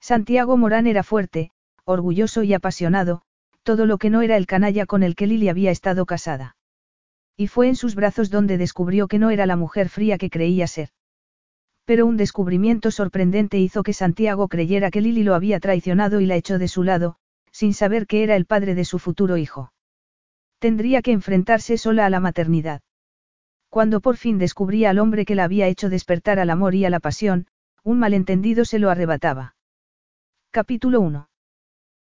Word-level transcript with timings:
Santiago 0.00 0.56
Morán 0.56 0.86
era 0.86 1.02
fuerte, 1.02 1.50
orgulloso 1.84 2.42
y 2.42 2.54
apasionado, 2.54 3.22
todo 3.62 3.86
lo 3.86 3.98
que 3.98 4.10
no 4.10 4.22
era 4.22 4.36
el 4.36 4.46
canalla 4.46 4.86
con 4.86 5.02
el 5.02 5.14
que 5.14 5.26
Lili 5.26 5.48
había 5.48 5.70
estado 5.70 6.06
casada. 6.06 6.56
Y 7.36 7.46
fue 7.46 7.68
en 7.68 7.76
sus 7.76 7.94
brazos 7.94 8.30
donde 8.30 8.58
descubrió 8.58 9.08
que 9.08 9.18
no 9.18 9.30
era 9.30 9.46
la 9.46 9.56
mujer 9.56 9.88
fría 9.88 10.18
que 10.18 10.30
creía 10.30 10.66
ser. 10.66 10.90
Pero 11.84 12.06
un 12.06 12.16
descubrimiento 12.16 12.90
sorprendente 12.90 13.58
hizo 13.58 13.82
que 13.82 13.92
Santiago 13.92 14.48
creyera 14.48 14.90
que 14.90 15.00
Lili 15.00 15.22
lo 15.22 15.34
había 15.34 15.60
traicionado 15.60 16.20
y 16.20 16.26
la 16.26 16.36
echó 16.36 16.58
de 16.58 16.68
su 16.68 16.82
lado, 16.82 17.16
sin 17.52 17.74
saber 17.74 18.06
que 18.06 18.22
era 18.22 18.36
el 18.36 18.46
padre 18.46 18.74
de 18.74 18.84
su 18.84 18.98
futuro 18.98 19.36
hijo. 19.36 19.72
Tendría 20.58 21.02
que 21.02 21.12
enfrentarse 21.12 21.78
sola 21.78 22.06
a 22.06 22.10
la 22.10 22.20
maternidad. 22.20 22.82
Cuando 23.68 24.00
por 24.00 24.16
fin 24.16 24.38
descubría 24.38 24.90
al 24.90 24.98
hombre 24.98 25.24
que 25.24 25.34
la 25.34 25.44
había 25.44 25.68
hecho 25.68 25.88
despertar 25.88 26.38
al 26.38 26.50
amor 26.50 26.74
y 26.74 26.84
a 26.84 26.90
la 26.90 27.00
pasión, 27.00 27.46
un 27.82 27.98
malentendido 27.98 28.64
se 28.64 28.78
lo 28.78 28.90
arrebataba. 28.90 29.54
Capítulo 30.52 31.00
1. 31.00 31.28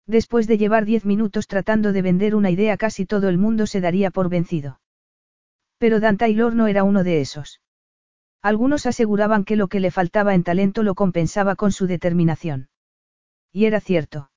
Después 0.05 0.45
de 0.45 0.59
llevar 0.59 0.85
diez 0.85 1.03
minutos 1.03 1.47
tratando 1.47 1.93
de 1.93 2.03
vender 2.03 2.35
una 2.35 2.51
idea 2.51 2.77
casi 2.77 3.07
todo 3.07 3.27
el 3.27 3.39
mundo 3.39 3.65
se 3.65 3.81
daría 3.81 4.11
por 4.11 4.29
vencido. 4.29 4.79
Pero 5.79 5.99
Dan 5.99 6.17
Taylor 6.17 6.53
no 6.53 6.67
era 6.67 6.83
uno 6.83 7.03
de 7.03 7.21
esos. 7.21 7.59
Algunos 8.43 8.85
aseguraban 8.85 9.45
que 9.45 9.55
lo 9.55 9.67
que 9.67 9.79
le 9.79 9.89
faltaba 9.89 10.35
en 10.35 10.43
talento 10.43 10.83
lo 10.83 10.93
compensaba 10.93 11.55
con 11.55 11.71
su 11.71 11.87
determinación. 11.87 12.69
Y 13.51 13.65
era 13.65 13.79
cierto. 13.79 14.29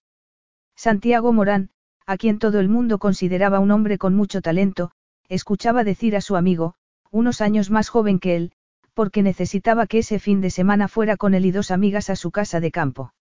Santiago 0.75 1.35
Morán, 1.35 1.69
a 2.07 2.17
quien 2.17 2.39
todo 2.39 2.61
el 2.61 2.71
mundo 2.71 2.97
consideraba 2.97 3.59
un 3.61 3.71
hombre 3.73 3.99
con 3.99 4.15
mucho 4.15 4.41
talento, 4.41 4.91
escuchaba 5.29 5.85
decir 5.85 6.17
a 6.17 6.23
su 6.23 6.37
amigo, 6.37 6.77
unos 7.11 7.43
años 7.43 7.69
más 7.71 7.91
joven 7.91 8.21
que 8.21 8.37
él, 8.37 8.53
porque 8.95 9.23
necesitaba 9.23 9.87
que 9.87 9.99
ese 9.99 10.19
fin 10.19 10.41
de 10.41 10.49
semana 10.49 10.89
fuera 10.89 11.19
con 11.19 11.35
él 11.35 11.45
y 11.45 11.51
dos 11.51 11.71
amigas 11.71 12.09
a 12.09 12.17
su 12.17 12.31
casa 12.31 12.59
de 12.59 12.71
campo. 12.71 13.13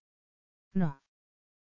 No. 0.77 1.01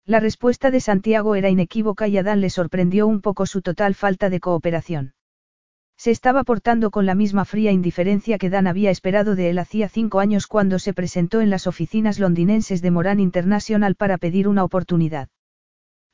La 0.06 0.20
respuesta 0.20 0.72
de 0.72 0.82
Santiago 0.82 1.36
era 1.36 1.50
inequívoca 1.50 2.08
y 2.08 2.18
a 2.18 2.24
Dan 2.24 2.42
le 2.42 2.50
sorprendió 2.50 3.08
un 3.08 3.22
poco 3.22 3.46
su 3.46 3.62
total 3.62 3.96
falta 3.96 4.30
de 4.30 4.40
cooperación. 4.40 5.14
Se 5.98 6.12
estaba 6.12 6.44
portando 6.44 6.92
con 6.92 7.06
la 7.06 7.16
misma 7.16 7.46
fría 7.46 7.72
indiferencia 7.72 8.38
que 8.38 8.50
Dan 8.50 8.68
había 8.68 8.90
esperado 8.90 9.36
de 9.36 9.50
él 9.50 9.60
hacía 9.60 9.90
cinco 9.90 10.20
años 10.20 10.48
cuando 10.48 10.80
se 10.80 10.94
presentó 10.94 11.42
en 11.42 11.50
las 11.50 11.68
oficinas 11.68 12.20
londinenses 12.20 12.82
de 12.82 12.92
Moran 12.92 13.20
International 13.20 13.96
para 13.96 14.18
pedir 14.18 14.48
una 14.48 14.64
oportunidad. 14.64 15.30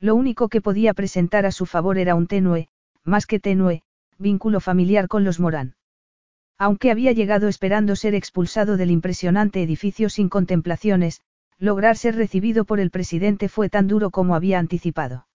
Lo 0.00 0.14
único 0.14 0.48
que 0.48 0.60
podía 0.60 0.92
presentar 0.92 1.46
a 1.46 1.52
su 1.52 1.66
favor 1.66 1.98
era 1.98 2.14
un 2.14 2.26
tenue, 2.26 2.68
más 3.04 3.26
que 3.26 3.40
tenue, 3.40 3.82
vínculo 4.18 4.60
familiar 4.60 5.08
con 5.08 5.24
los 5.24 5.40
Morán. 5.40 5.76
Aunque 6.58 6.90
había 6.90 7.12
llegado 7.12 7.48
esperando 7.48 7.96
ser 7.96 8.14
expulsado 8.14 8.76
del 8.76 8.90
impresionante 8.90 9.62
edificio 9.62 10.08
sin 10.08 10.28
contemplaciones, 10.28 11.20
lograr 11.58 11.96
ser 11.96 12.16
recibido 12.16 12.64
por 12.64 12.80
el 12.80 12.90
presidente 12.90 13.48
fue 13.48 13.68
tan 13.68 13.88
duro 13.88 14.10
como 14.10 14.34
había 14.34 14.58
anticipado. 14.58 15.26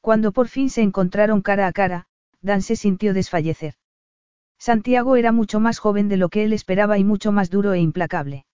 Cuando 0.00 0.32
por 0.32 0.48
fin 0.48 0.70
se 0.70 0.82
encontraron 0.82 1.42
cara 1.42 1.66
a 1.66 1.72
cara, 1.72 2.06
Dan 2.42 2.62
se 2.62 2.76
sintió 2.76 3.14
desfallecer. 3.14 3.74
Santiago 4.58 5.16
era 5.16 5.32
mucho 5.32 5.60
más 5.60 5.78
joven 5.78 6.08
de 6.08 6.16
lo 6.16 6.28
que 6.28 6.44
él 6.44 6.52
esperaba 6.52 6.98
y 6.98 7.04
mucho 7.04 7.32
más 7.32 7.50
duro 7.50 7.72
e 7.72 7.80
implacable. 7.80 8.44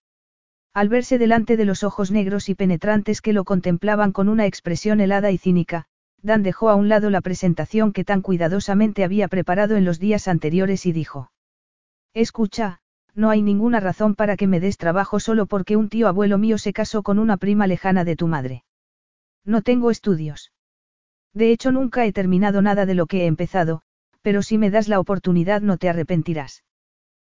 Al 0.73 0.87
verse 0.87 1.17
delante 1.17 1.57
de 1.57 1.65
los 1.65 1.83
ojos 1.83 2.11
negros 2.11 2.47
y 2.47 2.55
penetrantes 2.55 3.21
que 3.21 3.33
lo 3.33 3.43
contemplaban 3.43 4.11
con 4.11 4.29
una 4.29 4.45
expresión 4.45 5.01
helada 5.01 5.31
y 5.31 5.37
cínica, 5.37 5.87
Dan 6.21 6.43
dejó 6.43 6.69
a 6.69 6.75
un 6.75 6.87
lado 6.87 7.09
la 7.09 7.21
presentación 7.21 7.93
que 7.93 8.03
tan 8.03 8.21
cuidadosamente 8.21 9.03
había 9.03 9.27
preparado 9.27 9.75
en 9.75 9.85
los 9.85 9.99
días 9.99 10.27
anteriores 10.27 10.85
y 10.85 10.91
dijo. 10.91 11.31
Escucha, 12.13 12.80
no 13.13 13.29
hay 13.29 13.41
ninguna 13.41 13.79
razón 13.79 14.15
para 14.15 14.37
que 14.37 14.47
me 14.47 14.59
des 14.59 14.77
trabajo 14.77 15.19
solo 15.19 15.45
porque 15.45 15.75
un 15.75 15.89
tío 15.89 16.07
abuelo 16.07 16.37
mío 16.37 16.57
se 16.57 16.73
casó 16.73 17.03
con 17.03 17.19
una 17.19 17.37
prima 17.37 17.67
lejana 17.67 18.03
de 18.03 18.15
tu 18.15 18.27
madre. 18.27 18.63
No 19.43 19.61
tengo 19.61 19.91
estudios. 19.91 20.51
De 21.33 21.51
hecho, 21.51 21.71
nunca 21.71 22.05
he 22.05 22.13
terminado 22.13 22.61
nada 22.61 22.85
de 22.85 22.93
lo 22.93 23.07
que 23.07 23.23
he 23.23 23.25
empezado, 23.25 23.81
pero 24.21 24.41
si 24.41 24.57
me 24.57 24.69
das 24.69 24.87
la 24.87 24.99
oportunidad 24.99 25.61
no 25.61 25.77
te 25.77 25.89
arrepentirás. 25.89 26.63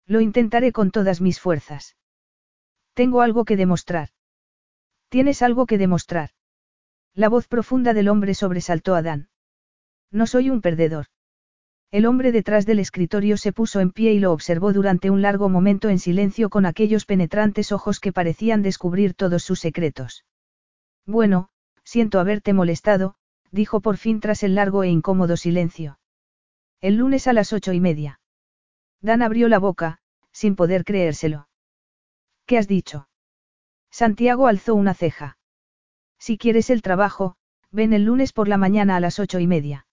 Lo 0.06 0.21
intentaré 0.21 0.72
con 0.72 0.91
todas 0.91 1.21
mis 1.21 1.41
fuerzas. 1.41 1.97
Tengo 2.94 3.22
algo 3.22 3.44
que 3.44 3.56
demostrar. 3.56 4.09
Tienes 5.09 5.43
algo 5.43 5.66
que 5.66 5.78
demostrar. 5.78 6.31
La 7.15 7.28
voz 7.28 7.47
profunda 7.47 7.94
del 7.94 8.09
hombre 8.09 8.34
sobresaltó 8.34 8.94
a 8.94 9.03
Dan. 9.03 9.28
No 10.11 10.27
soy 10.27 10.50
un 10.50 10.61
perdedor. 10.61 11.06
El 11.92 12.06
hombre 12.06 12.32
detrás 12.32 12.64
del 12.64 12.78
escritorio 12.78 13.36
se 13.36 13.53
puso 13.53 13.78
en 13.80 13.91
pie 13.91 14.14
y 14.14 14.19
lo 14.19 14.32
observó 14.32 14.72
durante 14.72 15.10
un 15.10 15.20
largo 15.20 15.50
momento 15.50 15.91
en 15.91 15.98
silencio 15.98 16.48
con 16.48 16.64
aquellos 16.64 17.04
penetrantes 17.04 17.70
ojos 17.70 18.00
que 18.00 18.14
parecían 18.14 18.62
descubrir 18.62 19.12
todos 19.12 19.42
sus 19.42 19.60
secretos. 19.60 20.25
Bueno, 21.04 21.50
siento 21.84 22.19
haberte 22.19 22.54
molestado, 22.54 23.16
dijo 23.50 23.82
por 23.82 23.98
fin 23.98 24.20
tras 24.20 24.42
el 24.42 24.54
largo 24.54 24.84
e 24.84 24.88
incómodo 24.88 25.36
silencio. 25.36 25.98
El 26.81 26.97
lunes 26.97 27.28
a 27.28 27.34
las 27.34 27.52
ocho 27.52 27.75
y 27.75 27.81
media. 27.81 28.20
Dan 29.02 29.20
abrió 29.20 29.48
la 29.48 29.58
boca, 29.58 29.98
sin 30.32 30.56
poder 30.56 30.84
creérselo. 30.84 31.48
¿Qué 32.47 32.56
has 32.56 32.69
dicho? 32.69 33.08
Santiago 33.91 34.47
alzó 34.47 34.75
una 34.75 34.94
ceja. 34.94 35.36
Si 36.19 36.38
quieres 36.38 36.70
el 36.70 36.81
trabajo, 36.81 37.36
ven 37.70 37.92
el 37.92 38.04
lunes 38.04 38.32
por 38.32 38.48
la 38.48 38.56
mañana 38.56 38.97
a 38.97 39.00
las 39.00 39.19
ocho 39.19 39.38
y 39.41 39.47
media. 39.47 39.86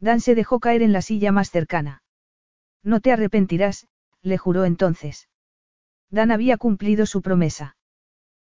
Dan 0.00 0.20
se 0.20 0.34
dejó 0.34 0.60
caer 0.60 0.82
en 0.82 0.92
la 0.92 1.02
silla 1.02 1.32
más 1.32 1.50
cercana. 1.50 2.02
No 2.82 3.00
te 3.00 3.12
arrepentirás, 3.12 3.86
le 4.22 4.38
juró 4.38 4.64
entonces. 4.64 5.28
Dan 6.10 6.30
había 6.30 6.56
cumplido 6.56 7.06
su 7.06 7.22
promesa. 7.22 7.76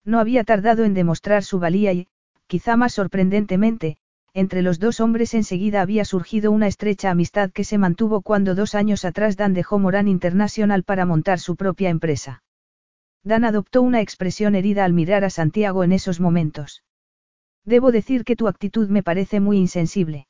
No 0.04 0.18
había 0.18 0.44
tardado 0.44 0.84
en 0.84 0.94
demostrar 0.94 1.44
su 1.44 1.58
valía 1.58 1.92
y, 1.92 2.08
quizá 2.46 2.76
más 2.76 2.94
sorprendentemente, 2.94 3.98
entre 4.34 4.62
los 4.62 4.78
dos 4.78 5.00
hombres 5.00 5.34
enseguida 5.34 5.82
había 5.82 6.04
surgido 6.04 6.50
una 6.50 6.66
estrecha 6.66 7.10
amistad 7.10 7.50
que 7.50 7.64
se 7.64 7.76
mantuvo 7.76 8.22
cuando 8.22 8.54
dos 8.54 8.74
años 8.74 9.04
atrás 9.04 9.36
Dan 9.36 9.52
dejó 9.52 9.78
Moran 9.78 10.08
International 10.08 10.84
para 10.84 11.04
montar 11.04 11.38
su 11.38 11.54
propia 11.56 11.90
empresa. 11.90 12.42
Dan 13.22 13.44
adoptó 13.44 13.82
una 13.82 14.00
expresión 14.00 14.54
herida 14.54 14.84
al 14.84 14.94
mirar 14.94 15.24
a 15.24 15.30
Santiago 15.30 15.84
en 15.84 15.92
esos 15.92 16.18
momentos. 16.18 16.82
Debo 17.64 17.92
decir 17.92 18.24
que 18.24 18.34
tu 18.34 18.48
actitud 18.48 18.88
me 18.88 19.02
parece 19.02 19.38
muy 19.38 19.58
insensible. 19.58 20.26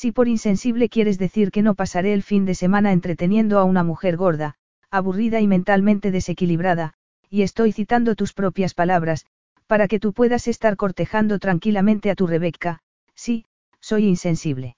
Si 0.00 0.12
por 0.12 0.28
insensible 0.28 0.88
quieres 0.88 1.18
decir 1.18 1.50
que 1.50 1.60
no 1.60 1.74
pasaré 1.74 2.12
el 2.12 2.22
fin 2.22 2.44
de 2.44 2.54
semana 2.54 2.92
entreteniendo 2.92 3.58
a 3.58 3.64
una 3.64 3.82
mujer 3.82 4.16
gorda, 4.16 4.54
aburrida 4.92 5.40
y 5.40 5.48
mentalmente 5.48 6.12
desequilibrada, 6.12 6.94
y 7.28 7.42
estoy 7.42 7.72
citando 7.72 8.14
tus 8.14 8.32
propias 8.32 8.74
palabras, 8.74 9.26
para 9.66 9.88
que 9.88 9.98
tú 9.98 10.12
puedas 10.12 10.46
estar 10.46 10.76
cortejando 10.76 11.40
tranquilamente 11.40 12.12
a 12.12 12.14
tu 12.14 12.28
Rebecca, 12.28 12.78
sí, 13.16 13.44
soy 13.80 14.04
insensible. 14.04 14.76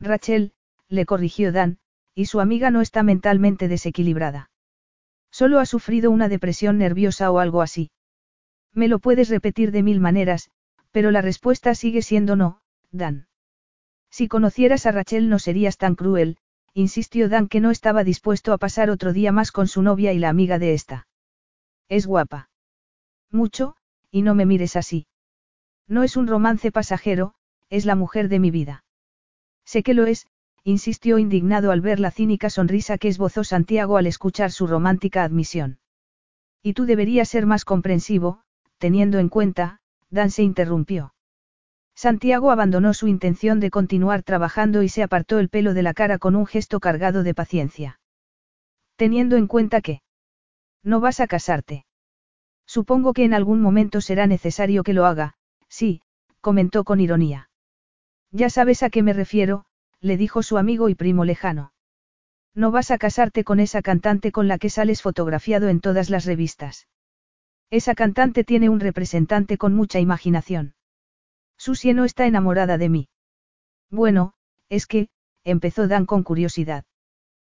Rachel, 0.00 0.54
le 0.88 1.04
corrigió 1.04 1.52
Dan, 1.52 1.76
y 2.14 2.24
su 2.24 2.40
amiga 2.40 2.70
no 2.70 2.80
está 2.80 3.02
mentalmente 3.02 3.68
desequilibrada. 3.68 4.48
Solo 5.30 5.58
ha 5.58 5.66
sufrido 5.66 6.10
una 6.10 6.30
depresión 6.30 6.78
nerviosa 6.78 7.30
o 7.30 7.40
algo 7.40 7.60
así. 7.60 7.90
Me 8.72 8.88
lo 8.88 9.00
puedes 9.00 9.28
repetir 9.28 9.70
de 9.70 9.82
mil 9.82 10.00
maneras, 10.00 10.50
pero 10.92 11.10
la 11.10 11.20
respuesta 11.20 11.74
sigue 11.74 12.00
siendo 12.00 12.36
no, 12.36 12.62
Dan. 12.90 13.26
Si 14.10 14.28
conocieras 14.28 14.86
a 14.86 14.92
Rachel 14.92 15.28
no 15.28 15.38
serías 15.38 15.76
tan 15.76 15.94
cruel, 15.94 16.36
insistió 16.74 17.28
Dan 17.28 17.48
que 17.48 17.60
no 17.60 17.70
estaba 17.70 18.04
dispuesto 18.04 18.52
a 18.52 18.58
pasar 18.58 18.90
otro 18.90 19.12
día 19.12 19.32
más 19.32 19.52
con 19.52 19.68
su 19.68 19.82
novia 19.82 20.12
y 20.12 20.18
la 20.18 20.28
amiga 20.28 20.58
de 20.58 20.74
esta. 20.74 21.08
Es 21.88 22.06
guapa. 22.06 22.50
Mucho, 23.30 23.76
y 24.10 24.22
no 24.22 24.34
me 24.34 24.46
mires 24.46 24.76
así. 24.76 25.06
No 25.86 26.02
es 26.02 26.16
un 26.16 26.26
romance 26.26 26.70
pasajero, 26.70 27.34
es 27.68 27.84
la 27.84 27.94
mujer 27.94 28.28
de 28.28 28.38
mi 28.38 28.50
vida. 28.50 28.84
Sé 29.64 29.82
que 29.82 29.94
lo 29.94 30.06
es, 30.06 30.26
insistió 30.64 31.18
indignado 31.18 31.70
al 31.70 31.80
ver 31.80 32.00
la 32.00 32.10
cínica 32.10 32.50
sonrisa 32.50 32.98
que 32.98 33.08
esbozó 33.08 33.44
Santiago 33.44 33.96
al 33.96 34.06
escuchar 34.06 34.50
su 34.50 34.66
romántica 34.66 35.24
admisión. 35.24 35.78
Y 36.62 36.74
tú 36.74 36.84
deberías 36.84 37.28
ser 37.28 37.46
más 37.46 37.64
comprensivo, 37.64 38.42
teniendo 38.78 39.18
en 39.18 39.28
cuenta, 39.28 39.80
Dan 40.10 40.30
se 40.30 40.42
interrumpió. 40.42 41.14
Santiago 42.00 42.50
abandonó 42.50 42.94
su 42.94 43.08
intención 43.08 43.60
de 43.60 43.68
continuar 43.68 44.22
trabajando 44.22 44.82
y 44.82 44.88
se 44.88 45.02
apartó 45.02 45.38
el 45.38 45.50
pelo 45.50 45.74
de 45.74 45.82
la 45.82 45.92
cara 45.92 46.16
con 46.16 46.34
un 46.34 46.46
gesto 46.46 46.80
cargado 46.80 47.22
de 47.22 47.34
paciencia. 47.34 48.00
Teniendo 48.96 49.36
en 49.36 49.46
cuenta 49.46 49.82
que... 49.82 50.00
No 50.82 51.00
vas 51.00 51.20
a 51.20 51.26
casarte. 51.26 51.84
Supongo 52.64 53.12
que 53.12 53.24
en 53.24 53.34
algún 53.34 53.60
momento 53.60 54.00
será 54.00 54.26
necesario 54.26 54.82
que 54.82 54.94
lo 54.94 55.04
haga, 55.04 55.34
sí, 55.68 56.00
comentó 56.40 56.84
con 56.84 57.00
ironía. 57.00 57.50
Ya 58.30 58.48
sabes 58.48 58.82
a 58.82 58.88
qué 58.88 59.02
me 59.02 59.12
refiero, 59.12 59.66
le 60.00 60.16
dijo 60.16 60.42
su 60.42 60.56
amigo 60.56 60.88
y 60.88 60.94
primo 60.94 61.26
lejano. 61.26 61.74
No 62.54 62.70
vas 62.70 62.90
a 62.90 62.96
casarte 62.96 63.44
con 63.44 63.60
esa 63.60 63.82
cantante 63.82 64.32
con 64.32 64.48
la 64.48 64.56
que 64.56 64.70
sales 64.70 65.02
fotografiado 65.02 65.68
en 65.68 65.80
todas 65.80 66.08
las 66.08 66.24
revistas. 66.24 66.88
Esa 67.68 67.94
cantante 67.94 68.42
tiene 68.42 68.70
un 68.70 68.80
representante 68.80 69.58
con 69.58 69.74
mucha 69.74 70.00
imaginación. 70.00 70.72
Susie 71.60 71.92
no 71.92 72.06
está 72.06 72.26
enamorada 72.26 72.78
de 72.78 72.88
mí. 72.88 73.08
Bueno, 73.90 74.32
es 74.70 74.86
que, 74.86 75.10
empezó 75.44 75.88
Dan 75.88 76.06
con 76.06 76.22
curiosidad. 76.22 76.86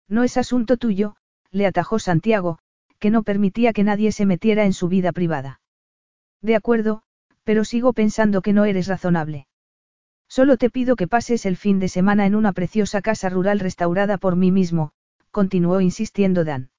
No 0.09 0.25
es 0.25 0.39
asunto 0.39 0.79
tuyo, 0.79 1.17
le 1.51 1.67
atajó 1.67 1.99
Santiago, 1.99 2.61
que 2.99 3.11
no 3.11 3.25
permitía 3.25 3.75
que 3.75 3.85
nadie 3.85 4.11
se 4.13 4.25
metiera 4.25 4.65
en 4.65 4.73
su 4.73 4.89
vida 4.89 5.13
privada. 5.13 5.61
De 6.41 6.57
acuerdo, 6.57 7.03
pero 7.45 7.63
sigo 7.65 7.93
pensando 7.93 8.41
que 8.41 8.55
no 8.55 8.65
eres 8.65 8.87
razonable. 8.87 9.47
Solo 10.29 10.57
te 10.57 10.71
pido 10.71 10.97
que 10.97 11.07
pases 11.07 11.45
el 11.45 11.59
fin 11.59 11.79
de 11.79 11.89
semana 11.89 12.25
en 12.25 12.35
una 12.35 12.55
preciosa 12.55 13.03
casa 13.03 13.29
rural 13.29 13.61
restaurada 13.61 14.17
por 14.17 14.35
mí 14.35 14.51
mismo, 14.51 14.93
continuó 15.31 15.83
insistiendo 15.83 16.45
Dan. 16.45 16.71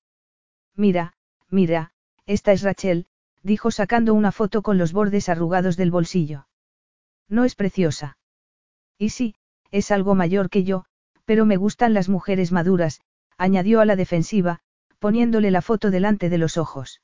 Mira, 0.75 1.13
mira, 1.51 1.91
esta 2.25 2.51
es 2.51 2.63
Rachel, 2.63 3.05
dijo 3.43 3.69
sacando 3.69 4.15
una 4.15 4.31
foto 4.31 4.63
con 4.63 4.79
los 4.79 4.91
bordes 4.91 5.29
arrugados 5.29 5.77
del 5.77 5.91
bolsillo. 5.91 6.47
No 7.31 7.45
es 7.45 7.55
preciosa. 7.55 8.17
Y 8.99 9.09
sí, 9.09 9.35
es 9.71 9.89
algo 9.89 10.13
mayor 10.15 10.49
que 10.49 10.65
yo, 10.65 10.83
pero 11.25 11.45
me 11.45 11.55
gustan 11.55 11.93
las 11.93 12.09
mujeres 12.09 12.51
maduras, 12.51 13.01
añadió 13.37 13.79
a 13.79 13.85
la 13.85 13.95
defensiva, 13.95 14.59
poniéndole 14.99 15.49
la 15.49 15.61
foto 15.61 15.89
delante 15.91 16.29
de 16.29 16.37
los 16.37 16.57
ojos. 16.57 17.01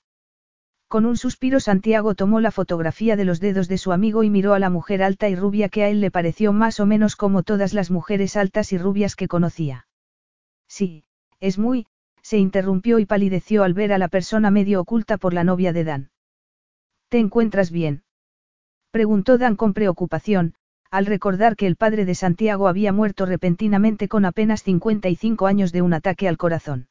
Con 0.89 1.06
un 1.06 1.15
suspiro 1.18 1.62
Santiago 1.62 2.13
tomó 2.13 2.41
la 2.41 2.51
fotografía 2.51 3.15
de 3.15 3.24
los 3.24 3.39
dedos 3.39 3.69
de 3.69 3.77
su 3.77 3.94
amigo 3.94 4.24
y 4.24 4.29
miró 4.29 4.53
a 4.53 4.59
la 4.59 4.69
mujer 4.69 5.01
alta 5.01 5.29
y 5.29 5.35
rubia 5.35 5.69
que 5.69 5.83
a 5.83 5.89
él 5.89 6.01
le 6.01 6.12
pareció 6.12 6.51
más 6.51 6.81
o 6.81 6.85
menos 6.85 7.15
como 7.15 7.44
todas 7.44 7.73
las 7.73 7.89
mujeres 7.89 8.35
altas 8.35 8.73
y 8.73 8.77
rubias 8.77 9.15
que 9.15 9.30
conocía. 9.30 9.88
Sí, 10.68 11.06
es 11.39 11.57
muy, 11.57 11.88
se 12.21 12.38
interrumpió 12.38 13.00
y 13.00 13.06
palideció 13.06 13.63
al 13.63 13.73
ver 13.73 13.94
a 13.94 13.97
la 13.97 14.09
persona 14.09 14.51
medio 14.51 14.81
oculta 14.81 15.18
por 15.18 15.33
la 15.33 15.45
novia 15.45 15.71
de 15.71 15.83
Dan. 15.85 16.12
¿Te 17.07 17.19
encuentras 17.19 17.71
bien? 17.71 18.03
Preguntó 18.97 19.38
Dan 19.38 19.55
con 19.55 19.75
preocupación, 19.75 20.55
al 20.89 21.05
recordar 21.05 21.55
que 21.55 21.67
el 21.67 21.75
padre 21.75 22.03
de 22.03 22.15
Santiago 22.15 22.67
había 22.67 22.91
muerto 22.91 23.27
repentinamente 23.27 24.07
con 24.07 24.25
apenas 24.25 24.63
55 24.63 25.45
años 25.45 25.71
de 25.71 25.83
un 25.83 25.94
ataque 25.94 26.27
al 26.27 26.35
corazón. 26.35 26.88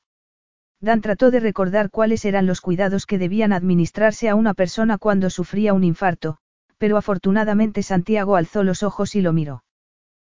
Dan 0.80 1.00
trató 1.00 1.32
de 1.32 1.40
recordar 1.40 1.90
cuáles 1.90 2.24
eran 2.24 2.46
los 2.46 2.60
cuidados 2.60 3.06
que 3.06 3.18
debían 3.18 3.52
administrarse 3.52 4.28
a 4.28 4.36
una 4.36 4.54
persona 4.54 4.98
cuando 4.98 5.30
sufría 5.30 5.74
un 5.74 5.82
infarto, 5.82 6.38
pero 6.78 6.96
afortunadamente 6.96 7.82
Santiago 7.82 8.36
alzó 8.36 8.62
los 8.62 8.84
ojos 8.84 9.16
y 9.16 9.20
lo 9.20 9.32
miró. 9.32 9.64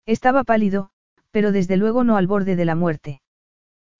Estaba 0.06 0.44
pálido, 0.44 0.90
pero 1.32 1.50
desde 1.50 1.76
luego 1.76 2.04
no 2.04 2.16
al 2.16 2.28
borde 2.28 2.54
de 2.54 2.64
la 2.64 2.76
muerte. 2.76 3.22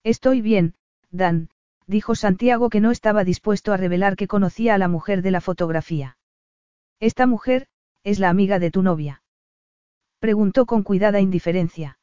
Estoy 0.05 0.39
bien, 0.39 0.75
Dan, 1.11 1.49
dijo 1.85 2.15
Santiago 2.15 2.69
que 2.69 2.79
no 2.79 2.91
estaba 2.91 3.25
dispuesto 3.25 3.73
a 3.73 3.77
revelar 3.77 4.15
que 4.15 4.29
conocía 4.29 4.73
a 4.73 4.77
la 4.77 4.87
mujer 4.87 5.21
de 5.21 5.31
la 5.31 5.41
fotografía. 5.41 6.17
Esta 6.99 7.27
mujer, 7.27 7.67
es 8.03 8.19
la 8.19 8.29
amiga 8.29 8.57
de 8.57 8.71
tu 8.71 8.81
novia. 8.81 9.21
Preguntó 10.19 10.65
con 10.65 10.81
cuidada 10.81 11.19
indiferencia. 11.19 11.99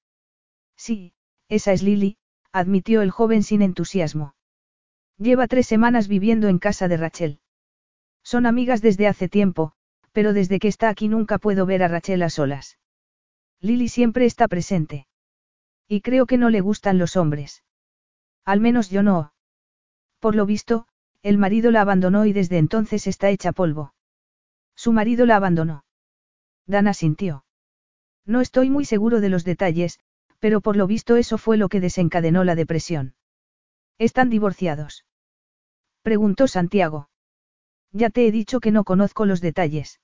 Sí, 0.77 1.15
esa 1.49 1.73
es 1.73 1.83
Lily, 1.83 2.17
admitió 2.53 3.03
el 3.03 3.11
joven 3.11 3.43
sin 3.43 3.63
entusiasmo. 3.63 4.35
Lleva 5.19 5.49
tres 5.49 5.67
semanas 5.67 6.07
viviendo 6.07 6.49
en 6.49 6.59
casa 6.59 6.87
de 6.87 6.97
Rachel. 6.97 7.41
Son 8.23 8.47
amigas 8.47 8.83
desde 8.83 9.09
hace 9.09 9.29
tiempo, 9.29 9.73
pero 10.13 10.33
desde 10.33 10.61
que 10.61 10.69
está 10.69 10.89
aquí 10.89 11.09
nunca 11.09 11.39
puedo 11.39 11.67
ver 11.67 11.83
a 11.83 11.89
Rachel 11.89 12.23
a 12.23 12.31
solas. 12.31 12.79
Lily 13.61 13.89
siempre 13.89 14.27
está 14.27 14.47
presente. 14.47 15.09
Y 15.89 16.01
creo 16.01 16.27
que 16.27 16.39
no 16.39 16.51
le 16.51 16.61
gustan 16.61 16.99
los 16.99 17.17
hombres. 17.17 17.65
Al 18.45 18.61
menos 18.61 18.91
yo 18.91 19.03
no. 19.03 19.33
Por 20.21 20.37
lo 20.37 20.47
visto, 20.47 20.87
el 21.23 21.39
marido 21.39 21.71
la 21.71 21.81
abandonó 21.81 22.27
y 22.27 22.33
desde 22.33 22.59
entonces 22.59 23.07
está 23.07 23.31
hecha 23.31 23.53
polvo. 23.53 23.93
Su 24.75 24.93
marido 24.93 25.27
la 25.27 25.37
abandonó. 25.37 25.85
Dana 26.67 26.95
sintió. 26.95 27.45
No 28.27 28.41
estoy 28.41 28.71
muy 28.71 28.85
seguro 28.85 29.21
de 29.21 29.29
los 29.29 29.45
detalles, 29.45 29.99
pero 30.39 30.61
por 30.61 30.77
lo 30.77 30.87
visto 30.87 31.17
eso 31.17 31.39
fue 31.39 31.57
lo 31.57 31.69
que 31.69 31.81
desencadenó 31.81 32.45
la 32.45 32.55
depresión. 32.55 33.15
¿Están 33.99 34.31
divorciados? 34.31 35.05
Preguntó 36.03 36.49
Santiago. 36.49 37.09
Ya 37.93 38.11
te 38.11 38.27
he 38.27 38.33
dicho 38.33 38.61
que 38.61 38.73
no 38.73 38.85
conozco 38.85 39.25
los 39.25 39.41
detalles. 39.41 40.01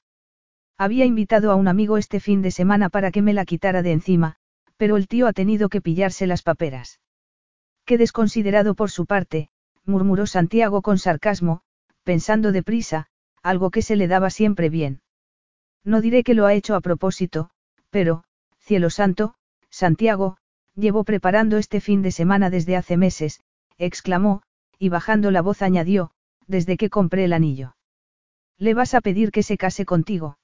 Había 0.78 1.04
invitado 1.04 1.50
a 1.50 1.56
un 1.56 1.68
amigo 1.68 1.98
este 1.98 2.20
fin 2.20 2.40
de 2.40 2.50
semana 2.50 2.88
para 2.88 3.10
que 3.10 3.20
me 3.20 3.34
la 3.34 3.44
quitara 3.44 3.82
de 3.82 3.92
encima, 3.92 4.36
pero 4.78 4.96
el 4.96 5.08
tío 5.08 5.26
ha 5.26 5.34
tenido 5.34 5.68
que 5.68 5.82
pillarse 5.82 6.26
las 6.26 6.42
paperas. 6.42 7.00
Qué 7.84 7.98
desconsiderado 7.98 8.74
por 8.74 8.90
su 8.90 9.04
parte, 9.04 9.50
murmuró 9.84 10.26
Santiago 10.26 10.80
con 10.80 10.96
sarcasmo, 10.96 11.60
pensando 12.02 12.50
deprisa, 12.50 13.08
algo 13.42 13.70
que 13.70 13.82
se 13.82 13.96
le 13.96 14.08
daba 14.08 14.30
siempre 14.30 14.68
bien. 14.68 15.00
No 15.84 16.00
diré 16.00 16.24
que 16.24 16.34
lo 16.34 16.46
ha 16.46 16.54
hecho 16.54 16.74
a 16.74 16.80
propósito, 16.80 17.50
pero, 17.90 18.24
cielo 18.58 18.90
santo, 18.90 19.34
Santiago, 19.70 20.36
llevo 20.74 21.04
preparando 21.04 21.56
este 21.56 21.80
fin 21.80 22.02
de 22.02 22.12
semana 22.12 22.50
desde 22.50 22.76
hace 22.76 22.96
meses, 22.96 23.40
exclamó, 23.78 24.42
y 24.78 24.88
bajando 24.88 25.30
la 25.30 25.42
voz 25.42 25.62
añadió, 25.62 26.10
desde 26.46 26.76
que 26.76 26.90
compré 26.90 27.24
el 27.24 27.32
anillo. 27.32 27.76
¿Le 28.58 28.74
vas 28.74 28.94
a 28.94 29.00
pedir 29.00 29.30
que 29.30 29.42
se 29.42 29.56
case 29.56 29.84
contigo? 29.86 30.38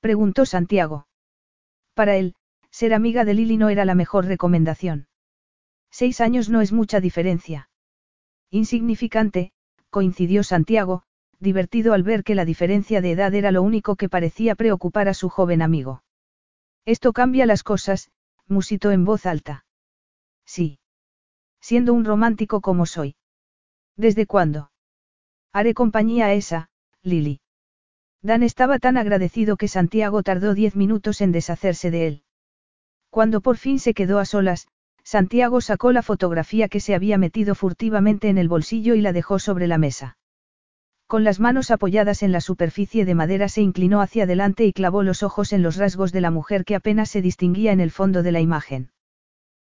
Preguntó 0.00 0.44
Santiago. 0.44 1.06
Para 1.94 2.16
él, 2.16 2.34
ser 2.70 2.92
amiga 2.92 3.24
de 3.24 3.34
Lili 3.34 3.56
no 3.56 3.70
era 3.70 3.84
la 3.84 3.94
mejor 3.94 4.26
recomendación. 4.26 5.06
Seis 5.90 6.20
años 6.20 6.48
no 6.50 6.60
es 6.60 6.72
mucha 6.72 7.00
diferencia. 7.00 7.70
Insignificante, 8.50 9.52
coincidió 9.90 10.42
Santiago, 10.42 11.04
divertido 11.40 11.92
al 11.92 12.02
ver 12.02 12.24
que 12.24 12.34
la 12.34 12.44
diferencia 12.44 13.00
de 13.00 13.12
edad 13.12 13.34
era 13.34 13.50
lo 13.50 13.62
único 13.62 13.96
que 13.96 14.08
parecía 14.08 14.54
preocupar 14.54 15.08
a 15.08 15.14
su 15.14 15.28
joven 15.28 15.62
amigo. 15.62 16.02
Esto 16.84 17.12
cambia 17.12 17.46
las 17.46 17.62
cosas, 17.62 18.10
musitó 18.46 18.90
en 18.90 19.04
voz 19.04 19.26
alta. 19.26 19.64
Sí. 20.44 20.78
Siendo 21.60 21.94
un 21.94 22.04
romántico 22.04 22.60
como 22.60 22.86
soy. 22.86 23.16
¿Desde 23.96 24.26
cuándo? 24.26 24.70
Haré 25.52 25.72
compañía 25.72 26.26
a 26.26 26.34
esa, 26.34 26.68
Lily. 27.02 27.40
Dan 28.22 28.42
estaba 28.42 28.78
tan 28.78 28.96
agradecido 28.96 29.56
que 29.56 29.68
Santiago 29.68 30.22
tardó 30.22 30.54
diez 30.54 30.76
minutos 30.76 31.20
en 31.20 31.32
deshacerse 31.32 31.90
de 31.90 32.06
él. 32.06 32.22
Cuando 33.10 33.40
por 33.40 33.56
fin 33.56 33.78
se 33.78 33.94
quedó 33.94 34.18
a 34.18 34.24
solas, 34.24 34.66
Santiago 35.04 35.60
sacó 35.60 35.92
la 35.92 36.02
fotografía 36.02 36.68
que 36.68 36.80
se 36.80 36.94
había 36.94 37.18
metido 37.18 37.54
furtivamente 37.54 38.28
en 38.30 38.38
el 38.38 38.48
bolsillo 38.48 38.94
y 38.94 39.02
la 39.02 39.12
dejó 39.12 39.38
sobre 39.38 39.66
la 39.66 39.78
mesa. 39.78 40.16
Con 41.06 41.22
las 41.22 41.38
manos 41.38 41.70
apoyadas 41.70 42.22
en 42.22 42.32
la 42.32 42.40
superficie 42.40 43.04
de 43.04 43.14
madera 43.14 43.48
se 43.48 43.60
inclinó 43.60 44.00
hacia 44.00 44.24
adelante 44.24 44.64
y 44.64 44.72
clavó 44.72 45.02
los 45.02 45.22
ojos 45.22 45.52
en 45.52 45.62
los 45.62 45.76
rasgos 45.76 46.12
de 46.12 46.22
la 46.22 46.30
mujer 46.30 46.64
que 46.64 46.74
apenas 46.74 47.10
se 47.10 47.20
distinguía 47.20 47.72
en 47.72 47.80
el 47.80 47.90
fondo 47.90 48.22
de 48.22 48.32
la 48.32 48.40
imagen. 48.40 48.90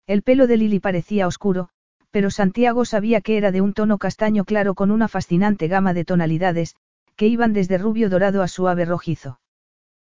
El 0.06 0.22
pelo 0.22 0.46
de 0.46 0.56
Lily 0.56 0.80
parecía 0.80 1.26
oscuro, 1.26 1.68
pero 2.10 2.30
Santiago 2.30 2.84
sabía 2.84 3.20
que 3.20 3.36
era 3.36 3.52
de 3.52 3.60
un 3.60 3.74
tono 3.74 3.98
castaño 3.98 4.44
claro 4.44 4.74
con 4.74 4.90
una 4.90 5.08
fascinante 5.08 5.68
gama 5.68 5.92
de 5.92 6.04
tonalidades, 6.04 6.74
que 7.16 7.26
iban 7.26 7.52
desde 7.52 7.76
rubio 7.76 8.08
dorado 8.08 8.42
a 8.42 8.48
suave 8.48 8.84
rojizo. 8.84 9.40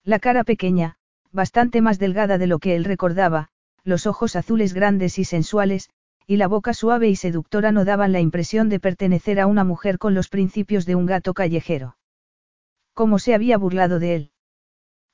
La 0.05 0.21
cara 0.21 0.45
pequeña, 0.45 0.97
bastante 1.33 1.81
más 1.81 1.99
delgada 1.99 2.39
de 2.39 2.47
lo 2.47 2.61
que 2.61 2.77
él 2.77 2.85
recordaba, 2.85 3.49
los 3.83 4.07
ojos 4.07 4.37
azules 4.37 4.75
grandes 4.75 5.19
y 5.19 5.25
sensuales, 5.25 5.91
y 6.31 6.37
la 6.37 6.47
boca 6.47 6.75
suave 6.75 7.09
y 7.09 7.17
seductora 7.17 7.73
no 7.73 7.87
daban 7.87 8.13
la 8.13 8.21
impresión 8.21 8.69
de 8.69 8.79
pertenecer 8.79 9.41
a 9.41 9.47
una 9.47 9.65
mujer 9.65 9.97
con 9.97 10.13
los 10.13 10.29
principios 10.29 10.85
de 10.85 10.95
un 10.95 11.07
gato 11.07 11.33
callejero. 11.33 11.97
¿Cómo 12.93 13.19
se 13.19 13.33
había 13.33 13.57
burlado 13.57 13.99
de 13.99 14.15
él? 14.15 14.31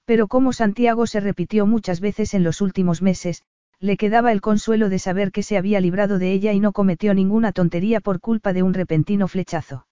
Pero 0.06 0.26
como 0.26 0.52
Santiago 0.52 1.06
se 1.06 1.20
repitió 1.20 1.66
muchas 1.66 2.00
veces 2.00 2.34
en 2.34 2.42
los 2.42 2.60
últimos 2.60 3.00
meses, 3.00 3.44
le 3.78 3.96
quedaba 3.96 4.32
el 4.32 4.40
consuelo 4.40 4.88
de 4.88 4.98
saber 4.98 5.30
que 5.30 5.44
se 5.44 5.56
había 5.56 5.80
librado 5.80 6.18
de 6.18 6.32
ella 6.32 6.52
y 6.52 6.58
no 6.58 6.72
cometió 6.72 7.14
ninguna 7.14 7.52
tontería 7.52 8.00
por 8.00 8.18
culpa 8.18 8.52
de 8.52 8.64
un 8.64 8.74
repentino 8.74 9.28
flechazo. 9.28 9.86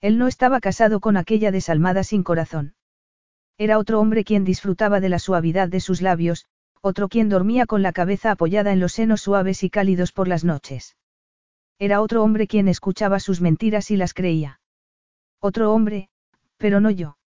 Él 0.00 0.16
no 0.16 0.28
estaba 0.28 0.60
casado 0.60 1.00
con 1.00 1.16
aquella 1.16 1.50
desalmada 1.50 2.04
sin 2.04 2.22
corazón. 2.22 2.74
Era 3.58 3.78
otro 3.78 3.98
hombre 3.98 4.22
quien 4.22 4.44
disfrutaba 4.44 5.00
de 5.00 5.08
la 5.08 5.18
suavidad 5.18 5.68
de 5.68 5.80
sus 5.80 6.02
labios, 6.02 6.46
otro 6.86 7.08
quien 7.08 7.28
dormía 7.28 7.66
con 7.66 7.82
la 7.82 7.92
cabeza 7.92 8.30
apoyada 8.30 8.72
en 8.72 8.78
los 8.78 8.92
senos 8.92 9.20
suaves 9.20 9.64
y 9.64 9.70
cálidos 9.70 10.12
por 10.12 10.28
las 10.28 10.44
noches. 10.44 10.96
Era 11.80 12.00
otro 12.00 12.22
hombre 12.22 12.46
quien 12.46 12.68
escuchaba 12.68 13.18
sus 13.18 13.40
mentiras 13.40 13.90
y 13.90 13.96
las 13.96 14.14
creía. 14.14 14.60
Otro 15.40 15.72
hombre, 15.72 16.10
pero 16.58 16.80
no 16.80 16.90
yo. 16.90 17.18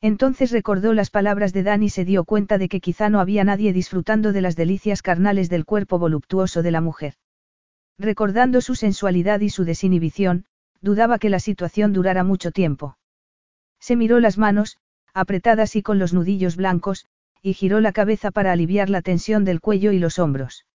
Entonces 0.00 0.52
recordó 0.52 0.94
las 0.94 1.10
palabras 1.10 1.52
de 1.52 1.64
Dan 1.64 1.82
y 1.82 1.90
se 1.90 2.06
dio 2.06 2.24
cuenta 2.24 2.56
de 2.56 2.70
que 2.70 2.80
quizá 2.80 3.10
no 3.10 3.20
había 3.20 3.44
nadie 3.44 3.74
disfrutando 3.74 4.32
de 4.32 4.40
las 4.40 4.56
delicias 4.56 5.02
carnales 5.02 5.50
del 5.50 5.66
cuerpo 5.66 5.98
voluptuoso 5.98 6.62
de 6.62 6.70
la 6.70 6.80
mujer. 6.80 7.12
Recordando 7.98 8.62
su 8.62 8.74
sensualidad 8.74 9.40
y 9.40 9.50
su 9.50 9.66
desinhibición, 9.66 10.46
dudaba 10.80 11.18
que 11.18 11.28
la 11.28 11.40
situación 11.40 11.92
durara 11.92 12.24
mucho 12.24 12.52
tiempo. 12.52 12.96
Se 13.80 13.96
miró 13.96 14.18
las 14.18 14.38
manos, 14.38 14.78
apretadas 15.12 15.76
y 15.76 15.82
con 15.82 15.98
los 15.98 16.14
nudillos 16.14 16.56
blancos, 16.56 17.06
y 17.42 17.52
giró 17.52 17.80
la 17.80 17.92
cabeza 17.92 18.30
para 18.30 18.52
aliviar 18.52 18.90
la 18.90 19.02
tensión 19.02 19.44
del 19.44 19.60
cuello 19.60 19.92
y 19.92 19.98
los 19.98 20.18
hombros. 20.18 20.66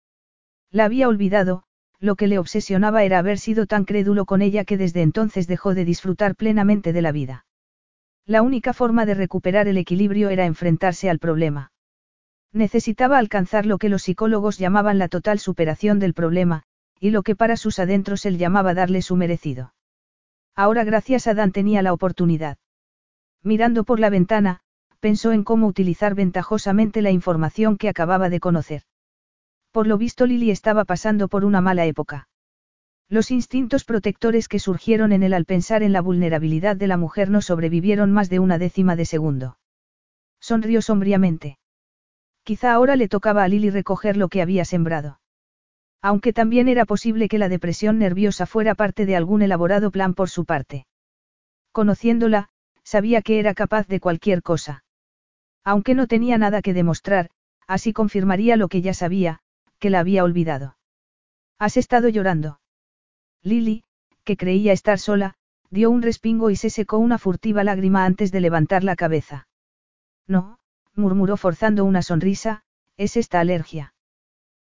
La 0.71 0.85
había 0.85 1.09
olvidado, 1.09 1.65
lo 1.99 2.17
que 2.17 2.27
le 2.27 2.39
obsesionaba 2.39 3.05
era 3.05 3.19
haber 3.19 3.39
sido 3.39 3.67
tan 3.67 3.85
crédulo 3.85 4.25
con 4.25 4.43
ella 4.43 4.65
que 4.65 4.77
desde 4.77 5.03
entonces 5.03 5.47
dejó 5.47 5.75
de 5.75 5.85
disfrutar 5.85 6.35
plenamente 6.35 6.93
de 6.93 7.03
la 7.03 7.13
vida. 7.13 7.47
La 8.27 8.43
única 8.43 8.73
forma 8.73 9.07
de 9.07 9.15
recuperar 9.15 9.69
el 9.69 9.77
equilibrio 9.77 10.31
era 10.31 10.47
enfrentarse 10.47 11.11
al 11.11 11.19
problema. 11.19 11.73
Necesitaba 12.53 13.19
alcanzar 13.19 13.67
lo 13.67 13.79
que 13.79 13.89
los 13.89 14.03
psicólogos 14.03 14.59
llamaban 14.59 14.99
la 14.99 15.09
total 15.09 15.39
superación 15.39 15.99
del 15.99 16.15
problema, 16.15 16.65
y 16.99 17.11
lo 17.11 17.23
que 17.23 17.37
para 17.37 17.57
sus 17.57 17.79
adentros 17.79 18.27
él 18.27 18.39
llamaba 18.39 18.75
darle 18.75 19.03
su 19.03 19.17
merecido. 19.17 19.75
Ahora 20.55 20.85
gracias 20.85 21.27
a 21.27 21.35
Dan 21.35 21.53
tenía 21.53 21.83
la 21.83 21.93
oportunidad. 21.93 22.59
Mirando 23.43 23.85
por 23.85 23.99
la 24.01 24.11
ventana, 24.11 24.62
pensó 25.03 25.33
en 25.33 25.43
cómo 25.43 25.67
utilizar 25.67 26.15
ventajosamente 26.15 27.03
la 27.03 27.11
información 27.11 27.77
que 27.77 27.89
acababa 27.89 28.29
de 28.29 28.39
conocer. 28.39 28.83
Por 29.73 29.89
lo 29.89 29.99
visto 29.99 30.27
Lily 30.27 30.53
estaba 30.53 30.85
pasando 30.85 31.27
por 31.27 31.45
una 31.45 31.61
mala 31.61 31.87
época. 31.87 32.29
Los 33.09 33.33
instintos 33.33 33.85
protectores 33.85 34.47
que 34.47 34.61
surgieron 34.61 35.11
en 35.11 35.25
él 35.25 35.35
al 35.35 35.45
pensar 35.45 35.83
en 35.83 35.93
la 35.93 36.03
vulnerabilidad 36.03 36.77
de 36.77 36.87
la 36.87 36.97
mujer 36.97 37.31
no 37.31 37.43
sobrevivieron 37.43 38.13
más 38.13 38.31
de 38.31 38.39
una 38.39 38.59
décima 38.59 38.95
de 38.95 39.05
segundo. 39.05 39.59
Sonrió 40.41 40.81
sombríamente. 40.81 41.59
Quizá 42.45 42.73
ahora 42.73 42.95
le 42.95 43.09
tocaba 43.09 43.43
a 43.43 43.49
Lily 43.49 43.71
recoger 43.71 44.17
lo 44.17 44.29
que 44.29 44.41
había 44.41 44.65
sembrado. 44.65 45.19
Aunque 46.01 46.33
también 46.33 46.69
era 46.69 46.85
posible 46.85 47.29
que 47.29 47.39
la 47.39 47.49
depresión 47.49 47.99
nerviosa 47.99 48.47
fuera 48.47 48.77
parte 48.77 49.05
de 49.05 49.17
algún 49.17 49.43
elaborado 49.43 49.91
plan 49.91 50.15
por 50.15 50.31
su 50.31 50.45
parte. 50.45 50.87
Conociéndola, 51.73 52.51
sabía 52.85 53.21
que 53.21 53.41
era 53.41 53.53
capaz 53.53 53.89
de 53.89 53.99
cualquier 53.99 54.43
cosa. 54.43 54.85
Aunque 55.65 55.95
no 55.95 56.07
tenía 56.07 56.39
nada 56.39 56.63
que 56.63 56.75
demostrar, 56.75 57.31
así 57.67 57.93
confirmaría 57.93 58.57
lo 58.57 58.69
que 58.69 58.83
ya 58.83 58.95
sabía, 58.95 59.41
que 59.79 59.91
la 59.91 60.01
había 60.01 60.25
olvidado. 60.25 60.77
¿Has 61.59 61.77
estado 61.77 62.09
llorando? 62.09 62.61
Lily, 63.43 63.85
que 64.25 64.37
creía 64.37 64.73
estar 64.73 64.99
sola, 64.99 65.35
dio 65.71 65.91
un 65.91 66.03
respingo 66.03 66.51
y 66.51 66.57
se 66.57 66.71
secó 66.71 66.99
una 66.99 67.19
furtiva 67.19 67.65
lágrima 67.65 68.05
antes 68.05 68.33
de 68.33 68.41
levantar 68.41 68.85
la 68.85 68.97
cabeza. 68.97 69.49
No, 70.27 70.59
murmuró 70.95 71.37
forzando 71.37 71.85
una 71.85 72.03
sonrisa, 72.03 72.63
es 72.97 73.17
esta 73.17 73.41
alergia. 73.41 73.95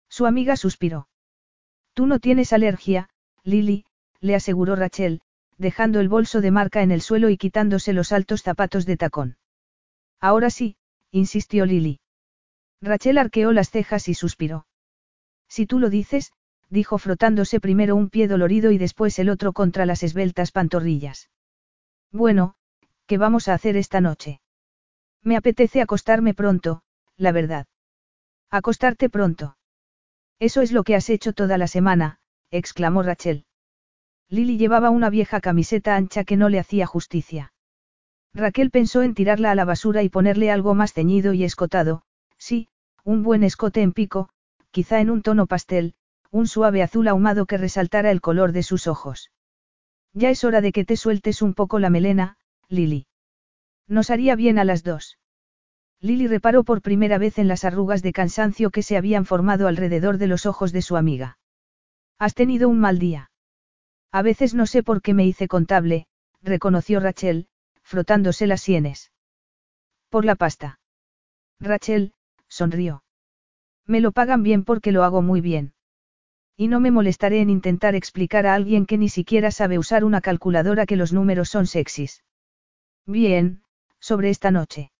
Su 0.08 0.26
amiga 0.26 0.56
suspiró. 0.56 1.08
Tú 1.94 2.06
no 2.06 2.18
tienes 2.18 2.52
alergia, 2.52 3.08
Lily, 3.42 3.84
le 4.20 4.34
aseguró 4.34 4.76
Rachel, 4.76 5.22
dejando 5.58 6.00
el 6.00 6.08
bolso 6.08 6.40
de 6.40 6.50
marca 6.50 6.82
en 6.82 6.90
el 6.90 7.00
suelo 7.00 7.30
y 7.30 7.36
quitándose 7.36 7.92
los 7.92 8.12
altos 8.12 8.42
zapatos 8.42 8.84
de 8.86 8.96
tacón. 8.96 9.36
Ahora 10.20 10.50
sí, 10.50 10.76
insistió 11.16 11.64
Lily. 11.64 12.00
Rachel 12.82 13.18
arqueó 13.18 13.52
las 13.52 13.70
cejas 13.70 14.08
y 14.08 14.14
suspiró. 14.14 14.66
Si 15.48 15.66
tú 15.66 15.78
lo 15.78 15.88
dices, 15.88 16.32
dijo 16.68 16.98
frotándose 16.98 17.58
primero 17.58 17.96
un 17.96 18.10
pie 18.10 18.28
dolorido 18.28 18.70
y 18.70 18.78
después 18.78 19.18
el 19.18 19.30
otro 19.30 19.52
contra 19.52 19.86
las 19.86 20.02
esbeltas 20.02 20.52
pantorrillas. 20.52 21.30
Bueno, 22.12 22.54
¿qué 23.06 23.16
vamos 23.18 23.48
a 23.48 23.54
hacer 23.54 23.76
esta 23.76 24.00
noche? 24.00 24.40
Me 25.22 25.36
apetece 25.36 25.80
acostarme 25.80 26.34
pronto, 26.34 26.82
la 27.16 27.32
verdad. 27.32 27.66
Acostarte 28.50 29.08
pronto. 29.08 29.56
Eso 30.38 30.60
es 30.60 30.70
lo 30.70 30.84
que 30.84 30.96
has 30.96 31.08
hecho 31.08 31.32
toda 31.32 31.56
la 31.56 31.66
semana, 31.66 32.18
exclamó 32.50 33.02
Rachel. 33.02 33.46
Lily 34.28 34.58
llevaba 34.58 34.90
una 34.90 35.08
vieja 35.08 35.40
camiseta 35.40 35.96
ancha 35.96 36.24
que 36.24 36.36
no 36.36 36.48
le 36.48 36.58
hacía 36.58 36.86
justicia. 36.86 37.52
Raquel 38.36 38.70
pensó 38.70 39.02
en 39.02 39.14
tirarla 39.14 39.50
a 39.50 39.54
la 39.54 39.64
basura 39.64 40.02
y 40.02 40.10
ponerle 40.10 40.50
algo 40.50 40.74
más 40.74 40.92
ceñido 40.92 41.32
y 41.32 41.42
escotado, 41.42 42.02
sí, 42.36 42.68
un 43.02 43.22
buen 43.22 43.42
escote 43.42 43.80
en 43.80 43.92
pico, 43.92 44.28
quizá 44.70 45.00
en 45.00 45.08
un 45.08 45.22
tono 45.22 45.46
pastel, 45.46 45.94
un 46.30 46.46
suave 46.46 46.82
azul 46.82 47.08
ahumado 47.08 47.46
que 47.46 47.56
resaltara 47.56 48.10
el 48.10 48.20
color 48.20 48.52
de 48.52 48.62
sus 48.62 48.88
ojos. 48.88 49.30
Ya 50.12 50.28
es 50.28 50.44
hora 50.44 50.60
de 50.60 50.72
que 50.72 50.84
te 50.84 50.98
sueltes 50.98 51.40
un 51.40 51.54
poco 51.54 51.78
la 51.78 51.88
melena, 51.88 52.36
Lily. 52.68 53.06
Nos 53.88 54.10
haría 54.10 54.36
bien 54.36 54.58
a 54.58 54.64
las 54.64 54.84
dos. 54.84 55.18
Lily 56.00 56.26
reparó 56.26 56.62
por 56.62 56.82
primera 56.82 57.16
vez 57.16 57.38
en 57.38 57.48
las 57.48 57.64
arrugas 57.64 58.02
de 58.02 58.12
cansancio 58.12 58.68
que 58.68 58.82
se 58.82 58.98
habían 58.98 59.24
formado 59.24 59.66
alrededor 59.66 60.18
de 60.18 60.26
los 60.26 60.44
ojos 60.44 60.72
de 60.72 60.82
su 60.82 60.98
amiga. 60.98 61.38
Has 62.18 62.34
tenido 62.34 62.68
un 62.68 62.80
mal 62.80 62.98
día. 62.98 63.30
A 64.12 64.20
veces 64.20 64.52
no 64.52 64.66
sé 64.66 64.82
por 64.82 65.00
qué 65.00 65.14
me 65.14 65.24
hice 65.24 65.48
contable, 65.48 66.06
reconoció 66.42 67.00
Rachel, 67.00 67.48
frotándose 67.86 68.48
las 68.48 68.62
sienes. 68.62 69.12
Por 70.10 70.24
la 70.24 70.34
pasta. 70.34 70.80
Rachel, 71.60 72.12
sonrió. 72.48 73.04
Me 73.86 74.00
lo 74.00 74.10
pagan 74.10 74.42
bien 74.42 74.64
porque 74.64 74.90
lo 74.90 75.04
hago 75.04 75.22
muy 75.22 75.40
bien. 75.40 75.72
Y 76.56 76.66
no 76.66 76.80
me 76.80 76.90
molestaré 76.90 77.40
en 77.40 77.48
intentar 77.48 77.94
explicar 77.94 78.44
a 78.46 78.54
alguien 78.54 78.86
que 78.86 78.98
ni 78.98 79.08
siquiera 79.08 79.52
sabe 79.52 79.78
usar 79.78 80.04
una 80.04 80.20
calculadora 80.20 80.84
que 80.84 80.96
los 80.96 81.12
números 81.12 81.48
son 81.48 81.68
sexys. 81.68 82.24
Bien, 83.06 83.62
sobre 84.00 84.30
esta 84.30 84.50
noche. 84.50 84.90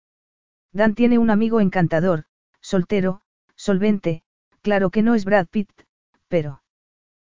Dan 0.73 0.95
tiene 0.95 1.19
un 1.19 1.31
amigo 1.31 1.61
encantador, 1.61 2.27
soltero, 2.61 3.21
solvente, 3.57 4.23
claro 4.63 4.91
que 4.91 5.03
no 5.03 5.17
es 5.17 5.25
Brad 5.25 5.49
Pitt, 5.49 5.71
pero... 6.29 6.63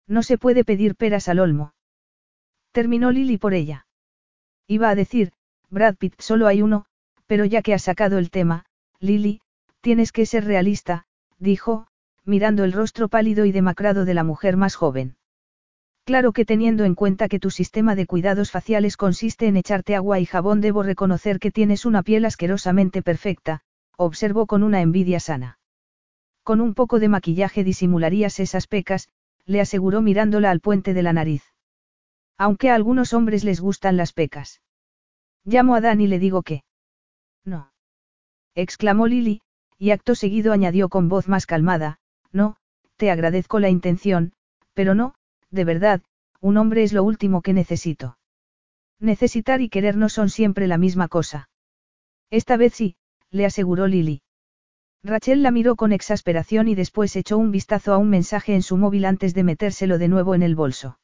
No 0.06 0.22
se 0.22 0.38
puede 0.38 0.63
pedir 0.63 0.96
peras 0.96 1.27
al 1.27 1.39
olmo. 1.39 1.74
Terminó 2.72 3.10
Lily 3.10 3.38
por 3.38 3.56
ella. 3.56 3.88
Iba 4.68 4.89
a 4.89 4.96
decir, 4.96 5.34
Brad 5.69 5.95
Pitt 5.97 6.15
solo 6.19 6.47
hay 6.47 6.61
uno, 6.61 6.85
pero 7.27 7.45
ya 7.45 7.61
que 7.61 7.73
has 7.73 7.83
sacado 7.83 8.17
el 8.17 8.31
tema, 8.31 8.65
Lily, 8.99 9.41
tienes 9.81 10.11
que 10.11 10.25
ser 10.25 10.45
realista, 10.45 11.05
dijo, 11.38 11.88
mirando 12.25 12.63
el 12.63 12.73
rostro 12.73 13.07
pálido 13.07 13.45
y 13.45 13.51
demacrado 13.51 14.05
de 14.05 14.13
la 14.13 14.23
mujer 14.23 14.57
más 14.57 14.75
joven. 14.75 15.15
Claro 16.05 16.31
que 16.31 16.43
teniendo 16.43 16.85
en 16.85 16.95
cuenta 16.95 17.27
que 17.27 17.39
tu 17.39 17.51
sistema 17.51 17.93
de 17.93 18.07
cuidados 18.07 18.49
faciales 18.49 18.97
consiste 18.97 19.45
en 19.45 19.57
echarte 19.57 19.95
agua 19.95 20.19
y 20.19 20.25
jabón, 20.25 20.59
debo 20.59 20.81
reconocer 20.81 21.39
que 21.39 21.51
tienes 21.51 21.85
una 21.85 22.01
piel 22.01 22.25
asquerosamente 22.25 23.03
perfecta, 23.03 23.61
observó 23.95 24.47
con 24.47 24.63
una 24.63 24.81
envidia 24.81 25.19
sana. 25.19 25.59
Con 26.43 26.61
un 26.61 26.73
poco 26.73 26.99
de 26.99 27.09
maquillaje 27.09 27.63
disimularías 27.63 28.39
esas 28.39 28.65
pecas, 28.65 29.09
le 29.45 29.61
aseguró 29.61 30.01
mirándola 30.01 30.49
al 30.49 30.61
puente 30.61 30.95
de 30.95 31.03
la 31.03 31.13
nariz. 31.13 31.43
Aunque 32.38 32.71
a 32.71 32.75
algunos 32.75 33.13
hombres 33.13 33.43
les 33.43 33.59
gustan 33.59 33.97
las 33.97 34.13
pecas. 34.13 34.61
Llamo 35.51 35.74
a 35.74 35.82
Dan 35.82 36.00
y 36.00 36.06
le 36.06 36.20
digo 36.20 36.44
que. 36.44 36.62
No. 37.44 37.72
exclamó 38.53 39.08
Lily, 39.08 39.41
y 39.79 39.89
acto 39.89 40.13
seguido 40.13 40.53
añadió 40.53 40.89
con 40.89 41.10
voz 41.10 41.27
más 41.27 41.48
calmada, 41.48 41.98
no, 42.32 42.58
te 42.98 43.10
agradezco 43.10 43.60
la 43.60 43.70
intención, 43.70 44.34
pero 44.75 44.94
no, 44.94 45.15
de 45.50 45.63
verdad, 45.63 46.03
un 46.39 46.58
hombre 46.58 46.84
es 46.84 46.94
lo 46.94 47.01
último 47.01 47.41
que 47.41 47.53
necesito. 47.53 48.20
Necesitar 49.00 49.60
y 49.60 49.70
querer 49.70 49.98
no 49.98 50.08
son 50.08 50.29
siempre 50.29 50.68
la 50.68 50.77
misma 50.77 51.08
cosa. 51.08 51.50
Esta 52.29 52.56
vez 52.56 52.75
sí, 52.75 52.96
le 53.32 53.48
aseguró 53.48 53.88
Lily. 53.88 54.22
Rachel 55.01 55.41
la 55.41 55.50
miró 55.50 55.75
con 55.75 55.94
exasperación 55.94 56.68
y 56.68 56.75
después 56.75 57.15
echó 57.15 57.39
un 57.39 57.50
vistazo 57.50 57.91
a 57.94 57.98
un 57.98 58.12
mensaje 58.12 58.53
en 58.53 58.62
su 58.62 58.77
móvil 58.77 59.03
antes 59.03 59.34
de 59.34 59.44
metérselo 59.44 59.98
de 59.98 60.10
nuevo 60.10 60.36
en 60.36 60.44
el 60.44 60.53
bolso. 60.53 61.00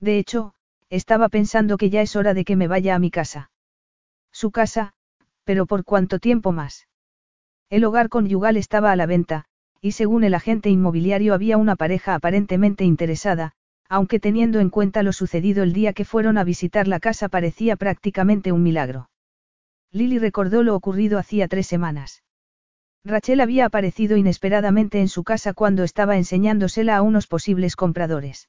De 0.00 0.18
hecho, 0.18 0.54
estaba 0.88 1.28
pensando 1.28 1.76
que 1.76 1.90
ya 1.90 2.00
es 2.00 2.16
hora 2.16 2.32
de 2.32 2.46
que 2.46 2.56
me 2.56 2.66
vaya 2.66 2.94
a 2.94 2.98
mi 2.98 3.10
casa. 3.10 3.50
Su 4.40 4.52
casa, 4.52 4.92
pero 5.42 5.66
¿por 5.66 5.82
cuánto 5.82 6.20
tiempo 6.20 6.52
más? 6.52 6.86
El 7.70 7.82
hogar 7.82 8.08
conyugal 8.08 8.56
estaba 8.56 8.92
a 8.92 8.94
la 8.94 9.04
venta, 9.04 9.46
y 9.80 9.90
según 9.90 10.22
el 10.22 10.32
agente 10.32 10.70
inmobiliario 10.70 11.34
había 11.34 11.56
una 11.56 11.74
pareja 11.74 12.14
aparentemente 12.14 12.84
interesada, 12.84 13.54
aunque 13.88 14.20
teniendo 14.20 14.60
en 14.60 14.70
cuenta 14.70 15.02
lo 15.02 15.12
sucedido 15.12 15.64
el 15.64 15.72
día 15.72 15.92
que 15.92 16.04
fueron 16.04 16.38
a 16.38 16.44
visitar 16.44 16.86
la 16.86 17.00
casa 17.00 17.28
parecía 17.28 17.74
prácticamente 17.74 18.52
un 18.52 18.62
milagro. 18.62 19.10
Lily 19.90 20.20
recordó 20.20 20.62
lo 20.62 20.76
ocurrido 20.76 21.18
hacía 21.18 21.48
tres 21.48 21.66
semanas. 21.66 22.22
Rachel 23.04 23.40
había 23.40 23.66
aparecido 23.66 24.16
inesperadamente 24.16 25.00
en 25.00 25.08
su 25.08 25.24
casa 25.24 25.52
cuando 25.52 25.82
estaba 25.82 26.16
enseñándosela 26.16 26.96
a 26.96 27.02
unos 27.02 27.26
posibles 27.26 27.74
compradores. 27.74 28.48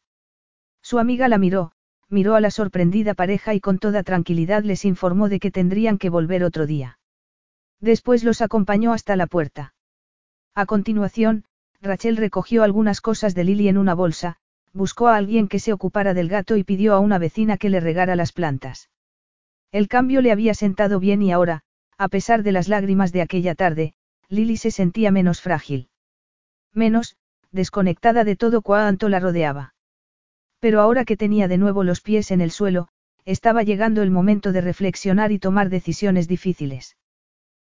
Su 0.84 1.00
amiga 1.00 1.27
la 1.27 1.39
miró, 1.39 1.72
miró 2.10 2.36
a 2.36 2.42
la 2.42 2.51
sorprendida 2.51 3.13
pareja 3.13 3.54
y 3.54 3.60
con 3.60 3.80
toda 3.80 4.04
tranquilidad 4.04 4.63
les 4.63 4.86
informó 4.86 5.30
de 5.30 5.39
que 5.39 5.51
tendrían 5.51 5.98
que 5.98 6.10
volver 6.10 6.44
otro 6.44 6.66
día. 6.66 7.00
Después 7.80 8.24
los 8.24 8.42
acompañó 8.42 8.94
hasta 8.94 9.16
la 9.16 9.28
puerta. 9.28 9.74
A 10.56 10.66
continuación, 10.66 11.46
Rachel 11.82 12.18
recogió 12.18 12.63
algunas 12.63 13.00
cosas 13.00 13.36
de 13.36 13.44
Lily 13.46 13.70
en 13.70 13.78
una 13.78 13.94
bolsa, 13.94 14.38
buscó 14.74 15.08
a 15.08 15.16
alguien 15.16 15.48
que 15.48 15.60
se 15.60 15.72
ocupara 15.72 16.13
del 16.13 16.28
gato 16.28 16.58
y 16.58 16.63
pidió 16.63 16.94
a 16.94 17.00
una 17.00 17.18
vecina 17.18 17.58
que 17.58 17.70
le 17.70 17.80
regara 17.80 18.16
las 18.16 18.34
plantas. 18.34 18.89
El 19.72 19.88
cambio 19.88 20.22
le 20.22 20.32
había 20.32 20.54
sentado 20.54 21.00
bien 21.00 21.22
y 21.22 21.32
ahora, 21.32 21.62
a 21.98 22.08
pesar 22.10 22.44
de 22.44 22.51
las 22.51 22.68
lágrimas 22.68 23.12
de 23.12 23.22
aquella 23.22 23.56
tarde, 23.56 23.94
Lily 24.28 24.58
se 24.58 24.72
sentía 24.72 25.12
menos 25.12 25.42
frágil. 25.42 25.89
Menos, 26.74 27.18
desconectada 27.51 28.24
de 28.24 28.36
todo 28.36 28.62
cuanto 28.62 29.10
la 29.10 29.20
rodeaba. 29.20 29.74
Pero 30.60 30.82
ahora 30.82 31.06
que 31.06 31.18
tenía 31.18 31.48
de 31.48 31.58
nuevo 31.58 31.84
los 31.84 32.01
pies 32.01 32.32
en 32.32 32.42
el 32.42 32.51
suelo, 32.51 32.89
estaba 33.25 33.63
llegando 33.63 34.01
el 34.01 34.12
momento 34.12 34.51
de 34.51 34.62
reflexionar 34.62 35.32
y 35.32 35.39
tomar 35.39 35.70
decisiones 35.70 36.28
difíciles. 36.28 36.98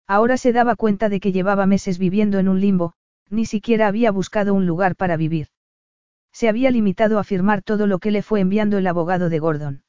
Ahora 0.07 0.37
se 0.37 0.53
daba 0.53 0.77
cuenta 0.77 1.09
de 1.09 1.21
que 1.21 1.33
llevaba 1.33 1.67
meses 1.67 1.99
viviendo 1.99 2.39
en 2.39 2.49
un 2.49 2.61
limbo, 2.61 2.95
ni 3.29 3.45
siquiera 3.45 3.89
había 3.89 4.11
buscado 4.11 4.55
un 4.55 4.67
lugar 4.67 4.97
para 4.97 5.17
vivir. 5.17 5.49
Se 6.33 6.49
había 6.49 6.71
limitado 6.71 7.19
a 7.19 7.25
firmar 7.25 7.63
todo 7.63 7.87
lo 7.87 7.99
que 7.99 8.11
le 8.11 8.23
fue 8.23 8.41
enviando 8.41 8.79
el 8.79 8.87
abogado 8.87 9.29
de 9.29 9.39
Gordon. 9.39 9.83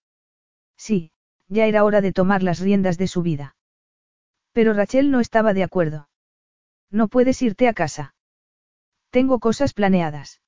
Sí, 0.75 1.11
ya 1.47 1.65
era 1.67 1.83
hora 1.83 2.01
de 2.01 2.11
tomar 2.11 2.43
las 2.43 2.59
riendas 2.59 2.97
de 2.97 3.07
su 3.07 3.21
vida. 3.21 3.55
Pero 4.51 4.73
Rachel 4.73 5.11
no 5.11 5.19
estaba 5.19 5.53
de 5.53 5.63
acuerdo. 5.63 6.09
No 6.91 7.07
puedes 7.07 7.41
irte 7.41 7.67
a 7.67 7.73
casa. 7.73 8.15
Tengo 9.11 9.39
cosas 9.39 9.73
planeadas. 9.73 10.41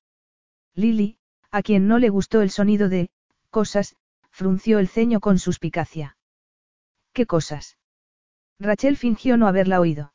Lily, 0.73 1.17
a 1.51 1.61
quien 1.61 1.87
no 1.87 1.99
le 1.99 2.09
gustó 2.09 2.41
el 2.41 2.49
sonido 2.49 2.89
de 2.89 3.09
cosas, 3.49 3.95
frunció 4.29 4.79
el 4.79 4.87
ceño 4.87 5.19
con 5.19 5.37
suspicacia. 5.37 6.17
¿Qué 7.13 7.25
cosas? 7.25 7.77
Rachel 8.59 8.95
fingió 8.95 9.37
no 9.37 9.47
haberla 9.47 9.79
oído. 9.79 10.13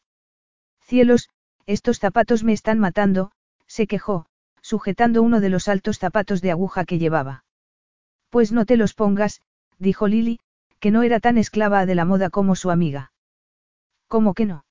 Cielos, 0.80 1.28
estos 1.66 1.98
zapatos 1.98 2.44
me 2.44 2.52
están 2.52 2.78
matando, 2.78 3.32
se 3.66 3.86
quejó, 3.86 4.26
sujetando 4.62 5.22
uno 5.22 5.40
de 5.40 5.50
los 5.50 5.68
altos 5.68 5.98
zapatos 5.98 6.40
de 6.40 6.52
aguja 6.52 6.84
que 6.84 6.98
llevaba. 6.98 7.44
Pues 8.30 8.52
no 8.52 8.64
te 8.64 8.76
los 8.76 8.94
pongas, 8.94 9.42
dijo 9.78 10.08
Lily, 10.08 10.40
que 10.80 10.90
no 10.90 11.02
era 11.02 11.20
tan 11.20 11.38
esclava 11.38 11.86
de 11.86 11.94
la 11.94 12.04
moda 12.04 12.30
como 12.30 12.54
su 12.54 12.70
amiga. 12.70 13.12
¿Cómo 14.08 14.34
que 14.34 14.46
no? 14.46 14.64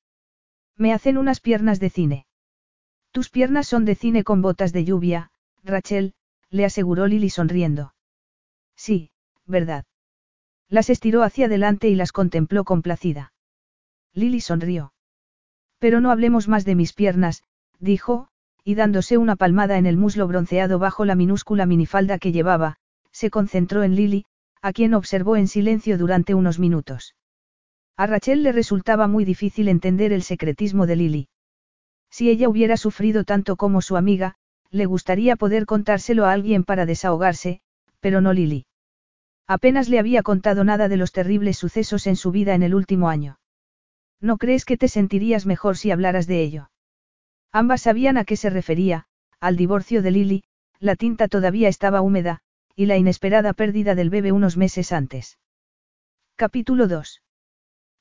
Me 0.77 0.93
hacen 0.93 1.17
unas 1.17 1.39
piernas 1.39 1.79
de 1.79 1.89
cine. 1.89 2.25
Tus 3.11 3.29
piernas 3.29 3.67
son 3.67 3.85
de 3.85 3.95
cine 3.95 4.23
con 4.23 4.41
botas 4.41 4.73
de 4.73 4.83
lluvia, 4.83 5.31
Rachel, 5.63 6.13
le 6.55 6.65
aseguró 6.65 7.05
Lily 7.05 7.29
sonriendo. 7.29 7.93
Sí, 8.75 9.11
verdad. 9.45 9.85
Las 10.69 10.89
estiró 10.89 11.23
hacia 11.23 11.47
adelante 11.47 11.89
y 11.89 11.95
las 11.95 12.11
contempló 12.11 12.63
complacida. 12.63 13.33
Lily 14.13 14.39
sonrió. 14.39 14.93
Pero 15.79 15.99
no 15.99 16.11
hablemos 16.11 16.47
más 16.47 16.63
de 16.63 16.75
mis 16.75 16.93
piernas, 16.93 17.43
dijo, 17.79 18.29
y 18.63 18.75
dándose 18.75 19.17
una 19.17 19.35
palmada 19.35 19.77
en 19.77 19.85
el 19.85 19.97
muslo 19.97 20.27
bronceado 20.27 20.79
bajo 20.79 21.03
la 21.03 21.15
minúscula 21.15 21.65
minifalda 21.65 22.17
que 22.17 22.31
llevaba, 22.31 22.77
se 23.11 23.29
concentró 23.29 23.83
en 23.83 23.95
Lily, 23.95 24.25
a 24.61 24.71
quien 24.71 24.93
observó 24.93 25.35
en 25.35 25.47
silencio 25.47 25.97
durante 25.97 26.33
unos 26.33 26.57
minutos. 26.57 27.15
A 27.97 28.07
Rachel 28.07 28.43
le 28.43 28.53
resultaba 28.53 29.07
muy 29.07 29.25
difícil 29.25 29.67
entender 29.67 30.13
el 30.13 30.23
secretismo 30.23 30.87
de 30.87 30.95
Lily. 30.95 31.27
Si 32.09 32.29
ella 32.29 32.47
hubiera 32.47 32.77
sufrido 32.77 33.25
tanto 33.25 33.57
como 33.57 33.81
su 33.81 33.97
amiga, 33.97 34.37
le 34.71 34.85
gustaría 34.85 35.35
poder 35.35 35.65
contárselo 35.65 36.25
a 36.25 36.31
alguien 36.31 36.63
para 36.63 36.85
desahogarse, 36.85 37.61
pero 37.99 38.21
no 38.21 38.33
Lily. 38.33 38.65
Apenas 39.47 39.89
le 39.89 39.99
había 39.99 40.23
contado 40.23 40.63
nada 40.63 40.87
de 40.87 40.97
los 40.97 41.11
terribles 41.11 41.57
sucesos 41.57 42.07
en 42.07 42.15
su 42.15 42.31
vida 42.31 42.55
en 42.55 42.63
el 42.63 42.73
último 42.73 43.09
año. 43.09 43.39
¿No 44.19 44.37
crees 44.37 44.65
que 44.65 44.77
te 44.77 44.87
sentirías 44.87 45.45
mejor 45.45 45.77
si 45.77 45.91
hablaras 45.91 46.27
de 46.27 46.41
ello? 46.41 46.71
Ambas 47.51 47.83
sabían 47.83 48.17
a 48.17 48.25
qué 48.25 48.37
se 48.37 48.49
refería, 48.49 49.05
al 49.39 49.55
divorcio 49.55 50.01
de 50.01 50.11
Lily, 50.11 50.43
la 50.79 50.95
tinta 50.95 51.27
todavía 51.27 51.69
estaba 51.69 52.01
húmeda, 52.01 52.41
y 52.75 52.87
la 52.87 52.97
inesperada 52.97 53.53
pérdida 53.53 53.95
del 53.95 54.09
bebé 54.09 54.31
unos 54.31 54.57
meses 54.57 54.91
antes. 54.91 55.37
Capítulo 56.35 56.87
2. 56.87 57.21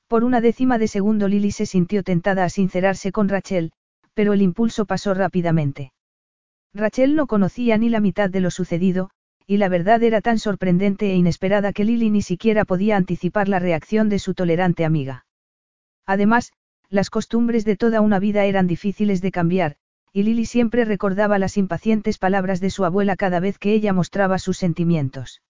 Por 0.08 0.24
una 0.24 0.40
décima 0.40 0.78
de 0.78 0.88
segundo 0.88 1.28
Lily 1.28 1.52
se 1.52 1.66
sintió 1.66 2.02
tentada 2.02 2.44
a 2.44 2.48
sincerarse 2.48 3.12
con 3.12 3.28
Rachel, 3.28 3.72
pero 4.14 4.32
el 4.32 4.42
impulso 4.42 4.86
pasó 4.86 5.14
rápidamente. 5.14 5.92
Rachel 6.74 7.14
no 7.14 7.28
conocía 7.28 7.78
ni 7.78 7.88
la 7.88 8.00
mitad 8.00 8.28
de 8.28 8.40
lo 8.40 8.50
sucedido, 8.50 9.10
y 9.46 9.58
la 9.58 9.68
verdad 9.68 10.02
era 10.02 10.20
tan 10.20 10.40
sorprendente 10.40 11.12
e 11.12 11.14
inesperada 11.14 11.72
que 11.72 11.84
Lily 11.84 12.10
ni 12.10 12.20
siquiera 12.20 12.64
podía 12.64 12.96
anticipar 12.96 13.48
la 13.48 13.60
reacción 13.60 14.08
de 14.08 14.18
su 14.18 14.34
tolerante 14.34 14.84
amiga. 14.84 15.24
Además, 16.04 16.52
las 16.88 17.10
costumbres 17.10 17.64
de 17.64 17.76
toda 17.76 18.00
una 18.00 18.18
vida 18.18 18.44
eran 18.44 18.66
difíciles 18.66 19.22
de 19.22 19.30
cambiar, 19.30 19.76
y 20.12 20.24
Lily 20.24 20.46
siempre 20.46 20.84
recordaba 20.84 21.38
las 21.38 21.56
impacientes 21.56 22.18
palabras 22.18 22.60
de 22.60 22.70
su 22.70 22.84
abuela 22.84 23.14
cada 23.14 23.38
vez 23.38 23.58
que 23.58 23.72
ella 23.72 23.92
mostraba 23.92 24.38
sus 24.38 24.58
sentimientos. 24.58 25.42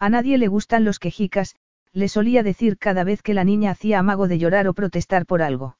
A 0.00 0.08
nadie 0.08 0.36
le 0.36 0.48
gustan 0.48 0.84
los 0.84 0.98
quejicas, 0.98 1.54
le 1.92 2.08
solía 2.08 2.42
decir 2.42 2.76
cada 2.76 3.04
vez 3.04 3.22
que 3.22 3.34
la 3.34 3.44
niña 3.44 3.70
hacía 3.70 4.00
amago 4.00 4.26
de 4.26 4.38
llorar 4.38 4.66
o 4.66 4.74
protestar 4.74 5.26
por 5.26 5.42
algo. 5.42 5.76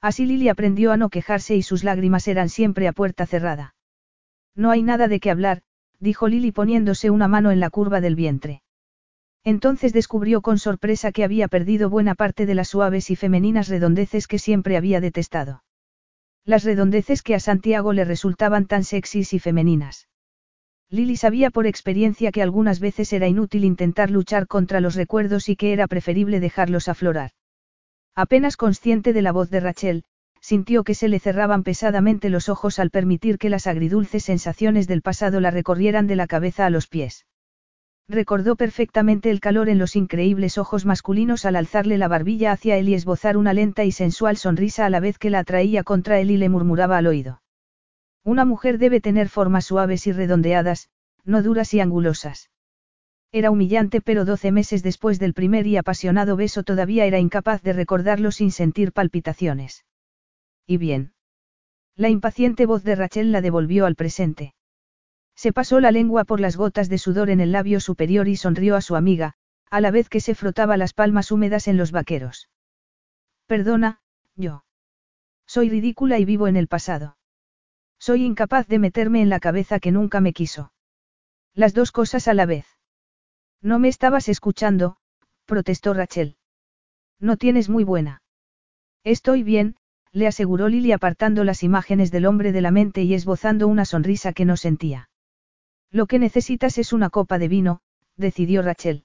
Así 0.00 0.24
Lily 0.24 0.48
aprendió 0.48 0.92
a 0.92 0.96
no 0.96 1.10
quejarse 1.10 1.56
y 1.56 1.62
sus 1.62 1.84
lágrimas 1.84 2.26
eran 2.26 2.48
siempre 2.48 2.88
a 2.88 2.92
puerta 2.92 3.26
cerrada. 3.26 3.74
No 4.54 4.70
hay 4.70 4.82
nada 4.82 5.08
de 5.08 5.20
qué 5.20 5.30
hablar, 5.30 5.62
dijo 5.98 6.28
Lily 6.28 6.52
poniéndose 6.52 7.10
una 7.10 7.28
mano 7.28 7.50
en 7.50 7.60
la 7.60 7.70
curva 7.70 8.00
del 8.00 8.16
vientre. 8.16 8.62
Entonces 9.44 9.92
descubrió 9.92 10.40
con 10.40 10.58
sorpresa 10.58 11.10
que 11.10 11.24
había 11.24 11.48
perdido 11.48 11.90
buena 11.90 12.14
parte 12.14 12.46
de 12.46 12.54
las 12.54 12.68
suaves 12.68 13.10
y 13.10 13.16
femeninas 13.16 13.68
redondeces 13.68 14.26
que 14.26 14.38
siempre 14.38 14.76
había 14.76 15.00
detestado. 15.00 15.64
Las 16.44 16.64
redondeces 16.64 17.22
que 17.22 17.34
a 17.34 17.40
Santiago 17.40 17.92
le 17.92 18.04
resultaban 18.04 18.66
tan 18.66 18.84
sexys 18.84 19.32
y 19.32 19.38
femeninas. 19.38 20.08
Lily 20.90 21.16
sabía 21.16 21.50
por 21.50 21.66
experiencia 21.66 22.32
que 22.32 22.42
algunas 22.42 22.78
veces 22.78 23.12
era 23.12 23.26
inútil 23.26 23.64
intentar 23.64 24.10
luchar 24.10 24.46
contra 24.46 24.80
los 24.80 24.94
recuerdos 24.94 25.48
y 25.48 25.56
que 25.56 25.72
era 25.72 25.86
preferible 25.86 26.38
dejarlos 26.38 26.88
aflorar. 26.88 27.30
Apenas 28.14 28.56
consciente 28.56 29.12
de 29.12 29.22
la 29.22 29.32
voz 29.32 29.48
de 29.50 29.60
Rachel, 29.60 30.04
sintió 30.42 30.82
que 30.82 30.94
se 30.94 31.08
le 31.08 31.20
cerraban 31.20 31.62
pesadamente 31.62 32.28
los 32.28 32.48
ojos 32.48 32.80
al 32.80 32.90
permitir 32.90 33.38
que 33.38 33.48
las 33.48 33.68
agridulces 33.68 34.24
sensaciones 34.24 34.88
del 34.88 35.00
pasado 35.00 35.40
la 35.40 35.52
recorrieran 35.52 36.08
de 36.08 36.16
la 36.16 36.26
cabeza 36.26 36.66
a 36.66 36.70
los 36.70 36.88
pies. 36.88 37.26
Recordó 38.08 38.56
perfectamente 38.56 39.30
el 39.30 39.38
calor 39.38 39.68
en 39.68 39.78
los 39.78 39.94
increíbles 39.94 40.58
ojos 40.58 40.84
masculinos 40.84 41.44
al 41.44 41.54
alzarle 41.54 41.96
la 41.96 42.08
barbilla 42.08 42.50
hacia 42.50 42.76
él 42.76 42.88
y 42.88 42.94
esbozar 42.94 43.36
una 43.36 43.54
lenta 43.54 43.84
y 43.84 43.92
sensual 43.92 44.36
sonrisa 44.36 44.84
a 44.84 44.90
la 44.90 44.98
vez 44.98 45.16
que 45.16 45.30
la 45.30 45.38
atraía 45.38 45.84
contra 45.84 46.18
él 46.18 46.32
y 46.32 46.36
le 46.36 46.48
murmuraba 46.48 46.98
al 46.98 47.06
oído. 47.06 47.40
Una 48.24 48.44
mujer 48.44 48.78
debe 48.78 49.00
tener 49.00 49.28
formas 49.28 49.66
suaves 49.66 50.08
y 50.08 50.12
redondeadas, 50.12 50.88
no 51.24 51.44
duras 51.44 51.72
y 51.72 51.80
angulosas. 51.80 52.50
Era 53.30 53.52
humillante 53.52 54.00
pero 54.00 54.24
doce 54.24 54.50
meses 54.50 54.82
después 54.82 55.20
del 55.20 55.34
primer 55.34 55.68
y 55.68 55.76
apasionado 55.76 56.34
beso 56.34 56.64
todavía 56.64 57.06
era 57.06 57.20
incapaz 57.20 57.62
de 57.62 57.72
recordarlo 57.72 58.32
sin 58.32 58.50
sentir 58.50 58.92
palpitaciones. 58.92 59.84
¿Y 60.66 60.76
bien? 60.76 61.12
La 61.96 62.08
impaciente 62.08 62.66
voz 62.66 62.84
de 62.84 62.94
Rachel 62.94 63.32
la 63.32 63.40
devolvió 63.40 63.86
al 63.86 63.96
presente. 63.96 64.54
Se 65.34 65.52
pasó 65.52 65.80
la 65.80 65.90
lengua 65.90 66.24
por 66.24 66.40
las 66.40 66.56
gotas 66.56 66.88
de 66.88 66.98
sudor 66.98 67.30
en 67.30 67.40
el 67.40 67.52
labio 67.52 67.80
superior 67.80 68.28
y 68.28 68.36
sonrió 68.36 68.76
a 68.76 68.80
su 68.80 68.96
amiga, 68.96 69.34
a 69.70 69.80
la 69.80 69.90
vez 69.90 70.08
que 70.08 70.20
se 70.20 70.34
frotaba 70.34 70.76
las 70.76 70.94
palmas 70.94 71.30
húmedas 71.30 71.68
en 71.68 71.76
los 71.76 71.92
vaqueros. 71.92 72.48
Perdona, 73.46 74.00
yo. 74.36 74.64
Soy 75.46 75.68
ridícula 75.68 76.18
y 76.18 76.24
vivo 76.24 76.48
en 76.48 76.56
el 76.56 76.68
pasado. 76.68 77.16
Soy 77.98 78.24
incapaz 78.24 78.66
de 78.68 78.78
meterme 78.78 79.22
en 79.22 79.28
la 79.28 79.40
cabeza 79.40 79.80
que 79.80 79.92
nunca 79.92 80.20
me 80.20 80.32
quiso. 80.32 80.72
Las 81.54 81.74
dos 81.74 81.92
cosas 81.92 82.28
a 82.28 82.34
la 82.34 82.46
vez. 82.46 82.66
No 83.60 83.78
me 83.78 83.88
estabas 83.88 84.28
escuchando, 84.28 84.96
protestó 85.44 85.94
Rachel. 85.94 86.36
No 87.20 87.36
tienes 87.36 87.68
muy 87.68 87.84
buena. 87.84 88.22
Estoy 89.04 89.42
bien, 89.42 89.76
le 90.12 90.26
aseguró 90.26 90.68
Lily 90.68 90.92
apartando 90.92 91.42
las 91.44 91.62
imágenes 91.62 92.10
del 92.10 92.26
hombre 92.26 92.52
de 92.52 92.60
la 92.60 92.70
mente 92.70 93.02
y 93.02 93.14
esbozando 93.14 93.66
una 93.66 93.84
sonrisa 93.84 94.32
que 94.32 94.44
no 94.44 94.56
sentía. 94.56 95.08
Lo 95.90 96.06
que 96.06 96.18
necesitas 96.18 96.78
es 96.78 96.92
una 96.92 97.10
copa 97.10 97.38
de 97.38 97.48
vino, 97.48 97.80
decidió 98.16 98.62
Rachel. 98.62 99.04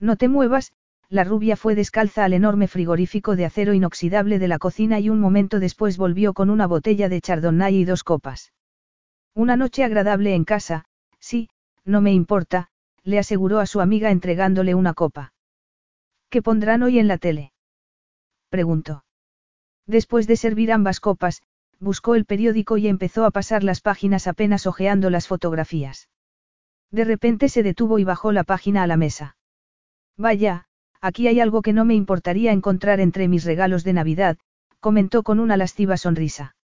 No 0.00 0.16
te 0.16 0.28
muevas, 0.28 0.72
la 1.08 1.24
rubia 1.24 1.56
fue 1.56 1.74
descalza 1.74 2.24
al 2.24 2.32
enorme 2.32 2.68
frigorífico 2.68 3.36
de 3.36 3.44
acero 3.44 3.74
inoxidable 3.74 4.38
de 4.38 4.48
la 4.48 4.58
cocina 4.58 4.98
y 4.98 5.10
un 5.10 5.20
momento 5.20 5.60
después 5.60 5.96
volvió 5.96 6.32
con 6.32 6.50
una 6.50 6.66
botella 6.66 7.08
de 7.08 7.20
chardonnay 7.20 7.76
y 7.76 7.84
dos 7.84 8.02
copas. 8.02 8.52
Una 9.34 9.56
noche 9.56 9.84
agradable 9.84 10.34
en 10.34 10.44
casa, 10.44 10.86
sí, 11.20 11.50
no 11.84 12.00
me 12.00 12.12
importa, 12.12 12.68
le 13.02 13.18
aseguró 13.18 13.60
a 13.60 13.66
su 13.66 13.80
amiga 13.80 14.10
entregándole 14.10 14.74
una 14.74 14.94
copa. 14.94 15.32
¿Qué 16.30 16.42
pondrán 16.42 16.82
hoy 16.82 16.98
en 16.98 17.08
la 17.08 17.18
tele? 17.18 17.52
preguntó. 18.48 19.03
Después 19.86 20.26
de 20.26 20.36
servir 20.36 20.72
ambas 20.72 21.00
copas, 21.00 21.42
buscó 21.78 22.14
el 22.14 22.24
periódico 22.24 22.78
y 22.78 22.88
empezó 22.88 23.24
a 23.24 23.30
pasar 23.30 23.62
las 23.62 23.80
páginas 23.80 24.26
apenas 24.26 24.66
hojeando 24.66 25.10
las 25.10 25.28
fotografías. 25.28 26.08
De 26.90 27.04
repente 27.04 27.48
se 27.48 27.62
detuvo 27.62 27.98
y 27.98 28.04
bajó 28.04 28.32
la 28.32 28.44
página 28.44 28.82
a 28.82 28.86
la 28.86 28.96
mesa. 28.96 29.36
Vaya, 30.16 30.66
aquí 31.00 31.26
hay 31.26 31.40
algo 31.40 31.60
que 31.60 31.72
no 31.72 31.84
me 31.84 31.94
importaría 31.94 32.52
encontrar 32.52 33.00
entre 33.00 33.28
mis 33.28 33.44
regalos 33.44 33.84
de 33.84 33.92
Navidad, 33.92 34.38
comentó 34.80 35.22
con 35.22 35.40
una 35.40 35.56
lasciva 35.56 35.96
sonrisa. 35.96 36.56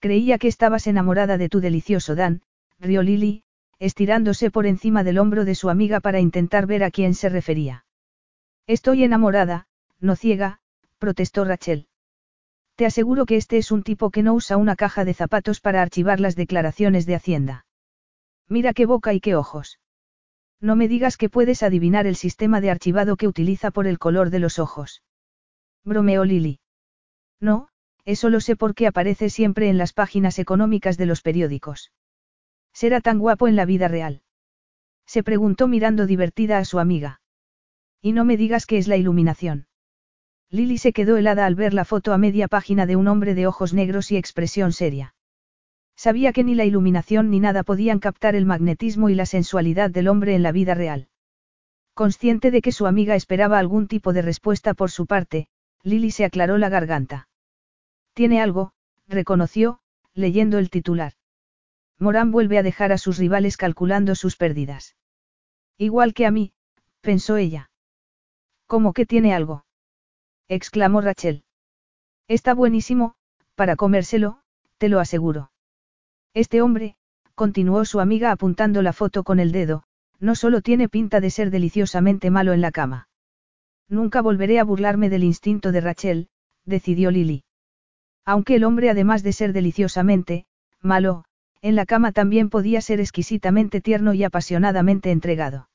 Creía 0.00 0.38
que 0.38 0.48
estabas 0.48 0.86
enamorada 0.86 1.38
de 1.38 1.48
tu 1.48 1.60
delicioso 1.60 2.14
Dan, 2.14 2.42
rió 2.78 3.02
Lily, 3.02 3.44
estirándose 3.78 4.50
por 4.50 4.66
encima 4.66 5.04
del 5.04 5.18
hombro 5.18 5.44
de 5.44 5.54
su 5.54 5.70
amiga 5.70 6.00
para 6.00 6.20
intentar 6.20 6.66
ver 6.66 6.84
a 6.84 6.90
quién 6.90 7.14
se 7.14 7.28
refería. 7.28 7.86
Estoy 8.66 9.04
enamorada, 9.04 9.66
no 10.00 10.16
ciega, 10.16 10.60
protestó 10.98 11.44
Rachel. 11.44 11.86
Te 12.76 12.86
aseguro 12.86 13.24
que 13.24 13.36
este 13.36 13.56
es 13.56 13.70
un 13.70 13.82
tipo 13.82 14.10
que 14.10 14.22
no 14.22 14.34
usa 14.34 14.56
una 14.56 14.74
caja 14.74 15.04
de 15.04 15.14
zapatos 15.14 15.60
para 15.60 15.80
archivar 15.80 16.18
las 16.18 16.34
declaraciones 16.34 17.06
de 17.06 17.14
Hacienda. 17.14 17.66
Mira 18.48 18.74
qué 18.74 18.84
boca 18.84 19.14
y 19.14 19.20
qué 19.20 19.36
ojos. 19.36 19.78
No 20.60 20.76
me 20.76 20.88
digas 20.88 21.16
que 21.16 21.28
puedes 21.28 21.62
adivinar 21.62 22.06
el 22.06 22.16
sistema 22.16 22.60
de 22.60 22.70
archivado 22.70 23.16
que 23.16 23.28
utiliza 23.28 23.70
por 23.70 23.86
el 23.86 23.98
color 23.98 24.30
de 24.30 24.40
los 24.40 24.58
ojos. 24.58 25.02
Bromeó 25.84 26.24
Lily. 26.24 26.60
No, 27.40 27.68
eso 28.04 28.28
lo 28.28 28.40
sé 28.40 28.56
porque 28.56 28.86
aparece 28.86 29.30
siempre 29.30 29.68
en 29.68 29.78
las 29.78 29.92
páginas 29.92 30.38
económicas 30.38 30.96
de 30.96 31.06
los 31.06 31.22
periódicos. 31.22 31.92
¿Será 32.72 33.00
tan 33.00 33.18
guapo 33.18 33.46
en 33.46 33.56
la 33.56 33.66
vida 33.66 33.88
real? 33.88 34.22
Se 35.06 35.22
preguntó 35.22 35.68
mirando 35.68 36.06
divertida 36.06 36.58
a 36.58 36.64
su 36.64 36.78
amiga. 36.78 37.20
Y 38.00 38.12
no 38.12 38.24
me 38.24 38.36
digas 38.36 38.66
que 38.66 38.78
es 38.78 38.88
la 38.88 38.96
iluminación. 38.96 39.66
Lily 40.54 40.78
se 40.78 40.92
quedó 40.92 41.16
helada 41.16 41.46
al 41.46 41.56
ver 41.56 41.74
la 41.74 41.84
foto 41.84 42.12
a 42.12 42.18
media 42.18 42.46
página 42.46 42.86
de 42.86 42.94
un 42.94 43.08
hombre 43.08 43.34
de 43.34 43.48
ojos 43.48 43.74
negros 43.74 44.12
y 44.12 44.16
expresión 44.16 44.72
seria. 44.72 45.16
Sabía 45.96 46.32
que 46.32 46.44
ni 46.44 46.54
la 46.54 46.64
iluminación 46.64 47.28
ni 47.28 47.40
nada 47.40 47.64
podían 47.64 47.98
captar 47.98 48.36
el 48.36 48.46
magnetismo 48.46 49.08
y 49.08 49.16
la 49.16 49.26
sensualidad 49.26 49.90
del 49.90 50.06
hombre 50.06 50.36
en 50.36 50.44
la 50.44 50.52
vida 50.52 50.74
real. 50.74 51.08
Consciente 51.92 52.52
de 52.52 52.62
que 52.62 52.70
su 52.70 52.86
amiga 52.86 53.16
esperaba 53.16 53.58
algún 53.58 53.88
tipo 53.88 54.12
de 54.12 54.22
respuesta 54.22 54.74
por 54.74 54.92
su 54.92 55.06
parte, 55.06 55.48
Lily 55.82 56.12
se 56.12 56.24
aclaró 56.24 56.56
la 56.56 56.68
garganta. 56.68 57.26
Tiene 58.12 58.40
algo, 58.40 58.74
reconoció, 59.08 59.80
leyendo 60.14 60.58
el 60.58 60.70
titular. 60.70 61.14
Morán 61.98 62.30
vuelve 62.30 62.58
a 62.58 62.62
dejar 62.62 62.92
a 62.92 62.98
sus 62.98 63.18
rivales 63.18 63.56
calculando 63.56 64.14
sus 64.14 64.36
pérdidas. 64.36 64.94
Igual 65.78 66.14
que 66.14 66.26
a 66.26 66.30
mí, 66.30 66.52
pensó 67.00 67.38
ella. 67.38 67.72
¿Cómo 68.68 68.92
que 68.92 69.04
tiene 69.04 69.34
algo? 69.34 69.63
Exclamó 70.48 71.00
Rachel. 71.00 71.44
Está 72.28 72.54
buenísimo, 72.54 73.14
para 73.54 73.76
comérselo, 73.76 74.40
te 74.78 74.88
lo 74.88 75.00
aseguro. 75.00 75.50
Este 76.34 76.62
hombre, 76.62 76.96
continuó 77.34 77.84
su 77.84 78.00
amiga 78.00 78.30
apuntando 78.30 78.82
la 78.82 78.92
foto 78.92 79.24
con 79.24 79.40
el 79.40 79.52
dedo, 79.52 79.84
no 80.20 80.34
solo 80.34 80.60
tiene 80.60 80.88
pinta 80.88 81.20
de 81.20 81.30
ser 81.30 81.50
deliciosamente 81.50 82.30
malo 82.30 82.52
en 82.52 82.60
la 82.60 82.70
cama. 82.70 83.08
Nunca 83.88 84.22
volveré 84.22 84.58
a 84.58 84.64
burlarme 84.64 85.10
del 85.10 85.24
instinto 85.24 85.70
de 85.70 85.80
Rachel, 85.80 86.28
decidió 86.64 87.10
Lily. 87.10 87.44
Aunque 88.24 88.56
el 88.56 88.64
hombre 88.64 88.90
además 88.90 89.22
de 89.22 89.32
ser 89.32 89.52
deliciosamente, 89.52 90.46
malo, 90.80 91.24
en 91.60 91.76
la 91.76 91.86
cama 91.86 92.12
también 92.12 92.50
podía 92.50 92.80
ser 92.80 93.00
exquisitamente 93.00 93.80
tierno 93.80 94.14
y 94.14 94.24
apasionadamente 94.24 95.10
entregado. 95.10 95.68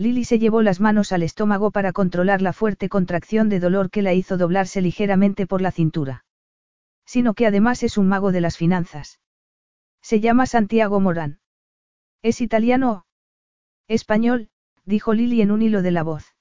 Lily 0.00 0.24
se 0.24 0.38
llevó 0.38 0.62
las 0.62 0.80
manos 0.80 1.12
al 1.12 1.22
estómago 1.22 1.72
para 1.72 1.92
controlar 1.92 2.40
la 2.40 2.54
fuerte 2.54 2.88
contracción 2.88 3.50
de 3.50 3.60
dolor 3.60 3.90
que 3.90 4.00
la 4.00 4.14
hizo 4.14 4.38
doblarse 4.38 4.80
ligeramente 4.80 5.46
por 5.46 5.60
la 5.60 5.72
cintura. 5.72 6.24
Sino 7.04 7.34
que 7.34 7.46
además 7.46 7.82
es 7.82 7.98
un 7.98 8.08
mago 8.08 8.32
de 8.32 8.40
las 8.40 8.56
finanzas. 8.56 9.20
Se 10.00 10.20
llama 10.20 10.46
Santiago 10.46 11.00
Morán. 11.00 11.40
¿Es 12.22 12.40
italiano? 12.40 13.04
Español, 13.88 14.48
dijo 14.86 15.12
Lily 15.12 15.42
en 15.42 15.50
un 15.50 15.60
hilo 15.60 15.82
de 15.82 15.90
la 15.90 16.02
voz. 16.02 16.34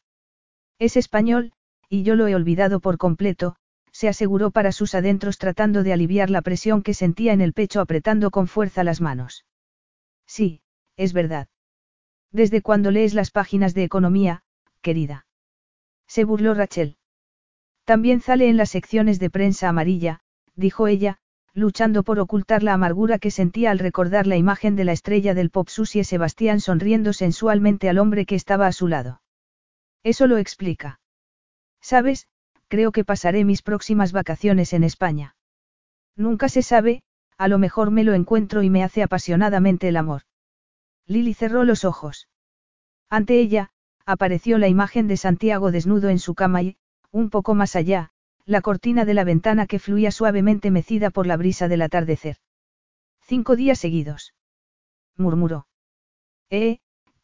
Es 0.77 0.95
español, 0.95 1.51
y 1.89 2.03
yo 2.03 2.15
lo 2.15 2.29
he 2.29 2.35
olvidado 2.35 2.79
por 2.79 2.97
completo, 2.97 3.57
se 3.91 4.07
aseguró 4.07 4.51
para 4.51 4.71
sus 4.71 4.95
adentros 4.95 5.37
tratando 5.37 5.83
de 5.83 5.91
aliviar 5.91 6.29
la 6.29 6.41
presión 6.41 6.81
que 6.81 6.93
sentía 6.93 7.33
en 7.33 7.41
el 7.41 7.51
pecho 7.51 7.81
apretando 7.81 8.31
con 8.31 8.47
fuerza 8.47 8.85
las 8.85 9.01
manos. 9.01 9.43
Sí, 10.25 10.61
es 10.95 11.11
verdad. 11.11 11.49
¿Desde 12.31 12.61
cuándo 12.61 12.91
lees 12.91 13.13
las 13.13 13.31
páginas 13.31 13.73
de 13.73 13.83
economía, 13.83 14.43
querida? 14.81 15.25
Se 16.07 16.23
burló 16.23 16.53
Rachel. 16.53 16.97
También 17.85 18.21
sale 18.21 18.49
en 18.49 18.57
las 18.57 18.69
secciones 18.69 19.19
de 19.19 19.29
prensa 19.29 19.69
amarilla, 19.69 20.21
dijo 20.55 20.87
ella, 20.87 21.17
luchando 21.53 22.03
por 22.03 22.19
ocultar 22.19 22.61
la 22.61 22.73
amargura 22.73 23.17
que 23.17 23.31
sentía 23.31 23.71
al 23.71 23.79
recordar 23.79 24.27
la 24.27 24.37
imagen 24.37 24.75
de 24.75 24.85
la 24.85 24.91
estrella 24.91 25.33
del 25.33 25.49
pop 25.49 25.69
Susie 25.69 26.03
Sebastián 26.03 26.59
sonriendo 26.59 27.13
sensualmente 27.13 27.89
al 27.89 27.97
hombre 27.97 28.25
que 28.25 28.35
estaba 28.35 28.67
a 28.67 28.71
su 28.71 28.87
lado. 28.87 29.21
Eso 30.03 30.27
lo 30.27 30.37
explica. 30.37 30.99
¿Sabes? 31.81 32.27
creo 32.67 32.91
que 32.91 33.03
pasaré 33.03 33.43
mis 33.45 33.63
próximas 33.63 34.11
vacaciones 34.11 34.73
en 34.73 34.83
España. 34.83 35.35
Nunca 36.15 36.47
se 36.47 36.61
sabe, 36.61 37.01
a 37.37 37.47
lo 37.47 37.57
mejor 37.57 37.89
me 37.89 38.03
lo 38.03 38.13
encuentro 38.13 38.61
y 38.61 38.69
me 38.69 38.83
hace 38.83 39.01
apasionadamente 39.01 39.87
el 39.87 39.97
amor. 39.97 40.21
Lily 41.09 41.33
cerró 41.33 41.63
los 41.63 41.85
ojos. 41.85 42.27
Ante 43.09 43.39
ella, 43.39 43.71
apareció 44.05 44.59
la 44.59 44.67
imagen 44.67 45.07
de 45.07 45.17
Santiago 45.17 45.71
desnudo 45.71 46.09
en 46.09 46.19
su 46.19 46.35
cama 46.35 46.61
y, 46.61 46.77
un 47.11 47.31
poco 47.31 47.55
más 47.55 47.75
allá, 47.75 48.11
la 48.45 48.61
cortina 48.61 49.05
de 49.05 49.15
la 49.15 49.23
ventana 49.23 49.65
que 49.65 49.79
fluía 49.79 50.11
suavemente 50.11 50.69
mecida 50.69 51.09
por 51.09 51.25
la 51.25 51.35
brisa 51.35 51.67
del 51.67 51.81
atardecer. 51.81 52.37
Cinco 53.21 53.55
días 53.55 53.79
seguidos. 53.79 54.35
murmuró. 55.17 55.67
Eh, 56.51 56.77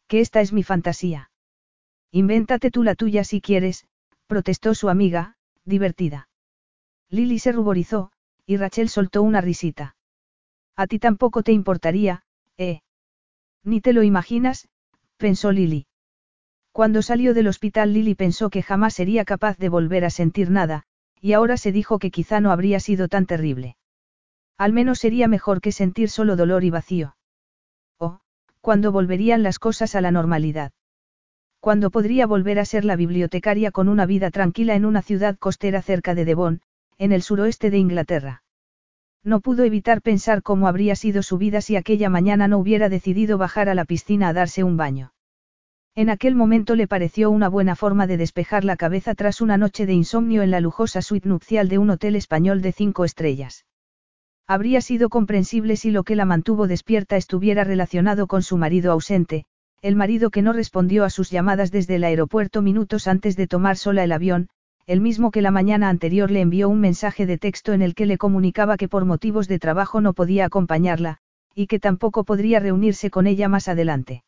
que 0.08 0.20
esta 0.20 0.40
es 0.40 0.52
mi 0.52 0.64
fantasía. 0.64 1.30
Invéntate 2.10 2.72
tú 2.72 2.82
la 2.82 2.96
tuya 2.96 3.22
si 3.22 3.40
quieres, 3.40 3.86
protestó 4.26 4.74
su 4.74 4.88
amiga, 4.88 5.36
divertida. 5.64 6.28
Lily 7.08 7.38
se 7.38 7.52
ruborizó, 7.52 8.10
y 8.46 8.56
Rachel 8.56 8.88
soltó 8.88 9.22
una 9.22 9.40
risita. 9.40 9.94
A 10.74 10.88
ti 10.88 10.98
tampoco 10.98 11.44
te 11.44 11.52
importaría, 11.52 12.24
¿eh? 12.56 12.80
Ni 13.66 13.80
te 13.80 13.92
lo 13.92 14.04
imaginas, 14.04 14.68
pensó 15.16 15.50
Lily. 15.50 15.86
Cuando 16.70 17.02
salió 17.02 17.34
del 17.34 17.48
hospital 17.48 17.92
Lily 17.92 18.14
pensó 18.14 18.48
que 18.48 18.62
jamás 18.62 18.94
sería 18.94 19.24
capaz 19.24 19.58
de 19.58 19.68
volver 19.68 20.04
a 20.04 20.10
sentir 20.10 20.50
nada, 20.50 20.84
y 21.20 21.32
ahora 21.32 21.56
se 21.56 21.72
dijo 21.72 21.98
que 21.98 22.12
quizá 22.12 22.40
no 22.40 22.52
habría 22.52 22.78
sido 22.78 23.08
tan 23.08 23.26
terrible. 23.26 23.76
Al 24.56 24.72
menos 24.72 25.00
sería 25.00 25.26
mejor 25.26 25.60
que 25.60 25.72
sentir 25.72 26.10
solo 26.10 26.36
dolor 26.36 26.62
y 26.62 26.70
vacío. 26.70 27.16
O, 27.98 28.20
cuando 28.60 28.92
volverían 28.92 29.42
las 29.42 29.58
cosas 29.58 29.96
a 29.96 30.00
la 30.00 30.12
normalidad. 30.12 30.70
Cuando 31.58 31.90
podría 31.90 32.28
volver 32.28 32.60
a 32.60 32.64
ser 32.64 32.84
la 32.84 32.94
bibliotecaria 32.94 33.72
con 33.72 33.88
una 33.88 34.06
vida 34.06 34.30
tranquila 34.30 34.76
en 34.76 34.84
una 34.84 35.02
ciudad 35.02 35.36
costera 35.38 35.82
cerca 35.82 36.14
de 36.14 36.24
Devon, 36.24 36.60
en 36.98 37.10
el 37.10 37.22
suroeste 37.22 37.70
de 37.70 37.78
Inglaterra. 37.78 38.44
No 39.26 39.40
pudo 39.40 39.64
evitar 39.64 40.02
pensar 40.02 40.40
cómo 40.44 40.68
habría 40.68 40.94
sido 40.94 41.20
su 41.20 41.36
vida 41.36 41.60
si 41.60 41.74
aquella 41.74 42.08
mañana 42.08 42.46
no 42.46 42.58
hubiera 42.58 42.88
decidido 42.88 43.38
bajar 43.38 43.68
a 43.68 43.74
la 43.74 43.84
piscina 43.84 44.28
a 44.28 44.32
darse 44.32 44.62
un 44.62 44.76
baño. 44.76 45.12
En 45.96 46.10
aquel 46.10 46.36
momento 46.36 46.76
le 46.76 46.86
pareció 46.86 47.32
una 47.32 47.48
buena 47.48 47.74
forma 47.74 48.06
de 48.06 48.18
despejar 48.18 48.62
la 48.64 48.76
cabeza 48.76 49.16
tras 49.16 49.40
una 49.40 49.56
noche 49.56 49.84
de 49.84 49.94
insomnio 49.94 50.42
en 50.42 50.52
la 50.52 50.60
lujosa 50.60 51.02
suite 51.02 51.28
nupcial 51.28 51.68
de 51.68 51.78
un 51.78 51.90
hotel 51.90 52.14
español 52.14 52.62
de 52.62 52.70
cinco 52.70 53.04
estrellas. 53.04 53.66
Habría 54.46 54.80
sido 54.80 55.08
comprensible 55.08 55.74
si 55.76 55.90
lo 55.90 56.04
que 56.04 56.14
la 56.14 56.24
mantuvo 56.24 56.68
despierta 56.68 57.16
estuviera 57.16 57.64
relacionado 57.64 58.28
con 58.28 58.44
su 58.44 58.56
marido 58.56 58.92
ausente, 58.92 59.44
el 59.82 59.96
marido 59.96 60.30
que 60.30 60.42
no 60.42 60.52
respondió 60.52 61.02
a 61.02 61.10
sus 61.10 61.32
llamadas 61.32 61.72
desde 61.72 61.96
el 61.96 62.04
aeropuerto 62.04 62.62
minutos 62.62 63.08
antes 63.08 63.34
de 63.34 63.48
tomar 63.48 63.76
sola 63.76 64.04
el 64.04 64.12
avión, 64.12 64.50
el 64.86 65.00
mismo 65.00 65.32
que 65.32 65.42
la 65.42 65.50
mañana 65.50 65.88
anterior 65.88 66.30
le 66.30 66.40
envió 66.40 66.68
un 66.68 66.80
mensaje 66.80 67.26
de 67.26 67.38
texto 67.38 67.72
en 67.72 67.82
el 67.82 67.94
que 67.94 68.06
le 68.06 68.18
comunicaba 68.18 68.76
que 68.76 68.88
por 68.88 69.04
motivos 69.04 69.48
de 69.48 69.58
trabajo 69.58 70.00
no 70.00 70.12
podía 70.12 70.44
acompañarla, 70.44 71.18
y 71.54 71.66
que 71.66 71.80
tampoco 71.80 72.22
podría 72.22 72.60
reunirse 72.60 73.10
con 73.10 73.26
ella 73.26 73.48
más 73.48 73.66
adelante. 73.66 74.22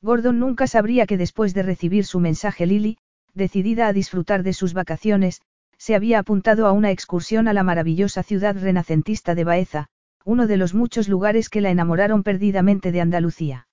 Gordon 0.00 0.38
nunca 0.38 0.66
sabría 0.66 1.06
que 1.06 1.16
después 1.16 1.52
de 1.52 1.62
recibir 1.62 2.04
su 2.04 2.20
mensaje 2.20 2.66
Lily, 2.66 2.98
decidida 3.34 3.88
a 3.88 3.92
disfrutar 3.92 4.44
de 4.44 4.52
sus 4.52 4.72
vacaciones, 4.72 5.40
se 5.78 5.96
había 5.96 6.20
apuntado 6.20 6.66
a 6.66 6.72
una 6.72 6.92
excursión 6.92 7.48
a 7.48 7.52
la 7.52 7.64
maravillosa 7.64 8.22
ciudad 8.22 8.56
renacentista 8.56 9.34
de 9.34 9.42
Baeza, 9.42 9.86
uno 10.24 10.46
de 10.46 10.56
los 10.56 10.74
muchos 10.74 11.08
lugares 11.08 11.48
que 11.48 11.60
la 11.60 11.70
enamoraron 11.70 12.22
perdidamente 12.22 12.92
de 12.92 13.00
Andalucía. 13.00 13.66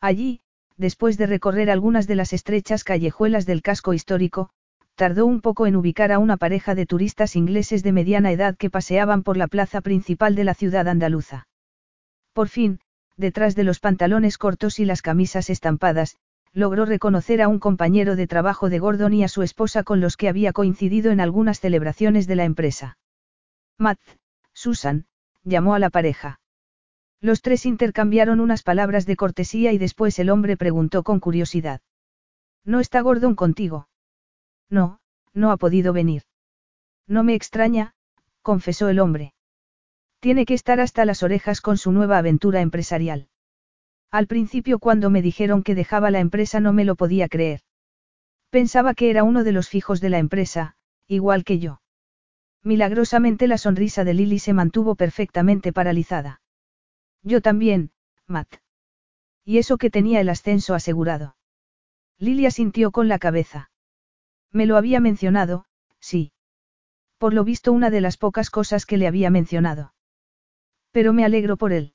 Allí, 0.00 0.42
después 0.76 1.18
de 1.18 1.26
recorrer 1.26 1.70
algunas 1.70 2.06
de 2.06 2.14
las 2.14 2.32
estrechas 2.32 2.84
callejuelas 2.84 3.46
del 3.46 3.62
casco 3.62 3.94
histórico, 3.94 4.50
tardó 4.94 5.26
un 5.26 5.40
poco 5.40 5.66
en 5.66 5.76
ubicar 5.76 6.12
a 6.12 6.18
una 6.18 6.36
pareja 6.36 6.74
de 6.74 6.86
turistas 6.86 7.36
ingleses 7.36 7.82
de 7.82 7.92
mediana 7.92 8.30
edad 8.30 8.56
que 8.56 8.70
paseaban 8.70 9.22
por 9.22 9.36
la 9.36 9.48
plaza 9.48 9.80
principal 9.80 10.34
de 10.34 10.44
la 10.44 10.54
ciudad 10.54 10.88
andaluza. 10.88 11.48
Por 12.32 12.48
fin, 12.48 12.80
detrás 13.16 13.54
de 13.54 13.64
los 13.64 13.80
pantalones 13.80 14.38
cortos 14.38 14.78
y 14.78 14.84
las 14.84 15.02
camisas 15.02 15.50
estampadas, 15.50 16.16
logró 16.52 16.84
reconocer 16.84 17.42
a 17.42 17.48
un 17.48 17.58
compañero 17.58 18.14
de 18.14 18.28
trabajo 18.28 18.70
de 18.70 18.78
Gordon 18.78 19.12
y 19.12 19.24
a 19.24 19.28
su 19.28 19.42
esposa 19.42 19.82
con 19.82 20.00
los 20.00 20.16
que 20.16 20.28
había 20.28 20.52
coincidido 20.52 21.10
en 21.10 21.20
algunas 21.20 21.58
celebraciones 21.58 22.28
de 22.28 22.36
la 22.36 22.44
empresa. 22.44 22.96
Matt, 23.76 23.98
Susan, 24.52 25.06
llamó 25.42 25.74
a 25.74 25.80
la 25.80 25.90
pareja. 25.90 26.40
Los 27.20 27.42
tres 27.42 27.66
intercambiaron 27.66 28.38
unas 28.38 28.62
palabras 28.62 29.06
de 29.06 29.16
cortesía 29.16 29.72
y 29.72 29.78
después 29.78 30.18
el 30.20 30.30
hombre 30.30 30.56
preguntó 30.56 31.02
con 31.02 31.18
curiosidad. 31.18 31.80
¿No 32.64 32.78
está 32.78 33.00
Gordon 33.00 33.34
contigo? 33.34 33.88
No, 34.74 34.98
no 35.32 35.52
ha 35.52 35.56
podido 35.56 35.92
venir. 35.92 36.22
No 37.06 37.22
me 37.22 37.34
extraña, 37.34 37.94
confesó 38.42 38.88
el 38.88 38.98
hombre. 38.98 39.32
Tiene 40.18 40.46
que 40.46 40.54
estar 40.54 40.80
hasta 40.80 41.04
las 41.04 41.22
orejas 41.22 41.60
con 41.60 41.76
su 41.78 41.92
nueva 41.92 42.18
aventura 42.18 42.60
empresarial. 42.60 43.28
Al 44.10 44.26
principio 44.26 44.80
cuando 44.80 45.10
me 45.10 45.22
dijeron 45.22 45.62
que 45.62 45.76
dejaba 45.76 46.10
la 46.10 46.18
empresa 46.18 46.58
no 46.58 46.72
me 46.72 46.84
lo 46.84 46.96
podía 46.96 47.28
creer. 47.28 47.60
Pensaba 48.50 48.94
que 48.94 49.10
era 49.10 49.22
uno 49.22 49.44
de 49.44 49.52
los 49.52 49.68
fijos 49.68 50.00
de 50.00 50.10
la 50.10 50.18
empresa, 50.18 50.74
igual 51.06 51.44
que 51.44 51.60
yo. 51.60 51.80
Milagrosamente 52.64 53.46
la 53.46 53.58
sonrisa 53.58 54.02
de 54.02 54.14
Lily 54.14 54.40
se 54.40 54.54
mantuvo 54.54 54.96
perfectamente 54.96 55.72
paralizada. 55.72 56.40
Yo 57.22 57.40
también, 57.40 57.92
Matt. 58.26 58.56
Y 59.44 59.58
eso 59.58 59.78
que 59.78 59.90
tenía 59.90 60.20
el 60.20 60.30
ascenso 60.30 60.74
asegurado. 60.74 61.36
Lilia 62.18 62.50
sintió 62.50 62.90
con 62.90 63.06
la 63.06 63.20
cabeza. 63.20 63.70
Me 64.54 64.66
lo 64.66 64.76
había 64.76 65.00
mencionado, 65.00 65.66
sí. 65.98 66.32
Por 67.18 67.34
lo 67.34 67.42
visto 67.42 67.72
una 67.72 67.90
de 67.90 68.00
las 68.00 68.16
pocas 68.16 68.50
cosas 68.50 68.86
que 68.86 68.96
le 68.96 69.08
había 69.08 69.28
mencionado. 69.28 69.94
Pero 70.92 71.12
me 71.12 71.24
alegro 71.24 71.56
por 71.56 71.72
él. 71.72 71.92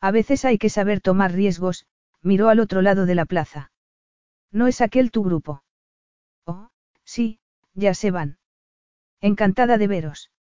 A 0.00 0.10
veces 0.10 0.44
hay 0.44 0.58
que 0.58 0.70
saber 0.70 1.00
tomar 1.00 1.32
riesgos, 1.32 1.86
miró 2.20 2.48
al 2.48 2.58
otro 2.58 2.82
lado 2.82 3.06
de 3.06 3.14
la 3.14 3.26
plaza. 3.26 3.70
¿No 4.50 4.66
es 4.66 4.80
aquel 4.80 5.12
tu 5.12 5.22
grupo? 5.22 5.62
Oh, 6.44 6.68
sí, 7.04 7.38
ya 7.74 7.94
se 7.94 8.10
van. 8.10 8.38
Encantada 9.20 9.78
de 9.78 9.86
veros. 9.86 10.32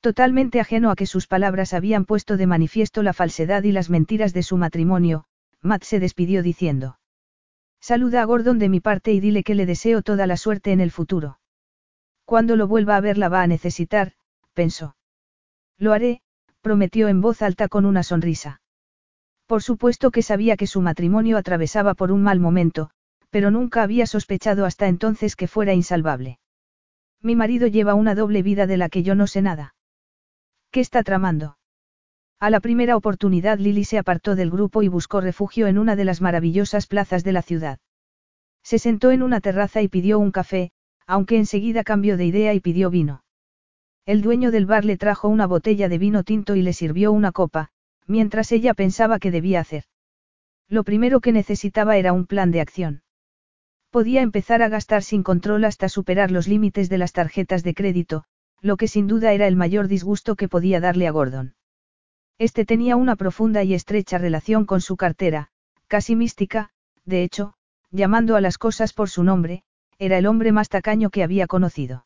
Totalmente 0.00 0.60
ajeno 0.60 0.90
a 0.90 0.96
que 0.96 1.06
sus 1.06 1.26
palabras 1.26 1.74
habían 1.74 2.04
puesto 2.04 2.36
de 2.36 2.46
manifiesto 2.46 3.02
la 3.02 3.12
falsedad 3.12 3.64
y 3.64 3.72
las 3.72 3.90
mentiras 3.90 4.32
de 4.32 4.44
su 4.44 4.56
matrimonio, 4.56 5.24
Matt 5.60 5.82
se 5.82 5.98
despidió 5.98 6.42
diciendo. 6.42 6.98
Saluda 7.82 8.22
a 8.22 8.24
Gordon 8.24 8.60
de 8.60 8.68
mi 8.68 8.78
parte 8.78 9.12
y 9.12 9.18
dile 9.18 9.42
que 9.42 9.56
le 9.56 9.66
deseo 9.66 10.02
toda 10.02 10.28
la 10.28 10.36
suerte 10.36 10.70
en 10.70 10.80
el 10.80 10.92
futuro. 10.92 11.40
Cuando 12.24 12.54
lo 12.54 12.68
vuelva 12.68 12.94
a 12.94 13.00
ver 13.00 13.18
la 13.18 13.28
va 13.28 13.42
a 13.42 13.48
necesitar, 13.48 14.12
pensó. 14.54 14.94
Lo 15.78 15.92
haré, 15.92 16.22
prometió 16.60 17.08
en 17.08 17.20
voz 17.20 17.42
alta 17.42 17.66
con 17.66 17.84
una 17.84 18.04
sonrisa. 18.04 18.62
Por 19.46 19.64
supuesto 19.64 20.12
que 20.12 20.22
sabía 20.22 20.56
que 20.56 20.68
su 20.68 20.80
matrimonio 20.80 21.36
atravesaba 21.36 21.94
por 21.94 22.12
un 22.12 22.22
mal 22.22 22.38
momento, 22.38 22.90
pero 23.30 23.50
nunca 23.50 23.82
había 23.82 24.06
sospechado 24.06 24.64
hasta 24.64 24.86
entonces 24.86 25.34
que 25.34 25.48
fuera 25.48 25.74
insalvable. 25.74 26.38
Mi 27.20 27.34
marido 27.34 27.66
lleva 27.66 27.94
una 27.94 28.14
doble 28.14 28.44
vida 28.44 28.68
de 28.68 28.76
la 28.76 28.90
que 28.90 29.02
yo 29.02 29.16
no 29.16 29.26
sé 29.26 29.42
nada. 29.42 29.74
¿Qué 30.70 30.78
está 30.78 31.02
tramando? 31.02 31.56
A 32.42 32.50
la 32.50 32.58
primera 32.58 32.96
oportunidad 32.96 33.60
Lily 33.60 33.84
se 33.84 33.98
apartó 33.98 34.34
del 34.34 34.50
grupo 34.50 34.82
y 34.82 34.88
buscó 34.88 35.20
refugio 35.20 35.68
en 35.68 35.78
una 35.78 35.94
de 35.94 36.04
las 36.04 36.20
maravillosas 36.20 36.88
plazas 36.88 37.22
de 37.22 37.30
la 37.30 37.40
ciudad. 37.40 37.78
Se 38.64 38.80
sentó 38.80 39.12
en 39.12 39.22
una 39.22 39.40
terraza 39.40 39.80
y 39.80 39.86
pidió 39.86 40.18
un 40.18 40.32
café, 40.32 40.72
aunque 41.06 41.36
enseguida 41.36 41.84
cambió 41.84 42.16
de 42.16 42.26
idea 42.26 42.52
y 42.52 42.58
pidió 42.58 42.90
vino. 42.90 43.22
El 44.06 44.22
dueño 44.22 44.50
del 44.50 44.66
bar 44.66 44.84
le 44.84 44.96
trajo 44.96 45.28
una 45.28 45.46
botella 45.46 45.88
de 45.88 45.98
vino 45.98 46.24
tinto 46.24 46.56
y 46.56 46.62
le 46.62 46.72
sirvió 46.72 47.12
una 47.12 47.30
copa, 47.30 47.68
mientras 48.08 48.50
ella 48.50 48.74
pensaba 48.74 49.20
qué 49.20 49.30
debía 49.30 49.60
hacer. 49.60 49.84
Lo 50.68 50.82
primero 50.82 51.20
que 51.20 51.30
necesitaba 51.30 51.96
era 51.96 52.12
un 52.12 52.26
plan 52.26 52.50
de 52.50 52.60
acción. 52.60 53.02
Podía 53.90 54.20
empezar 54.20 54.62
a 54.62 54.68
gastar 54.68 55.04
sin 55.04 55.22
control 55.22 55.64
hasta 55.64 55.88
superar 55.88 56.32
los 56.32 56.48
límites 56.48 56.88
de 56.88 56.98
las 56.98 57.12
tarjetas 57.12 57.62
de 57.62 57.74
crédito, 57.74 58.24
lo 58.60 58.76
que 58.76 58.88
sin 58.88 59.06
duda 59.06 59.32
era 59.32 59.46
el 59.46 59.54
mayor 59.54 59.86
disgusto 59.86 60.34
que 60.34 60.48
podía 60.48 60.80
darle 60.80 61.06
a 61.06 61.12
Gordon. 61.12 61.54
Este 62.42 62.64
tenía 62.64 62.96
una 62.96 63.14
profunda 63.14 63.62
y 63.62 63.72
estrecha 63.72 64.18
relación 64.18 64.64
con 64.66 64.80
su 64.80 64.96
cartera, 64.96 65.50
casi 65.86 66.16
mística, 66.16 66.70
de 67.04 67.22
hecho, 67.22 67.54
llamando 67.92 68.34
a 68.34 68.40
las 68.40 68.58
cosas 68.58 68.92
por 68.92 69.08
su 69.08 69.22
nombre, 69.22 69.62
era 70.00 70.18
el 70.18 70.26
hombre 70.26 70.50
más 70.50 70.68
tacaño 70.68 71.10
que 71.10 71.22
había 71.22 71.46
conocido. 71.46 72.04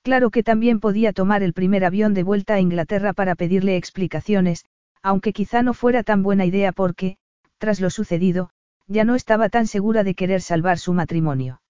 Claro 0.00 0.30
que 0.30 0.42
también 0.42 0.80
podía 0.80 1.12
tomar 1.12 1.42
el 1.42 1.52
primer 1.52 1.84
avión 1.84 2.14
de 2.14 2.22
vuelta 2.22 2.54
a 2.54 2.60
Inglaterra 2.60 3.12
para 3.12 3.34
pedirle 3.34 3.76
explicaciones, 3.76 4.64
aunque 5.02 5.34
quizá 5.34 5.62
no 5.62 5.74
fuera 5.74 6.02
tan 6.02 6.22
buena 6.22 6.46
idea 6.46 6.72
porque, 6.72 7.18
tras 7.58 7.78
lo 7.78 7.90
sucedido, 7.90 8.48
ya 8.86 9.04
no 9.04 9.16
estaba 9.16 9.50
tan 9.50 9.66
segura 9.66 10.02
de 10.02 10.14
querer 10.14 10.40
salvar 10.40 10.78
su 10.78 10.94
matrimonio. 10.94 11.60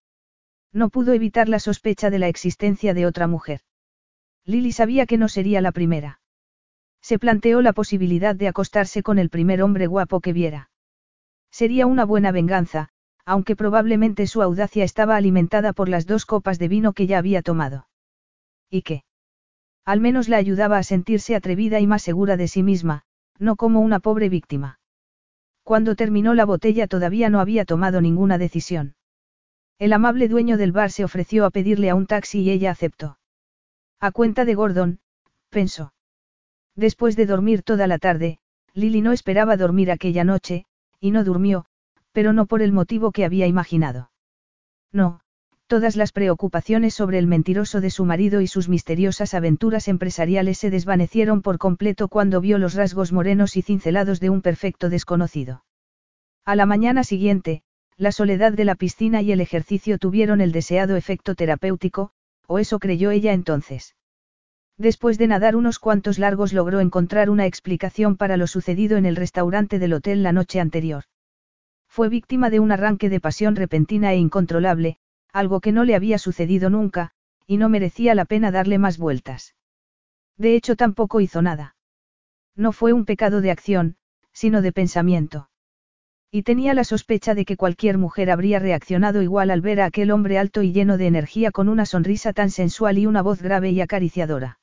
No 0.72 0.88
pudo 0.88 1.14
evitar 1.14 1.48
la 1.48 1.58
sospecha 1.58 2.10
de 2.10 2.20
la 2.20 2.28
existencia 2.28 2.94
de 2.94 3.06
otra 3.06 3.26
mujer. 3.26 3.62
Lily 4.44 4.70
sabía 4.70 5.04
que 5.04 5.18
no 5.18 5.26
sería 5.26 5.60
la 5.60 5.72
primera. 5.72 6.20
Se 7.02 7.18
planteó 7.18 7.60
la 7.62 7.72
posibilidad 7.72 8.34
de 8.34 8.48
acostarse 8.48 9.02
con 9.02 9.18
el 9.18 9.28
primer 9.28 9.62
hombre 9.62 9.86
guapo 9.86 10.20
que 10.20 10.32
viera. 10.32 10.70
Sería 11.50 11.86
una 11.86 12.04
buena 12.04 12.32
venganza, 12.32 12.88
aunque 13.24 13.56
probablemente 13.56 14.26
su 14.26 14.40
audacia 14.40 14.84
estaba 14.84 15.16
alimentada 15.16 15.72
por 15.72 15.88
las 15.88 16.06
dos 16.06 16.24
copas 16.26 16.58
de 16.58 16.68
vino 16.68 16.92
que 16.92 17.06
ya 17.06 17.18
había 17.18 17.42
tomado. 17.42 17.88
¿Y 18.70 18.82
qué? 18.82 19.04
Al 19.84 20.00
menos 20.00 20.28
la 20.28 20.36
ayudaba 20.36 20.78
a 20.78 20.82
sentirse 20.82 21.34
atrevida 21.34 21.80
y 21.80 21.86
más 21.86 22.02
segura 22.02 22.36
de 22.36 22.48
sí 22.48 22.62
misma, 22.62 23.02
no 23.38 23.56
como 23.56 23.80
una 23.80 24.00
pobre 24.00 24.28
víctima. 24.28 24.78
Cuando 25.64 25.96
terminó 25.96 26.34
la 26.34 26.44
botella 26.44 26.86
todavía 26.86 27.30
no 27.30 27.40
había 27.40 27.64
tomado 27.64 28.00
ninguna 28.00 28.38
decisión. 28.38 28.94
El 29.78 29.92
amable 29.92 30.28
dueño 30.28 30.56
del 30.56 30.72
bar 30.72 30.92
se 30.92 31.04
ofreció 31.04 31.44
a 31.44 31.50
pedirle 31.50 31.90
a 31.90 31.96
un 31.96 32.06
taxi 32.06 32.40
y 32.40 32.50
ella 32.50 32.70
aceptó. 32.70 33.18
A 33.98 34.12
cuenta 34.12 34.44
de 34.44 34.54
Gordon, 34.54 35.00
pensó. 35.50 35.92
Después 36.76 37.16
de 37.16 37.26
dormir 37.26 37.62
toda 37.62 37.87
la 37.87 37.98
tarde, 37.98 38.38
Lily 38.74 39.02
no 39.02 39.12
esperaba 39.12 39.56
dormir 39.56 39.90
aquella 39.90 40.24
noche, 40.24 40.64
y 41.00 41.11
no 41.11 41.24
durmió, 41.24 41.66
pero 42.12 42.32
no 42.32 42.46
por 42.46 42.62
el 42.62 42.72
motivo 42.72 43.12
que 43.12 43.24
había 43.24 43.46
imaginado. 43.46 44.11
No, 44.92 45.20
todas 45.66 45.96
las 45.96 46.12
preocupaciones 46.12 46.94
sobre 46.94 47.18
el 47.18 47.26
mentiroso 47.26 47.80
de 47.80 47.90
su 47.90 48.04
marido 48.04 48.40
y 48.40 48.46
sus 48.46 48.68
misteriosas 48.68 49.35
aventuras 49.35 49.88
empresariales 49.88 50.58
se 50.58 50.70
desvanecieron 50.70 51.42
por 51.42 51.58
completo 51.58 52.08
cuando 52.08 52.40
vio 52.40 52.58
los 52.58 52.74
rasgos 52.74 53.12
morenos 53.12 53.56
y 53.56 53.62
cincelados 53.62 54.20
de 54.20 54.30
un 54.30 54.42
perfecto 54.42 54.88
desconocido. 54.88 55.64
A 56.44 56.56
la 56.56 56.66
mañana 56.66 57.04
siguiente, 57.04 57.62
la 57.96 58.12
soledad 58.12 58.52
de 58.52 58.64
la 58.64 58.74
piscina 58.74 59.22
y 59.22 59.32
el 59.32 59.40
ejercicio 59.40 59.98
tuvieron 59.98 60.40
el 60.40 60.52
deseado 60.52 60.96
efecto 60.96 61.35
terapéutico, 61.35 62.11
o 62.46 62.58
eso 62.58 62.78
creyó 62.78 63.11
ella 63.11 63.32
entonces. 63.32 63.94
Después 64.78 65.18
de 65.18 65.26
nadar 65.26 65.54
unos 65.54 65.78
cuantos 65.78 66.18
largos 66.18 66.52
logró 66.52 66.80
encontrar 66.80 67.30
una 67.30 67.46
explicación 67.46 68.16
para 68.16 68.37
lo 68.37 68.46
sucedido 68.46 68.96
en 68.96 69.06
el 69.06 69.16
restaurante 69.16 69.78
del 69.78 69.92
hotel 69.92 70.22
la 70.22 70.32
noche 70.32 70.61
anterior. 70.61 71.04
Fue 71.88 72.08
víctima 72.08 72.48
de 72.48 72.58
un 72.58 72.72
arranque 72.72 73.11
de 73.11 73.20
pasión 73.20 73.54
repentina 73.54 74.12
e 74.12 74.16
incontrolable, 74.16 74.96
algo 75.32 75.61
que 75.61 75.72
no 75.72 75.85
le 75.85 75.94
había 75.94 76.18
sucedido 76.18 76.70
nunca, 76.70 77.11
y 77.46 77.58
no 77.58 77.68
merecía 77.68 78.14
la 78.14 78.24
pena 78.24 78.50
darle 78.50 78.78
más 78.78 78.96
vueltas. 78.96 79.54
De 80.38 80.56
hecho 80.56 80.74
tampoco 80.74 81.20
hizo 81.20 81.42
nada. 81.42 81.76
No 82.56 82.72
fue 82.72 82.94
un 82.94 83.04
pecado 83.04 83.42
de 83.42 83.50
acción, 83.50 83.96
sino 84.32 84.62
de 84.62 84.72
pensamiento. 84.72 85.50
Y 86.30 86.44
tenía 86.44 86.72
la 86.72 86.85
sospecha 86.85 87.35
de 87.35 87.44
que 87.44 87.58
cualquier 87.58 87.98
mujer 87.98 88.30
habría 88.30 88.58
reaccionado 88.58 89.20
igual 89.20 89.50
al 89.50 89.61
ver 89.61 89.82
a 89.82 89.85
aquel 89.85 90.11
hombre 90.11 90.38
alto 90.38 90.62
y 90.62 90.72
lleno 90.72 90.96
de 90.96 91.06
energía 91.06 91.50
con 91.50 91.68
una 91.68 91.85
sonrisa 91.85 92.32
tan 92.32 92.48
sensual 92.48 92.96
y 92.96 93.04
una 93.04 93.20
voz 93.20 93.42
grave 93.42 93.70
y 93.70 93.82
acariciadora. 93.82 94.61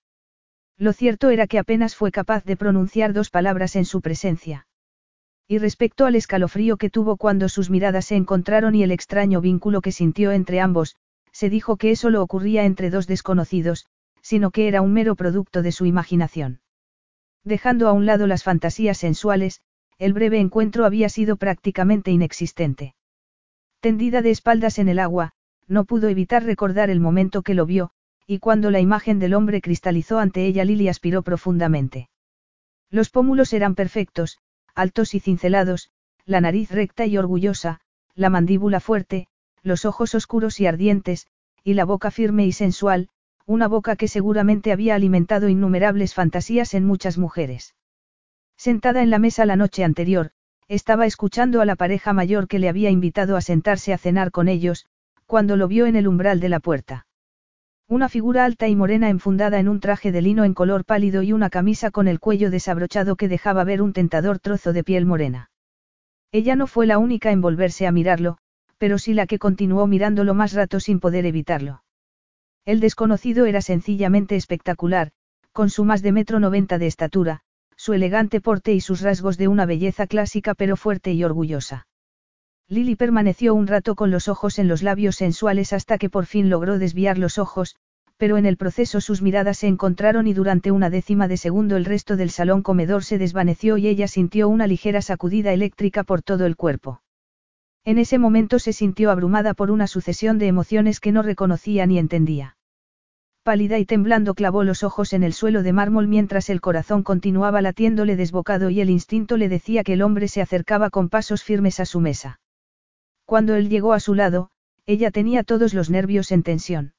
Lo 0.79 0.93
cierto 0.93 1.29
era 1.29 1.45
que 1.45 1.59
apenas 1.59 1.93
fue 1.93 2.09
capaz 2.09 2.45
de 2.45 2.55
pronunciar 2.55 3.11
dos 3.11 3.29
palabras 3.29 3.75
en 3.75 3.83
su 3.83 3.99
presencia. 3.99 4.65
Y 5.45 5.57
respecto 5.57 6.05
al 6.05 6.15
escalofrío 6.15 6.77
que 6.77 6.89
tuvo 6.89 7.17
cuando 7.17 7.49
sus 7.49 7.69
miradas 7.69 8.05
se 8.05 8.15
encontraron 8.15 8.75
y 8.75 8.83
el 8.83 8.91
extraño 8.91 9.41
vínculo 9.41 9.81
que 9.81 9.91
sintió 9.91 10.31
entre 10.31 10.61
ambos, 10.61 10.95
se 11.33 11.49
dijo 11.49 11.75
que 11.75 11.91
eso 11.91 12.09
lo 12.09 12.23
ocurría 12.23 12.63
entre 12.63 12.89
dos 12.89 13.07
desconocidos, 13.07 13.87
sino 14.21 14.51
que 14.51 14.69
era 14.69 14.81
un 14.81 14.93
mero 14.93 15.15
producto 15.15 15.61
de 15.61 15.73
su 15.73 15.85
imaginación. 15.85 16.61
Dejando 17.43 17.89
a 17.89 17.91
un 17.91 18.05
lado 18.05 18.25
las 18.25 18.43
fantasías 18.43 18.97
sensuales, 18.97 19.61
el 19.97 20.13
breve 20.13 20.39
encuentro 20.39 20.85
había 20.85 21.09
sido 21.09 21.35
prácticamente 21.35 22.11
inexistente. 22.11 22.95
Tendida 23.81 24.21
de 24.21 24.31
espaldas 24.31 24.79
en 24.79 24.87
el 24.87 24.99
agua, 24.99 25.33
no 25.67 25.83
pudo 25.83 26.07
evitar 26.07 26.43
recordar 26.45 26.89
el 26.89 27.01
momento 27.01 27.41
que 27.41 27.53
lo 27.53 27.65
vio, 27.65 27.91
y 28.29 28.37
cuando 28.37 28.69
la 28.69 28.79
imagen 28.79 29.17
del 29.17 29.33
hombre 29.33 29.59
cristalizó 29.59 30.19
ante 30.19 30.45
ella 30.45 30.63
Lily 30.63 30.87
aspiró 30.87 31.23
profundamente. 31.23 32.09
Los 32.91 33.09
pómulos 33.09 33.53
eran 33.53 33.73
perfectos, 33.73 34.37
altos 34.75 35.15
y 35.15 35.19
cincelados, 35.19 35.89
la 36.25 36.39
nariz 36.39 36.69
recta 36.69 37.07
y 37.07 37.17
orgullosa, 37.17 37.79
la 38.13 38.29
mandíbula 38.29 38.81
fuerte, 38.81 39.25
los 39.63 39.83
ojos 39.83 40.13
oscuros 40.13 40.59
y 40.59 40.67
ardientes, 40.67 41.25
y 41.63 41.73
la 41.73 41.85
boca 41.85 42.11
firme 42.11 42.45
y 42.45 42.51
sensual, 42.51 43.09
una 43.47 43.67
boca 43.67 43.95
que 43.95 44.07
seguramente 44.07 44.71
había 44.71 44.93
alimentado 44.93 45.49
innumerables 45.49 46.13
fantasías 46.13 46.75
en 46.75 46.85
muchas 46.85 47.17
mujeres. 47.17 47.73
Sentada 48.57 49.01
en 49.01 49.09
la 49.09 49.17
mesa 49.17 49.47
la 49.47 49.55
noche 49.55 49.83
anterior, 49.83 50.29
estaba 50.67 51.07
escuchando 51.07 51.61
a 51.61 51.65
la 51.65 51.75
pareja 51.75 52.13
mayor 52.13 52.47
que 52.47 52.59
le 52.59 52.69
había 52.69 52.91
invitado 52.91 53.37
a 53.37 53.41
sentarse 53.41 53.91
a 53.91 53.97
cenar 53.97 54.29
con 54.29 54.49
ellos, 54.49 54.85
cuando 55.25 55.57
lo 55.57 55.67
vio 55.67 55.87
en 55.87 55.95
el 55.95 56.07
umbral 56.07 56.39
de 56.39 56.49
la 56.49 56.59
puerta. 56.59 57.07
Una 57.91 58.07
figura 58.07 58.45
alta 58.45 58.67
y 58.67 58.75
morena 58.75 59.09
enfundada 59.09 59.59
en 59.59 59.67
un 59.67 59.79
traje 59.79 60.11
de 60.11 60.21
lino 60.21 60.43
en 60.45 60.53
color 60.53 60.85
pálido 60.85 61.23
y 61.23 61.33
una 61.33 61.49
camisa 61.49 61.89
con 61.89 62.07
el 62.07 62.19
cuello 62.19 62.51
desabrochado 62.51 63.15
que 63.15 63.27
dejaba 63.27 63.63
ver 63.63 63.81
un 63.81 63.93
tentador 63.93 64.37
trozo 64.37 64.73
de 64.73 64.83
piel 64.83 65.07
morena. 65.07 65.49
Ella 66.31 66.55
no 66.55 66.67
fue 66.67 66.85
la 66.85 66.99
única 66.99 67.31
en 67.31 67.41
volverse 67.41 67.87
a 67.87 67.91
mirarlo, 67.91 68.37
pero 68.77 68.99
sí 68.99 69.15
la 69.15 69.25
que 69.25 69.39
continuó 69.39 69.87
mirándolo 69.87 70.35
más 70.35 70.53
rato 70.53 70.79
sin 70.79 70.99
poder 70.99 71.25
evitarlo. 71.25 71.83
El 72.63 72.79
desconocido 72.79 73.47
era 73.47 73.59
sencillamente 73.59 74.35
espectacular, 74.35 75.09
con 75.51 75.71
su 75.71 75.83
más 75.83 76.03
de 76.03 76.11
metro 76.11 76.39
noventa 76.39 76.77
de 76.77 76.85
estatura, 76.85 77.41
su 77.75 77.93
elegante 77.93 78.39
porte 78.39 78.71
y 78.71 78.81
sus 78.81 79.01
rasgos 79.01 79.35
de 79.39 79.47
una 79.47 79.65
belleza 79.65 80.05
clásica 80.05 80.53
pero 80.53 80.77
fuerte 80.77 81.11
y 81.13 81.23
orgullosa. 81.23 81.87
Lily 82.71 82.95
permaneció 82.95 83.55
un 83.55 83.65
rato 83.65 83.95
con 83.95 84.11
los 84.11 84.27
ojos 84.27 84.59
en 84.59 84.67
los 84.67 84.83
labios 84.83 85.15
sensuales 85.15 85.73
hasta 85.73 85.97
que 85.97 86.11
por 86.11 86.27
fin 86.27 86.51
logró 86.51 86.77
desviar 86.77 87.17
los 87.17 87.39
ojos, 87.39 87.75
pero 88.15 88.37
en 88.37 88.45
el 88.45 88.57
proceso 88.57 89.01
sus 89.01 89.23
miradas 89.23 89.57
se 89.57 89.67
encontraron 89.67 90.27
y 90.27 90.33
durante 90.33 90.69
una 90.69 90.91
décima 90.91 91.27
de 91.27 91.37
segundo 91.37 91.77
el 91.77 91.85
resto 91.85 92.15
del 92.15 92.29
salón 92.29 92.61
comedor 92.61 93.03
se 93.03 93.17
desvaneció 93.17 93.77
y 93.77 93.87
ella 93.87 94.07
sintió 94.07 94.49
una 94.49 94.67
ligera 94.67 95.01
sacudida 95.01 95.51
eléctrica 95.51 96.03
por 96.03 96.21
todo 96.21 96.45
el 96.45 96.55
cuerpo. 96.55 97.01
En 97.85 97.97
ese 97.97 98.19
momento 98.19 98.59
se 98.59 98.71
sintió 98.71 99.09
abrumada 99.09 99.55
por 99.55 99.71
una 99.71 99.87
sucesión 99.87 100.37
de 100.37 100.45
emociones 100.45 100.99
que 100.99 101.11
no 101.11 101.23
reconocía 101.23 101.87
ni 101.87 101.97
entendía. 101.97 102.55
Pálida 103.41 103.79
y 103.79 103.85
temblando 103.85 104.35
clavó 104.35 104.63
los 104.63 104.83
ojos 104.83 105.13
en 105.13 105.23
el 105.23 105.33
suelo 105.33 105.63
de 105.63 105.73
mármol 105.73 106.07
mientras 106.07 106.51
el 106.51 106.61
corazón 106.61 107.01
continuaba 107.01 107.63
latiéndole 107.63 108.15
desbocado 108.15 108.69
y 108.69 108.79
el 108.79 108.91
instinto 108.91 109.37
le 109.37 109.49
decía 109.49 109.83
que 109.83 109.93
el 109.93 110.03
hombre 110.03 110.27
se 110.27 110.43
acercaba 110.43 110.91
con 110.91 111.09
pasos 111.09 111.43
firmes 111.43 111.79
a 111.79 111.85
su 111.85 111.99
mesa. 111.99 112.39
Cuando 113.29 113.53
él 113.53 113.69
llegó 113.69 113.93
a 113.93 113.99
su 113.99 114.15
lado, 114.15 114.49
ella 114.87 115.11
tenía 115.11 115.43
todos 115.43 115.75
los 115.75 115.91
nervios 115.91 116.31
en 116.31 116.41
tensión. 116.41 116.95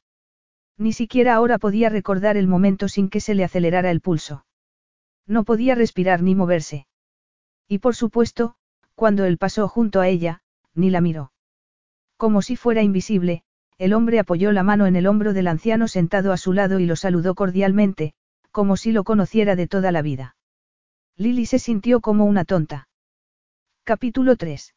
Ni 0.78 0.92
siquiera 0.92 1.34
ahora 1.34 1.58
podía 1.58 1.88
recordar 1.88 2.36
el 2.36 2.46
momento 2.46 2.86
sin 2.86 3.10
que 3.10 3.18
se 3.18 3.34
le 3.34 3.42
acelerara 3.42 3.90
el 3.90 4.00
pulso. 4.00 4.46
No 5.26 5.42
podía 5.42 5.74
respirar 5.74 6.22
ni 6.22 6.36
moverse. 6.36 6.86
Y 7.66 7.80
por 7.80 7.96
supuesto, 7.96 8.54
cuando 8.94 9.24
él 9.24 9.38
pasó 9.38 9.66
junto 9.66 10.00
a 10.00 10.06
ella, 10.06 10.40
ni 10.72 10.88
la 10.88 11.00
miró. 11.00 11.32
Como 12.16 12.42
si 12.42 12.54
fuera 12.54 12.82
invisible, 12.82 13.42
el 13.76 13.92
hombre 13.92 14.20
apoyó 14.20 14.52
la 14.52 14.62
mano 14.62 14.86
en 14.86 14.94
el 14.94 15.08
hombro 15.08 15.32
del 15.32 15.48
anciano 15.48 15.88
sentado 15.88 16.30
a 16.30 16.36
su 16.36 16.52
lado 16.52 16.78
y 16.78 16.86
lo 16.86 16.94
saludó 16.94 17.34
cordialmente, 17.34 18.14
como 18.52 18.76
si 18.76 18.92
lo 18.92 19.02
conociera 19.02 19.56
de 19.56 19.66
toda 19.66 19.90
la 19.90 20.00
vida. 20.00 20.36
Lily 21.16 21.46
se 21.46 21.58
sintió 21.58 22.00
como 22.00 22.24
una 22.24 22.44
tonta. 22.44 22.88
Capítulo 23.82 24.36
3. 24.36 24.76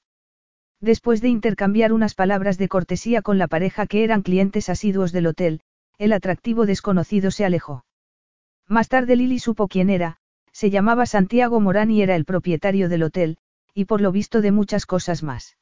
Después 0.83 1.21
de 1.21 1.29
intercambiar 1.29 1.93
unas 1.93 2.13
palabras 2.13 2.57
de 2.57 2.67
cortesía 2.67 3.21
con 3.21 3.37
la 3.37 3.47
pareja 3.47 3.87
que 3.87 4.03
eran 4.03 4.21
clientes 4.21 4.67
asiduos 4.67 5.13
del 5.13 5.27
hotel, 5.27 5.61
el 5.97 6.11
atractivo 6.11 6.65
desconocido 6.65 7.31
se 7.31 7.45
alejó. 7.45 7.85
Más 8.67 8.89
tarde 8.89 9.15
Lily 9.15 9.39
supo 9.39 9.69
quién 9.69 9.89
era, 9.89 10.17
se 10.51 10.71
llamaba 10.71 11.05
Santiago 11.05 11.61
Morán 11.61 11.89
y 11.89 12.01
era 12.01 12.17
el 12.17 12.25
propietario 12.25 12.89
del 12.89 13.03
hotel, 13.03 13.37
y 13.73 13.85
por 13.85 14.01
lo 14.01 14.11
visto 14.11 14.41
de 14.41 14.51
muchas 14.51 14.85
cosas 14.85 15.23
más. 15.23 15.55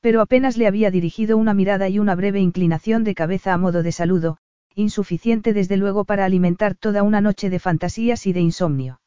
Pero 0.00 0.22
apenas 0.22 0.56
le 0.56 0.66
había 0.66 0.90
dirigido 0.90 1.36
una 1.36 1.52
mirada 1.52 1.90
y 1.90 1.98
una 1.98 2.14
breve 2.14 2.40
inclinación 2.40 3.04
de 3.04 3.14
cabeza 3.14 3.52
a 3.52 3.58
modo 3.58 3.82
de 3.82 3.92
saludo, 3.92 4.38
insuficiente 4.74 5.52
desde 5.52 5.76
luego 5.76 6.06
para 6.06 6.24
alimentar 6.24 6.74
toda 6.76 7.02
una 7.02 7.20
noche 7.20 7.50
de 7.50 7.58
fantasías 7.58 8.26
y 8.26 8.32
de 8.32 8.40
insomnio. 8.40 9.02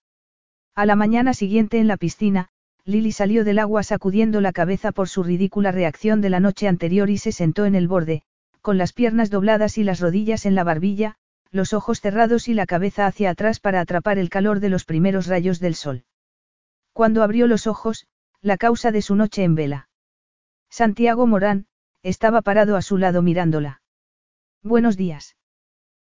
A 0.76 0.86
la 0.86 0.96
mañana 0.96 1.34
siguiente 1.34 1.80
en 1.80 1.88
la 1.88 1.98
piscina, 1.98 2.50
Lily 2.86 3.12
salió 3.14 3.46
del 3.46 3.60
agua 3.60 3.84
sacudiendo 3.84 4.42
la 4.42 4.52
cabeza 4.52 4.92
por 4.92 5.08
su 5.08 5.24
ridícula 5.24 5.72
reacción 5.72 6.20
de 6.20 6.30
la 6.30 6.40
noche 6.40 6.68
anterior 6.68 7.10
y 7.10 7.18
se 7.18 7.32
sentó 7.32 7.66
en 7.66 7.76
el 7.76 7.88
borde, 7.88 8.24
con 8.62 8.78
las 8.78 8.92
piernas 8.92 9.30
dobladas 9.30 9.78
y 9.78 9.84
las 9.84 10.00
rodillas 10.00 10.46
en 10.46 10.56
la 10.56 10.64
barbilla, 10.64 11.16
los 11.50 11.74
ojos 11.74 12.02
cerrados 12.02 12.48
y 12.48 12.54
la 12.54 12.66
cabeza 12.66 13.06
hacia 13.06 13.30
atrás 13.30 13.60
para 13.60 13.80
atrapar 13.80 14.18
el 14.18 14.30
calor 14.30 14.60
de 14.60 14.70
los 14.70 14.84
primeros 14.84 15.28
rayos 15.28 15.60
del 15.60 15.76
sol. 15.76 16.04
Cuando 16.92 17.24
abrió 17.24 17.48
los 17.48 17.68
ojos, 17.68 18.08
la 18.42 18.58
causa 18.58 18.92
de 18.92 19.02
su 19.02 19.16
noche 19.16 19.44
en 19.44 19.56
vela. 19.56 19.90
Santiago 20.70 21.26
Morán, 21.26 21.68
estaba 22.02 22.42
parado 22.42 22.76
a 22.76 22.82
su 22.82 22.98
lado 22.98 23.22
mirándola. 23.22 23.82
Buenos 24.62 24.98
días. 24.98 25.38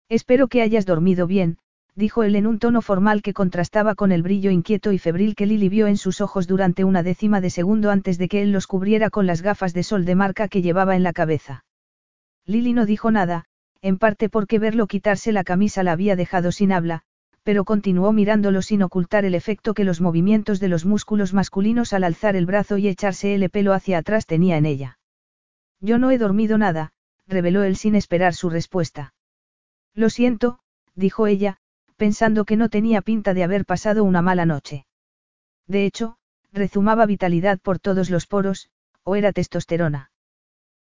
Espero 0.10 0.48
que 0.48 0.62
hayas 0.62 0.86
dormido 0.86 1.28
bien, 1.28 1.58
dijo 1.96 2.24
él 2.24 2.36
en 2.36 2.48
un 2.48 2.60
tono 2.60 2.82
formal 2.82 3.22
que 3.22 3.34
contrastaba 3.34 3.96
con 3.96 4.12
el 4.12 4.24
brillo 4.24 4.50
inquieto 4.52 4.92
y 4.92 4.98
febril 4.98 5.36
que 5.36 5.46
Lily 5.46 5.70
vio 5.70 5.88
en 5.88 5.98
sus 5.98 6.22
ojos 6.22 6.48
durante 6.48 6.84
una 6.84 7.04
décima 7.04 7.42
de 7.42 7.50
segundo 7.50 7.92
antes 7.92 8.18
de 8.18 8.28
que 8.28 8.42
él 8.42 8.52
los 8.52 8.68
cubriera 8.68 9.10
con 9.10 9.28
las 9.28 9.42
gafas 9.42 9.74
de 9.74 9.84
sol 9.84 10.06
de 10.06 10.16
marca 10.16 10.48
que 10.48 10.62
llevaba 10.62 10.96
en 10.96 11.04
la 11.04 11.14
cabeza. 11.14 11.66
Lily 12.46 12.74
no 12.74 12.86
dijo 12.86 13.12
nada, 13.12 13.46
en 13.82 13.98
parte 13.98 14.30
porque 14.30 14.60
verlo 14.60 14.88
quitarse 14.88 15.32
la 15.32 15.44
camisa 15.44 15.84
la 15.84 15.92
había 15.92 16.16
dejado 16.16 16.52
sin 16.52 16.72
habla, 16.72 17.04
pero 17.44 17.66
continuó 17.66 18.12
mirándolo 18.14 18.62
sin 18.62 18.82
ocultar 18.82 19.26
el 19.26 19.36
efecto 19.36 19.74
que 19.74 19.84
los 19.84 20.02
movimientos 20.02 20.60
de 20.60 20.70
los 20.70 20.86
músculos 20.86 21.34
masculinos 21.34 21.94
al 21.94 22.06
alzar 22.06 22.36
el 22.36 22.46
brazo 22.46 22.78
y 22.78 22.88
echarse 22.88 23.36
el 23.36 23.50
pelo 23.50 23.74
hacia 23.74 23.98
atrás 23.98 24.26
tenía 24.26 24.58
en 24.58 24.66
ella. 24.66 24.98
Yo 25.80 26.00
no 26.00 26.10
he 26.10 26.18
dormido 26.18 26.58
nada, 26.58 26.94
reveló 27.28 27.64
él 27.64 27.76
sin 27.76 27.96
esperar 27.96 28.34
su 28.34 28.50
respuesta. 28.50 29.14
Lo 29.94 30.10
siento, 30.10 30.60
dijo 30.96 31.28
ella, 31.28 31.60
pensando 31.96 32.46
que 32.46 32.58
no 32.58 32.70
tenía 32.70 33.02
pinta 33.02 33.34
de 33.34 33.44
haber 33.44 33.66
pasado 33.66 34.04
una 34.04 34.22
mala 34.22 34.46
noche. 34.46 34.86
De 35.68 35.86
hecho, 35.86 36.18
rezumaba 36.52 37.06
vitalidad 37.06 37.60
por 37.60 37.80
todos 37.80 38.10
los 38.10 38.28
poros, 38.28 38.70
o 39.04 39.16
era 39.16 39.32
testosterona. 39.32 40.12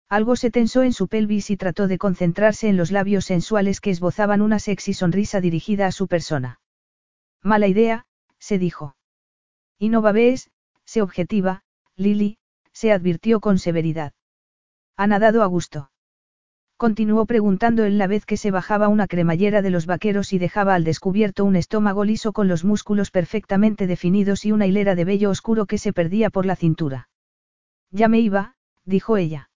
Algo 0.09 0.35
se 0.35 0.51
tensó 0.51 0.83
en 0.83 0.91
su 0.91 1.07
pelvis 1.07 1.49
y 1.49 1.57
trató 1.57 1.87
de 1.87 1.97
concentrarse 1.97 2.67
en 2.67 2.75
los 2.75 2.91
labios 2.91 3.25
sensuales 3.25 3.79
que 3.79 3.91
esbozaban 3.91 4.41
una 4.41 4.59
sexy 4.59 4.93
sonrisa 4.93 5.39
dirigida 5.39 5.87
a 5.87 5.91
su 5.91 6.07
persona. 6.07 6.59
Mala 7.41 7.67
idea, 7.67 8.05
se 8.37 8.59
dijo. 8.59 8.97
Y 9.79 9.89
no 9.89 10.01
babes, 10.01 10.51
se 10.83 11.01
objetiva, 11.01 11.63
Lily, 11.95 12.37
se 12.73 12.91
advirtió 12.91 13.39
con 13.39 13.57
severidad. 13.57 14.13
Ha 14.97 15.07
nadado 15.07 15.43
a 15.43 15.45
gusto. 15.45 15.90
Continuó 16.81 17.27
preguntando 17.27 17.83
él 17.83 17.99
la 17.99 18.07
vez 18.07 18.25
que 18.25 18.37
se 18.37 18.49
bajaba 18.49 18.87
una 18.87 19.05
cremallera 19.05 19.61
de 19.61 19.69
los 19.69 19.85
vaqueros 19.85 20.33
y 20.33 20.39
dejaba 20.39 20.73
al 20.73 20.83
descubierto 20.83 21.45
un 21.45 21.55
estómago 21.55 22.03
liso 22.03 22.33
con 22.33 22.47
los 22.47 22.63
músculos 22.63 23.11
perfectamente 23.11 23.85
definidos 23.85 24.45
y 24.45 24.51
una 24.51 24.65
hilera 24.65 24.95
de 24.95 25.05
vello 25.05 25.29
oscuro 25.29 25.67
que 25.67 25.77
se 25.77 25.93
perdía 25.93 26.31
por 26.31 26.47
la 26.47 26.55
cintura. 26.55 27.07
Ya 27.91 28.07
me 28.07 28.19
iba, 28.19 28.55
dijo 28.83 29.17
ella. 29.17 29.51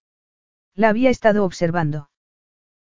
La 0.75 0.89
había 0.89 1.09
estado 1.09 1.45
observando. 1.45 2.11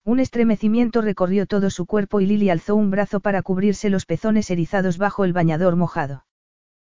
Un 0.06 0.20
estremecimiento 0.20 1.02
recorrió 1.02 1.48
todo 1.48 1.72
su 1.72 1.88
cuerpo 1.88 2.22
y 2.22 2.28
Lily 2.28 2.52
alzó 2.52 2.76
un 2.76 2.92
brazo 2.92 3.22
para 3.22 3.42
cubrirse 3.42 3.90
los 3.90 4.06
pezones 4.06 4.52
erizados 4.52 5.00
bajo 5.00 5.26
el 5.26 5.34
bañador 5.34 5.76
mojado. 5.78 6.28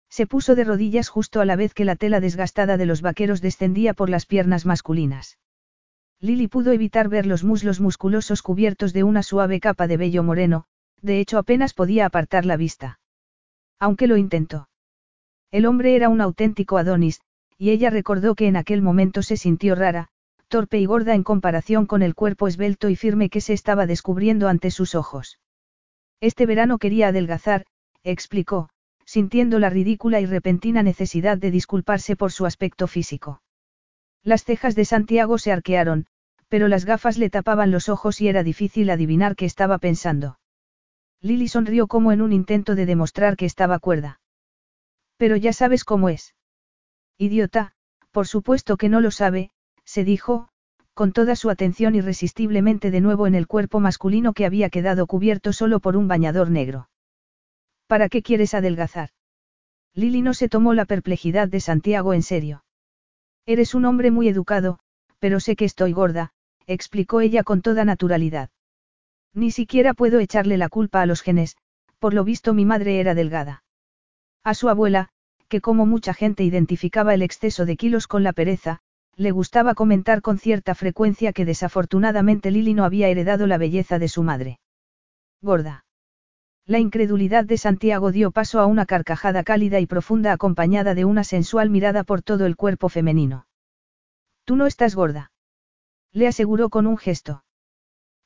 Se 0.10 0.28
puso 0.28 0.56
de 0.56 0.66
rodillas 0.66 1.08
justo 1.08 1.40
a 1.40 1.46
la 1.46 1.56
vez 1.56 1.74
que 1.74 1.86
la 1.86 1.96
tela 1.96 2.20
desgastada 2.20 2.76
de 2.76 2.86
los 2.86 3.02
vaqueros 3.02 3.40
descendía 3.40 3.94
por 3.94 4.10
las 4.10 4.26
piernas 4.26 4.66
masculinas. 4.66 5.38
Lily 6.22 6.48
pudo 6.48 6.74
evitar 6.74 7.08
ver 7.08 7.26
los 7.26 7.44
muslos 7.44 7.80
musculosos 7.80 8.42
cubiertos 8.42 8.92
de 8.92 9.04
una 9.04 9.24
suave 9.24 9.60
capa 9.60 9.88
de 9.88 9.96
vello 9.96 10.22
moreno, 10.22 10.66
de 11.02 11.20
hecho 11.22 11.38
apenas 11.38 11.74
podía 11.74 12.06
apartar 12.06 12.46
la 12.46 12.58
vista. 12.58 13.00
Aunque 13.80 14.08
lo 14.08 14.18
intentó. 14.18 14.68
El 15.52 15.66
hombre 15.66 15.96
era 15.96 16.10
un 16.10 16.20
auténtico 16.20 16.78
Adonis, 16.78 17.22
y 17.58 17.70
ella 17.70 17.90
recordó 17.90 18.36
que 18.36 18.48
en 18.48 18.58
aquel 18.58 18.82
momento 18.82 19.24
se 19.24 19.38
sintió 19.38 19.76
rara, 19.76 20.10
torpe 20.50 20.80
y 20.80 20.86
gorda 20.86 21.16
en 21.16 21.24
comparación 21.24 21.86
con 21.86 22.02
el 22.02 22.16
cuerpo 22.16 22.48
esbelto 22.48 22.90
y 22.90 22.96
firme 22.96 23.30
que 23.30 23.40
se 23.40 23.54
estaba 23.54 23.86
descubriendo 23.86 24.50
ante 24.50 24.72
sus 24.72 24.96
ojos. 24.96 25.40
Este 26.20 26.46
verano 26.46 26.80
quería 26.80 27.10
adelgazar, 27.10 27.66
explicó, 28.04 28.70
sintiendo 29.06 29.58
la 29.60 29.70
ridícula 29.70 30.20
y 30.20 30.26
repentina 30.26 30.84
necesidad 30.84 31.38
de 31.38 31.52
disculparse 31.52 32.16
por 32.16 32.32
su 32.32 32.46
aspecto 32.46 32.88
físico. 32.88 33.42
Las 34.24 34.44
cejas 34.44 34.76
de 34.76 34.86
Santiago 34.86 35.38
se 35.38 35.52
arquearon, 35.52 36.06
pero 36.50 36.68
las 36.68 36.86
gafas 36.86 37.18
le 37.18 37.30
tapaban 37.30 37.72
los 37.72 37.90
ojos 37.90 38.22
y 38.22 38.28
era 38.28 38.44
difícil 38.44 38.90
adivinar 38.90 39.36
qué 39.36 39.46
estaba 39.46 39.78
pensando. 39.78 40.40
Lily 41.22 41.48
sonrió 41.48 41.88
como 41.88 42.12
en 42.12 42.22
un 42.22 42.34
intento 42.34 42.76
de 42.76 42.86
demostrar 42.86 43.36
que 43.36 43.46
estaba 43.46 43.80
cuerda. 43.80 44.20
Pero 45.18 45.36
ya 45.36 45.54
sabes 45.54 45.84
cómo 45.84 46.10
es. 46.10 46.36
Idiota, 47.18 47.74
por 48.12 48.28
supuesto 48.28 48.78
que 48.78 48.90
no 48.90 49.02
lo 49.02 49.12
sabe, 49.12 49.52
se 49.84 50.04
dijo, 50.04 50.50
con 50.94 51.12
toda 51.12 51.36
su 51.36 51.50
atención 51.50 51.96
irresistiblemente 51.96 52.92
de 52.92 53.02
nuevo 53.02 53.28
en 53.28 53.36
el 53.36 53.48
cuerpo 53.48 53.80
masculino 53.80 54.34
que 54.34 54.46
había 54.46 54.70
quedado 54.70 55.08
cubierto 55.08 55.54
solo 55.54 55.80
por 55.80 55.96
un 55.96 56.08
bañador 56.08 56.50
negro. 56.50 56.90
¿Para 57.88 58.10
qué 58.10 58.22
quieres 58.22 58.54
adelgazar? 58.54 59.10
Lili 59.94 60.22
no 60.22 60.34
se 60.34 60.50
tomó 60.50 60.74
la 60.74 60.86
perplejidad 60.86 61.48
de 61.48 61.60
Santiago 61.60 62.14
en 62.14 62.24
serio. 62.24 62.64
Eres 63.50 63.74
un 63.74 63.86
hombre 63.86 64.12
muy 64.12 64.28
educado, 64.28 64.78
pero 65.18 65.40
sé 65.40 65.56
que 65.56 65.66
estoy 65.66 65.92
gorda, 65.92 66.30
explicó 66.68 67.20
ella 67.20 67.42
con 67.42 67.64
toda 67.64 67.84
naturalidad. 67.84 68.52
Ni 69.34 69.50
siquiera 69.50 69.96
puedo 69.96 70.20
echarle 70.20 70.56
la 70.56 70.70
culpa 70.70 71.02
a 71.02 71.08
los 71.08 71.24
genes, 71.24 71.58
por 71.98 72.14
lo 72.14 72.24
visto 72.24 72.54
mi 72.54 72.66
madre 72.66 73.00
era 73.00 73.16
delgada. 73.16 73.64
A 74.44 74.54
su 74.54 74.70
abuela, 74.70 75.10
que 75.48 75.62
como 75.62 75.88
mucha 75.88 76.14
gente 76.14 76.44
identificaba 76.44 77.16
el 77.16 77.24
exceso 77.24 77.66
de 77.66 77.76
kilos 77.76 78.06
con 78.06 78.22
la 78.22 78.34
pereza, 78.34 78.82
le 79.16 79.32
gustaba 79.32 79.74
comentar 79.74 80.22
con 80.22 80.38
cierta 80.38 80.76
frecuencia 80.76 81.34
que 81.34 81.46
desafortunadamente 81.46 82.52
Lily 82.52 82.76
no 82.76 82.86
había 82.86 83.08
heredado 83.08 83.48
la 83.48 83.58
belleza 83.58 83.98
de 83.98 84.10
su 84.10 84.22
madre. 84.22 84.60
Gorda. 85.42 85.86
La 86.70 86.78
incredulidad 86.78 87.46
de 87.46 87.58
Santiago 87.58 88.12
dio 88.12 88.30
paso 88.30 88.60
a 88.60 88.68
una 88.68 88.86
carcajada 88.86 89.44
cálida 89.44 89.80
y 89.80 89.88
profunda 89.88 90.32
acompañada 90.32 90.94
de 90.94 91.04
una 91.04 91.24
sensual 91.24 91.72
mirada 91.72 92.04
por 92.04 92.22
todo 92.22 92.46
el 92.46 92.56
cuerpo 92.56 92.90
femenino. 92.90 93.48
Tú 94.46 94.56
no 94.56 94.68
estás 94.68 94.94
gorda. 94.94 95.32
Le 96.12 96.28
aseguró 96.28 96.70
con 96.70 96.86
un 96.86 97.00
gesto. 97.00 97.44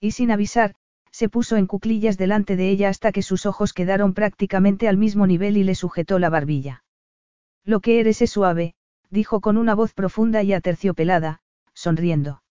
Y 0.01 0.11
sin 0.11 0.29
avisar, 0.29 0.75
se 1.09 1.29
puso 1.29 1.55
en 1.55 1.67
cuclillas 1.67 2.17
delante 2.17 2.57
de 2.57 2.69
ella 2.69 2.89
hasta 2.89 3.13
que 3.13 3.21
sus 3.21 3.45
ojos 3.45 3.71
quedaron 3.71 4.13
prácticamente 4.13 4.89
al 4.89 4.97
mismo 4.97 5.25
nivel 5.25 5.55
y 5.55 5.63
le 5.63 5.73
sujetó 5.73 6.19
la 6.19 6.29
barbilla. 6.29 6.83
Lo 7.63 7.79
que 7.79 8.01
eres 8.01 8.21
es 8.21 8.31
suave, 8.31 8.75
dijo 9.09 9.39
con 9.39 9.55
una 9.55 9.73
voz 9.73 9.93
profunda 9.93 10.43
y 10.43 10.51
aterciopelada, 10.51 11.39
sonriendo. 11.73 12.43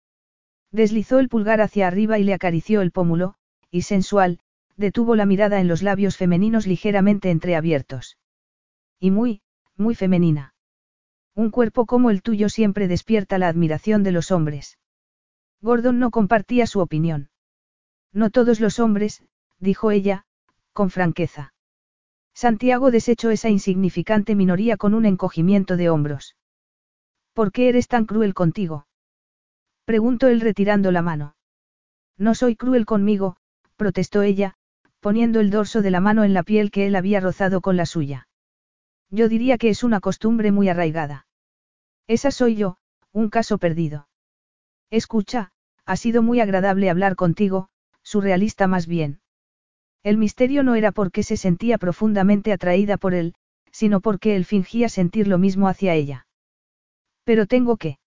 Deslizó 0.70 1.18
el 1.18 1.28
pulgar 1.28 1.60
hacia 1.60 1.88
arriba 1.88 2.20
y 2.20 2.22
le 2.22 2.34
acarició 2.34 2.80
el 2.80 2.92
pómulo, 2.92 3.34
y 3.72 3.82
sensual, 3.82 4.38
detuvo 4.80 5.14
la 5.14 5.26
mirada 5.26 5.60
en 5.60 5.68
los 5.68 5.82
labios 5.82 6.16
femeninos 6.16 6.66
ligeramente 6.66 7.30
entreabiertos. 7.30 8.16
Y 8.98 9.10
muy, 9.10 9.42
muy 9.76 9.94
femenina. 9.94 10.54
Un 11.34 11.50
cuerpo 11.50 11.84
como 11.84 12.10
el 12.10 12.22
tuyo 12.22 12.48
siempre 12.48 12.88
despierta 12.88 13.38
la 13.38 13.48
admiración 13.48 14.02
de 14.02 14.12
los 14.12 14.30
hombres. 14.30 14.78
Gordon 15.60 15.98
no 15.98 16.10
compartía 16.10 16.66
su 16.66 16.80
opinión. 16.80 17.28
No 18.12 18.30
todos 18.30 18.58
los 18.58 18.80
hombres, 18.80 19.22
dijo 19.58 19.90
ella, 19.90 20.24
con 20.72 20.88
franqueza. 20.88 21.52
Santiago 22.32 22.90
desechó 22.90 23.30
esa 23.30 23.50
insignificante 23.50 24.34
minoría 24.34 24.78
con 24.78 24.94
un 24.94 25.04
encogimiento 25.04 25.76
de 25.76 25.90
hombros. 25.90 26.36
¿Por 27.34 27.52
qué 27.52 27.68
eres 27.68 27.86
tan 27.86 28.06
cruel 28.06 28.32
contigo? 28.32 28.86
Preguntó 29.84 30.28
él 30.28 30.40
retirando 30.40 30.90
la 30.90 31.02
mano. 31.02 31.36
No 32.16 32.34
soy 32.34 32.56
cruel 32.56 32.86
conmigo, 32.86 33.36
protestó 33.76 34.22
ella, 34.22 34.56
poniendo 35.00 35.40
el 35.40 35.50
dorso 35.50 35.82
de 35.82 35.90
la 35.90 36.00
mano 36.00 36.24
en 36.24 36.34
la 36.34 36.42
piel 36.42 36.70
que 36.70 36.86
él 36.86 36.94
había 36.94 37.20
rozado 37.20 37.60
con 37.60 37.76
la 37.76 37.86
suya. 37.86 38.28
Yo 39.10 39.28
diría 39.28 39.58
que 39.58 39.70
es 39.70 39.82
una 39.82 40.00
costumbre 40.00 40.52
muy 40.52 40.68
arraigada. 40.68 41.26
Esa 42.06 42.30
soy 42.30 42.54
yo, 42.54 42.76
un 43.12 43.28
caso 43.28 43.58
perdido. 43.58 44.08
Escucha, 44.90 45.52
ha 45.84 45.96
sido 45.96 46.22
muy 46.22 46.40
agradable 46.40 46.90
hablar 46.90 47.16
contigo, 47.16 47.68
surrealista 48.02 48.66
más 48.66 48.86
bien. 48.86 49.20
El 50.02 50.16
misterio 50.16 50.62
no 50.62 50.74
era 50.74 50.92
porque 50.92 51.22
se 51.22 51.36
sentía 51.36 51.78
profundamente 51.78 52.52
atraída 52.52 52.96
por 52.96 53.14
él, 53.14 53.34
sino 53.72 54.00
porque 54.00 54.36
él 54.36 54.44
fingía 54.44 54.88
sentir 54.88 55.28
lo 55.28 55.38
mismo 55.38 55.68
hacia 55.68 55.94
ella. 55.94 56.26
Pero 57.24 57.46
tengo 57.46 57.76
que. 57.76 57.98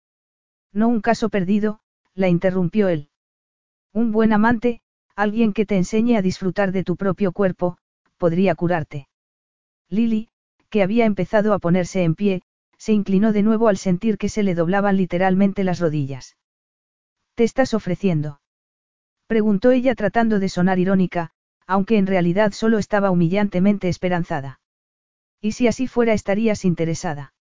No 0.72 0.88
un 0.88 1.02
caso 1.02 1.30
perdido, 1.30 1.80
la 2.16 2.30
interrumpió 2.30 2.88
él. 2.88 3.10
Un 3.94 4.12
buen 4.12 4.34
amante, 4.34 4.82
alguien 5.16 5.53
que 5.53 5.66
te 5.66 5.78
enseñe 5.78 6.18
a 6.18 6.22
disfrutar 6.22 6.72
de 6.72 6.84
tu 6.84 6.95
propio 6.95 7.32
cuerpo, 7.32 7.78
podría 8.18 8.55
curarte. 8.55 9.07
Lily, 9.89 10.30
que 10.70 10.82
había 10.82 11.05
empezado 11.05 11.53
a 11.53 11.59
ponerse 11.59 12.03
en 12.03 12.16
pie, 12.16 12.41
se 12.78 12.93
inclinó 12.93 13.32
de 13.32 13.43
nuevo 13.43 13.68
al 13.68 13.78
sentir 13.78 14.18
que 14.18 14.28
se 14.28 14.43
le 14.43 14.55
doblaban 14.55 14.97
literalmente 14.97 15.64
las 15.64 15.80
rodillas. 15.80 16.36
¿Te 17.36 17.43
estás 17.43 17.74
ofreciendo? 17.74 18.41
Preguntó 19.28 19.72
ella 19.72 19.95
tratando 19.95 20.39
de 20.39 20.49
sonar 20.49 20.80
irónica, 20.80 21.30
aunque 21.68 21.97
en 21.97 22.07
realidad 22.07 22.51
solo 22.51 22.78
estaba 22.80 23.11
humillantemente 23.11 23.88
esperanzada. 23.88 24.59
¿Y 25.39 25.51
si 25.53 25.68
así 25.68 25.88
fuera 25.88 26.14
estarías 26.14 26.66
interesada? 26.66 27.34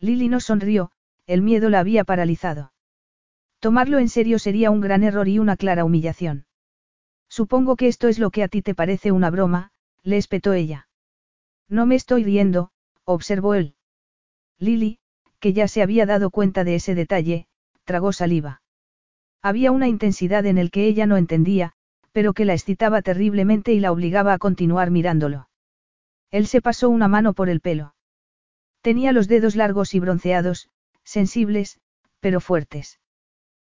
Lily 0.00 0.28
no 0.28 0.40
sonrió, 0.40 0.90
el 1.26 1.42
miedo 1.42 1.70
la 1.70 1.80
había 1.80 2.04
paralizado. 2.04 2.72
Tomarlo 3.60 3.98
en 3.98 4.08
serio 4.08 4.38
sería 4.38 4.70
un 4.70 4.80
gran 4.80 5.02
error 5.02 5.28
y 5.28 5.38
una 5.38 5.56
clara 5.56 5.84
humillación. 5.84 6.47
Supongo 7.28 7.76
que 7.76 7.88
esto 7.88 8.08
es 8.08 8.18
lo 8.18 8.30
que 8.30 8.42
a 8.42 8.48
ti 8.48 8.62
te 8.62 8.74
parece 8.74 9.12
una 9.12 9.30
broma, 9.30 9.70
le 10.02 10.16
espetó 10.16 10.52
ella. 10.52 10.88
No 11.68 11.86
me 11.86 11.94
estoy 11.94 12.24
riendo, 12.24 12.70
observó 13.04 13.54
él. 13.54 13.74
Lily, 14.58 14.98
que 15.38 15.52
ya 15.52 15.68
se 15.68 15.82
había 15.82 16.06
dado 16.06 16.30
cuenta 16.30 16.64
de 16.64 16.74
ese 16.74 16.94
detalle, 16.94 17.46
tragó 17.84 18.12
saliva. 18.12 18.62
Había 19.42 19.70
una 19.70 19.88
intensidad 19.88 20.46
en 20.46 20.58
el 20.58 20.70
que 20.70 20.86
ella 20.86 21.06
no 21.06 21.16
entendía, 21.16 21.72
pero 22.12 22.32
que 22.32 22.44
la 22.44 22.54
excitaba 22.54 23.02
terriblemente 23.02 23.72
y 23.72 23.80
la 23.80 23.92
obligaba 23.92 24.32
a 24.32 24.38
continuar 24.38 24.90
mirándolo. 24.90 25.48
Él 26.30 26.46
se 26.46 26.60
pasó 26.60 26.88
una 26.88 27.08
mano 27.08 27.32
por 27.34 27.48
el 27.48 27.60
pelo. 27.60 27.94
Tenía 28.80 29.12
los 29.12 29.28
dedos 29.28 29.56
largos 29.56 29.94
y 29.94 30.00
bronceados, 30.00 30.68
sensibles, 31.04 31.80
pero 32.20 32.40
fuertes. 32.40 32.98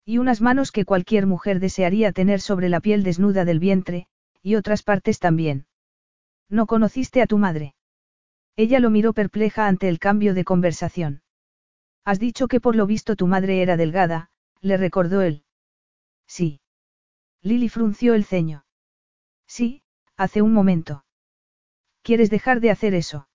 Y 0.05 0.19
unas 0.19 0.41
manos 0.41 0.73
que 0.73 0.85
cualquier 0.85 1.27
mujer 1.27 1.61
desearía 1.61 2.13
tener 2.13 2.41
sobre 2.41 2.69
la 2.69 2.81
piel 2.81 3.03
desnuda 3.03 3.45
del 3.45 3.61
vientre, 3.61 4.07
y 4.43 4.57
otras 4.57 4.83
partes 4.83 5.19
también. 5.19 5.67
¿No 6.49 6.67
conociste 6.67 7.23
a 7.23 7.27
tu 7.27 7.39
madre? 7.39 7.75
Ella 8.57 8.81
lo 8.81 8.91
miró 8.91 9.13
perpleja 9.13 9.69
ante 9.69 9.89
el 9.89 9.99
cambio 9.99 10.35
de 10.35 10.45
conversación. 10.45 11.23
Has 12.05 12.19
dicho 12.19 12.49
que 12.49 12.61
por 12.61 12.75
lo 12.75 12.87
visto 12.87 13.17
tu 13.17 13.27
madre 13.27 13.63
era 13.63 13.77
delgada, 13.77 14.31
le 14.61 14.77
recordó 14.77 15.23
él. 15.23 15.45
Sí. 16.27 16.61
Lily 17.43 17.69
frunció 17.69 18.15
el 18.15 18.25
ceño. 18.25 18.65
Sí, 19.47 19.83
hace 20.17 20.43
un 20.43 20.53
momento. 20.53 21.05
¿Quieres 22.03 22.31
dejar 22.31 22.61
de 22.61 22.71
hacer 22.71 22.95
eso? 22.95 23.29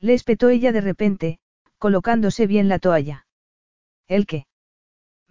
Le 0.00 0.14
espetó 0.14 0.48
ella 0.48 0.72
de 0.72 0.80
repente, 0.80 1.38
colocándose 1.78 2.46
bien 2.46 2.68
la 2.68 2.78
toalla. 2.78 3.26
¿El 4.08 4.26
qué? 4.26 4.46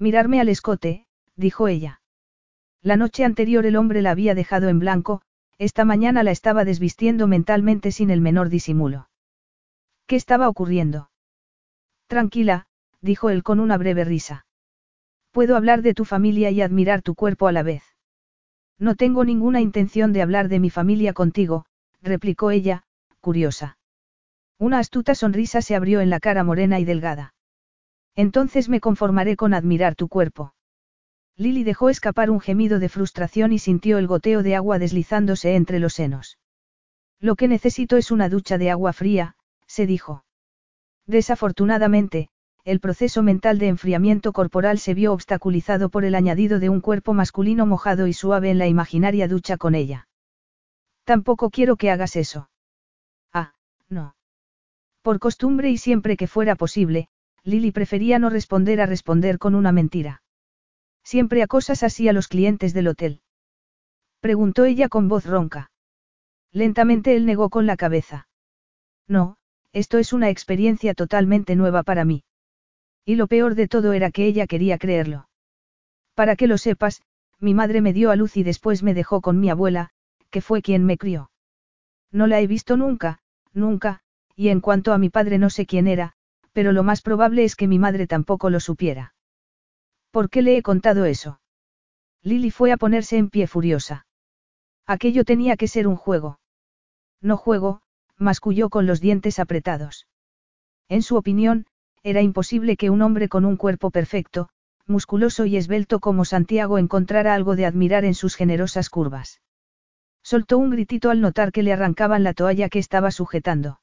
Mirarme 0.01 0.41
al 0.41 0.49
escote, 0.49 1.05
dijo 1.35 1.67
ella. 1.67 2.01
La 2.81 2.97
noche 2.97 3.23
anterior 3.23 3.67
el 3.67 3.75
hombre 3.75 4.01
la 4.01 4.09
había 4.09 4.33
dejado 4.33 4.67
en 4.67 4.79
blanco, 4.79 5.21
esta 5.59 5.85
mañana 5.85 6.23
la 6.23 6.31
estaba 6.31 6.65
desvistiendo 6.65 7.27
mentalmente 7.27 7.91
sin 7.91 8.09
el 8.09 8.19
menor 8.19 8.49
disimulo. 8.49 9.09
¿Qué 10.07 10.15
estaba 10.15 10.49
ocurriendo? 10.49 11.11
Tranquila, 12.07 12.65
dijo 12.99 13.29
él 13.29 13.43
con 13.43 13.59
una 13.59 13.77
breve 13.77 14.03
risa. 14.03 14.47
Puedo 15.29 15.55
hablar 15.55 15.83
de 15.83 15.93
tu 15.93 16.03
familia 16.03 16.49
y 16.49 16.63
admirar 16.63 17.03
tu 17.03 17.13
cuerpo 17.13 17.47
a 17.47 17.51
la 17.51 17.61
vez. 17.61 17.83
No 18.79 18.95
tengo 18.95 19.23
ninguna 19.23 19.61
intención 19.61 20.13
de 20.13 20.23
hablar 20.23 20.47
de 20.47 20.59
mi 20.59 20.71
familia 20.71 21.13
contigo, 21.13 21.67
replicó 22.01 22.49
ella, 22.49 22.85
curiosa. 23.19 23.77
Una 24.57 24.79
astuta 24.79 25.13
sonrisa 25.13 25.61
se 25.61 25.75
abrió 25.75 26.01
en 26.01 26.09
la 26.09 26.19
cara 26.19 26.43
morena 26.43 26.79
y 26.79 26.85
delgada. 26.85 27.35
Entonces 28.15 28.69
me 28.69 28.79
conformaré 28.79 29.35
con 29.35 29.53
admirar 29.53 29.95
tu 29.95 30.07
cuerpo. 30.07 30.53
Lily 31.37 31.63
dejó 31.63 31.89
escapar 31.89 32.29
un 32.29 32.39
gemido 32.39 32.79
de 32.79 32.89
frustración 32.89 33.53
y 33.53 33.59
sintió 33.59 33.97
el 33.97 34.07
goteo 34.07 34.43
de 34.43 34.55
agua 34.55 34.79
deslizándose 34.79 35.55
entre 35.55 35.79
los 35.79 35.93
senos. 35.93 36.37
Lo 37.19 37.35
que 37.35 37.47
necesito 37.47 37.97
es 37.97 38.11
una 38.11 38.29
ducha 38.29 38.57
de 38.57 38.69
agua 38.69 38.93
fría, 38.93 39.35
se 39.65 39.85
dijo. 39.85 40.25
Desafortunadamente, 41.07 42.29
el 42.63 42.79
proceso 42.79 43.23
mental 43.23 43.57
de 43.57 43.69
enfriamiento 43.69 44.33
corporal 44.33 44.77
se 44.77 44.93
vio 44.93 45.13
obstaculizado 45.13 45.89
por 45.89 46.05
el 46.05 46.13
añadido 46.13 46.59
de 46.59 46.69
un 46.69 46.81
cuerpo 46.81 47.13
masculino 47.13 47.65
mojado 47.65 48.07
y 48.07 48.13
suave 48.13 48.51
en 48.51 48.59
la 48.59 48.67
imaginaria 48.67 49.27
ducha 49.27 49.57
con 49.57 49.73
ella. 49.73 50.07
Tampoco 51.03 51.49
quiero 51.49 51.75
que 51.75 51.89
hagas 51.89 52.15
eso. 52.15 52.49
Ah, 53.33 53.53
no. 53.89 54.15
Por 55.01 55.19
costumbre 55.19 55.71
y 55.71 55.77
siempre 55.77 56.17
que 56.17 56.27
fuera 56.27 56.55
posible, 56.55 57.09
Lily 57.43 57.71
prefería 57.71 58.19
no 58.19 58.29
responder 58.29 58.81
a 58.81 58.85
responder 58.85 59.39
con 59.39 59.55
una 59.55 59.71
mentira. 59.71 60.21
Siempre 61.03 61.41
acosas 61.41 61.83
así 61.83 62.07
a 62.07 62.13
los 62.13 62.27
clientes 62.27 62.73
del 62.73 62.87
hotel. 62.87 63.21
Preguntó 64.19 64.65
ella 64.65 64.87
con 64.87 65.07
voz 65.07 65.25
ronca. 65.25 65.71
Lentamente 66.51 67.15
él 67.15 67.25
negó 67.25 67.49
con 67.49 67.65
la 67.65 67.77
cabeza. 67.77 68.27
No, 69.07 69.37
esto 69.73 69.97
es 69.97 70.13
una 70.13 70.29
experiencia 70.29 70.93
totalmente 70.93 71.55
nueva 71.55 71.81
para 71.81 72.05
mí. 72.05 72.23
Y 73.05 73.15
lo 73.15 73.27
peor 73.27 73.55
de 73.55 73.67
todo 73.67 73.93
era 73.93 74.11
que 74.11 74.25
ella 74.25 74.45
quería 74.45 74.77
creerlo. 74.77 75.27
Para 76.13 76.35
que 76.35 76.47
lo 76.47 76.57
sepas, 76.59 77.01
mi 77.39 77.55
madre 77.55 77.81
me 77.81 77.93
dio 77.93 78.11
a 78.11 78.15
luz 78.15 78.37
y 78.37 78.43
después 78.43 78.83
me 78.83 78.93
dejó 78.93 79.21
con 79.21 79.39
mi 79.39 79.49
abuela, 79.49 79.89
que 80.29 80.41
fue 80.41 80.61
quien 80.61 80.85
me 80.85 80.97
crió. 80.97 81.31
No 82.11 82.27
la 82.27 82.39
he 82.39 82.47
visto 82.47 82.77
nunca, 82.77 83.19
nunca, 83.53 84.01
y 84.35 84.49
en 84.49 84.59
cuanto 84.59 84.93
a 84.93 84.99
mi 84.99 85.09
padre 85.09 85.39
no 85.39 85.49
sé 85.49 85.65
quién 85.65 85.87
era, 85.87 86.15
pero 86.53 86.71
lo 86.71 86.83
más 86.83 87.01
probable 87.01 87.43
es 87.43 87.55
que 87.55 87.67
mi 87.67 87.79
madre 87.79 88.07
tampoco 88.07 88.49
lo 88.49 88.59
supiera. 88.59 89.13
¿Por 90.11 90.29
qué 90.29 90.41
le 90.41 90.57
he 90.57 90.61
contado 90.61 91.05
eso? 91.05 91.39
Lily 92.23 92.51
fue 92.51 92.71
a 92.71 92.77
ponerse 92.77 93.17
en 93.17 93.29
pie 93.29 93.47
furiosa. 93.47 94.05
Aquello 94.85 95.23
tenía 95.23 95.55
que 95.57 95.67
ser 95.67 95.87
un 95.87 95.95
juego. 95.95 96.39
No 97.21 97.37
juego, 97.37 97.81
masculló 98.17 98.69
con 98.69 98.85
los 98.85 98.99
dientes 98.99 99.39
apretados. 99.39 100.07
En 100.89 101.01
su 101.01 101.15
opinión, 101.15 101.65
era 102.03 102.21
imposible 102.21 102.77
que 102.77 102.89
un 102.89 103.01
hombre 103.01 103.29
con 103.29 103.45
un 103.45 103.57
cuerpo 103.57 103.91
perfecto, 103.91 104.49
musculoso 104.85 105.45
y 105.45 105.55
esbelto 105.55 105.99
como 105.99 106.25
Santiago 106.25 106.77
encontrara 106.77 107.33
algo 107.33 107.55
de 107.55 107.65
admirar 107.65 108.05
en 108.05 108.13
sus 108.13 108.35
generosas 108.35 108.89
curvas. 108.89 109.41
Soltó 110.23 110.57
un 110.57 110.69
gritito 110.69 111.09
al 111.09 111.21
notar 111.21 111.51
que 111.51 111.63
le 111.63 111.73
arrancaban 111.73 112.23
la 112.23 112.33
toalla 112.33 112.69
que 112.69 112.79
estaba 112.79 113.11
sujetando. 113.11 113.79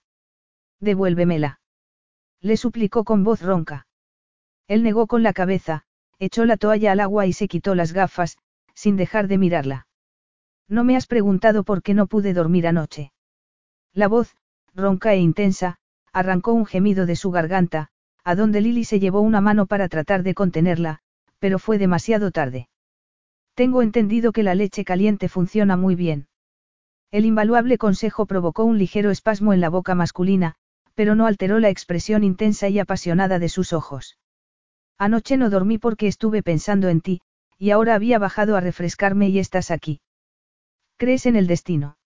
Devuélvemela. 0.81 1.61
Le 2.41 2.57
suplicó 2.57 3.05
con 3.05 3.25
voz 3.25 3.43
ronca. 3.43 3.87
Él 4.67 4.83
negó 4.83 5.07
con 5.07 5.23
la 5.23 5.33
cabeza, 5.33 5.85
echó 6.19 6.45
la 6.45 6.57
toalla 6.57 6.93
al 6.93 7.01
agua 7.01 7.27
y 7.27 7.33
se 7.33 7.49
quitó 7.49 7.75
las 7.75 7.93
gafas, 7.93 8.37
sin 8.75 8.97
dejar 8.97 9.29
de 9.29 9.39
mirarla. 9.39 9.87
No 10.69 10.85
me 10.85 10.97
has 10.97 11.07
preguntado 11.07 11.65
por 11.65 11.83
qué 11.83 11.95
no 11.95 12.07
pude 12.07 12.35
dormir 12.35 12.67
anoche. 12.67 13.13
La 13.93 14.07
voz, 14.07 14.37
ronca 14.75 15.15
e 15.15 15.19
intensa, 15.19 15.79
arrancó 16.13 16.53
un 16.53 16.67
gemido 16.67 17.07
de 17.07 17.17
su 17.17 17.31
garganta, 17.31 17.89
a 18.25 18.35
donde 18.35 18.61
Lily 18.61 18.85
se 18.85 19.01
llevó 19.01 19.21
una 19.21 19.41
mano 19.41 19.67
para 19.67 19.89
tratar 19.89 20.23
de 20.23 20.35
contenerla, 20.35 21.01
pero 21.39 21.59
fue 21.59 21.79
demasiado 21.79 22.31
tarde. 22.31 22.69
Tengo 23.55 23.83
entendido 23.83 24.33
que 24.33 24.43
la 24.43 24.55
leche 24.55 24.85
caliente 24.85 25.29
funciona 25.29 25.77
muy 25.77 25.95
bien. 25.95 26.29
El 27.11 27.25
invaluable 27.25 27.79
consejo 27.79 28.27
provocó 28.27 28.65
un 28.65 28.79
ligero 28.79 29.11
espasmo 29.11 29.53
en 29.53 29.61
la 29.61 29.71
boca 29.71 29.95
masculina, 29.95 30.57
pero 30.99 31.15
no 31.15 31.27
alteró 31.27 31.61
la 31.61 31.69
expresión 31.69 32.25
intensa 32.25 32.69
y 32.69 32.81
apasionada 32.81 33.39
de 33.39 33.49
sus 33.49 33.73
ojos. 33.73 34.19
Anoche 34.99 35.37
no 35.37 35.49
dormí 35.49 35.79
porque 35.79 36.09
estuve 36.09 36.43
pensando 36.43 36.89
en 36.89 37.01
ti, 37.03 37.21
y 37.57 37.71
ahora 37.71 37.95
había 37.95 38.19
bajado 38.19 38.57
a 38.57 38.61
refrescarme 38.61 39.29
y 39.29 39.39
estás 39.39 39.71
aquí. 39.71 40.01
¿Crees 40.97 41.27
en 41.27 41.37
el 41.37 41.47
destino? 41.47 41.99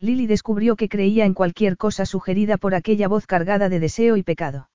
Lily 0.00 0.26
descubrió 0.26 0.74
que 0.74 0.88
creía 0.88 1.26
en 1.26 1.32
cualquier 1.32 1.76
cosa 1.76 2.06
sugerida 2.06 2.56
por 2.56 2.74
aquella 2.74 3.06
voz 3.06 3.24
cargada 3.24 3.68
de 3.68 3.78
deseo 3.78 4.16
y 4.16 4.24
pecado. 4.24 4.68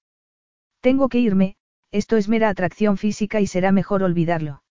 Tengo 0.80 1.10
que 1.10 1.20
irme, 1.20 1.58
esto 1.92 2.16
es 2.16 2.30
mera 2.30 2.48
atracción 2.48 2.96
física 2.96 3.42
y 3.42 3.48
será 3.48 3.74
mejor 3.74 4.04
olvidarlo. 4.04 4.64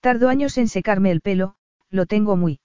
Tardo 0.00 0.28
años 0.28 0.58
en 0.58 0.66
secarme 0.66 1.12
el 1.12 1.20
pelo, 1.20 1.54
lo 1.90 2.06
tengo 2.06 2.34
muy. 2.34 2.58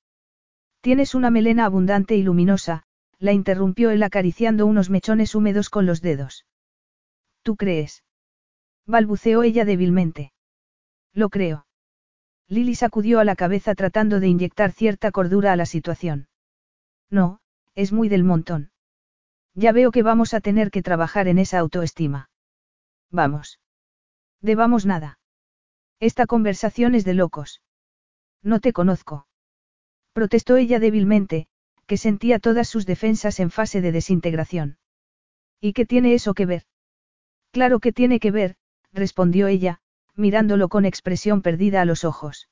Tienes 0.81 1.13
una 1.13 1.29
melena 1.29 1.65
abundante 1.65 2.15
y 2.15 2.23
luminosa, 2.23 2.87
la 3.19 3.33
interrumpió 3.33 3.91
él 3.91 4.01
acariciando 4.01 4.65
unos 4.65 4.89
mechones 4.89 5.35
húmedos 5.35 5.69
con 5.69 5.85
los 5.85 6.01
dedos. 6.01 6.45
¿Tú 7.43 7.55
crees? 7.55 8.03
balbuceó 8.85 9.43
ella 9.43 9.65
débilmente. 9.65 10.33
Lo 11.13 11.29
creo. 11.29 11.67
Lily 12.47 12.73
sacudió 12.73 13.19
a 13.19 13.25
la 13.25 13.35
cabeza 13.35 13.75
tratando 13.75 14.19
de 14.19 14.27
inyectar 14.27 14.71
cierta 14.71 15.11
cordura 15.11 15.53
a 15.53 15.55
la 15.55 15.67
situación. 15.67 16.27
No, 17.09 17.39
es 17.75 17.91
muy 17.91 18.09
del 18.09 18.23
montón. 18.23 18.71
Ya 19.53 19.71
veo 19.71 19.91
que 19.91 20.01
vamos 20.01 20.33
a 20.33 20.41
tener 20.41 20.71
que 20.71 20.81
trabajar 20.81 21.27
en 21.27 21.37
esa 21.37 21.59
autoestima. 21.59 22.29
Vamos. 23.11 23.59
Debamos 24.41 24.85
nada. 24.85 25.19
Esta 25.99 26.25
conversación 26.25 26.95
es 26.95 27.03
de 27.03 27.13
locos. 27.13 27.61
No 28.41 28.59
te 28.59 28.73
conozco. 28.73 29.27
Protestó 30.13 30.55
ella 30.55 30.79
débilmente, 30.79 31.48
que 31.89 31.97
sentía 31.97 32.37
todas 32.37 32.69
sus 32.69 32.85
defensas 32.85 33.39
en 33.39 33.49
fase 33.49 33.81
de 33.81 33.91
desintegración. 33.91 34.77
¿Y 35.59 35.73
qué 35.73 35.87
tiene 35.87 36.13
eso 36.13 36.35
que 36.35 36.45
ver? 36.45 36.63
Claro 37.51 37.79
que 37.79 37.91
tiene 37.91 38.19
que 38.19 38.29
ver, 38.29 38.57
respondió 38.93 39.47
ella, 39.47 39.79
mirándolo 40.15 40.69
con 40.69 40.85
expresión 40.85 41.41
perdida 41.41 41.81
a 41.81 41.85
los 41.85 42.05
ojos. 42.05 42.47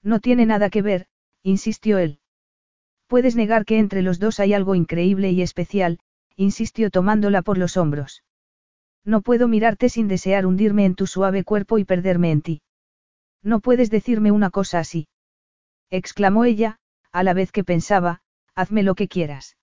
No 0.00 0.20
tiene 0.20 0.46
nada 0.46 0.70
que 0.70 0.80
ver, 0.80 1.08
insistió 1.42 1.98
él. 1.98 2.20
Puedes 3.08 3.34
negar 3.34 3.64
que 3.64 3.80
entre 3.80 4.00
los 4.00 4.20
dos 4.20 4.38
hay 4.38 4.54
algo 4.54 4.76
increíble 4.76 5.32
y 5.32 5.42
especial, 5.42 5.98
insistió 6.36 6.88
tomándola 6.90 7.42
por 7.42 7.58
los 7.58 7.76
hombros. 7.76 8.22
No 9.04 9.22
puedo 9.22 9.48
mirarte 9.48 9.88
sin 9.88 10.06
desear 10.06 10.46
hundirme 10.46 10.84
en 10.84 10.94
tu 10.94 11.08
suave 11.08 11.42
cuerpo 11.42 11.78
y 11.78 11.84
perderme 11.84 12.30
en 12.30 12.42
ti. 12.42 12.62
No 13.42 13.58
puedes 13.58 13.90
decirme 13.90 14.30
una 14.30 14.50
cosa 14.50 14.78
así. 14.78 15.08
exclamó 15.90 16.44
ella, 16.44 16.78
a 17.10 17.24
la 17.24 17.34
vez 17.34 17.50
que 17.50 17.64
pensaba, 17.64 18.22
hazme 18.54 18.82
lo 18.82 18.94
que 18.94 19.08
quieras. 19.08 19.56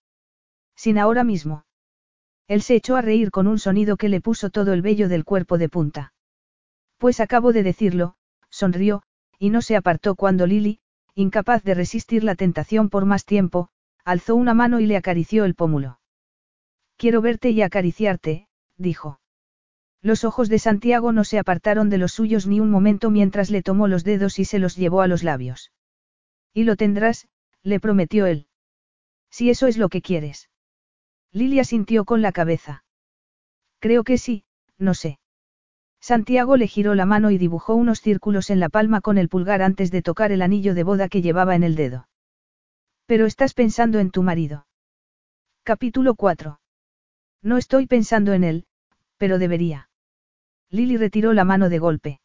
Sin 0.76 0.98
ahora 0.98 1.24
mismo. 1.24 1.66
Él 2.48 2.62
se 2.62 2.76
echó 2.76 2.96
a 2.96 3.02
reír 3.02 3.32
con 3.32 3.48
un 3.48 3.60
sonido 3.60 3.96
que 3.98 4.10
le 4.10 4.22
puso 4.22 4.50
todo 4.50 4.74
el 4.74 4.82
vello 4.82 5.08
del 5.08 5.24
cuerpo 5.24 5.58
de 5.58 5.70
punta. 5.70 6.14
Pues 6.98 7.20
acabo 7.20 7.54
de 7.54 7.64
decirlo, 7.64 8.16
sonrió, 8.50 9.04
y 9.38 9.52
no 9.52 9.62
se 9.62 9.76
apartó 9.76 10.16
cuando 10.16 10.48
Lily, 10.48 10.80
incapaz 11.16 11.64
de 11.64 11.76
resistir 11.76 12.24
la 12.24 12.36
tentación 12.36 12.90
por 12.90 13.06
más 13.06 13.26
tiempo, 13.26 13.70
alzó 14.04 14.36
una 14.36 14.54
mano 14.54 14.80
y 14.80 14.86
le 14.86 14.98
acarició 14.98 15.46
el 15.46 15.56
pómulo. 15.56 16.00
Quiero 16.98 17.22
verte 17.22 17.52
y 17.52 17.62
acariciarte, 17.62 18.48
dijo. 18.78 19.22
Los 20.02 20.24
ojos 20.24 20.50
de 20.50 20.60
Santiago 20.60 21.12
no 21.12 21.24
se 21.24 21.40
apartaron 21.40 21.90
de 21.90 21.98
los 21.98 22.14
suyos 22.14 22.48
ni 22.48 22.60
un 22.60 22.72
momento 22.72 23.12
mientras 23.12 23.50
le 23.50 23.62
tomó 23.62 23.88
los 23.88 24.04
dedos 24.04 24.40
y 24.40 24.46
se 24.46 24.60
los 24.60 24.76
llevó 24.76 25.02
a 25.02 25.08
los 25.08 25.24
labios. 25.24 25.72
Y 26.54 26.64
lo 26.64 26.76
tendrás, 26.76 27.28
le 27.64 27.80
prometió 27.80 28.26
él. 28.26 28.49
Si 29.32 29.50
eso 29.50 29.68
es 29.68 29.78
lo 29.78 29.90
que 29.90 30.02
quieres. 30.02 30.50
Lilia 31.32 31.64
sintió 31.64 32.06
con 32.06 32.22
la 32.22 32.32
cabeza. 32.32 32.84
Creo 33.80 34.04
que 34.04 34.18
sí, 34.18 34.44
no 34.78 34.94
sé. 34.94 35.20
Santiago 36.02 36.58
le 36.58 36.68
giró 36.68 36.96
la 36.96 37.06
mano 37.06 37.30
y 37.30 37.38
dibujó 37.38 37.76
unos 37.76 38.00
círculos 38.00 38.50
en 38.50 38.60
la 38.60 38.70
palma 38.70 39.02
con 39.02 39.18
el 39.18 39.30
pulgar 39.30 39.62
antes 39.62 39.92
de 39.92 40.02
tocar 40.02 40.32
el 40.32 40.42
anillo 40.42 40.74
de 40.74 40.84
boda 40.84 41.10
que 41.10 41.22
llevaba 41.22 41.56
en 41.56 41.64
el 41.64 41.76
dedo. 41.76 42.08
Pero 43.06 43.26
estás 43.26 43.54
pensando 43.54 44.00
en 44.00 44.12
tu 44.12 44.24
marido. 44.24 44.66
Capítulo 45.64 46.16
4. 46.16 46.60
No 47.42 47.58
estoy 47.58 47.86
pensando 47.86 48.34
en 48.34 48.44
él, 48.44 48.66
pero 49.18 49.40
debería. 49.40 49.90
Lily 50.70 50.98
retiró 50.98 51.34
la 51.34 51.44
mano 51.44 51.70
de 51.70 51.80
golpe. 51.80 52.20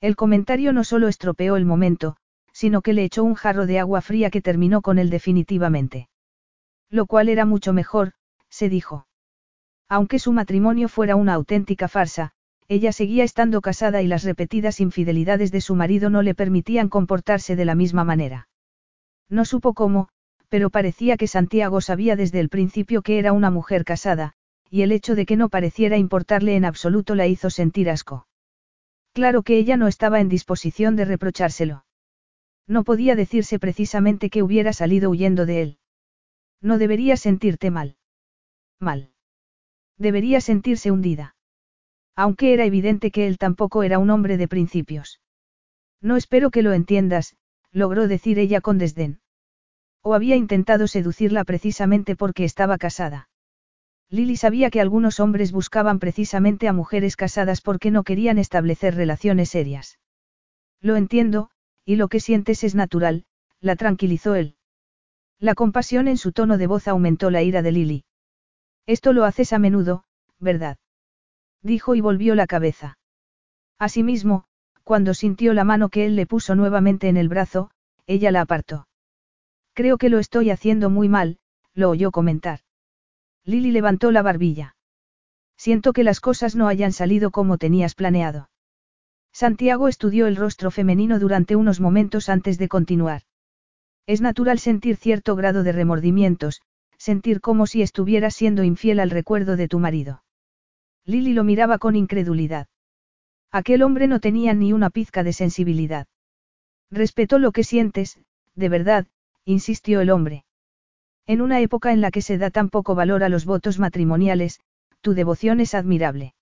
El 0.00 0.16
comentario 0.16 0.72
no 0.72 0.84
solo 0.84 1.08
estropeó 1.08 1.56
el 1.56 1.64
momento, 1.64 2.16
sino 2.52 2.82
que 2.82 2.92
le 2.92 3.04
echó 3.04 3.24
un 3.24 3.34
jarro 3.34 3.66
de 3.66 3.78
agua 3.78 4.00
fría 4.00 4.30
que 4.30 4.42
terminó 4.42 4.82
con 4.82 4.98
él 4.98 5.10
definitivamente. 5.10 6.08
Lo 6.90 7.06
cual 7.06 7.28
era 7.28 7.44
mucho 7.44 7.72
mejor, 7.72 8.12
se 8.48 8.68
dijo. 8.68 9.06
Aunque 9.88 10.18
su 10.18 10.32
matrimonio 10.32 10.88
fuera 10.88 11.16
una 11.16 11.34
auténtica 11.34 11.88
farsa, 11.88 12.32
ella 12.68 12.92
seguía 12.92 13.24
estando 13.24 13.60
casada 13.60 14.02
y 14.02 14.06
las 14.06 14.24
repetidas 14.24 14.80
infidelidades 14.80 15.50
de 15.50 15.60
su 15.60 15.74
marido 15.74 16.10
no 16.10 16.22
le 16.22 16.34
permitían 16.34 16.88
comportarse 16.88 17.56
de 17.56 17.64
la 17.64 17.74
misma 17.74 18.04
manera. 18.04 18.48
No 19.30 19.44
supo 19.44 19.72
cómo, 19.74 20.08
pero 20.48 20.70
parecía 20.70 21.16
que 21.16 21.26
Santiago 21.26 21.80
sabía 21.80 22.16
desde 22.16 22.40
el 22.40 22.48
principio 22.48 23.02
que 23.02 23.18
era 23.18 23.32
una 23.32 23.50
mujer 23.50 23.84
casada, 23.84 24.34
y 24.70 24.82
el 24.82 24.92
hecho 24.92 25.14
de 25.14 25.24
que 25.24 25.36
no 25.36 25.48
pareciera 25.48 25.96
importarle 25.96 26.56
en 26.56 26.64
absoluto 26.66 27.14
la 27.14 27.26
hizo 27.26 27.48
sentir 27.48 27.88
asco. 27.88 28.26
Claro 29.12 29.42
que 29.42 29.56
ella 29.56 29.76
no 29.76 29.88
estaba 29.88 30.20
en 30.20 30.28
disposición 30.28 30.96
de 30.96 31.06
reprochárselo. 31.06 31.84
No 32.66 32.84
podía 32.84 33.16
decirse 33.16 33.58
precisamente 33.58 34.28
que 34.28 34.42
hubiera 34.42 34.74
salido 34.74 35.10
huyendo 35.10 35.46
de 35.46 35.62
él. 35.62 35.78
No 36.60 36.78
debería 36.78 37.16
sentirte 37.16 37.70
mal. 37.70 37.96
Mal. 38.80 39.12
Debería 39.96 40.40
sentirse 40.40 40.90
hundida. 40.90 41.36
Aunque 42.16 42.52
era 42.52 42.64
evidente 42.64 43.10
que 43.10 43.26
él 43.26 43.38
tampoco 43.38 43.82
era 43.82 43.98
un 43.98 44.10
hombre 44.10 44.36
de 44.36 44.48
principios. 44.48 45.20
No 46.00 46.16
espero 46.16 46.50
que 46.50 46.62
lo 46.62 46.72
entiendas, 46.72 47.36
logró 47.70 48.08
decir 48.08 48.38
ella 48.38 48.60
con 48.60 48.78
desdén. 48.78 49.20
O 50.02 50.14
había 50.14 50.36
intentado 50.36 50.86
seducirla 50.86 51.44
precisamente 51.44 52.16
porque 52.16 52.44
estaba 52.44 52.78
casada. 52.78 53.28
Lily 54.10 54.36
sabía 54.36 54.70
que 54.70 54.80
algunos 54.80 55.20
hombres 55.20 55.52
buscaban 55.52 55.98
precisamente 55.98 56.66
a 56.66 56.72
mujeres 56.72 57.14
casadas 57.14 57.60
porque 57.60 57.90
no 57.90 58.04
querían 58.04 58.38
establecer 58.38 58.94
relaciones 58.94 59.50
serias. 59.50 59.98
Lo 60.80 60.96
entiendo, 60.96 61.50
y 61.84 61.96
lo 61.96 62.08
que 62.08 62.20
sientes 62.20 62.64
es 62.64 62.74
natural, 62.74 63.24
la 63.60 63.76
tranquilizó 63.76 64.34
él. 64.34 64.57
La 65.40 65.54
compasión 65.54 66.08
en 66.08 66.16
su 66.16 66.32
tono 66.32 66.58
de 66.58 66.66
voz 66.66 66.88
aumentó 66.88 67.30
la 67.30 67.42
ira 67.42 67.62
de 67.62 67.72
Lily. 67.72 68.04
Esto 68.86 69.12
lo 69.12 69.24
haces 69.24 69.52
a 69.52 69.58
menudo, 69.58 70.04
¿verdad? 70.40 70.78
dijo 71.62 71.94
y 71.94 72.00
volvió 72.00 72.34
la 72.34 72.46
cabeza. 72.46 72.98
Asimismo, 73.78 74.44
cuando 74.82 75.14
sintió 75.14 75.54
la 75.54 75.64
mano 75.64 75.90
que 75.90 76.06
él 76.06 76.16
le 76.16 76.26
puso 76.26 76.54
nuevamente 76.54 77.08
en 77.08 77.16
el 77.16 77.28
brazo, 77.28 77.70
ella 78.06 78.32
la 78.32 78.40
apartó. 78.40 78.88
Creo 79.74 79.98
que 79.98 80.08
lo 80.08 80.18
estoy 80.18 80.50
haciendo 80.50 80.90
muy 80.90 81.08
mal, 81.08 81.38
lo 81.74 81.90
oyó 81.90 82.10
comentar. 82.10 82.60
Lily 83.44 83.70
levantó 83.70 84.10
la 84.10 84.22
barbilla. 84.22 84.74
Siento 85.56 85.92
que 85.92 86.04
las 86.04 86.20
cosas 86.20 86.56
no 86.56 86.66
hayan 86.66 86.92
salido 86.92 87.30
como 87.30 87.58
tenías 87.58 87.94
planeado. 87.94 88.50
Santiago 89.32 89.86
estudió 89.86 90.26
el 90.26 90.36
rostro 90.36 90.70
femenino 90.72 91.20
durante 91.20 91.54
unos 91.54 91.78
momentos 91.80 92.28
antes 92.28 92.58
de 92.58 92.68
continuar. 92.68 93.22
Es 94.08 94.22
natural 94.22 94.58
sentir 94.58 94.96
cierto 94.96 95.36
grado 95.36 95.62
de 95.62 95.70
remordimientos, 95.70 96.62
sentir 96.96 97.42
como 97.42 97.66
si 97.66 97.82
estuvieras 97.82 98.34
siendo 98.34 98.64
infiel 98.64 99.00
al 99.00 99.10
recuerdo 99.10 99.54
de 99.54 99.68
tu 99.68 99.80
marido. 99.80 100.22
Lily 101.04 101.34
lo 101.34 101.44
miraba 101.44 101.76
con 101.76 101.94
incredulidad. 101.94 102.68
Aquel 103.52 103.82
hombre 103.82 104.06
no 104.06 104.18
tenía 104.18 104.54
ni 104.54 104.72
una 104.72 104.88
pizca 104.88 105.22
de 105.24 105.34
sensibilidad. 105.34 106.06
Respeto 106.90 107.38
lo 107.38 107.52
que 107.52 107.64
sientes, 107.64 108.18
de 108.54 108.70
verdad, 108.70 109.06
insistió 109.44 110.00
el 110.00 110.08
hombre. 110.08 110.46
En 111.26 111.42
una 111.42 111.60
época 111.60 111.92
en 111.92 112.00
la 112.00 112.10
que 112.10 112.22
se 112.22 112.38
da 112.38 112.48
tan 112.48 112.70
poco 112.70 112.94
valor 112.94 113.22
a 113.22 113.28
los 113.28 113.44
votos 113.44 113.78
matrimoniales, 113.78 114.60
tu 115.02 115.12
devoción 115.12 115.60
es 115.60 115.74
admirable. 115.74 116.32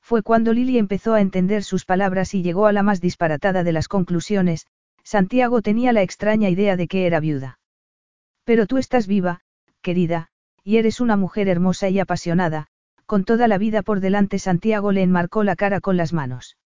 Fue 0.00 0.22
cuando 0.22 0.52
Lily 0.52 0.78
empezó 0.78 1.14
a 1.14 1.20
entender 1.20 1.64
sus 1.64 1.86
palabras 1.86 2.34
y 2.34 2.42
llegó 2.44 2.66
a 2.66 2.72
la 2.72 2.84
más 2.84 3.00
disparatada 3.00 3.64
de 3.64 3.72
las 3.72 3.88
conclusiones, 3.88 4.68
Santiago 5.04 5.62
tenía 5.62 5.92
la 5.92 6.02
extraña 6.02 6.48
idea 6.48 6.76
de 6.76 6.88
que 6.88 7.06
era 7.06 7.20
viuda. 7.20 7.58
Pero 8.44 8.66
tú 8.66 8.78
estás 8.78 9.06
viva, 9.06 9.42
querida, 9.82 10.28
y 10.64 10.78
eres 10.78 11.00
una 11.00 11.16
mujer 11.16 11.48
hermosa 11.48 11.90
y 11.90 12.00
apasionada, 12.00 12.68
con 13.06 13.24
toda 13.24 13.46
la 13.48 13.58
vida 13.58 13.82
por 13.82 14.00
delante 14.00 14.38
Santiago 14.38 14.92
le 14.92 15.02
enmarcó 15.02 15.44
la 15.44 15.56
cara 15.56 15.80
con 15.80 15.96
las 15.96 16.12
manos. 16.12 16.56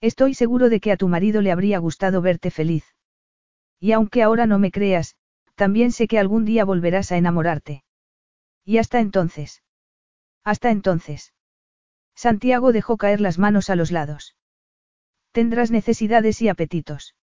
Estoy 0.00 0.34
seguro 0.34 0.68
de 0.68 0.80
que 0.80 0.92
a 0.92 0.96
tu 0.96 1.08
marido 1.08 1.42
le 1.42 1.50
habría 1.50 1.78
gustado 1.78 2.22
verte 2.22 2.50
feliz. 2.50 2.84
Y 3.80 3.92
aunque 3.92 4.22
ahora 4.22 4.46
no 4.46 4.58
me 4.58 4.70
creas, 4.70 5.16
también 5.56 5.90
sé 5.90 6.06
que 6.06 6.18
algún 6.18 6.44
día 6.44 6.64
volverás 6.64 7.10
a 7.12 7.16
enamorarte. 7.16 7.82
Y 8.64 8.78
hasta 8.78 9.00
entonces. 9.00 9.62
Hasta 10.44 10.70
entonces. 10.70 11.32
Santiago 12.14 12.72
dejó 12.72 12.96
caer 12.96 13.20
las 13.20 13.38
manos 13.38 13.70
a 13.70 13.76
los 13.76 13.90
lados. 13.90 14.36
Tendrás 15.32 15.70
necesidades 15.70 16.40
y 16.40 16.48
apetitos. 16.48 17.14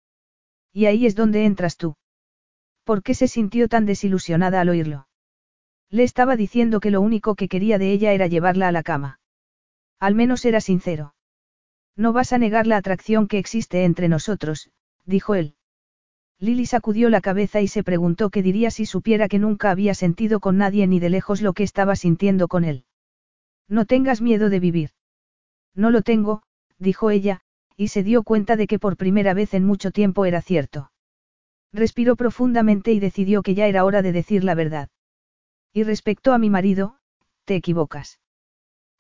Y 0.73 0.87
ahí 0.87 1.07
es 1.07 1.15
donde 1.15 1.45
entras 1.45 1.77
tú. 1.77 1.97
¿Por 2.85 3.03
qué 3.03 3.15
se 3.15 3.29
sintió 3.29 3.69
tan 3.69 3.87
desilusionada 3.87 4.61
al 4.61 4.71
oírlo? 4.71 5.07
Le 5.91 6.03
estaba 6.03 6.37
diciendo 6.37 6.81
que 6.81 6.91
lo 6.91 7.01
único 7.01 7.35
que 7.35 7.49
quería 7.49 7.79
de 7.79 7.93
ella 7.93 8.13
era 8.13 8.27
llevarla 8.27 8.69
a 8.69 8.73
la 8.73 8.83
cama. 8.83 9.21
Al 10.01 10.15
menos 10.15 10.45
era 10.45 10.61
sincero. 10.61 11.15
No 11.97 12.13
vas 12.13 12.33
a 12.33 12.39
negar 12.39 12.67
la 12.67 12.79
atracción 12.79 13.29
que 13.29 13.39
existe 13.39 13.85
entre 13.85 14.09
nosotros, 14.09 14.71
dijo 15.05 15.35
él. 15.35 15.55
Lily 16.39 16.67
sacudió 16.67 17.09
la 17.09 17.21
cabeza 17.21 17.61
y 17.61 17.69
se 17.69 17.85
preguntó 17.85 18.31
qué 18.31 18.43
diría 18.43 18.71
si 18.71 18.87
supiera 18.87 19.29
que 19.29 19.39
nunca 19.39 19.71
había 19.71 19.95
sentido 19.95 20.41
con 20.41 20.57
nadie 20.57 20.87
ni 20.87 20.99
de 20.99 21.11
lejos 21.11 21.41
lo 21.43 21.53
que 21.53 21.63
estaba 21.63 21.95
sintiendo 21.95 22.49
con 22.49 22.65
él. 22.65 22.85
No 23.69 23.85
tengas 23.85 24.21
miedo 24.21 24.51
de 24.51 24.59
vivir. 24.59 24.91
No 25.75 25.91
lo 25.91 26.03
tengo, 26.03 26.43
dijo 26.79 27.11
ella, 27.11 27.43
y 27.83 27.89
se 27.89 28.05
dio 28.05 28.23
cuenta 28.23 28.55
de 28.55 28.69
que 28.69 28.79
por 28.79 28.97
primera 28.97 29.35
vez 29.35 29.55
en 29.55 29.65
mucho 29.65 29.91
tiempo 29.91 30.25
era 30.25 30.41
cierto. 30.41 30.93
Respiró 31.73 32.15
profundamente 32.15 32.93
y 32.93 33.01
decidió 33.01 33.43
que 33.43 33.57
ya 33.57 33.67
era 33.67 33.85
hora 33.85 34.03
de 34.03 34.13
decir 34.13 34.45
la 34.45 34.55
verdad. 34.55 34.89
Y 35.73 35.83
respecto 35.83 36.33
a 36.33 36.39
mi 36.39 36.49
marido, 36.49 36.99
te 37.45 37.57
equivocas. 37.57 38.21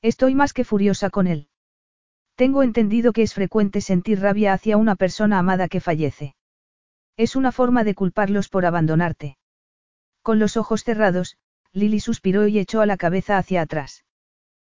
Estoy 0.01 0.35
más 0.35 0.53
que 0.53 0.65
furiosa 0.65 1.11
con 1.11 1.29
él. 1.29 1.49
Tengo 2.35 2.65
entendido 2.65 3.13
que 3.13 3.23
es 3.23 3.35
frecuente 3.35 3.81
sentir 3.81 4.19
rabia 4.19 4.53
hacia 4.53 4.77
una 4.77 4.97
persona 4.97 5.39
amada 5.39 5.69
que 5.69 5.81
fallece. 5.81 6.35
Es 7.17 7.37
una 7.37 7.53
forma 7.53 7.85
de 7.85 7.95
culparlos 7.95 8.49
por 8.49 8.67
abandonarte. 8.67 9.39
Con 10.23 10.41
los 10.41 10.57
ojos 10.57 10.83
cerrados, 10.83 11.37
Lily 11.73 12.01
suspiró 12.01 12.49
y 12.49 12.59
echó 12.59 12.81
a 12.81 12.87
la 12.87 12.97
cabeza 12.97 13.39
hacia 13.39 13.63
atrás. 13.63 14.05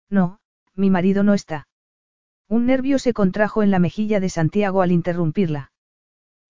No, 0.09 0.38
mi 0.76 0.90
marido 0.90 1.24
no 1.24 1.34
está. 1.34 1.66
Un 2.49 2.64
nervio 2.66 3.01
se 3.01 3.12
contrajo 3.12 3.64
en 3.64 3.72
la 3.72 3.80
mejilla 3.80 4.20
de 4.20 4.28
Santiago 4.28 4.80
al 4.80 4.92
interrumpirla. 4.92 5.72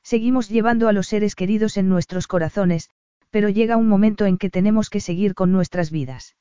Seguimos 0.02 0.50
llevando 0.50 0.88
a 0.88 0.92
los 0.92 1.06
seres 1.06 1.34
queridos 1.34 1.78
en 1.78 1.88
nuestros 1.88 2.26
corazones, 2.26 2.90
pero 3.30 3.48
llega 3.48 3.78
un 3.78 3.88
momento 3.88 4.26
en 4.26 4.36
que 4.36 4.50
tenemos 4.50 4.90
que 4.90 5.00
seguir 5.00 5.34
con 5.34 5.52
nuestras 5.52 5.90
vidas. 5.90 6.36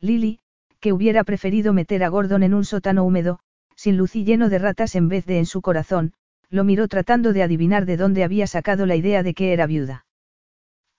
Lily, 0.00 0.38
que 0.78 0.92
hubiera 0.92 1.24
preferido 1.24 1.72
meter 1.72 2.04
a 2.04 2.08
Gordon 2.08 2.44
en 2.44 2.54
un 2.54 2.64
sótano 2.64 3.02
húmedo, 3.02 3.40
sin 3.74 3.96
luz 3.96 4.14
y 4.14 4.24
lleno 4.24 4.48
de 4.48 4.58
ratas 4.58 4.94
en 4.94 5.08
vez 5.08 5.26
de 5.26 5.38
en 5.38 5.46
su 5.46 5.60
corazón, 5.60 6.12
lo 6.48 6.62
miró 6.62 6.86
tratando 6.86 7.32
de 7.32 7.42
adivinar 7.42 7.84
de 7.84 7.96
dónde 7.96 8.22
había 8.22 8.46
sacado 8.46 8.86
la 8.86 8.94
idea 8.94 9.24
de 9.24 9.34
que 9.34 9.52
era 9.52 9.66
viuda. 9.66 10.06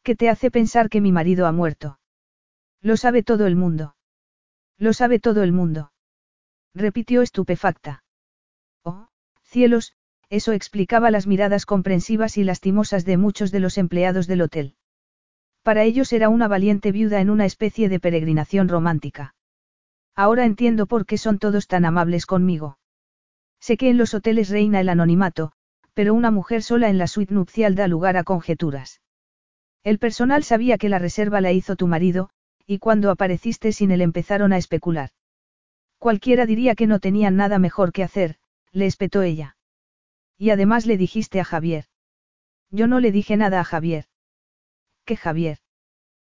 ¿Qué 0.03 0.15
te 0.15 0.29
hace 0.29 0.51
pensar 0.51 0.89
que 0.89 0.99
mi 0.99 1.13
marido 1.13 1.47
ha 1.47 1.53
muerto? 1.53 1.99
Lo 2.81 2.97
sabe 2.97 3.23
todo 3.23 3.47
el 3.47 3.55
mundo. 3.55 3.95
Lo 4.77 4.91
sabe 4.91 5.19
todo 5.19 5.43
el 5.43 5.53
mundo 5.53 5.91
repitió 6.73 7.21
estupefacta. 7.21 8.03
Oh, 8.83 9.07
cielos, 9.43 9.93
eso 10.29 10.51
explicaba 10.51 11.11
las 11.11 11.27
miradas 11.27 11.65
comprensivas 11.65 12.37
y 12.37 12.43
lastimosas 12.43 13.05
de 13.05 13.17
muchos 13.17 13.51
de 13.51 13.59
los 13.59 13.77
empleados 13.77 14.27
del 14.27 14.41
hotel. 14.41 14.75
Para 15.63 15.83
ellos 15.83 16.13
era 16.13 16.29
una 16.29 16.47
valiente 16.47 16.91
viuda 16.91 17.19
en 17.19 17.29
una 17.29 17.45
especie 17.45 17.89
de 17.89 17.99
peregrinación 17.99 18.69
romántica. 18.69 19.35
Ahora 20.15 20.45
entiendo 20.45 20.85
por 20.85 21.05
qué 21.05 21.17
son 21.17 21.39
todos 21.39 21.67
tan 21.67 21.85
amables 21.85 22.25
conmigo. 22.25 22.77
Sé 23.59 23.77
que 23.77 23.89
en 23.89 23.97
los 23.97 24.13
hoteles 24.13 24.49
reina 24.49 24.79
el 24.79 24.89
anonimato, 24.89 25.51
pero 25.93 26.13
una 26.13 26.31
mujer 26.31 26.63
sola 26.63 26.89
en 26.89 26.97
la 26.97 27.07
suite 27.07 27.33
nupcial 27.33 27.75
da 27.75 27.87
lugar 27.87 28.17
a 28.17 28.23
conjeturas. 28.23 29.01
El 29.83 29.99
personal 29.99 30.43
sabía 30.43 30.77
que 30.77 30.89
la 30.89 30.99
reserva 30.99 31.41
la 31.41 31.51
hizo 31.51 31.75
tu 31.75 31.87
marido, 31.87 32.29
y 32.65 32.79
cuando 32.79 33.11
apareciste 33.11 33.71
sin 33.71 33.91
él 33.91 34.01
empezaron 34.01 34.53
a 34.53 34.57
especular. 34.57 35.09
Cualquiera 35.99 36.45
diría 36.45 36.75
que 36.75 36.87
no 36.87 36.99
tenían 36.99 37.35
nada 37.35 37.59
mejor 37.59 37.91
que 37.91 38.03
hacer, 38.03 38.37
le 38.71 38.85
espetó 38.85 39.21
ella. 39.21 39.57
Y 40.37 40.49
además 40.51 40.85
le 40.85 40.97
dijiste 40.97 41.41
a 41.41 41.43
Javier. 41.43 41.85
Yo 42.71 42.87
no 42.87 43.01
le 43.01 43.11
dije 43.11 43.35
nada 43.35 43.59
a 43.59 43.65
Javier. 43.65 44.05
¿Qué 45.03 45.17
Javier? 45.17 45.59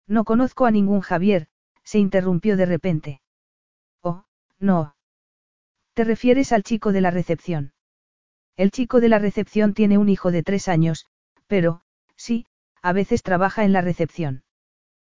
No 0.07 0.25
conozco 0.25 0.67
a 0.67 0.71
ningún 0.71 1.01
Javier, 1.01 1.49
se 1.83 1.99
interrumpió 1.99 2.59
de 2.59 2.67
repente. 2.67 3.23
Oh, 4.03 4.27
no. 4.59 4.97
¿Te 5.95 6.05
refieres 6.05 6.53
al 6.53 6.63
chico 6.63 6.93
de 6.93 7.01
la 7.01 7.11
recepción? 7.11 7.73
El 8.57 8.71
chico 8.71 9.01
de 9.01 9.09
la 9.09 9.19
recepción 9.19 9.73
tiene 9.73 9.97
un 9.97 10.11
hijo 10.11 10.31
de 10.31 10.43
tres 10.43 10.69
años, 10.69 11.07
pero, 11.47 11.83
sí, 12.17 12.47
a 12.83 12.93
veces 12.93 13.23
trabaja 13.23 13.65
en 13.65 13.73
la 13.73 13.81
recepción. 13.81 14.45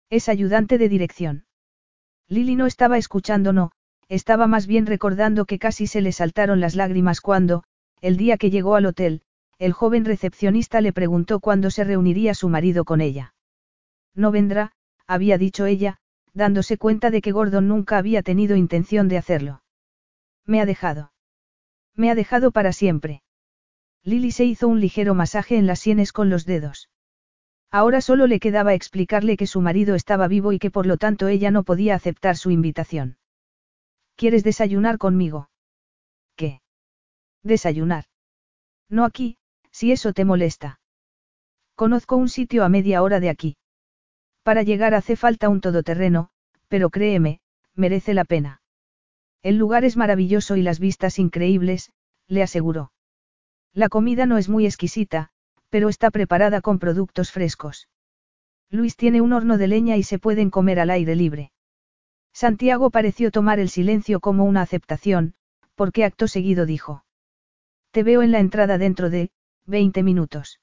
Es 0.09 0.29
ayudante 0.29 0.77
de 0.77 0.87
dirección. 0.87 1.45
Lily 2.29 2.55
no 2.55 2.65
estaba 2.65 2.97
escuchando, 2.97 3.51
no, 3.51 3.71
estaba 4.09 4.47
más 4.47 4.67
bien 4.67 4.85
recordando 4.85 5.45
que 5.45 5.59
casi 5.59 5.87
se 5.87 6.01
le 6.01 6.11
saltaron 6.11 6.59
las 6.59 6.75
lágrimas 6.75 7.21
cuando, 7.21 7.63
el 8.01 8.17
día 8.17 8.37
que 8.37 8.49
llegó 8.49 8.75
al 8.75 8.85
hotel, 8.85 9.21
el 9.59 9.73
joven 9.73 10.05
recepcionista 10.05 10.81
le 10.81 10.93
preguntó 10.93 11.39
cuándo 11.39 11.71
se 11.71 11.83
reuniría 11.83 12.33
su 12.33 12.47
marido 12.47 12.85
con 12.85 13.01
ella. 13.01 13.33
No 14.13 14.31
vendrá, 14.31 14.71
había 15.07 15.37
dicho 15.37 15.65
ella, 15.65 15.97
dándose 16.33 16.77
cuenta 16.77 17.09
de 17.09 17.21
que 17.21 17.31
Gordon 17.31 17.67
nunca 17.67 17.97
había 17.97 18.21
tenido 18.21 18.55
intención 18.55 19.07
de 19.07 19.17
hacerlo. 19.17 19.63
Me 20.45 20.61
ha 20.61 20.65
dejado. 20.65 21.11
Me 21.95 22.11
ha 22.11 22.15
dejado 22.15 22.51
para 22.51 22.71
siempre. 22.71 23.23
Lily 24.03 24.31
se 24.31 24.45
hizo 24.45 24.67
un 24.67 24.79
ligero 24.79 25.15
masaje 25.15 25.57
en 25.57 25.67
las 25.67 25.79
sienes 25.79 26.13
con 26.13 26.29
los 26.29 26.45
dedos. 26.45 26.89
Ahora 27.71 27.99
solo 27.99 28.27
le 28.27 28.39
quedaba 28.39 28.73
explicarle 28.73 29.35
que 29.35 29.47
su 29.47 29.59
marido 29.59 29.95
estaba 29.95 30.27
vivo 30.27 30.53
y 30.53 30.59
que 30.59 30.71
por 30.71 30.85
lo 30.85 30.97
tanto 30.97 31.27
ella 31.27 31.51
no 31.51 31.63
podía 31.63 31.95
aceptar 31.95 32.37
su 32.37 32.51
invitación. 32.51 33.17
¿Quieres 34.17 34.43
desayunar 34.43 34.97
conmigo? 34.97 35.49
¿Qué? 36.35 36.61
Desayunar. 37.43 38.05
No 38.89 39.05
aquí, 39.05 39.37
si 39.71 39.91
eso 39.91 40.11
te 40.11 40.25
molesta. 40.25 40.79
Conozco 41.75 42.17
un 42.17 42.27
sitio 42.27 42.63
a 42.63 42.69
media 42.69 43.03
hora 43.03 43.19
de 43.19 43.29
aquí. 43.29 43.57
Para 44.41 44.63
llegar 44.63 44.95
hace 44.95 45.15
falta 45.15 45.49
un 45.49 45.61
todoterreno, 45.61 46.29
pero 46.67 46.89
créeme, 46.89 47.41
merece 47.75 48.15
la 48.15 48.25
pena. 48.25 48.61
El 49.43 49.57
lugar 49.57 49.85
es 49.85 49.97
maravilloso 49.97 50.55
y 50.55 50.63
las 50.63 50.79
vistas 50.79 51.19
increíbles, 51.19 51.91
le 52.27 52.41
aseguró. 52.41 52.91
La 53.71 53.87
comida 53.87 54.25
no 54.25 54.39
es 54.39 54.49
muy 54.49 54.65
exquisita, 54.65 55.29
pero 55.69 55.89
está 55.89 56.09
preparada 56.09 56.61
con 56.61 56.79
productos 56.79 57.31
frescos. 57.31 57.87
Luis 58.71 58.95
tiene 58.95 59.21
un 59.21 59.33
horno 59.33 59.59
de 59.59 59.67
leña 59.67 59.95
y 59.95 60.01
se 60.01 60.17
pueden 60.17 60.49
comer 60.49 60.79
al 60.79 60.89
aire 60.89 61.15
libre. 61.15 61.51
Santiago 62.37 62.91
pareció 62.91 63.31
tomar 63.31 63.57
el 63.57 63.67
silencio 63.67 64.19
como 64.19 64.45
una 64.45 64.61
aceptación, 64.61 65.33
porque 65.73 66.05
acto 66.05 66.27
seguido 66.27 66.67
dijo. 66.67 67.03
Te 67.89 68.03
veo 68.03 68.21
en 68.21 68.31
la 68.31 68.37
entrada 68.37 68.77
dentro 68.77 69.09
de, 69.09 69.31
20 69.65 70.03
minutos. 70.03 70.59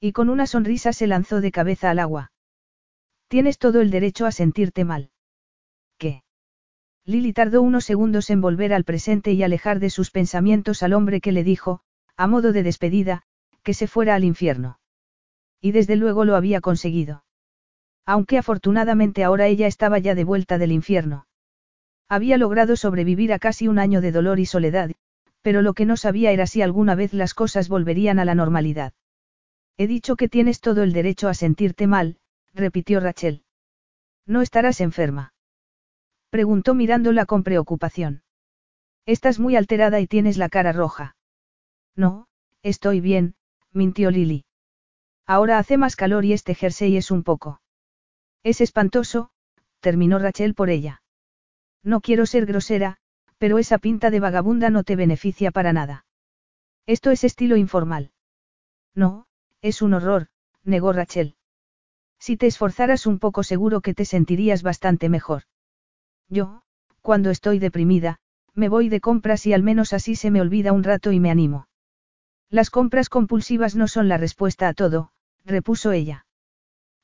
Y 0.00 0.12
con 0.12 0.30
una 0.30 0.46
sonrisa 0.46 0.94
se 0.94 1.06
lanzó 1.06 1.42
de 1.42 1.52
cabeza 1.52 1.90
al 1.90 1.98
agua. 1.98 2.32
Tienes 3.28 3.58
todo 3.58 3.82
el 3.82 3.90
derecho 3.90 4.24
a 4.24 4.32
sentirte 4.32 4.86
mal. 4.86 5.10
¿Qué? 5.98 6.22
Lily 7.04 7.34
tardó 7.34 7.60
unos 7.60 7.84
segundos 7.84 8.30
en 8.30 8.40
volver 8.40 8.72
al 8.72 8.84
presente 8.84 9.32
y 9.32 9.42
alejar 9.42 9.80
de 9.80 9.90
sus 9.90 10.10
pensamientos 10.10 10.82
al 10.82 10.94
hombre 10.94 11.20
que 11.20 11.32
le 11.32 11.44
dijo, 11.44 11.82
a 12.16 12.26
modo 12.26 12.54
de 12.54 12.62
despedida, 12.62 13.24
que 13.62 13.74
se 13.74 13.86
fuera 13.86 14.14
al 14.14 14.24
infierno. 14.24 14.80
Y 15.60 15.72
desde 15.72 15.96
luego 15.96 16.24
lo 16.24 16.36
había 16.36 16.62
conseguido. 16.62 17.25
Aunque 18.06 18.38
afortunadamente 18.38 19.24
ahora 19.24 19.48
ella 19.48 19.66
estaba 19.66 19.98
ya 19.98 20.14
de 20.14 20.24
vuelta 20.24 20.58
del 20.58 20.72
infierno. 20.72 21.26
Había 22.08 22.38
logrado 22.38 22.76
sobrevivir 22.76 23.32
a 23.32 23.40
casi 23.40 23.66
un 23.66 23.80
año 23.80 24.00
de 24.00 24.12
dolor 24.12 24.38
y 24.38 24.46
soledad, 24.46 24.92
pero 25.42 25.60
lo 25.60 25.74
que 25.74 25.86
no 25.86 25.96
sabía 25.96 26.30
era 26.30 26.46
si 26.46 26.62
alguna 26.62 26.94
vez 26.94 27.12
las 27.12 27.34
cosas 27.34 27.68
volverían 27.68 28.20
a 28.20 28.24
la 28.24 28.36
normalidad. 28.36 28.92
He 29.76 29.88
dicho 29.88 30.16
que 30.16 30.28
tienes 30.28 30.60
todo 30.60 30.84
el 30.84 30.92
derecho 30.92 31.28
a 31.28 31.34
sentirte 31.34 31.88
mal, 31.88 32.18
repitió 32.54 33.00
Rachel. 33.00 33.42
¿No 34.24 34.40
estarás 34.40 34.80
enferma? 34.80 35.34
Preguntó 36.30 36.74
mirándola 36.74 37.26
con 37.26 37.42
preocupación. 37.42 38.22
Estás 39.04 39.38
muy 39.38 39.56
alterada 39.56 40.00
y 40.00 40.06
tienes 40.06 40.36
la 40.36 40.48
cara 40.48 40.72
roja. 40.72 41.16
No, 41.94 42.28
estoy 42.62 43.00
bien, 43.00 43.34
mintió 43.72 44.10
Lily. 44.10 44.44
Ahora 45.26 45.58
hace 45.58 45.76
más 45.76 45.96
calor 45.96 46.24
y 46.24 46.32
este 46.32 46.54
jersey 46.54 46.96
es 46.96 47.10
un 47.10 47.22
poco. 47.22 47.60
Es 48.46 48.60
espantoso, 48.60 49.30
terminó 49.80 50.20
Rachel 50.20 50.54
por 50.54 50.70
ella. 50.70 51.02
No 51.82 52.00
quiero 52.00 52.26
ser 52.26 52.46
grosera, 52.46 52.98
pero 53.38 53.58
esa 53.58 53.78
pinta 53.78 54.08
de 54.08 54.20
vagabunda 54.20 54.70
no 54.70 54.84
te 54.84 54.94
beneficia 54.94 55.50
para 55.50 55.72
nada. 55.72 56.06
Esto 56.86 57.10
es 57.10 57.24
estilo 57.24 57.56
informal. 57.56 58.12
No, 58.94 59.26
es 59.62 59.82
un 59.82 59.94
horror, 59.94 60.28
negó 60.62 60.92
Rachel. 60.92 61.34
Si 62.20 62.36
te 62.36 62.46
esforzaras 62.46 63.04
un 63.06 63.18
poco 63.18 63.42
seguro 63.42 63.80
que 63.80 63.94
te 63.94 64.04
sentirías 64.04 64.62
bastante 64.62 65.08
mejor. 65.08 65.42
Yo, 66.28 66.62
cuando 67.02 67.30
estoy 67.30 67.58
deprimida, 67.58 68.20
me 68.54 68.68
voy 68.68 68.88
de 68.88 69.00
compras 69.00 69.44
y 69.46 69.54
al 69.54 69.64
menos 69.64 69.92
así 69.92 70.14
se 70.14 70.30
me 70.30 70.40
olvida 70.40 70.70
un 70.70 70.84
rato 70.84 71.10
y 71.10 71.18
me 71.18 71.32
animo. 71.32 71.66
Las 72.48 72.70
compras 72.70 73.08
compulsivas 73.08 73.74
no 73.74 73.88
son 73.88 74.06
la 74.06 74.18
respuesta 74.18 74.68
a 74.68 74.72
todo, 74.72 75.10
repuso 75.44 75.90
ella. 75.90 76.26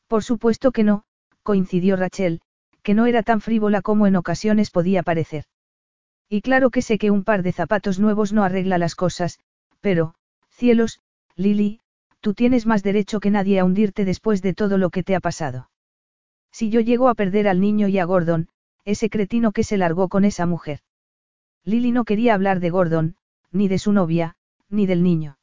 Por 0.07 0.22
supuesto 0.22 0.70
que 0.70 0.84
no, 0.84 1.05
coincidió 1.43 1.97
Rachel, 1.97 2.40
que 2.82 2.95
no 2.95 3.07
era 3.07 3.22
tan 3.22 3.40
frívola 3.40 3.82
como 3.82 4.07
en 4.07 4.16
ocasiones 4.16 4.70
podía 4.70 5.03
parecer. 5.03 5.45
Y 6.28 6.40
claro 6.40 6.70
que 6.70 6.82
sé 6.82 6.99
que 6.99 7.11
un 7.11 7.24
par 7.24 7.43
de 7.43 7.53
zapatos 7.53 7.99
nuevos 7.99 8.32
no 8.32 8.43
arregla 8.43 8.78
las 8.78 8.95
cosas, 8.95 9.38
pero, 9.80 10.14
cielos, 10.51 11.01
Lily, 11.36 11.80
tú 12.20 12.34
tienes 12.34 12.66
más 12.66 12.82
derecho 12.82 13.20
que 13.20 13.30
nadie 13.30 13.59
a 13.59 13.64
hundirte 13.64 14.05
después 14.05 14.43
de 14.43 14.55
todo 14.55 14.78
lo 14.78 14.90
que 14.90 15.03
te 15.03 15.14
ha 15.14 15.20
pasado. 15.20 15.68
Si 16.51 16.70
yo 16.70 16.80
llego 16.80 17.09
a 17.09 17.14
perder 17.14 17.49
al 17.49 17.61
niño 17.61 17.88
y 17.88 17.99
a 17.99 18.05
Gordon, 18.05 18.49
ese 18.84 19.11
cretino 19.11 19.53
que 19.53 19.64
se 19.64 19.76
largó 19.76 20.09
con 20.09 20.24
esa 20.24 20.47
mujer. 20.47 20.80
Lily 21.64 21.93
no 21.93 22.05
quería 22.05 22.34
hablar 22.34 22.61
de 22.61 22.70
Gordon, 22.70 23.16
ni 23.51 23.68
de 23.68 23.78
su 23.78 23.93
novia, 23.93 24.36
ni 24.68 24.86
del 24.86 25.03
niño. 25.03 25.38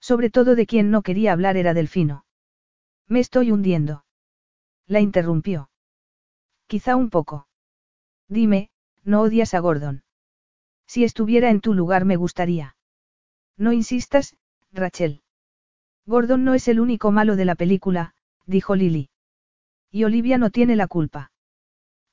Sobre 0.00 0.30
todo 0.30 0.54
de 0.54 0.66
quien 0.66 0.90
no 0.90 1.02
quería 1.02 1.32
hablar 1.32 1.56
era 1.56 1.74
Delfino. 1.74 2.24
Me 3.08 3.20
estoy 3.20 3.50
hundiendo. 3.50 4.04
La 4.86 5.00
interrumpió. 5.00 5.70
Quizá 6.66 6.96
un 6.96 7.10
poco. 7.10 7.46
Dime, 8.28 8.70
¿no 9.04 9.22
odias 9.22 9.54
a 9.54 9.60
Gordon? 9.60 10.04
Si 10.86 11.04
estuviera 11.04 11.50
en 11.50 11.60
tu 11.60 11.74
lugar 11.74 12.04
me 12.04 12.16
gustaría. 12.16 12.76
No 13.56 13.72
insistas, 13.72 14.36
Rachel. 14.72 15.22
Gordon 16.06 16.44
no 16.44 16.54
es 16.54 16.68
el 16.68 16.80
único 16.80 17.12
malo 17.12 17.36
de 17.36 17.44
la 17.44 17.54
película, 17.54 18.14
dijo 18.46 18.74
Lily. 18.74 19.10
Y 19.90 20.04
Olivia 20.04 20.38
no 20.38 20.50
tiene 20.50 20.76
la 20.76 20.88
culpa. 20.88 21.30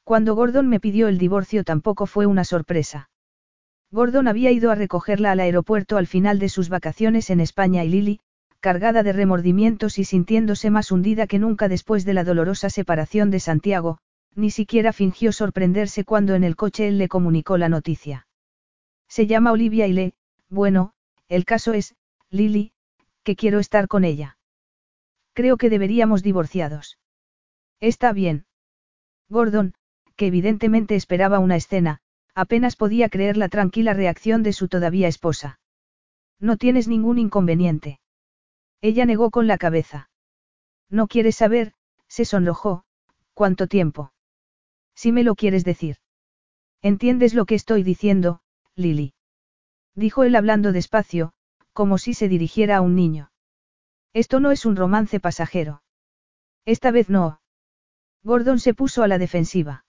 Cuando 0.04 0.36
Gordon 0.36 0.68
me 0.68 0.80
pidió 0.80 1.08
el 1.08 1.18
divorcio 1.18 1.64
tampoco 1.64 2.06
fue 2.06 2.26
una 2.26 2.44
sorpresa. 2.44 3.10
Gordon 3.92 4.28
había 4.28 4.52
ido 4.52 4.72
a 4.72 4.76
recogerla 4.76 5.32
al 5.32 5.40
aeropuerto 5.40 5.98
al 5.98 6.08
final 6.08 6.40
de 6.40 6.50
sus 6.50 6.70
vacaciones 6.70 7.30
en 7.30 7.40
España 7.40 7.84
y 7.84 7.90
Lily, 7.90 8.20
cargada 8.60 9.04
de 9.04 9.14
remordimientos 9.14 10.00
y 10.00 10.04
sintiéndose 10.04 10.70
más 10.70 10.92
hundida 10.92 11.28
que 11.28 11.40
nunca 11.40 11.68
después 11.68 12.06
de 12.06 12.14
la 12.14 12.24
dolorosa 12.24 12.70
separación 12.70 13.32
de 13.32 13.40
Santiago, 13.40 14.00
ni 14.36 14.52
siquiera 14.52 14.94
fingió 14.94 15.32
sorprenderse 15.32 16.04
cuando 16.04 16.36
en 16.36 16.44
el 16.44 16.56
coche 16.56 16.88
él 16.88 16.98
le 16.98 17.08
comunicó 17.08 17.58
la 17.58 17.70
noticia. 17.70 18.28
Se 19.08 19.28
llama 19.28 19.52
Olivia 19.52 19.88
y 19.88 19.94
le, 19.94 20.14
bueno, 20.50 20.94
el 21.28 21.46
caso 21.46 21.74
es, 21.74 21.96
Lily, 22.30 22.74
que 23.24 23.36
quiero 23.36 23.60
estar 23.60 23.88
con 23.88 24.04
ella. 24.04 24.38
Creo 25.34 25.58
que 25.58 25.70
deberíamos 25.70 26.22
divorciados. 26.22 27.00
Está 27.80 28.14
bien. 28.14 28.46
Gordon, 29.30 29.74
que 30.16 30.28
evidentemente 30.28 30.96
esperaba 30.96 31.40
una 31.40 31.56
escena, 31.56 32.02
apenas 32.36 32.76
podía 32.76 33.10
creer 33.10 33.38
la 33.38 33.50
tranquila 33.50 33.94
reacción 33.94 34.44
de 34.44 34.54
su 34.54 34.68
todavía 34.68 35.08
esposa. 35.08 35.60
No 36.40 36.58
tienes 36.58 36.88
ningún 36.88 37.20
inconveniente. 37.20 38.00
Ella 38.82 39.06
negó 39.06 39.30
con 39.30 39.48
la 39.48 39.58
cabeza. 39.58 40.10
No 40.90 41.08
quieres 41.08 41.36
saber, 41.36 41.74
se 42.08 42.26
sonrojó, 42.26 42.86
¿cuánto 43.34 43.68
tiempo? 43.68 44.14
Si 44.96 45.12
me 45.12 45.24
lo 45.24 45.36
quieres 45.36 45.64
decir. 45.64 45.98
¿Entiendes 46.82 47.34
lo 47.34 47.46
que 47.46 47.56
estoy 47.56 47.84
diciendo, 47.84 48.42
Lily? 48.76 49.14
Dijo 49.96 50.24
él 50.24 50.36
hablando 50.36 50.72
despacio, 50.72 51.34
como 51.74 51.98
si 51.98 52.14
se 52.14 52.30
dirigiera 52.30 52.78
a 52.78 52.82
un 52.82 52.96
niño. 52.96 53.32
Esto 54.14 54.40
no 54.40 54.52
es 54.52 54.66
un 54.66 54.76
romance 54.76 55.20
pasajero. 55.20 55.84
Esta 56.66 56.92
vez 56.92 57.10
no. 57.10 57.42
Gordon 58.24 58.60
se 58.60 58.74
puso 58.74 59.04
a 59.04 59.08
la 59.08 59.18
defensiva. 59.18 59.86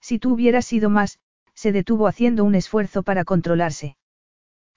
Si 0.00 0.18
tú 0.18 0.34
hubieras 0.34 0.66
sido 0.66 0.88
más, 0.88 1.18
se 1.54 1.72
detuvo 1.72 2.06
haciendo 2.06 2.44
un 2.44 2.54
esfuerzo 2.54 3.02
para 3.02 3.24
controlarse. 3.24 3.96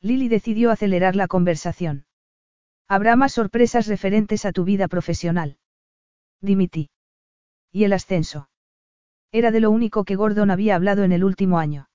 Lily 0.02 0.28
decidió 0.28 0.72
acelerar 0.72 1.16
la 1.16 1.28
conversación. 1.28 2.07
Habrá 2.88 3.16
más 3.16 3.34
sorpresas 3.34 3.88
referentes 3.88 4.46
a 4.46 4.52
tu 4.52 4.64
vida 4.64 4.88
profesional. 4.88 5.58
Dimití. 6.42 6.90
¿Y 7.72 7.84
el 7.84 7.94
ascenso? 7.94 8.50
Era 9.32 9.52
de 9.52 9.60
lo 9.60 9.72
único 9.72 10.06
que 10.06 10.16
Gordon 10.16 10.52
había 10.52 10.76
hablado 10.76 11.04
en 11.04 11.12
el 11.12 11.24
último 11.24 11.60
año. 11.60 11.90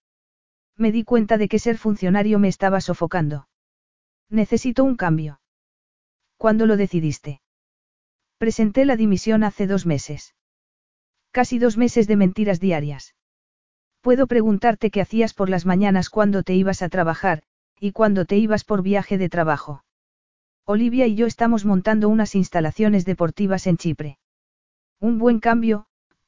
Me 0.77 0.93
di 0.93 1.05
cuenta 1.05 1.39
de 1.39 1.49
que 1.49 1.59
ser 1.59 1.79
funcionario 1.79 2.39
me 2.39 2.49
estaba 2.49 2.81
sofocando. 2.81 3.49
Necesito 4.29 4.85
un 4.85 4.97
cambio. 4.97 5.41
¿Cuándo 6.37 6.67
lo 6.67 6.77
decidiste? 6.77 7.41
Presenté 8.37 8.85
la 8.85 8.97
dimisión 8.97 9.45
hace 9.45 9.67
dos 9.67 9.87
meses. 9.87 10.35
Casi 11.31 11.59
dos 11.59 11.79
meses 11.79 12.07
de 12.07 12.17
mentiras 12.17 12.61
diarias. 12.61 13.15
Puedo 14.03 14.27
preguntarte 14.27 14.91
qué 14.91 15.01
hacías 15.01 15.33
por 15.33 15.49
las 15.49 15.65
mañanas 15.65 16.11
cuando 16.11 16.43
te 16.43 16.55
ibas 16.55 16.83
a 16.83 16.89
trabajar, 16.89 17.45
y 17.79 17.93
cuando 17.93 18.25
te 18.27 18.37
ibas 18.37 18.65
por 18.65 18.83
viaje 18.83 19.17
de 19.17 19.29
trabajo. 19.29 19.85
Olivia 20.65 21.09
y 21.09 21.17
yo 21.17 21.27
estamos 21.27 21.65
montando 21.65 22.09
unas 22.09 22.35
instalaciones 22.37 23.05
deportivas 23.05 23.67
en 23.67 23.77
Chipre. 23.77 24.19
Un 25.01 25.19
buen 25.19 25.41
cambio, 25.41 25.87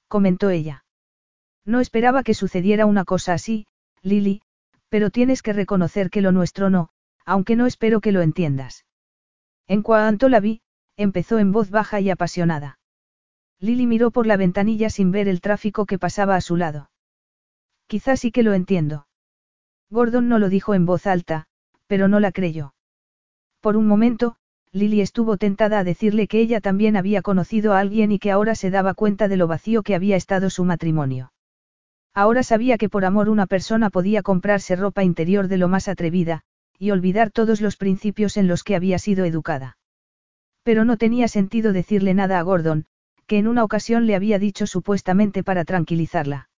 comentó 0.08 0.50
ella. 0.50 0.84
No 1.64 1.80
esperaba 1.80 2.24
que 2.24 2.34
sucediera 2.34 2.84
una 2.84 3.04
cosa 3.04 3.32
así, 3.34 3.66
Lily, 4.02 4.42
pero 4.88 5.10
tienes 5.10 5.40
que 5.40 5.52
reconocer 5.52 6.10
que 6.10 6.20
lo 6.20 6.32
nuestro 6.32 6.68
no, 6.68 6.90
aunque 7.24 7.54
no 7.54 7.66
espero 7.66 8.00
que 8.00 8.10
lo 8.10 8.22
entiendas. 8.22 8.84
En 9.68 9.82
cuanto 9.82 10.28
la 10.28 10.40
vi, 10.40 10.62
empezó 10.96 11.38
en 11.38 11.52
voz 11.52 11.70
baja 11.70 12.00
y 12.00 12.10
apasionada. 12.10 12.78
Lily 13.60 13.86
miró 13.86 14.10
por 14.10 14.26
la 14.26 14.36
ventanilla 14.36 14.90
sin 14.90 15.12
ver 15.12 15.28
el 15.28 15.40
tráfico 15.40 15.86
que 15.86 15.98
pasaba 15.98 16.34
a 16.34 16.40
su 16.40 16.56
lado. 16.56 16.90
Quizás 17.86 18.20
sí 18.20 18.32
que 18.32 18.42
lo 18.42 18.52
entiendo. 18.52 19.06
Gordon 19.90 20.28
no 20.28 20.38
lo 20.40 20.48
dijo 20.48 20.74
en 20.74 20.86
voz 20.86 21.06
alta, 21.06 21.46
pero 21.86 22.08
no 22.08 22.18
la 22.18 22.32
creyó. 22.32 22.73
Por 23.64 23.78
un 23.78 23.86
momento, 23.86 24.36
Lily 24.72 25.00
estuvo 25.00 25.38
tentada 25.38 25.78
a 25.78 25.84
decirle 25.84 26.28
que 26.28 26.38
ella 26.38 26.60
también 26.60 26.98
había 26.98 27.22
conocido 27.22 27.72
a 27.72 27.78
alguien 27.78 28.12
y 28.12 28.18
que 28.18 28.30
ahora 28.30 28.54
se 28.56 28.68
daba 28.68 28.92
cuenta 28.92 29.26
de 29.26 29.38
lo 29.38 29.46
vacío 29.46 29.82
que 29.82 29.94
había 29.94 30.16
estado 30.16 30.50
su 30.50 30.64
matrimonio. 30.66 31.32
Ahora 32.12 32.42
sabía 32.42 32.76
que 32.76 32.90
por 32.90 33.06
amor 33.06 33.30
una 33.30 33.46
persona 33.46 33.88
podía 33.88 34.22
comprarse 34.22 34.76
ropa 34.76 35.02
interior 35.02 35.48
de 35.48 35.56
lo 35.56 35.68
más 35.68 35.88
atrevida, 35.88 36.42
y 36.78 36.90
olvidar 36.90 37.30
todos 37.30 37.62
los 37.62 37.78
principios 37.78 38.36
en 38.36 38.48
los 38.48 38.64
que 38.64 38.76
había 38.76 38.98
sido 38.98 39.24
educada. 39.24 39.78
Pero 40.62 40.84
no 40.84 40.98
tenía 40.98 41.26
sentido 41.26 41.72
decirle 41.72 42.12
nada 42.12 42.38
a 42.38 42.42
Gordon, 42.42 42.84
que 43.26 43.38
en 43.38 43.48
una 43.48 43.64
ocasión 43.64 44.04
le 44.04 44.14
había 44.14 44.38
dicho 44.38 44.66
supuestamente 44.66 45.42
para 45.42 45.64
tranquilizarla. 45.64 46.50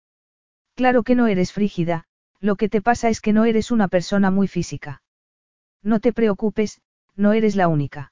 Claro 0.74 1.04
que 1.04 1.14
no 1.14 1.28
eres 1.28 1.54
frígida, 1.54 2.06
lo 2.40 2.56
que 2.56 2.68
te 2.68 2.82
pasa 2.82 3.10
es 3.10 3.22
que 3.22 3.32
no 3.32 3.46
eres 3.46 3.70
una 3.70 3.90
persona 3.90 4.32
muy 4.32 4.48
física. 4.48 5.04
No 5.84 6.00
te 6.00 6.12
preocupes, 6.12 6.82
no 7.16 7.34
eres 7.34 7.56
la 7.56 7.68
única. 7.68 8.12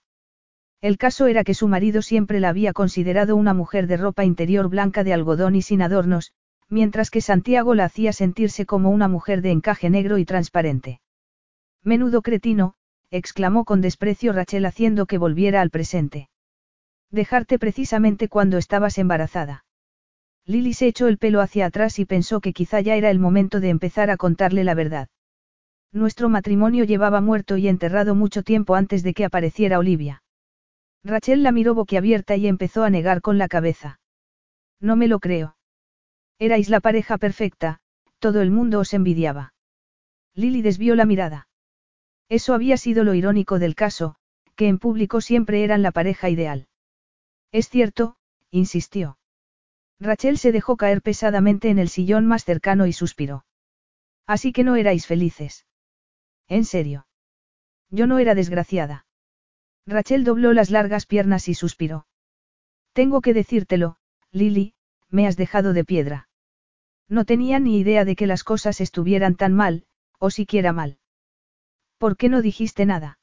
El 0.81 0.97
caso 0.97 1.27
era 1.27 1.43
que 1.43 1.53
su 1.53 1.67
marido 1.67 2.01
siempre 2.01 2.39
la 2.39 2.49
había 2.49 2.73
considerado 2.73 3.35
una 3.35 3.53
mujer 3.53 3.87
de 3.87 3.97
ropa 3.97 4.25
interior 4.25 4.67
blanca 4.69 5.03
de 5.03 5.13
algodón 5.13 5.55
y 5.55 5.61
sin 5.61 5.81
adornos, 5.81 6.33
mientras 6.69 7.09
que 7.09 7.21
Santiago 7.21 7.75
la 7.75 7.85
hacía 7.85 8.11
sentirse 8.13 8.65
como 8.65 8.89
una 8.89 9.07
mujer 9.07 9.41
de 9.41 9.51
encaje 9.51 9.89
negro 9.89 10.17
y 10.17 10.25
transparente. 10.25 10.99
Menudo 11.83 12.21
cretino, 12.21 12.75
exclamó 13.11 13.63
con 13.63 13.79
desprecio 13.79 14.33
Rachel 14.33 14.65
haciendo 14.65 15.05
que 15.05 15.17
volviera 15.17 15.61
al 15.61 15.69
presente. 15.69 16.29
Dejarte 17.11 17.59
precisamente 17.59 18.27
cuando 18.27 18.57
estabas 18.57 18.97
embarazada. 18.97 19.65
Lily 20.45 20.73
se 20.73 20.87
echó 20.87 21.07
el 21.07 21.17
pelo 21.17 21.39
hacia 21.39 21.67
atrás 21.67 21.99
y 21.99 22.05
pensó 22.05 22.41
que 22.41 22.53
quizá 22.53 22.81
ya 22.81 22.95
era 22.95 23.09
el 23.09 23.19
momento 23.19 23.59
de 23.59 23.69
empezar 23.69 24.09
a 24.09 24.17
contarle 24.17 24.63
la 24.63 24.73
verdad. 24.73 25.07
Nuestro 25.93 26.27
matrimonio 26.27 26.85
llevaba 26.85 27.21
muerto 27.21 27.55
y 27.55 27.67
enterrado 27.67 28.15
mucho 28.15 28.41
tiempo 28.41 28.73
antes 28.73 29.03
de 29.03 29.13
que 29.13 29.25
apareciera 29.25 29.77
Olivia. 29.77 30.23
Rachel 31.03 31.43
la 31.43 31.51
miró 31.51 31.75
boquiabierta 31.75 32.35
y 32.35 32.47
empezó 32.47 32.83
a 32.83 32.89
negar 32.89 33.21
con 33.21 33.37
la 33.37 33.47
cabeza. 33.47 33.99
No 34.79 34.95
me 34.95 35.07
lo 35.07 35.19
creo. 35.19 35.55
Erais 36.39 36.69
la 36.69 36.79
pareja 36.79 37.19
perfecta, 37.19 37.79
todo 38.17 38.41
el 38.41 38.49
mundo 38.49 38.79
os 38.79 38.95
envidiaba. 38.95 39.53
Lily 40.33 40.63
desvió 40.63 40.95
la 40.95 41.05
mirada. 41.05 41.47
Eso 42.27 42.55
había 42.55 42.77
sido 42.77 43.03
lo 43.03 43.13
irónico 43.13 43.59
del 43.59 43.75
caso, 43.75 44.15
que 44.55 44.67
en 44.67 44.79
público 44.79 45.21
siempre 45.21 45.63
eran 45.63 45.83
la 45.83 45.91
pareja 45.91 46.27
ideal. 46.27 46.67
Es 47.51 47.69
cierto, 47.69 48.17
insistió. 48.49 49.19
Rachel 49.99 50.39
se 50.39 50.51
dejó 50.51 50.75
caer 50.75 51.03
pesadamente 51.03 51.69
en 51.69 51.77
el 51.77 51.89
sillón 51.89 52.25
más 52.25 52.45
cercano 52.45 52.87
y 52.87 52.93
suspiró. 52.93 53.45
Así 54.25 54.51
que 54.53 54.63
no 54.63 54.75
erais 54.75 55.05
felices. 55.05 55.67
En 56.53 56.65
serio. 56.65 57.07
Yo 57.89 58.05
no 58.05 58.19
era 58.19 58.35
desgraciada. 58.35 59.07
Rachel 59.87 60.23
dobló 60.23 60.53
las 60.53 60.69
largas 60.69 61.07
piernas 61.07 61.49
y 61.49 61.55
suspiró. 61.55 62.05
Tengo 62.93 63.21
que 63.21 63.33
decírtelo, 63.33 63.97
Lily, 64.31 64.75
me 65.09 65.25
has 65.25 65.35
dejado 65.35 65.73
de 65.73 65.83
piedra. 65.83 66.29
No 67.09 67.25
tenía 67.25 67.57
ni 67.57 67.79
idea 67.79 68.05
de 68.05 68.15
que 68.15 68.27
las 68.27 68.43
cosas 68.43 68.81
estuvieran 68.81 69.33
tan 69.33 69.53
mal, 69.53 69.87
o 70.19 70.29
siquiera 70.29 70.73
mal. 70.73 70.99
¿Por 71.97 72.17
qué 72.17 72.29
no 72.29 72.43
dijiste 72.43 72.85
nada? 72.85 73.17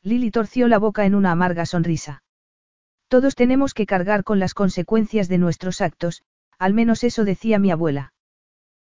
Lily 0.00 0.30
torció 0.30 0.66
la 0.66 0.78
boca 0.78 1.04
en 1.04 1.14
una 1.14 1.32
amarga 1.32 1.66
sonrisa. 1.66 2.22
Todos 3.08 3.34
tenemos 3.34 3.74
que 3.74 3.84
cargar 3.84 4.24
con 4.24 4.38
las 4.38 4.54
consecuencias 4.54 5.28
de 5.28 5.36
nuestros 5.36 5.82
actos, 5.82 6.22
al 6.58 6.72
menos 6.72 7.04
eso 7.04 7.26
decía 7.26 7.58
mi 7.58 7.70
abuela. 7.70 8.14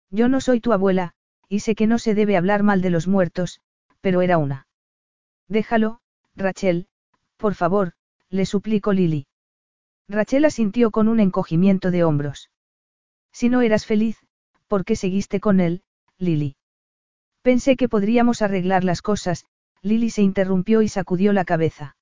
Yo 0.10 0.28
no 0.28 0.42
soy 0.42 0.60
tu 0.60 0.74
abuela, 0.74 1.14
y 1.52 1.60
sé 1.60 1.76
que 1.76 1.86
no 1.86 2.00
se 2.00 2.16
debe 2.16 2.38
hablar 2.38 2.64
mal 2.64 2.82
de 2.82 2.90
los 2.90 3.10
muertos, 3.10 3.60
pero 4.00 4.22
era 4.22 4.38
una. 4.38 4.68
Déjalo, 5.50 6.00
Rachel, 6.34 6.88
por 7.36 7.56
favor, 7.56 7.92
le 8.30 8.46
suplicó 8.46 8.94
Lily. 8.94 9.28
Rachel 10.08 10.46
asintió 10.46 10.92
con 10.92 11.10
un 11.10 11.20
encogimiento 11.20 11.92
de 11.92 12.06
hombros. 12.06 12.50
Si 13.34 13.50
no 13.50 13.62
eras 13.62 13.86
feliz, 13.86 14.18
¿por 14.70 14.86
qué 14.86 14.96
seguiste 14.96 15.42
con 15.42 15.60
él, 15.60 15.84
Lily? 16.18 16.56
Pensé 17.42 17.76
que 17.76 17.90
podríamos 17.90 18.42
arreglar 18.42 18.86
las 18.86 19.02
cosas, 19.02 19.46
Lily 19.82 20.10
se 20.10 20.22
interrumpió 20.22 20.82
y 20.82 20.88
sacudió 20.88 21.34
la 21.34 21.44
cabeza. 21.44 21.98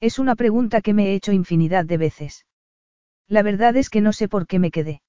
Es 0.00 0.18
una 0.18 0.34
pregunta 0.34 0.80
que 0.80 0.94
me 0.94 1.10
he 1.10 1.14
hecho 1.14 1.30
infinidad 1.30 1.84
de 1.84 1.98
veces. 1.98 2.44
La 3.28 3.44
verdad 3.44 3.76
es 3.76 3.88
que 3.88 4.00
no 4.00 4.12
sé 4.12 4.26
por 4.26 4.48
qué 4.48 4.58
me 4.58 4.72
quedé. 4.72 5.00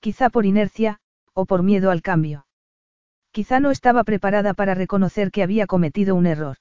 Quizá 0.00 0.28
por 0.28 0.44
inercia, 0.44 0.98
o 1.32 1.46
por 1.46 1.62
miedo 1.62 1.90
al 1.90 2.02
cambio. 2.02 2.45
Quizá 3.36 3.60
no 3.60 3.70
estaba 3.70 4.02
preparada 4.02 4.54
para 4.54 4.74
reconocer 4.74 5.30
que 5.30 5.42
había 5.42 5.66
cometido 5.66 6.14
un 6.14 6.24
error. 6.24 6.56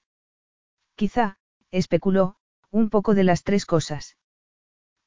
Quizá, 0.95 1.38
especuló, 1.71 2.36
un 2.69 2.89
poco 2.89 3.15
de 3.15 3.23
las 3.23 3.43
tres 3.43 3.65
cosas. 3.65 4.17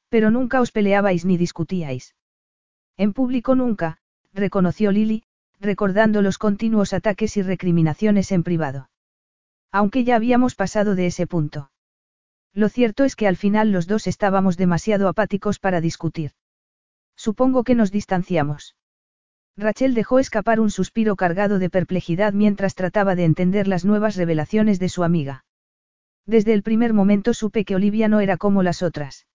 Pero 0.09 0.31
nunca 0.31 0.61
os 0.61 0.71
peleabais 0.71 1.25
ni 1.25 1.37
discutíais. 1.37 2.15
En 2.97 3.13
público 3.13 3.53
nunca, 3.53 3.99
reconoció 4.33 4.91
Lily, 4.91 5.25
recordando 5.59 6.23
los 6.23 6.39
continuos 6.39 6.91
ataques 6.91 7.37
y 7.37 7.43
recriminaciones 7.43 8.31
en 8.31 8.41
privado. 8.41 8.89
Aunque 9.71 10.03
ya 10.03 10.15
habíamos 10.15 10.55
pasado 10.55 10.95
de 10.95 11.05
ese 11.05 11.27
punto. 11.27 11.69
Lo 12.51 12.69
cierto 12.69 13.03
es 13.03 13.15
que 13.15 13.27
al 13.27 13.37
final 13.37 13.71
los 13.71 13.85
dos 13.85 14.07
estábamos 14.07 14.57
demasiado 14.57 15.07
apáticos 15.07 15.59
para 15.59 15.81
discutir. 15.81 16.31
Supongo 17.15 17.63
que 17.63 17.75
nos 17.75 17.91
distanciamos. 17.91 18.75
Rachel 19.59 19.93
dejó 19.93 20.19
escapar 20.19 20.61
un 20.61 20.71
suspiro 20.71 21.17
cargado 21.17 21.59
de 21.59 21.69
perplejidad 21.69 22.31
mientras 22.31 22.75
trataba 22.75 23.15
de 23.15 23.25
entender 23.25 23.67
las 23.67 23.83
nuevas 23.83 24.15
revelaciones 24.15 24.79
de 24.79 24.87
su 24.87 25.03
amiga. 25.03 25.43
Desde 26.25 26.53
el 26.53 26.63
primer 26.63 26.93
momento 26.93 27.33
supe 27.33 27.65
que 27.65 27.75
Olivia 27.75 28.07
no 28.07 28.21
era 28.21 28.37
como 28.37 28.63
las 28.63 28.81
otras. 28.81 29.27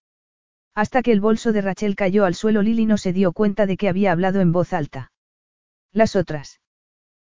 Hasta 0.73 1.03
que 1.03 1.11
el 1.11 1.21
bolso 1.21 1.53
de 1.53 1.61
Rachel 1.61 1.95
cayó 1.95 2.25
al 2.25 2.33
suelo, 2.33 2.63
Lily 2.63 2.87
no 2.87 2.97
se 2.97 3.13
dio 3.13 3.33
cuenta 3.33 3.67
de 3.67 3.77
que 3.77 3.87
había 3.87 4.11
hablado 4.11 4.41
en 4.41 4.51
voz 4.51 4.73
alta. 4.73 5.11
Las 5.91 6.15
otras. 6.15 6.59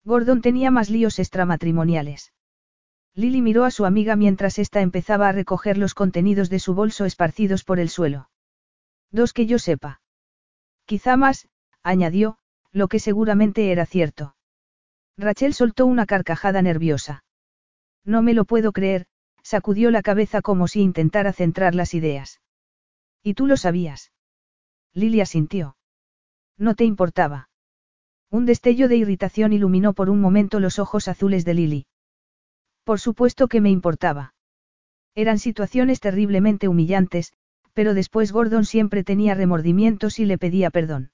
Gordon 0.05 0.41
tenía 0.41 0.71
más 0.71 0.89
líos 0.89 1.19
extramatrimoniales. 1.19 2.33
Lily 3.15 3.43
miró 3.43 3.65
a 3.65 3.73
su 3.73 3.85
amiga 3.85 4.15
mientras 4.15 4.61
ésta 4.61 4.81
empezaba 4.81 5.29
a 5.29 5.33
recoger 5.33 5.77
los 5.77 5.95
contenidos 5.95 6.51
de 6.51 6.61
su 6.61 6.75
bolso 6.75 7.05
esparcidos 7.05 7.65
por 7.65 7.81
el 7.81 7.89
suelo. 7.89 8.31
Dos 9.11 9.33
que 9.33 9.47
yo 9.47 9.59
sepa. 9.59 10.01
Quizá 10.85 11.17
más, 11.17 11.49
añadió, 11.83 12.39
lo 12.77 12.89
que 12.89 12.99
seguramente 12.99 13.73
era 13.73 13.87
cierto. 13.87 14.37
Rachel 15.17 15.55
soltó 15.55 15.87
una 15.87 16.05
carcajada 16.05 16.61
nerviosa. 16.61 17.25
No 18.05 18.21
me 18.21 18.35
lo 18.35 18.45
puedo 18.45 18.73
creer, 18.73 19.07
sacudió 19.43 19.91
la 19.91 20.03
cabeza 20.03 20.43
como 20.43 20.69
si 20.69 20.83
intentara 20.83 21.33
centrar 21.33 21.75
las 21.75 21.95
ideas. 21.95 22.43
¿Y 23.23 23.33
tú 23.33 23.47
lo 23.47 23.57
sabías? 23.57 24.13
Lilia 24.93 25.25
sintió. 25.25 25.79
No 26.59 26.75
te 26.75 26.85
importaba. 26.85 27.49
Un 28.31 28.45
destello 28.45 28.89
de 28.89 28.99
irritación 28.99 29.55
iluminó 29.55 29.95
por 29.95 30.11
un 30.11 30.21
momento 30.21 30.61
los 30.61 30.79
ojos 30.79 31.09
azules 31.09 31.47
de 31.47 31.55
Lily. 31.55 31.87
Por 32.85 33.01
supuesto 33.01 33.49
que 33.49 33.63
me 33.63 33.71
importaba. 33.71 34.35
Eran 35.15 35.39
situaciones 35.39 35.99
terriblemente 36.01 36.69
humillantes, 36.69 37.33
pero 37.73 37.95
después 37.95 38.33
Gordon 38.33 38.67
siempre 38.67 39.03
tenía 39.03 39.35
remordimientos 39.35 40.19
y 40.19 40.27
le 40.27 40.37
pedía 40.37 40.69
perdón. 40.69 41.11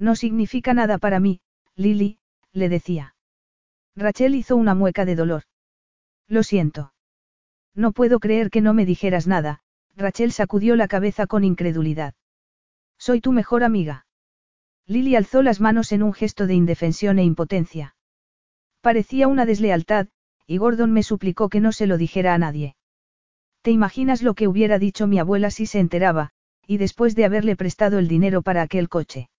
No 0.00 0.16
significa 0.16 0.72
nada 0.74 0.96
para 0.98 1.20
mí, 1.20 1.42
Lily, 1.76 2.18
le 2.52 2.68
decía. 2.70 3.14
Rachel 3.94 4.34
hizo 4.34 4.56
una 4.56 4.74
mueca 4.74 5.04
de 5.04 5.14
dolor. 5.14 5.42
Lo 6.26 6.42
siento. 6.42 6.94
No 7.74 7.92
puedo 7.92 8.18
creer 8.18 8.50
que 8.50 8.62
no 8.62 8.72
me 8.72 8.86
dijeras 8.86 9.26
nada, 9.26 9.60
Rachel 9.94 10.32
sacudió 10.32 10.74
la 10.74 10.88
cabeza 10.88 11.26
con 11.26 11.44
incredulidad. 11.44 12.14
Soy 12.98 13.20
tu 13.20 13.32
mejor 13.32 13.62
amiga. 13.62 14.06
Lily 14.86 15.16
alzó 15.16 15.42
las 15.42 15.60
manos 15.60 15.92
en 15.92 16.02
un 16.02 16.12
gesto 16.12 16.46
de 16.46 16.54
indefensión 16.54 17.18
e 17.18 17.24
impotencia. 17.24 17.94
Parecía 18.80 19.28
una 19.28 19.44
deslealtad, 19.44 20.08
y 20.46 20.56
Gordon 20.56 20.92
me 20.92 21.02
suplicó 21.02 21.48
que 21.48 21.60
no 21.60 21.72
se 21.72 21.86
lo 21.86 21.98
dijera 21.98 22.34
a 22.34 22.38
nadie. 22.38 22.74
¿Te 23.62 23.70
imaginas 23.70 24.22
lo 24.22 24.34
que 24.34 24.48
hubiera 24.48 24.78
dicho 24.78 25.06
mi 25.06 25.18
abuela 25.18 25.50
si 25.50 25.66
se 25.66 25.78
enteraba, 25.78 26.30
y 26.66 26.78
después 26.78 27.14
de 27.14 27.26
haberle 27.26 27.56
prestado 27.56 27.98
el 27.98 28.08
dinero 28.08 28.42
para 28.42 28.62
aquel 28.62 28.88
coche? 28.88 29.29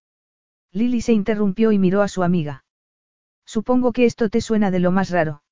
Lily 0.71 1.01
se 1.01 1.13
interrumpió 1.13 1.71
y 1.71 1.79
miró 1.79 2.01
a 2.01 2.07
su 2.07 2.23
amiga. 2.23 2.63
Supongo 3.45 3.91
que 3.91 4.05
esto 4.05 4.29
te 4.29 4.41
suena 4.41 4.71
de 4.71 4.79
lo 4.79 4.91
más 4.91 5.09
raro. 5.09 5.43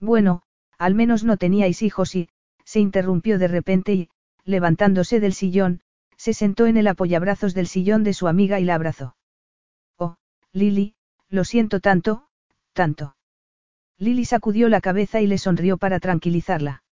Bueno, 0.00 0.42
al 0.78 0.94
menos 0.94 1.24
no 1.24 1.36
teníais 1.36 1.82
hijos 1.82 2.14
y, 2.14 2.28
se 2.64 2.80
interrumpió 2.80 3.38
de 3.38 3.48
repente 3.48 3.94
y, 3.94 4.08
levantándose 4.44 5.20
del 5.20 5.32
sillón, 5.32 5.80
se 6.16 6.34
sentó 6.34 6.66
en 6.66 6.76
el 6.76 6.86
apoyabrazos 6.86 7.54
del 7.54 7.66
sillón 7.66 8.04
de 8.04 8.14
su 8.14 8.28
amiga 8.28 8.60
y 8.60 8.64
la 8.64 8.74
abrazó. 8.74 9.16
Oh, 9.96 10.16
Lily, 10.52 10.94
lo 11.28 11.44
siento 11.44 11.80
tanto, 11.80 12.28
tanto. 12.72 13.16
Lily 13.98 14.24
sacudió 14.24 14.68
la 14.68 14.80
cabeza 14.80 15.20
y 15.20 15.26
le 15.26 15.38
sonrió 15.38 15.78
para 15.78 16.00
tranquilizarla. 16.00 16.82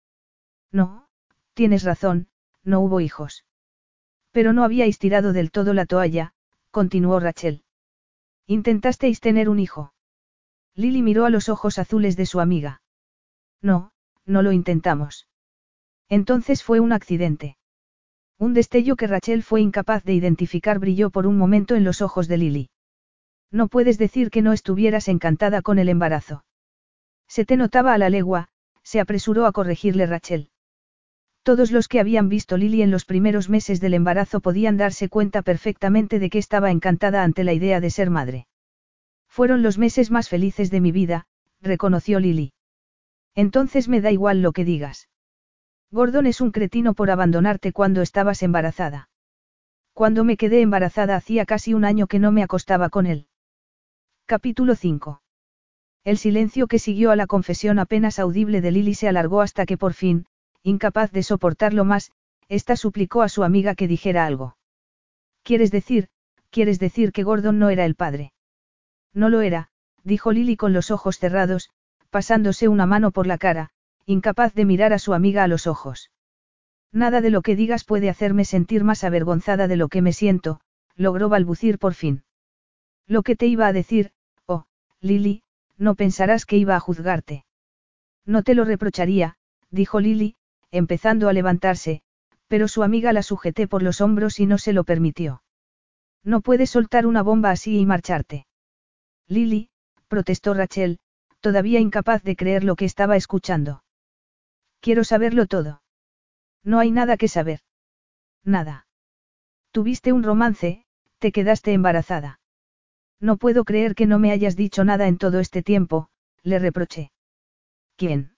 No, 0.73 1.09
tienes 1.55 1.85
razón, 1.85 2.29
no 2.65 2.81
hubo 2.81 3.01
hijos. 3.01 3.45
Pero 4.33 4.53
no 4.53 4.65
habíais 4.65 4.99
tirado 4.99 5.33
del 5.33 5.51
todo 5.51 5.75
la 5.75 5.87
toalla, 5.87 6.34
continuó 6.75 7.21
Rachel. 7.21 7.63
Intentasteis 8.49 9.21
tener 9.21 9.49
un 9.49 9.61
hijo. 9.61 9.95
Lily 10.75 11.03
miró 11.03 11.25
a 11.25 11.31
los 11.31 11.49
ojos 11.49 11.79
azules 11.79 12.17
de 12.17 12.27
su 12.27 12.41
amiga. 12.41 12.83
No, 13.63 13.93
no 14.27 14.43
lo 14.43 14.51
intentamos. 14.51 15.29
Entonces 16.09 16.65
fue 16.65 16.81
un 16.81 16.93
accidente. 16.93 17.57
Un 18.41 18.55
destello 18.55 18.97
que 18.97 19.07
Rachel 19.07 19.45
fue 19.45 19.61
incapaz 19.61 20.03
de 20.03 20.15
identificar 20.15 20.81
brilló 20.81 21.11
por 21.11 21.29
un 21.29 21.39
momento 21.39 21.77
en 21.77 21.85
los 21.85 22.03
ojos 22.03 22.27
de 22.27 22.39
Lily. 22.39 22.71
No 23.53 23.69
puedes 23.69 23.97
decir 23.97 24.31
que 24.31 24.43
no 24.43 24.53
estuvieras 24.53 25.07
encantada 25.07 25.63
con 25.63 25.79
el 25.79 25.89
embarazo. 25.89 26.45
Se 27.29 27.45
te 27.45 27.57
notaba 27.57 27.95
a 27.95 27.99
la 27.99 28.11
legua, 28.11 28.49
se 28.83 28.99
apresuró 28.99 29.47
a 29.47 29.53
corregirle 29.53 30.07
Rachel. 30.07 30.51
Todos 31.45 31.71
los 31.73 31.89
que 31.89 32.01
habían 32.01 32.31
visto 32.31 32.57
Lily 32.57 32.81
en 32.81 32.91
los 32.91 33.05
primeros 33.05 33.51
meses 33.51 33.79
del 33.79 33.93
embarazo 33.93 34.41
podían 34.41 34.79
darse 34.79 35.11
cuenta 35.11 35.43
perfectamente 35.43 36.19
de 36.19 36.31
que 36.31 36.39
estaba 36.39 36.71
encantada 36.71 37.23
ante 37.23 37.45
la 37.45 37.53
idea 37.53 37.81
de 37.81 37.91
ser 37.91 38.09
madre. 38.09 38.47
Fueron 39.29 39.63
los 39.63 39.77
meses 39.77 40.11
más 40.11 40.31
felices 40.31 40.71
de 40.71 40.81
mi 40.81 40.91
vida, 40.91 41.27
reconoció 41.61 42.19
Lily. 42.19 42.55
Entonces 43.35 43.89
me 43.89 44.01
da 44.01 44.11
igual 44.11 44.41
lo 44.41 44.53
que 44.53 44.65
digas. 44.65 45.11
Gordon 45.91 46.27
es 46.27 46.41
un 46.41 46.51
cretino 46.51 46.95
por 46.95 47.11
abandonarte 47.11 47.73
cuando 47.73 48.01
estabas 48.01 48.43
embarazada. 48.43 49.11
Cuando 49.93 50.25
me 50.25 50.39
quedé 50.39 50.63
embarazada 50.63 51.15
hacía 51.15 51.45
casi 51.45 51.75
un 51.75 51.85
año 51.85 52.07
que 52.07 52.19
no 52.19 52.33
me 52.33 52.43
acostaba 52.43 52.89
con 52.89 53.05
él. 53.05 53.27
Capítulo 54.25 54.77
5. 54.77 55.21
El 56.05 56.17
silencio 56.17 56.69
que 56.69 56.79
siguió 56.79 57.11
a 57.11 57.17
la 57.17 57.27
confesión 57.27 57.79
apenas 57.79 58.19
audible 58.19 58.63
de 58.63 58.71
Lily 58.71 58.95
se 58.95 59.09
alargó 59.09 59.43
hasta 59.43 59.67
que 59.67 59.77
por 59.77 59.93
fin, 59.93 60.27
incapaz 60.65 61.13
de 61.13 61.23
soportarlo 61.23 61.85
más, 61.85 62.11
ésta 62.49 62.77
suplicó 62.77 63.23
a 63.23 63.29
su 63.29 63.45
amiga 63.45 63.75
que 63.75 63.87
dijera 63.87 64.27
algo. 64.27 64.57
¿Quieres 65.43 65.71
decir, 65.71 66.09
quieres 66.51 66.79
decir 66.79 67.13
que 67.13 67.23
Gordon 67.23 67.59
no 67.59 67.69
era 67.69 67.85
el 67.85 67.95
padre? 67.95 68.33
No 69.13 69.29
lo 69.29 69.43
era, 69.43 69.69
dijo 70.03 70.33
Lily 70.33 70.57
con 70.57 70.73
los 70.73 70.91
ojos 70.91 71.19
cerrados, 71.19 71.71
pasándose 72.09 72.69
una 72.69 72.87
mano 72.87 73.11
por 73.11 73.27
la 73.27 73.37
cara, 73.37 73.71
incapaz 74.07 74.55
de 74.55 74.65
mirar 74.65 74.95
a 74.95 74.99
su 74.99 75.13
amiga 75.13 75.45
a 75.45 75.49
los 75.49 75.67
ojos. 75.67 76.11
Nada 76.93 77.21
de 77.21 77.31
lo 77.31 77.43
que 77.43 77.57
digas 77.57 77.85
puede 77.85 78.09
hacerme 78.09 78.45
sentir 78.45 78.85
más 78.85 79.05
avergonzada 79.05 79.69
de 79.69 79.77
lo 79.77 79.89
que 79.89 80.01
me 80.01 80.13
siento, 80.13 80.61
logró 80.97 81.29
balbucir 81.29 81.79
por 81.79 81.93
fin. 81.93 82.25
Lo 83.07 83.23
que 83.23 83.37
te 83.37 83.47
iba 83.47 83.67
a 83.67 83.73
decir, 83.73 84.13
oh, 84.47 84.65
Lily, 85.01 85.43
no 85.77 85.95
pensarás 85.95 86.47
que 86.47 86.57
iba 86.57 86.75
a 86.75 86.81
juzgarte. 86.81 87.45
No 88.25 88.43
te 88.43 88.55
lo 88.55 88.65
reprocharía, 88.65 89.37
dijo 89.71 90.01
Lily, 90.01 90.37
empezando 90.75 91.29
a 91.29 91.33
levantarse, 91.33 92.03
pero 92.49 92.67
su 92.69 92.83
amiga 92.83 93.13
la 93.13 93.23
sujeté 93.23 93.69
por 93.69 93.83
los 93.83 94.01
hombros 94.01 94.41
y 94.41 94.47
no 94.47 94.59
se 94.59 94.73
lo 94.73 94.85
permitió. 94.85 95.43
No 96.25 96.41
puedes 96.41 96.71
soltar 96.71 97.07
una 97.07 97.23
bomba 97.23 97.51
así 97.51 97.79
y 97.79 97.87
marcharte. 97.87 98.47
Lily, 99.29 99.71
protestó 100.09 100.53
Rachel, 100.53 100.99
todavía 101.41 101.81
incapaz 101.81 102.23
de 102.23 102.37
creer 102.37 102.65
lo 102.65 102.77
que 102.77 102.87
estaba 102.87 103.17
escuchando. 103.17 103.85
Quiero 104.81 105.05
saberlo 105.05 105.47
todo. 105.47 105.83
No 106.65 106.79
hay 106.81 106.91
nada 106.91 107.17
que 107.17 107.29
saber. 107.29 107.61
Nada. 108.43 108.87
Tuviste 109.71 110.13
un 110.13 110.23
romance, 110.23 110.85
te 111.19 111.31
quedaste 111.31 111.73
embarazada. 111.73 112.41
No 113.21 113.37
puedo 113.37 113.65
creer 113.65 113.95
que 113.95 114.07
no 114.07 114.19
me 114.19 114.33
hayas 114.33 114.57
dicho 114.57 114.85
nada 114.85 115.07
en 115.07 115.19
todo 115.19 115.41
este 115.41 115.63
tiempo, 115.63 116.09
le 116.43 116.59
reproché. 116.59 117.13
¿Quién? 117.97 118.37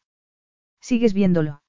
¿Sigues 0.80 1.14
viéndolo? 1.14 1.62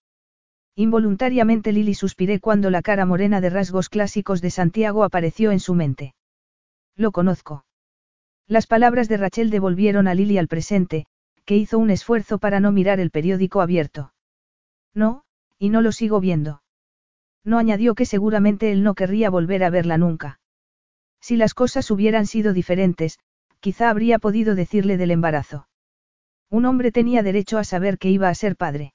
Involuntariamente 0.80 1.72
Lily 1.72 1.96
suspiré 1.96 2.40
cuando 2.40 2.70
la 2.70 2.84
cara 2.84 3.08
morena 3.08 3.42
de 3.42 3.50
rasgos 3.50 3.90
clásicos 3.90 4.42
de 4.42 4.52
Santiago 4.52 5.04
apareció 5.04 5.50
en 5.50 5.60
su 5.60 5.74
mente. 5.74 6.14
Lo 6.96 7.12
conozco. 7.12 7.66
Las 8.48 8.68
palabras 8.68 9.10
de 9.10 9.18
Rachel 9.18 9.50
devolvieron 9.50 10.08
a 10.08 10.14
Lily 10.14 10.38
al 10.38 10.48
presente, 10.48 11.08
que 11.46 11.58
hizo 11.58 11.80
un 11.80 11.90
esfuerzo 11.90 12.38
para 12.38 12.60
no 12.60 12.72
mirar 12.72 13.00
el 13.00 13.10
periódico 13.10 13.62
abierto. 13.62 14.14
No, 14.94 15.24
y 15.58 15.70
no 15.70 15.82
lo 15.82 15.92
sigo 15.92 16.20
viendo. 16.20 16.62
No 17.44 17.58
añadió 17.58 17.96
que 17.96 18.06
seguramente 18.06 18.72
él 18.72 18.84
no 18.84 18.94
querría 18.94 19.32
volver 19.32 19.64
a 19.64 19.72
verla 19.72 19.98
nunca. 19.98 20.40
Si 21.20 21.38
las 21.38 21.56
cosas 21.56 21.90
hubieran 21.90 22.28
sido 22.28 22.54
diferentes, 22.54 23.18
quizá 23.62 23.90
habría 23.90 24.20
podido 24.20 24.54
decirle 24.54 24.98
del 24.98 25.10
embarazo. 25.10 25.68
Un 26.52 26.66
hombre 26.66 26.92
tenía 26.92 27.24
derecho 27.24 27.58
a 27.58 27.64
saber 27.64 27.98
que 27.98 28.12
iba 28.12 28.30
a 28.30 28.36
ser 28.36 28.56
padre. 28.56 28.94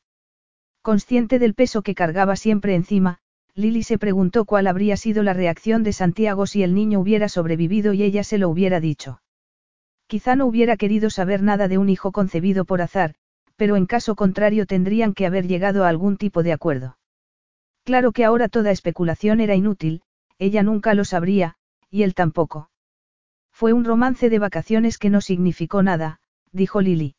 Consciente 0.82 1.38
del 1.38 1.54
peso 1.54 1.82
que 1.82 1.94
cargaba 1.94 2.34
siempre 2.34 2.74
encima, 2.74 3.18
Lily 3.54 3.84
se 3.84 3.98
preguntó 3.98 4.44
cuál 4.44 4.66
habría 4.66 4.96
sido 4.96 5.22
la 5.22 5.32
reacción 5.32 5.84
de 5.84 5.92
Santiago 5.92 6.46
si 6.46 6.64
el 6.64 6.74
niño 6.74 6.98
hubiera 6.98 7.28
sobrevivido 7.28 7.92
y 7.92 8.02
ella 8.02 8.24
se 8.24 8.36
lo 8.36 8.48
hubiera 8.48 8.80
dicho. 8.80 9.22
Quizá 10.08 10.34
no 10.34 10.46
hubiera 10.46 10.76
querido 10.76 11.08
saber 11.08 11.42
nada 11.42 11.68
de 11.68 11.78
un 11.78 11.88
hijo 11.88 12.10
concebido 12.10 12.64
por 12.64 12.82
azar, 12.82 13.14
pero 13.54 13.76
en 13.76 13.86
caso 13.86 14.16
contrario 14.16 14.66
tendrían 14.66 15.14
que 15.14 15.24
haber 15.24 15.46
llegado 15.46 15.84
a 15.84 15.88
algún 15.88 16.16
tipo 16.16 16.42
de 16.42 16.52
acuerdo. 16.52 16.98
Claro 17.84 18.10
que 18.10 18.24
ahora 18.24 18.48
toda 18.48 18.72
especulación 18.72 19.40
era 19.40 19.54
inútil, 19.54 20.02
ella 20.38 20.64
nunca 20.64 20.94
lo 20.94 21.04
sabría, 21.04 21.54
y 21.90 22.02
él 22.02 22.14
tampoco. 22.14 22.70
Fue 23.52 23.72
un 23.72 23.84
romance 23.84 24.30
de 24.30 24.38
vacaciones 24.40 24.98
que 24.98 25.10
no 25.10 25.20
significó 25.20 25.82
nada, 25.82 26.20
dijo 26.50 26.80
Lily. 26.80 27.14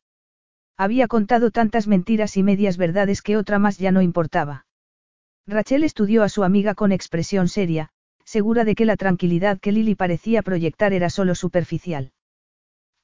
Había 0.78 1.07
contado 1.07 1.51
tantas 1.51 1.88
mentiras 1.88 2.36
y 2.38 2.43
medias 2.43 2.78
verdades 2.78 3.21
que 3.21 3.38
otra 3.38 3.59
más 3.59 3.78
ya 3.78 3.91
no 3.91 4.01
importaba. 4.01 4.65
Rachel 5.45 5.84
estudió 5.84 6.24
a 6.24 6.30
su 6.30 6.43
amiga 6.43 6.74
con 6.74 6.91
expresión 6.91 7.47
seria, 7.47 7.89
segura 8.24 8.63
de 8.63 8.76
que 8.76 8.86
la 8.86 8.97
tranquilidad 8.97 9.59
que 9.59 9.71
Lily 9.71 9.95
parecía 9.95 10.41
proyectar 10.41 10.93
era 10.93 11.09
solo 11.09 11.36
superficial. 11.36 12.13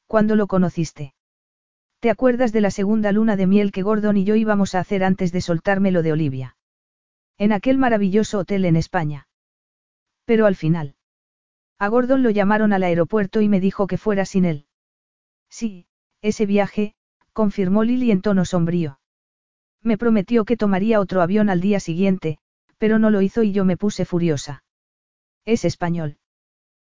¿Cuándo 0.08 0.36
lo 0.36 0.48
conociste? 0.48 1.14
¿Te 2.00 2.10
acuerdas 2.10 2.54
de 2.54 2.62
la 2.62 2.72
segunda 2.72 3.12
luna 3.12 3.36
de 3.36 3.46
miel 3.46 3.72
que 3.72 3.84
Gordon 3.84 4.18
y 4.18 4.24
yo 4.24 4.36
íbamos 4.36 4.74
a 4.74 4.80
hacer 4.80 5.04
antes 5.04 5.32
de 5.32 5.42
soltarme 5.42 5.92
lo 5.92 6.02
de 6.02 6.14
Olivia? 6.14 6.56
En 7.38 7.52
aquel 7.52 7.78
maravilloso 7.78 8.40
hotel 8.40 8.66
en 8.66 8.78
España. 8.78 9.28
Pero 10.26 10.46
al 10.46 10.56
final. 10.56 10.96
A 11.78 11.88
Gordon 11.90 12.24
lo 12.24 12.30
llamaron 12.30 12.74
al 12.74 12.84
aeropuerto 12.84 13.42
y 13.42 13.50
me 13.50 13.60
dijo 13.60 13.86
que 13.88 13.98
fuera 13.98 14.26
sin 14.26 14.46
él. 14.46 14.66
Sí, 15.50 15.88
ese 16.22 16.46
viaje, 16.46 16.96
confirmó 17.40 17.86
Lily 17.86 18.12
en 18.12 18.22
tono 18.22 18.44
sombrío. 18.44 19.00
Me 19.82 19.98
prometió 19.98 20.44
que 20.44 20.58
tomaría 20.58 21.00
otro 21.00 21.22
avión 21.22 21.50
al 21.50 21.62
día 21.62 21.80
siguiente, 21.80 22.38
pero 22.78 23.00
no 23.00 23.12
lo 23.12 23.22
hizo 23.22 23.44
y 23.44 23.54
yo 23.54 23.64
me 23.64 23.78
puse 23.78 24.04
furiosa. 24.04 24.66
Es 25.46 25.64
español. 25.64 26.18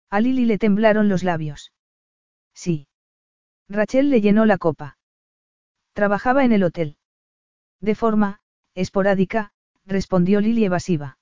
A 0.08 0.22
Lily 0.22 0.46
le 0.46 0.56
temblaron 0.56 1.10
los 1.10 1.22
labios. 1.22 1.74
Sí. 2.54 2.88
Rachel 3.68 4.08
le 4.08 4.22
llenó 4.22 4.46
la 4.46 4.56
copa. 4.56 4.96
Trabajaba 5.92 6.46
en 6.46 6.52
el 6.52 6.62
hotel. 6.62 6.96
De 7.82 7.94
forma, 7.94 8.40
esporádica, 8.74 9.52
respondió 9.84 10.40
Lily 10.40 10.64
evasiva. 10.64 11.18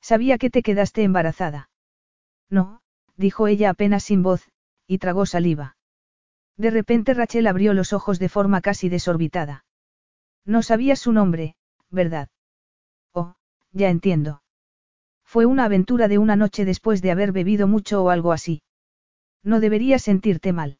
Sabía 0.00 0.38
que 0.38 0.50
te 0.50 0.64
quedaste 0.64 1.04
embarazada. 1.04 1.70
No, 2.48 2.82
dijo 3.16 3.46
ella 3.46 3.70
apenas 3.70 4.02
sin 4.02 4.24
voz, 4.24 4.50
y 4.88 4.98
tragó 4.98 5.24
saliva. 5.24 5.76
De 6.60 6.68
repente 6.68 7.14
Rachel 7.14 7.46
abrió 7.46 7.72
los 7.72 7.94
ojos 7.94 8.18
de 8.18 8.28
forma 8.28 8.60
casi 8.60 8.90
desorbitada. 8.90 9.64
No 10.44 10.62
sabía 10.62 10.94
su 10.94 11.10
nombre, 11.10 11.56
¿verdad? 11.88 12.28
Oh, 13.14 13.34
ya 13.72 13.88
entiendo. 13.88 14.42
Fue 15.24 15.46
una 15.46 15.64
aventura 15.64 16.06
de 16.06 16.18
una 16.18 16.36
noche 16.36 16.66
después 16.66 17.00
de 17.00 17.12
haber 17.12 17.32
bebido 17.32 17.66
mucho 17.66 18.04
o 18.04 18.10
algo 18.10 18.32
así. 18.32 18.60
No 19.42 19.58
deberías 19.58 20.02
sentirte 20.02 20.52
mal. 20.52 20.78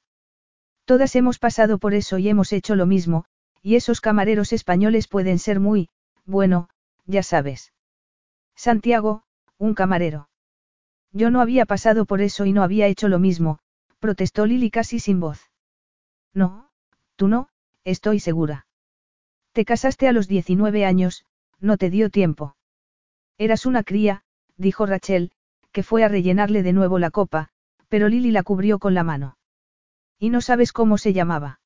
Todas 0.85 1.17
hemos 1.17 1.39
pasado 1.39 1.79
por 1.79 1.95
eso 1.95 2.19
y 2.19 2.29
hemos 2.29 2.53
hecho 2.53 2.77
lo 2.77 2.85
mismo, 2.85 3.25
y 3.63 3.77
esos 3.77 4.03
camareros 4.03 4.53
españoles 4.53 5.09
pueden 5.09 5.39
ser 5.39 5.61
muy, 5.61 5.89
bueno, 6.27 6.69
ya 7.07 7.23
sabes. 7.23 7.73
Santiago, 8.55 9.23
un 9.57 9.73
camarero. 9.73 10.29
Yo 11.11 11.31
no 11.31 11.41
había 11.41 11.65
pasado 11.65 12.05
por 12.05 12.21
eso 12.21 12.45
y 12.45 12.53
no 12.53 12.63
había 12.63 12.87
hecho 12.87 13.09
lo 13.09 13.19
mismo, 13.19 13.61
protestó 13.99 14.45
Lily 14.45 14.71
casi 14.71 15.01
sin 15.01 15.21
voz. 15.21 15.50
No, 16.35 16.71
tú 17.17 17.29
no, 17.29 17.49
estoy 17.85 18.21
segura. 18.21 18.67
Te 19.53 19.65
casaste 19.65 20.09
a 20.09 20.13
los 20.13 20.29
19 20.29 20.85
años, 20.85 21.25
no 21.59 21.77
te 21.77 21.91
dio 21.91 22.11
tiempo. 22.11 22.57
Eras 23.39 23.67
una 23.67 23.83
cría, 23.83 24.23
dijo 24.57 24.87
Rachel, 24.87 25.33
que 25.73 25.83
fue 25.83 26.05
a 26.05 26.09
rellenarle 26.09 26.63
de 26.63 26.73
nuevo 26.73 26.99
la 26.99 27.11
copa, 27.11 27.49
pero 27.89 28.09
Lily 28.09 28.31
la 28.31 28.43
cubrió 28.43 28.79
con 28.79 28.95
la 28.95 29.03
mano. 29.03 29.37
Y 30.19 30.31
no 30.31 30.41
sabes 30.41 30.73
cómo 30.73 30.99
se 30.99 31.13
llamaba. 31.13 31.61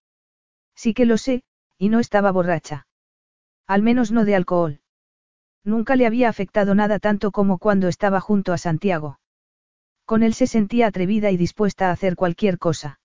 Sí 0.75 0.95
que 0.95 1.07
lo 1.07 1.19
sé, 1.19 1.43
y 1.79 1.89
no 1.89 2.01
estaba 2.01 2.31
borracha. 2.31 2.87
Al 3.67 3.83
menos 3.83 4.13
no 4.13 4.25
de 4.25 4.35
alcohol. 4.35 4.81
Nunca 5.65 5.97
le 5.97 6.07
había 6.07 6.29
afectado 6.29 6.75
nada 6.75 6.99
tanto 6.99 7.33
como 7.33 7.59
cuando 7.59 7.89
estaba 7.89 8.21
junto 8.21 8.53
a 8.53 8.59
Santiago. 8.59 9.19
Con 10.05 10.23
él 10.23 10.35
se 10.35 10.47
sentía 10.47 10.89
atrevida 10.89 11.31
y 11.31 11.37
dispuesta 11.37 11.89
a 11.89 11.93
hacer 11.93 12.17
cualquier 12.17 12.59
cosa. 12.59 13.01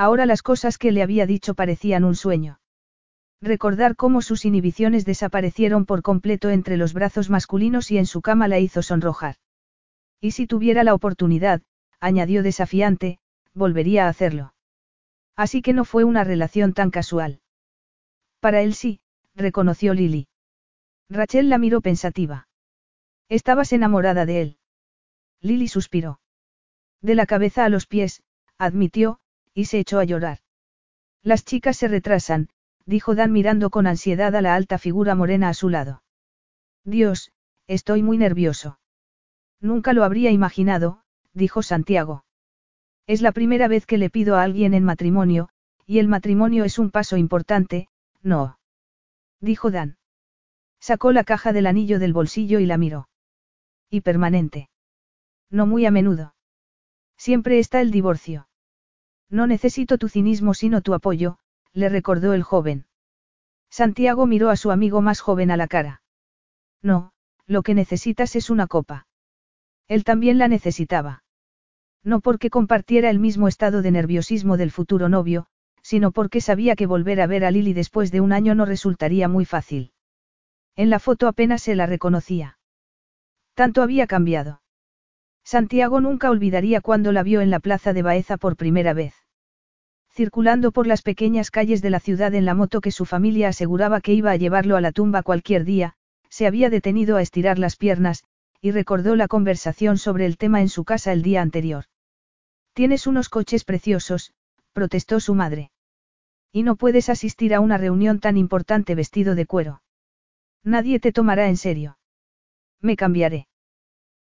Ahora 0.00 0.24
las 0.24 0.40
cosas 0.40 0.78
que 0.78 0.92
le 0.92 1.02
había 1.02 1.26
dicho 1.26 1.52
parecían 1.52 2.04
un 2.04 2.14
sueño. 2.14 2.58
Recordar 3.42 3.96
cómo 3.96 4.22
sus 4.22 4.46
inhibiciones 4.46 5.04
desaparecieron 5.04 5.84
por 5.84 6.00
completo 6.00 6.48
entre 6.48 6.78
los 6.78 6.94
brazos 6.94 7.28
masculinos 7.28 7.90
y 7.90 7.98
en 7.98 8.06
su 8.06 8.22
cama 8.22 8.48
la 8.48 8.58
hizo 8.58 8.80
sonrojar. 8.80 9.36
Y 10.18 10.30
si 10.30 10.46
tuviera 10.46 10.84
la 10.84 10.94
oportunidad, 10.94 11.60
añadió 12.00 12.42
desafiante, 12.42 13.18
volvería 13.52 14.06
a 14.06 14.08
hacerlo. 14.08 14.54
Así 15.36 15.60
que 15.60 15.74
no 15.74 15.84
fue 15.84 16.04
una 16.04 16.24
relación 16.24 16.72
tan 16.72 16.90
casual. 16.90 17.42
Para 18.40 18.62
él 18.62 18.72
sí, 18.72 19.00
reconoció 19.34 19.92
Lily. 19.92 20.28
Rachel 21.10 21.50
la 21.50 21.58
miró 21.58 21.82
pensativa. 21.82 22.48
Estabas 23.28 23.70
enamorada 23.74 24.24
de 24.24 24.40
él. 24.40 24.58
Lily 25.42 25.68
suspiró. 25.68 26.22
De 27.02 27.14
la 27.14 27.26
cabeza 27.26 27.66
a 27.66 27.68
los 27.68 27.86
pies, 27.86 28.22
admitió, 28.56 29.20
y 29.54 29.66
se 29.66 29.78
echó 29.78 29.98
a 29.98 30.04
llorar. 30.04 30.38
Las 31.22 31.44
chicas 31.44 31.76
se 31.76 31.88
retrasan, 31.88 32.48
dijo 32.86 33.14
Dan 33.14 33.32
mirando 33.32 33.70
con 33.70 33.86
ansiedad 33.86 34.34
a 34.34 34.42
la 34.42 34.54
alta 34.54 34.78
figura 34.78 35.14
morena 35.14 35.48
a 35.48 35.54
su 35.54 35.68
lado. 35.68 36.02
Dios, 36.84 37.32
estoy 37.66 38.02
muy 38.02 38.18
nervioso. 38.18 38.78
Nunca 39.60 39.92
lo 39.92 40.04
habría 40.04 40.30
imaginado, 40.30 41.02
dijo 41.34 41.62
Santiago. 41.62 42.24
Es 43.06 43.22
la 43.22 43.32
primera 43.32 43.68
vez 43.68 43.86
que 43.86 43.98
le 43.98 44.10
pido 44.10 44.36
a 44.36 44.42
alguien 44.42 44.74
en 44.74 44.84
matrimonio, 44.84 45.48
y 45.86 45.98
el 45.98 46.08
matrimonio 46.08 46.64
es 46.64 46.78
un 46.78 46.90
paso 46.90 47.16
importante, 47.16 47.88
no. 48.22 48.58
Dijo 49.40 49.70
Dan. 49.70 49.98
Sacó 50.80 51.12
la 51.12 51.24
caja 51.24 51.52
del 51.52 51.66
anillo 51.66 51.98
del 51.98 52.12
bolsillo 52.12 52.58
y 52.60 52.66
la 52.66 52.78
miró. 52.78 53.08
Y 53.90 54.00
permanente. 54.00 54.70
No 55.50 55.66
muy 55.66 55.84
a 55.84 55.90
menudo. 55.90 56.34
Siempre 57.16 57.58
está 57.58 57.80
el 57.80 57.90
divorcio. 57.90 58.48
No 59.30 59.46
necesito 59.46 59.96
tu 59.96 60.08
cinismo 60.08 60.54
sino 60.54 60.80
tu 60.82 60.92
apoyo, 60.92 61.38
le 61.72 61.88
recordó 61.88 62.34
el 62.34 62.42
joven. 62.42 62.86
Santiago 63.70 64.26
miró 64.26 64.50
a 64.50 64.56
su 64.56 64.72
amigo 64.72 65.00
más 65.00 65.20
joven 65.20 65.52
a 65.52 65.56
la 65.56 65.68
cara. 65.68 66.02
No, 66.82 67.12
lo 67.46 67.62
que 67.62 67.74
necesitas 67.74 68.34
es 68.34 68.50
una 68.50 68.66
copa. 68.66 69.06
Él 69.86 70.02
también 70.04 70.38
la 70.38 70.48
necesitaba. 70.48 71.22
No 72.02 72.20
porque 72.20 72.50
compartiera 72.50 73.10
el 73.10 73.18
mismo 73.18 73.46
estado 73.46 73.82
de 73.82 73.90
nerviosismo 73.90 74.56
del 74.56 74.70
futuro 74.70 75.08
novio, 75.08 75.46
sino 75.82 76.10
porque 76.10 76.40
sabía 76.40 76.74
que 76.74 76.86
volver 76.86 77.20
a 77.20 77.26
ver 77.26 77.44
a 77.44 77.50
Lily 77.50 77.72
después 77.72 78.10
de 78.10 78.20
un 78.20 78.32
año 78.32 78.54
no 78.54 78.64
resultaría 78.64 79.28
muy 79.28 79.44
fácil. 79.44 79.92
En 80.76 80.90
la 80.90 80.98
foto 80.98 81.28
apenas 81.28 81.62
se 81.62 81.74
la 81.74 81.86
reconocía. 81.86 82.58
Tanto 83.54 83.82
había 83.82 84.06
cambiado. 84.06 84.59
Santiago 85.44 86.00
nunca 86.00 86.30
olvidaría 86.30 86.80
cuando 86.80 87.12
la 87.12 87.22
vio 87.22 87.40
en 87.40 87.50
la 87.50 87.60
plaza 87.60 87.92
de 87.92 88.02
Baeza 88.02 88.36
por 88.36 88.56
primera 88.56 88.92
vez. 88.92 89.14
Circulando 90.12 90.72
por 90.72 90.86
las 90.86 91.02
pequeñas 91.02 91.50
calles 91.50 91.82
de 91.82 91.90
la 91.90 92.00
ciudad 92.00 92.34
en 92.34 92.44
la 92.44 92.54
moto 92.54 92.80
que 92.80 92.90
su 92.90 93.04
familia 93.04 93.48
aseguraba 93.48 94.00
que 94.00 94.12
iba 94.12 94.30
a 94.30 94.36
llevarlo 94.36 94.76
a 94.76 94.80
la 94.80 94.92
tumba 94.92 95.22
cualquier 95.22 95.64
día, 95.64 95.94
se 96.28 96.46
había 96.46 96.70
detenido 96.70 97.16
a 97.16 97.22
estirar 97.22 97.58
las 97.58 97.76
piernas, 97.76 98.24
y 98.60 98.72
recordó 98.72 99.16
la 99.16 99.28
conversación 99.28 99.98
sobre 99.98 100.26
el 100.26 100.36
tema 100.36 100.60
en 100.60 100.68
su 100.68 100.84
casa 100.84 101.12
el 101.12 101.22
día 101.22 101.42
anterior. 101.42 101.84
Tienes 102.74 103.06
unos 103.06 103.28
coches 103.28 103.64
preciosos, 103.64 104.32
protestó 104.72 105.20
su 105.20 105.34
madre. 105.34 105.70
Y 106.52 106.62
no 106.62 106.76
puedes 106.76 107.08
asistir 107.08 107.54
a 107.54 107.60
una 107.60 107.78
reunión 107.78 108.20
tan 108.20 108.36
importante 108.36 108.94
vestido 108.94 109.34
de 109.34 109.46
cuero. 109.46 109.82
Nadie 110.62 111.00
te 111.00 111.12
tomará 111.12 111.48
en 111.48 111.56
serio. 111.56 111.98
Me 112.80 112.96
cambiaré. 112.96 113.46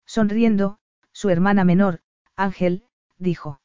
Sonriendo, 0.05 0.79
su 1.17 1.31
hermana 1.31 1.63
menor, 1.63 2.01
Ángel, 2.35 2.83
dijo. 3.17 3.59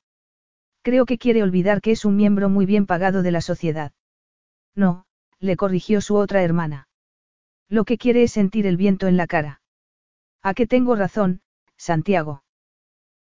Creo 0.80 1.04
que 1.04 1.18
quiere 1.18 1.42
olvidar 1.42 1.82
que 1.82 1.90
es 1.90 2.06
un 2.06 2.16
miembro 2.16 2.48
muy 2.48 2.64
bien 2.64 2.86
pagado 2.86 3.22
de 3.22 3.30
la 3.30 3.42
sociedad. 3.42 3.92
No, 4.74 5.04
le 5.38 5.58
corrigió 5.58 6.00
su 6.00 6.16
otra 6.16 6.42
hermana. 6.42 6.88
Lo 7.68 7.84
que 7.84 7.98
quiere 7.98 8.22
es 8.22 8.32
sentir 8.32 8.66
el 8.66 8.78
viento 8.78 9.06
en 9.06 9.18
la 9.18 9.26
cara. 9.26 9.60
¿A 10.40 10.54
qué 10.54 10.66
tengo 10.66 10.96
razón, 10.96 11.42
Santiago? 11.76 12.42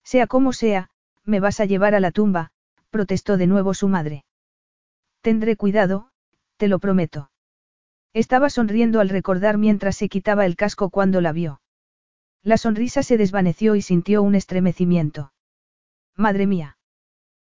Sea 0.05 0.28
como 0.28 0.53
sea, 0.53 0.91
me 1.24 1.41
vas 1.41 1.59
a 1.59 1.64
llevar 1.64 1.97
a 1.97 2.01
la 2.01 2.12
tumba, 2.12 2.53
protestó 2.91 3.37
de 3.37 3.49
nuevo 3.49 3.74
su 3.74 3.89
madre. 3.89 4.24
Tendré 5.22 5.57
cuidado, 5.57 6.12
te 6.57 6.68
lo 6.68 6.78
prometo. 6.78 7.33
Estaba 8.12 8.49
sonriendo 8.49 9.01
al 9.01 9.09
recordar 9.09 9.59
mientras 9.59 9.97
se 9.97 10.09
quitaba 10.09 10.47
el 10.47 10.55
casco 10.55 10.89
cuando 10.89 11.20
la 11.20 11.33
vio. 11.33 11.61
La 12.43 12.57
sonrisa 12.57 13.03
se 13.03 13.18
desvaneció 13.18 13.74
y 13.74 13.82
sintió 13.82 14.22
un 14.22 14.34
estremecimiento. 14.34 15.32
Madre 16.16 16.47
mía. 16.47 16.78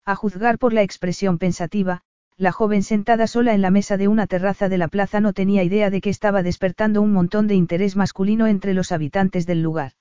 A 0.06 0.16
juzgar 0.16 0.58
por 0.58 0.72
la 0.72 0.82
expresión 0.82 1.38
pensativa, 1.38 2.04
la 2.38 2.52
joven 2.52 2.84
sentada 2.84 3.28
sola 3.28 3.54
en 3.54 3.62
la 3.62 3.72
mesa 3.72 3.98
de 3.98 4.08
una 4.08 4.28
terraza 4.28 4.70
de 4.70 4.78
la 4.78 4.88
plaza 4.88 5.20
no 5.20 5.34
tenía 5.34 5.64
idea 5.64 5.90
de 5.90 6.00
que 6.00 6.10
estaba 6.10 6.44
despertando 6.44 7.02
un 7.02 7.12
montón 7.12 7.48
de 7.48 7.56
interés 7.56 7.96
masculino 7.96 8.48
entre 8.48 8.74
los 8.74 8.92
habitantes 8.92 9.46
del 9.46 9.62
lugar. 9.62 9.94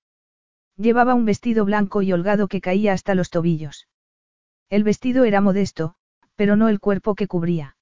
Llevaba 0.76 1.14
un 1.14 1.24
vestido 1.24 1.64
blanco 1.64 2.02
y 2.02 2.12
holgado 2.12 2.46
que 2.46 2.60
caía 2.60 2.92
hasta 2.92 3.14
los 3.14 3.30
tobillos. 3.30 3.88
El 4.68 4.84
vestido 4.84 5.24
era 5.24 5.40
modesto, 5.40 5.94
pero 6.36 6.54
no 6.54 6.68
el 6.68 6.78
cuerpo 6.78 7.14
que 7.14 7.26
cubría. 7.26 7.76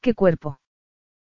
¿Qué 0.00 0.14
cuerpo? 0.14 0.60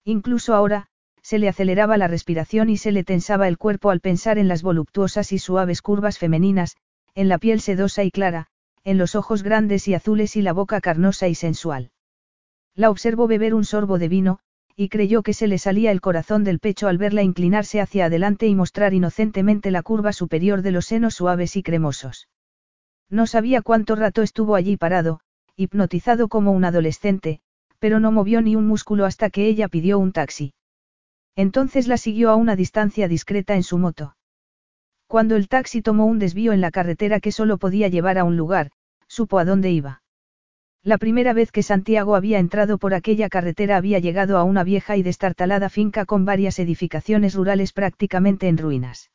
Incluso 0.05 0.55
ahora, 0.55 0.89
se 1.27 1.41
le 1.41 1.49
aceleraba 1.49 1.97
la 1.97 2.07
respiración 2.07 2.71
y 2.71 2.77
se 2.77 2.93
le 2.93 3.03
tensaba 3.03 3.49
el 3.49 3.59
cuerpo 3.59 3.91
al 3.91 3.99
pensar 3.99 4.39
en 4.39 4.47
las 4.47 4.63
voluptuosas 4.63 5.33
y 5.33 5.41
suaves 5.41 5.83
curvas 5.83 6.19
femeninas, 6.19 6.77
en 7.17 7.29
la 7.29 7.39
piel 7.39 7.61
sedosa 7.61 8.05
y 8.05 8.13
clara, 8.13 8.47
en 8.85 8.97
los 8.97 9.17
ojos 9.17 9.43
grandes 9.43 9.89
y 9.89 9.95
azules 9.95 10.37
y 10.37 10.43
la 10.43 10.53
boca 10.53 10.81
carnosa 10.81 11.27
y 11.27 11.35
sensual. 11.35 11.91
La 12.77 12.91
observó 12.91 13.27
beber 13.27 13.55
un 13.55 13.65
sorbo 13.65 13.99
de 13.99 14.07
vino, 14.07 14.39
y 14.77 14.89
creyó 14.89 15.25
que 15.25 15.33
se 15.33 15.49
le 15.49 15.59
salía 15.59 15.91
el 15.91 16.01
corazón 16.01 16.45
del 16.45 16.61
pecho 16.61 16.87
al 16.87 16.97
verla 16.97 17.25
inclinarse 17.25 17.81
hacia 17.81 18.05
adelante 18.05 18.47
y 18.47 18.55
mostrar 18.55 18.95
inocentemente 18.95 19.73
la 19.73 19.83
curva 19.83 20.13
superior 20.13 20.63
de 20.63 20.71
los 20.71 20.87
senos 20.87 21.15
suaves 21.17 21.57
y 21.57 21.65
cremosos. 21.65 22.29
No 23.11 23.27
sabía 23.27 23.63
cuánto 23.63 23.97
rato 23.97 24.23
estuvo 24.23 24.55
allí 24.55 24.77
parado, 24.77 25.19
hipnotizado 25.57 26.29
como 26.29 26.53
un 26.53 26.65
adolescente, 26.65 27.41
pero 27.81 27.99
no 27.99 28.13
movió 28.13 28.43
ni 28.43 28.55
un 28.55 28.69
músculo 28.69 29.07
hasta 29.07 29.29
que 29.29 29.49
ella 29.49 29.67
pidió 29.67 29.99
un 29.99 30.13
taxi. 30.13 30.53
Entonces 31.37 31.87
la 31.87 31.99
siguió 31.99 32.31
a 32.31 32.37
una 32.37 32.57
distancia 32.57 33.09
discreta 33.09 33.55
en 33.55 33.63
su 33.63 33.79
moto. 33.79 34.17
Cuando 35.07 35.37
el 35.37 35.49
taxi 35.49 35.83
tomó 35.83 36.07
un 36.07 36.19
desvío 36.19 36.53
en 36.53 36.61
la 36.61 36.71
carretera 36.71 37.21
que 37.21 37.31
solo 37.31 37.59
podía 37.59 37.89
llevar 37.89 38.19
a 38.19 38.25
un 38.25 38.37
lugar, 38.37 38.71
supo 39.07 39.39
a 39.39 39.45
dónde 39.45 39.71
iba. 39.71 40.03
La 40.83 40.99
primera 40.99 41.33
vez 41.33 41.53
que 41.53 41.63
Santiago 41.63 42.17
había 42.17 42.39
entrado 42.39 42.79
por 42.79 42.95
aquella 42.95 43.29
carretera 43.29 43.77
había 43.77 43.99
llegado 43.99 44.39
a 44.39 44.45
una 44.45 44.65
vieja 44.65 44.97
y 44.97 45.03
destartalada 45.03 45.69
finca 45.69 46.07
con 46.07 46.25
varias 46.25 46.59
edificaciones 46.59 47.35
rurales 47.35 47.73
prácticamente 47.73 48.49
en 48.49 48.57
ruinas. 48.57 49.11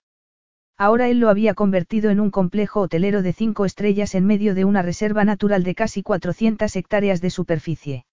Ahora 0.78 1.10
él 1.10 1.20
lo 1.20 1.30
había 1.30 1.54
convertido 1.54 2.10
en 2.10 2.20
un 2.20 2.30
complejo 2.30 2.82
hotelero 2.82 3.22
de 3.22 3.34
cinco 3.34 3.66
estrellas 3.66 4.16
en 4.16 4.26
medio 4.26 4.54
de 4.54 4.66
una 4.66 4.82
reserva 4.82 5.26
natural 5.26 5.64
de 5.64 5.76
casi 5.76 6.04
400 6.04 6.76
hectáreas 6.76 7.22
de 7.22 7.30
superficie. 7.30 8.06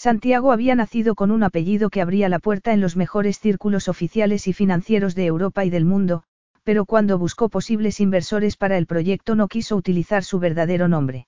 Santiago 0.00 0.50
había 0.50 0.74
nacido 0.74 1.14
con 1.14 1.30
un 1.30 1.42
apellido 1.42 1.90
que 1.90 2.00
abría 2.00 2.30
la 2.30 2.38
puerta 2.38 2.72
en 2.72 2.80
los 2.80 2.96
mejores 2.96 3.38
círculos 3.38 3.86
oficiales 3.86 4.48
y 4.48 4.54
financieros 4.54 5.14
de 5.14 5.26
Europa 5.26 5.66
y 5.66 5.68
del 5.68 5.84
mundo, 5.84 6.22
pero 6.64 6.86
cuando 6.86 7.18
buscó 7.18 7.50
posibles 7.50 8.00
inversores 8.00 8.56
para 8.56 8.78
el 8.78 8.86
proyecto 8.86 9.34
no 9.34 9.46
quiso 9.46 9.76
utilizar 9.76 10.24
su 10.24 10.38
verdadero 10.38 10.88
nombre. 10.88 11.26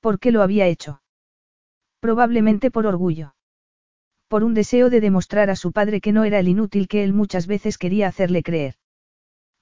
¿Por 0.00 0.18
qué 0.18 0.32
lo 0.32 0.40
había 0.40 0.66
hecho? 0.66 1.02
Probablemente 2.00 2.70
por 2.70 2.86
orgullo. 2.86 3.34
Por 4.26 4.42
un 4.42 4.54
deseo 4.54 4.88
de 4.88 5.02
demostrar 5.02 5.50
a 5.50 5.54
su 5.54 5.70
padre 5.72 6.00
que 6.00 6.12
no 6.12 6.24
era 6.24 6.38
el 6.38 6.48
inútil 6.48 6.88
que 6.88 7.04
él 7.04 7.12
muchas 7.12 7.46
veces 7.46 7.76
quería 7.76 8.08
hacerle 8.08 8.42
creer. 8.42 8.76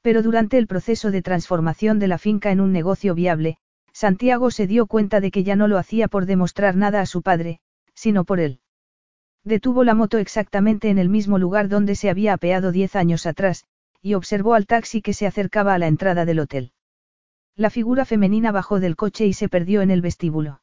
Pero 0.02 0.22
durante 0.22 0.56
el 0.56 0.68
proceso 0.68 1.10
de 1.10 1.20
transformación 1.20 1.98
de 1.98 2.06
la 2.06 2.18
finca 2.18 2.52
en 2.52 2.60
un 2.60 2.70
negocio 2.70 3.16
viable, 3.16 3.56
Santiago 3.92 4.52
se 4.52 4.68
dio 4.68 4.86
cuenta 4.86 5.18
de 5.18 5.32
que 5.32 5.42
ya 5.42 5.56
no 5.56 5.66
lo 5.66 5.78
hacía 5.78 6.06
por 6.06 6.26
demostrar 6.26 6.76
nada 6.76 7.00
a 7.00 7.06
su 7.06 7.20
padre, 7.20 7.58
sino 7.95 8.24
por 8.24 8.40
él. 8.40 8.61
Detuvo 9.45 9.84
la 9.84 9.95
moto 9.95 10.18
exactamente 10.18 10.88
en 10.90 10.99
el 10.99 11.09
mismo 11.09 11.38
lugar 11.38 11.68
donde 11.68 11.95
se 11.95 12.11
había 12.11 12.32
apeado 12.32 12.72
diez 12.72 12.97
años 12.97 13.26
atrás, 13.26 13.64
y 14.01 14.14
observó 14.14 14.55
al 14.55 14.66
taxi 14.66 15.03
que 15.03 15.12
se 15.12 15.26
acercaba 15.26 15.74
a 15.74 15.78
la 15.78 15.86
entrada 15.86 16.24
del 16.24 16.40
hotel. 16.40 16.72
La 17.57 17.70
figura 17.70 18.05
femenina 18.05 18.53
bajó 18.53 18.80
del 18.80 18.97
coche 18.97 19.26
y 19.26 19.32
se 19.32 19.49
perdió 19.49 19.82
en 19.82 19.90
el 19.90 20.03
vestíbulo. 20.03 20.61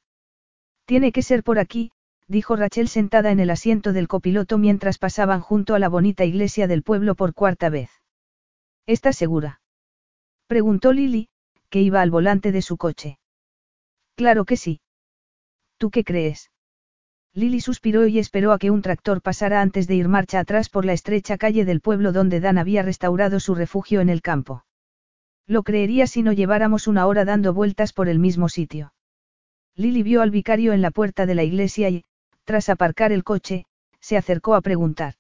Tiene 0.86 1.12
que 1.12 1.22
ser 1.22 1.44
por 1.44 1.58
aquí, 1.58 1.92
dijo 2.28 2.56
Rachel 2.56 2.88
sentada 2.88 3.32
en 3.32 3.40
el 3.40 3.50
asiento 3.50 3.94
del 3.94 4.08
copiloto 4.08 4.58
mientras 4.58 4.98
pasaban 4.98 5.42
junto 5.42 5.76
a 5.76 5.80
la 5.80 5.90
bonita 5.90 6.26
iglesia 6.26 6.68
del 6.68 6.84
pueblo 6.84 7.16
por 7.16 7.34
cuarta 7.34 7.70
vez. 7.70 7.90
¿Estás 8.88 9.16
segura? 9.16 9.62
preguntó 10.48 10.92
Lily, 10.92 11.30
que 11.70 11.82
iba 11.82 12.02
al 12.02 12.12
volante 12.12 12.52
de 12.52 12.62
su 12.62 12.78
coche. 12.78 13.20
Claro 14.16 14.44
que 14.46 14.58
sí. 14.58 14.82
¿Tú 15.78 15.92
qué 15.92 16.04
crees? 16.04 16.52
Lily 17.34 17.62
suspiró 17.62 18.08
y 18.08 18.20
esperó 18.20 18.52
a 18.52 18.60
que 18.60 18.72
un 18.72 18.82
tractor 18.82 19.22
pasara 19.22 19.62
antes 19.62 19.88
de 19.88 19.96
ir 19.96 20.10
marcha 20.10 20.40
atrás 20.40 20.70
por 20.70 20.84
la 20.84 20.94
estrecha 20.94 21.38
calle 21.38 21.64
del 21.64 21.80
pueblo 21.80 22.12
donde 22.12 22.42
Dan 22.42 22.58
había 22.58 22.84
restaurado 22.84 23.40
su 23.40 23.56
refugio 23.56 24.02
en 24.02 24.10
el 24.10 24.22
campo. 24.22 24.66
Lo 25.48 25.64
creería 25.64 26.08
si 26.08 26.24
no 26.24 26.34
lleváramos 26.34 26.88
una 26.88 27.08
hora 27.08 27.24
dando 27.24 27.54
vueltas 27.54 27.94
por 27.94 28.10
el 28.10 28.20
mismo 28.20 28.50
sitio. 28.50 28.94
Lily 29.76 30.04
vio 30.04 30.22
al 30.22 30.32
vicario 30.32 30.74
en 30.74 30.82
la 30.82 30.92
puerta 30.92 31.26
de 31.26 31.36
la 31.36 31.44
iglesia 31.44 31.90
y, 31.90 32.04
tras 32.44 32.68
aparcar 32.68 33.14
el 33.14 33.24
coche, 33.24 33.66
se 34.02 34.18
acercó 34.18 34.56
a 34.56 34.62
preguntar. 34.62 35.16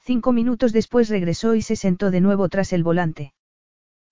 Cinco 0.00 0.32
minutos 0.32 0.72
después 0.72 1.08
regresó 1.08 1.54
y 1.54 1.62
se 1.62 1.76
sentó 1.76 2.10
de 2.10 2.20
nuevo 2.20 2.48
tras 2.48 2.72
el 2.72 2.82
volante. 2.82 3.32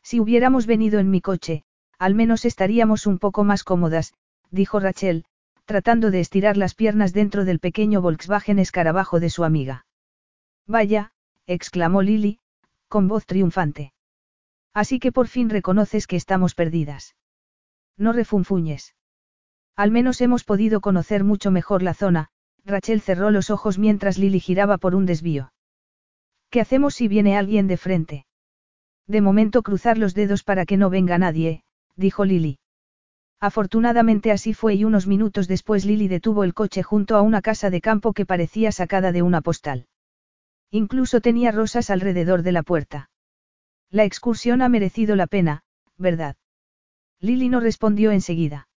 Si 0.03 0.21
hubiéramos 0.21 0.67
venido 0.67 1.01
en 1.01 1.11
mi 1.11 1.21
coche, 1.21 1.65
al 1.99 2.15
menos 2.15 2.47
estaríamos 2.47 3.07
un 3.07 3.19
poco 3.19 3.45
más 3.45 3.65
cómodas, 3.65 4.15
dijo 4.51 4.81
Rachel, 4.81 5.27
tratando 5.71 6.11
de 6.11 6.19
estirar 6.19 6.57
las 6.57 6.75
piernas 6.75 7.13
dentro 7.13 7.45
del 7.45 7.61
pequeño 7.61 8.03
Volkswagen 8.03 8.59
escarabajo 8.59 9.21
de 9.21 9.31
su 9.31 9.45
amiga. 9.45 9.87
Vaya, 10.67 11.13
exclamó 11.47 12.03
Lily, 12.03 12.41
con 12.89 13.07
voz 13.07 13.25
triunfante. 13.25 13.93
Así 14.75 14.99
que 14.99 15.13
por 15.13 15.29
fin 15.29 15.49
reconoces 15.49 16.09
que 16.09 16.17
estamos 16.17 16.57
perdidas. 16.57 17.15
No 17.97 18.13
refunfuñes. 18.13 18.97
Al 19.77 19.93
menos 19.93 20.21
hemos 20.21 20.43
podido 20.43 20.81
conocer 20.81 21.23
mucho 21.23 21.53
mejor 21.53 21.85
la 21.85 21.95
zona, 21.95 22.31
Rachel 22.65 23.01
cerró 23.01 23.31
los 23.31 23.49
ojos 23.51 23.79
mientras 23.79 24.19
Lily 24.19 24.41
giraba 24.41 24.77
por 24.77 24.97
un 24.97 25.07
desvío. 25.07 25.53
¿Qué 26.51 26.61
hacemos 26.61 26.97
si 26.97 27.07
viene 27.07 27.39
alguien 27.39 27.69
de 27.69 27.77
frente? 27.77 28.27
De 29.07 29.21
momento 29.21 29.63
cruzar 29.63 29.99
los 29.99 30.15
dedos 30.15 30.43
para 30.43 30.67
que 30.67 30.77
no 30.77 30.91
venga 30.91 31.17
nadie, 31.17 31.63
dijo 31.95 32.25
Lily. 32.25 32.59
Afortunadamente 33.41 34.33
así 34.33 34.53
fue 34.53 34.75
y 34.75 34.85
unos 34.85 35.07
minutos 35.07 35.49
después 35.49 35.87
Lily 35.87 36.09
detuvo 36.09 36.45
el 36.45 36.53
coche 36.53 36.83
junto 36.83 37.17
a 37.17 37.23
una 37.23 37.41
casa 37.41 37.71
de 37.71 37.81
campo 37.81 38.13
que 38.13 38.27
parecía 38.27 38.71
sacada 38.71 39.13
de 39.13 39.23
una 39.23 39.41
postal. 39.41 39.87
Incluso 40.71 41.21
tenía 41.23 41.51
rosas 41.51 41.89
alrededor 41.89 42.43
de 42.43 42.53
la 42.53 42.63
puerta. 42.63 43.11
La 43.91 44.05
excursión 44.05 44.61
ha 44.61 44.69
merecido 44.69 45.17
la 45.17 45.27
pena, 45.27 45.63
¿verdad? 45.97 46.37
Lily 47.19 47.49
no 47.49 47.61
respondió 47.61 48.13
enseguida. 48.13 48.69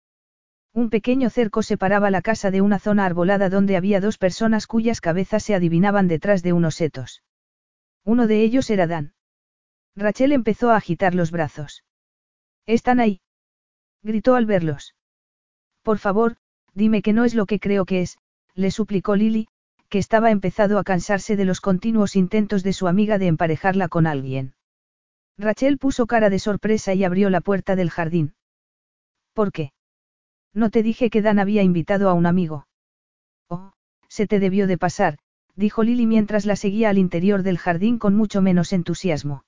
Un 0.72 0.90
pequeño 0.90 1.30
cerco 1.30 1.62
separaba 1.62 2.10
la 2.10 2.22
casa 2.22 2.50
de 2.50 2.60
una 2.60 2.78
zona 2.78 3.04
arbolada 3.04 3.48
donde 3.48 3.76
había 3.76 4.00
dos 4.00 4.18
personas 4.18 4.66
cuyas 4.66 5.00
cabezas 5.00 5.42
se 5.44 5.54
adivinaban 5.54 6.08
detrás 6.08 6.42
de 6.42 6.52
unos 6.52 6.74
setos. 6.74 7.22
Uno 8.02 8.26
de 8.26 8.42
ellos 8.42 8.68
era 8.70 8.86
Dan. 8.86 9.14
Rachel 9.94 10.32
empezó 10.32 10.70
a 10.70 10.76
agitar 10.76 11.14
los 11.14 11.30
brazos. 11.30 11.84
Están 12.66 12.98
ahí. 12.98 13.20
Gritó 14.04 14.34
al 14.34 14.44
verlos. 14.44 14.94
Por 15.82 15.98
favor, 15.98 16.36
dime 16.74 17.00
que 17.00 17.14
no 17.14 17.24
es 17.24 17.34
lo 17.34 17.46
que 17.46 17.58
creo 17.58 17.86
que 17.86 18.02
es, 18.02 18.18
le 18.54 18.70
suplicó 18.70 19.16
Lily, 19.16 19.48
que 19.88 19.98
estaba 19.98 20.30
empezado 20.30 20.78
a 20.78 20.84
cansarse 20.84 21.36
de 21.36 21.46
los 21.46 21.62
continuos 21.62 22.14
intentos 22.14 22.62
de 22.62 22.74
su 22.74 22.86
amiga 22.86 23.16
de 23.16 23.28
emparejarla 23.28 23.88
con 23.88 24.06
alguien. 24.06 24.54
Rachel 25.38 25.78
puso 25.78 26.06
cara 26.06 26.28
de 26.28 26.38
sorpresa 26.38 26.92
y 26.92 27.02
abrió 27.02 27.30
la 27.30 27.40
puerta 27.40 27.76
del 27.76 27.90
jardín. 27.90 28.34
¿Por 29.32 29.52
qué? 29.52 29.72
No 30.52 30.70
te 30.70 30.82
dije 30.82 31.10
que 31.10 31.22
Dan 31.22 31.38
había 31.38 31.62
invitado 31.62 32.10
a 32.10 32.12
un 32.12 32.26
amigo. 32.26 32.68
Oh, 33.48 33.72
se 34.08 34.26
te 34.26 34.38
debió 34.38 34.66
de 34.66 34.78
pasar, 34.78 35.18
dijo 35.56 35.82
Lily 35.82 36.06
mientras 36.06 36.44
la 36.44 36.56
seguía 36.56 36.90
al 36.90 36.98
interior 36.98 37.42
del 37.42 37.58
jardín 37.58 37.98
con 37.98 38.14
mucho 38.14 38.42
menos 38.42 38.72
entusiasmo. 38.72 39.44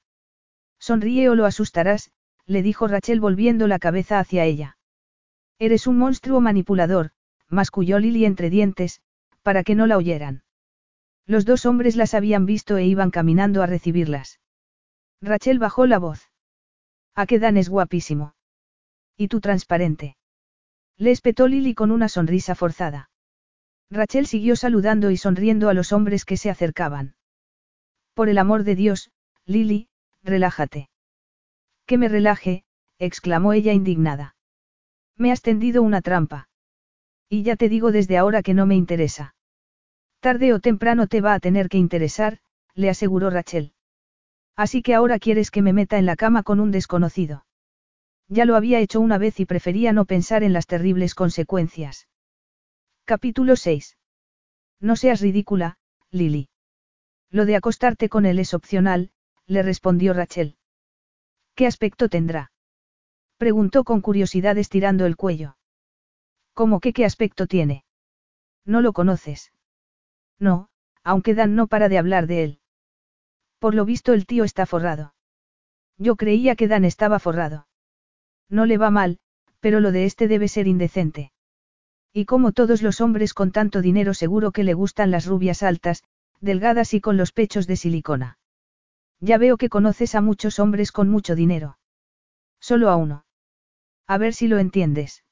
Sonríe 0.79 1.29
o 1.29 1.35
lo 1.35 1.45
asustarás, 1.45 2.11
le 2.47 2.63
dijo 2.63 2.87
Rachel 2.89 3.21
volviendo 3.21 3.67
la 3.67 3.79
cabeza 3.79 4.19
hacia 4.19 4.45
ella. 4.45 4.79
Eres 5.59 5.87
un 5.87 5.99
monstruo 5.99 6.41
manipulador, 6.41 7.11
masculló 7.49 7.99
Lily 7.99 8.25
entre 8.25 8.51
dientes, 8.51 9.01
para 9.43 9.63
que 9.63 9.75
no 9.75 9.87
la 9.87 9.97
oyeran. 9.97 10.43
Los 11.27 11.45
dos 11.45 11.67
hombres 11.67 11.97
las 11.97 12.15
habían 12.15 12.47
visto 12.47 12.77
e 12.77 12.85
iban 12.85 13.11
caminando 13.11 13.63
a 13.63 13.67
recibirlas. 13.67 14.41
Rachel 15.21 15.59
bajó 15.59 15.87
la 15.87 15.99
voz. 15.99 16.31
A 17.15 17.27
que 17.27 17.39
Dan 17.39 17.57
es 17.57 17.69
guapísimo. 17.69 18.35
Y 19.17 19.29
tú 19.29 19.41
transparente. 19.41 20.17
Le 20.99 21.11
espetó 21.11 21.49
Lily 21.49 21.75
con 21.75 21.91
una 21.91 22.09
sonrisa 22.09 22.55
forzada. 22.55 23.11
Rachel 23.91 24.27
siguió 24.27 24.57
saludando 24.57 25.11
y 25.11 25.17
sonriendo 25.17 25.69
a 25.69 25.75
los 25.75 25.93
hombres 25.93 26.25
que 26.25 26.37
se 26.37 26.51
acercaban. 26.51 27.17
Por 28.15 28.29
el 28.29 28.39
amor 28.39 28.65
de 28.65 28.75
Dios, 28.75 29.11
Lily, 29.47 29.89
relájate. 30.23 30.89
Que 31.87 31.99
me 31.99 32.09
relaje, 32.09 32.65
exclamó 32.99 33.53
ella 33.53 33.73
indignada. 33.73 34.37
Me 35.17 35.33
has 35.33 35.41
tendido 35.41 35.83
una 35.83 36.03
trampa. 36.03 36.49
Y 37.29 37.43
ya 37.43 37.57
te 37.57 37.69
digo 37.69 37.93
desde 37.93 38.19
ahora 38.19 38.43
que 38.43 38.55
no 38.55 38.67
me 38.67 38.75
interesa. 38.75 39.35
Tarde 40.21 40.53
o 40.53 40.61
temprano 40.61 41.07
te 41.07 41.21
va 41.21 41.35
a 41.35 41.41
tener 41.41 41.69
que 41.69 41.79
interesar, 41.79 42.39
le 42.75 42.91
aseguró 42.91 43.31
Rachel. 43.31 43.73
Así 44.57 44.83
que 44.83 44.95
ahora 44.95 45.19
quieres 45.19 45.51
que 45.51 45.63
me 45.63 45.73
meta 45.73 45.99
en 45.99 46.07
la 46.07 46.17
cama 46.17 46.43
con 46.43 46.61
un 46.61 46.71
desconocido. 46.71 47.47
Ya 48.29 48.45
lo 48.45 48.57
había 48.57 48.81
hecho 48.81 49.01
una 49.01 49.19
vez 49.19 49.39
y 49.39 49.47
prefería 49.47 49.93
no 49.93 50.05
pensar 50.05 50.43
en 50.43 50.53
las 50.53 50.67
terribles 50.67 51.15
consecuencias. 51.15 52.09
Capítulo 53.05 53.55
6. 53.55 53.97
No 54.81 54.97
seas 54.97 55.21
ridícula, 55.21 55.79
Lily. 56.11 56.49
Lo 57.31 57.47
de 57.47 57.57
acostarte 57.57 58.09
con 58.09 58.27
él 58.27 58.39
es 58.41 58.55
opcional, 58.55 59.11
le 59.47 59.63
respondió 59.63 60.13
Rachel. 60.13 60.57
¿Qué 61.57 61.67
aspecto 61.67 62.11
tendrá? 62.11 62.53
Preguntó 63.39 63.83
con 63.83 64.03
curiosidad 64.03 64.59
estirando 64.59 65.07
el 65.07 65.17
cuello. 65.17 65.57
¿Cómo 66.53 66.81
que 66.81 66.93
qué 66.93 67.07
aspecto 67.07 67.47
tiene? 67.47 67.85
¿No 68.67 68.83
lo 68.83 68.93
conoces? 68.93 69.53
No, 70.39 70.69
aunque 71.03 71.35
Dan 71.35 71.55
no 71.55 71.67
para 71.67 71.89
de 71.89 71.97
hablar 71.97 72.27
de 72.27 72.45
él. 72.45 72.61
Por 73.59 73.75
lo 73.75 73.87
visto 73.87 74.13
el 74.13 74.27
tío 74.27 74.45
está 74.45 74.67
forrado. 74.67 75.15
Yo 75.97 76.17
creía 76.17 76.57
que 76.57 76.69
Dan 76.69 76.85
estaba 76.85 77.19
forrado. 77.19 77.67
No 78.51 78.67
le 78.67 78.77
va 78.77 78.91
mal, 78.91 79.19
pero 79.61 79.81
lo 79.81 79.93
de 79.93 80.05
este 80.05 80.29
debe 80.29 80.49
ser 80.49 80.67
indecente. 80.67 81.33
Y 82.13 82.27
como 82.27 82.53
todos 82.53 82.83
los 82.83 83.01
hombres 83.01 83.33
con 83.33 83.51
tanto 83.51 83.81
dinero 83.81 84.13
seguro 84.13 84.53
que 84.53 84.63
le 84.63 84.75
gustan 84.75 85.11
las 85.11 85.25
rubias 85.25 85.63
altas, 85.63 86.05
delgadas 86.41 86.93
y 86.93 87.01
con 87.01 87.17
los 87.17 87.33
pechos 87.33 87.67
de 87.67 87.77
silicona. 87.77 88.36
Ya 89.21 89.39
veo 89.39 89.57
que 89.57 89.69
conoces 89.69 90.15
a 90.15 90.21
muchos 90.21 90.59
hombres 90.59 90.93
con 90.93 91.09
mucho 91.09 91.35
dinero. 91.35 91.79
Solo 92.61 92.91
a 92.91 92.97
uno. 92.97 93.25
A 94.07 94.19
ver 94.19 94.35
si 94.35 94.49
lo 94.49 94.59
entiendes. 94.59 95.25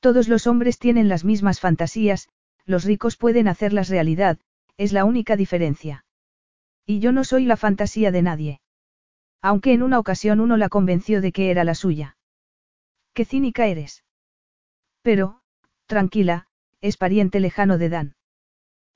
Todos 0.00 0.28
los 0.28 0.46
hombres 0.46 0.78
tienen 0.78 1.08
las 1.08 1.24
mismas 1.24 1.60
fantasías, 1.60 2.28
los 2.64 2.84
ricos 2.84 3.16
pueden 3.16 3.48
hacerlas 3.48 3.88
realidad, 3.88 4.38
es 4.76 4.92
la 4.92 5.04
única 5.04 5.36
diferencia. 5.36 6.04
Y 6.86 7.00
yo 7.00 7.12
no 7.12 7.24
soy 7.24 7.44
la 7.44 7.56
fantasía 7.56 8.10
de 8.10 8.22
nadie. 8.22 8.60
Aunque 9.42 9.72
en 9.72 9.82
una 9.82 9.98
ocasión 9.98 10.40
uno 10.40 10.56
la 10.56 10.68
convenció 10.68 11.20
de 11.20 11.32
que 11.32 11.50
era 11.50 11.64
la 11.64 11.74
suya. 11.74 12.16
Qué 13.14 13.24
cínica 13.24 13.66
eres. 13.66 14.04
Pero, 15.02 15.40
tranquila, 15.86 16.46
es 16.80 16.96
pariente 16.96 17.40
lejano 17.40 17.78
de 17.78 17.88
Dan. 17.88 18.16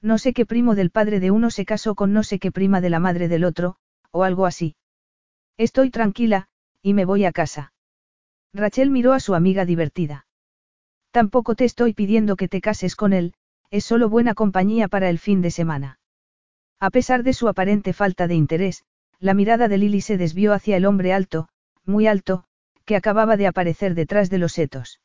No 0.01 0.18
sé 0.18 0.32
qué 0.32 0.44
primo 0.44 0.74
del 0.74 0.90
padre 0.90 1.20
de 1.20 1.31
uno 1.31 1.51
se 1.51 1.64
casó 1.64 1.94
con 1.94 2.12
no 2.12 2.22
sé 2.22 2.39
qué 2.39 2.52
prima 2.52 2.81
de 2.81 2.90
la 2.90 3.01
madre 3.01 3.28
del 3.28 3.44
otro, 3.44 3.76
o 4.15 4.23
algo 4.23 4.47
así. 4.47 4.77
Estoy 5.59 5.91
tranquila, 5.91 6.47
y 6.82 6.95
me 6.95 7.05
voy 7.05 7.24
a 7.24 7.32
casa. 7.32 7.73
Rachel 8.53 8.91
miró 8.91 9.12
a 9.12 9.19
su 9.19 9.35
amiga 9.35 9.65
divertida. 9.65 10.27
Tampoco 11.11 11.57
te 11.57 11.65
estoy 11.65 11.95
pidiendo 11.95 12.36
que 12.36 12.47
te 12.47 12.61
cases 12.61 12.95
con 12.95 13.12
él, 13.12 13.35
es 13.70 13.85
solo 13.85 14.09
buena 14.09 14.35
compañía 14.35 14.86
para 14.86 15.11
el 15.11 15.19
fin 15.19 15.43
de 15.43 15.51
semana. 15.51 15.99
A 16.78 16.91
pesar 16.91 17.24
de 17.24 17.32
su 17.32 17.49
aparente 17.49 17.93
falta 17.93 18.28
de 18.28 18.36
interés, 18.36 18.85
la 19.19 19.35
mirada 19.35 19.66
de 19.66 19.78
Lily 19.78 20.01
se 20.01 20.16
desvió 20.16 20.53
hacia 20.53 20.77
el 20.77 20.86
hombre 20.86 21.12
alto, 21.12 21.49
muy 21.85 22.07
alto, 22.07 22.45
que 22.85 22.95
acababa 22.95 23.36
de 23.36 23.49
aparecer 23.49 23.97
detrás 23.97 24.31
de 24.31 24.39
los 24.39 24.53
setos. 24.53 25.01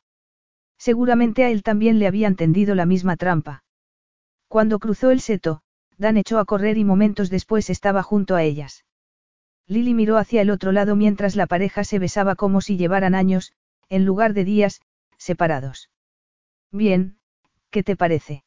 Seguramente 0.78 1.42
a 1.42 1.50
él 1.50 1.64
también 1.64 1.98
le 1.98 2.06
habían 2.06 2.36
tendido 2.36 2.76
la 2.76 2.86
misma 2.86 3.16
trampa. 3.16 3.64
Cuando 4.46 4.78
cruzó 4.78 5.10
el 5.10 5.20
seto, 5.20 5.62
Dan 5.98 6.16
echó 6.16 6.38
a 6.38 6.44
correr 6.44 6.78
y 6.78 6.84
momentos 6.84 7.28
después 7.28 7.70
estaba 7.70 8.04
junto 8.04 8.36
a 8.36 8.44
ellas. 8.44 8.84
Lily 9.70 9.94
miró 9.94 10.16
hacia 10.18 10.42
el 10.42 10.50
otro 10.50 10.72
lado 10.72 10.96
mientras 10.96 11.36
la 11.36 11.46
pareja 11.46 11.84
se 11.84 12.00
besaba 12.00 12.34
como 12.34 12.60
si 12.60 12.76
llevaran 12.76 13.14
años, 13.14 13.52
en 13.88 14.04
lugar 14.04 14.34
de 14.34 14.44
días, 14.44 14.80
separados. 15.16 15.90
Bien, 16.72 17.20
¿qué 17.70 17.84
te 17.84 17.94
parece? 17.94 18.42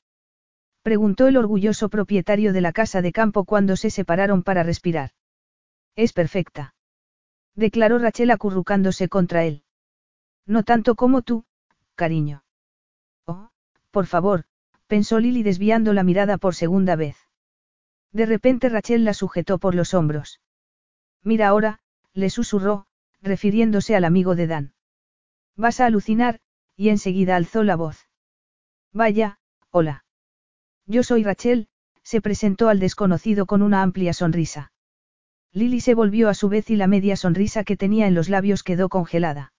Preguntó 0.82 1.28
el 1.28 1.38
orgulloso 1.38 1.88
propietario 1.88 2.52
de 2.52 2.60
la 2.60 2.74
casa 2.74 3.02
de 3.02 3.14
campo 3.14 3.46
cuando 3.46 3.78
se 3.78 3.90
separaron 3.90 4.44
para 4.44 4.64
respirar. 4.64 5.12
Es 5.96 6.12
perfecta. 6.12 6.76
Declaró 7.56 8.00
Rachel 8.00 8.30
acurrucándose 8.30 9.08
contra 9.08 9.46
él. 9.46 9.64
No 10.46 10.64
tanto 10.64 10.96
como 10.96 11.22
tú, 11.22 11.46
cariño. 11.96 12.44
Oh, 13.26 13.50
por 13.92 14.08
favor, 14.08 14.44
pensó 14.88 15.22
Lily 15.22 15.42
desviando 15.42 15.94
la 15.94 16.04
mirada 16.04 16.38
por 16.38 16.54
segunda 16.54 16.98
vez. 16.98 17.16
De 18.12 18.26
repente 18.26 18.68
Rachel 18.68 19.06
la 19.06 19.14
sujetó 19.14 19.58
por 19.58 19.74
los 19.74 19.94
hombros. 19.94 20.42
Mira 21.24 21.48
ahora, 21.48 21.80
le 22.14 22.30
susurró, 22.30 22.86
refiriéndose 23.22 23.96
al 23.96 24.06
amigo 24.06 24.36
de 24.36 24.48
Dan. 24.48 24.74
Vas 25.56 25.80
a 25.80 25.86
alucinar, 25.86 26.40
y 26.76 26.90
enseguida 26.90 27.36
alzó 27.36 27.64
la 27.64 27.76
voz. 27.76 28.08
Vaya, 28.92 29.40
hola. 29.72 30.06
Yo 30.86 31.04
soy 31.04 31.24
Rachel, 31.24 31.68
se 32.04 32.22
presentó 32.22 32.70
al 32.70 32.80
desconocido 32.80 33.46
con 33.46 33.62
una 33.62 33.82
amplia 33.82 34.14
sonrisa. 34.14 34.72
Lily 35.54 35.80
se 35.82 35.94
volvió 35.94 36.30
a 36.30 36.34
su 36.34 36.50
vez 36.50 36.70
y 36.70 36.76
la 36.76 36.88
media 36.88 37.16
sonrisa 37.16 37.64
que 37.64 37.78
tenía 37.78 38.08
en 38.08 38.16
los 38.16 38.28
labios 38.28 38.64
quedó 38.64 38.90
congelada. 38.90 39.54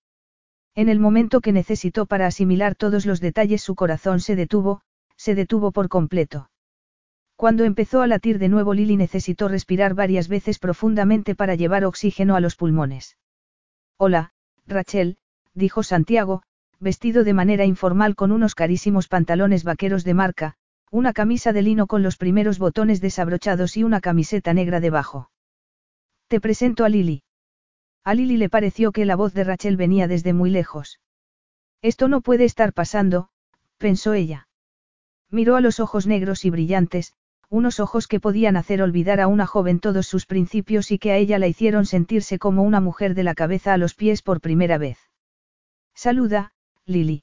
En 0.75 0.89
el 0.89 0.99
momento 0.99 1.41
que 1.41 1.53
necesitó 1.53 2.07
para 2.07 2.27
asimilar 2.27 2.75
todos 2.75 3.07
los 3.07 3.21
detalles 3.21 3.63
su 3.63 3.77
corazón 3.77 4.21
se 4.21 4.35
detuvo, 4.35 4.83
se 5.17 5.35
detuvo 5.37 5.71
por 5.71 5.89
completo. 5.89 6.51
Cuando 7.37 7.65
empezó 7.65 8.01
a 8.01 8.07
latir 8.07 8.39
de 8.39 8.49
nuevo 8.49 8.75
Lily 8.75 8.97
necesitó 8.97 9.49
respirar 9.49 9.95
varias 9.95 10.29
veces 10.29 10.59
profundamente 10.59 11.35
para 11.35 11.57
llevar 11.57 11.85
oxígeno 11.85 12.37
a 12.37 12.41
los 12.41 12.55
pulmones. 12.55 13.19
Hola, 13.97 14.33
Rachel, 14.67 15.19
dijo 15.53 15.83
Santiago, 15.83 16.43
vestido 16.81 17.25
de 17.25 17.35
manera 17.35 17.65
informal 17.65 18.15
con 18.15 18.31
unos 18.31 18.55
carísimos 18.55 19.09
pantalones 19.09 19.65
vaqueros 19.65 20.05
de 20.05 20.15
marca, 20.15 20.55
una 20.91 21.13
camisa 21.13 21.53
de 21.53 21.63
lino 21.63 21.89
con 21.89 22.03
los 22.05 22.17
primeros 22.17 22.59
botones 22.59 23.01
desabrochados 23.01 23.77
y 23.77 23.83
una 23.83 24.01
camiseta 24.01 24.55
negra 24.55 24.79
debajo. 24.79 25.31
Te 26.29 26.41
presento 26.41 26.85
a 26.85 26.89
Lily. 26.89 27.25
A 28.05 28.15
Lily 28.15 28.37
le 28.37 28.49
pareció 28.49 28.93
que 28.93 29.05
la 29.05 29.17
voz 29.17 29.35
de 29.35 29.45
Rachel 29.45 29.77
venía 29.77 30.07
desde 30.07 30.33
muy 30.33 30.51
lejos. 30.51 31.01
Esto 31.83 32.07
no 32.07 32.21
puede 32.21 32.45
estar 32.45 32.73
pasando, 32.73 33.29
pensó 33.79 34.15
ella. 34.15 34.47
Miró 35.31 35.57
a 35.57 35.61
los 35.61 35.81
ojos 35.81 36.07
negros 36.07 36.45
y 36.45 36.51
brillantes, 36.51 37.15
unos 37.49 37.81
ojos 37.81 38.07
que 38.07 38.21
podían 38.21 38.57
hacer 38.57 38.83
olvidar 38.83 39.21
a 39.21 39.27
una 39.27 39.47
joven 39.47 39.81
todos 39.81 40.07
sus 40.07 40.27
principios 40.27 40.91
y 40.91 40.99
que 40.99 41.13
a 41.13 41.17
ella 41.17 41.39
la 41.39 41.47
hicieron 41.47 41.87
sentirse 41.87 42.39
como 42.39 42.63
una 42.63 42.81
mujer 42.81 43.15
de 43.15 43.25
la 43.25 43.35
cabeza 43.35 43.73
a 43.73 43.79
los 43.79 43.95
pies 43.95 44.23
por 44.23 44.41
primera 44.41 44.79
vez. 44.79 44.99
Saluda, 45.95 46.53
Lily. 46.87 47.23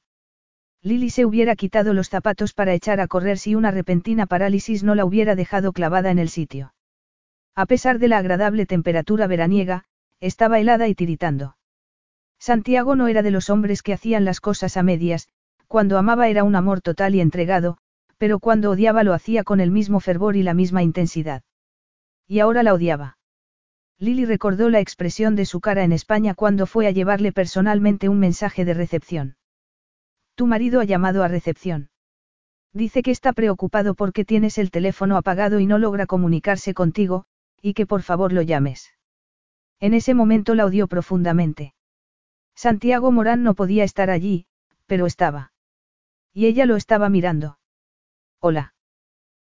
Lily 0.83 1.09
se 1.09 1.25
hubiera 1.25 1.55
quitado 1.55 1.93
los 1.93 2.09
zapatos 2.09 2.53
para 2.53 2.73
echar 2.73 2.99
a 2.99 3.07
correr 3.07 3.37
si 3.37 3.53
una 3.53 3.69
repentina 3.69 4.25
parálisis 4.25 4.83
no 4.83 4.95
la 4.95 5.05
hubiera 5.05 5.35
dejado 5.35 5.73
clavada 5.73 6.09
en 6.09 6.17
el 6.17 6.29
sitio. 6.29 6.73
A 7.53 7.65
pesar 7.65 7.99
de 7.99 8.07
la 8.07 8.17
agradable 8.17 8.65
temperatura 8.65 9.27
veraniega, 9.27 9.83
estaba 10.19 10.59
helada 10.59 10.87
y 10.87 10.95
tiritando. 10.95 11.57
Santiago 12.39 12.95
no 12.95 13.07
era 13.07 13.21
de 13.21 13.29
los 13.29 13.51
hombres 13.51 13.83
que 13.83 13.93
hacían 13.93 14.25
las 14.25 14.39
cosas 14.39 14.77
a 14.77 14.83
medias, 14.83 15.27
cuando 15.67 15.97
amaba 15.97 16.27
era 16.27 16.43
un 16.43 16.55
amor 16.55 16.81
total 16.81 17.13
y 17.13 17.21
entregado, 17.21 17.77
pero 18.21 18.37
cuando 18.37 18.69
odiaba 18.69 19.03
lo 19.03 19.15
hacía 19.15 19.43
con 19.43 19.59
el 19.59 19.71
mismo 19.71 19.99
fervor 19.99 20.35
y 20.35 20.43
la 20.43 20.53
misma 20.53 20.83
intensidad. 20.83 21.41
Y 22.27 22.37
ahora 22.37 22.61
la 22.61 22.75
odiaba. 22.75 23.17
Lily 23.97 24.25
recordó 24.25 24.69
la 24.69 24.79
expresión 24.79 25.35
de 25.35 25.47
su 25.47 25.59
cara 25.59 25.83
en 25.83 25.91
España 25.91 26.35
cuando 26.35 26.67
fue 26.67 26.85
a 26.85 26.91
llevarle 26.91 27.31
personalmente 27.31 28.09
un 28.09 28.19
mensaje 28.19 28.63
de 28.63 28.75
recepción. 28.75 29.37
Tu 30.35 30.45
marido 30.45 30.81
ha 30.81 30.83
llamado 30.83 31.23
a 31.23 31.29
recepción. 31.29 31.89
Dice 32.73 33.01
que 33.01 33.09
está 33.09 33.33
preocupado 33.33 33.95
porque 33.95 34.23
tienes 34.23 34.59
el 34.59 34.69
teléfono 34.69 35.17
apagado 35.17 35.59
y 35.59 35.65
no 35.65 35.79
logra 35.79 36.05
comunicarse 36.05 36.75
contigo, 36.75 37.25
y 37.59 37.73
que 37.73 37.87
por 37.87 38.03
favor 38.03 38.33
lo 38.33 38.43
llames. 38.43 38.91
En 39.79 39.95
ese 39.95 40.13
momento 40.13 40.53
la 40.53 40.67
odió 40.67 40.87
profundamente. 40.87 41.73
Santiago 42.53 43.11
Morán 43.11 43.41
no 43.41 43.55
podía 43.55 43.83
estar 43.83 44.11
allí, 44.11 44.45
pero 44.85 45.07
estaba. 45.07 45.53
Y 46.35 46.45
ella 46.45 46.67
lo 46.67 46.75
estaba 46.75 47.09
mirando. 47.09 47.57
Hola. 48.43 48.73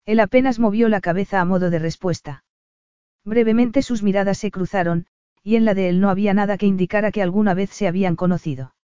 Él 0.06 0.20
apenas 0.20 0.60
movió 0.60 0.90
la 0.90 1.00
cabeza 1.00 1.40
a 1.40 1.46
modo 1.46 1.70
de 1.70 1.80
respuesta. 1.80 2.44
Brevemente 3.24 3.84
sus 3.84 4.04
miradas 4.04 4.38
se 4.38 4.52
cruzaron, 4.52 5.08
y 5.44 5.56
en 5.56 5.64
la 5.64 5.74
de 5.74 5.88
él 5.88 6.02
no 6.02 6.10
había 6.10 6.34
nada 6.34 6.58
que 6.58 6.66
indicara 6.66 7.12
que 7.14 7.22
alguna 7.22 7.54
vez 7.54 7.70
se 7.70 7.88
habían 7.88 8.18
conocido. 8.18 8.76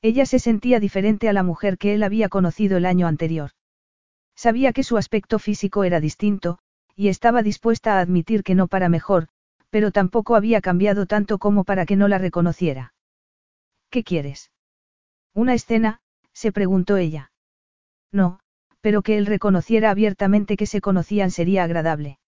Ella 0.00 0.24
se 0.24 0.38
sentía 0.38 0.80
diferente 0.80 1.28
a 1.28 1.34
la 1.34 1.42
mujer 1.42 1.76
que 1.76 1.92
él 1.92 2.02
había 2.02 2.30
conocido 2.30 2.78
el 2.78 2.86
año 2.86 3.06
anterior. 3.06 3.50
Sabía 4.34 4.72
que 4.72 4.82
su 4.82 4.96
aspecto 4.96 5.38
físico 5.38 5.84
era 5.84 6.00
distinto, 6.00 6.58
y 6.94 7.08
estaba 7.08 7.42
dispuesta 7.42 7.98
a 7.98 8.00
admitir 8.00 8.42
que 8.42 8.54
no 8.54 8.68
para 8.68 8.88
mejor, 8.88 9.28
pero 9.68 9.90
tampoco 9.90 10.34
había 10.34 10.62
cambiado 10.62 11.04
tanto 11.04 11.36
como 11.36 11.64
para 11.64 11.84
que 11.84 11.96
no 11.96 12.08
la 12.08 12.16
reconociera. 12.16 12.94
¿Qué 13.90 14.02
quieres? 14.02 14.50
¿Una 15.34 15.52
escena? 15.52 16.00
se 16.32 16.52
preguntó 16.52 16.96
ella. 16.96 17.32
No, 18.12 18.40
pero 18.86 19.02
que 19.02 19.18
él 19.18 19.26
reconociera 19.26 19.90
abiertamente 19.90 20.56
que 20.56 20.64
se 20.64 20.80
conocían 20.80 21.32
sería 21.32 21.64
agradable. 21.64 22.20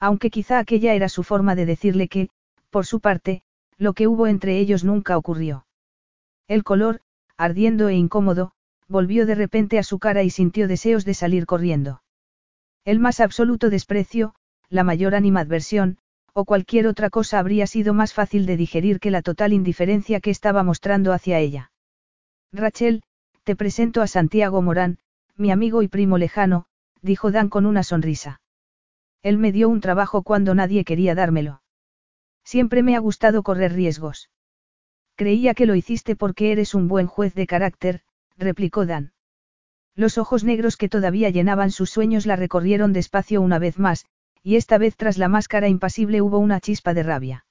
Aunque 0.00 0.30
quizá 0.30 0.58
aquella 0.58 0.94
era 0.94 1.08
su 1.08 1.22
forma 1.22 1.54
de 1.54 1.64
decirle 1.64 2.08
que, 2.08 2.28
por 2.70 2.86
su 2.86 2.98
parte, 2.98 3.42
lo 3.78 3.92
que 3.92 4.08
hubo 4.08 4.26
entre 4.26 4.58
ellos 4.58 4.82
nunca 4.82 5.16
ocurrió. 5.16 5.64
El 6.48 6.64
color, 6.64 7.02
ardiendo 7.36 7.88
e 7.88 7.94
incómodo, 7.94 8.50
volvió 8.88 9.26
de 9.26 9.36
repente 9.36 9.78
a 9.78 9.84
su 9.84 10.00
cara 10.00 10.24
y 10.24 10.30
sintió 10.30 10.66
deseos 10.66 11.04
de 11.04 11.14
salir 11.14 11.46
corriendo. 11.46 12.02
El 12.84 12.98
más 12.98 13.20
absoluto 13.20 13.70
desprecio, 13.70 14.34
la 14.68 14.82
mayor 14.82 15.14
animadversión, 15.14 15.98
o 16.32 16.44
cualquier 16.46 16.88
otra 16.88 17.10
cosa 17.10 17.38
habría 17.38 17.68
sido 17.68 17.94
más 17.94 18.12
fácil 18.12 18.44
de 18.46 18.56
digerir 18.56 18.98
que 18.98 19.12
la 19.12 19.22
total 19.22 19.52
indiferencia 19.52 20.18
que 20.18 20.30
estaba 20.30 20.64
mostrando 20.64 21.12
hacia 21.12 21.38
ella. 21.38 21.70
Rachel, 22.52 23.04
te 23.44 23.54
presento 23.54 24.02
a 24.02 24.08
Santiago 24.08 24.62
Morán, 24.62 24.98
mi 25.36 25.50
amigo 25.50 25.82
y 25.82 25.88
primo 25.88 26.18
lejano, 26.18 26.66
dijo 27.02 27.30
Dan 27.30 27.48
con 27.48 27.66
una 27.66 27.82
sonrisa. 27.82 28.40
Él 29.22 29.38
me 29.38 29.52
dio 29.52 29.68
un 29.68 29.80
trabajo 29.80 30.22
cuando 30.22 30.54
nadie 30.54 30.84
quería 30.84 31.14
dármelo. 31.14 31.62
Siempre 32.44 32.82
me 32.82 32.96
ha 32.96 33.00
gustado 33.00 33.42
correr 33.42 33.72
riesgos. 33.72 34.30
Creía 35.16 35.54
que 35.54 35.66
lo 35.66 35.74
hiciste 35.74 36.14
porque 36.14 36.52
eres 36.52 36.74
un 36.74 36.88
buen 36.88 37.06
juez 37.06 37.34
de 37.34 37.46
carácter, 37.46 38.02
replicó 38.36 38.86
Dan. 38.86 39.12
Los 39.94 40.18
ojos 40.18 40.44
negros 40.44 40.76
que 40.76 40.88
todavía 40.88 41.30
llenaban 41.30 41.70
sus 41.70 41.90
sueños 41.90 42.26
la 42.26 42.36
recorrieron 42.36 42.92
despacio 42.92 43.40
una 43.40 43.58
vez 43.58 43.78
más, 43.78 44.06
y 44.42 44.56
esta 44.56 44.78
vez 44.78 44.96
tras 44.96 45.18
la 45.18 45.28
máscara 45.28 45.68
impasible 45.68 46.20
hubo 46.20 46.38
una 46.38 46.60
chispa 46.60 46.94
de 46.94 47.02
rabia. 47.02 47.46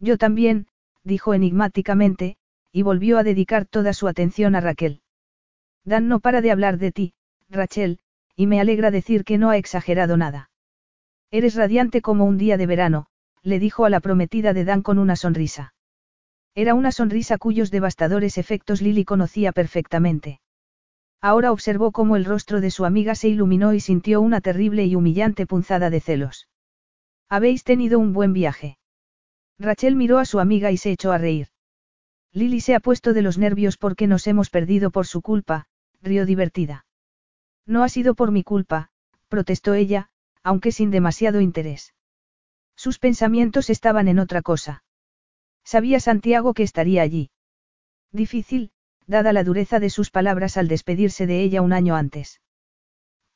Yo 0.00 0.16
también, 0.16 0.66
dijo 1.04 1.34
enigmáticamente, 1.34 2.38
y 2.72 2.82
volvió 2.82 3.18
a 3.18 3.22
dedicar 3.22 3.66
toda 3.66 3.92
su 3.92 4.08
atención 4.08 4.54
a 4.54 4.60
Raquel. 4.60 5.02
Dan 5.88 6.06
no 6.06 6.20
para 6.20 6.42
de 6.42 6.50
hablar 6.50 6.78
de 6.78 6.92
ti, 6.92 7.14
Rachel, 7.48 7.98
y 8.36 8.46
me 8.46 8.60
alegra 8.60 8.90
decir 8.90 9.24
que 9.24 9.38
no 9.38 9.48
ha 9.50 9.56
exagerado 9.56 10.16
nada. 10.16 10.50
Eres 11.30 11.54
radiante 11.54 12.02
como 12.02 12.24
un 12.26 12.36
día 12.36 12.56
de 12.58 12.66
verano, 12.66 13.06
le 13.42 13.58
dijo 13.58 13.86
a 13.86 13.90
la 13.90 14.00
prometida 14.00 14.52
de 14.52 14.64
Dan 14.64 14.82
con 14.82 14.98
una 14.98 15.16
sonrisa. 15.16 15.72
Era 16.54 16.74
una 16.74 16.92
sonrisa 16.92 17.38
cuyos 17.38 17.70
devastadores 17.70 18.36
efectos 18.36 18.82
Lily 18.82 19.04
conocía 19.04 19.52
perfectamente. 19.52 20.40
Ahora 21.20 21.52
observó 21.52 21.90
cómo 21.90 22.16
el 22.16 22.24
rostro 22.24 22.60
de 22.60 22.70
su 22.70 22.84
amiga 22.84 23.14
se 23.14 23.28
iluminó 23.28 23.72
y 23.72 23.80
sintió 23.80 24.20
una 24.20 24.40
terrible 24.40 24.84
y 24.84 24.94
humillante 24.94 25.46
punzada 25.46 25.88
de 25.88 26.00
celos. 26.00 26.48
Habéis 27.28 27.64
tenido 27.64 27.98
un 27.98 28.12
buen 28.12 28.32
viaje. 28.32 28.78
Rachel 29.58 29.96
miró 29.96 30.18
a 30.18 30.24
su 30.24 30.38
amiga 30.38 30.70
y 30.70 30.76
se 30.76 30.92
echó 30.92 31.12
a 31.12 31.18
reír. 31.18 31.48
Lily 32.32 32.60
se 32.60 32.74
ha 32.74 32.80
puesto 32.80 33.14
de 33.14 33.22
los 33.22 33.38
nervios 33.38 33.78
porque 33.78 34.06
nos 34.06 34.26
hemos 34.26 34.50
perdido 34.50 34.90
por 34.90 35.06
su 35.06 35.22
culpa, 35.22 35.66
rió 36.02 36.26
divertida. 36.26 36.86
No 37.66 37.82
ha 37.82 37.88
sido 37.88 38.14
por 38.14 38.30
mi 38.30 38.42
culpa, 38.42 38.90
protestó 39.28 39.74
ella, 39.74 40.10
aunque 40.42 40.72
sin 40.72 40.90
demasiado 40.90 41.40
interés. 41.40 41.94
Sus 42.76 42.98
pensamientos 42.98 43.70
estaban 43.70 44.08
en 44.08 44.18
otra 44.18 44.42
cosa. 44.42 44.84
Sabía 45.64 46.00
Santiago 46.00 46.54
que 46.54 46.62
estaría 46.62 47.02
allí. 47.02 47.30
Difícil, 48.12 48.70
dada 49.06 49.32
la 49.32 49.44
dureza 49.44 49.80
de 49.80 49.90
sus 49.90 50.10
palabras 50.10 50.56
al 50.56 50.68
despedirse 50.68 51.26
de 51.26 51.42
ella 51.42 51.60
un 51.60 51.72
año 51.72 51.96
antes. 51.96 52.40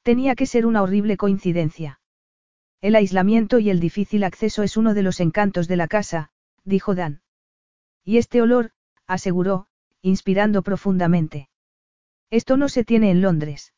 Tenía 0.03 0.35
que 0.35 0.47
ser 0.47 0.65
una 0.65 0.83
horrible 0.83 1.17
coincidencia. 1.17 2.01
El 2.81 2.97
aislamiento 2.97 3.59
y 3.59 3.71
el 3.71 3.81
difícil 3.81 4.25
acceso 4.25 4.63
es 4.63 4.77
uno 4.77 4.95
de 4.95 5.03
los 5.03 5.21
encantos 5.21 5.69
de 5.69 5.77
la 5.77 5.89
casa, 5.89 6.31
dijo 6.65 6.95
Dan. 6.95 7.23
Y 8.05 8.19
este 8.19 8.43
olor, 8.43 8.73
aseguró, 9.07 9.67
inspirando 10.01 10.63
profundamente. 10.63 11.49
Esto 12.33 12.57
no 12.57 12.71
se 12.71 12.83
tiene 12.83 13.11
en 13.11 13.21
Londres. 13.21 13.75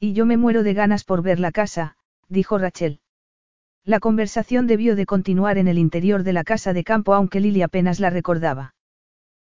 Y 0.00 0.14
yo 0.14 0.24
me 0.24 0.38
muero 0.38 0.62
de 0.62 0.72
ganas 0.72 1.04
por 1.04 1.20
ver 1.20 1.38
la 1.38 1.52
casa, 1.52 1.98
dijo 2.26 2.56
Rachel. 2.56 3.00
La 3.84 4.00
conversación 4.00 4.66
debió 4.66 4.96
de 4.96 5.04
continuar 5.04 5.58
en 5.58 5.68
el 5.68 5.76
interior 5.76 6.22
de 6.22 6.32
la 6.32 6.42
casa 6.42 6.72
de 6.72 6.84
campo 6.84 7.12
aunque 7.12 7.38
Lily 7.38 7.60
apenas 7.60 8.00
la 8.00 8.08
recordaba. 8.08 8.74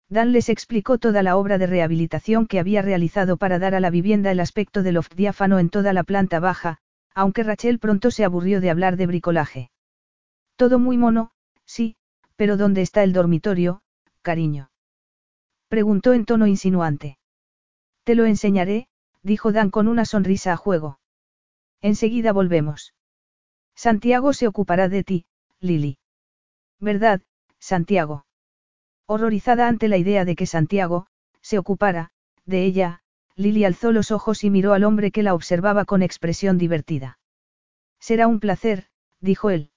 Dan 0.10 0.32
les 0.32 0.50
explicó 0.50 1.00
toda 1.00 1.24
la 1.24 1.38
obra 1.38 1.58
de 1.58 1.66
rehabilitación 1.66 2.46
que 2.46 2.60
había 2.60 2.84
realizado 2.84 3.36
para 3.38 3.58
dar 3.58 3.74
a 3.74 3.80
la 3.80 3.90
vivienda 3.90 4.30
el 4.30 4.42
aspecto 4.42 4.84
de 4.84 4.92
loft 4.92 5.16
diáfano 5.16 5.58
en 5.58 5.72
toda 5.72 5.92
la 5.92 6.04
planta 6.04 6.40
baja, 6.40 6.78
aunque 7.16 7.42
Rachel 7.42 7.80
pronto 7.80 8.12
se 8.12 8.26
aburrió 8.26 8.62
de 8.62 8.70
hablar 8.70 8.96
de 8.96 9.08
bricolaje. 9.08 9.72
Todo 10.56 10.78
muy 10.78 10.98
mono, 10.98 11.32
sí, 11.66 11.96
pero 12.36 12.58
¿dónde 12.58 12.84
está 12.84 13.02
el 13.02 13.12
dormitorio, 13.12 13.82
cariño? 14.22 14.70
Preguntó 15.68 16.14
en 16.14 16.26
tono 16.26 16.46
insinuante. 16.46 17.19
Te 18.10 18.16
lo 18.16 18.26
enseñaré, 18.26 18.88
dijo 19.22 19.52
Dan 19.52 19.70
con 19.70 19.88
una 19.88 20.04
sonrisa 20.04 20.54
a 20.54 20.58
juego. 20.58 21.00
Enseguida 21.80 22.34
volvemos. 22.34 22.96
Santiago 23.76 24.34
se 24.34 24.48
ocupará 24.48 24.90
de 24.90 25.04
ti, 25.04 25.26
Lily. 25.60 26.00
¿Verdad, 26.80 27.22
Santiago? 27.60 28.26
Horrorizada 29.06 29.68
ante 29.68 29.88
la 29.88 29.98
idea 29.98 30.26
de 30.26 30.36
que 30.36 30.48
Santiago, 30.48 31.06
se 31.42 31.60
ocupara, 31.60 32.10
de 32.46 32.66
ella, 32.66 33.04
Lily 33.36 33.64
alzó 33.64 33.92
los 33.92 34.10
ojos 34.10 34.44
y 34.44 34.50
miró 34.50 34.74
al 34.74 34.86
hombre 34.86 35.12
que 35.12 35.22
la 35.22 35.36
observaba 35.36 35.86
con 35.86 36.02
expresión 36.02 36.58
divertida. 36.58 37.20
Será 38.00 38.26
un 38.26 38.40
placer, 38.40 38.88
dijo 39.20 39.52
él. 39.52 39.70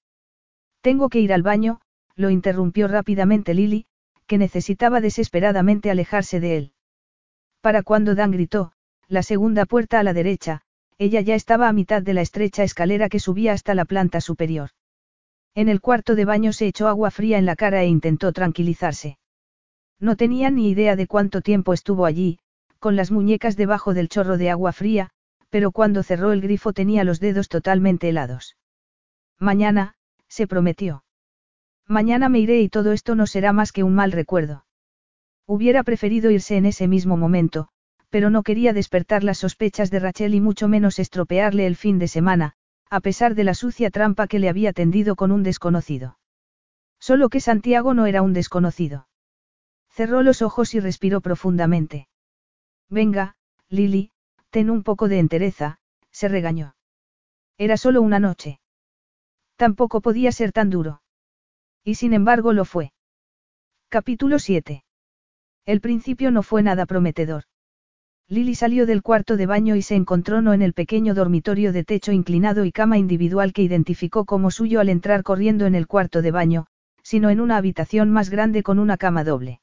Tengo 0.81 1.11
que 1.11 1.21
ir 1.21 1.35
al 1.35 1.43
baño, 1.43 1.83
lo 2.15 2.31
interrumpió 2.31 2.89
rápidamente 2.89 3.53
Lily, 3.53 3.85
que 4.27 4.39
necesitaba 4.39 5.03
desesperadamente 5.03 5.91
alejarse 5.91 6.41
de 6.41 6.57
él. 6.57 6.72
Para 7.63 7.85
cuando 7.85 8.17
Dan 8.17 8.33
gritó, 8.33 8.73
la 9.07 9.23
segunda 9.23 9.67
puerta 9.67 10.01
a 10.01 10.03
la 10.03 10.13
derecha, 10.13 10.63
ella 10.99 11.21
ya 11.21 11.37
estaba 11.37 11.69
a 11.69 11.73
mitad 11.73 12.03
de 12.03 12.13
la 12.13 12.21
estrecha 12.21 12.65
escalera 12.65 13.09
que 13.09 13.21
subía 13.21 13.53
hasta 13.53 13.77
la 13.77 13.85
planta 13.85 14.21
superior. 14.21 14.71
En 15.55 15.69
el 15.69 15.81
cuarto 15.81 16.17
de 16.17 16.25
baño 16.25 16.53
se 16.53 16.67
echó 16.67 16.89
agua 16.89 17.13
fría 17.13 17.39
en 17.39 17.47
la 17.47 17.55
cara 17.55 17.83
e 17.83 17.87
intentó 17.87 18.33
tranquilizarse. 18.33 19.17
No 20.01 20.17
tenía 20.17 20.51
ni 20.51 20.71
idea 20.71 20.97
de 20.97 21.07
cuánto 21.07 21.41
tiempo 21.41 21.73
estuvo 21.73 22.05
allí, 22.05 22.41
con 22.81 22.97
las 22.97 23.13
muñecas 23.13 23.57
debajo 23.57 23.95
del 23.95 24.09
chorro 24.09 24.39
de 24.39 24.51
agua 24.51 24.73
fría, 24.73 25.11
pero 25.49 25.71
cuando 25.71 26.03
cerró 26.03 26.33
el 26.33 26.41
grifo 26.41 26.73
tenía 26.73 27.05
los 27.05 27.21
dedos 27.21 27.49
totalmente 27.49 28.09
helados. 28.09 28.57
Mañana, 29.39 29.95
se 30.27 30.49
prometió. 30.49 31.05
Mañana 31.87 32.29
me 32.29 32.41
iré 32.41 32.61
y 32.61 32.69
todo 32.69 32.91
esto 32.91 33.15
no 33.15 33.29
será 33.29 33.53
más 33.53 33.71
que 33.71 33.85
un 33.85 33.95
mal 33.95 34.11
recuerdo. 34.11 34.65
Hubiera 35.55 35.83
preferido 35.83 36.31
irse 36.31 36.57
en 36.57 36.65
ese 36.65 36.89
mismo 36.89 37.19
momento, 37.19 37.69
pero 38.09 38.31
no 38.31 38.43
quería 38.43 38.73
despertar 38.73 39.23
las 39.23 39.37
sospechas 39.37 39.91
de 39.91 39.99
Rachel 39.99 40.35
y 40.35 40.41
mucho 40.41 40.67
menos 40.67 40.99
estropearle 40.99 41.67
el 41.67 41.77
fin 41.77 41.99
de 41.99 42.09
semana, 42.09 42.55
a 42.89 43.01
pesar 43.01 43.35
de 43.35 43.45
la 43.45 43.53
sucia 43.53 43.91
trampa 43.91 44.29
que 44.29 44.39
le 44.39 44.49
había 44.49 44.73
tendido 44.73 45.15
con 45.15 45.31
un 45.31 45.43
desconocido. 45.43 46.17
Solo 46.99 47.29
que 47.29 47.41
Santiago 47.41 47.93
no 47.93 48.07
era 48.07 48.23
un 48.23 48.33
desconocido. 48.33 49.09
Cerró 49.91 50.23
los 50.23 50.41
ojos 50.41 50.75
y 50.75 50.81
respiró 50.81 51.21
profundamente. 51.21 52.09
Venga, 52.89 53.37
Lily, 53.69 54.11
ten 54.49 54.71
un 54.71 54.83
poco 54.83 55.07
de 55.07 55.19
entereza, 55.19 55.81
se 56.11 56.29
regañó. 56.29 56.77
Era 57.59 57.77
solo 57.77 58.01
una 58.01 58.21
noche. 58.21 58.59
Tampoco 59.57 60.01
podía 60.01 60.33
ser 60.33 60.51
tan 60.53 60.71
duro. 60.71 61.03
Y 61.85 61.97
sin 61.97 62.15
embargo 62.15 62.55
lo 62.55 62.65
fue. 62.65 62.95
Capítulo 63.91 64.39
7. 64.39 64.87
El 65.65 65.81
principio 65.81 66.31
no 66.31 66.43
fue 66.43 66.63
nada 66.63 66.87
prometedor. 66.87 67.45
Lily 68.29 68.55
salió 68.55 68.87
del 68.87 69.03
cuarto 69.03 69.37
de 69.37 69.47
baño 69.47 69.77
y 69.77 69.83
se 69.83 69.95
encontró 69.95 70.43
no 70.43 70.55
en 70.55 70.63
el 70.63 70.73
pequeño 70.73 71.15
dormitorio 71.15 71.73
de 71.73 71.85
techo 71.85 72.13
inclinado 72.13 72.65
y 72.65 72.73
cama 72.73 72.99
individual 72.99 73.53
que 73.53 73.63
identificó 73.63 74.25
como 74.25 74.51
suyo 74.51 74.81
al 74.81 74.89
entrar 74.89 75.23
corriendo 75.23 75.67
en 75.67 75.75
el 75.75 75.87
cuarto 75.87 76.23
de 76.23 76.31
baño, 76.31 76.67
sino 77.03 77.31
en 77.31 77.41
una 77.41 77.57
habitación 77.59 78.11
más 78.11 78.31
grande 78.31 78.63
con 78.63 78.79
una 78.79 78.97
cama 78.97 79.23
doble. 79.23 79.61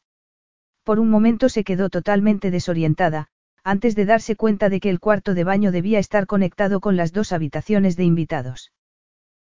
Por 0.84 1.00
un 1.00 1.10
momento 1.10 1.50
se 1.50 1.64
quedó 1.64 1.90
totalmente 1.90 2.52
desorientada, 2.52 3.28
antes 3.64 3.96
de 3.96 4.06
darse 4.06 4.36
cuenta 4.36 4.70
de 4.70 4.80
que 4.80 4.90
el 4.90 5.00
cuarto 5.00 5.34
de 5.34 5.44
baño 5.44 5.72
debía 5.72 6.00
estar 6.00 6.28
conectado 6.28 6.80
con 6.80 6.96
las 6.96 7.12
dos 7.12 7.32
habitaciones 7.32 7.98
de 7.98 8.06
invitados. 8.06 8.72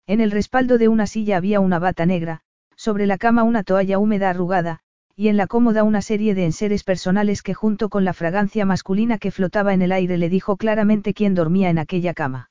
En 0.06 0.20
el 0.20 0.30
respaldo 0.30 0.78
de 0.78 0.88
una 0.88 1.06
silla 1.06 1.38
había 1.38 1.60
una 1.60 1.78
bata 1.78 2.06
negra, 2.06 2.42
sobre 2.76 3.06
la 3.06 3.18
cama 3.18 3.42
una 3.42 3.62
toalla 3.62 3.98
húmeda 3.98 4.30
arrugada, 4.30 4.81
y 5.16 5.28
en 5.28 5.36
la 5.36 5.46
cómoda 5.46 5.84
una 5.84 6.02
serie 6.02 6.34
de 6.34 6.44
enseres 6.44 6.84
personales 6.84 7.42
que 7.42 7.54
junto 7.54 7.88
con 7.88 8.04
la 8.04 8.12
fragancia 8.12 8.64
masculina 8.64 9.18
que 9.18 9.30
flotaba 9.30 9.74
en 9.74 9.82
el 9.82 9.92
aire 9.92 10.16
le 10.18 10.28
dijo 10.28 10.56
claramente 10.56 11.14
quién 11.14 11.34
dormía 11.34 11.70
en 11.70 11.78
aquella 11.78 12.14
cama. 12.14 12.50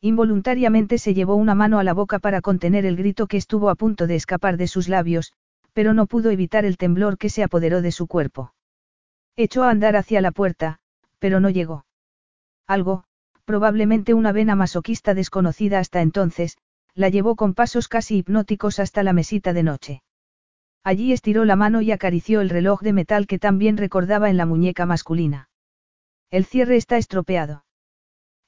Involuntariamente 0.00 0.98
se 0.98 1.14
llevó 1.14 1.36
una 1.36 1.54
mano 1.54 1.78
a 1.78 1.84
la 1.84 1.94
boca 1.94 2.18
para 2.18 2.40
contener 2.40 2.86
el 2.86 2.96
grito 2.96 3.26
que 3.26 3.36
estuvo 3.36 3.70
a 3.70 3.74
punto 3.74 4.06
de 4.06 4.16
escapar 4.16 4.56
de 4.56 4.68
sus 4.68 4.88
labios, 4.88 5.32
pero 5.72 5.94
no 5.94 6.06
pudo 6.06 6.30
evitar 6.30 6.64
el 6.64 6.76
temblor 6.76 7.18
que 7.18 7.30
se 7.30 7.42
apoderó 7.42 7.82
de 7.82 7.92
su 7.92 8.06
cuerpo. 8.06 8.52
Echó 9.36 9.62
a 9.62 9.70
andar 9.70 9.96
hacia 9.96 10.20
la 10.20 10.32
puerta, 10.32 10.78
pero 11.18 11.40
no 11.40 11.50
llegó. 11.50 11.86
Algo, 12.66 13.04
probablemente 13.44 14.14
una 14.14 14.32
vena 14.32 14.54
masoquista 14.56 15.14
desconocida 15.14 15.78
hasta 15.78 16.02
entonces, 16.02 16.58
la 16.94 17.08
llevó 17.08 17.36
con 17.36 17.54
pasos 17.54 17.88
casi 17.88 18.18
hipnóticos 18.18 18.78
hasta 18.78 19.02
la 19.02 19.12
mesita 19.12 19.52
de 19.52 19.62
noche. 19.62 20.02
Allí 20.84 21.12
estiró 21.12 21.44
la 21.44 21.56
mano 21.56 21.80
y 21.80 21.92
acarició 21.92 22.40
el 22.40 22.50
reloj 22.50 22.80
de 22.80 22.92
metal 22.92 23.26
que 23.26 23.38
también 23.38 23.76
recordaba 23.76 24.30
en 24.30 24.36
la 24.36 24.46
muñeca 24.46 24.84
masculina. 24.84 25.48
El 26.30 26.44
cierre 26.44 26.76
está 26.76 26.96
estropeado. 26.96 27.64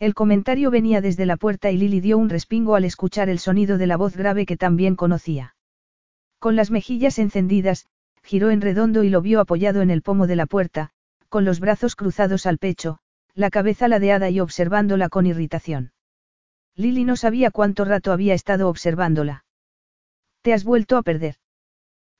El 0.00 0.14
comentario 0.14 0.70
venía 0.70 1.00
desde 1.00 1.26
la 1.26 1.36
puerta 1.36 1.70
y 1.70 1.76
Lily 1.76 2.00
dio 2.00 2.18
un 2.18 2.28
respingo 2.28 2.74
al 2.74 2.84
escuchar 2.84 3.28
el 3.28 3.38
sonido 3.38 3.78
de 3.78 3.86
la 3.86 3.96
voz 3.96 4.16
grave 4.16 4.46
que 4.46 4.56
también 4.56 4.96
conocía. 4.96 5.54
Con 6.40 6.56
las 6.56 6.70
mejillas 6.70 7.18
encendidas, 7.18 7.86
giró 8.22 8.50
en 8.50 8.60
redondo 8.60 9.04
y 9.04 9.10
lo 9.10 9.22
vio 9.22 9.40
apoyado 9.40 9.80
en 9.82 9.90
el 9.90 10.02
pomo 10.02 10.26
de 10.26 10.36
la 10.36 10.46
puerta, 10.46 10.90
con 11.28 11.44
los 11.44 11.60
brazos 11.60 11.94
cruzados 11.94 12.46
al 12.46 12.58
pecho, 12.58 12.98
la 13.34 13.50
cabeza 13.50 13.86
ladeada 13.86 14.30
y 14.30 14.40
observándola 14.40 15.08
con 15.08 15.26
irritación. 15.26 15.92
Lily 16.74 17.04
no 17.04 17.16
sabía 17.16 17.50
cuánto 17.50 17.84
rato 17.84 18.12
había 18.12 18.34
estado 18.34 18.68
observándola. 18.68 19.44
¿Te 20.42 20.52
has 20.52 20.64
vuelto 20.64 20.96
a 20.96 21.02
perder? 21.02 21.36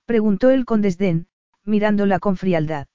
Preguntó 0.06 0.50
él 0.50 0.64
con 0.64 0.82
desdén, 0.82 1.28
mirándola 1.64 2.18
con 2.18 2.36
frialdad. 2.36 2.86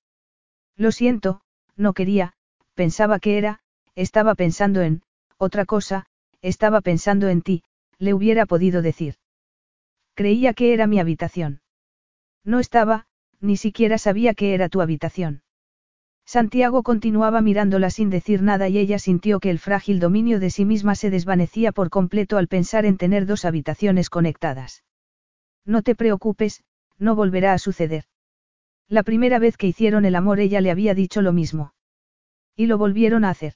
Lo 0.75 0.91
siento, 0.91 1.41
no 1.75 1.93
quería, 1.93 2.33
pensaba 2.75 3.19
que 3.19 3.37
era, 3.37 3.59
estaba 3.95 4.35
pensando 4.35 4.81
en, 4.81 5.01
otra 5.37 5.65
cosa, 5.65 6.05
estaba 6.41 6.81
pensando 6.81 7.27
en 7.29 7.41
ti, 7.41 7.63
le 7.97 8.13
hubiera 8.13 8.45
podido 8.45 8.81
decir. 8.81 9.15
Creía 10.13 10.53
que 10.53 10.73
era 10.73 10.87
mi 10.87 10.99
habitación. 10.99 11.61
No 12.43 12.59
estaba, 12.59 13.07
ni 13.41 13.57
siquiera 13.57 13.97
sabía 13.97 14.33
que 14.33 14.53
era 14.53 14.69
tu 14.69 14.81
habitación. 14.81 15.43
Santiago 16.25 16.83
continuaba 16.83 17.41
mirándola 17.41 17.89
sin 17.89 18.09
decir 18.11 18.43
nada 18.43 18.69
y 18.69 18.77
ella 18.77 18.99
sintió 18.99 19.39
que 19.39 19.49
el 19.49 19.57
frágil 19.57 19.99
dominio 19.99 20.39
de 20.39 20.51
sí 20.51 20.63
misma 20.63 20.93
se 20.93 21.09
desvanecía 21.09 21.71
por 21.71 21.89
completo 21.89 22.37
al 22.37 22.47
pensar 22.47 22.85
en 22.85 22.97
tener 22.97 23.25
dos 23.25 23.45
habitaciones 23.45 24.11
conectadas. 24.11 24.83
No 25.65 25.81
te 25.81 25.95
preocupes, 25.95 26.63
no 26.99 27.15
volverá 27.15 27.53
a 27.53 27.57
suceder. 27.57 28.03
La 28.87 29.03
primera 29.03 29.39
vez 29.39 29.57
que 29.57 29.67
hicieron 29.67 30.05
el 30.05 30.15
amor 30.15 30.39
ella 30.39 30.61
le 30.61 30.71
había 30.71 30.93
dicho 30.93 31.21
lo 31.21 31.33
mismo. 31.33 31.73
Y 32.55 32.65
lo 32.65 32.77
volvieron 32.77 33.25
a 33.25 33.29
hacer. 33.29 33.53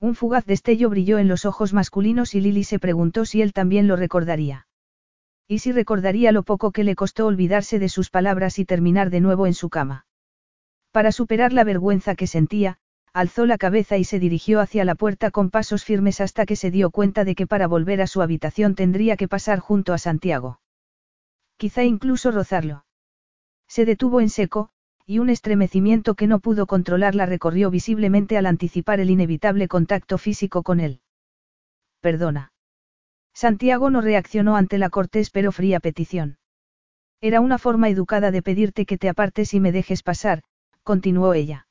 Un 0.00 0.14
fugaz 0.14 0.44
destello 0.46 0.88
brilló 0.90 1.18
en 1.18 1.28
los 1.28 1.44
ojos 1.44 1.72
masculinos 1.72 2.34
y 2.34 2.40
Lily 2.40 2.64
se 2.64 2.78
preguntó 2.78 3.24
si 3.24 3.42
él 3.42 3.52
también 3.52 3.86
lo 3.86 3.96
recordaría. 3.96 4.66
Y 5.46 5.58
si 5.58 5.72
recordaría 5.72 6.32
lo 6.32 6.42
poco 6.42 6.72
que 6.72 6.84
le 6.84 6.94
costó 6.94 7.26
olvidarse 7.26 7.78
de 7.78 7.88
sus 7.88 8.08
palabras 8.08 8.58
y 8.58 8.64
terminar 8.64 9.10
de 9.10 9.20
nuevo 9.20 9.46
en 9.46 9.54
su 9.54 9.68
cama. 9.68 10.06
Para 10.90 11.12
superar 11.12 11.52
la 11.52 11.64
vergüenza 11.64 12.14
que 12.14 12.26
sentía, 12.26 12.78
alzó 13.12 13.46
la 13.46 13.58
cabeza 13.58 13.98
y 13.98 14.04
se 14.04 14.18
dirigió 14.18 14.60
hacia 14.60 14.84
la 14.84 14.94
puerta 14.94 15.30
con 15.30 15.50
pasos 15.50 15.84
firmes 15.84 16.20
hasta 16.20 16.46
que 16.46 16.56
se 16.56 16.70
dio 16.70 16.90
cuenta 16.90 17.24
de 17.24 17.34
que 17.34 17.46
para 17.46 17.66
volver 17.66 18.00
a 18.00 18.06
su 18.06 18.22
habitación 18.22 18.74
tendría 18.74 19.16
que 19.16 19.28
pasar 19.28 19.58
junto 19.58 19.92
a 19.92 19.98
Santiago. 19.98 20.60
Quizá 21.60 21.84
incluso 21.84 22.30
rozarlo. 22.30 22.86
Se 23.68 23.84
detuvo 23.84 24.22
en 24.22 24.30
seco, 24.30 24.70
y 25.04 25.18
un 25.18 25.28
estremecimiento 25.28 26.14
que 26.14 26.26
no 26.26 26.38
pudo 26.40 26.66
controlar 26.66 27.14
la 27.14 27.26
recorrió 27.26 27.70
visiblemente 27.70 28.38
al 28.38 28.46
anticipar 28.46 28.98
el 28.98 29.10
inevitable 29.10 29.68
contacto 29.68 30.16
físico 30.16 30.62
con 30.62 30.80
él. 30.80 31.02
Perdona. 32.00 32.54
Santiago 33.34 33.90
no 33.90 34.00
reaccionó 34.00 34.56
ante 34.56 34.78
la 34.78 34.88
cortés 34.88 35.28
pero 35.28 35.52
fría 35.52 35.80
petición. 35.80 36.38
Era 37.20 37.42
una 37.42 37.58
forma 37.58 37.90
educada 37.90 38.30
de 38.30 38.40
pedirte 38.40 38.86
que 38.86 38.96
te 38.96 39.10
apartes 39.10 39.52
y 39.52 39.60
me 39.60 39.70
dejes 39.70 40.02
pasar, 40.02 40.42
continuó 40.82 41.34
ella. 41.34 41.68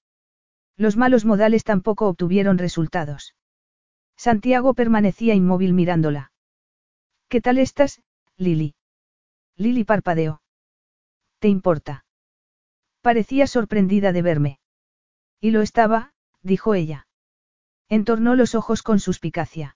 Los 0.78 0.98
malos 0.98 1.26
modales 1.26 1.64
tampoco 1.64 2.08
obtuvieron 2.08 2.60
resultados. 2.60 3.34
Santiago 4.16 4.76
permanecía 4.76 5.34
inmóvil 5.34 5.74
mirándola. 5.74 6.32
¿Qué 7.28 7.42
tal 7.42 7.58
estás, 7.58 8.04
Lili? 8.38 8.76
Lili 9.60 9.84
parpadeó. 9.84 10.42
¿Te 11.40 11.50
importa? 11.50 12.06
Parecía 13.02 13.46
sorprendida 13.46 14.14
de 14.14 14.22
verme. 14.22 14.60
Y 15.42 15.52
lo 15.52 15.62
estaba, 15.62 16.14
dijo 16.42 16.76
ella. 16.76 17.08
Entornó 17.90 18.36
los 18.36 18.56
ojos 18.56 18.84
con 18.84 19.02
suspicacia. 19.02 19.76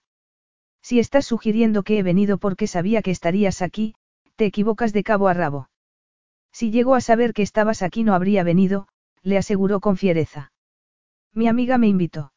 Si 0.81 0.99
estás 0.99 1.26
sugiriendo 1.26 1.84
que 1.84 1.99
he 1.99 2.03
venido 2.03 2.38
porque 2.38 2.65
sabía 2.65 3.01
que 3.01 3.11
estarías 3.11 3.61
aquí, 3.61 3.95
te 4.38 4.45
equivocas 4.45 4.93
de 4.93 5.03
cabo 5.03 5.27
a 5.27 5.34
rabo. 5.34 5.69
Si 6.53 6.72
llegó 6.72 6.95
a 6.95 7.01
saber 7.01 7.34
que 7.34 7.41
estabas 7.41 7.81
aquí 7.81 8.03
no 8.03 8.14
habría 8.14 8.43
venido, 8.43 8.88
le 9.22 9.38
aseguró 9.38 9.81
con 9.81 9.97
fiereza. 9.97 10.53
Mi 11.34 11.49
amiga 11.49 11.77
me 11.77 11.88
invitó. 11.88 12.31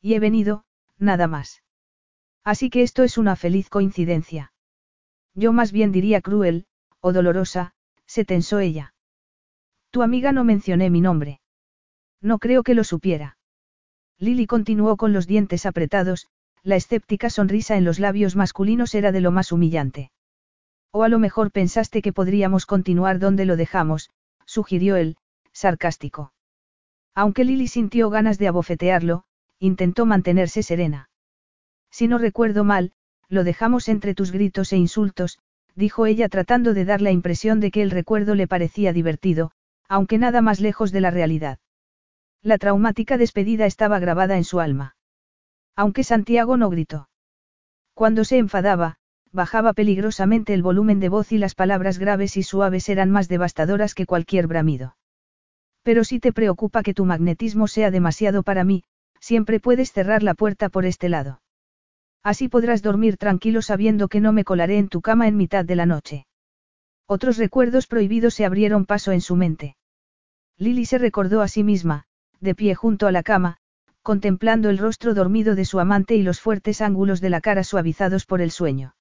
Y 0.00 0.14
he 0.14 0.20
venido, 0.20 0.64
nada 0.98 1.26
más. 1.26 1.64
Así 2.44 2.70
que 2.70 2.82
esto 2.82 3.02
es 3.02 3.18
una 3.18 3.34
feliz 3.34 3.68
coincidencia. 3.68 4.52
Yo 5.34 5.52
más 5.52 5.72
bien 5.72 5.92
diría 5.92 6.20
cruel, 6.20 6.66
o 7.00 7.12
dolorosa, 7.12 7.72
se 8.06 8.24
tensó 8.24 8.58
ella. 8.58 8.94
Tu 9.90 10.02
amiga 10.02 10.32
no 10.32 10.44
mencioné 10.44 10.90
mi 10.90 11.00
nombre. 11.00 11.40
No 12.20 12.38
creo 12.38 12.62
que 12.62 12.74
lo 12.74 12.84
supiera. 12.84 13.38
Lily 14.18 14.46
continuó 14.46 14.96
con 14.96 15.12
los 15.12 15.26
dientes 15.26 15.64
apretados, 15.66 16.28
la 16.62 16.76
escéptica 16.76 17.30
sonrisa 17.30 17.76
en 17.76 17.84
los 17.84 17.98
labios 17.98 18.36
masculinos 18.36 18.94
era 18.94 19.12
de 19.12 19.20
lo 19.20 19.30
más 19.30 19.50
humillante. 19.50 20.10
O 20.92 21.04
a 21.04 21.08
lo 21.08 21.18
mejor 21.18 21.50
pensaste 21.50 22.02
que 22.02 22.12
podríamos 22.12 22.66
continuar 22.66 23.18
donde 23.18 23.46
lo 23.46 23.56
dejamos, 23.56 24.10
sugirió 24.44 24.96
él, 24.96 25.16
sarcástico. 25.52 26.32
Aunque 27.14 27.44
Lily 27.44 27.68
sintió 27.68 28.10
ganas 28.10 28.38
de 28.38 28.48
abofetearlo, 28.48 29.24
intentó 29.58 30.04
mantenerse 30.04 30.62
serena. 30.62 31.08
Si 31.90 32.08
no 32.08 32.18
recuerdo 32.18 32.64
mal, 32.64 32.92
lo 33.30 33.44
dejamos 33.44 33.88
entre 33.88 34.14
tus 34.14 34.32
gritos 34.32 34.72
e 34.72 34.76
insultos, 34.76 35.38
dijo 35.74 36.04
ella 36.04 36.28
tratando 36.28 36.74
de 36.74 36.84
dar 36.84 37.00
la 37.00 37.12
impresión 37.12 37.60
de 37.60 37.70
que 37.70 37.80
el 37.80 37.90
recuerdo 37.90 38.34
le 38.34 38.48
parecía 38.48 38.92
divertido, 38.92 39.52
aunque 39.88 40.18
nada 40.18 40.42
más 40.42 40.60
lejos 40.60 40.92
de 40.92 41.00
la 41.00 41.10
realidad. 41.10 41.58
La 42.42 42.58
traumática 42.58 43.16
despedida 43.16 43.66
estaba 43.66 43.98
grabada 43.98 44.36
en 44.36 44.44
su 44.44 44.60
alma. 44.60 44.96
Aunque 45.76 46.04
Santiago 46.04 46.56
no 46.56 46.70
gritó. 46.70 47.08
Cuando 47.94 48.24
se 48.24 48.38
enfadaba, 48.38 48.96
bajaba 49.30 49.72
peligrosamente 49.74 50.52
el 50.52 50.62
volumen 50.62 50.98
de 50.98 51.08
voz 51.08 51.32
y 51.32 51.38
las 51.38 51.54
palabras 51.54 51.98
graves 51.98 52.36
y 52.36 52.42
suaves 52.42 52.88
eran 52.88 53.10
más 53.10 53.28
devastadoras 53.28 53.94
que 53.94 54.06
cualquier 54.06 54.48
bramido. 54.48 54.96
Pero 55.82 56.02
si 56.02 56.18
te 56.18 56.32
preocupa 56.32 56.82
que 56.82 56.94
tu 56.94 57.04
magnetismo 57.04 57.68
sea 57.68 57.90
demasiado 57.90 58.42
para 58.42 58.64
mí, 58.64 58.82
siempre 59.20 59.60
puedes 59.60 59.92
cerrar 59.92 60.22
la 60.22 60.34
puerta 60.34 60.68
por 60.68 60.84
este 60.84 61.08
lado. 61.08 61.40
Así 62.22 62.48
podrás 62.48 62.82
dormir 62.82 63.16
tranquilo 63.16 63.62
sabiendo 63.62 64.08
que 64.08 64.20
no 64.20 64.32
me 64.32 64.44
colaré 64.44 64.78
en 64.78 64.88
tu 64.88 65.00
cama 65.00 65.26
en 65.26 65.36
mitad 65.36 65.64
de 65.64 65.76
la 65.76 65.86
noche. 65.86 66.26
Otros 67.06 67.38
recuerdos 67.38 67.86
prohibidos 67.86 68.34
se 68.34 68.44
abrieron 68.44 68.84
paso 68.84 69.12
en 69.12 69.20
su 69.20 69.36
mente. 69.36 69.76
Lily 70.58 70.84
se 70.84 70.98
recordó 70.98 71.40
a 71.40 71.48
sí 71.48 71.64
misma, 71.64 72.04
de 72.40 72.54
pie 72.54 72.74
junto 72.74 73.06
a 73.06 73.12
la 73.12 73.22
cama, 73.22 73.56
contemplando 74.02 74.70
el 74.70 74.78
rostro 74.78 75.14
dormido 75.14 75.54
de 75.54 75.64
su 75.64 75.80
amante 75.80 76.14
y 76.14 76.22
los 76.22 76.40
fuertes 76.40 76.80
ángulos 76.82 77.20
de 77.20 77.30
la 77.30 77.40
cara 77.40 77.64
suavizados 77.64 78.26
por 78.26 78.40
el 78.40 78.50
sueño. 78.50 78.94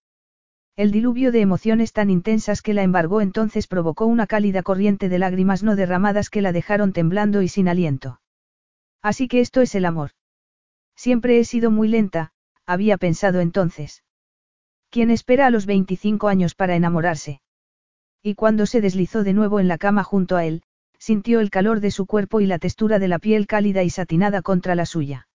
El 0.76 0.92
diluvio 0.92 1.34
de 1.34 1.42
emociones 1.42 1.92
tan 1.92 2.10
intensas 2.10 2.62
que 2.62 2.74
la 2.74 2.84
embargó 2.84 3.20
entonces 3.20 3.68
provocó 3.68 4.06
una 4.06 4.28
cálida 4.28 4.64
corriente 4.64 5.10
de 5.10 5.20
lágrimas 5.20 5.62
no 5.62 5.76
derramadas 5.76 6.30
que 6.30 6.42
la 6.42 6.54
dejaron 6.54 6.94
temblando 6.94 7.42
y 7.42 7.50
sin 7.50 7.68
aliento. 7.68 8.22
Así 9.02 9.28
que 9.28 9.42
esto 9.42 9.60
es 9.60 9.76
el 9.76 9.84
amor. 9.84 10.12
Siempre 10.96 11.40
he 11.40 11.44
sido 11.44 11.70
muy 11.70 11.90
lenta, 11.90 12.32
había 12.70 12.98
pensado 12.98 13.40
entonces. 13.40 14.04
¿Quién 14.92 15.10
espera 15.10 15.48
a 15.48 15.50
los 15.50 15.66
25 15.66 16.28
años 16.28 16.54
para 16.54 16.76
enamorarse? 16.76 17.42
Y 18.22 18.36
cuando 18.36 18.68
se 18.68 18.80
deslizó 18.80 19.24
de 19.24 19.34
nuevo 19.34 19.60
en 19.60 19.68
la 19.68 19.80
cama 19.80 20.04
junto 20.04 20.36
a 20.36 20.46
él, 20.46 20.62
sintió 21.00 21.40
el 21.40 21.50
calor 21.50 21.80
de 21.80 21.90
su 21.90 22.06
cuerpo 22.06 22.42
y 22.42 22.46
la 22.46 22.60
textura 22.60 23.00
de 23.00 23.08
la 23.08 23.18
piel 23.18 23.48
cálida 23.48 23.82
y 23.82 23.90
satinada 23.90 24.44
contra 24.44 24.76
la 24.76 24.86
suya. 24.86 25.28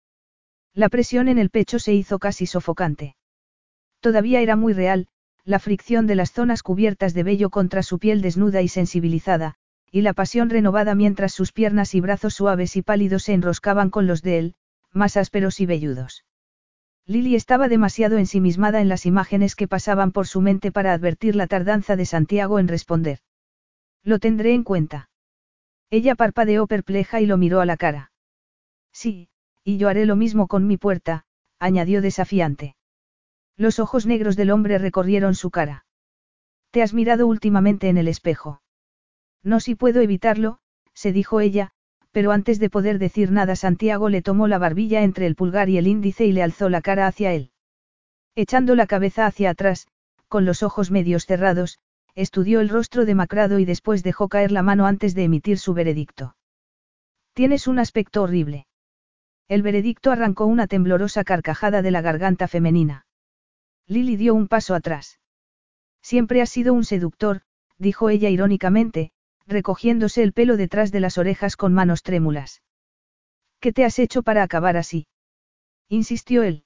La 0.75 0.89
presión 0.89 1.27
en 1.27 1.39
el 1.39 1.51
pecho 1.51 1.81
se 1.81 1.93
hizo 1.93 2.21
casi 2.21 2.47
sofocante. 2.47 3.17
Todavía 3.99 4.41
era 4.41 4.55
muy 4.55 4.73
real, 4.73 5.09
la 5.45 5.59
fricción 5.59 6.07
de 6.07 6.15
las 6.15 6.31
zonas 6.31 6.63
cubiertas 6.63 7.15
de 7.15 7.25
vello 7.25 7.51
contra 7.51 7.83
su 7.83 7.99
piel 7.99 8.23
desnuda 8.23 8.63
y 8.63 8.69
sensibilizada, 8.69 9.57
y 9.91 10.03
la 10.03 10.13
pasión 10.13 10.51
renovada 10.51 10.95
mientras 10.95 11.35
sus 11.35 11.51
piernas 11.51 11.97
y 11.97 12.01
brazos 12.01 12.35
suaves 12.35 12.77
y 12.77 12.83
pálidos 12.83 13.25
se 13.25 13.33
enroscaban 13.33 13.91
con 13.91 14.07
los 14.07 14.23
de 14.23 14.39
él, 14.39 14.55
más 14.93 15.17
ásperos 15.17 15.59
y 15.59 15.67
velludos. 15.67 16.25
Lily 17.07 17.35
estaba 17.35 17.69
demasiado 17.69 18.17
ensimismada 18.17 18.81
en 18.81 18.89
las 18.89 19.05
imágenes 19.05 19.57
que 19.57 19.69
pasaban 19.69 20.11
por 20.11 20.27
su 20.27 20.41
mente 20.41 20.73
para 20.73 20.93
advertir 20.95 21.37
la 21.37 21.47
tardanza 21.47 21.97
de 21.97 22.07
Santiago 22.07 22.59
en 22.59 22.69
responder. 22.69 23.19
Lo 24.03 24.19
tendré 24.19 24.55
en 24.55 24.65
cuenta. 24.65 25.11
Ella 25.91 26.15
parpadeó 26.15 26.67
perpleja 26.67 27.21
y 27.21 27.27
lo 27.27 27.37
miró 27.37 27.61
a 27.61 27.67
la 27.67 27.77
cara. 27.77 28.11
Sí, 28.93 29.29
y 29.65 29.77
yo 29.77 29.89
haré 29.89 30.07
lo 30.07 30.17
mismo 30.17 30.49
con 30.49 30.67
mi 30.67 30.79
puerta, 30.79 31.27
añadió 31.59 32.01
desafiante. 32.01 32.77
Los 33.57 33.79
ojos 33.79 34.07
negros 34.07 34.37
del 34.37 34.51
hombre 34.51 34.79
recorrieron 34.79 35.35
su 35.35 35.51
cara. 35.51 35.85
¿Te 36.71 36.83
has 36.83 36.95
mirado 36.95 37.27
últimamente 37.27 37.89
en 37.89 37.99
el 37.99 38.09
espejo? 38.09 38.63
No 39.43 39.61
si 39.61 39.75
puedo 39.75 40.01
evitarlo, 40.01 40.59
se 40.95 41.13
dijo 41.13 41.41
ella, 41.41 41.73
pero 42.15 42.31
antes 42.31 42.61
de 42.61 42.71
poder 42.71 43.01
decir 43.01 43.33
nada 43.33 43.57
Santiago 43.57 44.09
le 44.09 44.23
tomó 44.23 44.47
la 44.47 44.59
barbilla 44.59 45.03
entre 45.03 45.27
el 45.27 45.35
pulgar 45.35 45.69
y 45.69 45.79
el 45.79 45.89
índice 45.89 46.25
y 46.25 46.31
le 46.31 46.45
alzó 46.45 46.69
la 46.69 46.81
cara 46.81 47.09
hacia 47.09 47.33
él. 47.33 47.51
Echando 48.37 48.77
la 48.77 48.87
cabeza 48.87 49.27
hacia 49.27 49.51
atrás, 49.51 49.89
con 50.29 50.45
los 50.45 50.63
ojos 50.63 50.93
medios 50.93 51.27
cerrados, 51.27 51.81
estudió 52.15 52.61
el 52.61 52.69
rostro 52.69 53.05
demacrado 53.05 53.59
y 53.59 53.65
después 53.65 54.05
dejó 54.05 54.29
caer 54.29 54.53
la 54.53 54.63
mano 54.63 54.87
antes 54.87 55.17
de 55.17 55.25
emitir 55.25 55.59
su 55.59 55.75
veredicto. 55.75 56.37
Tienes 57.33 57.67
un 57.67 57.81
aspecto 57.81 58.23
horrible. 58.23 58.69
El 59.49 59.63
veredicto 59.63 60.13
arrancó 60.13 60.47
una 60.47 60.69
temblorosa 60.69 61.25
carcajada 61.25 61.83
de 61.83 61.91
la 61.91 62.01
garganta 62.01 62.47
femenina. 62.47 63.07
Lily 63.89 64.15
dio 64.15 64.37
un 64.37 64.47
paso 64.47 64.77
atrás. 64.77 65.19
Siempre 66.01 66.43
has 66.43 66.51
sido 66.51 66.75
un 66.75 66.85
seductor, 66.85 67.41
dijo 67.77 68.09
ella 68.09 68.29
irónicamente, 68.29 69.11
recogiéndose 69.47 70.23
el 70.23 70.33
pelo 70.33 70.57
detrás 70.57 70.93
de 70.93 71.01
las 71.01 71.19
orejas 71.19 71.57
con 71.57 71.73
manos 71.75 72.03
trémulas. 72.03 72.63
¿Qué 73.61 73.73
te 73.73 73.85
has 73.85 73.99
hecho 73.99 74.23
para 74.23 74.43
acabar 74.43 74.77
así? 74.77 75.07
insistió 75.89 76.43
él. 76.43 76.65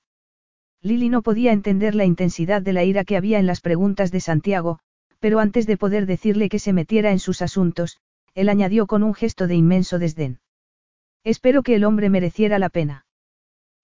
Lily 0.80 1.08
no 1.08 1.22
podía 1.22 1.52
entender 1.52 1.94
la 1.94 2.04
intensidad 2.04 2.62
de 2.62 2.72
la 2.72 2.84
ira 2.84 3.04
que 3.04 3.16
había 3.16 3.38
en 3.38 3.46
las 3.46 3.60
preguntas 3.60 4.12
de 4.12 4.20
Santiago, 4.20 4.78
pero 5.18 5.40
antes 5.40 5.66
de 5.66 5.76
poder 5.76 6.06
decirle 6.06 6.48
que 6.48 6.60
se 6.60 6.72
metiera 6.72 7.10
en 7.10 7.18
sus 7.18 7.42
asuntos, 7.42 7.98
él 8.34 8.48
añadió 8.48 8.86
con 8.86 9.02
un 9.02 9.14
gesto 9.14 9.48
de 9.48 9.56
inmenso 9.56 9.98
desdén. 9.98 10.40
Espero 11.24 11.62
que 11.62 11.74
el 11.74 11.84
hombre 11.84 12.10
mereciera 12.10 12.58
la 12.58 12.68
pena. 12.68 13.06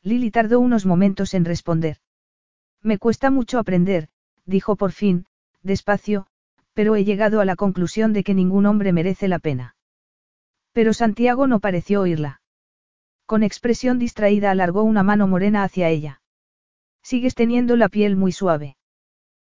Lily 0.02 0.30
tardó 0.30 0.60
unos 0.60 0.86
momentos 0.86 1.34
en 1.34 1.44
responder. 1.44 1.98
Me 2.80 2.98
cuesta 2.98 3.30
mucho 3.30 3.58
aprender, 3.58 4.08
dijo 4.44 4.76
por 4.76 4.92
fin, 4.92 5.26
despacio, 5.62 6.26
pero 6.74 6.96
he 6.96 7.04
llegado 7.04 7.40
a 7.40 7.44
la 7.44 7.56
conclusión 7.56 8.12
de 8.12 8.24
que 8.24 8.34
ningún 8.34 8.66
hombre 8.66 8.92
merece 8.92 9.28
la 9.28 9.38
pena. 9.38 9.76
Pero 10.72 10.92
Santiago 10.92 11.46
no 11.46 11.60
pareció 11.60 12.02
oírla. 12.02 12.42
Con 13.26 13.42
expresión 13.42 13.98
distraída 13.98 14.50
alargó 14.50 14.82
una 14.82 15.02
mano 15.02 15.26
morena 15.26 15.62
hacia 15.62 15.88
ella. 15.88 16.20
Sigues 17.02 17.34
teniendo 17.34 17.76
la 17.76 17.88
piel 17.88 18.16
muy 18.16 18.32
suave. 18.32 18.76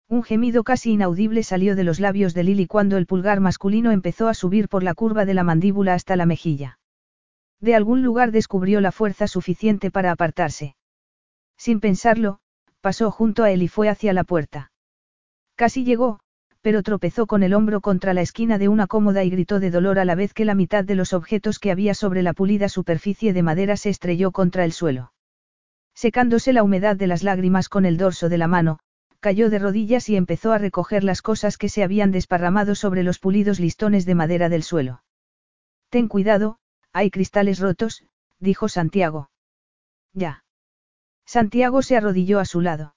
Un 0.09 0.23
gemido 0.23 0.65
casi 0.65 0.93
inaudible 0.93 1.43
salió 1.43 1.75
de 1.75 1.85
los 1.85 1.99
labios 1.99 2.35
de 2.35 2.45
Lily 2.45 2.67
cuando 2.67 2.99
el 2.99 3.07
pulgar 3.07 3.41
masculino 3.41 3.91
empezó 3.91 4.29
a 4.29 4.35
subir 4.35 4.69
por 4.69 4.83
la 4.83 4.95
curva 4.95 5.25
de 5.25 5.35
la 5.35 5.45
mandíbula 5.45 5.95
hasta 5.95 6.15
la 6.15 6.27
mejilla. 6.27 6.79
De 7.61 7.75
algún 7.75 8.03
lugar 8.03 8.31
descubrió 8.31 8.81
la 8.81 8.93
fuerza 8.93 9.27
suficiente 9.27 9.91
para 9.91 10.13
apartarse. 10.13 10.77
Sin 11.57 11.81
pensarlo, 11.81 12.41
pasó 12.83 13.11
junto 13.11 13.45
a 13.45 13.51
él 13.51 13.63
y 13.63 13.69
fue 13.69 13.89
hacia 13.89 14.13
la 14.13 14.25
puerta. 14.25 14.71
Casi 15.55 15.85
llegó, 15.85 16.21
pero 16.65 16.83
tropezó 16.83 17.27
con 17.27 17.43
el 17.43 17.53
hombro 17.53 17.83
contra 17.83 18.15
la 18.15 18.23
esquina 18.23 18.57
de 18.57 18.69
una 18.69 18.87
cómoda 18.87 19.23
y 19.23 19.29
gritó 19.29 19.61
de 19.61 19.71
dolor 19.71 19.99
a 19.99 20.07
la 20.07 20.15
vez 20.15 20.33
que 20.33 20.47
la 20.47 20.55
mitad 20.55 20.83
de 20.83 20.95
los 20.95 21.13
objetos 21.13 21.59
que 21.59 21.71
había 21.71 21.93
sobre 21.93 22.23
la 22.23 22.33
pulida 22.33 22.71
superficie 22.71 23.35
de 23.35 23.43
madera 23.43 23.77
se 23.77 23.91
estrelló 23.91 24.33
contra 24.33 24.65
el 24.65 24.73
suelo. 24.73 25.13
Secándose 25.93 26.55
la 26.55 26.63
humedad 26.63 26.97
de 26.97 27.07
las 27.07 27.23
lágrimas 27.23 27.69
con 27.69 27.85
el 27.85 27.99
dorso 27.99 28.31
de 28.31 28.39
la 28.39 28.49
mano, 28.49 28.79
cayó 29.21 29.51
de 29.51 29.59
rodillas 29.59 30.09
y 30.09 30.17
empezó 30.17 30.53
a 30.53 30.59
recoger 30.59 31.05
las 31.05 31.21
cosas 31.21 31.59
que 31.59 31.69
se 31.69 31.83
habían 31.83 32.13
desparramado 32.13 32.75
sobre 32.75 33.03
los 33.03 33.19
pulidos 33.19 33.61
listones 33.61 34.07
de 34.07 34.15
madera 34.15 34.49
del 34.49 34.63
suelo. 34.63 35.05
Ten 35.91 36.09
cuidado, 36.09 36.57
hay 36.95 37.11
cristales 37.11 37.59
rotos, 37.59 38.07
dijo 38.39 38.71
Santiago. 38.71 39.29
Ya. 40.15 40.45
Santiago 41.27 41.83
se 41.83 41.99
arrodilló 41.99 42.41
a 42.41 42.47
su 42.47 42.63
lado. 42.63 42.95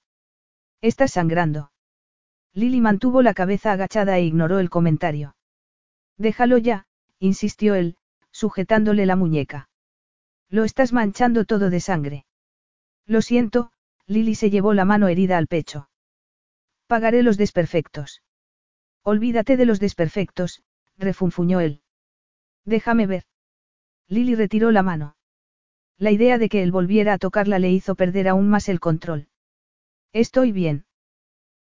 Estás 0.80 1.10
sangrando. 1.12 1.70
Lily 2.58 2.80
mantuvo 2.80 3.22
la 3.22 3.34
cabeza 3.34 3.70
agachada 3.70 4.18
e 4.18 4.24
ignoró 4.24 4.58
el 4.58 4.68
comentario. 4.68 5.36
Déjalo 6.16 6.58
ya, 6.58 6.86
insistió 7.20 7.76
él, 7.76 7.96
sujetándole 8.32 9.06
la 9.06 9.14
muñeca. 9.14 9.68
Lo 10.48 10.64
estás 10.64 10.92
manchando 10.92 11.44
todo 11.44 11.70
de 11.70 11.78
sangre. 11.78 12.26
Lo 13.06 13.22
siento, 13.22 13.70
Lily 14.08 14.34
se 14.34 14.50
llevó 14.50 14.74
la 14.74 14.84
mano 14.84 15.06
herida 15.06 15.38
al 15.38 15.46
pecho. 15.46 15.88
Pagaré 16.88 17.22
los 17.22 17.36
desperfectos. 17.36 18.22
Olvídate 19.04 19.56
de 19.56 19.64
los 19.64 19.78
desperfectos, 19.78 20.64
refunfuñó 20.96 21.60
él. 21.60 21.82
Déjame 22.64 23.06
ver. 23.06 23.22
Lily 24.08 24.34
retiró 24.34 24.72
la 24.72 24.82
mano. 24.82 25.16
La 25.96 26.10
idea 26.10 26.38
de 26.38 26.48
que 26.48 26.64
él 26.64 26.72
volviera 26.72 27.12
a 27.12 27.18
tocarla 27.18 27.60
le 27.60 27.70
hizo 27.70 27.94
perder 27.94 28.26
aún 28.26 28.48
más 28.48 28.68
el 28.68 28.80
control. 28.80 29.28
Estoy 30.12 30.50
bien. 30.50 30.86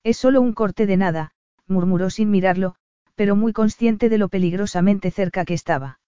Es 0.04 0.18
solo 0.18 0.42
un 0.42 0.54
corte 0.54 0.86
de 0.86 0.98
nada, 0.98 1.32
murmuró 1.68 2.10
sin 2.10 2.30
mirarlo, 2.30 2.76
pero 3.16 3.36
muy 3.36 3.54
consciente 3.54 4.10
de 4.10 4.18
lo 4.18 4.30
peligrosamente 4.30 5.12
cerca 5.12 5.46
que 5.46 5.54
estaba. 5.54 6.00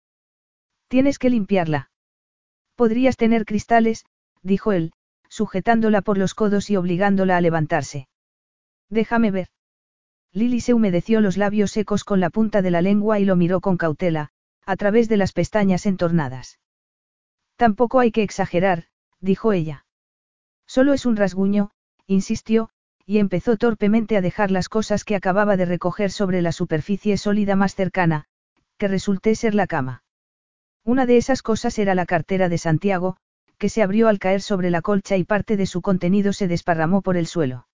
Tienes 0.88 1.18
que 1.20 1.30
limpiarla. 1.30 1.90
Podrías 2.76 3.16
tener 3.16 3.46
cristales, 3.46 4.06
dijo 4.42 4.72
él, 4.72 4.92
sujetándola 5.30 6.02
por 6.02 6.18
los 6.18 6.34
codos 6.34 6.70
y 6.70 6.76
obligándola 6.76 7.38
a 7.38 7.42
levantarse. 7.42 8.08
Déjame 8.90 9.32
ver. 9.32 9.48
Lily 10.34 10.60
se 10.60 10.74
humedeció 10.74 11.22
los 11.22 11.38
labios 11.38 11.72
secos 11.72 12.04
con 12.04 12.20
la 12.20 12.30
punta 12.30 12.62
de 12.62 12.72
la 12.72 12.82
lengua 12.82 13.20
y 13.20 13.26
lo 13.26 13.38
miró 13.38 13.62
con 13.62 13.78
cautela, 13.78 14.30
a 14.66 14.76
través 14.76 15.08
de 15.08 15.18
las 15.18 15.32
pestañas 15.32 15.86
entornadas. 15.86 16.60
Tampoco 17.56 18.00
hay 18.00 18.12
que 18.12 18.24
exagerar, 18.24 18.86
dijo 19.22 19.54
ella. 19.54 19.86
Solo 20.68 20.94
es 20.94 21.06
un 21.06 21.16
rasguño, 21.16 21.72
insistió, 22.06 22.70
y 23.06 23.20
empezó 23.20 23.58
torpemente 23.58 24.18
a 24.18 24.22
dejar 24.22 24.52
las 24.52 24.68
cosas 24.68 25.04
que 25.04 25.16
acababa 25.16 25.58
de 25.58 25.66
recoger 25.66 26.12
sobre 26.12 26.42
la 26.42 26.52
superficie 26.52 27.18
sólida 27.18 27.56
más 27.56 27.76
cercana, 27.76 28.26
que 28.78 28.88
resulté 28.88 29.36
ser 29.36 29.54
la 29.54 29.68
cama. 29.68 30.04
Una 30.84 31.06
de 31.06 31.18
esas 31.18 31.42
cosas 31.42 31.78
era 31.80 31.96
la 31.96 32.06
cartera 32.06 32.50
de 32.50 32.58
Santiago, 32.58 33.18
que 33.58 33.70
se 33.70 33.82
abrió 33.82 34.08
al 34.08 34.20
caer 34.20 34.42
sobre 34.42 34.70
la 34.70 34.82
colcha 34.82 35.18
y 35.18 35.24
parte 35.24 35.58
de 35.58 35.66
su 35.66 35.82
contenido 35.82 36.34
se 36.34 36.48
desparramó 36.48 37.02
por 37.02 37.16
el 37.18 37.28
suelo. 37.28 37.68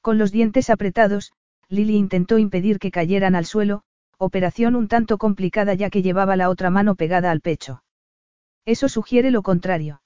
Con 0.00 0.18
los 0.18 0.32
dientes 0.32 0.70
apretados, 0.70 1.32
Lily 1.68 1.96
intentó 1.96 2.38
impedir 2.38 2.78
que 2.78 2.90
cayeran 2.90 3.34
al 3.34 3.46
suelo, 3.46 3.82
operación 4.18 4.76
un 4.76 4.88
tanto 4.88 5.18
complicada 5.18 5.74
ya 5.74 5.90
que 5.90 6.02
llevaba 6.02 6.36
la 6.36 6.48
otra 6.48 6.70
mano 6.70 6.94
pegada 6.94 7.30
al 7.30 7.40
pecho. 7.40 7.82
Eso 8.64 8.88
sugiere 8.88 9.30
lo 9.30 9.42
contrario. 9.42 10.00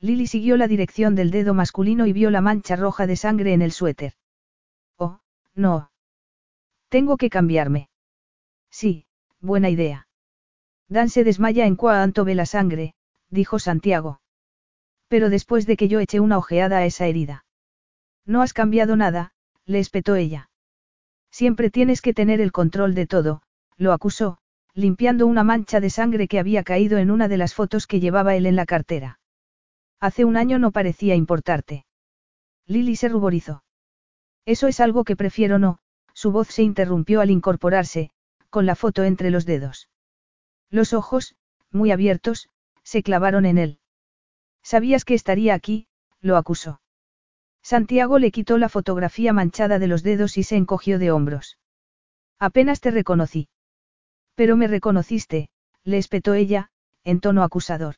Lily 0.00 0.26
siguió 0.26 0.56
la 0.56 0.66
dirección 0.66 1.14
del 1.14 1.30
dedo 1.30 1.52
masculino 1.52 2.06
y 2.06 2.12
vio 2.12 2.30
la 2.30 2.40
mancha 2.40 2.74
roja 2.74 3.06
de 3.06 3.16
sangre 3.16 3.52
en 3.52 3.60
el 3.60 3.70
suéter. 3.70 4.14
Oh, 4.96 5.20
no. 5.54 5.90
Tengo 6.88 7.18
que 7.18 7.28
cambiarme. 7.28 7.90
Sí, 8.70 9.06
buena 9.40 9.68
idea. 9.68 10.08
Dan 10.88 11.10
se 11.10 11.22
desmaya 11.22 11.66
en 11.66 11.76
cuanto 11.76 12.24
ve 12.24 12.34
la 12.34 12.46
sangre, 12.46 12.94
dijo 13.28 13.58
Santiago. 13.58 14.20
Pero 15.08 15.28
después 15.28 15.66
de 15.66 15.76
que 15.76 15.88
yo 15.88 16.00
eché 16.00 16.18
una 16.18 16.38
ojeada 16.38 16.78
a 16.78 16.86
esa 16.86 17.06
herida. 17.06 17.44
No 18.24 18.42
has 18.42 18.54
cambiado 18.54 18.96
nada, 18.96 19.32
le 19.66 19.80
espetó 19.80 20.16
ella. 20.16 20.50
Siempre 21.30 21.70
tienes 21.70 22.00
que 22.00 22.14
tener 22.14 22.40
el 22.40 22.52
control 22.52 22.94
de 22.94 23.06
todo, 23.06 23.42
lo 23.76 23.92
acusó, 23.92 24.38
limpiando 24.74 25.26
una 25.26 25.44
mancha 25.44 25.78
de 25.80 25.90
sangre 25.90 26.26
que 26.26 26.38
había 26.38 26.64
caído 26.64 26.98
en 26.98 27.10
una 27.10 27.28
de 27.28 27.36
las 27.36 27.54
fotos 27.54 27.86
que 27.86 28.00
llevaba 28.00 28.34
él 28.34 28.46
en 28.46 28.56
la 28.56 28.66
cartera. 28.66 29.19
Hace 30.00 30.24
un 30.24 30.36
año 30.36 30.58
no 30.58 30.70
parecía 30.72 31.14
importarte. 31.14 31.84
Lily 32.66 32.96
se 32.96 33.08
ruborizó. 33.08 33.62
Eso 34.46 34.66
es 34.66 34.80
algo 34.80 35.04
que 35.04 35.16
prefiero 35.16 35.58
no, 35.58 35.78
su 36.14 36.32
voz 36.32 36.48
se 36.48 36.62
interrumpió 36.62 37.20
al 37.20 37.30
incorporarse, 37.30 38.10
con 38.48 38.64
la 38.64 38.74
foto 38.74 39.04
entre 39.04 39.30
los 39.30 39.44
dedos. 39.44 39.90
Los 40.70 40.94
ojos, 40.94 41.36
muy 41.70 41.90
abiertos, 41.90 42.48
se 42.82 43.02
clavaron 43.02 43.44
en 43.44 43.58
él. 43.58 43.78
Sabías 44.62 45.04
que 45.04 45.14
estaría 45.14 45.54
aquí, 45.54 45.86
lo 46.20 46.36
acusó. 46.36 46.80
Santiago 47.62 48.18
le 48.18 48.30
quitó 48.30 48.56
la 48.56 48.70
fotografía 48.70 49.32
manchada 49.32 49.78
de 49.78 49.86
los 49.86 50.02
dedos 50.02 50.38
y 50.38 50.42
se 50.42 50.56
encogió 50.56 50.98
de 50.98 51.10
hombros. 51.10 51.58
Apenas 52.38 52.80
te 52.80 52.90
reconocí. 52.90 53.48
Pero 54.34 54.56
me 54.56 54.66
reconociste, 54.66 55.50
le 55.84 55.98
espetó 55.98 56.32
ella, 56.32 56.70
en 57.04 57.20
tono 57.20 57.42
acusador. 57.42 57.96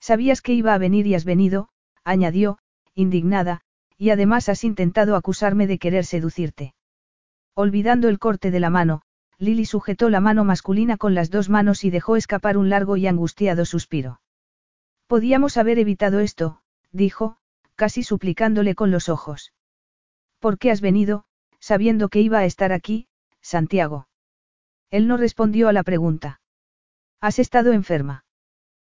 Sabías 0.00 0.40
que 0.42 0.54
iba 0.54 0.74
a 0.74 0.78
venir 0.78 1.06
y 1.06 1.14
has 1.14 1.24
venido, 1.24 1.68
añadió, 2.04 2.58
indignada, 2.94 3.60
y 3.96 4.10
además 4.10 4.48
has 4.48 4.64
intentado 4.64 5.14
acusarme 5.14 5.66
de 5.66 5.78
querer 5.78 6.04
seducirte. 6.04 6.74
Olvidando 7.54 8.08
el 8.08 8.18
corte 8.18 8.50
de 8.50 8.60
la 8.60 8.70
mano, 8.70 9.02
Lily 9.38 9.66
sujetó 9.66 10.10
la 10.10 10.20
mano 10.20 10.44
masculina 10.44 10.96
con 10.96 11.14
las 11.14 11.30
dos 11.30 11.48
manos 11.48 11.84
y 11.84 11.90
dejó 11.90 12.16
escapar 12.16 12.56
un 12.56 12.68
largo 12.68 12.96
y 12.96 13.06
angustiado 13.06 13.64
suspiro. 13.64 14.20
Podíamos 15.06 15.56
haber 15.56 15.78
evitado 15.78 16.20
esto, 16.20 16.62
dijo, 16.92 17.36
casi 17.74 18.02
suplicándole 18.02 18.74
con 18.74 18.90
los 18.90 19.08
ojos. 19.08 19.52
¿Por 20.38 20.58
qué 20.58 20.70
has 20.70 20.80
venido, 20.80 21.24
sabiendo 21.58 22.08
que 22.08 22.20
iba 22.20 22.38
a 22.38 22.44
estar 22.44 22.72
aquí, 22.72 23.08
Santiago? 23.40 24.08
Él 24.90 25.08
no 25.08 25.16
respondió 25.16 25.68
a 25.68 25.72
la 25.72 25.82
pregunta. 25.82 26.40
¿Has 27.20 27.38
estado 27.38 27.72
enferma? 27.72 28.24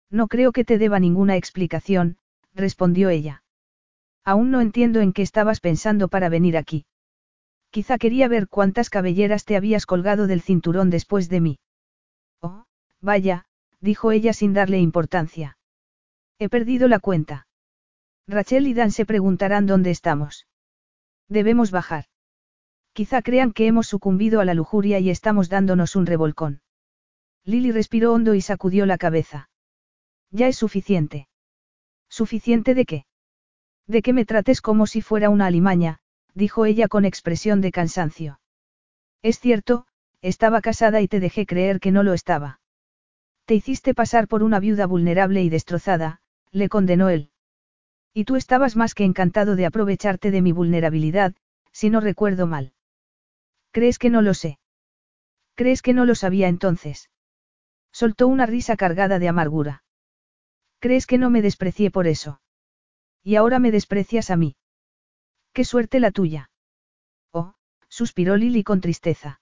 No 0.09 0.27
creo 0.27 0.51
que 0.51 0.65
te 0.65 0.77
deba 0.77 0.99
ninguna 0.99 1.35
explicación, 1.35 2.17
respondió 2.53 3.09
ella. 3.09 3.43
Aún 4.23 4.51
no 4.51 4.61
entiendo 4.61 5.01
en 5.01 5.13
qué 5.13 5.21
estabas 5.21 5.59
pensando 5.59 6.07
para 6.07 6.29
venir 6.29 6.57
aquí. 6.57 6.85
Quizá 7.69 7.97
quería 7.97 8.27
ver 8.27 8.47
cuántas 8.47 8.89
cabelleras 8.89 9.45
te 9.45 9.55
habías 9.55 9.85
colgado 9.85 10.27
del 10.27 10.41
cinturón 10.41 10.89
después 10.89 11.29
de 11.29 11.41
mí. 11.41 11.59
Oh, 12.41 12.65
vaya, 13.01 13.45
dijo 13.81 14.11
ella 14.11 14.33
sin 14.33 14.53
darle 14.53 14.79
importancia. 14.79 15.57
He 16.39 16.49
perdido 16.49 16.87
la 16.87 16.99
cuenta. 16.99 17.47
Rachel 18.27 18.67
y 18.67 18.73
Dan 18.73 18.91
se 18.91 19.05
preguntarán 19.05 19.67
dónde 19.67 19.91
estamos. 19.91 20.47
Debemos 21.27 21.71
bajar. 21.71 22.05
Quizá 22.93 23.21
crean 23.21 23.51
que 23.51 23.67
hemos 23.67 23.87
sucumbido 23.87 24.39
a 24.39 24.45
la 24.45 24.53
lujuria 24.53 24.99
y 24.99 25.09
estamos 25.09 25.49
dándonos 25.49 25.95
un 25.95 26.05
revolcón. 26.05 26.61
Lily 27.43 27.71
respiró 27.71 28.13
hondo 28.13 28.33
y 28.33 28.41
sacudió 28.41 28.85
la 28.85 28.97
cabeza. 28.97 29.49
Ya 30.35 30.49
es 30.49 30.57
suficiente. 30.57 31.29
¿Suficiente 32.09 32.75
de 32.75 32.85
qué? 32.85 33.05
De 33.87 34.01
que 34.01 34.11
me 34.11 34.25
trates 34.25 34.59
como 34.59 34.85
si 34.85 35.01
fuera 35.01 35.29
una 35.29 35.45
alimaña, 35.45 35.99
dijo 36.33 36.65
ella 36.65 36.89
con 36.89 37.05
expresión 37.05 37.61
de 37.61 37.71
cansancio. 37.71 38.41
Es 39.21 39.39
cierto, 39.39 39.87
estaba 40.21 40.59
casada 40.59 40.99
y 40.99 41.07
te 41.07 41.21
dejé 41.21 41.45
creer 41.45 41.79
que 41.79 41.93
no 41.93 42.03
lo 42.03 42.11
estaba. 42.11 42.59
Te 43.45 43.55
hiciste 43.55 43.93
pasar 43.93 44.27
por 44.27 44.43
una 44.43 44.59
viuda 44.59 44.87
vulnerable 44.87 45.41
y 45.41 45.47
destrozada, 45.47 46.19
le 46.51 46.67
condenó 46.67 47.07
él. 47.07 47.29
Y 48.13 48.25
tú 48.25 48.35
estabas 48.35 48.75
más 48.75 48.93
que 48.93 49.05
encantado 49.05 49.55
de 49.55 49.65
aprovecharte 49.65 50.31
de 50.31 50.41
mi 50.41 50.51
vulnerabilidad, 50.51 51.33
si 51.71 51.89
no 51.89 52.01
recuerdo 52.01 52.45
mal. 52.45 52.73
¿Crees 53.71 53.99
que 53.99 54.09
no 54.09 54.21
lo 54.21 54.33
sé? 54.33 54.59
¿Crees 55.53 55.81
que 55.81 55.93
no 55.93 56.03
lo 56.03 56.13
sabía 56.13 56.49
entonces? 56.49 57.09
Soltó 57.93 58.27
una 58.27 58.45
risa 58.45 58.75
cargada 58.75 59.17
de 59.17 59.29
amargura. 59.29 59.84
¿Crees 60.79 61.07
que 61.07 61.17
no 61.17 61.29
me 61.29 61.41
desprecié 61.41 61.91
por 61.91 62.07
eso? 62.07 62.41
Y 63.23 63.35
ahora 63.35 63.59
me 63.59 63.71
desprecias 63.71 64.29
a 64.29 64.35
mí. 64.35 64.55
Qué 65.53 65.63
suerte 65.63 65.99
la 65.99 66.11
tuya. 66.11 66.49
Oh, 67.31 67.55
suspiró 67.87 68.35
Lily 68.37 68.63
con 68.63 68.81
tristeza. 68.81 69.41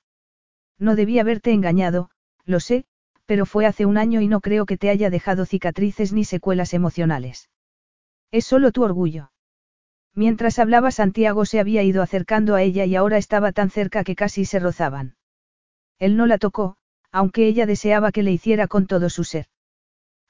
No 0.80 0.96
debí 0.96 1.20
haberte 1.20 1.52
engañado, 1.52 2.10
lo 2.46 2.60
sé, 2.60 2.86
pero 3.26 3.46
fue 3.46 3.66
hace 3.66 3.86
un 3.86 3.98
año 3.98 4.22
y 4.22 4.28
no 4.28 4.42
creo 4.42 4.66
que 4.66 4.78
te 4.78 4.90
haya 4.90 5.10
dejado 5.10 5.46
cicatrices 5.46 6.14
ni 6.14 6.26
secuelas 6.26 6.74
emocionales. 6.74 7.50
Es 8.32 8.46
solo 8.46 8.72
tu 8.72 8.84
orgullo. 8.84 9.32
Mientras 10.16 10.60
hablaba 10.60 10.92
Santiago 10.92 11.46
se 11.46 11.60
había 11.60 11.84
ido 11.84 12.04
acercando 12.04 12.56
a 12.56 12.62
ella 12.62 12.86
y 12.86 12.96
ahora 12.96 13.18
estaba 13.18 13.52
tan 13.52 13.70
cerca 13.70 14.04
que 14.04 14.16
casi 14.16 14.46
se 14.46 14.60
rozaban. 14.60 15.16
Él 15.98 16.18
no 16.18 16.28
la 16.28 16.38
tocó, 16.38 16.78
aunque 17.12 17.48
ella 17.48 17.66
deseaba 17.66 18.12
que 18.12 18.24
le 18.24 18.32
hiciera 18.32 18.68
con 18.68 18.88
todo 18.88 19.10
su 19.10 19.24
ser. 19.24 19.48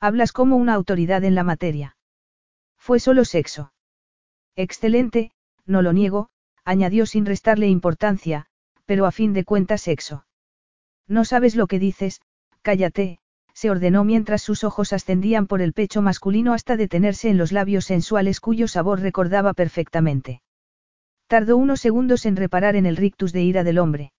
Hablas 0.04 0.34
como 0.34 0.58
una 0.58 0.74
autoridad 0.74 1.24
en 1.24 1.34
la 1.34 1.46
materia. 1.46 1.96
Fue 2.78 3.00
solo 3.00 3.24
sexo. 3.24 3.72
Excelente, 4.58 5.32
no 5.66 5.82
lo 5.82 5.94
niego, 5.94 6.28
añadió 6.66 7.06
sin 7.06 7.26
restarle 7.26 7.70
importancia, 7.70 8.48
pero 8.86 9.06
a 9.06 9.14
fin 9.14 9.32
de 9.32 9.46
cuentas 9.46 9.80
sexo. 9.80 10.26
No 11.08 11.24
sabes 11.24 11.56
lo 11.56 11.68
que 11.68 11.80
dices, 11.80 12.20
cállate, 12.62 13.20
se 13.54 13.70
ordenó 13.70 14.04
mientras 14.04 14.42
sus 14.42 14.66
ojos 14.66 14.92
ascendían 14.92 15.48
por 15.48 15.62
el 15.62 15.72
pecho 15.72 16.02
masculino 16.02 16.52
hasta 16.52 16.76
detenerse 16.76 17.30
en 17.30 17.38
los 17.38 17.54
labios 17.54 17.86
sensuales 17.86 18.42
cuyo 18.42 18.68
sabor 18.68 19.00
recordaba 19.00 19.54
perfectamente. 19.54 20.42
Tardó 21.28 21.56
unos 21.56 21.80
segundos 21.80 22.26
en 22.26 22.36
reparar 22.36 22.76
en 22.76 22.86
el 22.86 22.98
rictus 22.98 23.32
de 23.32 23.44
ira 23.44 23.64
del 23.64 23.80
hombre. 23.80 24.12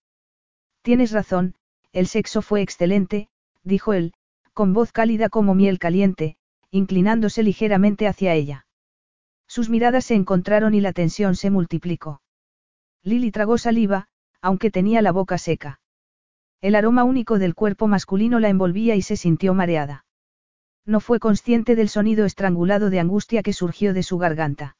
Tienes 0.81 1.11
razón, 1.11 1.53
el 1.91 2.07
sexo 2.07 2.41
fue 2.41 2.63
excelente, 2.63 3.29
dijo 3.63 3.93
él, 3.93 4.15
con 4.55 4.71
voz 4.71 4.93
cálida 4.93 5.27
como 5.27 5.53
miel 5.53 5.79
caliente, 5.79 6.37
inclinándose 6.71 7.43
ligeramente 7.43 8.07
hacia 8.07 8.33
ella. 8.33 8.65
Sus 9.47 9.69
miradas 9.69 10.05
se 10.05 10.15
encontraron 10.15 10.73
y 10.73 10.79
la 10.79 10.93
tensión 10.93 11.35
se 11.35 11.51
multiplicó. 11.51 12.21
Lily 13.03 13.31
tragó 13.31 13.57
saliva, 13.57 14.07
aunque 14.41 14.71
tenía 14.71 15.01
la 15.01 15.11
boca 15.11 15.37
seca. 15.37 15.81
El 16.61 16.75
aroma 16.75 17.03
único 17.03 17.37
del 17.37 17.53
cuerpo 17.53 17.87
masculino 17.87 18.39
la 18.39 18.47
envolvía 18.47 18.95
y 18.95 19.01
se 19.01 19.17
sintió 19.17 19.53
mareada. 19.53 20.05
No 20.85 21.01
fue 21.01 21.19
consciente 21.19 21.75
del 21.75 21.89
sonido 21.89 22.23
estrangulado 22.25 22.89
de 22.89 23.01
angustia 23.01 23.43
que 23.43 23.51
surgió 23.51 23.93
de 23.93 24.03
su 24.03 24.17
garganta. 24.17 24.77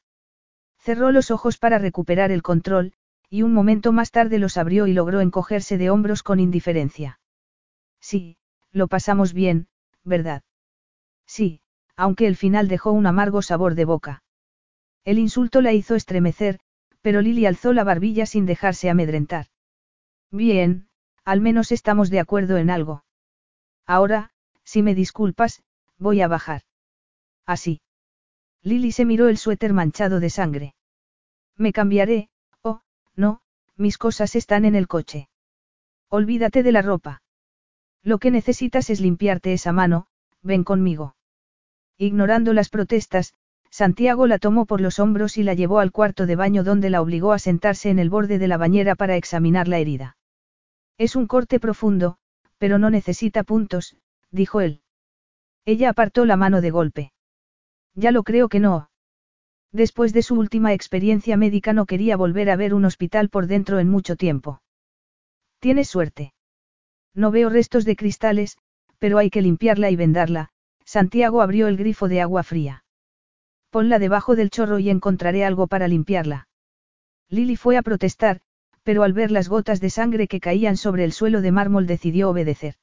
Cerró 0.78 1.12
los 1.12 1.30
ojos 1.30 1.58
para 1.58 1.78
recuperar 1.78 2.32
el 2.32 2.42
control, 2.42 2.94
y 3.28 3.42
un 3.42 3.52
momento 3.52 3.92
más 3.92 4.10
tarde 4.10 4.38
los 4.38 4.56
abrió 4.56 4.86
y 4.86 4.94
logró 4.94 5.20
encogerse 5.20 5.76
de 5.76 5.90
hombros 5.90 6.22
con 6.22 6.40
indiferencia. 6.40 7.20
Sí, 8.00 8.38
lo 8.76 8.88
pasamos 8.88 9.32
bien, 9.32 9.68
¿verdad? 10.04 10.42
Sí, 11.26 11.62
aunque 11.96 12.26
el 12.26 12.36
final 12.36 12.68
dejó 12.68 12.92
un 12.92 13.06
amargo 13.06 13.40
sabor 13.40 13.74
de 13.74 13.86
boca. 13.86 14.22
El 15.04 15.18
insulto 15.18 15.62
la 15.62 15.72
hizo 15.72 15.94
estremecer, 15.94 16.60
pero 17.00 17.22
Lily 17.22 17.46
alzó 17.46 17.72
la 17.72 17.84
barbilla 17.84 18.26
sin 18.26 18.44
dejarse 18.44 18.90
amedrentar. 18.90 19.46
Bien, 20.30 20.88
al 21.24 21.40
menos 21.40 21.72
estamos 21.72 22.10
de 22.10 22.20
acuerdo 22.20 22.58
en 22.58 22.68
algo. 22.68 23.04
Ahora, 23.86 24.30
si 24.62 24.82
me 24.82 24.94
disculpas, 24.94 25.62
voy 25.96 26.20
a 26.20 26.28
bajar. 26.28 26.62
Así. 27.46 27.80
Lily 28.62 28.92
se 28.92 29.06
miró 29.06 29.28
el 29.28 29.38
suéter 29.38 29.72
manchado 29.72 30.20
de 30.20 30.28
sangre. 30.28 30.74
Me 31.56 31.72
cambiaré, 31.72 32.28
oh, 32.60 32.82
no, 33.14 33.40
mis 33.76 33.96
cosas 33.96 34.36
están 34.36 34.66
en 34.66 34.74
el 34.74 34.86
coche. 34.86 35.30
Olvídate 36.10 36.62
de 36.62 36.72
la 36.72 36.82
ropa. 36.82 37.22
Lo 38.06 38.18
que 38.18 38.30
necesitas 38.30 38.88
es 38.88 39.00
limpiarte 39.00 39.52
esa 39.52 39.72
mano, 39.72 40.06
ven 40.40 40.62
conmigo. 40.62 41.16
Ignorando 41.98 42.52
las 42.52 42.68
protestas, 42.68 43.34
Santiago 43.68 44.28
la 44.28 44.38
tomó 44.38 44.64
por 44.64 44.80
los 44.80 45.00
hombros 45.00 45.36
y 45.38 45.42
la 45.42 45.54
llevó 45.54 45.80
al 45.80 45.90
cuarto 45.90 46.24
de 46.24 46.36
baño 46.36 46.62
donde 46.62 46.88
la 46.88 47.02
obligó 47.02 47.32
a 47.32 47.40
sentarse 47.40 47.90
en 47.90 47.98
el 47.98 48.08
borde 48.08 48.38
de 48.38 48.46
la 48.46 48.58
bañera 48.58 48.94
para 48.94 49.16
examinar 49.16 49.66
la 49.66 49.78
herida. 49.78 50.16
Es 50.98 51.16
un 51.16 51.26
corte 51.26 51.58
profundo, 51.58 52.16
pero 52.58 52.78
no 52.78 52.90
necesita 52.90 53.42
puntos, 53.42 53.96
dijo 54.30 54.60
él. 54.60 54.82
Ella 55.64 55.90
apartó 55.90 56.26
la 56.26 56.36
mano 56.36 56.60
de 56.60 56.70
golpe. 56.70 57.12
Ya 57.96 58.12
lo 58.12 58.22
creo 58.22 58.48
que 58.48 58.60
no. 58.60 58.88
Después 59.72 60.12
de 60.12 60.22
su 60.22 60.36
última 60.38 60.72
experiencia 60.72 61.36
médica 61.36 61.72
no 61.72 61.86
quería 61.86 62.16
volver 62.16 62.50
a 62.50 62.56
ver 62.56 62.72
un 62.72 62.84
hospital 62.84 63.30
por 63.30 63.48
dentro 63.48 63.80
en 63.80 63.88
mucho 63.88 64.14
tiempo. 64.14 64.62
Tienes 65.58 65.88
suerte. 65.88 66.35
No 67.16 67.30
veo 67.30 67.48
restos 67.48 67.84
de 67.86 67.96
cristales, 67.96 68.58
pero 68.98 69.18
hay 69.18 69.30
que 69.30 69.40
limpiarla 69.40 69.90
y 69.90 69.96
vendarla. 69.96 70.50
Santiago 70.84 71.42
abrió 71.42 71.66
el 71.66 71.76
grifo 71.76 72.08
de 72.08 72.20
agua 72.20 72.44
fría. 72.44 72.84
Ponla 73.70 73.98
debajo 73.98 74.36
del 74.36 74.50
chorro 74.50 74.78
y 74.78 74.90
encontraré 74.90 75.44
algo 75.44 75.66
para 75.66 75.88
limpiarla. 75.88 76.46
Lily 77.28 77.56
fue 77.56 77.76
a 77.76 77.82
protestar, 77.82 78.40
pero 78.84 79.02
al 79.02 79.12
ver 79.12 79.32
las 79.32 79.48
gotas 79.48 79.80
de 79.80 79.90
sangre 79.90 80.28
que 80.28 80.40
caían 80.40 80.76
sobre 80.76 81.04
el 81.04 81.12
suelo 81.12 81.40
de 81.40 81.50
mármol 81.50 81.86
decidió 81.86 82.30
obedecer. 82.30 82.76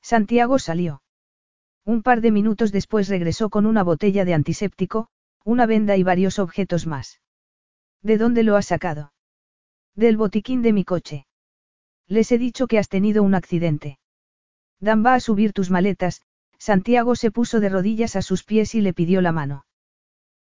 Santiago 0.00 0.58
salió. 0.58 1.02
Un 1.84 2.02
par 2.02 2.20
de 2.20 2.30
minutos 2.30 2.72
después 2.72 3.08
regresó 3.08 3.50
con 3.50 3.66
una 3.66 3.82
botella 3.82 4.24
de 4.24 4.34
antiséptico, 4.34 5.08
una 5.44 5.66
venda 5.66 5.96
y 5.96 6.02
varios 6.02 6.38
objetos 6.38 6.86
más. 6.86 7.20
¿De 8.02 8.18
dónde 8.18 8.42
lo 8.42 8.56
has 8.56 8.66
sacado? 8.66 9.12
Del 9.94 10.16
botiquín 10.16 10.62
de 10.62 10.72
mi 10.72 10.84
coche. 10.84 11.27
Les 12.08 12.32
he 12.32 12.38
dicho 12.38 12.66
que 12.66 12.78
has 12.78 12.88
tenido 12.88 13.22
un 13.22 13.34
accidente. 13.34 13.98
Dan 14.80 15.04
va 15.04 15.14
a 15.14 15.20
subir 15.20 15.52
tus 15.52 15.70
maletas, 15.70 16.22
Santiago 16.58 17.14
se 17.14 17.30
puso 17.30 17.60
de 17.60 17.68
rodillas 17.68 18.16
a 18.16 18.22
sus 18.22 18.44
pies 18.44 18.74
y 18.74 18.80
le 18.80 18.92
pidió 18.94 19.20
la 19.20 19.32
mano. 19.32 19.66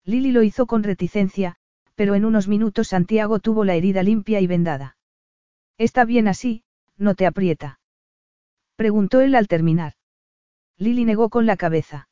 Lili 0.03 0.31
lo 0.31 0.43
hizo 0.43 0.67
con 0.67 0.83
reticencia, 0.83 1.55
pero 1.95 2.15
en 2.15 2.25
unos 2.25 2.47
minutos 2.47 2.89
Santiago 2.89 3.39
tuvo 3.39 3.63
la 3.65 3.75
herida 3.75 4.03
limpia 4.03 4.39
y 4.39 4.47
vendada. 4.47 4.97
Está 5.77 6.05
bien 6.05 6.27
así, 6.27 6.63
no 6.97 7.15
te 7.15 7.25
aprieta. 7.25 7.79
Preguntó 8.75 9.21
él 9.21 9.35
al 9.35 9.47
terminar. 9.47 9.93
Lily 10.77 11.05
negó 11.05 11.29
con 11.29 11.45
la 11.45 11.57
cabeza. 11.57 12.07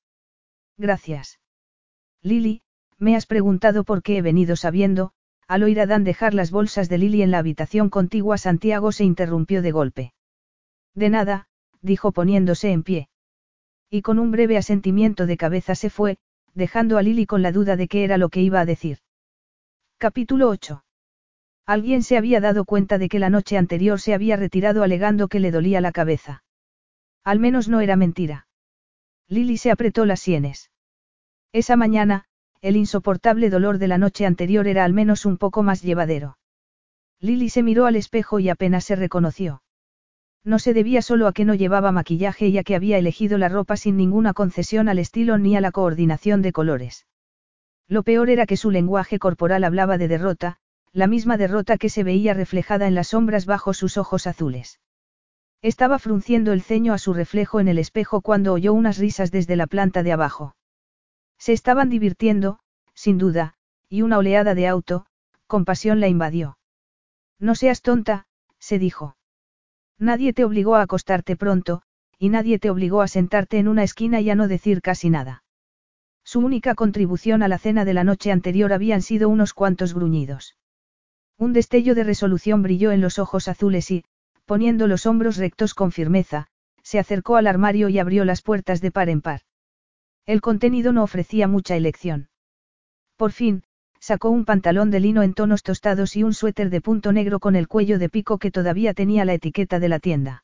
Gracias. 0.77 1.39
Lily, 2.21 2.61
me 2.97 3.15
has 3.15 3.25
preguntado 3.25 3.83
por 3.83 4.01
qué 4.01 4.17
he 4.17 4.21
venido 4.21 4.55
sabiendo, 4.55 5.11
al 5.47 5.63
oír 5.63 5.79
a 5.79 5.85
Dan 5.85 6.03
dejar 6.03 6.33
las 6.33 6.51
bolsas 6.51 6.89
de 6.89 6.97
Lily 6.97 7.21
en 7.21 7.31
la 7.31 7.39
habitación 7.39 7.89
contigua 7.89 8.37
Santiago 8.37 8.91
se 8.91 9.03
interrumpió 9.03 9.61
de 9.61 9.71
golpe. 9.71 10.13
De 10.95 11.09
nada, 11.09 11.47
dijo 11.81 12.11
poniéndose 12.11 12.71
en 12.71 12.83
pie. 12.83 13.09
Y 13.89 14.01
con 14.01 14.19
un 14.19 14.31
breve 14.31 14.57
asentimiento 14.57 15.25
de 15.25 15.37
cabeza 15.37 15.75
se 15.75 15.89
fue, 15.89 16.17
dejando 16.53 16.97
a 16.97 17.03
Lily 17.03 17.25
con 17.25 17.41
la 17.41 17.51
duda 17.51 17.75
de 17.75 17.87
qué 17.87 18.03
era 18.03 18.17
lo 18.17 18.29
que 18.29 18.41
iba 18.41 18.59
a 18.59 18.65
decir. 18.65 18.99
Capítulo 19.97 20.49
8. 20.49 20.83
Alguien 21.65 22.03
se 22.03 22.17
había 22.17 22.41
dado 22.41 22.65
cuenta 22.65 22.97
de 22.97 23.07
que 23.07 23.19
la 23.19 23.29
noche 23.29 23.57
anterior 23.57 23.99
se 24.01 24.13
había 24.13 24.35
retirado 24.35 24.83
alegando 24.83 25.27
que 25.27 25.39
le 25.39 25.51
dolía 25.51 25.79
la 25.81 25.91
cabeza. 25.91 26.43
Al 27.23 27.39
menos 27.39 27.69
no 27.69 27.79
era 27.79 27.95
mentira. 27.95 28.47
Lily 29.29 29.57
se 29.57 29.71
apretó 29.71 30.05
las 30.05 30.19
sienes. 30.19 30.71
Esa 31.53 31.75
mañana, 31.77 32.25
el 32.63 32.77
insoportable 32.77 33.49
dolor 33.49 33.77
de 33.77 33.89
la 33.89 33.97
noche 33.97 34.25
anterior 34.25 34.67
era 34.67 34.85
al 34.85 34.93
menos 34.93 35.25
un 35.25 35.37
poco 35.37 35.63
más 35.63 35.81
llevadero. 35.81 36.37
Lily 37.19 37.49
se 37.49 37.61
miró 37.61 37.87
al 37.87 37.97
espejo 37.97 38.39
y 38.39 38.47
apenas 38.47 38.85
se 38.85 38.95
reconoció. 38.95 39.61
No 40.45 40.59
se 40.59 40.73
debía 40.73 41.01
solo 41.01 41.27
a 41.27 41.33
que 41.33 41.43
no 41.43 41.55
llevaba 41.55 41.91
maquillaje 41.91 42.47
y 42.47 42.57
a 42.57 42.63
que 42.63 42.75
había 42.75 42.97
elegido 42.97 43.37
la 43.37 43.49
ropa 43.49 43.75
sin 43.75 43.97
ninguna 43.97 44.31
concesión 44.31 44.87
al 44.87 44.99
estilo 44.99 45.37
ni 45.37 45.57
a 45.57 45.61
la 45.61 45.73
coordinación 45.73 46.41
de 46.41 46.53
colores. 46.53 47.05
Lo 47.89 48.03
peor 48.03 48.29
era 48.29 48.45
que 48.45 48.55
su 48.55 48.71
lenguaje 48.71 49.19
corporal 49.19 49.65
hablaba 49.65 49.97
de 49.97 50.07
derrota, 50.07 50.55
la 50.93 51.07
misma 51.07 51.35
derrota 51.35 51.77
que 51.77 51.89
se 51.89 52.05
veía 52.05 52.33
reflejada 52.33 52.87
en 52.87 52.95
las 52.95 53.09
sombras 53.09 53.45
bajo 53.45 53.73
sus 53.73 53.97
ojos 53.97 54.25
azules. 54.25 54.79
Estaba 55.61 55.99
frunciendo 55.99 56.53
el 56.53 56.61
ceño 56.61 56.93
a 56.93 56.97
su 56.97 57.13
reflejo 57.13 57.59
en 57.59 57.67
el 57.67 57.77
espejo 57.77 58.21
cuando 58.21 58.53
oyó 58.53 58.73
unas 58.73 58.99
risas 58.99 59.31
desde 59.31 59.57
la 59.57 59.67
planta 59.67 60.01
de 60.01 60.13
abajo. 60.13 60.55
Se 61.43 61.51
estaban 61.51 61.89
divirtiendo, 61.89 62.59
sin 62.93 63.17
duda, 63.17 63.55
y 63.89 64.01
una 64.01 64.17
oleada 64.17 64.55
de 64.55 64.65
auto, 64.65 65.07
compasión 65.45 65.99
la 65.99 66.07
invadió. 66.07 66.57
No 67.37 67.53
seas 67.55 67.81
tonta, 67.81 68.27
se 68.59 68.79
dijo. 68.79 69.17
Nadie 69.99 70.31
te 70.31 70.45
obligó 70.45 70.77
a 70.77 70.83
acostarte 70.83 71.35
pronto, 71.35 71.81
y 72.17 72.29
nadie 72.29 72.59
te 72.59 72.69
obligó 72.69 73.01
a 73.01 73.09
sentarte 73.09 73.57
en 73.57 73.67
una 73.67 73.83
esquina 73.83 74.21
y 74.21 74.29
a 74.29 74.35
no 74.35 74.47
decir 74.47 74.81
casi 74.81 75.09
nada. 75.09 75.43
Su 76.23 76.39
única 76.39 76.75
contribución 76.75 77.43
a 77.43 77.49
la 77.49 77.57
cena 77.57 77.83
de 77.83 77.93
la 77.93 78.05
noche 78.05 78.31
anterior 78.31 78.71
habían 78.71 79.01
sido 79.01 79.27
unos 79.27 79.53
cuantos 79.53 79.93
gruñidos. 79.93 80.55
Un 81.37 81.51
destello 81.51 81.93
de 81.93 82.05
resolución 82.05 82.63
brilló 82.63 82.93
en 82.93 83.01
los 83.01 83.19
ojos 83.19 83.49
azules 83.49 83.91
y, 83.91 84.05
poniendo 84.45 84.87
los 84.87 85.05
hombros 85.05 85.35
rectos 85.35 85.73
con 85.73 85.91
firmeza, 85.91 86.47
se 86.83 86.99
acercó 86.99 87.35
al 87.35 87.47
armario 87.47 87.89
y 87.89 87.99
abrió 87.99 88.23
las 88.23 88.41
puertas 88.41 88.79
de 88.79 88.91
par 88.91 89.09
en 89.09 89.19
par. 89.19 89.41
El 90.25 90.39
contenido 90.39 90.93
no 90.93 91.03
ofrecía 91.03 91.47
mucha 91.47 91.75
elección. 91.75 92.29
Por 93.17 93.31
fin, 93.31 93.63
sacó 93.99 94.29
un 94.29 94.45
pantalón 94.45 94.89
de 94.89 95.01
lino 95.01 95.21
en 95.21 95.33
tonos 95.33 95.63
tostados 95.63 96.15
y 96.15 96.23
un 96.23 96.33
suéter 96.33 96.69
de 96.69 96.81
punto 96.81 97.11
negro 97.11 97.39
con 97.39 97.55
el 97.55 97.67
cuello 97.67 97.99
de 97.99 98.09
pico 98.09 98.37
que 98.37 98.51
todavía 98.51 98.93
tenía 98.93 99.25
la 99.25 99.33
etiqueta 99.33 99.79
de 99.79 99.89
la 99.89 99.99
tienda. 99.99 100.43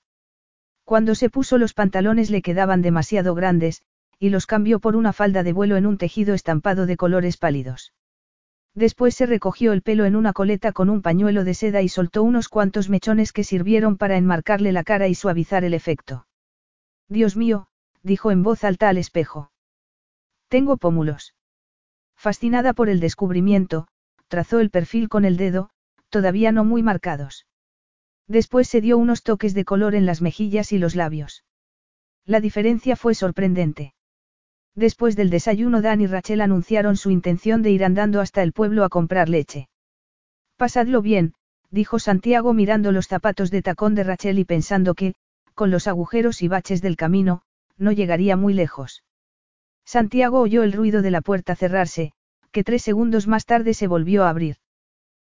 Cuando 0.84 1.16
se 1.16 1.30
puso 1.30 1.58
los 1.58 1.74
pantalones 1.74 2.30
le 2.30 2.42
quedaban 2.42 2.82
demasiado 2.82 3.36
grandes, 3.36 3.82
y 4.18 4.30
los 4.30 4.48
cambió 4.48 4.80
por 4.80 4.98
una 4.98 5.14
falda 5.14 5.44
de 5.44 5.54
vuelo 5.54 5.78
en 5.78 5.86
un 5.86 5.98
tejido 5.98 6.34
estampado 6.34 6.86
de 6.86 6.98
colores 6.98 7.38
pálidos. 7.38 7.94
Después 8.76 9.16
se 9.16 9.26
recogió 9.26 9.72
el 9.72 9.82
pelo 9.82 10.06
en 10.06 10.16
una 10.16 10.34
coleta 10.34 10.74
con 10.74 10.90
un 10.90 11.02
pañuelo 11.02 11.44
de 11.44 11.54
seda 11.54 11.82
y 11.82 11.90
soltó 11.90 12.24
unos 12.24 12.50
cuantos 12.50 12.90
mechones 12.90 13.32
que 13.32 13.44
sirvieron 13.44 13.98
para 13.98 14.18
enmarcarle 14.18 14.74
la 14.74 14.84
cara 14.84 15.08
y 15.08 15.16
suavizar 15.16 15.64
el 15.64 15.74
efecto. 15.74 16.28
Dios 17.08 17.38
mío, 17.38 17.68
dijo 18.04 18.32
en 18.32 18.44
voz 18.44 18.64
alta 18.64 18.90
al 18.90 18.98
espejo. 18.98 19.52
Tengo 20.50 20.78
pómulos. 20.78 21.36
Fascinada 22.18 22.74
por 22.74 22.90
el 22.90 23.00
descubrimiento, 23.00 23.88
trazó 24.28 24.60
el 24.60 24.72
perfil 24.72 25.08
con 25.08 25.24
el 25.24 25.38
dedo, 25.38 25.70
todavía 26.10 26.52
no 26.52 26.66
muy 26.66 26.84
marcados. 26.84 27.46
Después 28.28 28.68
se 28.68 28.82
dio 28.82 28.98
unos 28.98 29.24
toques 29.24 29.54
de 29.54 29.64
color 29.64 29.96
en 29.96 30.06
las 30.06 30.22
mejillas 30.22 30.72
y 30.72 30.80
los 30.80 30.96
labios. 30.96 31.46
La 32.26 32.42
diferencia 32.42 32.96
fue 32.96 33.16
sorprendente. 33.16 33.94
Después 34.76 35.16
del 35.16 35.30
desayuno 35.30 35.82
Dan 35.82 36.02
y 36.02 36.08
Rachel 36.08 36.42
anunciaron 36.42 36.98
su 36.98 37.12
intención 37.12 37.62
de 37.62 37.72
ir 37.72 37.86
andando 37.86 38.20
hasta 38.20 38.44
el 38.44 38.54
pueblo 38.54 38.84
a 38.84 38.90
comprar 38.90 39.30
leche. 39.30 39.70
Pasadlo 40.58 41.02
bien, 41.02 41.34
dijo 41.70 42.00
Santiago 42.00 42.54
mirando 42.54 42.92
los 42.92 43.08
zapatos 43.08 43.52
de 43.52 43.62
tacón 43.62 43.96
de 43.96 44.04
Rachel 44.04 44.40
y 44.40 44.46
pensando 44.46 44.96
que, 44.96 45.14
con 45.54 45.72
los 45.72 45.88
agujeros 45.88 46.42
y 46.42 46.48
baches 46.48 46.82
del 46.82 46.98
camino, 46.98 47.44
no 47.78 47.92
llegaría 47.92 48.36
muy 48.36 48.54
lejos. 48.54 49.04
Santiago 49.90 50.40
oyó 50.40 50.62
el 50.62 50.72
ruido 50.72 51.02
de 51.02 51.10
la 51.10 51.22
puerta 51.22 51.56
cerrarse, 51.56 52.12
que 52.52 52.64
tres 52.64 52.84
segundos 52.84 53.26
más 53.26 53.48
tarde 53.48 53.74
se 53.74 53.88
volvió 53.88 54.24
a 54.24 54.30
abrir. 54.30 54.58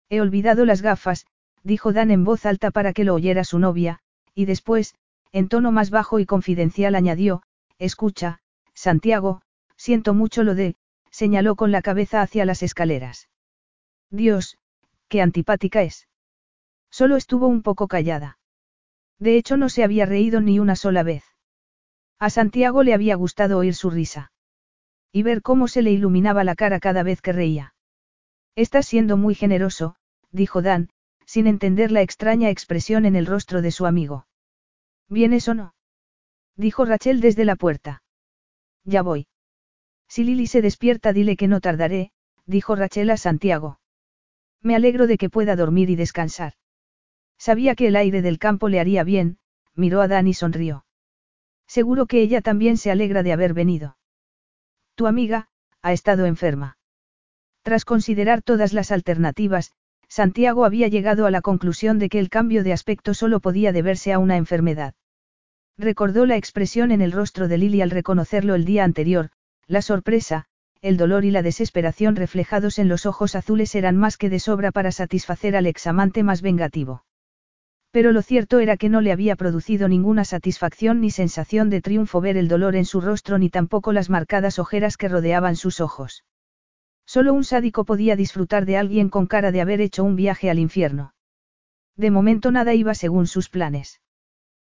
He 0.09 0.19
olvidado 0.19 0.65
las 0.65 0.81
gafas, 0.81 1.27
dijo 1.61 1.93
Dan 1.93 2.09
en 2.09 2.23
voz 2.23 2.43
alta 2.43 2.71
para 2.71 2.91
que 2.91 3.03
lo 3.03 3.13
oyera 3.13 3.43
su 3.43 3.59
novia, 3.59 3.99
y 4.33 4.45
después, 4.45 4.95
en 5.31 5.47
tono 5.47 5.71
más 5.71 5.91
bajo 5.91 6.17
y 6.17 6.25
confidencial 6.25 6.95
añadió, 6.95 7.43
Escucha, 7.77 8.39
Santiago, 8.73 9.43
siento 9.75 10.15
mucho 10.15 10.43
lo 10.43 10.55
de, 10.55 10.75
señaló 11.11 11.55
con 11.55 11.71
la 11.71 11.83
cabeza 11.83 12.23
hacia 12.23 12.43
las 12.43 12.63
escaleras. 12.63 13.29
Dios, 14.09 14.57
qué 15.07 15.21
antipática 15.21 15.83
es. 15.83 16.07
Solo 16.89 17.15
estuvo 17.15 17.45
un 17.45 17.61
poco 17.61 17.87
callada. 17.87 18.39
De 19.19 19.37
hecho 19.37 19.55
no 19.55 19.69
se 19.69 19.83
había 19.83 20.07
reído 20.07 20.41
ni 20.41 20.57
una 20.57 20.75
sola 20.75 21.03
vez. 21.03 21.25
A 22.17 22.31
Santiago 22.31 22.81
le 22.81 22.95
había 22.95 23.13
gustado 23.13 23.59
oír 23.59 23.75
su 23.75 23.91
risa. 23.91 24.31
Y 25.11 25.23
ver 25.23 25.41
cómo 25.41 25.67
se 25.67 25.81
le 25.81 25.91
iluminaba 25.91 26.43
la 26.43 26.55
cara 26.55 26.79
cada 26.79 27.03
vez 27.03 27.21
que 27.21 27.33
reía. 27.33 27.73
Estás 28.55 28.87
siendo 28.87 29.17
muy 29.17 29.35
generoso, 29.35 29.95
dijo 30.31 30.61
Dan, 30.61 30.89
sin 31.25 31.47
entender 31.47 31.91
la 31.91 32.01
extraña 32.01 32.49
expresión 32.49 33.05
en 33.05 33.15
el 33.15 33.25
rostro 33.25 33.61
de 33.61 33.71
su 33.71 33.85
amigo. 33.85 34.27
¿Vienes 35.09 35.47
o 35.47 35.53
no? 35.53 35.75
Dijo 36.55 36.85
Rachel 36.85 37.21
desde 37.21 37.45
la 37.45 37.55
puerta. 37.55 38.01
Ya 38.83 39.01
voy. 39.01 39.27
Si 40.07 40.23
Lily 40.23 40.47
se 40.47 40.61
despierta, 40.61 41.13
dile 41.13 41.35
que 41.35 41.47
no 41.47 41.61
tardaré, 41.61 42.11
dijo 42.45 42.75
Rachel 42.75 43.09
a 43.09 43.17
Santiago. 43.17 43.79
Me 44.61 44.75
alegro 44.75 45.05
de 45.05 45.17
que 45.17 45.29
pueda 45.29 45.55
dormir 45.55 45.89
y 45.89 45.95
descansar. 45.95 46.53
Sabía 47.37 47.75
que 47.75 47.87
el 47.87 47.95
aire 47.95 48.21
del 48.21 48.39
campo 48.39 48.69
le 48.69 48.79
haría 48.79 49.03
bien, 49.03 49.37
miró 49.75 50.01
a 50.01 50.07
Dan 50.07 50.27
y 50.27 50.33
sonrió. 50.33 50.85
Seguro 51.67 52.07
que 52.07 52.21
ella 52.21 52.41
también 52.41 52.77
se 52.77 52.89
alegra 52.89 53.21
de 53.21 53.33
haber 53.33 53.53
venido. 53.53 53.97
Tu 54.97 55.05
amiga, 55.05 55.47
ha 55.83 55.93
estado 55.93 56.25
enferma. 56.25 56.79
Tras 57.61 57.85
considerar 57.85 58.41
todas 58.41 58.73
las 58.73 58.91
alternativas, 58.91 59.73
Santiago 60.07 60.65
había 60.65 60.87
llegado 60.87 61.27
a 61.27 61.31
la 61.31 61.41
conclusión 61.41 61.99
de 61.99 62.09
que 62.09 62.17
el 62.17 62.29
cambio 62.29 62.63
de 62.63 62.73
aspecto 62.73 63.13
solo 63.13 63.39
podía 63.39 63.71
deberse 63.71 64.11
a 64.11 64.17
una 64.17 64.37
enfermedad. 64.37 64.95
Recordó 65.77 66.25
la 66.25 66.35
expresión 66.35 66.91
en 66.91 67.01
el 67.01 67.11
rostro 67.11 67.47
de 67.47 67.59
Lily 67.59 67.81
al 67.81 67.91
reconocerlo 67.91 68.55
el 68.55 68.65
día 68.65 68.83
anterior, 68.83 69.29
la 69.67 69.83
sorpresa, 69.83 70.45
el 70.81 70.97
dolor 70.97 71.25
y 71.25 71.29
la 71.29 71.43
desesperación 71.43 72.15
reflejados 72.15 72.79
en 72.79 72.87
los 72.87 73.05
ojos 73.05 73.35
azules 73.35 73.75
eran 73.75 73.97
más 73.97 74.17
que 74.17 74.31
de 74.31 74.39
sobra 74.39 74.71
para 74.71 74.91
satisfacer 74.91 75.55
al 75.55 75.67
examante 75.67 76.23
más 76.23 76.41
vengativo. 76.41 77.03
Pero 77.97 78.11
lo 78.11 78.21
cierto 78.21 78.59
era 78.59 78.77
que 78.77 78.89
no 78.89 79.01
le 79.01 79.11
había 79.11 79.35
producido 79.35 79.87
ninguna 79.87 80.23
satisfacción 80.23 81.01
ni 81.01 81.09
sensación 81.09 81.71
de 81.71 81.81
triunfo 81.81 82.21
ver 82.21 82.37
el 82.37 82.47
dolor 82.47 82.75
en 82.75 82.85
su 82.85 83.01
rostro 83.01 83.39
ni 83.39 83.49
tampoco 83.49 83.91
las 83.91 84.11
marcadas 84.11 84.59
ojeras 84.59 84.97
que 84.97 85.07
rodeaban 85.07 85.55
sus 85.55 85.81
ojos. 85.81 86.23
Solo 87.07 87.33
un 87.33 87.43
sádico 87.43 87.85
podía 87.85 88.15
disfrutar 88.15 88.67
de 88.67 88.77
alguien 88.77 89.09
con 89.09 89.25
cara 89.25 89.51
de 89.51 89.61
haber 89.61 89.81
hecho 89.81 90.03
un 90.03 90.15
viaje 90.15 90.51
al 90.51 90.59
infierno. 90.59 91.15
De 91.95 92.11
momento 92.11 92.51
nada 92.51 92.75
iba 92.75 92.93
según 92.93 93.25
sus 93.25 93.49
planes. 93.49 93.99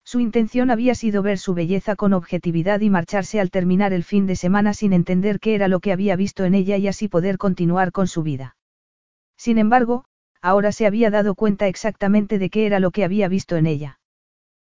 Su 0.05 0.21
intención 0.21 0.71
había 0.71 0.95
sido 0.95 1.21
ver 1.21 1.39
su 1.39 1.53
belleza 1.53 1.97
con 1.97 2.13
objetividad 2.13 2.79
y 2.79 2.89
marcharse 2.89 3.41
al 3.41 3.51
terminar 3.51 3.91
el 3.91 4.05
fin 4.05 4.27
de 4.27 4.37
semana 4.37 4.73
sin 4.73 4.93
entender 4.93 5.41
qué 5.41 5.55
era 5.55 5.67
lo 5.67 5.81
que 5.81 5.91
había 5.91 6.15
visto 6.15 6.45
en 6.45 6.55
ella 6.55 6.77
y 6.77 6.87
así 6.87 7.09
poder 7.09 7.37
continuar 7.37 7.91
con 7.91 8.07
su 8.07 8.23
vida. 8.23 8.55
Sin 9.35 9.57
embargo, 9.57 10.05
ahora 10.41 10.71
se 10.71 10.85
había 10.85 11.09
dado 11.09 11.35
cuenta 11.35 11.67
exactamente 11.67 12.39
de 12.39 12.49
qué 12.49 12.65
era 12.65 12.79
lo 12.79 12.91
que 12.91 13.03
había 13.03 13.27
visto 13.27 13.55
en 13.55 13.65
ella. 13.65 13.99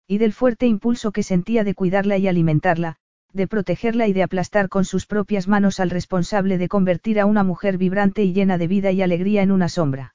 Y 0.07 0.19
del 0.19 0.33
fuerte 0.33 0.67
impulso 0.67 1.13
que 1.13 1.23
sentía 1.23 1.65
de 1.65 1.75
cuidarla 1.75 2.17
y 2.19 2.29
alimentarla, 2.29 2.97
de 3.33 3.49
protegerla 3.49 4.07
y 4.07 4.13
de 4.13 4.23
aplastar 4.23 4.69
con 4.69 4.85
sus 4.85 5.07
propias 5.07 5.49
manos 5.49 5.81
al 5.81 5.91
responsable 5.91 6.59
de 6.59 6.69
convertir 6.69 7.19
a 7.19 7.27
una 7.27 7.43
mujer 7.43 7.77
vibrante 7.77 8.23
y 8.23 8.33
llena 8.33 8.57
de 8.57 8.69
vida 8.69 8.93
y 8.93 9.03
alegría 9.03 9.43
en 9.43 9.51
una 9.51 9.69
sombra. 9.69 10.15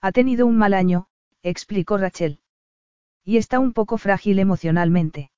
Ha 0.00 0.12
tenido 0.12 0.46
un 0.46 0.56
mal 0.56 0.74
año, 0.74 1.06
explicó 1.42 1.98
Rachel. 1.98 2.40
Y 3.24 3.36
está 3.36 3.60
un 3.60 3.72
poco 3.72 3.98
frágil 3.98 4.38
emocionalmente. 4.38 5.30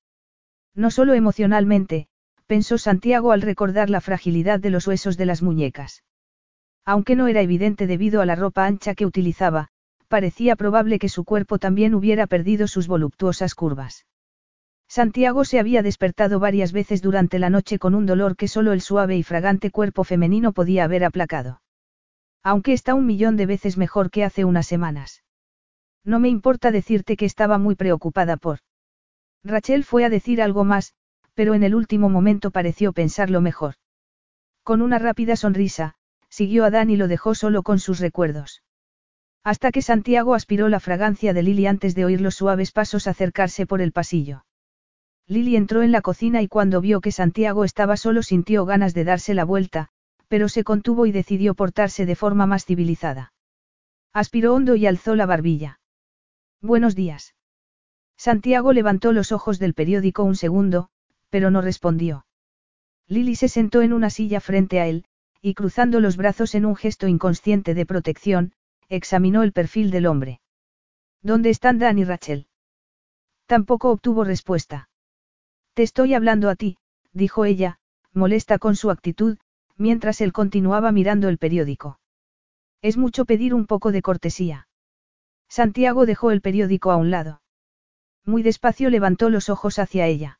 No 0.73 0.89
solo 0.89 1.13
emocionalmente, 1.13 2.07
pensó 2.47 2.77
Santiago 2.77 3.31
al 3.31 3.41
recordar 3.41 3.89
la 3.89 4.01
fragilidad 4.01 4.59
de 4.59 4.69
los 4.69 4.87
huesos 4.87 5.17
de 5.17 5.25
las 5.25 5.41
muñecas. 5.41 6.04
Aunque 6.85 7.15
no 7.15 7.27
era 7.27 7.41
evidente 7.41 7.87
debido 7.87 8.21
a 8.21 8.25
la 8.25 8.35
ropa 8.35 8.65
ancha 8.65 8.93
que 8.93 9.05
utilizaba, 9.05 9.69
parecía 10.07 10.55
probable 10.55 10.99
que 10.99 11.09
su 11.09 11.23
cuerpo 11.23 11.57
también 11.57 11.95
hubiera 11.95 12.27
perdido 12.27 12.67
sus 12.67 12.87
voluptuosas 12.87 13.55
curvas. 13.55 14.05
Santiago 14.87 15.45
se 15.45 15.59
había 15.59 15.81
despertado 15.81 16.39
varias 16.39 16.71
veces 16.71 17.01
durante 17.01 17.39
la 17.39 17.49
noche 17.49 17.79
con 17.79 17.95
un 17.95 18.05
dolor 18.05 18.35
que 18.35 18.47
solo 18.47 18.71
el 18.71 18.81
suave 18.81 19.17
y 19.17 19.23
fragante 19.23 19.71
cuerpo 19.71 20.03
femenino 20.03 20.53
podía 20.53 20.83
haber 20.83 21.03
aplacado. 21.03 21.61
Aunque 22.43 22.73
está 22.73 22.93
un 22.93 23.07
millón 23.07 23.35
de 23.35 23.47
veces 23.47 23.77
mejor 23.77 24.11
que 24.11 24.23
hace 24.23 24.45
unas 24.45 24.67
semanas. 24.67 25.23
No 26.03 26.19
me 26.19 26.29
importa 26.29 26.69
decirte 26.69 27.17
que 27.17 27.25
estaba 27.25 27.57
muy 27.57 27.73
preocupada 27.73 28.37
por... 28.37 28.59
Rachel 29.43 29.83
fue 29.83 30.05
a 30.05 30.09
decir 30.09 30.39
algo 30.39 30.63
más, 30.63 30.93
pero 31.33 31.55
en 31.55 31.63
el 31.63 31.73
último 31.73 32.09
momento 32.09 32.51
pareció 32.51 32.93
pensarlo 32.93 33.41
mejor. 33.41 33.73
Con 34.63 34.83
una 34.83 34.99
rápida 34.99 35.35
sonrisa, 35.35 35.95
siguió 36.35 36.65
a 36.65 36.69
Dan 36.69 36.89
y 36.89 36.97
lo 36.97 37.07
dejó 37.07 37.33
solo 37.33 37.63
con 37.63 37.79
sus 37.79 37.99
recuerdos. 37.99 38.61
Hasta 39.41 39.71
que 39.71 39.81
Santiago 39.81 40.33
aspiró 40.33 40.67
la 40.67 40.81
fragancia 40.81 41.31
de 41.33 41.41
Lily 41.43 41.65
antes 41.65 41.95
de 41.95 42.03
oír 42.03 42.19
los 42.19 42.35
suaves 42.35 42.73
pasos 42.73 43.07
acercarse 43.07 43.65
por 43.65 43.79
el 43.79 43.93
pasillo. 43.93 44.45
Lily 45.27 45.55
entró 45.55 45.81
en 45.81 45.93
la 45.93 46.01
cocina 46.01 46.41
y 46.41 46.49
cuando 46.49 46.81
vio 46.81 46.99
que 46.99 47.13
Santiago 47.13 47.63
estaba 47.63 47.95
solo 47.95 48.21
sintió 48.21 48.65
ganas 48.65 48.93
de 48.93 49.05
darse 49.05 49.33
la 49.33 49.45
vuelta, 49.45 49.87
pero 50.27 50.49
se 50.49 50.65
contuvo 50.65 51.05
y 51.05 51.13
decidió 51.13 51.55
portarse 51.55 52.05
de 52.05 52.17
forma 52.17 52.45
más 52.45 52.65
civilizada. 52.65 53.31
Aspiró 54.11 54.55
hondo 54.55 54.75
y 54.75 54.87
alzó 54.87 55.15
la 55.15 55.25
barbilla. 55.25 55.79
Buenos 56.61 56.95
días. 56.95 57.33
Santiago 58.17 58.73
levantó 58.73 59.13
los 59.13 59.31
ojos 59.31 59.57
del 59.57 59.73
periódico 59.73 60.23
un 60.25 60.35
segundo, 60.35 60.89
pero 61.29 61.49
no 61.49 61.61
respondió. 61.61 62.25
Lily 63.07 63.35
se 63.35 63.47
sentó 63.47 63.81
en 63.81 63.93
una 63.93 64.09
silla 64.09 64.41
frente 64.41 64.81
a 64.81 64.87
él, 64.87 65.05
y 65.45 65.53
cruzando 65.53 65.99
los 65.99 66.17
brazos 66.17 66.55
en 66.55 66.65
un 66.65 66.75
gesto 66.75 67.07
inconsciente 67.07 67.75
de 67.75 67.85
protección, 67.85 68.53
examinó 68.89 69.43
el 69.43 69.51
perfil 69.51 69.91
del 69.91 70.07
hombre. 70.07 70.41
¿Dónde 71.21 71.51
están 71.51 71.77
Dan 71.77 71.99
y 71.99 72.03
Rachel? 72.03 72.47
Tampoco 73.45 73.91
obtuvo 73.91 74.23
respuesta. 74.23 74.89
Te 75.75 75.83
estoy 75.83 76.15
hablando 76.15 76.49
a 76.49 76.55
ti, 76.55 76.79
dijo 77.13 77.45
ella, 77.45 77.77
molesta 78.11 78.57
con 78.57 78.75
su 78.75 78.89
actitud, 78.89 79.37
mientras 79.77 80.19
él 80.19 80.33
continuaba 80.33 80.91
mirando 80.91 81.29
el 81.29 81.37
periódico. 81.37 81.99
Es 82.81 82.97
mucho 82.97 83.25
pedir 83.25 83.53
un 83.53 83.67
poco 83.67 83.91
de 83.91 84.01
cortesía. 84.01 84.67
Santiago 85.47 86.07
dejó 86.07 86.31
el 86.31 86.41
periódico 86.41 86.89
a 86.89 86.95
un 86.95 87.11
lado. 87.11 87.43
Muy 88.23 88.41
despacio 88.41 88.89
levantó 88.89 89.29
los 89.29 89.49
ojos 89.49 89.77
hacia 89.77 90.07
ella. 90.07 90.39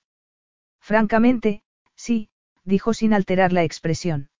Francamente, 0.79 1.61
sí, 1.93 2.29
dijo 2.63 2.95
sin 2.95 3.13
alterar 3.13 3.53
la 3.53 3.63
expresión. 3.63 4.31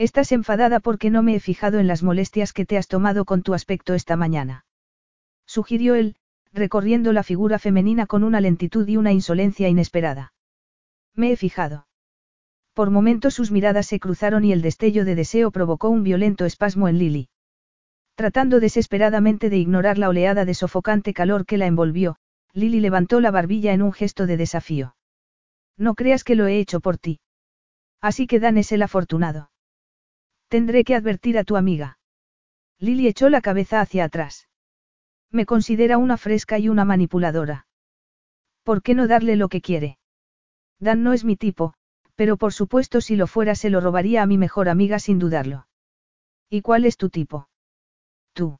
Estás 0.00 0.32
enfadada 0.32 0.80
porque 0.80 1.10
no 1.10 1.22
me 1.22 1.34
he 1.34 1.40
fijado 1.40 1.78
en 1.78 1.86
las 1.86 2.02
molestias 2.02 2.54
que 2.54 2.64
te 2.64 2.78
has 2.78 2.88
tomado 2.88 3.26
con 3.26 3.42
tu 3.42 3.52
aspecto 3.52 3.92
esta 3.92 4.16
mañana. 4.16 4.64
Sugirió 5.44 5.94
él, 5.94 6.16
recorriendo 6.54 7.12
la 7.12 7.22
figura 7.22 7.58
femenina 7.58 8.06
con 8.06 8.24
una 8.24 8.40
lentitud 8.40 8.88
y 8.88 8.96
una 8.96 9.12
insolencia 9.12 9.68
inesperada. 9.68 10.32
Me 11.14 11.32
he 11.32 11.36
fijado. 11.36 11.86
Por 12.72 12.88
momentos 12.88 13.34
sus 13.34 13.50
miradas 13.50 13.88
se 13.88 14.00
cruzaron 14.00 14.42
y 14.42 14.52
el 14.52 14.62
destello 14.62 15.04
de 15.04 15.16
deseo 15.16 15.50
provocó 15.50 15.90
un 15.90 16.02
violento 16.02 16.46
espasmo 16.46 16.88
en 16.88 16.98
Lily. 16.98 17.28
Tratando 18.14 18.58
desesperadamente 18.58 19.50
de 19.50 19.58
ignorar 19.58 19.98
la 19.98 20.08
oleada 20.08 20.46
de 20.46 20.54
sofocante 20.54 21.12
calor 21.12 21.44
que 21.44 21.58
la 21.58 21.66
envolvió, 21.66 22.16
Lily 22.54 22.80
levantó 22.80 23.20
la 23.20 23.32
barbilla 23.32 23.74
en 23.74 23.82
un 23.82 23.92
gesto 23.92 24.26
de 24.26 24.38
desafío. 24.38 24.96
No 25.76 25.94
creas 25.94 26.24
que 26.24 26.36
lo 26.36 26.46
he 26.46 26.58
hecho 26.58 26.80
por 26.80 26.96
ti. 26.96 27.20
Así 28.00 28.26
que 28.26 28.40
Dan 28.40 28.56
es 28.56 28.72
el 28.72 28.80
afortunado. 28.80 29.49
Tendré 30.50 30.82
que 30.82 30.96
advertir 30.96 31.38
a 31.38 31.44
tu 31.44 31.56
amiga. 31.56 31.98
Lily 32.80 33.06
echó 33.06 33.28
la 33.30 33.40
cabeza 33.40 33.80
hacia 33.80 34.02
atrás. 34.02 34.48
Me 35.30 35.46
considera 35.46 35.96
una 35.96 36.16
fresca 36.16 36.58
y 36.58 36.68
una 36.68 36.84
manipuladora. 36.84 37.68
¿Por 38.64 38.82
qué 38.82 38.96
no 38.96 39.06
darle 39.06 39.36
lo 39.36 39.48
que 39.48 39.60
quiere? 39.60 39.98
Dan 40.80 41.04
no 41.04 41.12
es 41.12 41.24
mi 41.24 41.36
tipo, 41.36 41.74
pero 42.16 42.36
por 42.36 42.52
supuesto 42.52 43.00
si 43.00 43.14
lo 43.14 43.28
fuera 43.28 43.54
se 43.54 43.70
lo 43.70 43.80
robaría 43.80 44.22
a 44.22 44.26
mi 44.26 44.38
mejor 44.38 44.68
amiga 44.68 44.98
sin 44.98 45.20
dudarlo. 45.20 45.68
¿Y 46.48 46.62
cuál 46.62 46.84
es 46.84 46.96
tu 46.96 47.10
tipo? 47.10 47.48
Tú. 48.32 48.58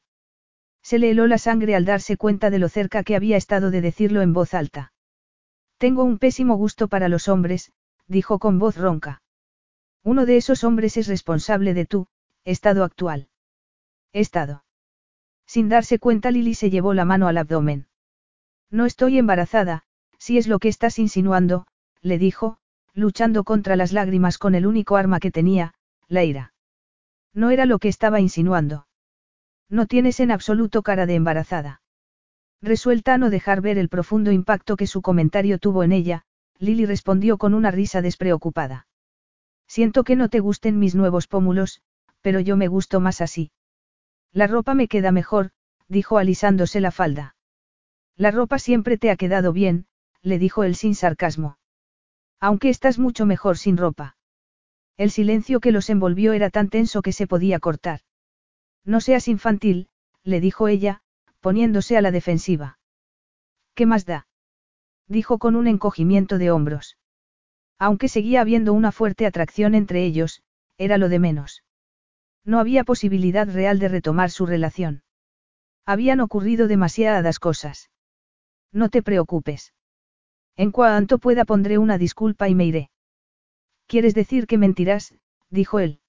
Se 0.81 0.97
le 0.97 1.11
heló 1.11 1.27
la 1.27 1.39
sangre 1.39 1.75
al 1.75 1.83
darse 1.83 2.15
cuenta 2.15 2.49
de 2.49 2.59
lo 2.59 2.69
cerca 2.69 3.03
que 3.03 3.17
había 3.17 3.35
estado 3.35 3.69
de 3.69 3.81
decirlo 3.81 4.21
en 4.21 4.31
voz 4.31 4.53
alta. 4.53 4.93
Tengo 5.77 6.05
un 6.05 6.19
pésimo 6.19 6.55
gusto 6.55 6.87
para 6.87 7.09
los 7.09 7.27
hombres, 7.27 7.73
dijo 8.07 8.39
con 8.39 8.59
voz 8.59 8.77
ronca. 8.77 9.20
Uno 10.03 10.25
de 10.25 10.37
esos 10.37 10.63
hombres 10.63 10.97
es 10.97 11.07
responsable 11.07 11.73
de 11.73 11.85
tu 11.85 12.07
estado 12.43 12.83
actual. 12.83 13.29
Estado. 14.13 14.63
Sin 15.45 15.69
darse 15.69 15.99
cuenta 15.99 16.31
Lily 16.31 16.55
se 16.55 16.69
llevó 16.69 16.93
la 16.93 17.05
mano 17.05 17.27
al 17.27 17.37
abdomen. 17.37 17.87
No 18.71 18.85
estoy 18.85 19.17
embarazada, 19.19 19.83
si 20.17 20.37
es 20.37 20.47
lo 20.47 20.59
que 20.59 20.69
estás 20.69 20.97
insinuando, 20.97 21.67
le 22.01 22.17
dijo, 22.17 22.57
luchando 22.93 23.43
contra 23.43 23.75
las 23.75 23.91
lágrimas 23.91 24.37
con 24.37 24.55
el 24.55 24.65
único 24.65 24.95
arma 24.95 25.19
que 25.19 25.31
tenía, 25.31 25.73
la 26.07 26.23
ira. 26.23 26.53
No 27.33 27.51
era 27.51 27.65
lo 27.65 27.79
que 27.79 27.87
estaba 27.87 28.19
insinuando. 28.19 28.87
No 29.69 29.85
tienes 29.85 30.19
en 30.19 30.31
absoluto 30.31 30.81
cara 30.81 31.05
de 31.05 31.15
embarazada. 31.15 31.81
Resuelta 32.61 33.13
a 33.13 33.17
no 33.17 33.29
dejar 33.29 33.61
ver 33.61 33.77
el 33.77 33.89
profundo 33.89 34.31
impacto 34.31 34.75
que 34.77 34.87
su 34.87 35.01
comentario 35.01 35.59
tuvo 35.59 35.83
en 35.83 35.91
ella, 35.91 36.23
Lily 36.57 36.85
respondió 36.85 37.37
con 37.37 37.53
una 37.53 37.71
risa 37.71 38.01
despreocupada. 38.01 38.87
Siento 39.71 40.03
que 40.03 40.17
no 40.17 40.27
te 40.27 40.41
gusten 40.41 40.79
mis 40.79 40.95
nuevos 40.95 41.27
pómulos, 41.27 41.81
pero 42.19 42.41
yo 42.41 42.57
me 42.57 42.67
gusto 42.67 42.99
más 42.99 43.21
así. 43.21 43.53
La 44.33 44.45
ropa 44.45 44.73
me 44.73 44.89
queda 44.89 45.13
mejor, 45.13 45.51
dijo 45.87 46.17
alisándose 46.17 46.81
la 46.81 46.91
falda. 46.91 47.37
La 48.17 48.31
ropa 48.31 48.59
siempre 48.59 48.97
te 48.97 49.09
ha 49.09 49.15
quedado 49.15 49.53
bien, 49.53 49.85
le 50.21 50.39
dijo 50.39 50.65
él 50.65 50.75
sin 50.75 50.93
sarcasmo. 50.93 51.57
Aunque 52.41 52.67
estás 52.67 52.99
mucho 52.99 53.25
mejor 53.25 53.57
sin 53.57 53.77
ropa. 53.77 54.17
El 54.97 55.09
silencio 55.09 55.61
que 55.61 55.71
los 55.71 55.89
envolvió 55.89 56.33
era 56.33 56.49
tan 56.49 56.67
tenso 56.67 57.01
que 57.01 57.13
se 57.13 57.25
podía 57.25 57.61
cortar. 57.61 58.01
No 58.83 58.99
seas 58.99 59.29
infantil, 59.29 59.87
le 60.25 60.41
dijo 60.41 60.67
ella, 60.67 61.01
poniéndose 61.39 61.95
a 61.95 62.01
la 62.01 62.11
defensiva. 62.11 62.77
¿Qué 63.73 63.85
más 63.85 64.05
da? 64.05 64.27
dijo 65.07 65.39
con 65.39 65.55
un 65.55 65.67
encogimiento 65.67 66.37
de 66.39 66.51
hombros. 66.51 66.97
Aunque 67.81 68.09
seguía 68.09 68.41
habiendo 68.41 68.73
una 68.73 68.91
fuerte 68.91 69.25
atracción 69.25 69.73
entre 69.73 70.05
ellos, 70.05 70.43
era 70.77 70.99
lo 70.99 71.09
de 71.09 71.17
menos. 71.17 71.63
No 72.45 72.59
había 72.59 72.83
posibilidad 72.83 73.49
real 73.49 73.79
de 73.79 73.87
retomar 73.87 74.29
su 74.29 74.45
relación. 74.45 75.01
Habían 75.87 76.19
ocurrido 76.19 76.67
demasiadas 76.67 77.39
cosas. 77.39 77.89
No 78.71 78.89
te 78.89 79.01
preocupes. 79.01 79.73
En 80.55 80.69
cuanto 80.69 81.17
pueda 81.17 81.43
pondré 81.43 81.79
una 81.79 81.97
disculpa 81.97 82.49
y 82.49 82.53
me 82.53 82.65
iré. 82.65 82.91
¿Quieres 83.87 84.13
decir 84.13 84.45
que 84.45 84.59
mentirás? 84.59 85.15
dijo 85.49 85.79
él. 85.79 86.01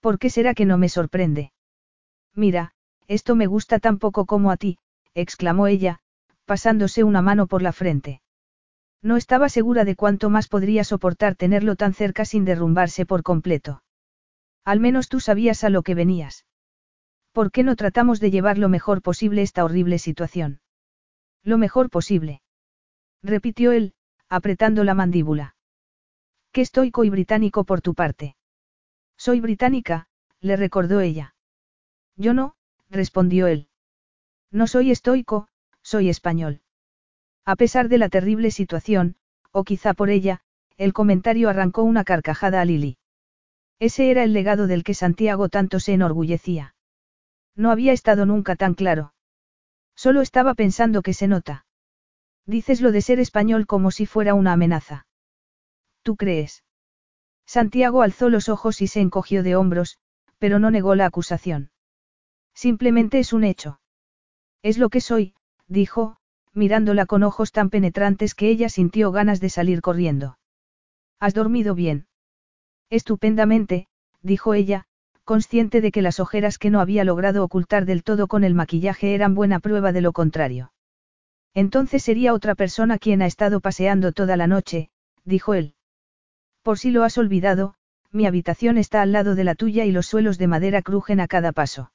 ¿Por 0.00 0.18
qué 0.18 0.30
será 0.30 0.52
que 0.52 0.66
no 0.66 0.78
me 0.78 0.88
sorprende? 0.88 1.52
Mira, 2.34 2.74
esto 3.06 3.36
me 3.36 3.46
gusta 3.46 3.78
tan 3.78 4.00
poco 4.00 4.26
como 4.26 4.50
a 4.50 4.56
ti, 4.56 4.78
exclamó 5.14 5.68
ella, 5.68 6.00
pasándose 6.44 7.04
una 7.04 7.22
mano 7.22 7.46
por 7.46 7.62
la 7.62 7.72
frente. 7.72 8.20
No 9.02 9.16
estaba 9.16 9.48
segura 9.48 9.84
de 9.84 9.96
cuánto 9.96 10.30
más 10.30 10.48
podría 10.48 10.84
soportar 10.84 11.34
tenerlo 11.34 11.76
tan 11.76 11.92
cerca 11.92 12.24
sin 12.24 12.44
derrumbarse 12.44 13.04
por 13.04 13.22
completo. 13.22 13.82
Al 14.64 14.78
menos 14.78 15.08
tú 15.08 15.18
sabías 15.18 15.64
a 15.64 15.70
lo 15.70 15.82
que 15.82 15.96
venías. 15.96 16.46
¿Por 17.32 17.50
qué 17.50 17.64
no 17.64 17.74
tratamos 17.74 18.20
de 18.20 18.30
llevar 18.30 18.58
lo 18.58 18.68
mejor 18.68 19.02
posible 19.02 19.42
esta 19.42 19.64
horrible 19.64 19.98
situación? 19.98 20.60
Lo 21.42 21.58
mejor 21.58 21.90
posible 21.90 22.42
repitió 23.22 23.72
él, 23.72 23.94
apretando 24.28 24.84
la 24.84 24.94
mandíbula. 24.94 25.54
Qué 26.50 26.60
estoico 26.60 27.04
y 27.04 27.10
británico 27.10 27.64
por 27.64 27.80
tu 27.80 27.94
parte. 27.94 28.36
Soy 29.16 29.40
británica, 29.40 30.08
le 30.40 30.56
recordó 30.56 31.00
ella. 31.00 31.34
Yo 32.16 32.34
no, 32.34 32.56
respondió 32.90 33.46
él. 33.46 33.68
No 34.50 34.66
soy 34.66 34.90
estoico, 34.90 35.48
soy 35.82 36.08
español. 36.08 36.61
A 37.44 37.56
pesar 37.56 37.88
de 37.88 37.98
la 37.98 38.08
terrible 38.08 38.50
situación, 38.50 39.16
o 39.50 39.64
quizá 39.64 39.94
por 39.94 40.10
ella, 40.10 40.40
el 40.76 40.92
comentario 40.92 41.48
arrancó 41.48 41.82
una 41.82 42.04
carcajada 42.04 42.60
a 42.60 42.64
Lily. 42.64 42.98
Ese 43.78 44.10
era 44.10 44.22
el 44.22 44.32
legado 44.32 44.66
del 44.66 44.84
que 44.84 44.94
Santiago 44.94 45.48
tanto 45.48 45.80
se 45.80 45.92
enorgullecía. 45.92 46.74
No 47.56 47.70
había 47.70 47.92
estado 47.92 48.26
nunca 48.26 48.56
tan 48.56 48.74
claro. 48.74 49.12
Solo 49.94 50.20
estaba 50.20 50.54
pensando 50.54 51.02
que 51.02 51.14
se 51.14 51.28
nota. 51.28 51.66
Dices 52.46 52.80
lo 52.80 52.92
de 52.92 53.02
ser 53.02 53.20
español 53.20 53.66
como 53.66 53.90
si 53.90 54.06
fuera 54.06 54.34
una 54.34 54.52
amenaza. 54.52 55.06
¿Tú 56.02 56.16
crees? 56.16 56.64
Santiago 57.44 58.02
alzó 58.02 58.30
los 58.30 58.48
ojos 58.48 58.80
y 58.80 58.86
se 58.86 59.00
encogió 59.00 59.42
de 59.42 59.56
hombros, 59.56 59.98
pero 60.38 60.58
no 60.58 60.70
negó 60.70 60.94
la 60.94 61.06
acusación. 61.06 61.70
Simplemente 62.54 63.18
es 63.18 63.32
un 63.32 63.44
hecho. 63.44 63.80
Es 64.62 64.78
lo 64.78 64.88
que 64.88 65.00
soy, 65.00 65.34
dijo, 65.66 66.18
mirándola 66.54 67.06
con 67.06 67.22
ojos 67.22 67.52
tan 67.52 67.70
penetrantes 67.70 68.34
que 68.34 68.48
ella 68.48 68.68
sintió 68.68 69.12
ganas 69.12 69.40
de 69.40 69.50
salir 69.50 69.80
corriendo. 69.80 70.38
¿Has 71.18 71.34
dormido 71.34 71.74
bien? 71.74 72.06
Estupendamente, 72.90 73.88
dijo 74.22 74.54
ella, 74.54 74.86
consciente 75.24 75.80
de 75.80 75.92
que 75.92 76.02
las 76.02 76.20
ojeras 76.20 76.58
que 76.58 76.70
no 76.70 76.80
había 76.80 77.04
logrado 77.04 77.44
ocultar 77.44 77.86
del 77.86 78.02
todo 78.02 78.26
con 78.26 78.44
el 78.44 78.54
maquillaje 78.54 79.14
eran 79.14 79.34
buena 79.34 79.60
prueba 79.60 79.92
de 79.92 80.00
lo 80.00 80.12
contrario. 80.12 80.72
Entonces 81.54 82.02
sería 82.02 82.34
otra 82.34 82.54
persona 82.54 82.98
quien 82.98 83.22
ha 83.22 83.26
estado 83.26 83.60
paseando 83.60 84.12
toda 84.12 84.36
la 84.36 84.46
noche, 84.46 84.90
dijo 85.24 85.54
él. 85.54 85.74
Por 86.62 86.78
si 86.78 86.90
lo 86.90 87.04
has 87.04 87.18
olvidado, 87.18 87.74
mi 88.10 88.26
habitación 88.26 88.78
está 88.78 89.02
al 89.02 89.12
lado 89.12 89.34
de 89.34 89.44
la 89.44 89.54
tuya 89.54 89.84
y 89.84 89.92
los 89.92 90.06
suelos 90.06 90.38
de 90.38 90.46
madera 90.46 90.82
crujen 90.82 91.20
a 91.20 91.28
cada 91.28 91.52
paso. 91.52 91.92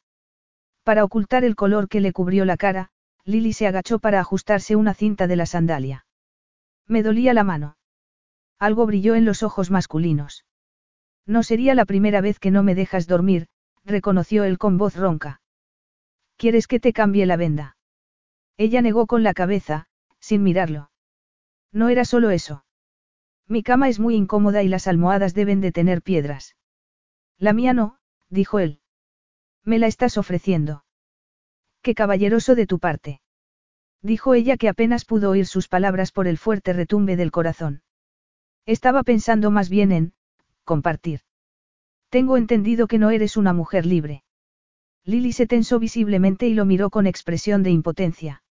Para 0.83 1.03
ocultar 1.03 1.43
el 1.43 1.55
color 1.55 1.89
que 1.89 2.01
le 2.01 2.13
cubrió 2.13 2.45
la 2.45 2.57
cara, 2.57 2.89
Lily 3.27 3.51
se 3.51 3.67
agachó 3.67 3.99
para 3.99 4.21
ajustarse 4.21 4.77
una 4.77 4.93
cinta 4.93 5.27
de 5.27 5.35
la 5.35 5.45
sandalia. 5.45 6.05
Me 6.87 7.03
dolía 7.03 7.33
la 7.33 7.43
mano. 7.43 7.77
Algo 8.57 8.85
brilló 8.85 9.15
en 9.15 9.25
los 9.25 9.43
ojos 9.43 9.69
masculinos. 9.69 10.45
No 11.25 11.43
sería 11.43 11.75
la 11.75 11.83
primera 11.83 12.21
vez 12.21 12.39
que 12.39 12.51
no 12.51 12.63
me 12.63 12.73
dejas 12.73 13.05
dormir, 13.05 13.47
reconoció 13.83 14.45
él 14.45 14.57
con 14.57 14.77
voz 14.77 14.95
ronca. 14.95 15.41
¿Quieres 16.37 16.67
que 16.67 16.79
te 16.79 16.93
cambie 16.93 17.25
la 17.25 17.35
venda? 17.35 17.75
Ella 18.55 18.81
negó 18.81 19.07
con 19.07 19.23
la 19.23 19.33
cabeza, 19.33 19.87
sin 20.21 20.41
mirarlo. 20.41 20.89
No 21.73 21.89
era 21.89 22.05
solo 22.05 22.29
eso. 22.29 22.63
Mi 23.45 23.61
cama 23.61 23.89
es 23.89 23.99
muy 23.99 24.15
incómoda 24.15 24.63
y 24.63 24.69
las 24.69 24.87
almohadas 24.87 25.33
deben 25.33 25.59
de 25.59 25.73
tener 25.73 26.01
piedras. 26.01 26.55
La 27.37 27.51
mía 27.51 27.73
no, 27.73 27.99
dijo 28.29 28.59
él. 28.59 28.79
Me 29.65 29.79
la 29.79 29.87
estás 29.87 30.17
ofreciendo. 30.17 30.85
Qué 31.81 31.95
caballeroso 31.95 32.55
de 32.55 32.67
tu 32.67 32.79
parte. 32.79 33.21
Dijo 34.01 34.33
ella 34.33 34.57
que 34.57 34.69
apenas 34.69 35.05
pudo 35.05 35.31
oír 35.31 35.45
sus 35.45 35.67
palabras 35.67 36.11
por 36.11 36.27
el 36.27 36.37
fuerte 36.37 36.73
retumbe 36.73 37.15
del 37.15 37.31
corazón. 37.31 37.81
Estaba 38.65 39.03
pensando 39.03 39.49
más 39.51 39.69
bien 39.69 39.91
en, 39.91 40.13
compartir. 40.63 41.21
Tengo 42.09 42.37
entendido 42.37 42.87
que 42.87 42.99
no 42.99 43.09
eres 43.09 43.37
una 43.37 43.53
mujer 43.53 43.85
libre. 43.85 44.23
Lily 45.03 45.31
se 45.31 45.47
tensó 45.47 45.79
visiblemente 45.79 46.47
y 46.47 46.53
lo 46.53 46.65
miró 46.65 46.89
con 46.89 47.07
expresión 47.07 47.63
de 47.63 47.71
impotencia. 47.71 48.43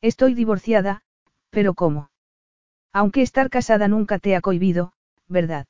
Estoy 0.00 0.34
divorciada, 0.34 1.02
pero 1.50 1.74
¿cómo? 1.74 2.10
Aunque 2.92 3.22
estar 3.22 3.50
casada 3.50 3.88
nunca 3.88 4.18
te 4.18 4.34
ha 4.34 4.40
cohibido, 4.40 4.92
¿verdad? 5.28 5.66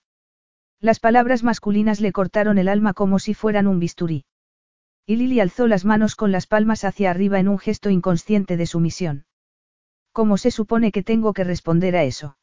Las 0.80 1.00
palabras 1.00 1.42
masculinas 1.42 2.00
le 2.00 2.12
cortaron 2.12 2.58
el 2.58 2.68
alma 2.68 2.94
como 2.94 3.18
si 3.18 3.34
fueran 3.34 3.66
un 3.66 3.78
bisturí. 3.78 4.24
Y 5.06 5.16
Lily 5.16 5.40
alzó 5.40 5.66
las 5.66 5.84
manos 5.84 6.16
con 6.16 6.32
las 6.32 6.46
palmas 6.46 6.84
hacia 6.84 7.10
arriba 7.10 7.38
en 7.38 7.48
un 7.48 7.58
gesto 7.58 7.90
inconsciente 7.90 8.56
de 8.56 8.66
sumisión. 8.66 9.26
¿Cómo 10.12 10.38
se 10.38 10.50
supone 10.50 10.92
que 10.92 11.02
tengo 11.02 11.32
que 11.32 11.44
responder 11.44 11.96
a 11.96 12.04
eso? 12.04 12.38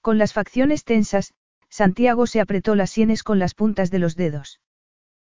Con 0.00 0.18
las 0.18 0.32
facciones 0.32 0.84
tensas, 0.84 1.34
Santiago 1.68 2.26
se 2.26 2.40
apretó 2.40 2.74
las 2.74 2.90
sienes 2.90 3.22
con 3.22 3.38
las 3.38 3.54
puntas 3.54 3.90
de 3.90 3.98
los 3.98 4.14
dedos. 4.14 4.60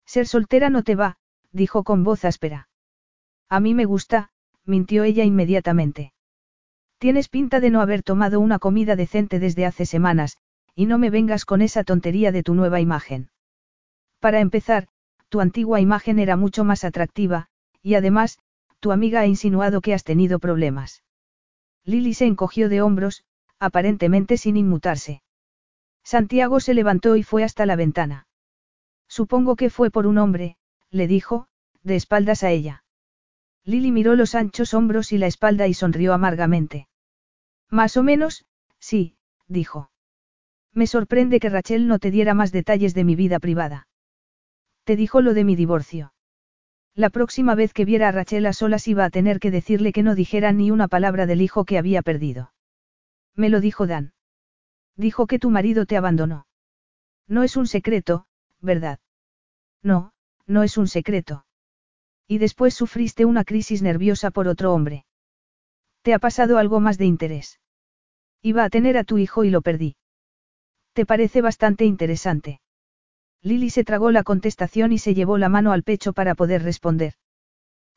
Ser 0.04 0.26
soltera 0.26 0.70
no 0.70 0.82
te 0.82 0.94
va, 0.94 1.16
dijo 1.50 1.82
con 1.82 2.04
voz 2.04 2.24
áspera. 2.24 2.68
A 3.48 3.58
mí 3.58 3.74
me 3.74 3.84
gusta, 3.86 4.30
mintió 4.64 5.04
ella 5.04 5.24
inmediatamente. 5.24 6.12
Tienes 6.98 7.28
pinta 7.28 7.60
de 7.60 7.70
no 7.70 7.80
haber 7.80 8.02
tomado 8.02 8.38
una 8.40 8.58
comida 8.58 8.96
decente 8.96 9.38
desde 9.38 9.66
hace 9.66 9.86
semanas, 9.86 10.36
y 10.74 10.86
no 10.86 10.98
me 10.98 11.10
vengas 11.10 11.44
con 11.44 11.62
esa 11.62 11.84
tontería 11.84 12.32
de 12.32 12.42
tu 12.42 12.54
nueva 12.54 12.80
imagen. 12.80 13.30
Para 14.20 14.40
empezar, 14.40 14.88
tu 15.28 15.40
antigua 15.40 15.80
imagen 15.80 16.18
era 16.18 16.36
mucho 16.36 16.64
más 16.64 16.84
atractiva, 16.84 17.48
y 17.82 17.94
además, 17.94 18.38
tu 18.80 18.92
amiga 18.92 19.20
ha 19.20 19.26
insinuado 19.26 19.80
que 19.80 19.94
has 19.94 20.04
tenido 20.04 20.38
problemas. 20.38 21.02
Lily 21.84 22.14
se 22.14 22.26
encogió 22.26 22.68
de 22.68 22.82
hombros, 22.82 23.24
aparentemente 23.58 24.36
sin 24.36 24.56
inmutarse. 24.56 25.22
Santiago 26.04 26.60
se 26.60 26.74
levantó 26.74 27.16
y 27.16 27.22
fue 27.22 27.44
hasta 27.44 27.66
la 27.66 27.76
ventana. 27.76 28.26
Supongo 29.08 29.56
que 29.56 29.70
fue 29.70 29.90
por 29.90 30.06
un 30.06 30.18
hombre, 30.18 30.56
le 30.90 31.06
dijo, 31.06 31.48
de 31.82 31.96
espaldas 31.96 32.42
a 32.42 32.50
ella. 32.50 32.84
Lily 33.64 33.90
miró 33.90 34.14
los 34.14 34.34
anchos 34.34 34.74
hombros 34.74 35.12
y 35.12 35.18
la 35.18 35.26
espalda 35.26 35.66
y 35.66 35.74
sonrió 35.74 36.12
amargamente. 36.12 36.88
Más 37.70 37.96
o 37.96 38.02
menos, 38.02 38.46
sí, 38.78 39.16
dijo. 39.48 39.90
Me 40.72 40.86
sorprende 40.86 41.40
que 41.40 41.48
Rachel 41.48 41.88
no 41.88 41.98
te 41.98 42.10
diera 42.10 42.34
más 42.34 42.52
detalles 42.52 42.94
de 42.94 43.04
mi 43.04 43.16
vida 43.16 43.40
privada. 43.40 43.88
Te 44.86 44.94
dijo 44.94 45.20
lo 45.20 45.34
de 45.34 45.42
mi 45.42 45.56
divorcio. 45.56 46.12
La 46.94 47.10
próxima 47.10 47.56
vez 47.56 47.72
que 47.72 47.84
viera 47.84 48.06
a 48.06 48.12
Rachel 48.12 48.46
a 48.46 48.52
solas 48.52 48.86
iba 48.86 49.04
a 49.04 49.10
tener 49.10 49.40
que 49.40 49.50
decirle 49.50 49.92
que 49.92 50.04
no 50.04 50.14
dijera 50.14 50.52
ni 50.52 50.70
una 50.70 50.86
palabra 50.86 51.26
del 51.26 51.42
hijo 51.42 51.64
que 51.64 51.76
había 51.76 52.02
perdido. 52.02 52.52
Me 53.34 53.50
lo 53.50 53.60
dijo 53.60 53.88
Dan. 53.88 54.14
Dijo 54.94 55.26
que 55.26 55.40
tu 55.40 55.50
marido 55.50 55.86
te 55.86 55.96
abandonó. 55.96 56.46
No 57.26 57.42
es 57.42 57.56
un 57.56 57.66
secreto, 57.66 58.26
¿verdad? 58.60 59.00
No, 59.82 60.12
no 60.46 60.62
es 60.62 60.78
un 60.78 60.86
secreto. 60.86 61.46
Y 62.28 62.38
después 62.38 62.72
sufriste 62.72 63.24
una 63.24 63.42
crisis 63.42 63.82
nerviosa 63.82 64.30
por 64.30 64.46
otro 64.46 64.72
hombre. 64.72 65.04
¿Te 66.02 66.14
ha 66.14 66.20
pasado 66.20 66.58
algo 66.58 66.78
más 66.78 66.96
de 66.96 67.06
interés? 67.06 67.58
Iba 68.40 68.62
a 68.62 68.70
tener 68.70 68.96
a 68.98 69.02
tu 69.02 69.18
hijo 69.18 69.42
y 69.42 69.50
lo 69.50 69.62
perdí. 69.62 69.96
¿Te 70.92 71.06
parece 71.06 71.42
bastante 71.42 71.84
interesante? 71.84 72.60
Lily 73.46 73.70
se 73.70 73.84
tragó 73.84 74.10
la 74.10 74.24
contestación 74.24 74.90
y 74.90 74.98
se 74.98 75.14
llevó 75.14 75.38
la 75.38 75.48
mano 75.48 75.70
al 75.70 75.84
pecho 75.84 76.12
para 76.12 76.34
poder 76.34 76.64
responder. 76.64 77.14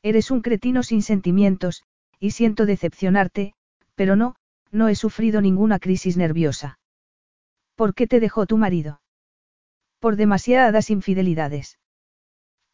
Eres 0.00 0.30
un 0.30 0.42
cretino 0.42 0.84
sin 0.84 1.02
sentimientos, 1.02 1.82
y 2.20 2.30
siento 2.30 2.66
decepcionarte, 2.66 3.54
pero 3.96 4.14
no, 4.14 4.36
no 4.70 4.86
he 4.86 4.94
sufrido 4.94 5.40
ninguna 5.40 5.80
crisis 5.80 6.16
nerviosa. 6.16 6.78
¿Por 7.74 7.94
qué 7.94 8.06
te 8.06 8.20
dejó 8.20 8.46
tu 8.46 8.58
marido? 8.58 9.00
Por 9.98 10.14
demasiadas 10.14 10.88
infidelidades. 10.88 11.80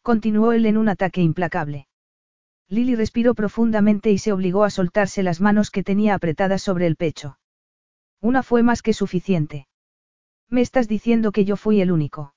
Continuó 0.03 0.51
él 0.51 0.67
en 0.67 0.77
un 0.77 0.87
ataque 0.87 1.23
implacable. 1.23 1.87
Lily 2.69 2.95
respiró 2.95 3.33
profundamente 3.33 4.11
y 4.11 4.19
se 4.19 4.31
obligó 4.31 4.63
a 4.63 4.69
soltarse 4.69 5.23
las 5.23 5.41
manos 5.41 5.71
que 5.71 5.81
tenía 5.81 6.13
apretadas 6.13 6.61
sobre 6.61 6.85
el 6.85 6.95
pecho. 6.95 7.39
Una 8.21 8.43
fue 8.43 8.61
más 8.61 8.83
que 8.83 8.93
suficiente. 8.93 9.67
Me 10.47 10.61
estás 10.61 10.87
diciendo 10.87 11.31
que 11.31 11.43
yo 11.43 11.57
fui 11.57 11.81
el 11.81 11.91
único 11.91 12.35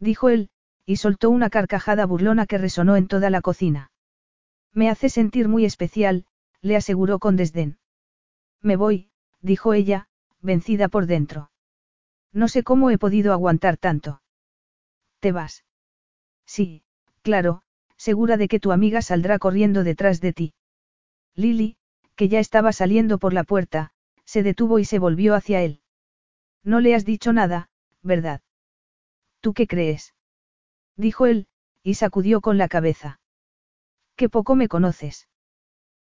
dijo 0.00 0.28
él, 0.28 0.50
y 0.84 0.96
soltó 0.96 1.30
una 1.30 1.50
carcajada 1.50 2.06
burlona 2.06 2.46
que 2.46 2.58
resonó 2.58 2.96
en 2.96 3.06
toda 3.06 3.30
la 3.30 3.40
cocina. 3.40 3.92
Me 4.72 4.88
hace 4.88 5.08
sentir 5.08 5.48
muy 5.48 5.64
especial, 5.64 6.24
le 6.62 6.76
aseguró 6.76 7.18
con 7.18 7.36
desdén. 7.36 7.78
Me 8.62 8.76
voy, 8.76 9.10
dijo 9.40 9.72
ella, 9.72 10.08
vencida 10.40 10.88
por 10.88 11.06
dentro. 11.06 11.50
No 12.32 12.48
sé 12.48 12.62
cómo 12.62 12.90
he 12.90 12.98
podido 12.98 13.32
aguantar 13.32 13.76
tanto. 13.76 14.22
¿Te 15.20 15.32
vas? 15.32 15.64
Sí, 16.46 16.82
claro, 17.22 17.62
segura 17.96 18.36
de 18.36 18.48
que 18.48 18.60
tu 18.60 18.72
amiga 18.72 19.02
saldrá 19.02 19.38
corriendo 19.38 19.84
detrás 19.84 20.20
de 20.20 20.32
ti. 20.32 20.54
Lily, 21.34 21.76
que 22.16 22.28
ya 22.28 22.40
estaba 22.40 22.72
saliendo 22.72 23.18
por 23.18 23.32
la 23.32 23.44
puerta, 23.44 23.92
se 24.24 24.42
detuvo 24.42 24.78
y 24.78 24.84
se 24.84 24.98
volvió 24.98 25.34
hacia 25.34 25.62
él. 25.62 25.80
No 26.62 26.80
le 26.80 26.94
has 26.94 27.04
dicho 27.04 27.32
nada, 27.32 27.68
¿verdad? 28.02 28.40
¿Tú 29.40 29.54
qué 29.54 29.66
crees? 29.66 30.14
Dijo 30.96 31.26
él, 31.26 31.46
y 31.82 31.94
sacudió 31.94 32.40
con 32.40 32.58
la 32.58 32.68
cabeza. 32.68 33.20
Qué 34.16 34.28
poco 34.28 34.54
me 34.54 34.68
conoces. 34.68 35.28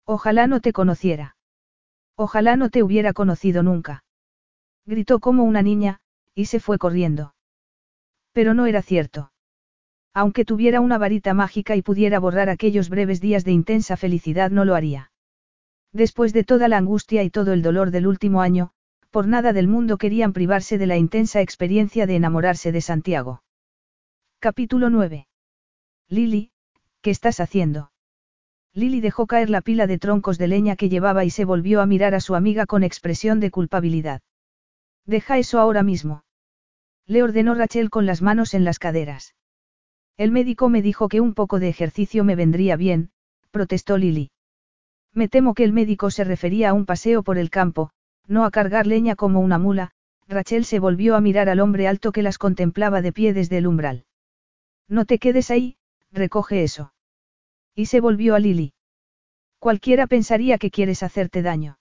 Ojalá 0.05 0.47
no 0.47 0.61
te 0.61 0.73
conociera. 0.73 1.37
Ojalá 2.17 2.57
no 2.57 2.71
te 2.71 2.83
hubiera 2.83 3.13
conocido 3.13 3.63
nunca. 3.63 4.05
Gritó 4.87 5.21
como 5.21 5.45
una 5.45 5.63
niña, 5.63 6.01
y 6.35 6.47
se 6.47 6.61
fue 6.61 6.79
corriendo. 6.79 7.35
Pero 8.33 8.55
no 8.55 8.67
era 8.67 8.83
cierto. 8.83 9.33
Aunque 10.15 10.47
tuviera 10.47 10.81
una 10.81 10.97
varita 10.97 11.35
mágica 11.35 11.77
y 11.77 11.83
pudiera 11.83 12.19
borrar 12.19 12.49
aquellos 12.49 12.89
breves 12.89 13.21
días 13.21 13.45
de 13.45 13.53
intensa 13.53 13.99
felicidad, 13.99 14.51
no 14.51 14.65
lo 14.65 14.75
haría. 14.75 15.11
Después 15.93 16.33
de 16.33 16.45
toda 16.45 16.69
la 16.69 16.79
angustia 16.79 17.23
y 17.23 17.31
todo 17.31 17.53
el 17.53 17.61
dolor 17.63 17.91
del 17.91 18.07
último 18.07 18.41
año, 18.41 18.73
por 19.11 19.27
nada 19.27 19.53
del 19.53 19.69
mundo 19.69 19.99
querían 19.99 20.33
privarse 20.33 20.79
de 20.79 20.87
la 20.87 20.97
intensa 20.97 21.41
experiencia 21.41 22.07
de 22.07 22.17
enamorarse 22.17 22.73
de 22.73 22.81
Santiago. 22.81 23.43
Capítulo 24.39 24.91
9. 24.91 25.27
Lili, 26.09 26.51
¿qué 27.01 27.11
estás 27.11 27.41
haciendo? 27.41 27.91
Lili 28.73 29.01
dejó 29.01 29.27
caer 29.27 29.49
la 29.49 29.63
pila 29.63 29.87
de 29.87 29.99
troncos 29.99 30.37
de 30.37 30.49
leña 30.49 30.77
que 30.77 30.89
llevaba 30.89 31.25
y 31.25 31.31
se 31.31 31.45
volvió 31.45 31.81
a 31.81 31.87
mirar 31.87 32.15
a 32.15 32.21
su 32.21 32.35
amiga 32.35 32.67
con 32.67 32.85
expresión 32.85 33.41
de 33.41 33.51
culpabilidad. 33.51 34.21
Deja 35.07 35.39
eso 35.39 35.59
ahora 35.59 35.83
mismo. 35.83 36.25
Le 37.07 37.23
ordenó 37.23 37.55
Rachel 37.55 37.89
con 37.89 38.05
las 38.05 38.21
manos 38.21 38.53
en 38.53 38.65
las 38.65 38.79
caderas. 38.79 39.35
El 40.17 40.31
médico 40.31 40.69
me 40.69 40.83
dijo 40.83 41.09
que 41.09 41.21
un 41.21 41.35
poco 41.35 41.59
de 41.59 41.69
ejercicio 41.69 42.25
me 42.25 42.37
vendría 42.37 42.77
bien, 42.77 43.11
protestó 43.51 43.97
Lili. 43.97 44.31
Me 45.15 45.29
temo 45.29 45.55
que 45.55 45.65
el 45.65 45.73
médico 45.73 46.11
se 46.11 46.25
refería 46.25 46.71
a 46.71 46.73
un 46.75 46.85
paseo 46.85 47.23
por 47.23 47.39
el 47.39 47.49
campo, 47.49 47.91
no 48.29 48.45
a 48.45 48.51
cargar 48.51 48.87
leña 48.87 49.17
como 49.17 49.41
una 49.41 49.59
mula, 49.59 49.93
Rachel 50.29 50.65
se 50.65 50.79
volvió 50.79 51.15
a 51.15 51.21
mirar 51.21 51.49
al 51.49 51.61
hombre 51.61 51.87
alto 51.87 52.13
que 52.13 52.23
las 52.23 52.39
contemplaba 52.39 53.01
de 53.01 53.13
pie 53.13 53.33
desde 53.33 53.59
el 53.59 53.67
umbral. 53.67 54.05
No 54.89 55.05
te 55.05 55.19
quedes 55.19 55.51
ahí, 55.51 55.77
recoge 56.11 56.63
eso. 56.63 56.93
Y 57.75 57.87
se 57.87 58.01
volvió 58.01 58.35
a 58.35 58.39
Lily. 58.39 58.73
Cualquiera 59.59 60.07
pensaría 60.07 60.59
que 60.59 60.71
quieres 60.71 61.03
hacerte 61.03 61.43
daño. 61.43 61.79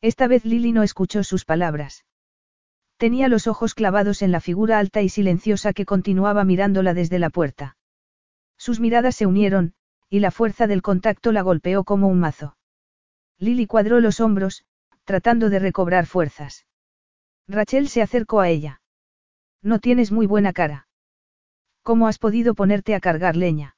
Esta 0.00 0.28
vez 0.28 0.44
Lily 0.44 0.72
no 0.72 0.82
escuchó 0.82 1.24
sus 1.24 1.44
palabras. 1.44 2.04
Tenía 2.96 3.28
los 3.28 3.46
ojos 3.46 3.74
clavados 3.74 4.22
en 4.22 4.32
la 4.32 4.40
figura 4.40 4.78
alta 4.78 5.02
y 5.02 5.08
silenciosa 5.08 5.72
que 5.72 5.84
continuaba 5.84 6.44
mirándola 6.44 6.94
desde 6.94 7.18
la 7.18 7.30
puerta. 7.30 7.76
Sus 8.56 8.80
miradas 8.80 9.16
se 9.16 9.26
unieron, 9.26 9.74
y 10.08 10.20
la 10.20 10.30
fuerza 10.30 10.66
del 10.66 10.82
contacto 10.82 11.32
la 11.32 11.42
golpeó 11.42 11.84
como 11.84 12.08
un 12.08 12.20
mazo. 12.20 12.56
Lily 13.38 13.66
cuadró 13.66 14.00
los 14.00 14.20
hombros, 14.20 14.64
tratando 15.06 15.48
de 15.50 15.60
recobrar 15.60 16.04
fuerzas. 16.04 16.66
Rachel 17.48 17.88
se 17.88 18.02
acercó 18.02 18.40
a 18.40 18.48
ella. 18.48 18.82
No 19.62 19.78
tienes 19.78 20.10
muy 20.12 20.26
buena 20.26 20.52
cara. 20.52 20.88
¿Cómo 21.82 22.08
has 22.08 22.18
podido 22.18 22.54
ponerte 22.54 22.94
a 22.96 23.00
cargar 23.00 23.36
leña? 23.36 23.76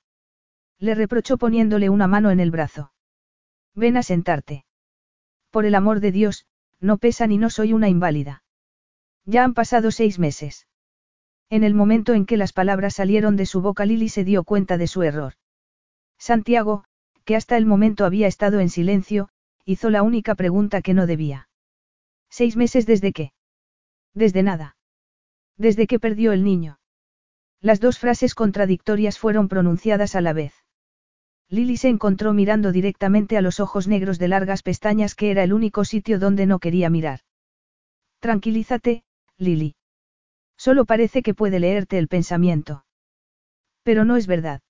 Le 0.79 0.95
reprochó 0.95 1.37
poniéndole 1.37 1.91
una 1.91 2.07
mano 2.07 2.31
en 2.31 2.41
el 2.41 2.51
brazo. 2.51 2.93
Ven 3.75 3.99
a 3.99 4.03
sentarte. 4.03 4.65
Por 5.51 5.67
el 5.67 5.75
amor 5.75 6.01
de 6.01 6.13
Dios, 6.13 6.47
no 6.81 6.97
pesa 6.97 7.27
ni 7.27 7.37
no 7.37 7.51
soy 7.51 7.75
una 7.75 7.91
inválida. 7.91 8.43
Ya 9.27 9.45
han 9.45 9.53
pasado 9.53 9.91
seis 9.91 10.19
meses. 10.19 10.67
En 11.51 11.63
el 11.63 11.75
momento 11.75 12.15
en 12.15 12.25
que 12.25 12.39
las 12.39 12.55
palabras 12.55 12.95
salieron 12.95 13.37
de 13.37 13.45
su 13.45 13.61
boca 13.61 13.85
Lily 13.85 14.09
se 14.09 14.25
dio 14.25 14.45
cuenta 14.45 14.79
de 14.79 14.87
su 14.87 15.03
error. 15.03 15.35
Santiago, 16.19 16.85
que 17.25 17.37
hasta 17.37 17.59
el 17.59 17.67
momento 17.67 18.07
había 18.07 18.27
estado 18.27 18.61
en 18.61 18.71
silencio, 18.71 19.29
hizo 19.69 19.91
la 19.91 20.03
única 20.03 20.35
pregunta 20.35 20.81
que 20.81 20.95
no 20.95 21.07
debía. 21.07 21.51
¿Seis 22.31 22.57
meses 22.57 22.87
desde 22.87 23.13
qué? 23.13 23.33
Desde 24.15 24.43
nada. 24.43 24.79
Desde 25.59 25.87
que 25.87 26.01
perdió 26.01 26.33
el 26.33 26.43
niño. 26.43 26.81
Las 27.61 27.79
dos 27.79 27.99
frases 27.99 28.35
contradictorias 28.35 29.19
fueron 29.19 29.47
pronunciadas 29.49 30.15
a 30.15 30.23
la 30.23 30.33
vez. 30.33 30.55
Lily 31.51 31.77
se 31.77 31.89
encontró 31.89 32.33
mirando 32.33 32.73
directamente 32.73 33.37
a 33.37 33.43
los 33.43 33.61
ojos 33.61 33.89
negros 33.89 34.19
de 34.19 34.29
largas 34.29 34.63
pestañas 34.63 35.15
que 35.15 35.31
era 35.31 35.43
el 35.43 35.53
único 35.53 35.85
sitio 35.85 36.19
donde 36.19 36.47
no 36.47 36.61
quería 36.61 36.89
mirar. 36.89 37.21
Tranquilízate, 38.21 39.05
Lily. 39.37 39.77
Solo 40.57 40.87
parece 40.87 41.23
que 41.23 41.35
puede 41.35 41.61
leerte 41.61 41.99
el 41.99 42.09
pensamiento. 42.09 42.87
Pero 43.83 44.07
no 44.07 44.17
es 44.17 44.27
verdad. 44.27 44.63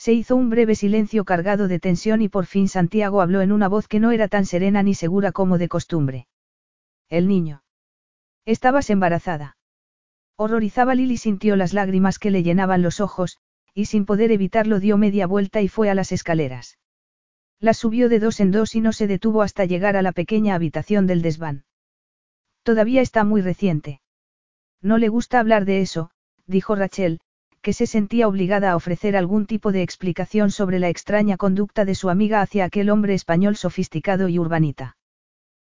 Se 0.00 0.14
hizo 0.14 0.34
un 0.34 0.48
breve 0.48 0.76
silencio 0.76 1.26
cargado 1.26 1.68
de 1.68 1.78
tensión 1.78 2.22
y 2.22 2.30
por 2.30 2.46
fin 2.46 2.68
Santiago 2.68 3.20
habló 3.20 3.42
en 3.42 3.52
una 3.52 3.68
voz 3.68 3.86
que 3.86 4.00
no 4.00 4.12
era 4.12 4.28
tan 4.28 4.46
serena 4.46 4.82
ni 4.82 4.94
segura 4.94 5.30
como 5.30 5.58
de 5.58 5.68
costumbre. 5.68 6.26
El 7.10 7.28
niño. 7.28 7.64
Estabas 8.46 8.88
embarazada. 8.88 9.58
Horrorizaba 10.36 10.94
Lily 10.94 11.18
sintió 11.18 11.54
las 11.54 11.74
lágrimas 11.74 12.18
que 12.18 12.30
le 12.30 12.42
llenaban 12.42 12.80
los 12.80 12.98
ojos, 12.98 13.40
y 13.74 13.84
sin 13.84 14.06
poder 14.06 14.32
evitarlo 14.32 14.80
dio 14.80 14.96
media 14.96 15.26
vuelta 15.26 15.60
y 15.60 15.68
fue 15.68 15.90
a 15.90 15.94
las 15.94 16.12
escaleras. 16.12 16.78
Las 17.58 17.76
subió 17.76 18.08
de 18.08 18.20
dos 18.20 18.40
en 18.40 18.52
dos 18.52 18.74
y 18.74 18.80
no 18.80 18.94
se 18.94 19.06
detuvo 19.06 19.42
hasta 19.42 19.66
llegar 19.66 19.98
a 19.98 20.02
la 20.02 20.12
pequeña 20.12 20.54
habitación 20.54 21.06
del 21.06 21.20
desván. 21.20 21.66
Todavía 22.62 23.02
está 23.02 23.22
muy 23.24 23.42
reciente. 23.42 24.00
No 24.80 24.96
le 24.96 25.10
gusta 25.10 25.40
hablar 25.40 25.66
de 25.66 25.82
eso, 25.82 26.10
dijo 26.46 26.74
Rachel, 26.74 27.20
que 27.62 27.72
se 27.72 27.86
sentía 27.86 28.26
obligada 28.26 28.70
a 28.70 28.76
ofrecer 28.76 29.16
algún 29.16 29.46
tipo 29.46 29.72
de 29.72 29.82
explicación 29.82 30.50
sobre 30.50 30.78
la 30.78 30.88
extraña 30.88 31.36
conducta 31.36 31.84
de 31.84 31.94
su 31.94 32.08
amiga 32.08 32.40
hacia 32.40 32.64
aquel 32.64 32.90
hombre 32.90 33.14
español 33.14 33.56
sofisticado 33.56 34.28
y 34.28 34.38
urbanita. 34.38 34.96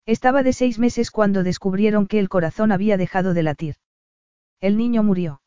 Estaba 0.05 0.43
de 0.43 0.53
seis 0.53 0.79
meses 0.79 1.11
cuando 1.11 1.43
descubrieron 1.43 2.07
que 2.07 2.19
el 2.19 2.29
corazón 2.29 2.73
había 2.73 2.97
dejado 2.97 3.35
de 3.35 3.43
latir. 3.43 3.77
El 4.61 4.77
niño 4.77 5.03
murió. 5.03 5.41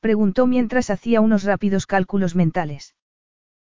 Preguntó 0.00 0.46
mientras 0.46 0.90
hacía 0.90 1.20
unos 1.20 1.44
rápidos 1.44 1.86
cálculos 1.86 2.34
mentales. 2.34 2.94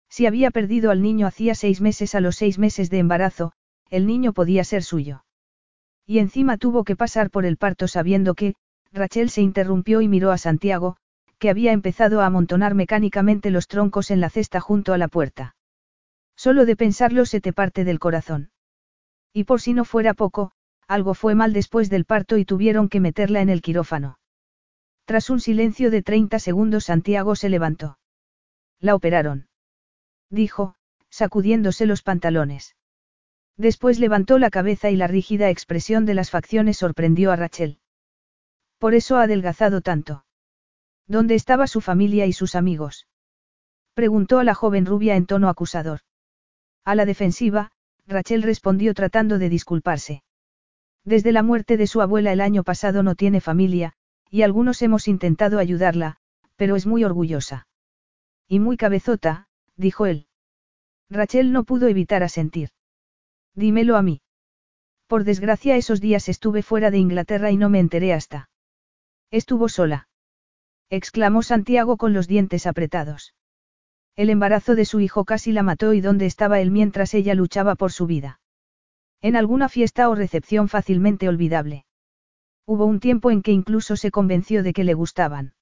Si 0.08 0.26
había 0.26 0.50
perdido 0.50 0.90
al 0.90 1.02
niño 1.02 1.26
hacía 1.26 1.54
seis 1.54 1.80
meses 1.80 2.14
a 2.14 2.20
los 2.20 2.36
seis 2.36 2.58
meses 2.58 2.90
de 2.90 2.98
embarazo, 2.98 3.52
el 3.90 4.06
niño 4.06 4.32
podía 4.32 4.64
ser 4.64 4.82
suyo. 4.82 5.24
Y 6.06 6.18
encima 6.18 6.56
tuvo 6.56 6.84
que 6.84 6.96
pasar 6.96 7.30
por 7.30 7.44
el 7.44 7.56
parto 7.56 7.88
sabiendo 7.88 8.34
que, 8.34 8.54
Rachel 8.92 9.30
se 9.30 9.40
interrumpió 9.40 10.02
y 10.02 10.08
miró 10.08 10.30
a 10.30 10.38
Santiago, 10.38 10.96
que 11.42 11.50
había 11.50 11.72
empezado 11.72 12.20
a 12.20 12.26
amontonar 12.26 12.76
mecánicamente 12.76 13.50
los 13.50 13.66
troncos 13.66 14.12
en 14.12 14.20
la 14.20 14.30
cesta 14.30 14.60
junto 14.60 14.92
a 14.92 14.98
la 14.98 15.08
puerta. 15.08 15.56
Solo 16.36 16.66
de 16.66 16.76
pensarlo 16.76 17.26
se 17.26 17.40
te 17.40 17.52
parte 17.52 17.82
del 17.82 17.98
corazón. 17.98 18.52
Y 19.32 19.42
por 19.42 19.60
si 19.60 19.74
no 19.74 19.84
fuera 19.84 20.14
poco, 20.14 20.52
Algo 20.86 21.14
fue 21.14 21.34
mal 21.34 21.52
después 21.52 21.90
del 21.90 22.04
parto 22.04 22.38
y 22.38 22.44
tuvieron 22.44 22.88
que 22.88 23.00
meterla 23.00 23.40
en 23.40 23.48
el 23.48 23.60
quirófano. 23.60 24.20
Tras 25.04 25.30
un 25.30 25.40
silencio 25.40 25.90
de 25.90 26.02
30 26.02 26.38
segundos 26.38 26.84
Santiago 26.84 27.34
se 27.34 27.48
levantó. 27.48 27.98
La 28.78 28.94
operaron. 28.94 29.48
Dijo, 30.30 30.76
sacudiéndose 31.10 31.86
los 31.86 32.02
pantalones. 32.02 32.76
Después 33.56 33.98
levantó 33.98 34.38
la 34.38 34.50
cabeza 34.50 34.90
y 34.90 34.96
la 34.96 35.08
rígida 35.08 35.50
expresión 35.50 36.06
de 36.06 36.14
las 36.14 36.30
facciones 36.30 36.76
sorprendió 36.76 37.32
a 37.32 37.36
Rachel. 37.36 37.80
Por 38.78 38.94
eso 38.94 39.16
ha 39.16 39.22
adelgazado 39.22 39.80
tanto. 39.80 40.24
¿Dónde 41.06 41.34
estaba 41.34 41.66
su 41.66 41.80
familia 41.80 42.26
y 42.26 42.32
sus 42.32 42.54
amigos? 42.54 43.06
Preguntó 43.94 44.38
a 44.38 44.44
la 44.44 44.54
joven 44.54 44.86
rubia 44.86 45.16
en 45.16 45.26
tono 45.26 45.48
acusador. 45.48 46.00
A 46.84 46.94
la 46.94 47.04
defensiva, 47.04 47.72
Rachel 48.06 48.42
respondió 48.42 48.94
tratando 48.94 49.38
de 49.38 49.48
disculparse. 49.48 50.22
Desde 51.04 51.32
la 51.32 51.42
muerte 51.42 51.76
de 51.76 51.86
su 51.86 52.00
abuela 52.00 52.32
el 52.32 52.40
año 52.40 52.62
pasado 52.62 53.02
no 53.02 53.14
tiene 53.14 53.40
familia, 53.40 53.92
y 54.30 54.42
algunos 54.42 54.80
hemos 54.82 55.08
intentado 55.08 55.58
ayudarla, 55.58 56.16
pero 56.56 56.76
es 56.76 56.86
muy 56.86 57.04
orgullosa. 57.04 57.66
Y 58.48 58.60
muy 58.60 58.76
cabezota, 58.76 59.48
dijo 59.76 60.06
él. 60.06 60.26
Rachel 61.10 61.52
no 61.52 61.64
pudo 61.64 61.88
evitar 61.88 62.22
asentir. 62.22 62.70
Dímelo 63.54 63.96
a 63.96 64.02
mí. 64.02 64.22
Por 65.06 65.24
desgracia 65.24 65.76
esos 65.76 66.00
días 66.00 66.28
estuve 66.28 66.62
fuera 66.62 66.90
de 66.90 66.98
Inglaterra 66.98 67.50
y 67.50 67.56
no 67.56 67.68
me 67.68 67.80
enteré 67.80 68.14
hasta. 68.14 68.48
Estuvo 69.30 69.68
sola. 69.68 70.08
Exclamó 70.92 71.42
Santiago 71.42 71.96
con 71.96 72.12
los 72.12 72.28
dientes 72.28 72.66
apretados. 72.66 73.34
El 74.14 74.28
embarazo 74.28 74.74
de 74.74 74.84
su 74.84 75.00
hijo 75.00 75.24
casi 75.24 75.50
la 75.50 75.62
mató 75.62 75.94
y 75.94 76.02
dónde 76.02 76.26
estaba 76.26 76.60
él 76.60 76.70
mientras 76.70 77.14
ella 77.14 77.34
luchaba 77.34 77.76
por 77.76 77.92
su 77.92 78.06
vida. 78.06 78.40
En 79.22 79.34
alguna 79.34 79.70
fiesta 79.70 80.10
o 80.10 80.14
recepción 80.14 80.68
fácilmente 80.68 81.30
olvidable. 81.30 81.86
Hubo 82.66 82.84
un 82.84 83.00
tiempo 83.00 83.30
en 83.30 83.40
que 83.40 83.52
incluso 83.52 83.96
se 83.96 84.10
convenció 84.10 84.62
de 84.62 84.74
que 84.74 84.84
le 84.84 84.92
gustaban. 84.92 85.54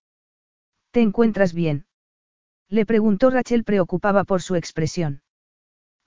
¿Te 0.90 1.00
encuentras 1.00 1.54
bien? 1.54 1.86
Le 2.68 2.84
preguntó 2.84 3.30
Rachel 3.30 3.62
preocupada 3.62 4.24
por 4.24 4.42
su 4.42 4.56
expresión. 4.56 5.22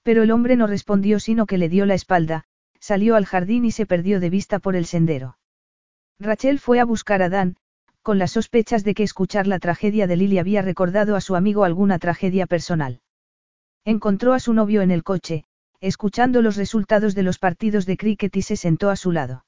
Pero 0.02 0.24
el 0.24 0.32
hombre 0.32 0.58
no 0.58 0.68
respondió 0.68 1.22
sino 1.22 1.46
que 1.46 1.58
le 1.58 1.70
dio 1.70 1.86
la 1.86 1.94
espalda, 1.94 2.44
salió 2.82 3.16
al 3.16 3.26
jardín 3.26 3.64
y 3.64 3.72
se 3.72 3.86
perdió 3.86 4.20
de 4.20 4.30
vista 4.30 4.60
por 4.60 4.76
el 4.76 4.86
sendero. 4.86 5.38
Rachel 6.20 6.60
fue 6.60 6.82
a 6.82 6.86
buscar 6.86 7.22
a 7.22 7.30
Dan, 7.30 7.56
con 8.04 8.20
las 8.20 8.32
sospechas 8.32 8.84
de 8.84 8.94
que 8.94 9.04
escuchar 9.04 9.48
la 9.48 9.60
tragedia 9.60 10.08
de 10.08 10.18
Lily 10.18 10.38
había 10.38 10.62
recordado 10.62 11.16
a 11.16 11.22
su 11.22 11.36
amigo 11.36 11.64
alguna 11.64 12.00
tragedia 12.00 12.46
personal. 12.46 13.02
Encontró 13.86 14.34
a 14.34 14.40
su 14.40 14.54
novio 14.54 14.82
en 14.82 14.92
el 14.92 15.04
coche, 15.04 15.46
escuchando 15.80 16.42
los 16.42 16.58
resultados 16.58 17.16
de 17.16 17.24
los 17.24 17.40
partidos 17.40 17.86
de 17.86 17.96
cricket 17.96 18.36
y 18.36 18.42
se 18.42 18.58
sentó 18.58 18.90
a 18.90 18.98
su 18.98 19.14
lado. 19.14 19.46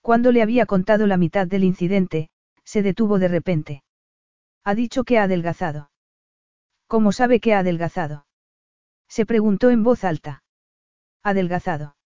Cuando 0.00 0.30
le 0.30 0.40
había 0.40 0.66
contado 0.66 1.08
la 1.08 1.16
mitad 1.16 1.48
del 1.48 1.64
incidente, 1.64 2.30
se 2.64 2.82
detuvo 2.82 3.18
de 3.18 3.28
repente. 3.28 3.82
Ha 4.62 4.74
dicho 4.76 5.02
que 5.02 5.18
ha 5.18 5.24
adelgazado. 5.24 5.90
¿Cómo 6.86 7.10
sabe 7.10 7.40
que 7.40 7.54
ha 7.54 7.58
adelgazado? 7.58 8.26
Se 9.08 9.26
preguntó 9.26 9.70
en 9.70 9.82
voz 9.82 10.04
alta. 10.04 10.44
Adelgazado. 11.24 11.96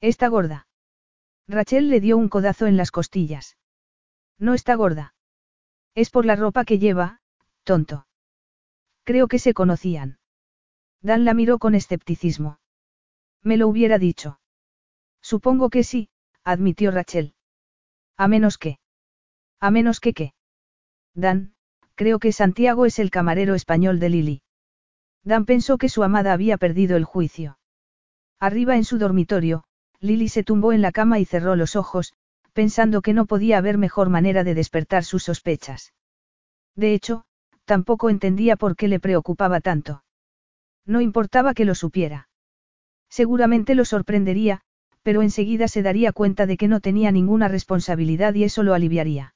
Está 0.00 0.28
gorda. 0.28 0.68
Rachel 1.48 1.90
le 1.90 2.00
dio 2.00 2.16
un 2.16 2.28
codazo 2.28 2.66
en 2.66 2.76
las 2.76 2.90
costillas. 2.90 3.56
No 4.38 4.54
está 4.54 4.74
gorda. 4.74 5.14
Es 5.94 6.10
por 6.10 6.26
la 6.26 6.36
ropa 6.36 6.64
que 6.64 6.78
lleva, 6.78 7.20
tonto. 7.64 8.06
Creo 9.04 9.28
que 9.28 9.38
se 9.38 9.54
conocían. 9.54 10.18
Dan 11.00 11.24
la 11.24 11.34
miró 11.34 11.58
con 11.58 11.74
escepticismo. 11.74 12.58
Me 13.42 13.56
lo 13.56 13.68
hubiera 13.68 13.98
dicho. 13.98 14.40
Supongo 15.22 15.70
que 15.70 15.84
sí, 15.84 16.10
admitió 16.44 16.90
Rachel. 16.90 17.34
A 18.16 18.28
menos 18.28 18.58
que. 18.58 18.78
A 19.60 19.70
menos 19.70 20.00
que 20.00 20.12
qué. 20.12 20.34
Dan, 21.14 21.54
creo 21.94 22.18
que 22.18 22.32
Santiago 22.32 22.86
es 22.86 22.98
el 22.98 23.10
camarero 23.10 23.54
español 23.54 24.00
de 24.00 24.08
Lily. 24.10 24.42
Dan 25.22 25.44
pensó 25.44 25.78
que 25.78 25.88
su 25.88 26.02
amada 26.02 26.32
había 26.32 26.56
perdido 26.58 26.96
el 26.96 27.04
juicio. 27.04 27.58
Arriba 28.38 28.76
en 28.76 28.84
su 28.84 28.98
dormitorio, 28.98 29.64
Lily 30.00 30.28
se 30.28 30.44
tumbó 30.44 30.72
en 30.72 30.82
la 30.82 30.92
cama 30.92 31.18
y 31.18 31.24
cerró 31.24 31.56
los 31.56 31.74
ojos, 31.74 32.12
pensando 32.56 33.02
que 33.02 33.12
no 33.12 33.26
podía 33.26 33.58
haber 33.58 33.76
mejor 33.76 34.08
manera 34.08 34.42
de 34.42 34.54
despertar 34.54 35.04
sus 35.04 35.24
sospechas. 35.24 35.92
De 36.74 36.94
hecho, 36.94 37.26
tampoco 37.66 38.08
entendía 38.08 38.56
por 38.56 38.76
qué 38.76 38.88
le 38.88 38.98
preocupaba 38.98 39.60
tanto. 39.60 40.04
No 40.86 41.02
importaba 41.02 41.52
que 41.52 41.66
lo 41.66 41.74
supiera. 41.74 42.30
Seguramente 43.10 43.74
lo 43.74 43.84
sorprendería, 43.84 44.62
pero 45.02 45.20
enseguida 45.20 45.68
se 45.68 45.82
daría 45.82 46.12
cuenta 46.12 46.46
de 46.46 46.56
que 46.56 46.66
no 46.66 46.80
tenía 46.80 47.12
ninguna 47.12 47.48
responsabilidad 47.48 48.32
y 48.32 48.44
eso 48.44 48.62
lo 48.62 48.72
aliviaría. 48.72 49.34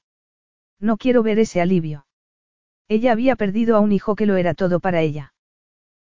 No 0.80 0.96
quiero 0.96 1.22
ver 1.22 1.38
ese 1.38 1.60
alivio. 1.60 2.06
Ella 2.88 3.12
había 3.12 3.36
perdido 3.36 3.76
a 3.76 3.80
un 3.80 3.92
hijo 3.92 4.16
que 4.16 4.24
lo 4.24 4.36
era 4.36 4.54
todo 4.54 4.80
para 4.80 5.02
ella. 5.02 5.34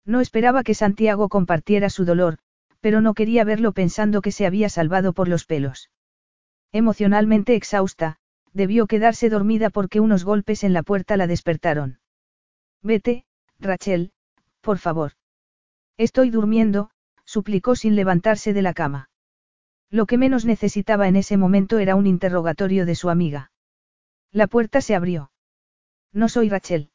No 0.06 0.22
esperaba 0.22 0.64
que 0.64 0.76
Santiago 0.76 1.28
compartiera 1.28 1.90
su 1.90 2.06
dolor, 2.06 2.38
pero 2.80 3.02
no 3.02 3.14
quería 3.14 3.44
verlo 3.44 3.74
pensando 3.74 4.22
que 4.22 4.32
se 4.32 4.46
había 4.46 4.70
salvado 4.70 5.12
por 5.12 5.28
los 5.28 5.44
pelos. 5.46 5.90
Emocionalmente 6.72 7.56
exhausta, 7.56 8.18
debió 8.54 8.88
quedarse 8.88 9.30
dormida 9.30 9.70
porque 9.70 10.00
unos 10.00 10.24
golpes 10.24 10.64
en 10.64 10.74
la 10.74 10.84
puerta 10.84 11.18
la 11.18 11.28
despertaron. 11.28 12.00
Vete, 12.82 13.26
Rachel, 13.60 14.12
por 14.62 14.78
favor. 14.78 15.14
Estoy 15.98 16.30
durmiendo, 16.30 16.90
suplicó 17.26 17.76
sin 17.76 17.96
levantarse 17.96 18.54
de 18.54 18.62
la 18.62 18.74
cama. 18.74 19.10
Lo 19.90 20.06
que 20.06 20.18
menos 20.18 20.46
necesitaba 20.46 21.08
en 21.08 21.18
ese 21.18 21.38
momento 21.38 21.78
era 21.80 21.96
un 21.96 22.08
interrogatorio 22.08 22.86
de 22.86 22.96
su 22.96 23.10
amiga. 23.10 23.52
La 24.32 24.48
puerta 24.48 24.80
se 24.80 24.96
abrió. 24.96 25.32
No 26.14 26.30
soy 26.30 26.50
Rachel. 26.50 26.90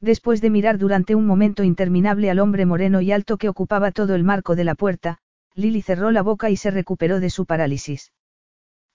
Después 0.00 0.40
de 0.40 0.50
mirar 0.50 0.78
durante 0.78 1.14
un 1.14 1.26
momento 1.26 1.62
interminable 1.62 2.30
al 2.30 2.40
hombre 2.40 2.66
moreno 2.66 3.00
y 3.00 3.12
alto 3.12 3.36
que 3.36 3.48
ocupaba 3.48 3.92
todo 3.92 4.14
el 4.14 4.24
marco 4.24 4.56
de 4.56 4.64
la 4.64 4.74
puerta, 4.74 5.18
Lily 5.54 5.82
cerró 5.82 6.10
la 6.10 6.22
boca 6.22 6.50
y 6.50 6.56
se 6.56 6.70
recuperó 6.70 7.20
de 7.20 7.30
su 7.30 7.46
parálisis. 7.46 8.12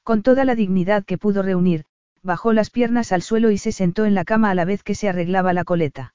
Con 0.03 0.21
toda 0.21 0.45
la 0.45 0.55
dignidad 0.55 1.05
que 1.05 1.17
pudo 1.17 1.41
reunir, 1.41 1.85
bajó 2.21 2.53
las 2.53 2.69
piernas 2.69 3.11
al 3.11 3.21
suelo 3.21 3.51
y 3.51 3.57
se 3.57 3.71
sentó 3.71 4.05
en 4.05 4.15
la 4.15 4.25
cama 4.25 4.49
a 4.49 4.55
la 4.55 4.65
vez 4.65 4.83
que 4.83 4.95
se 4.95 5.09
arreglaba 5.09 5.53
la 5.53 5.63
coleta. 5.63 6.13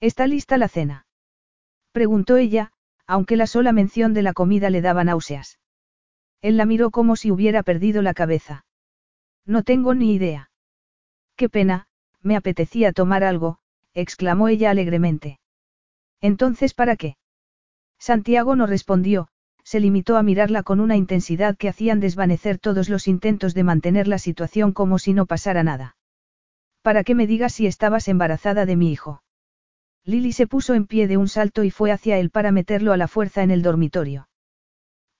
¿Está 0.00 0.26
lista 0.26 0.58
la 0.58 0.68
cena? 0.68 1.06
preguntó 1.92 2.36
ella, 2.36 2.72
aunque 3.06 3.36
la 3.36 3.46
sola 3.46 3.72
mención 3.72 4.12
de 4.14 4.22
la 4.22 4.32
comida 4.34 4.70
le 4.70 4.82
daba 4.82 5.04
náuseas. 5.04 5.58
Él 6.42 6.56
la 6.56 6.66
miró 6.66 6.90
como 6.90 7.16
si 7.16 7.30
hubiera 7.30 7.62
perdido 7.62 8.02
la 8.02 8.14
cabeza. 8.14 8.66
No 9.44 9.62
tengo 9.62 9.94
ni 9.94 10.14
idea. 10.14 10.50
Qué 11.34 11.48
pena, 11.48 11.88
me 12.22 12.36
apetecía 12.36 12.92
tomar 12.92 13.24
algo, 13.24 13.58
exclamó 13.94 14.48
ella 14.48 14.70
alegremente. 14.70 15.40
Entonces, 16.20 16.74
¿para 16.74 16.96
qué? 16.96 17.16
Santiago 17.98 18.54
no 18.54 18.66
respondió, 18.66 19.28
se 19.68 19.80
limitó 19.80 20.16
a 20.16 20.22
mirarla 20.22 20.62
con 20.62 20.80
una 20.80 20.96
intensidad 20.96 21.54
que 21.54 21.68
hacían 21.68 22.00
desvanecer 22.00 22.58
todos 22.58 22.88
los 22.88 23.06
intentos 23.06 23.52
de 23.52 23.64
mantener 23.64 24.08
la 24.08 24.16
situación 24.16 24.72
como 24.72 24.98
si 24.98 25.12
no 25.12 25.26
pasara 25.26 25.62
nada. 25.62 25.94
¿Para 26.80 27.04
qué 27.04 27.14
me 27.14 27.26
digas 27.26 27.52
si 27.52 27.66
estabas 27.66 28.08
embarazada 28.08 28.64
de 28.64 28.76
mi 28.76 28.90
hijo? 28.90 29.22
Lily 30.06 30.32
se 30.32 30.46
puso 30.46 30.72
en 30.72 30.86
pie 30.86 31.06
de 31.06 31.18
un 31.18 31.28
salto 31.28 31.64
y 31.64 31.70
fue 31.70 31.92
hacia 31.92 32.16
él 32.16 32.30
para 32.30 32.50
meterlo 32.50 32.94
a 32.94 32.96
la 32.96 33.08
fuerza 33.08 33.42
en 33.42 33.50
el 33.50 33.60
dormitorio. 33.60 34.30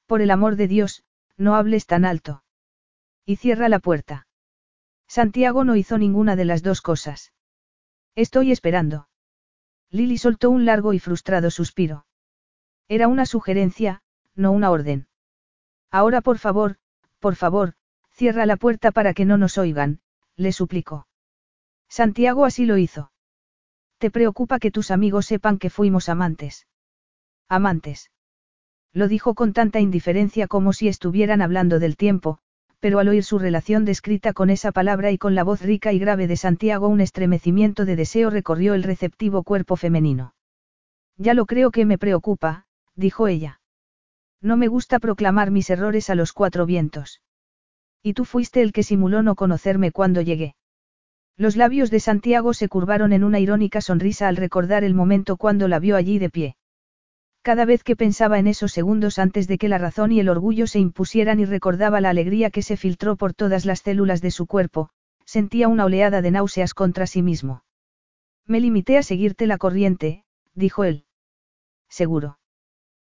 Por 0.07 0.23
el 0.23 0.31
amor 0.31 0.57
de 0.57 0.66
Dios, 0.66 1.05
no 1.37 1.55
hables 1.55 1.85
tan 1.85 2.07
alto. 2.07 2.43
Y 3.27 3.37
cierra 3.37 3.69
la 3.69 3.81
puerta. 3.81 4.29
Santiago 5.09 5.62
no 5.65 5.77
hizo 5.77 5.99
ninguna 5.99 6.37
de 6.37 6.47
las 6.47 6.62
dos 6.62 6.81
cosas. 6.81 7.35
Estoy 8.15 8.51
esperando. 8.51 9.11
Lily 9.91 10.16
soltó 10.16 10.49
un 10.49 10.65
largo 10.65 10.95
y 10.95 11.01
frustrado 11.01 11.51
suspiro. 11.51 12.07
Era 12.89 13.09
una 13.09 13.27
sugerencia, 13.27 14.01
no 14.39 14.52
una 14.52 14.70
orden. 14.70 15.06
Ahora 15.90 16.20
por 16.20 16.39
favor, 16.39 16.77
por 17.19 17.35
favor, 17.35 17.74
cierra 18.10 18.47
la 18.47 18.56
puerta 18.56 18.93
para 18.93 19.12
que 19.12 19.24
no 19.24 19.36
nos 19.36 19.59
oigan, 19.59 20.01
le 20.36 20.52
suplicó. 20.52 21.06
Santiago 21.89 22.44
así 22.44 22.65
lo 22.66 22.78
hizo. 22.78 23.10
¿Te 23.98 24.10
preocupa 24.10 24.59
que 24.59 24.70
tus 24.70 24.90
amigos 24.90 25.27
sepan 25.27 25.59
que 25.59 25.70
fuimos 25.70 26.09
amantes? 26.09 26.66
Amantes. 27.48 28.10
Lo 28.93 29.09
dijo 29.09 29.35
con 29.35 29.52
tanta 29.52 29.81
indiferencia 29.81 30.47
como 30.47 30.73
si 30.73 30.89
estuvieran 30.89 31.43
hablando 31.43 31.78
del 31.78 31.97
tiempo, 31.97 32.39
pero 32.81 33.01
al 33.01 33.09
oír 33.09 33.24
su 33.24 33.39
relación 33.39 33.85
descrita 33.85 34.32
con 34.32 34.51
esa 34.51 34.70
palabra 34.70 35.10
y 35.10 35.19
con 35.19 35.35
la 35.35 35.43
voz 35.43 35.62
rica 35.62 35.93
y 35.93 35.98
grave 35.98 36.28
de 36.28 36.36
Santiago 36.36 36.89
un 36.89 37.01
estremecimiento 37.01 37.85
de 37.85 37.97
deseo 37.97 38.31
recorrió 38.31 38.74
el 38.74 38.85
receptivo 38.85 39.43
cuerpo 39.43 39.77
femenino. 39.77 40.35
Ya 41.16 41.35
lo 41.35 41.47
creo 41.47 41.73
que 41.73 41.85
me 41.85 41.98
preocupa, 41.98 42.66
dijo 42.94 43.27
ella. 43.27 43.57
No 44.40 44.56
me 44.56 44.69
gusta 44.69 44.98
proclamar 44.98 45.51
mis 45.51 45.70
errores 45.70 46.10
a 46.10 46.15
los 46.15 46.32
cuatro 46.32 46.66
vientos. 46.66 47.20
Y 48.02 48.15
tú 48.15 48.24
fuiste 48.24 48.62
el 48.62 48.73
que 48.73 48.82
simuló 48.82 49.23
no 49.23 49.35
conocerme 49.35 49.90
cuando 49.90 50.20
llegué. 50.20 50.55
Los 51.36 51.56
labios 51.56 51.90
de 51.90 52.01
Santiago 52.01 52.52
se 52.52 52.69
curvaron 52.69 53.12
en 53.12 53.24
una 53.24 53.40
irónica 53.40 53.81
sonrisa 53.81 54.28
al 54.28 54.36
recordar 54.36 54.85
el 54.85 54.94
momento 54.94 55.36
cuando 55.36 55.69
la 55.69 55.78
vio 55.78 55.97
allí 55.97 56.19
de 56.19 56.31
pie. 56.31 56.56
Cada 57.43 57.65
vez 57.65 57.82
que 57.82 57.97
pensaba 57.97 58.39
en 58.39 58.47
esos 58.47 58.73
segundos 58.73 59.19
antes 59.19 59.47
de 59.48 59.59
que 59.59 59.69
la 59.69 59.78
razón 59.78 60.12
y 60.12 60.20
el 60.20 60.28
orgullo 60.28 60.66
se 60.66 60.81
impusieran 60.81 61.40
y 61.40 61.44
recordaba 61.44 62.01
la 62.01 62.10
alegría 62.10 62.51
que 62.51 62.62
se 62.62 62.77
filtró 62.77 63.16
por 63.16 63.35
todas 63.35 63.65
las 63.65 63.81
células 63.81 64.20
de 64.20 64.31
su 64.31 64.47
cuerpo, 64.47 64.90
sentía 65.24 65.69
una 65.69 65.85
oleada 65.85 66.23
de 66.23 66.31
náuseas 66.31 66.74
contra 66.74 67.06
sí 67.06 67.23
mismo. 67.23 67.62
Me 68.47 68.60
limité 68.60 68.98
a 68.98 69.02
seguirte 69.02 69.47
la 69.47 69.59
corriente, 69.59 70.24
dijo 70.55 70.85
él. 70.85 71.05
Seguro. 71.89 72.39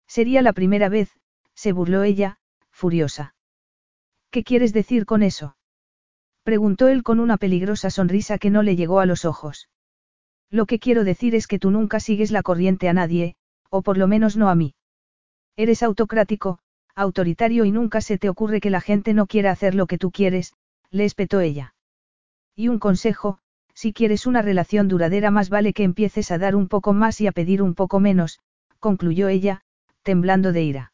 Sería 0.06 0.43
la 0.43 0.52
primera 0.52 0.89
vez, 0.89 1.10
se 1.55 1.72
burló 1.72 2.02
ella, 2.02 2.39
furiosa. 2.70 3.35
¿Qué 4.31 4.44
quieres 4.44 4.72
decir 4.72 5.06
con 5.06 5.22
eso? 5.22 5.56
Preguntó 6.43 6.89
él 6.89 7.02
con 7.02 7.20
una 7.20 7.36
peligrosa 7.36 7.90
sonrisa 7.90 8.39
que 8.39 8.51
no 8.51 8.62
le 8.62 8.76
llegó 8.76 9.01
a 9.01 9.06
los 9.06 9.24
ojos. 9.24 9.68
Lo 10.51 10.66
que 10.66 10.78
quiero 10.78 11.05
decir 11.05 11.35
es 11.35 11.47
que 11.47 11.59
tú 11.59 11.70
nunca 11.70 12.01
sigues 12.01 12.31
la 12.31 12.43
corriente 12.43 12.89
a 12.89 12.93
nadie, 12.93 13.36
o 13.70 13.82
por 13.82 13.97
lo 13.97 14.06
menos 14.06 14.36
no 14.36 14.48
a 14.48 14.55
mí. 14.55 14.74
Eres 15.56 15.82
autocrático, 15.82 16.59
autoritario 16.94 17.64
y 17.64 17.72
nunca 17.72 18.01
se 18.01 18.18
te 18.18 18.28
ocurre 18.28 18.60
que 18.60 18.70
la 18.70 18.81
gente 18.81 19.14
no 19.14 19.26
quiera 19.26 19.51
hacer 19.51 19.74
lo 19.74 19.86
que 19.86 19.98
tú 19.98 20.10
quieres, 20.10 20.55
le 20.90 21.05
espetó 21.05 21.40
ella. 21.40 21.74
Y 22.55 22.68
un 22.68 22.78
consejo, 22.78 23.39
si 23.74 23.93
quieres 23.93 24.26
una 24.26 24.43
relación 24.43 24.86
duradera 24.86 25.31
más 25.31 25.48
vale 25.48 25.72
que 25.72 25.82
empieces 25.82 26.31
a 26.31 26.39
dar 26.39 26.55
un 26.55 26.68
poco 26.68 26.93
más 26.93 27.20
y 27.20 27.26
a 27.26 27.32
pedir 27.32 27.62
un 27.62 27.74
poco 27.74 27.98
menos, 27.98 28.39
concluyó 28.78 29.28
ella, 29.28 29.62
temblando 30.05 30.52
de 30.52 30.62
ira. 30.62 30.93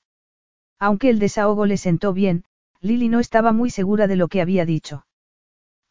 Aunque 0.78 1.10
el 1.10 1.18
desahogo 1.18 1.66
le 1.66 1.76
sentó 1.76 2.14
bien, 2.14 2.44
Lily 2.80 3.10
no 3.10 3.20
estaba 3.20 3.52
muy 3.52 3.68
segura 3.68 4.06
de 4.06 4.16
lo 4.16 4.28
que 4.28 4.40
había 4.40 4.64
dicho. 4.64 5.04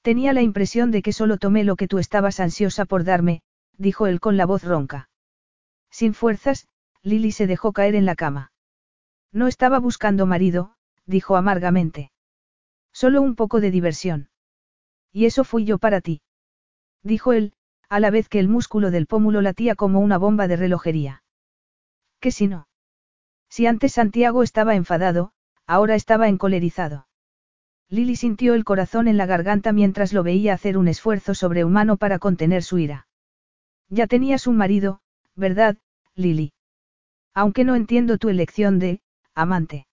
Tenía 0.01 0.33
la 0.33 0.41
impresión 0.41 0.89
de 0.89 1.03
que 1.03 1.13
solo 1.13 1.37
tomé 1.37 1.63
lo 1.63 1.75
que 1.75 1.87
tú 1.87 1.99
estabas 1.99 2.39
ansiosa 2.39 2.85
por 2.85 3.03
darme, 3.03 3.43
dijo 3.77 4.07
él 4.07 4.19
con 4.19 4.37
la 4.37 4.47
voz 4.47 4.63
ronca. 4.63 5.09
Sin 5.91 6.15
fuerzas, 6.15 6.67
Lily 7.03 7.31
se 7.31 7.45
dejó 7.45 7.73
caer 7.73 7.93
en 7.93 8.05
la 8.05 8.15
cama. 8.15 8.51
No 9.31 9.47
estaba 9.47 9.77
buscando 9.79 10.25
marido, 10.25 10.73
dijo 11.05 11.35
amargamente. 11.35 12.11
Solo 12.91 13.21
un 13.21 13.35
poco 13.35 13.59
de 13.59 13.69
diversión. 13.69 14.29
Y 15.11 15.25
eso 15.25 15.43
fui 15.43 15.65
yo 15.65 15.77
para 15.77 16.01
ti. 16.01 16.21
Dijo 17.03 17.33
él, 17.33 17.53
a 17.89 17.99
la 17.99 18.09
vez 18.09 18.29
que 18.29 18.39
el 18.39 18.47
músculo 18.47 18.91
del 18.91 19.05
pómulo 19.05 19.41
latía 19.41 19.75
como 19.75 19.99
una 19.99 20.17
bomba 20.17 20.47
de 20.47 20.55
relojería. 20.55 21.23
¿Qué 22.19 22.31
si 22.31 22.47
no? 22.47 22.68
Si 23.49 23.65
antes 23.65 23.93
Santiago 23.93 24.43
estaba 24.43 24.75
enfadado, 24.75 25.31
ahora 25.65 25.95
estaba 25.95 26.27
encolerizado. 26.27 27.07
Lily 27.89 28.15
sintió 28.15 28.53
el 28.53 28.63
corazón 28.63 29.07
en 29.07 29.17
la 29.17 29.25
garganta 29.25 29.73
mientras 29.73 30.13
lo 30.13 30.21
veía 30.23 30.53
hacer 30.53 30.77
un 30.77 30.87
esfuerzo 30.87 31.33
sobrehumano 31.33 31.97
para 31.97 32.19
contener 32.19 32.63
su 32.63 32.77
ira. 32.77 33.07
Ya 33.89 34.05
tenías 34.05 34.45
un 34.45 34.57
marido, 34.57 35.01
¿verdad, 35.35 35.77
Lily? 36.15 36.53
Aunque 37.33 37.63
no 37.63 37.75
entiendo 37.75 38.19
tu 38.19 38.29
elección 38.29 38.77
de, 38.77 39.01
amante. 39.33 39.87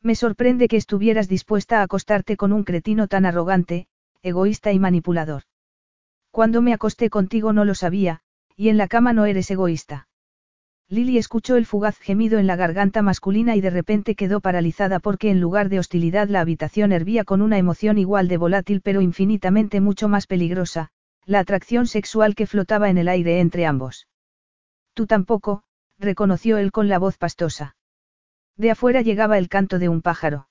Me 0.00 0.16
sorprende 0.16 0.66
que 0.66 0.76
estuvieras 0.76 1.28
dispuesta 1.28 1.78
a 1.78 1.82
acostarte 1.82 2.36
con 2.36 2.52
un 2.52 2.64
cretino 2.64 3.06
tan 3.06 3.24
arrogante, 3.24 3.86
egoísta 4.22 4.72
y 4.72 4.80
manipulador. 4.80 5.44
Cuando 6.32 6.60
me 6.62 6.72
acosté 6.72 7.08
contigo 7.10 7.52
no 7.52 7.64
lo 7.64 7.76
sabía, 7.76 8.22
y 8.56 8.68
en 8.68 8.78
la 8.78 8.88
cama 8.88 9.12
no 9.12 9.26
eres 9.26 9.48
egoísta. 9.50 10.08
Lily 10.92 11.16
escuchó 11.16 11.56
el 11.56 11.64
fugaz 11.64 11.96
gemido 11.96 12.38
en 12.38 12.46
la 12.46 12.54
garganta 12.54 13.00
masculina 13.00 13.56
y 13.56 13.62
de 13.62 13.70
repente 13.70 14.14
quedó 14.14 14.42
paralizada 14.42 15.00
porque 15.00 15.30
en 15.30 15.40
lugar 15.40 15.70
de 15.70 15.78
hostilidad 15.78 16.28
la 16.28 16.42
habitación 16.42 16.92
hervía 16.92 17.24
con 17.24 17.40
una 17.40 17.56
emoción 17.56 17.96
igual 17.96 18.28
de 18.28 18.36
volátil 18.36 18.82
pero 18.82 19.00
infinitamente 19.00 19.80
mucho 19.80 20.08
más 20.08 20.26
peligrosa, 20.26 20.90
la 21.24 21.38
atracción 21.38 21.86
sexual 21.86 22.34
que 22.34 22.46
flotaba 22.46 22.90
en 22.90 22.98
el 22.98 23.08
aire 23.08 23.40
entre 23.40 23.64
ambos. 23.64 24.06
Tú 24.92 25.06
tampoco, 25.06 25.62
reconoció 25.98 26.58
él 26.58 26.72
con 26.72 26.90
la 26.90 26.98
voz 26.98 27.16
pastosa. 27.16 27.74
De 28.58 28.70
afuera 28.70 29.00
llegaba 29.00 29.38
el 29.38 29.48
canto 29.48 29.78
de 29.78 29.88
un 29.88 30.02
pájaro. 30.02 30.50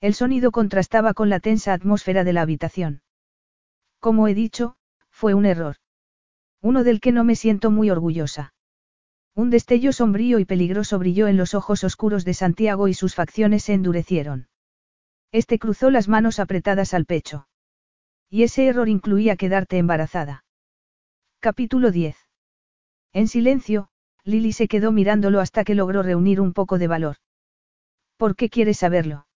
El 0.00 0.14
sonido 0.14 0.50
contrastaba 0.50 1.14
con 1.14 1.30
la 1.30 1.38
tensa 1.38 1.72
atmósfera 1.72 2.24
de 2.24 2.32
la 2.32 2.42
habitación. 2.42 3.02
Como 4.00 4.26
he 4.26 4.34
dicho, 4.34 4.74
fue 5.08 5.34
un 5.34 5.46
error. 5.46 5.76
Uno 6.60 6.82
del 6.82 7.00
que 7.00 7.12
no 7.12 7.22
me 7.22 7.36
siento 7.36 7.70
muy 7.70 7.90
orgullosa. 7.90 8.54
Un 9.34 9.48
destello 9.48 9.92
sombrío 9.92 10.38
y 10.38 10.44
peligroso 10.44 10.98
brilló 10.98 11.26
en 11.26 11.36
los 11.36 11.54
ojos 11.54 11.84
oscuros 11.84 12.24
de 12.24 12.34
Santiago 12.34 12.88
y 12.88 12.94
sus 12.94 13.14
facciones 13.14 13.62
se 13.62 13.72
endurecieron. 13.72 14.48
Este 15.30 15.58
cruzó 15.58 15.90
las 15.90 16.08
manos 16.08 16.38
apretadas 16.38 16.92
al 16.92 17.06
pecho. 17.06 17.48
Y 18.28 18.42
ese 18.42 18.66
error 18.66 18.88
incluía 18.88 19.36
quedarte 19.36 19.78
embarazada. 19.78 20.44
Capítulo 21.40 21.90
10. 21.90 22.16
En 23.14 23.28
silencio, 23.28 23.88
Lily 24.24 24.52
se 24.52 24.68
quedó 24.68 24.92
mirándolo 24.92 25.40
hasta 25.40 25.64
que 25.64 25.74
logró 25.74 26.02
reunir 26.02 26.40
un 26.40 26.52
poco 26.52 26.78
de 26.78 26.88
valor. 26.88 27.16
¿Por 28.18 28.36
qué 28.36 28.50
quieres 28.50 28.78
saberlo? 28.78 29.26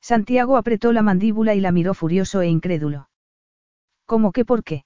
Santiago 0.00 0.58
apretó 0.58 0.92
la 0.92 1.02
mandíbula 1.02 1.54
y 1.54 1.60
la 1.60 1.72
miró 1.72 1.94
furioso 1.94 2.42
e 2.42 2.48
incrédulo. 2.48 3.08
¿Cómo 4.04 4.32
que 4.32 4.44
por 4.44 4.62
qué? 4.62 4.84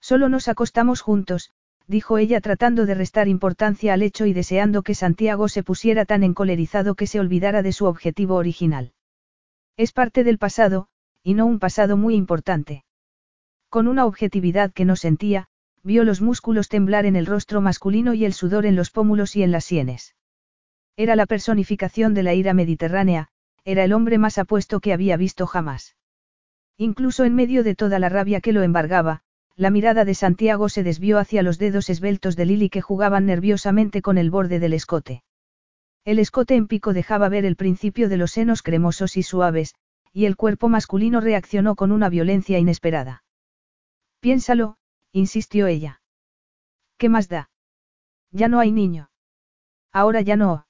Solo 0.00 0.28
nos 0.28 0.46
acostamos 0.46 1.00
juntos, 1.00 1.50
dijo 1.88 2.18
ella 2.18 2.40
tratando 2.42 2.84
de 2.84 2.94
restar 2.94 3.28
importancia 3.28 3.94
al 3.94 4.02
hecho 4.02 4.26
y 4.26 4.34
deseando 4.34 4.82
que 4.82 4.94
Santiago 4.94 5.48
se 5.48 5.62
pusiera 5.62 6.04
tan 6.04 6.22
encolerizado 6.22 6.94
que 6.94 7.06
se 7.06 7.18
olvidara 7.18 7.62
de 7.62 7.72
su 7.72 7.86
objetivo 7.86 8.34
original. 8.36 8.92
Es 9.76 9.92
parte 9.92 10.22
del 10.22 10.38
pasado, 10.38 10.88
y 11.22 11.34
no 11.34 11.46
un 11.46 11.58
pasado 11.58 11.96
muy 11.96 12.14
importante. 12.14 12.84
Con 13.70 13.88
una 13.88 14.04
objetividad 14.04 14.72
que 14.72 14.84
no 14.84 14.96
sentía, 14.96 15.48
vio 15.82 16.04
los 16.04 16.20
músculos 16.20 16.68
temblar 16.68 17.06
en 17.06 17.16
el 17.16 17.26
rostro 17.26 17.62
masculino 17.62 18.12
y 18.12 18.26
el 18.26 18.34
sudor 18.34 18.66
en 18.66 18.76
los 18.76 18.90
pómulos 18.90 19.34
y 19.34 19.42
en 19.42 19.50
las 19.50 19.64
sienes. 19.64 20.14
Era 20.96 21.16
la 21.16 21.26
personificación 21.26 22.12
de 22.12 22.22
la 22.22 22.34
ira 22.34 22.52
mediterránea, 22.52 23.28
era 23.64 23.84
el 23.84 23.92
hombre 23.92 24.18
más 24.18 24.36
apuesto 24.36 24.80
que 24.80 24.92
había 24.92 25.16
visto 25.16 25.46
jamás. 25.46 25.96
Incluso 26.76 27.24
en 27.24 27.34
medio 27.34 27.64
de 27.64 27.74
toda 27.74 27.98
la 27.98 28.08
rabia 28.08 28.40
que 28.40 28.52
lo 28.52 28.62
embargaba, 28.62 29.22
la 29.58 29.70
mirada 29.70 30.04
de 30.04 30.14
Santiago 30.14 30.68
se 30.68 30.84
desvió 30.84 31.18
hacia 31.18 31.42
los 31.42 31.58
dedos 31.58 31.90
esbeltos 31.90 32.36
de 32.36 32.46
Lily 32.46 32.70
que 32.70 32.80
jugaban 32.80 33.26
nerviosamente 33.26 34.02
con 34.02 34.16
el 34.16 34.30
borde 34.30 34.60
del 34.60 34.72
escote. 34.72 35.24
El 36.04 36.20
escote 36.20 36.54
en 36.54 36.68
pico 36.68 36.92
dejaba 36.92 37.28
ver 37.28 37.44
el 37.44 37.56
principio 37.56 38.08
de 38.08 38.16
los 38.18 38.30
senos 38.30 38.62
cremosos 38.62 39.16
y 39.16 39.24
suaves, 39.24 39.74
y 40.12 40.26
el 40.26 40.36
cuerpo 40.36 40.68
masculino 40.68 41.20
reaccionó 41.20 41.74
con 41.74 41.90
una 41.90 42.08
violencia 42.08 42.56
inesperada. 42.60 43.24
Piénsalo, 44.20 44.76
insistió 45.10 45.66
ella. 45.66 46.02
¿Qué 46.96 47.08
más 47.08 47.28
da? 47.28 47.50
Ya 48.30 48.46
no 48.46 48.60
hay 48.60 48.70
niño. 48.70 49.10
Ahora 49.92 50.20
ya 50.20 50.36
no. 50.36 50.68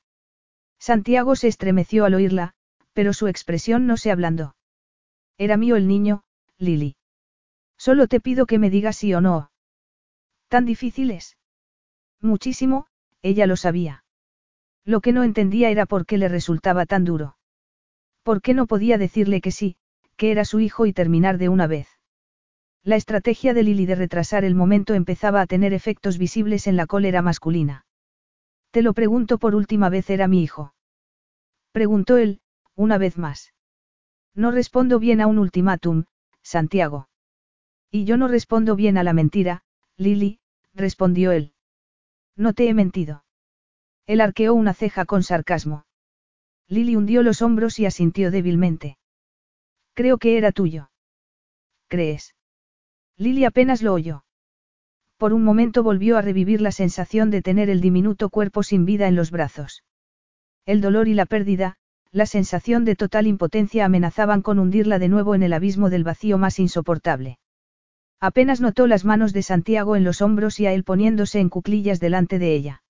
Santiago 0.78 1.36
se 1.36 1.48
estremeció 1.48 2.06
al 2.06 2.14
oírla, 2.14 2.54
pero 2.94 3.12
su 3.12 3.26
expresión 3.26 3.86
no 3.86 3.98
se 3.98 4.10
ablandó. 4.10 4.56
Era 5.36 5.58
mío 5.58 5.76
el 5.76 5.88
niño, 5.88 6.24
Lily. 6.56 6.97
Solo 7.78 8.08
te 8.08 8.20
pido 8.20 8.46
que 8.46 8.58
me 8.58 8.70
digas 8.70 8.96
sí 8.96 9.14
o 9.14 9.20
no. 9.20 9.50
¿Tan 10.48 10.66
difícil 10.66 11.10
es? 11.10 11.38
Muchísimo, 12.20 12.86
ella 13.22 13.46
lo 13.46 13.56
sabía. 13.56 14.04
Lo 14.84 15.00
que 15.00 15.12
no 15.12 15.22
entendía 15.22 15.70
era 15.70 15.86
por 15.86 16.04
qué 16.04 16.18
le 16.18 16.28
resultaba 16.28 16.86
tan 16.86 17.04
duro. 17.04 17.36
¿Por 18.22 18.42
qué 18.42 18.54
no 18.54 18.66
podía 18.66 18.98
decirle 18.98 19.40
que 19.40 19.52
sí, 19.52 19.76
que 20.16 20.30
era 20.32 20.44
su 20.44 20.60
hijo 20.60 20.86
y 20.86 20.92
terminar 20.92 21.38
de 21.38 21.48
una 21.48 21.66
vez? 21.66 21.88
La 22.82 22.96
estrategia 22.96 23.54
de 23.54 23.62
Lily 23.62 23.86
de 23.86 23.94
retrasar 23.94 24.44
el 24.44 24.54
momento 24.54 24.94
empezaba 24.94 25.40
a 25.40 25.46
tener 25.46 25.72
efectos 25.72 26.18
visibles 26.18 26.66
en 26.66 26.76
la 26.76 26.86
cólera 26.86 27.22
masculina. 27.22 27.86
Te 28.70 28.82
lo 28.82 28.92
pregunto 28.92 29.38
por 29.38 29.54
última 29.54 29.88
vez, 29.88 30.10
¿era 30.10 30.26
mi 30.28 30.42
hijo? 30.42 30.74
Preguntó 31.72 32.16
él, 32.16 32.40
una 32.74 32.98
vez 32.98 33.18
más. 33.18 33.52
No 34.34 34.50
respondo 34.50 34.98
bien 34.98 35.20
a 35.20 35.26
un 35.26 35.38
ultimátum, 35.38 36.04
Santiago. 36.42 37.08
Y 37.90 38.04
yo 38.04 38.16
no 38.16 38.28
respondo 38.28 38.76
bien 38.76 38.98
a 38.98 39.02
la 39.02 39.12
mentira, 39.12 39.62
Lily, 39.96 40.40
respondió 40.74 41.32
él. 41.32 41.52
No 42.36 42.52
te 42.52 42.68
he 42.68 42.74
mentido. 42.74 43.24
Él 44.06 44.20
arqueó 44.20 44.54
una 44.54 44.74
ceja 44.74 45.04
con 45.04 45.22
sarcasmo. 45.22 45.84
Lily 46.68 46.96
hundió 46.96 47.22
los 47.22 47.42
hombros 47.42 47.78
y 47.78 47.86
asintió 47.86 48.30
débilmente. 48.30 48.98
Creo 49.94 50.18
que 50.18 50.38
era 50.38 50.52
tuyo. 50.52 50.90
¿Crees? 51.88 52.34
Lily 53.16 53.44
apenas 53.44 53.82
lo 53.82 53.94
oyó. 53.94 54.24
Por 55.16 55.32
un 55.32 55.42
momento 55.42 55.82
volvió 55.82 56.16
a 56.16 56.22
revivir 56.22 56.60
la 56.60 56.70
sensación 56.70 57.30
de 57.30 57.42
tener 57.42 57.70
el 57.70 57.80
diminuto 57.80 58.28
cuerpo 58.28 58.62
sin 58.62 58.84
vida 58.84 59.08
en 59.08 59.16
los 59.16 59.30
brazos. 59.30 59.82
El 60.64 60.80
dolor 60.80 61.08
y 61.08 61.14
la 61.14 61.26
pérdida, 61.26 61.76
la 62.12 62.26
sensación 62.26 62.84
de 62.84 62.94
total 62.94 63.26
impotencia 63.26 63.84
amenazaban 63.84 64.42
con 64.42 64.58
hundirla 64.58 64.98
de 64.98 65.08
nuevo 65.08 65.34
en 65.34 65.42
el 65.42 65.52
abismo 65.52 65.90
del 65.90 66.04
vacío 66.04 66.38
más 66.38 66.58
insoportable. 66.58 67.38
Apenas 68.20 68.60
notó 68.60 68.86
las 68.86 69.04
manos 69.04 69.32
de 69.32 69.42
Santiago 69.42 69.94
en 69.94 70.02
los 70.02 70.22
hombros 70.22 70.58
y 70.58 70.66
a 70.66 70.72
él 70.72 70.82
poniéndose 70.82 71.38
en 71.38 71.48
cuclillas 71.48 72.00
delante 72.00 72.38
de 72.38 72.54
ella. 72.54 72.82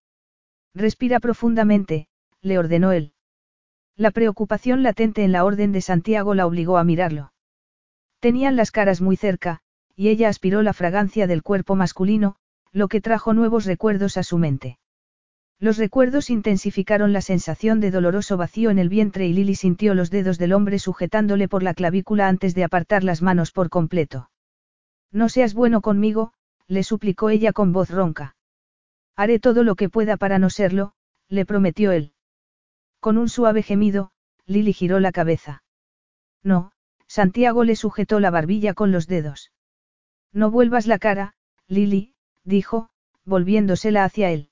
Respira 0.75 1.21
profundamente, 1.21 2.09
le 2.41 2.59
ordenó 2.59 2.93
él. 2.93 3.13
La 3.97 4.11
preocupación 4.11 4.83
latente 4.83 5.25
en 5.25 5.33
la 5.33 5.45
orden 5.45 5.73
de 5.73 5.83
Santiago 5.83 6.35
la 6.35 6.47
obligó 6.47 6.79
a 6.79 6.85
mirarlo. 6.85 7.33
Tenían 8.21 8.57
las 8.57 8.71
caras 8.71 9.01
muy 9.01 9.17
cerca, 9.17 9.61
y 9.95 10.09
ella 10.09 10.29
aspiró 10.29 10.63
la 10.63 10.73
fragancia 10.73 11.27
del 11.27 11.43
cuerpo 11.43 11.75
masculino, 11.75 12.37
lo 12.73 12.89
que 12.89 13.01
trajo 13.01 13.35
nuevos 13.35 13.65
recuerdos 13.65 14.17
a 14.17 14.23
su 14.23 14.39
mente. 14.39 14.79
Los 15.59 15.77
recuerdos 15.77 16.31
intensificaron 16.31 17.13
la 17.13 17.21
sensación 17.21 17.81
de 17.81 17.91
doloroso 17.91 18.37
vacío 18.37 18.71
en 18.71 18.79
el 18.79 18.89
vientre 18.89 19.27
y 19.27 19.33
Lily 19.33 19.57
sintió 19.57 19.95
los 19.95 20.11
dedos 20.11 20.39
del 20.39 20.53
hombre 20.53 20.79
sujetándole 20.79 21.49
por 21.49 21.63
la 21.63 21.75
clavícula 21.75 22.29
antes 22.29 22.55
de 22.55 22.65
apartar 22.65 23.03
las 23.03 23.23
manos 23.23 23.51
por 23.51 23.69
completo. 23.69 24.31
No 25.13 25.29
seas 25.29 25.55
bueno 25.55 25.81
conmigo, 25.81 26.33
le 26.67 26.83
suplicó 26.83 27.31
ella 27.31 27.53
con 27.53 27.73
voz 27.73 27.91
ronca. 27.91 28.37
Haré 29.17 29.39
todo 29.39 29.65
lo 29.65 29.75
que 29.75 29.89
pueda 29.89 30.17
para 30.17 30.39
no 30.39 30.51
serlo, 30.51 30.93
le 31.29 31.47
prometió 31.47 31.93
él. 31.93 32.13
Con 33.01 33.19
un 33.19 33.29
suave 33.29 33.63
gemido, 33.63 34.11
Lily 34.47 34.73
giró 34.73 35.01
la 35.01 35.13
cabeza. 35.13 35.63
No, 36.43 36.73
Santiago 37.07 37.65
le 37.65 37.77
sujetó 37.77 38.21
la 38.21 38.31
barbilla 38.31 38.75
con 38.75 38.93
los 38.93 39.07
dedos. 39.07 39.53
No 40.33 40.51
vuelvas 40.51 40.87
la 40.87 40.99
cara, 40.99 41.35
Lily, 41.67 42.15
dijo, 42.45 42.91
volviéndosela 43.25 44.05
hacia 44.05 44.31
él. 44.31 44.51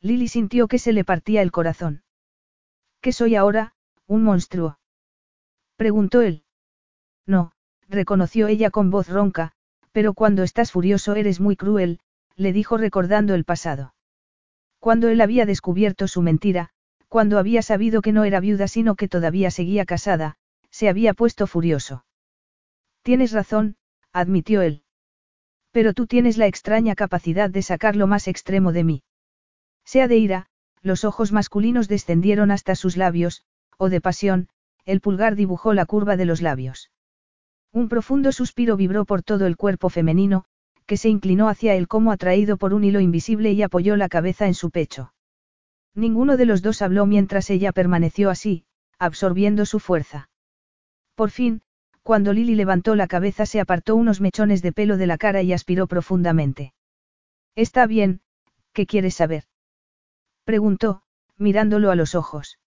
Lily 0.00 0.28
sintió 0.28 0.68
que 0.68 0.78
se 0.78 0.92
le 0.92 1.04
partía 1.04 1.42
el 1.42 1.52
corazón. 1.52 2.02
¿Qué 3.00 3.12
soy 3.12 3.34
ahora, 3.36 3.74
un 4.06 4.22
monstruo? 4.22 4.78
preguntó 5.76 6.22
él. 6.22 6.44
No, 7.26 7.52
reconoció 7.88 8.46
ella 8.46 8.70
con 8.70 8.90
voz 8.90 9.08
ronca, 9.08 9.55
pero 9.96 10.12
cuando 10.12 10.42
estás 10.42 10.72
furioso 10.72 11.14
eres 11.14 11.40
muy 11.40 11.56
cruel, 11.56 12.00
le 12.36 12.52
dijo 12.52 12.76
recordando 12.76 13.34
el 13.34 13.46
pasado. 13.46 13.94
Cuando 14.78 15.08
él 15.08 15.22
había 15.22 15.46
descubierto 15.46 16.06
su 16.06 16.20
mentira, 16.20 16.68
cuando 17.08 17.38
había 17.38 17.62
sabido 17.62 18.02
que 18.02 18.12
no 18.12 18.24
era 18.24 18.38
viuda 18.40 18.68
sino 18.68 18.94
que 18.94 19.08
todavía 19.08 19.50
seguía 19.50 19.86
casada, 19.86 20.36
se 20.70 20.90
había 20.90 21.14
puesto 21.14 21.46
furioso. 21.46 22.04
Tienes 23.00 23.32
razón, 23.32 23.76
admitió 24.12 24.60
él. 24.60 24.82
Pero 25.70 25.94
tú 25.94 26.06
tienes 26.06 26.36
la 26.36 26.46
extraña 26.46 26.94
capacidad 26.94 27.48
de 27.48 27.62
sacar 27.62 27.96
lo 27.96 28.06
más 28.06 28.28
extremo 28.28 28.72
de 28.72 28.84
mí. 28.84 29.02
Sea 29.86 30.08
de 30.08 30.18
ira, 30.18 30.46
los 30.82 31.04
ojos 31.04 31.32
masculinos 31.32 31.88
descendieron 31.88 32.50
hasta 32.50 32.74
sus 32.74 32.98
labios, 32.98 33.44
o 33.78 33.88
de 33.88 34.02
pasión, 34.02 34.50
el 34.84 35.00
pulgar 35.00 35.36
dibujó 35.36 35.72
la 35.72 35.86
curva 35.86 36.18
de 36.18 36.26
los 36.26 36.42
labios. 36.42 36.90
Un 37.76 37.90
profundo 37.90 38.32
suspiro 38.32 38.78
vibró 38.78 39.04
por 39.04 39.22
todo 39.22 39.44
el 39.44 39.58
cuerpo 39.58 39.90
femenino, 39.90 40.46
que 40.86 40.96
se 40.96 41.10
inclinó 41.10 41.50
hacia 41.50 41.74
él 41.74 41.88
como 41.88 42.10
atraído 42.10 42.56
por 42.56 42.72
un 42.72 42.84
hilo 42.84 43.00
invisible 43.00 43.52
y 43.52 43.60
apoyó 43.60 43.96
la 43.96 44.08
cabeza 44.08 44.46
en 44.46 44.54
su 44.54 44.70
pecho. 44.70 45.12
Ninguno 45.94 46.38
de 46.38 46.46
los 46.46 46.62
dos 46.62 46.80
habló 46.80 47.04
mientras 47.04 47.50
ella 47.50 47.72
permaneció 47.72 48.30
así, 48.30 48.64
absorbiendo 48.98 49.66
su 49.66 49.78
fuerza. 49.78 50.30
Por 51.16 51.28
fin, 51.28 51.60
cuando 52.02 52.32
Lily 52.32 52.54
levantó 52.54 52.94
la 52.94 53.08
cabeza 53.08 53.44
se 53.44 53.60
apartó 53.60 53.94
unos 53.94 54.22
mechones 54.22 54.62
de 54.62 54.72
pelo 54.72 54.96
de 54.96 55.08
la 55.08 55.18
cara 55.18 55.42
y 55.42 55.52
aspiró 55.52 55.86
profundamente. 55.86 56.72
Está 57.56 57.86
bien, 57.86 58.22
¿qué 58.72 58.86
quieres 58.86 59.16
saber? 59.16 59.44
Preguntó, 60.44 61.02
mirándolo 61.36 61.90
a 61.90 61.94
los 61.94 62.14
ojos. 62.14 62.58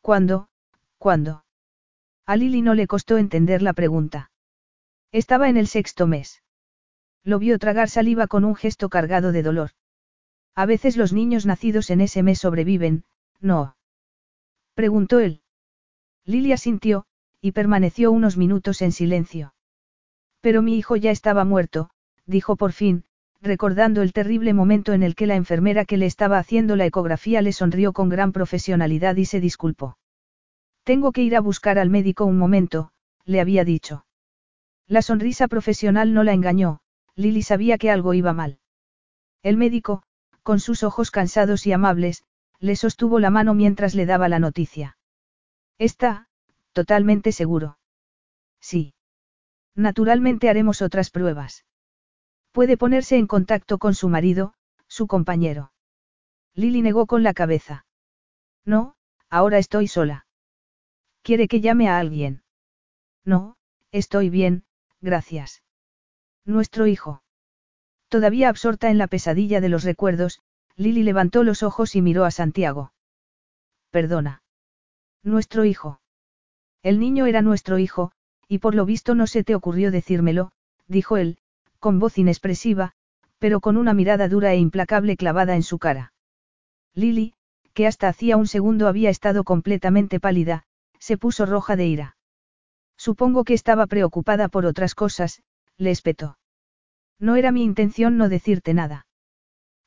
¿Cuándo? 0.00 0.48
¿Cuándo? 0.98 1.42
A 2.26 2.36
Lily 2.36 2.62
no 2.62 2.74
le 2.74 2.86
costó 2.86 3.18
entender 3.18 3.62
la 3.62 3.72
pregunta. 3.72 4.30
Estaba 5.10 5.48
en 5.48 5.56
el 5.56 5.66
sexto 5.66 6.06
mes. 6.06 6.42
Lo 7.24 7.38
vio 7.38 7.58
tragar 7.58 7.88
saliva 7.88 8.26
con 8.26 8.44
un 8.44 8.54
gesto 8.54 8.88
cargado 8.88 9.32
de 9.32 9.42
dolor. 9.42 9.70
A 10.54 10.66
veces 10.66 10.96
los 10.96 11.12
niños 11.12 11.46
nacidos 11.46 11.90
en 11.90 12.00
ese 12.00 12.22
mes 12.22 12.38
sobreviven, 12.38 13.04
¿no? 13.40 13.76
Preguntó 14.74 15.18
él. 15.18 15.42
Lily 16.24 16.52
asintió, 16.52 17.06
y 17.40 17.52
permaneció 17.52 18.12
unos 18.12 18.36
minutos 18.36 18.82
en 18.82 18.92
silencio. 18.92 19.54
Pero 20.40 20.62
mi 20.62 20.76
hijo 20.76 20.96
ya 20.96 21.10
estaba 21.10 21.44
muerto, 21.44 21.90
dijo 22.26 22.56
por 22.56 22.72
fin, 22.72 23.04
recordando 23.40 24.02
el 24.02 24.12
terrible 24.12 24.54
momento 24.54 24.92
en 24.92 25.02
el 25.02 25.16
que 25.16 25.26
la 25.26 25.34
enfermera 25.34 25.84
que 25.84 25.96
le 25.96 26.06
estaba 26.06 26.38
haciendo 26.38 26.76
la 26.76 26.86
ecografía 26.86 27.42
le 27.42 27.52
sonrió 27.52 27.92
con 27.92 28.08
gran 28.08 28.32
profesionalidad 28.32 29.16
y 29.16 29.24
se 29.24 29.40
disculpó. 29.40 29.98
Tengo 30.84 31.12
que 31.12 31.22
ir 31.22 31.36
a 31.36 31.40
buscar 31.40 31.78
al 31.78 31.90
médico 31.90 32.24
un 32.24 32.38
momento, 32.38 32.92
le 33.24 33.40
había 33.40 33.64
dicho. 33.64 34.04
La 34.86 35.02
sonrisa 35.02 35.48
profesional 35.48 36.12
no 36.12 36.24
la 36.24 36.32
engañó, 36.32 36.80
Lily 37.14 37.42
sabía 37.42 37.78
que 37.78 37.90
algo 37.90 38.14
iba 38.14 38.32
mal. 38.32 38.58
El 39.42 39.56
médico, 39.56 40.02
con 40.42 40.60
sus 40.60 40.82
ojos 40.82 41.10
cansados 41.10 41.66
y 41.66 41.72
amables, 41.72 42.24
le 42.58 42.76
sostuvo 42.76 43.18
la 43.20 43.30
mano 43.30 43.54
mientras 43.54 43.94
le 43.94 44.06
daba 44.06 44.28
la 44.28 44.38
noticia. 44.38 44.96
Está, 45.78 46.28
totalmente 46.72 47.32
seguro. 47.32 47.78
Sí. 48.60 48.94
Naturalmente 49.74 50.48
haremos 50.48 50.82
otras 50.82 51.10
pruebas. 51.10 51.64
Puede 52.52 52.76
ponerse 52.76 53.16
en 53.16 53.26
contacto 53.26 53.78
con 53.78 53.94
su 53.94 54.08
marido, 54.08 54.54
su 54.86 55.06
compañero. 55.06 55.72
Lily 56.54 56.82
negó 56.82 57.06
con 57.06 57.22
la 57.22 57.34
cabeza. 57.34 57.86
No, 58.64 58.94
ahora 59.30 59.58
estoy 59.58 59.88
sola. 59.88 60.26
¿Quiere 61.22 61.46
que 61.48 61.60
llame 61.60 61.88
a 61.88 61.98
alguien? 61.98 62.42
No, 63.24 63.56
estoy 63.92 64.28
bien, 64.28 64.64
gracias. 65.00 65.62
Nuestro 66.44 66.86
hijo. 66.86 67.22
Todavía 68.08 68.48
absorta 68.48 68.90
en 68.90 68.98
la 68.98 69.06
pesadilla 69.06 69.60
de 69.60 69.68
los 69.68 69.84
recuerdos, 69.84 70.40
Lily 70.76 71.02
levantó 71.02 71.44
los 71.44 71.62
ojos 71.62 71.94
y 71.94 72.02
miró 72.02 72.24
a 72.24 72.30
Santiago. 72.30 72.92
Perdona. 73.90 74.42
Nuestro 75.22 75.64
hijo. 75.64 76.00
El 76.82 76.98
niño 76.98 77.26
era 77.26 77.42
nuestro 77.42 77.78
hijo, 77.78 78.10
y 78.48 78.58
por 78.58 78.74
lo 78.74 78.84
visto 78.84 79.14
no 79.14 79.28
se 79.28 79.44
te 79.44 79.54
ocurrió 79.54 79.92
decírmelo, 79.92 80.50
dijo 80.88 81.16
él, 81.16 81.38
con 81.78 82.00
voz 82.00 82.18
inexpresiva, 82.18 82.92
pero 83.38 83.60
con 83.60 83.76
una 83.76 83.94
mirada 83.94 84.28
dura 84.28 84.52
e 84.52 84.56
implacable 84.56 85.16
clavada 85.16 85.54
en 85.54 85.62
su 85.62 85.78
cara. 85.78 86.12
Lily, 86.94 87.34
que 87.74 87.86
hasta 87.86 88.08
hacía 88.08 88.36
un 88.36 88.46
segundo 88.46 88.88
había 88.88 89.10
estado 89.10 89.44
completamente 89.44 90.18
pálida, 90.18 90.64
se 91.02 91.18
puso 91.18 91.46
roja 91.46 91.74
de 91.74 91.86
ira. 91.86 92.16
Supongo 92.96 93.42
que 93.42 93.54
estaba 93.54 93.88
preocupada 93.88 94.46
por 94.48 94.66
otras 94.66 94.94
cosas, 94.94 95.42
le 95.76 95.90
espetó. 95.90 96.38
No 97.18 97.34
era 97.34 97.50
mi 97.50 97.64
intención 97.64 98.16
no 98.16 98.28
decirte 98.28 98.72
nada. 98.72 99.08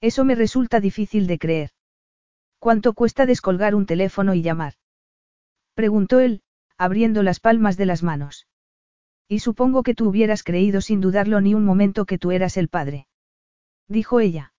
Eso 0.02 0.26
me 0.26 0.36
resulta 0.36 0.82
difícil 0.82 1.26
de 1.26 1.40
creer. 1.40 1.70
¿Cuánto 2.60 2.92
cuesta 2.92 3.26
descolgar 3.26 3.76
un 3.76 3.86
teléfono 3.86 4.34
y 4.34 4.42
llamar? 4.42 4.74
Preguntó 5.74 6.20
él, 6.20 6.42
abriendo 6.78 7.24
las 7.24 7.40
palmas 7.40 7.78
de 7.78 7.86
las 7.86 8.04
manos. 8.04 8.46
Y 9.30 9.40
supongo 9.40 9.84
que 9.84 9.96
tú 9.96 10.10
hubieras 10.10 10.44
creído 10.44 10.82
sin 10.82 11.00
dudarlo 11.00 11.40
ni 11.40 11.54
un 11.54 11.64
momento 11.64 12.06
que 12.06 12.18
tú 12.18 12.32
eras 12.32 12.58
el 12.58 12.68
padre. 12.68 13.08
Dijo 13.88 14.20
ella. 14.20 14.54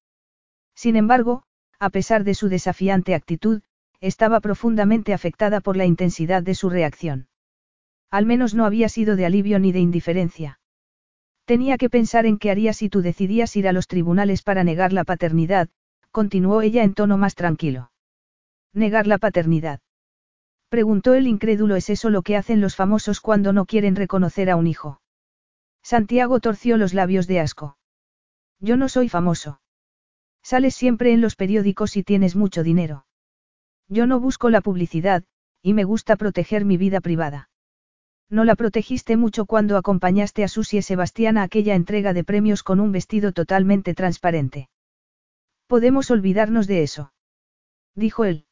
Sin 0.75 0.97
embargo, 0.97 1.43
a 1.79 1.91
pesar 1.91 2.25
de 2.25 2.33
su 2.33 2.49
desafiante 2.49 3.15
actitud, 3.15 3.61
estaba 4.01 4.41
profundamente 4.41 5.13
afectada 5.13 5.61
por 5.61 5.77
la 5.77 5.87
intensidad 5.87 6.43
de 6.43 6.55
su 6.55 6.71
reacción. 6.71 7.29
Al 8.11 8.27
menos 8.27 8.55
no 8.55 8.65
había 8.65 8.89
sido 8.89 9.17
de 9.17 9.27
alivio 9.27 9.59
ni 9.59 9.73
de 9.73 9.81
indiferencia. 9.81 10.61
Tenía 11.45 11.79
que 11.79 11.91
pensar 11.91 12.27
en 12.27 12.39
qué 12.39 12.51
haría 12.51 12.73
si 12.73 12.89
tú 12.89 13.03
decidías 13.03 13.55
ir 13.57 13.69
a 13.69 13.73
los 13.73 13.87
tribunales 13.87 14.43
para 14.43 14.65
negar 14.65 14.93
la 14.93 15.05
paternidad, 15.05 15.69
continuó 16.11 16.63
ella 16.63 16.83
en 16.83 16.95
tono 16.95 17.19
más 17.19 17.35
tranquilo. 17.35 17.93
Negar 18.73 19.07
la 19.07 19.19
paternidad. 19.19 19.81
Preguntó 20.69 21.15
el 21.15 21.27
incrédulo, 21.29 21.77
¿es 21.77 21.89
eso 21.89 22.11
lo 22.11 22.23
que 22.23 22.37
hacen 22.37 22.61
los 22.61 22.75
famosos 22.75 23.21
cuando 23.21 23.53
no 23.53 23.65
quieren 23.65 23.95
reconocer 23.95 24.51
a 24.51 24.57
un 24.57 24.67
hijo? 24.67 25.01
Santiago 25.83 26.41
torció 26.41 26.77
los 26.77 26.95
labios 26.95 27.29
de 27.29 27.39
asco. 27.39 27.79
Yo 28.59 28.77
no 28.77 28.89
soy 28.89 29.09
famoso. 29.09 29.61
Sales 30.43 30.75
siempre 30.75 31.13
en 31.13 31.21
los 31.21 31.37
periódicos 31.37 31.97
y 31.97 32.03
tienes 32.03 32.35
mucho 32.35 32.65
dinero. 32.65 33.06
Yo 33.89 34.07
no 34.07 34.21
busco 34.21 34.51
la 34.51 34.61
publicidad, 34.61 35.25
y 35.63 35.75
me 35.75 35.85
gusta 35.85 36.17
proteger 36.17 36.65
mi 36.65 36.77
vida 36.77 37.01
privada. 37.01 37.51
No 38.29 38.45
la 38.45 38.57
protegiste 38.57 39.17
mucho 39.17 39.47
cuando 39.47 39.77
acompañaste 39.77 40.43
a 40.43 40.49
Susie 40.49 40.83
Sebastián 40.83 41.39
a 41.39 41.45
aquella 41.45 41.77
entrega 41.77 42.13
de 42.13 42.25
premios 42.25 42.65
con 42.65 42.81
un 42.81 42.91
vestido 42.91 43.33
totalmente 43.33 43.95
transparente. 43.95 44.69
Podemos 45.69 46.11
olvidarnos 46.11 46.67
de 46.67 46.83
eso. 46.83 47.13
Dijo 47.95 48.25
él. 48.25 48.47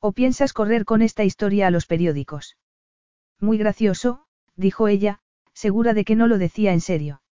¿O 0.00 0.12
piensas 0.12 0.52
correr 0.52 0.84
con 0.84 1.02
esta 1.02 1.24
historia 1.24 1.68
a 1.68 1.70
los 1.70 1.86
periódicos? 1.86 2.56
Muy 3.40 3.58
gracioso, 3.58 4.24
dijo 4.56 4.88
ella, 4.88 5.20
segura 5.52 5.94
de 5.94 6.04
que 6.04 6.16
no 6.16 6.26
lo 6.26 6.38
decía 6.38 6.72
en 6.72 6.80
serio. 6.80 7.22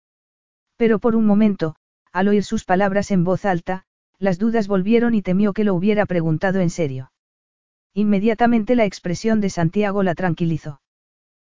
Pero 0.76 1.00
por 1.00 1.16
un 1.16 1.26
momento, 1.26 1.76
al 2.12 2.28
oír 2.28 2.44
sus 2.44 2.64
palabras 2.64 3.10
en 3.10 3.24
voz 3.24 3.44
alta, 3.44 3.84
las 4.18 4.38
dudas 4.38 4.68
volvieron 4.68 5.14
y 5.14 5.22
temió 5.22 5.52
que 5.52 5.64
lo 5.64 5.74
hubiera 5.74 6.06
preguntado 6.06 6.60
en 6.60 6.70
serio. 6.70 7.10
Inmediatamente 7.98 8.76
la 8.76 8.84
expresión 8.84 9.40
de 9.40 9.48
Santiago 9.48 10.02
la 10.02 10.14
tranquilizó. 10.14 10.82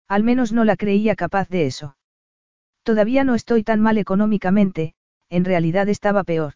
Al 0.09 0.25
menos 0.25 0.53
no 0.53 0.65
la 0.65 0.77
creía 0.77 1.15
capaz 1.15 1.49
de 1.49 1.67
eso. 1.67 1.97
Todavía 2.83 3.23
no 3.23 3.37
estoy 3.37 3.63
tan 3.63 3.81
mal 3.81 3.97
económicamente, 3.97 4.97
en 5.31 5.45
realidad 5.45 5.89
estaba 5.89 6.25
peor. 6.25 6.55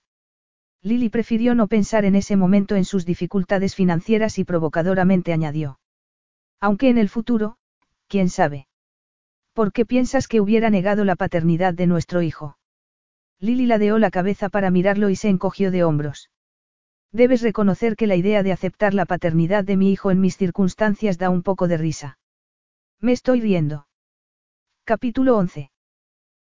Lily 0.82 1.08
prefirió 1.08 1.54
no 1.54 1.68
pensar 1.68 2.04
en 2.04 2.16
ese 2.16 2.34
momento 2.34 2.74
en 2.74 2.84
sus 2.84 3.06
dificultades 3.06 3.76
financieras 3.76 4.40
y 4.40 4.44
provocadoramente 4.44 5.32
añadió. 5.32 5.78
Aunque 6.60 6.88
en 6.88 6.98
el 6.98 7.08
futuro, 7.08 7.56
quién 8.08 8.28
sabe. 8.28 8.66
¿Por 9.52 9.72
qué 9.72 9.86
piensas 9.86 10.26
que 10.26 10.40
hubiera 10.40 10.68
negado 10.68 11.04
la 11.04 11.14
paternidad 11.14 11.74
de 11.74 11.86
nuestro 11.86 12.22
hijo? 12.22 12.58
Lily 13.38 13.66
ladeó 13.66 14.00
la 14.00 14.10
cabeza 14.10 14.48
para 14.48 14.72
mirarlo 14.72 15.10
y 15.10 15.14
se 15.14 15.28
encogió 15.28 15.70
de 15.70 15.84
hombros. 15.84 16.28
Debes 17.12 17.42
reconocer 17.42 17.96
que 17.96 18.06
la 18.06 18.16
idea 18.16 18.42
de 18.42 18.52
aceptar 18.52 18.94
la 18.94 19.06
paternidad 19.06 19.64
de 19.64 19.76
mi 19.76 19.90
hijo 19.90 20.10
en 20.10 20.20
mis 20.20 20.36
circunstancias 20.36 21.18
da 21.18 21.30
un 21.30 21.42
poco 21.42 21.68
de 21.68 21.78
risa. 21.78 22.18
Me 23.00 23.12
estoy 23.12 23.40
riendo. 23.40 23.86
Capítulo 24.84 25.36
11. 25.36 25.70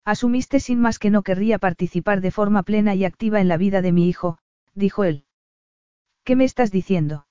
Asumiste 0.05 0.59
sin 0.59 0.79
más 0.79 0.99
que 0.99 1.09
no 1.09 1.23
querría 1.23 1.59
participar 1.59 2.21
de 2.21 2.31
forma 2.31 2.63
plena 2.63 2.95
y 2.95 3.05
activa 3.05 3.41
en 3.41 3.47
la 3.47 3.57
vida 3.57 3.81
de 3.81 3.91
mi 3.91 4.07
hijo, 4.07 4.39
dijo 4.73 5.03
él. 5.03 5.25
¿Qué 6.23 6.35
me 6.35 6.45
estás 6.45 6.71
diciendo? 6.71 7.27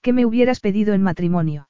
Que 0.00 0.12
me 0.12 0.24
hubieras 0.24 0.60
pedido 0.60 0.94
en 0.94 1.02
matrimonio. 1.02 1.68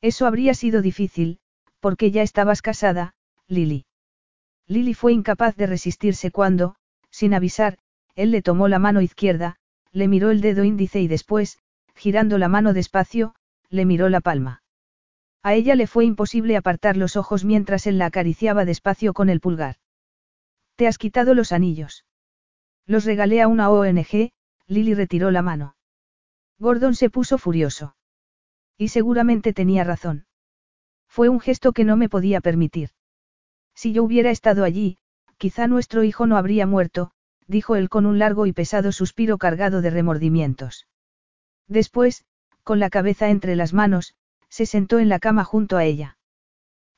Eso 0.00 0.26
habría 0.26 0.54
sido 0.54 0.82
difícil, 0.82 1.38
porque 1.80 2.10
ya 2.10 2.22
estabas 2.22 2.62
casada, 2.62 3.14
Lily. 3.48 3.86
Lily 4.66 4.94
fue 4.94 5.12
incapaz 5.12 5.56
de 5.56 5.66
resistirse 5.66 6.30
cuando, 6.30 6.76
sin 7.10 7.34
avisar, 7.34 7.78
él 8.14 8.30
le 8.30 8.42
tomó 8.42 8.68
la 8.68 8.78
mano 8.78 9.00
izquierda, 9.00 9.56
le 9.96 10.08
miró 10.08 10.30
el 10.30 10.42
dedo 10.42 10.62
índice 10.62 11.00
y 11.00 11.08
después, 11.08 11.58
girando 11.94 12.36
la 12.36 12.48
mano 12.48 12.74
despacio, 12.74 13.34
le 13.70 13.86
miró 13.86 14.10
la 14.10 14.20
palma. 14.20 14.62
A 15.42 15.54
ella 15.54 15.74
le 15.74 15.86
fue 15.86 16.04
imposible 16.04 16.58
apartar 16.58 16.98
los 16.98 17.16
ojos 17.16 17.46
mientras 17.46 17.86
él 17.86 17.96
la 17.96 18.04
acariciaba 18.04 18.66
despacio 18.66 19.14
con 19.14 19.30
el 19.30 19.40
pulgar. 19.40 19.76
¿Te 20.74 20.86
has 20.86 20.98
quitado 20.98 21.32
los 21.32 21.50
anillos? 21.50 22.04
Los 22.84 23.06
regalé 23.06 23.40
a 23.40 23.48
una 23.48 23.70
ONG, 23.70 24.32
Lily 24.66 24.92
retiró 24.92 25.30
la 25.30 25.40
mano. 25.40 25.76
Gordon 26.58 26.94
se 26.94 27.08
puso 27.08 27.38
furioso. 27.38 27.96
Y 28.76 28.88
seguramente 28.88 29.54
tenía 29.54 29.82
razón. 29.82 30.26
Fue 31.08 31.30
un 31.30 31.40
gesto 31.40 31.72
que 31.72 31.84
no 31.84 31.96
me 31.96 32.10
podía 32.10 32.42
permitir. 32.42 32.90
Si 33.74 33.94
yo 33.94 34.04
hubiera 34.04 34.30
estado 34.30 34.62
allí, 34.62 34.98
quizá 35.38 35.68
nuestro 35.68 36.04
hijo 36.04 36.26
no 36.26 36.36
habría 36.36 36.66
muerto, 36.66 37.12
dijo 37.46 37.76
él 37.76 37.88
con 37.88 38.06
un 38.06 38.18
largo 38.18 38.46
y 38.46 38.52
pesado 38.52 38.92
suspiro 38.92 39.38
cargado 39.38 39.80
de 39.82 39.90
remordimientos. 39.90 40.86
Después, 41.68 42.24
con 42.62 42.80
la 42.80 42.90
cabeza 42.90 43.30
entre 43.30 43.56
las 43.56 43.72
manos, 43.72 44.14
se 44.48 44.66
sentó 44.66 44.98
en 44.98 45.08
la 45.08 45.18
cama 45.18 45.44
junto 45.44 45.76
a 45.76 45.84
ella. 45.84 46.18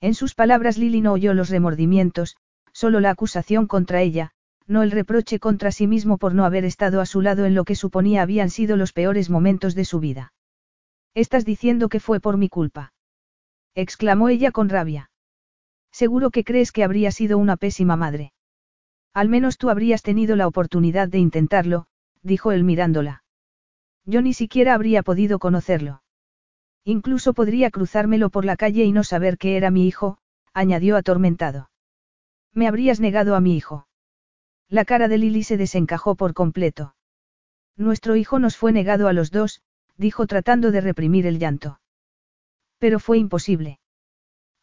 En 0.00 0.14
sus 0.14 0.34
palabras 0.34 0.78
Lily 0.78 1.00
no 1.00 1.12
oyó 1.12 1.34
los 1.34 1.50
remordimientos, 1.50 2.36
solo 2.72 3.00
la 3.00 3.10
acusación 3.10 3.66
contra 3.66 4.00
ella, 4.00 4.32
no 4.66 4.82
el 4.82 4.90
reproche 4.90 5.40
contra 5.40 5.72
sí 5.72 5.86
mismo 5.86 6.18
por 6.18 6.34
no 6.34 6.44
haber 6.44 6.64
estado 6.64 7.00
a 7.00 7.06
su 7.06 7.20
lado 7.22 7.46
en 7.46 7.54
lo 7.54 7.64
que 7.64 7.74
suponía 7.74 8.22
habían 8.22 8.50
sido 8.50 8.76
los 8.76 8.92
peores 8.92 9.30
momentos 9.30 9.74
de 9.74 9.84
su 9.84 9.98
vida. 9.98 10.32
Estás 11.14 11.44
diciendo 11.44 11.88
que 11.88 12.00
fue 12.00 12.20
por 12.20 12.36
mi 12.36 12.48
culpa. 12.48 12.92
exclamó 13.74 14.28
ella 14.28 14.52
con 14.52 14.68
rabia. 14.68 15.10
Seguro 15.90 16.30
que 16.30 16.44
crees 16.44 16.70
que 16.70 16.84
habría 16.84 17.10
sido 17.10 17.38
una 17.38 17.56
pésima 17.56 17.96
madre. 17.96 18.32
Al 19.14 19.28
menos 19.28 19.58
tú 19.58 19.70
habrías 19.70 20.02
tenido 20.02 20.36
la 20.36 20.46
oportunidad 20.46 21.08
de 21.08 21.18
intentarlo, 21.18 21.86
dijo 22.22 22.52
él 22.52 22.64
mirándola. 22.64 23.24
Yo 24.04 24.22
ni 24.22 24.32
siquiera 24.32 24.74
habría 24.74 25.02
podido 25.02 25.38
conocerlo. 25.38 26.02
Incluso 26.84 27.34
podría 27.34 27.70
cruzármelo 27.70 28.30
por 28.30 28.44
la 28.44 28.56
calle 28.56 28.84
y 28.84 28.92
no 28.92 29.04
saber 29.04 29.36
que 29.36 29.56
era 29.56 29.70
mi 29.70 29.86
hijo, 29.86 30.18
añadió 30.54 30.96
atormentado. 30.96 31.70
Me 32.54 32.66
habrías 32.66 33.00
negado 33.00 33.36
a 33.36 33.40
mi 33.40 33.56
hijo. 33.56 33.86
La 34.68 34.84
cara 34.84 35.08
de 35.08 35.18
Lily 35.18 35.42
se 35.44 35.56
desencajó 35.56 36.14
por 36.14 36.34
completo. 36.34 36.94
Nuestro 37.76 38.16
hijo 38.16 38.38
nos 38.38 38.56
fue 38.56 38.72
negado 38.72 39.08
a 39.08 39.12
los 39.12 39.30
dos, 39.30 39.62
dijo 39.96 40.26
tratando 40.26 40.70
de 40.70 40.80
reprimir 40.80 41.26
el 41.26 41.38
llanto. 41.38 41.80
Pero 42.78 43.00
fue 43.00 43.18
imposible. 43.18 43.78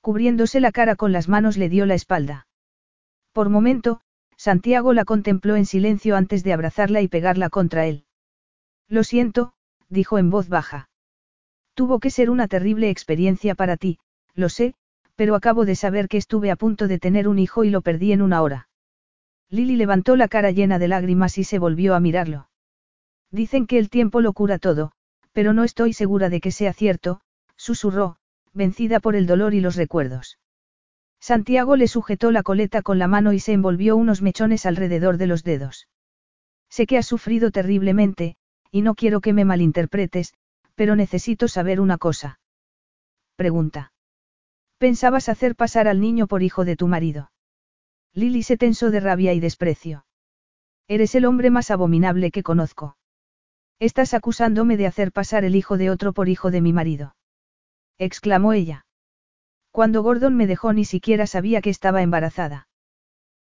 Cubriéndose 0.01 0.59
la 0.59 0.71
cara 0.71 0.95
con 0.95 1.11
las 1.11 1.27
manos 1.27 1.57
le 1.57 1.69
dio 1.69 1.85
la 1.85 1.95
espalda. 1.95 2.47
Por 3.33 3.49
momento, 3.49 4.01
Santiago 4.37 4.93
la 4.93 5.05
contempló 5.05 5.55
en 5.55 5.65
silencio 5.65 6.15
antes 6.15 6.43
de 6.43 6.53
abrazarla 6.53 7.01
y 7.01 7.07
pegarla 7.07 7.49
contra 7.49 7.85
él. 7.85 8.05
Lo 8.87 9.03
siento, 9.03 9.53
dijo 9.89 10.17
en 10.17 10.29
voz 10.29 10.49
baja. 10.49 10.89
Tuvo 11.73 11.99
que 11.99 12.09
ser 12.09 12.29
una 12.29 12.47
terrible 12.47 12.89
experiencia 12.89 13.55
para 13.55 13.77
ti, 13.77 13.99
lo 14.33 14.49
sé, 14.49 14.75
pero 15.15 15.35
acabo 15.35 15.65
de 15.65 15.75
saber 15.75 16.07
que 16.07 16.17
estuve 16.17 16.51
a 16.51 16.55
punto 16.55 16.87
de 16.87 16.99
tener 16.99 17.27
un 17.27 17.39
hijo 17.39 17.63
y 17.63 17.69
lo 17.69 17.81
perdí 17.81 18.11
en 18.11 18.21
una 18.21 18.41
hora. 18.41 18.69
Lily 19.49 19.75
levantó 19.75 20.15
la 20.15 20.27
cara 20.27 20.51
llena 20.51 20.79
de 20.79 20.87
lágrimas 20.87 21.37
y 21.37 21.43
se 21.43 21.59
volvió 21.59 21.95
a 21.95 21.99
mirarlo. 21.99 22.49
Dicen 23.31 23.67
que 23.67 23.77
el 23.77 23.89
tiempo 23.89 24.21
lo 24.21 24.33
cura 24.33 24.59
todo, 24.59 24.91
pero 25.33 25.53
no 25.53 25.63
estoy 25.63 25.93
segura 25.93 26.29
de 26.29 26.41
que 26.41 26.51
sea 26.51 26.73
cierto, 26.73 27.21
susurró, 27.55 28.17
vencida 28.53 28.99
por 28.99 29.15
el 29.15 29.27
dolor 29.27 29.53
y 29.53 29.59
los 29.59 29.75
recuerdos. 29.75 30.39
Santiago 31.19 31.75
le 31.75 31.87
sujetó 31.87 32.31
la 32.31 32.43
coleta 32.43 32.81
con 32.81 32.99
la 32.99 33.07
mano 33.07 33.33
y 33.33 33.39
se 33.39 33.53
envolvió 33.53 33.95
unos 33.95 34.21
mechones 34.21 34.65
alrededor 34.65 35.17
de 35.17 35.27
los 35.27 35.43
dedos. 35.43 35.87
Sé 36.69 36.85
que 36.85 36.97
has 36.97 37.05
sufrido 37.05 37.51
terriblemente, 37.51 38.35
y 38.71 38.81
no 38.81 38.95
quiero 38.95 39.21
que 39.21 39.33
me 39.33 39.45
malinterpretes, 39.45 40.33
pero 40.75 40.95
necesito 40.95 41.47
saber 41.47 41.79
una 41.79 41.97
cosa. 41.97 42.39
Pregunta. 43.35 43.91
¿Pensabas 44.77 45.29
hacer 45.29 45.55
pasar 45.55 45.87
al 45.87 46.01
niño 46.01 46.27
por 46.27 46.43
hijo 46.43 46.65
de 46.65 46.75
tu 46.75 46.87
marido? 46.87 47.31
Lily 48.13 48.43
se 48.43 48.57
tensó 48.57 48.91
de 48.91 48.99
rabia 48.99 49.33
y 49.33 49.39
desprecio. 49.39 50.05
Eres 50.87 51.15
el 51.15 51.25
hombre 51.25 51.49
más 51.49 51.71
abominable 51.71 52.31
que 52.31 52.43
conozco. 52.43 52.97
Estás 53.79 54.13
acusándome 54.13 54.77
de 54.77 54.87
hacer 54.87 55.11
pasar 55.11 55.43
el 55.43 55.55
hijo 55.55 55.77
de 55.77 55.89
otro 55.89 56.13
por 56.13 56.29
hijo 56.29 56.51
de 56.51 56.61
mi 56.61 56.71
marido 56.71 57.15
exclamó 57.97 58.53
ella. 58.53 58.84
Cuando 59.75 60.03
Gordon 60.03 60.37
me 60.37 60.47
dejó 60.47 60.71
ni 60.71 60.85
siquiera 60.85 61.27
sabía 61.27 61.59
que 61.59 61.69
estaba 61.69 62.01
embarazada. 62.01 62.69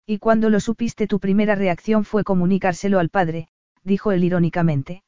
Y 0.08 0.18
cuando 0.18 0.50
lo 0.50 0.60
supiste 0.60 1.06
tu 1.06 1.20
primera 1.20 1.54
reacción 1.54 2.06
fue 2.06 2.24
comunicárselo 2.24 2.98
al 2.98 3.10
padre, 3.10 3.50
dijo 3.84 4.12
él 4.12 4.24
irónicamente. 4.24 5.04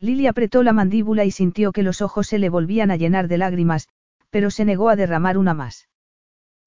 Lily 0.00 0.26
apretó 0.26 0.62
la 0.62 0.72
mandíbula 0.72 1.26
y 1.26 1.32
sintió 1.32 1.70
que 1.70 1.82
los 1.82 2.00
ojos 2.00 2.28
se 2.28 2.38
le 2.38 2.48
volvían 2.48 2.90
a 2.90 2.96
llenar 2.96 3.28
de 3.28 3.36
lágrimas, 3.36 3.88
pero 4.30 4.50
se 4.50 4.64
negó 4.64 4.88
a 4.88 4.96
derramar 4.96 5.36
una 5.36 5.52
más. 5.52 5.90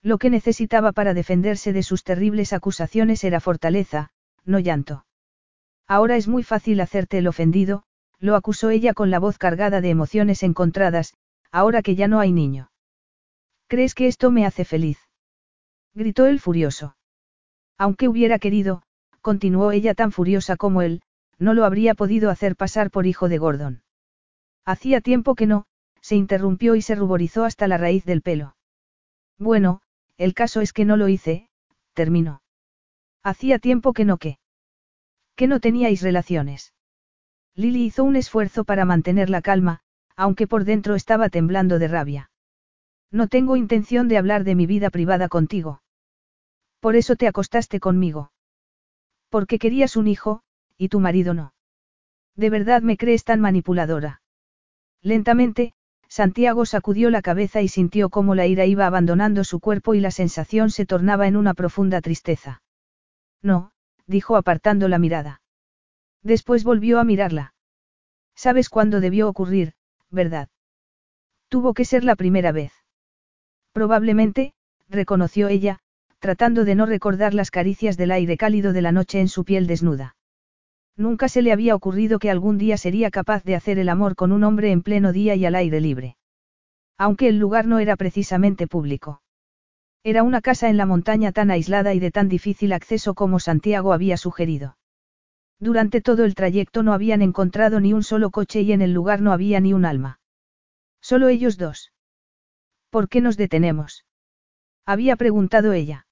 Lo 0.04 0.20
que 0.20 0.30
necesitaba 0.30 0.92
para 0.92 1.16
defenderse 1.16 1.74
de 1.74 1.82
sus 1.82 2.04
terribles 2.04 2.54
acusaciones 2.54 3.24
era 3.24 3.40
fortaleza, 3.40 4.12
no 4.46 4.60
llanto. 4.60 5.08
Ahora 5.88 6.18
es 6.18 6.28
muy 6.28 6.44
fácil 6.44 6.82
hacerte 6.82 7.18
el 7.18 7.28
ofendido, 7.28 7.82
lo 8.20 8.36
acusó 8.36 8.70
ella 8.70 8.94
con 8.94 9.10
la 9.10 9.18
voz 9.18 9.40
cargada 9.40 9.82
de 9.82 9.90
emociones 9.90 10.44
encontradas, 10.44 11.16
ahora 11.52 11.82
que 11.82 11.96
ya 11.96 12.08
no 12.08 12.20
hay 12.20 12.32
niño. 12.32 12.71
¿Crees 13.72 13.96
que 13.96 14.08
esto 14.08 14.32
me 14.32 14.46
hace 14.46 14.66
feliz? 14.66 15.00
Gritó 15.94 16.26
él 16.26 16.42
furioso. 16.42 16.98
Aunque 17.78 18.10
hubiera 18.10 18.38
querido, 18.38 18.84
continuó 19.22 19.72
ella 19.72 19.94
tan 19.94 20.12
furiosa 20.12 20.58
como 20.58 20.82
él, 20.82 21.02
no 21.40 21.54
lo 21.54 21.64
habría 21.64 21.96
podido 21.96 22.30
hacer 22.30 22.58
pasar 22.58 22.92
por 22.92 23.08
hijo 23.08 23.30
de 23.30 23.38
Gordon. 23.38 23.82
Hacía 24.66 25.00
tiempo 25.00 25.36
que 25.36 25.48
no, 25.48 25.68
se 26.02 26.18
interrumpió 26.18 26.76
y 26.76 26.82
se 26.82 26.96
ruborizó 26.96 27.46
hasta 27.46 27.70
la 27.70 27.78
raíz 27.78 28.04
del 28.04 28.22
pelo. 28.22 28.58
Bueno, 29.38 29.80
el 30.18 30.34
caso 30.34 30.60
es 30.60 30.74
que 30.74 30.84
no 30.84 30.98
lo 30.98 31.08
hice, 31.08 31.48
terminó. 31.94 32.42
Hacía 33.24 33.58
tiempo 33.58 33.94
que 33.94 34.04
no 34.04 34.18
qué. 34.18 34.38
Que 35.38 35.48
no 35.48 35.62
teníais 35.62 36.02
relaciones. 36.02 36.74
Lily 37.56 37.86
hizo 37.86 38.04
un 38.04 38.18
esfuerzo 38.18 38.66
para 38.66 38.84
mantener 38.84 39.30
la 39.30 39.42
calma, 39.42 39.80
aunque 40.18 40.46
por 40.46 40.66
dentro 40.66 40.96
estaba 40.96 41.30
temblando 41.30 41.80
de 41.80 41.88
rabia. 41.88 42.31
No 43.12 43.28
tengo 43.28 43.56
intención 43.58 44.08
de 44.08 44.18
hablar 44.18 44.44
de 44.44 44.56
mi 44.56 44.66
vida 44.66 44.90
privada 44.90 45.28
contigo. 45.28 45.82
Por 46.80 46.96
eso 46.96 47.16
te 47.16 47.28
acostaste 47.28 47.80
conmigo. 47.80 48.32
Porque 49.30 49.60
querías 49.60 49.96
un 49.96 50.08
hijo, 50.08 50.42
y 50.78 50.90
tu 50.90 51.00
marido 51.00 51.34
no. 51.34 51.54
¿De 52.36 52.50
verdad 52.50 52.82
me 52.82 52.98
crees 52.98 53.24
tan 53.24 53.42
manipuladora? 53.42 54.22
Lentamente, 55.02 55.74
Santiago 56.08 56.66
sacudió 56.66 57.10
la 57.10 57.22
cabeza 57.22 57.62
y 57.62 57.68
sintió 57.68 58.10
cómo 58.10 58.36
la 58.36 58.48
ira 58.48 58.66
iba 58.66 58.86
abandonando 58.86 59.44
su 59.44 59.60
cuerpo 59.60 59.94
y 59.94 60.00
la 60.00 60.12
sensación 60.12 60.70
se 60.70 60.86
tornaba 60.86 61.28
en 61.28 61.36
una 61.38 61.54
profunda 61.54 62.02
tristeza. 62.02 62.62
No, 63.42 63.72
dijo 64.08 64.36
apartando 64.36 64.88
la 64.88 65.00
mirada. 65.00 65.42
Después 66.24 66.64
volvió 66.64 67.00
a 67.00 67.04
mirarla. 67.04 67.54
¿Sabes 68.36 68.70
cuándo 68.70 69.00
debió 69.00 69.30
ocurrir? 69.30 69.74
¿verdad? 70.12 70.50
Tuvo 71.48 71.74
que 71.74 71.86
ser 71.86 72.04
la 72.04 72.16
primera 72.16 72.52
vez. 72.52 72.74
Probablemente, 73.74 74.54
reconoció 74.90 75.48
ella, 75.48 75.80
tratando 76.20 76.66
de 76.66 76.76
no 76.76 76.86
recordar 76.86 77.34
las 77.34 77.52
caricias 77.52 77.98
del 77.98 78.12
aire 78.12 78.38
cálido 78.38 78.74
de 78.74 78.82
la 78.82 78.92
noche 78.92 79.20
en 79.20 79.28
su 79.28 79.44
piel 79.44 79.68
desnuda. 79.68 80.16
Nunca 80.98 81.30
se 81.30 81.42
le 81.42 81.52
había 81.52 81.74
ocurrido 81.74 82.20
que 82.20 82.30
algún 82.30 82.58
día 82.58 82.78
sería 82.78 83.10
capaz 83.10 83.44
de 83.44 83.56
hacer 83.56 83.80
el 83.80 83.90
amor 83.90 84.16
con 84.16 84.32
un 84.32 84.44
hombre 84.44 84.72
en 84.72 84.84
pleno 84.84 85.14
día 85.14 85.36
y 85.36 85.46
al 85.46 85.56
aire 85.56 85.80
libre. 85.80 86.18
Aunque 86.98 87.28
el 87.28 87.40
lugar 87.40 87.66
no 87.66 87.80
era 87.80 87.96
precisamente 87.96 88.68
público. 88.68 89.22
Era 90.04 90.24
una 90.24 90.42
casa 90.42 90.70
en 90.70 90.78
la 90.78 90.86
montaña 90.86 91.32
tan 91.32 91.50
aislada 91.50 91.94
y 91.94 92.00
de 92.00 92.12
tan 92.12 92.28
difícil 92.28 92.74
acceso 92.74 93.14
como 93.14 93.40
Santiago 93.40 93.94
había 93.94 94.18
sugerido. 94.18 94.78
Durante 95.60 96.02
todo 96.02 96.26
el 96.26 96.36
trayecto 96.36 96.84
no 96.84 96.94
habían 96.94 97.22
encontrado 97.22 97.80
ni 97.80 97.94
un 97.94 98.04
solo 98.04 98.32
coche 98.32 98.62
y 98.62 98.72
en 98.72 98.82
el 98.82 98.94
lugar 98.94 99.22
no 99.22 99.32
había 99.32 99.60
ni 99.60 99.74
un 99.74 99.86
alma. 99.86 100.20
Solo 101.02 101.30
ellos 101.30 101.58
dos. 101.58 101.92
¿Por 102.92 103.08
qué 103.08 103.22
nos 103.22 103.38
detenemos? 103.38 104.06
Había 104.86 105.16
preguntado 105.16 105.72
ella. 105.72 106.08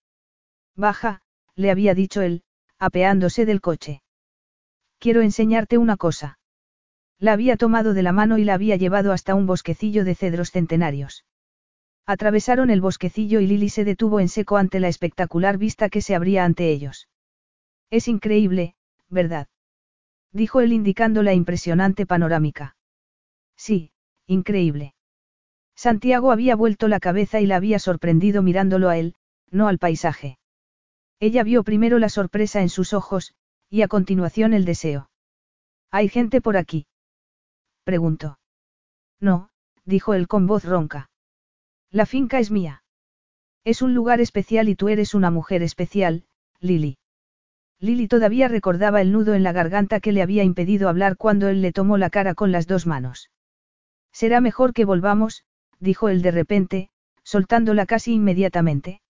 Baja, 0.75 1.21
le 1.55 1.71
había 1.71 1.93
dicho 1.93 2.21
él, 2.21 2.41
apeándose 2.79 3.45
del 3.45 3.59
coche. 3.59 4.01
Quiero 4.97 5.21
enseñarte 5.21 5.77
una 5.77 5.97
cosa. 5.97 6.39
La 7.19 7.33
había 7.33 7.57
tomado 7.57 7.93
de 7.93 8.01
la 8.01 8.13
mano 8.13 8.37
y 8.37 8.45
la 8.45 8.53
había 8.53 8.77
llevado 8.77 9.11
hasta 9.11 9.35
un 9.35 9.45
bosquecillo 9.45 10.05
de 10.05 10.15
cedros 10.15 10.51
centenarios. 10.51 11.25
Atravesaron 12.05 12.69
el 12.69 12.79
bosquecillo 12.79 13.41
y 13.41 13.47
Lily 13.47 13.67
se 13.67 13.83
detuvo 13.83 14.21
en 14.21 14.29
seco 14.29 14.55
ante 14.55 14.79
la 14.79 14.87
espectacular 14.87 15.57
vista 15.57 15.89
que 15.89 16.01
se 16.01 16.15
abría 16.15 16.45
ante 16.45 16.71
ellos. 16.71 17.09
Es 17.89 18.07
increíble, 18.07 18.75
¿verdad? 19.09 19.47
Dijo 20.31 20.61
él 20.61 20.71
indicando 20.71 21.23
la 21.23 21.33
impresionante 21.33 22.05
panorámica. 22.05 22.77
Sí, 23.57 23.91
increíble. 24.27 24.93
Santiago 25.79 26.33
había 26.33 26.57
vuelto 26.57 26.89
la 26.89 26.99
cabeza 26.99 27.39
y 27.39 27.45
la 27.45 27.55
había 27.55 27.79
sorprendido 27.79 28.43
mirándolo 28.43 28.89
a 28.89 28.97
él, 28.97 29.15
no 29.49 29.69
al 29.69 29.79
paisaje. 29.79 30.37
Ella 31.21 31.41
vio 31.45 31.63
primero 31.63 31.99
la 31.99 32.09
sorpresa 32.09 32.59
en 32.59 32.67
sus 32.67 32.91
ojos, 32.91 33.33
y 33.69 33.81
a 33.81 33.87
continuación 33.87 34.53
el 34.53 34.65
deseo. 34.65 35.09
¿Hay 35.89 36.09
gente 36.09 36.41
por 36.41 36.57
aquí? 36.57 36.85
preguntó. 37.85 38.39
No, 39.21 39.51
dijo 39.85 40.13
él 40.13 40.27
con 40.27 40.47
voz 40.47 40.65
ronca. 40.65 41.11
La 41.91 42.05
finca 42.05 42.39
es 42.39 42.51
mía. 42.51 42.83
Es 43.63 43.81
un 43.81 43.93
lugar 43.93 44.19
especial 44.19 44.67
y 44.67 44.75
tú 44.75 44.89
eres 44.89 45.13
una 45.13 45.31
mujer 45.31 45.63
especial, 45.63 46.25
Lily. 46.59 46.97
Lily 47.79 48.09
todavía 48.09 48.49
recordaba 48.49 48.99
el 48.99 49.13
nudo 49.13 49.33
en 49.33 49.43
la 49.43 49.53
garganta 49.53 50.01
que 50.01 50.11
le 50.11 50.23
había 50.23 50.43
impedido 50.43 50.89
hablar 50.89 51.15
cuando 51.15 51.47
él 51.47 51.61
le 51.61 51.71
tomó 51.71 51.97
la 51.97 52.09
cara 52.09 52.35
con 52.35 52.51
las 52.51 52.67
dos 52.67 52.85
manos. 52.85 53.29
Será 54.11 54.41
mejor 54.41 54.73
que 54.73 54.83
volvamos, 54.83 55.45
dijo 55.79 56.09
él 56.09 56.21
de 56.21 56.31
repente, 56.31 56.89
soltándola 57.23 57.85
casi 57.85 58.13
inmediatamente. 58.13 59.01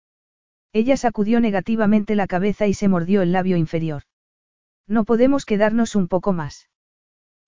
Ella 0.74 0.98
sacudió 0.98 1.40
negativamente 1.40 2.16
la 2.16 2.28
cabeza 2.28 2.68
y 2.68 2.74
se 2.74 2.88
mordió 2.88 3.22
el 3.22 3.32
labio 3.32 3.58
inferior. 3.58 4.04
No 4.88 5.04
podemos 5.04 5.46
quedarnos 5.46 5.96
un 5.96 6.08
poco 6.08 6.34
más. 6.34 6.70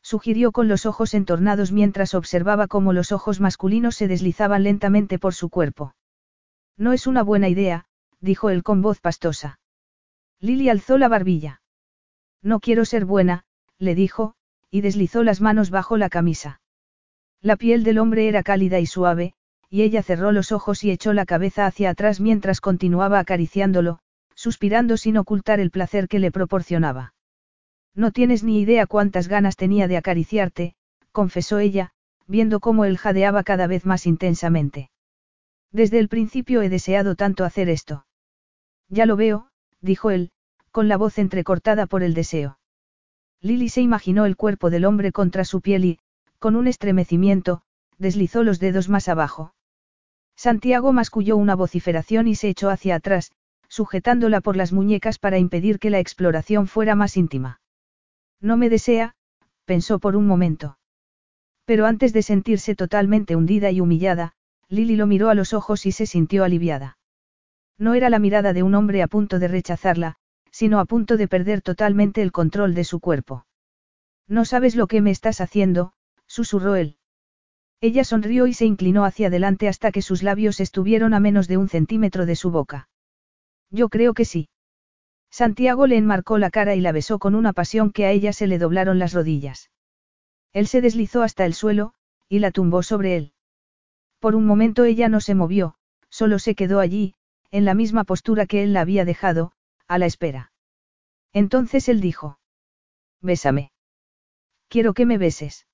Sugirió 0.02 0.52
con 0.52 0.68
los 0.68 0.86
ojos 0.86 1.14
entornados 1.14 1.72
mientras 1.72 2.16
observaba 2.16 2.68
cómo 2.68 2.94
los 2.94 3.12
ojos 3.12 3.40
masculinos 3.40 3.96
se 3.96 4.08
deslizaban 4.08 4.64
lentamente 4.64 5.20
por 5.20 5.36
su 5.36 5.50
cuerpo. 5.50 5.94
No 6.78 6.94
es 6.94 7.06
una 7.06 7.22
buena 7.22 7.50
idea, 7.50 7.86
dijo 8.20 8.50
él 8.50 8.64
con 8.64 8.82
voz 8.82 9.00
pastosa. 9.00 9.60
Lily 10.40 10.70
alzó 10.70 10.98
la 10.98 11.08
barbilla. 11.08 11.62
No 12.42 12.60
quiero 12.60 12.86
ser 12.86 13.06
buena, 13.06 13.44
le 13.78 13.94
dijo, 13.94 14.34
y 14.72 14.82
deslizó 14.82 15.24
las 15.24 15.42
manos 15.42 15.70
bajo 15.70 15.98
la 15.98 16.10
camisa. 16.10 16.61
La 17.42 17.56
piel 17.56 17.84
del 17.84 17.98
hombre 17.98 18.28
era 18.28 18.44
cálida 18.44 18.80
y 18.80 18.86
suave, 18.86 19.34
y 19.70 19.82
ella 19.82 20.04
cerró 20.04 20.32
los 20.32 20.52
ojos 20.52 20.84
y 20.84 20.92
echó 20.92 21.14
la 21.14 21.26
cabeza 21.26 21.66
hacia 21.66 21.90
atrás 21.90 22.20
mientras 22.20 22.62
continuaba 22.62 23.20
acariciándolo, 23.20 24.00
suspirando 24.36 24.98
sin 24.98 25.18
ocultar 25.18 25.60
el 25.60 25.72
placer 25.72 26.08
que 26.08 26.20
le 26.20 26.32
proporcionaba. 26.32 27.14
No 27.96 28.12
tienes 28.12 28.44
ni 28.44 28.60
idea 28.62 28.86
cuántas 28.86 29.28
ganas 29.28 29.56
tenía 29.56 29.88
de 29.88 29.98
acariciarte, 29.98 30.76
confesó 31.12 31.60
ella, 31.60 31.92
viendo 32.28 32.60
cómo 32.60 32.86
él 32.86 32.98
jadeaba 32.98 33.44
cada 33.44 33.68
vez 33.68 33.86
más 33.86 34.06
intensamente. 34.06 34.92
Desde 35.72 36.00
el 36.00 36.10
principio 36.10 36.62
he 36.62 36.70
deseado 36.70 37.16
tanto 37.16 37.44
hacer 37.44 37.70
esto. 37.70 38.06
Ya 38.88 39.06
lo 39.06 39.16
veo, 39.16 39.48
dijo 39.82 40.12
él, 40.12 40.32
con 40.72 40.88
la 40.88 40.98
voz 40.98 41.18
entrecortada 41.18 41.88
por 41.88 42.04
el 42.04 42.14
deseo. 42.14 42.60
Lily 43.42 43.70
se 43.70 43.82
imaginó 43.82 44.26
el 44.26 44.36
cuerpo 44.36 44.70
del 44.70 44.86
hombre 44.86 45.12
contra 45.12 45.44
su 45.44 45.62
piel 45.62 45.86
y, 45.86 46.00
con 46.42 46.56
un 46.56 46.66
estremecimiento, 46.66 47.62
deslizó 48.00 48.44
los 48.44 48.60
dedos 48.60 48.90
más 48.90 49.08
abajo. 49.08 49.54
Santiago 50.36 50.92
masculló 50.92 51.38
una 51.38 51.56
vociferación 51.56 52.28
y 52.28 52.34
se 52.34 52.50
echó 52.50 52.72
hacia 52.72 52.96
atrás, 52.96 53.32
sujetándola 53.68 54.42
por 54.42 54.58
las 54.58 54.74
muñecas 54.74 55.20
para 55.20 55.38
impedir 55.38 55.78
que 55.78 55.92
la 55.92 56.00
exploración 56.00 56.66
fuera 56.66 56.96
más 56.96 57.16
íntima. 57.16 57.62
No 58.42 58.58
me 58.58 58.70
desea, 58.70 59.14
pensó 59.66 60.00
por 60.00 60.16
un 60.16 60.26
momento. 60.26 60.80
Pero 61.66 61.86
antes 61.86 62.12
de 62.12 62.24
sentirse 62.24 62.74
totalmente 62.74 63.36
hundida 63.36 63.70
y 63.70 63.80
humillada, 63.80 64.34
Lily 64.68 64.96
lo 64.96 65.06
miró 65.06 65.30
a 65.30 65.36
los 65.36 65.54
ojos 65.54 65.86
y 65.86 65.92
se 65.92 66.08
sintió 66.08 66.44
aliviada. 66.44 66.98
No 67.78 67.94
era 67.94 68.10
la 68.10 68.18
mirada 68.18 68.52
de 68.52 68.64
un 68.64 68.74
hombre 68.74 69.04
a 69.04 69.08
punto 69.08 69.38
de 69.38 69.48
rechazarla, 69.48 70.16
sino 70.50 70.80
a 70.80 70.86
punto 70.86 71.18
de 71.18 71.28
perder 71.28 71.62
totalmente 71.62 72.24
el 72.24 72.32
control 72.32 72.74
de 72.74 72.84
su 72.84 73.00
cuerpo. 73.00 73.46
No 74.28 74.44
sabes 74.44 74.76
lo 74.76 74.88
que 74.88 75.02
me 75.02 75.12
estás 75.12 75.40
haciendo, 75.40 75.94
susurró 76.32 76.76
él. 76.76 76.96
Ella 77.82 78.06
sonrió 78.06 78.48
y 78.48 78.54
se 78.54 78.66
inclinó 78.66 79.04
hacia 79.04 79.28
adelante 79.28 79.68
hasta 79.68 79.92
que 79.92 80.02
sus 80.02 80.24
labios 80.24 80.62
estuvieron 80.62 81.14
a 81.14 81.20
menos 81.20 81.48
de 81.50 81.58
un 81.58 81.68
centímetro 81.68 82.26
de 82.26 82.38
su 82.38 82.52
boca. 82.52 82.88
Yo 83.70 83.90
creo 83.90 84.14
que 84.14 84.24
sí. 84.24 84.48
Santiago 85.30 85.88
le 85.88 85.98
enmarcó 85.98 86.38
la 86.38 86.50
cara 86.50 86.74
y 86.76 86.80
la 86.80 86.94
besó 86.94 87.20
con 87.20 87.36
una 87.36 87.52
pasión 87.52 87.92
que 87.92 88.06
a 88.06 88.12
ella 88.12 88.32
se 88.32 88.48
le 88.48 88.60
doblaron 88.60 88.98
las 88.98 89.14
rodillas. 89.14 89.72
Él 90.54 90.68
se 90.68 90.80
deslizó 90.80 91.22
hasta 91.22 91.46
el 91.46 91.54
suelo, 91.54 91.94
y 92.30 92.40
la 92.40 92.52
tumbó 92.52 92.82
sobre 92.82 93.18
él. 93.18 93.34
Por 94.20 94.36
un 94.36 94.46
momento 94.46 94.86
ella 94.86 95.10
no 95.10 95.20
se 95.20 95.36
movió, 95.36 95.76
solo 96.10 96.40
se 96.40 96.56
quedó 96.56 96.80
allí, 96.80 97.16
en 97.50 97.66
la 97.66 97.74
misma 97.74 98.06
postura 98.06 98.46
que 98.46 98.64
él 98.64 98.72
la 98.72 98.82
había 98.82 99.04
dejado, 99.04 99.52
a 99.88 99.98
la 99.98 100.06
espera. 100.06 100.54
Entonces 101.34 101.90
él 101.90 102.00
dijo. 102.00 102.40
Bésame. 103.22 103.72
Quiero 104.70 104.94
que 104.94 105.06
me 105.06 105.18
beses. 105.18 105.66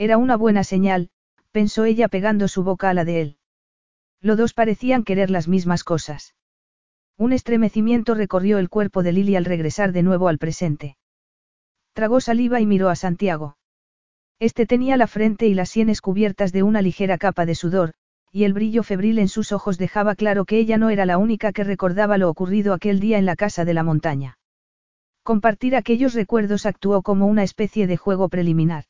Era 0.00 0.16
una 0.16 0.38
buena 0.38 0.64
señal, 0.64 1.10
pensó 1.50 1.84
ella 1.84 2.08
pegando 2.08 2.48
su 2.48 2.64
boca 2.64 2.88
a 2.88 2.94
la 2.94 3.04
de 3.04 3.20
él. 3.20 3.36
Los 4.22 4.38
dos 4.38 4.54
parecían 4.54 5.04
querer 5.04 5.28
las 5.28 5.46
mismas 5.46 5.84
cosas. 5.84 6.34
Un 7.18 7.34
estremecimiento 7.34 8.14
recorrió 8.14 8.56
el 8.56 8.70
cuerpo 8.70 9.02
de 9.02 9.12
Lily 9.12 9.36
al 9.36 9.44
regresar 9.44 9.92
de 9.92 10.02
nuevo 10.02 10.28
al 10.28 10.38
presente. 10.38 10.96
Tragó 11.92 12.22
saliva 12.22 12.62
y 12.62 12.66
miró 12.66 12.88
a 12.88 12.96
Santiago. 12.96 13.58
Este 14.38 14.64
tenía 14.64 14.96
la 14.96 15.06
frente 15.06 15.48
y 15.48 15.52
las 15.52 15.68
sienes 15.68 16.00
cubiertas 16.00 16.50
de 16.50 16.62
una 16.62 16.80
ligera 16.80 17.18
capa 17.18 17.44
de 17.44 17.54
sudor, 17.54 17.92
y 18.32 18.44
el 18.44 18.54
brillo 18.54 18.82
febril 18.82 19.18
en 19.18 19.28
sus 19.28 19.52
ojos 19.52 19.76
dejaba 19.76 20.14
claro 20.14 20.46
que 20.46 20.56
ella 20.56 20.78
no 20.78 20.88
era 20.88 21.04
la 21.04 21.18
única 21.18 21.52
que 21.52 21.62
recordaba 21.62 22.16
lo 22.16 22.30
ocurrido 22.30 22.72
aquel 22.72 23.00
día 23.00 23.18
en 23.18 23.26
la 23.26 23.36
casa 23.36 23.66
de 23.66 23.74
la 23.74 23.82
montaña. 23.82 24.38
Compartir 25.24 25.76
aquellos 25.76 26.14
recuerdos 26.14 26.64
actuó 26.64 27.02
como 27.02 27.26
una 27.26 27.42
especie 27.42 27.86
de 27.86 27.98
juego 27.98 28.30
preliminar. 28.30 28.84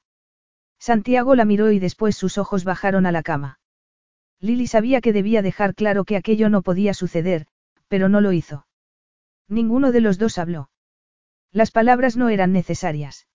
Santiago 0.80 1.34
la 1.34 1.44
miró 1.44 1.70
y 1.70 1.78
después 1.78 2.16
sus 2.16 2.38
ojos 2.38 2.64
bajaron 2.64 3.04
a 3.04 3.12
la 3.12 3.22
cama. 3.22 3.60
Lily 4.40 4.66
sabía 4.66 5.02
que 5.02 5.12
debía 5.12 5.42
dejar 5.42 5.74
claro 5.74 6.04
que 6.04 6.16
aquello 6.16 6.48
no 6.48 6.62
podía 6.62 6.94
suceder, 6.94 7.46
pero 7.88 8.08
no 8.08 8.22
lo 8.22 8.32
hizo. 8.32 8.66
Ninguno 9.46 9.92
de 9.92 10.00
los 10.00 10.18
dos 10.18 10.38
habló. 10.38 10.70
Las 11.52 11.70
palabras 11.70 12.16
no 12.16 12.30
eran 12.30 12.52
necesarias. 12.52 13.26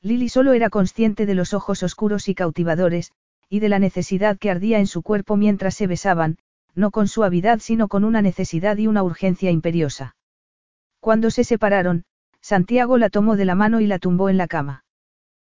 Lily 0.00 0.30
solo 0.30 0.54
era 0.54 0.70
consciente 0.70 1.26
de 1.26 1.34
los 1.34 1.52
ojos 1.52 1.82
oscuros 1.82 2.28
y 2.28 2.34
cautivadores, 2.34 3.12
y 3.50 3.60
de 3.60 3.68
la 3.68 3.78
necesidad 3.78 4.38
que 4.38 4.50
ardía 4.50 4.78
en 4.78 4.86
su 4.86 5.02
cuerpo 5.02 5.36
mientras 5.36 5.74
se 5.74 5.86
besaban, 5.86 6.38
no 6.74 6.90
con 6.90 7.06
suavidad 7.06 7.58
sino 7.58 7.88
con 7.88 8.02
una 8.02 8.22
necesidad 8.22 8.78
y 8.78 8.86
una 8.86 9.02
urgencia 9.02 9.50
imperiosa. 9.50 10.16
Cuando 11.00 11.30
se 11.30 11.44
separaron, 11.44 12.04
Santiago 12.40 12.96
la 12.96 13.10
tomó 13.10 13.36
de 13.36 13.44
la 13.44 13.54
mano 13.54 13.80
y 13.80 13.86
la 13.86 13.98
tumbó 13.98 14.30
en 14.30 14.38
la 14.38 14.46
cama. 14.46 14.84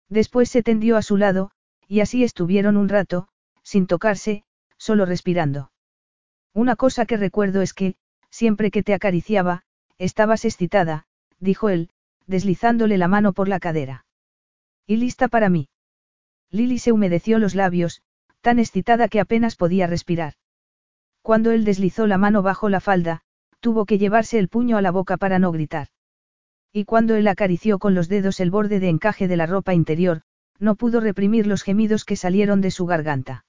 Después 0.09 0.49
se 0.49 0.63
tendió 0.63 0.97
a 0.97 1.03
su 1.03 1.17
lado, 1.17 1.51
y 1.89 2.01
así 2.01 2.25
estuvieron 2.25 2.77
un 2.77 2.89
rato, 2.89 3.29
sin 3.63 3.87
tocarse, 3.87 4.45
solo 4.79 5.07
respirando. 5.07 5.73
Una 6.53 6.77
cosa 6.77 7.07
que 7.07 7.17
recuerdo 7.17 7.63
es 7.63 7.75
que, 7.75 7.97
siempre 8.31 8.71
que 8.71 8.83
te 8.83 8.95
acariciaba, 8.95 9.63
estabas 9.99 10.45
excitada, 10.45 11.07
dijo 11.39 11.69
él, 11.69 11.91
deslizándole 12.27 12.99
la 12.99 13.09
mano 13.09 13.33
por 13.33 13.49
la 13.49 13.61
cadera. 13.61 14.05
Y 14.87 14.97
lista 14.97 15.29
para 15.29 15.49
mí. 15.49 15.69
Lily 16.51 16.79
se 16.79 16.93
humedeció 16.93 17.39
los 17.39 17.55
labios, 17.55 18.03
tan 18.41 18.59
excitada 18.59 19.09
que 19.09 19.21
apenas 19.21 19.57
podía 19.57 19.87
respirar. 19.87 20.35
Cuando 21.23 21.51
él 21.51 21.65
deslizó 21.65 22.07
la 22.07 22.19
mano 22.19 22.43
bajo 22.43 22.69
la 22.69 22.81
falda, 22.81 23.23
tuvo 23.61 23.85
que 23.85 23.99
llevarse 23.99 24.39
el 24.39 24.49
puño 24.49 24.77
a 24.77 24.83
la 24.83 24.93
boca 24.93 25.17
para 25.17 25.41
no 25.41 25.51
gritar. 25.51 25.89
Y 26.77 26.85
cuando 26.85 27.15
él 27.15 27.27
acarició 27.27 27.79
con 27.79 27.95
los 27.95 28.07
dedos 28.07 28.39
el 28.39 28.51
borde 28.51 28.81
de 28.81 28.91
encaje 28.91 29.29
de 29.29 29.39
la 29.39 29.47
ropa 29.47 29.73
interior, 29.73 30.21
no 30.59 30.75
pudo 30.75 31.01
reprimir 31.01 31.47
los 31.47 31.63
gemidos 31.63 32.05
que 32.05 32.17
salieron 32.17 32.61
de 32.61 32.71
su 32.71 32.85
garganta. 32.85 33.47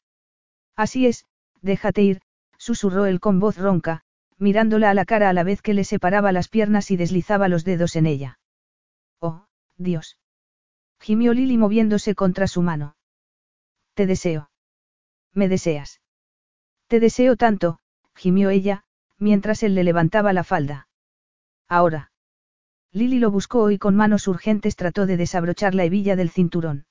Así 0.78 1.08
es, 1.08 1.26
déjate 1.62 2.04
ir, 2.04 2.22
susurró 2.58 3.06
él 3.06 3.20
con 3.20 3.42
voz 3.42 3.58
ronca, 3.58 4.04
mirándola 4.38 4.92
a 4.92 4.94
la 4.94 5.04
cara 5.04 5.28
a 5.28 5.34
la 5.34 5.44
vez 5.44 5.62
que 5.62 5.74
le 5.74 5.84
separaba 5.84 6.32
las 6.32 6.48
piernas 6.48 6.90
y 6.90 6.96
deslizaba 6.96 7.50
los 7.50 7.66
dedos 7.66 7.98
en 7.98 8.06
ella. 8.06 8.40
Oh, 9.20 9.46
Dios. 9.76 10.18
Gimió 11.02 11.34
Lily 11.34 11.58
moviéndose 11.58 12.16
contra 12.16 12.48
su 12.48 12.62
mano. 12.62 12.96
Te 13.94 14.06
deseo. 14.06 14.52
Me 15.34 15.50
deseas. 15.50 16.00
Te 16.88 17.02
deseo 17.02 17.36
tanto, 17.36 17.80
gimió 18.16 18.52
ella, 18.52 18.86
mientras 19.18 19.64
él 19.64 19.76
le 19.76 19.84
levantaba 19.84 20.32
la 20.32 20.46
falda. 20.46 20.88
Ahora. 21.68 22.10
Lily 22.94 23.20
lo 23.20 23.32
buscó 23.32 23.72
y 23.72 23.78
con 23.78 23.96
manos 23.96 24.28
urgentes 24.28 24.76
trató 24.76 25.06
de 25.06 25.18
desabrochar 25.18 25.76
la 25.76 25.84
hebilla 25.84 26.16
del 26.16 26.30
cinturón. 26.30 26.86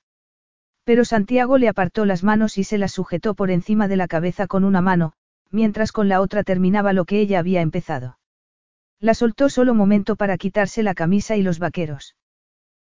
Pero 0.83 1.03
Santiago 1.03 1.57
le 1.57 1.67
apartó 1.67 2.05
las 2.05 2.23
manos 2.23 2.57
y 2.57 2.63
se 2.63 2.77
las 2.77 2.93
sujetó 2.93 3.33
por 3.33 3.51
encima 3.51 3.87
de 3.87 3.97
la 3.97 4.07
cabeza 4.07 4.47
con 4.47 4.63
una 4.63 4.81
mano, 4.81 5.13
mientras 5.51 5.91
con 5.91 6.07
la 6.07 6.21
otra 6.21 6.43
terminaba 6.43 6.93
lo 6.93 7.05
que 7.05 7.19
ella 7.19 7.39
había 7.39 7.61
empezado. 7.61 8.19
La 8.99 9.13
soltó 9.13 9.49
solo 9.49 9.73
momento 9.73 10.15
para 10.15 10.37
quitarse 10.37 10.83
la 10.83 10.93
camisa 10.93 11.35
y 11.35 11.43
los 11.43 11.59
vaqueros. 11.59 12.15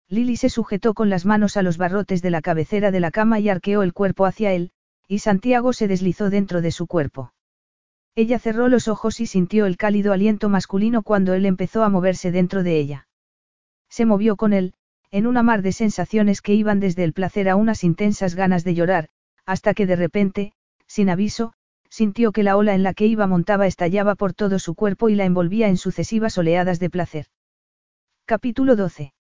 Lily 0.08 0.36
se 0.36 0.48
sujetó 0.48 0.94
con 0.94 1.10
las 1.10 1.26
manos 1.26 1.56
a 1.56 1.62
los 1.62 1.76
barrotes 1.76 2.22
de 2.22 2.30
la 2.30 2.40
cabecera 2.40 2.90
de 2.90 3.00
la 3.00 3.10
cama 3.10 3.40
y 3.40 3.48
arqueó 3.48 3.82
el 3.82 3.92
cuerpo 3.92 4.24
hacia 4.24 4.52
él, 4.52 4.70
y 5.06 5.18
Santiago 5.18 5.72
se 5.72 5.88
deslizó 5.88 6.30
dentro 6.30 6.62
de 6.62 6.70
su 6.70 6.86
cuerpo. 6.86 7.32
Ella 8.18 8.40
cerró 8.40 8.66
los 8.68 8.88
ojos 8.88 9.20
y 9.20 9.26
sintió 9.26 9.64
el 9.64 9.76
cálido 9.76 10.12
aliento 10.12 10.48
masculino 10.48 11.04
cuando 11.04 11.34
él 11.34 11.46
empezó 11.46 11.84
a 11.84 11.88
moverse 11.88 12.32
dentro 12.32 12.64
de 12.64 12.76
ella. 12.76 13.06
Se 13.88 14.06
movió 14.06 14.34
con 14.34 14.52
él, 14.52 14.74
en 15.12 15.28
una 15.28 15.44
mar 15.44 15.62
de 15.62 15.70
sensaciones 15.70 16.42
que 16.42 16.52
iban 16.52 16.80
desde 16.80 17.04
el 17.04 17.12
placer 17.12 17.48
a 17.48 17.54
unas 17.54 17.84
intensas 17.84 18.34
ganas 18.34 18.64
de 18.64 18.74
llorar, 18.74 19.08
hasta 19.46 19.72
que 19.72 19.86
de 19.86 19.94
repente, 19.94 20.52
sin 20.88 21.10
aviso, 21.10 21.52
sintió 21.90 22.32
que 22.32 22.42
la 22.42 22.56
ola 22.56 22.74
en 22.74 22.82
la 22.82 22.92
que 22.92 23.06
iba 23.06 23.28
montaba 23.28 23.68
estallaba 23.68 24.16
por 24.16 24.34
todo 24.34 24.58
su 24.58 24.74
cuerpo 24.74 25.08
y 25.08 25.14
la 25.14 25.24
envolvía 25.24 25.68
en 25.68 25.76
sucesivas 25.76 26.36
oleadas 26.38 26.80
de 26.80 26.90
placer. 26.90 27.26
Capítulo 28.24 28.74
12. 28.74 29.12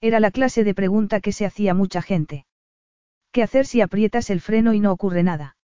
Era 0.00 0.18
la 0.18 0.30
clase 0.30 0.64
de 0.64 0.72
pregunta 0.72 1.20
que 1.20 1.32
se 1.32 1.44
hacía 1.44 1.74
mucha 1.74 2.00
gente. 2.00 2.46
¿Qué 3.32 3.42
hacer 3.42 3.66
si 3.66 3.82
aprietas 3.82 4.30
el 4.30 4.40
freno 4.40 4.72
y 4.72 4.80
no 4.80 4.92
ocurre 4.92 5.22
nada? 5.22 5.58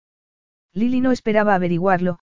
Lily 0.75 1.01
no 1.01 1.11
esperaba 1.11 1.55
averiguarlo, 1.55 2.21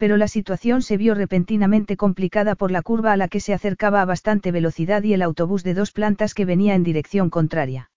pero 0.00 0.16
la 0.16 0.28
situación 0.28 0.80
se 0.80 0.96
vio 0.96 1.14
repentinamente 1.14 1.98
complicada 1.98 2.54
por 2.54 2.70
la 2.70 2.80
curva 2.80 3.12
a 3.12 3.18
la 3.18 3.28
que 3.28 3.38
se 3.38 3.52
acercaba 3.52 4.00
a 4.00 4.06
bastante 4.06 4.50
velocidad 4.50 5.02
y 5.02 5.12
el 5.12 5.20
autobús 5.20 5.62
de 5.62 5.74
dos 5.74 5.92
plantas 5.92 6.32
que 6.32 6.46
venía 6.46 6.74
en 6.74 6.82
dirección 6.82 7.28
contraria. 7.28 7.90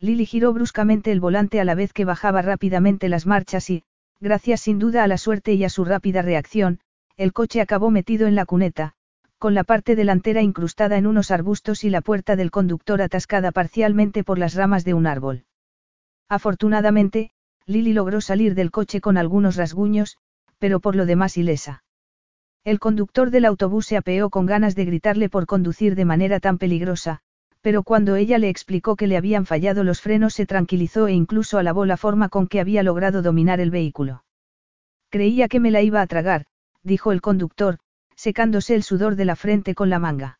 Lily 0.00 0.24
giró 0.24 0.54
bruscamente 0.54 1.12
el 1.12 1.20
volante 1.20 1.60
a 1.60 1.66
la 1.66 1.74
vez 1.74 1.92
que 1.92 2.06
bajaba 2.06 2.40
rápidamente 2.40 3.10
las 3.10 3.26
marchas 3.26 3.68
y, 3.68 3.82
gracias 4.20 4.62
sin 4.62 4.78
duda 4.78 5.04
a 5.04 5.06
la 5.06 5.18
suerte 5.18 5.52
y 5.52 5.64
a 5.64 5.68
su 5.68 5.84
rápida 5.84 6.22
reacción, 6.22 6.80
el 7.18 7.34
coche 7.34 7.60
acabó 7.60 7.90
metido 7.90 8.26
en 8.26 8.34
la 8.34 8.46
cuneta, 8.46 8.94
con 9.36 9.52
la 9.52 9.64
parte 9.64 9.96
delantera 9.96 10.40
incrustada 10.40 10.96
en 10.96 11.06
unos 11.06 11.30
arbustos 11.30 11.84
y 11.84 11.90
la 11.90 12.00
puerta 12.00 12.36
del 12.36 12.50
conductor 12.50 13.02
atascada 13.02 13.52
parcialmente 13.52 14.24
por 14.24 14.38
las 14.38 14.54
ramas 14.54 14.82
de 14.82 14.94
un 14.94 15.06
árbol. 15.06 15.44
Afortunadamente, 16.30 17.32
Lily 17.66 17.92
logró 17.92 18.22
salir 18.22 18.54
del 18.54 18.70
coche 18.70 19.02
con 19.02 19.18
algunos 19.18 19.56
rasguños, 19.56 20.16
pero 20.58 20.80
por 20.80 20.96
lo 20.96 21.06
demás 21.06 21.36
ilesa. 21.36 21.82
El 22.64 22.78
conductor 22.78 23.30
del 23.30 23.44
autobús 23.44 23.86
se 23.86 23.96
apeó 23.96 24.30
con 24.30 24.46
ganas 24.46 24.74
de 24.74 24.84
gritarle 24.84 25.28
por 25.28 25.46
conducir 25.46 25.94
de 25.94 26.04
manera 26.04 26.40
tan 26.40 26.58
peligrosa, 26.58 27.20
pero 27.60 27.82
cuando 27.82 28.16
ella 28.16 28.38
le 28.38 28.48
explicó 28.48 28.96
que 28.96 29.06
le 29.06 29.16
habían 29.16 29.46
fallado 29.46 29.84
los 29.84 30.00
frenos 30.00 30.34
se 30.34 30.46
tranquilizó 30.46 31.08
e 31.08 31.12
incluso 31.12 31.58
alabó 31.58 31.84
la 31.86 31.96
forma 31.96 32.28
con 32.28 32.46
que 32.46 32.60
había 32.60 32.82
logrado 32.82 33.22
dominar 33.22 33.60
el 33.60 33.70
vehículo. 33.70 34.24
Creía 35.10 35.48
que 35.48 35.60
me 35.60 35.70
la 35.70 35.82
iba 35.82 36.00
a 36.00 36.06
tragar, 36.06 36.44
dijo 36.82 37.12
el 37.12 37.20
conductor, 37.20 37.78
secándose 38.14 38.74
el 38.74 38.82
sudor 38.82 39.16
de 39.16 39.24
la 39.24 39.36
frente 39.36 39.74
con 39.74 39.90
la 39.90 39.98
manga. 39.98 40.38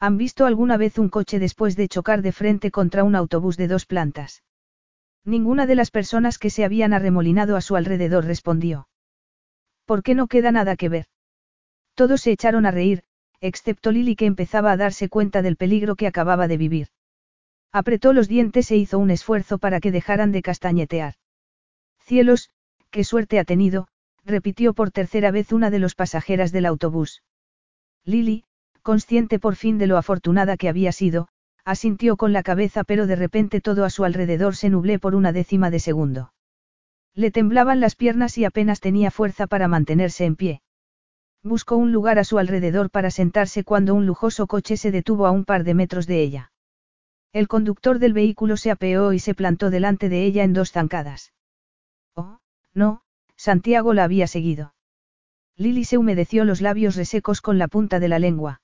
¿Han 0.00 0.16
visto 0.16 0.46
alguna 0.46 0.76
vez 0.76 0.98
un 0.98 1.08
coche 1.08 1.38
después 1.38 1.76
de 1.76 1.88
chocar 1.88 2.22
de 2.22 2.32
frente 2.32 2.70
contra 2.70 3.04
un 3.04 3.16
autobús 3.16 3.56
de 3.56 3.68
dos 3.68 3.86
plantas? 3.86 4.42
Ninguna 5.24 5.66
de 5.66 5.74
las 5.74 5.90
personas 5.90 6.38
que 6.38 6.50
se 6.50 6.64
habían 6.64 6.92
arremolinado 6.92 7.56
a 7.56 7.60
su 7.60 7.74
alrededor 7.74 8.24
respondió. 8.24 8.88
¿Por 9.88 10.02
qué 10.02 10.14
no 10.14 10.26
queda 10.26 10.52
nada 10.52 10.76
que 10.76 10.90
ver? 10.90 11.06
Todos 11.94 12.20
se 12.20 12.30
echaron 12.30 12.66
a 12.66 12.70
reír, 12.70 13.04
excepto 13.40 13.90
Lily 13.90 14.16
que 14.16 14.26
empezaba 14.26 14.70
a 14.70 14.76
darse 14.76 15.08
cuenta 15.08 15.40
del 15.40 15.56
peligro 15.56 15.96
que 15.96 16.06
acababa 16.06 16.46
de 16.46 16.58
vivir. 16.58 16.88
Apretó 17.72 18.12
los 18.12 18.28
dientes 18.28 18.70
e 18.70 18.76
hizo 18.76 18.98
un 18.98 19.10
esfuerzo 19.10 19.56
para 19.56 19.80
que 19.80 19.90
dejaran 19.90 20.30
de 20.30 20.42
castañetear. 20.42 21.14
Cielos, 22.00 22.50
qué 22.90 23.02
suerte 23.02 23.38
ha 23.38 23.44
tenido, 23.44 23.88
repitió 24.26 24.74
por 24.74 24.90
tercera 24.90 25.30
vez 25.30 25.54
una 25.54 25.70
de 25.70 25.78
los 25.78 25.94
pasajeras 25.94 26.52
del 26.52 26.66
autobús. 26.66 27.22
Lily, 28.04 28.44
consciente 28.82 29.38
por 29.38 29.56
fin 29.56 29.78
de 29.78 29.86
lo 29.86 29.96
afortunada 29.96 30.58
que 30.58 30.68
había 30.68 30.92
sido, 30.92 31.28
asintió 31.64 32.18
con 32.18 32.34
la 32.34 32.42
cabeza 32.42 32.84
pero 32.84 33.06
de 33.06 33.16
repente 33.16 33.62
todo 33.62 33.86
a 33.86 33.90
su 33.90 34.04
alrededor 34.04 34.54
se 34.54 34.68
nublé 34.68 34.98
por 34.98 35.14
una 35.14 35.32
décima 35.32 35.70
de 35.70 35.80
segundo. 35.80 36.34
Le 37.18 37.32
temblaban 37.32 37.80
las 37.80 37.96
piernas 37.96 38.38
y 38.38 38.44
apenas 38.44 38.78
tenía 38.78 39.10
fuerza 39.10 39.48
para 39.48 39.66
mantenerse 39.66 40.24
en 40.24 40.36
pie. 40.36 40.62
Buscó 41.42 41.76
un 41.76 41.90
lugar 41.90 42.20
a 42.20 42.22
su 42.22 42.38
alrededor 42.38 42.90
para 42.90 43.10
sentarse 43.10 43.64
cuando 43.64 43.96
un 43.96 44.06
lujoso 44.06 44.46
coche 44.46 44.76
se 44.76 44.92
detuvo 44.92 45.26
a 45.26 45.32
un 45.32 45.44
par 45.44 45.64
de 45.64 45.74
metros 45.74 46.06
de 46.06 46.22
ella. 46.22 46.52
El 47.32 47.48
conductor 47.48 47.98
del 47.98 48.12
vehículo 48.12 48.56
se 48.56 48.70
apeó 48.70 49.12
y 49.12 49.18
se 49.18 49.34
plantó 49.34 49.68
delante 49.68 50.08
de 50.08 50.26
ella 50.26 50.44
en 50.44 50.52
dos 50.52 50.70
zancadas. 50.70 51.32
Oh, 52.14 52.38
no, 52.72 53.02
Santiago 53.34 53.94
la 53.94 54.04
había 54.04 54.28
seguido. 54.28 54.74
Lily 55.56 55.86
se 55.86 55.98
humedeció 55.98 56.44
los 56.44 56.60
labios 56.60 56.94
resecos 56.94 57.40
con 57.40 57.58
la 57.58 57.66
punta 57.66 57.98
de 57.98 58.06
la 58.06 58.20
lengua. 58.20 58.60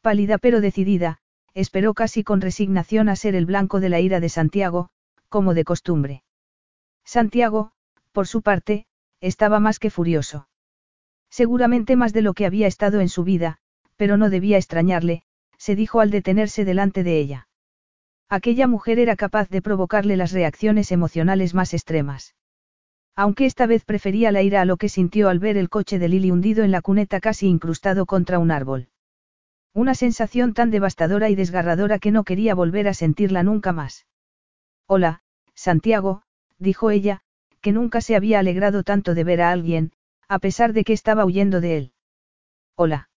Pálida 0.00 0.38
pero 0.38 0.60
decidida, 0.60 1.18
esperó 1.54 1.92
casi 1.92 2.22
con 2.22 2.40
resignación 2.40 3.08
a 3.08 3.16
ser 3.16 3.34
el 3.34 3.46
blanco 3.46 3.80
de 3.80 3.88
la 3.88 3.98
ira 3.98 4.20
de 4.20 4.28
Santiago, 4.28 4.90
como 5.28 5.54
de 5.54 5.64
costumbre. 5.64 6.23
Santiago, 7.04 7.72
por 8.12 8.26
su 8.26 8.42
parte, 8.42 8.86
estaba 9.20 9.60
más 9.60 9.78
que 9.78 9.90
furioso. 9.90 10.48
Seguramente 11.30 11.96
más 11.96 12.12
de 12.12 12.22
lo 12.22 12.34
que 12.34 12.46
había 12.46 12.66
estado 12.66 13.00
en 13.00 13.08
su 13.08 13.24
vida, 13.24 13.58
pero 13.96 14.16
no 14.16 14.30
debía 14.30 14.56
extrañarle, 14.56 15.22
se 15.58 15.76
dijo 15.76 16.00
al 16.00 16.10
detenerse 16.10 16.64
delante 16.64 17.02
de 17.02 17.18
ella. 17.18 17.48
Aquella 18.28 18.66
mujer 18.66 18.98
era 18.98 19.16
capaz 19.16 19.48
de 19.48 19.62
provocarle 19.62 20.16
las 20.16 20.32
reacciones 20.32 20.92
emocionales 20.92 21.54
más 21.54 21.74
extremas. 21.74 22.34
Aunque 23.16 23.46
esta 23.46 23.66
vez 23.66 23.84
prefería 23.84 24.32
la 24.32 24.42
ira 24.42 24.60
a 24.60 24.64
lo 24.64 24.76
que 24.76 24.88
sintió 24.88 25.28
al 25.28 25.38
ver 25.38 25.56
el 25.56 25.68
coche 25.68 25.98
de 25.98 26.08
Lily 26.08 26.30
hundido 26.30 26.64
en 26.64 26.72
la 26.72 26.82
cuneta 26.82 27.20
casi 27.20 27.46
incrustado 27.46 28.06
contra 28.06 28.38
un 28.38 28.50
árbol. 28.50 28.88
Una 29.72 29.94
sensación 29.94 30.54
tan 30.54 30.70
devastadora 30.70 31.30
y 31.30 31.34
desgarradora 31.34 31.98
que 31.98 32.10
no 32.10 32.24
quería 32.24 32.54
volver 32.54 32.88
a 32.88 32.94
sentirla 32.94 33.42
nunca 33.42 33.72
más. 33.72 34.06
Hola, 34.86 35.22
Santiago, 35.54 36.22
dijo 36.64 36.90
ella, 36.90 37.20
que 37.60 37.70
nunca 37.70 38.00
se 38.00 38.16
había 38.16 38.40
alegrado 38.40 38.82
tanto 38.82 39.14
de 39.14 39.22
ver 39.22 39.40
a 39.40 39.52
alguien, 39.52 39.92
a 40.28 40.40
pesar 40.40 40.72
de 40.72 40.82
que 40.82 40.92
estaba 40.92 41.24
huyendo 41.24 41.60
de 41.60 41.76
él. 41.76 41.92
Hola. 42.74 43.08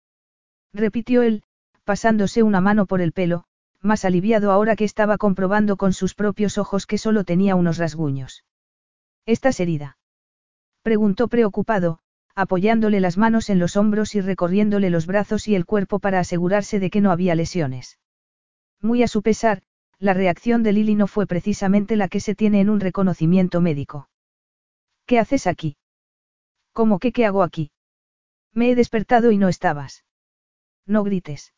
repitió 0.71 1.23
él, 1.23 1.41
pasándose 1.83 2.43
una 2.43 2.61
mano 2.61 2.85
por 2.85 3.01
el 3.01 3.11
pelo, 3.11 3.45
más 3.81 4.05
aliviado 4.05 4.51
ahora 4.51 4.75
que 4.75 4.83
estaba 4.83 5.17
comprobando 5.17 5.77
con 5.77 5.93
sus 5.93 6.13
propios 6.13 6.59
ojos 6.59 6.85
que 6.85 6.99
solo 6.99 7.23
tenía 7.23 7.55
unos 7.55 7.77
rasguños. 7.77 8.43
¿Estás 9.25 9.59
herida? 9.59 9.97
Preguntó 10.83 11.27
preocupado, 11.27 11.99
apoyándole 12.35 12.99
las 12.99 13.17
manos 13.17 13.49
en 13.49 13.59
los 13.59 13.75
hombros 13.75 14.13
y 14.15 14.21
recorriéndole 14.21 14.89
los 14.89 15.07
brazos 15.07 15.47
y 15.47 15.55
el 15.55 15.65
cuerpo 15.65 15.99
para 15.99 16.19
asegurarse 16.19 16.79
de 16.79 16.89
que 16.89 17.01
no 17.01 17.11
había 17.11 17.33
lesiones. 17.33 17.97
Muy 18.81 19.01
a 19.01 19.07
su 19.07 19.21
pesar, 19.21 19.63
la 19.99 20.13
reacción 20.13 20.63
de 20.63 20.73
Lily 20.73 20.95
no 20.95 21.07
fue 21.07 21.25
precisamente 21.25 21.95
la 21.95 22.07
que 22.07 22.19
se 22.19 22.35
tiene 22.35 22.61
en 22.61 22.69
un 22.69 22.79
reconocimiento 22.79 23.61
médico. 23.61 24.09
¿Qué 25.05 25.19
haces 25.19 25.47
aquí? 25.47 25.77
¿Cómo 26.71 26.99
que 26.99 27.11
qué 27.11 27.25
hago 27.25 27.43
aquí? 27.43 27.71
Me 28.53 28.69
he 28.69 28.75
despertado 28.75 29.31
y 29.31 29.37
no 29.37 29.49
estabas. 29.49 30.05
No 30.85 31.03
grites. 31.03 31.53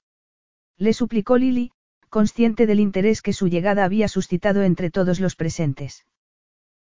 Le 0.78 0.94
suplicó 0.94 1.38
Lily, 1.38 1.72
consciente 2.10 2.66
del 2.66 2.80
interés 2.80 3.22
que 3.22 3.34
su 3.34 3.48
llegada 3.48 3.84
había 3.84 4.08
suscitado 4.08 4.64
entre 4.64 4.90
todos 4.90 5.20
los 5.20 5.36
presentes. 5.36 6.06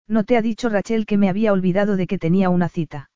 No 0.07 0.25
te 0.25 0.37
ha 0.37 0.43
dicho 0.43 0.69
Rachel 0.69 1.07
que 1.07 1.17
me 1.17 1.29
había 1.29 1.53
olvidado 1.53 1.97
de 1.97 2.07
que 2.07 2.19
tenía 2.19 2.51
una 2.51 2.69
cita. 2.69 3.11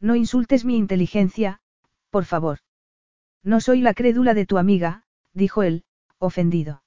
No 0.00 0.14
insultes 0.14 0.64
mi 0.64 0.76
inteligencia, 0.76 1.60
por 2.10 2.24
favor. 2.24 2.58
No 3.42 3.60
soy 3.60 3.80
la 3.80 3.94
crédula 3.94 4.34
de 4.34 4.46
tu 4.46 4.58
amiga, 4.58 5.04
dijo 5.32 5.62
él, 5.62 5.84
ofendido. 6.18 6.83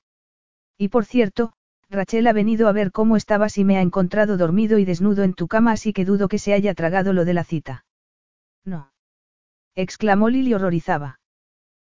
Y 0.78 0.90
por 0.90 1.06
cierto, 1.06 1.54
Rachel 1.90 2.28
ha 2.28 2.34
venido 2.34 2.68
a 2.68 2.72
ver 2.72 2.92
cómo 2.92 3.16
estabas 3.16 3.58
y 3.58 3.64
me 3.64 3.78
ha 3.78 3.82
encontrado 3.82 4.38
dormido 4.38 4.78
y 4.78 4.86
desnudo 4.86 5.24
en 5.24 5.34
tu 5.34 5.48
cama, 5.48 5.72
así 5.72 5.94
que 5.94 6.06
dudo 6.06 6.28
que 6.28 6.40
se 6.40 6.54
haya 6.54 6.74
tragado 6.74 7.14
lo 7.14 7.26
de 7.26 7.34
la 7.34 7.44
cita. 7.44 7.86
No. 8.66 8.92
exclamó 9.76 10.30
Lily 10.30 10.54
horrorizada. 10.54 11.20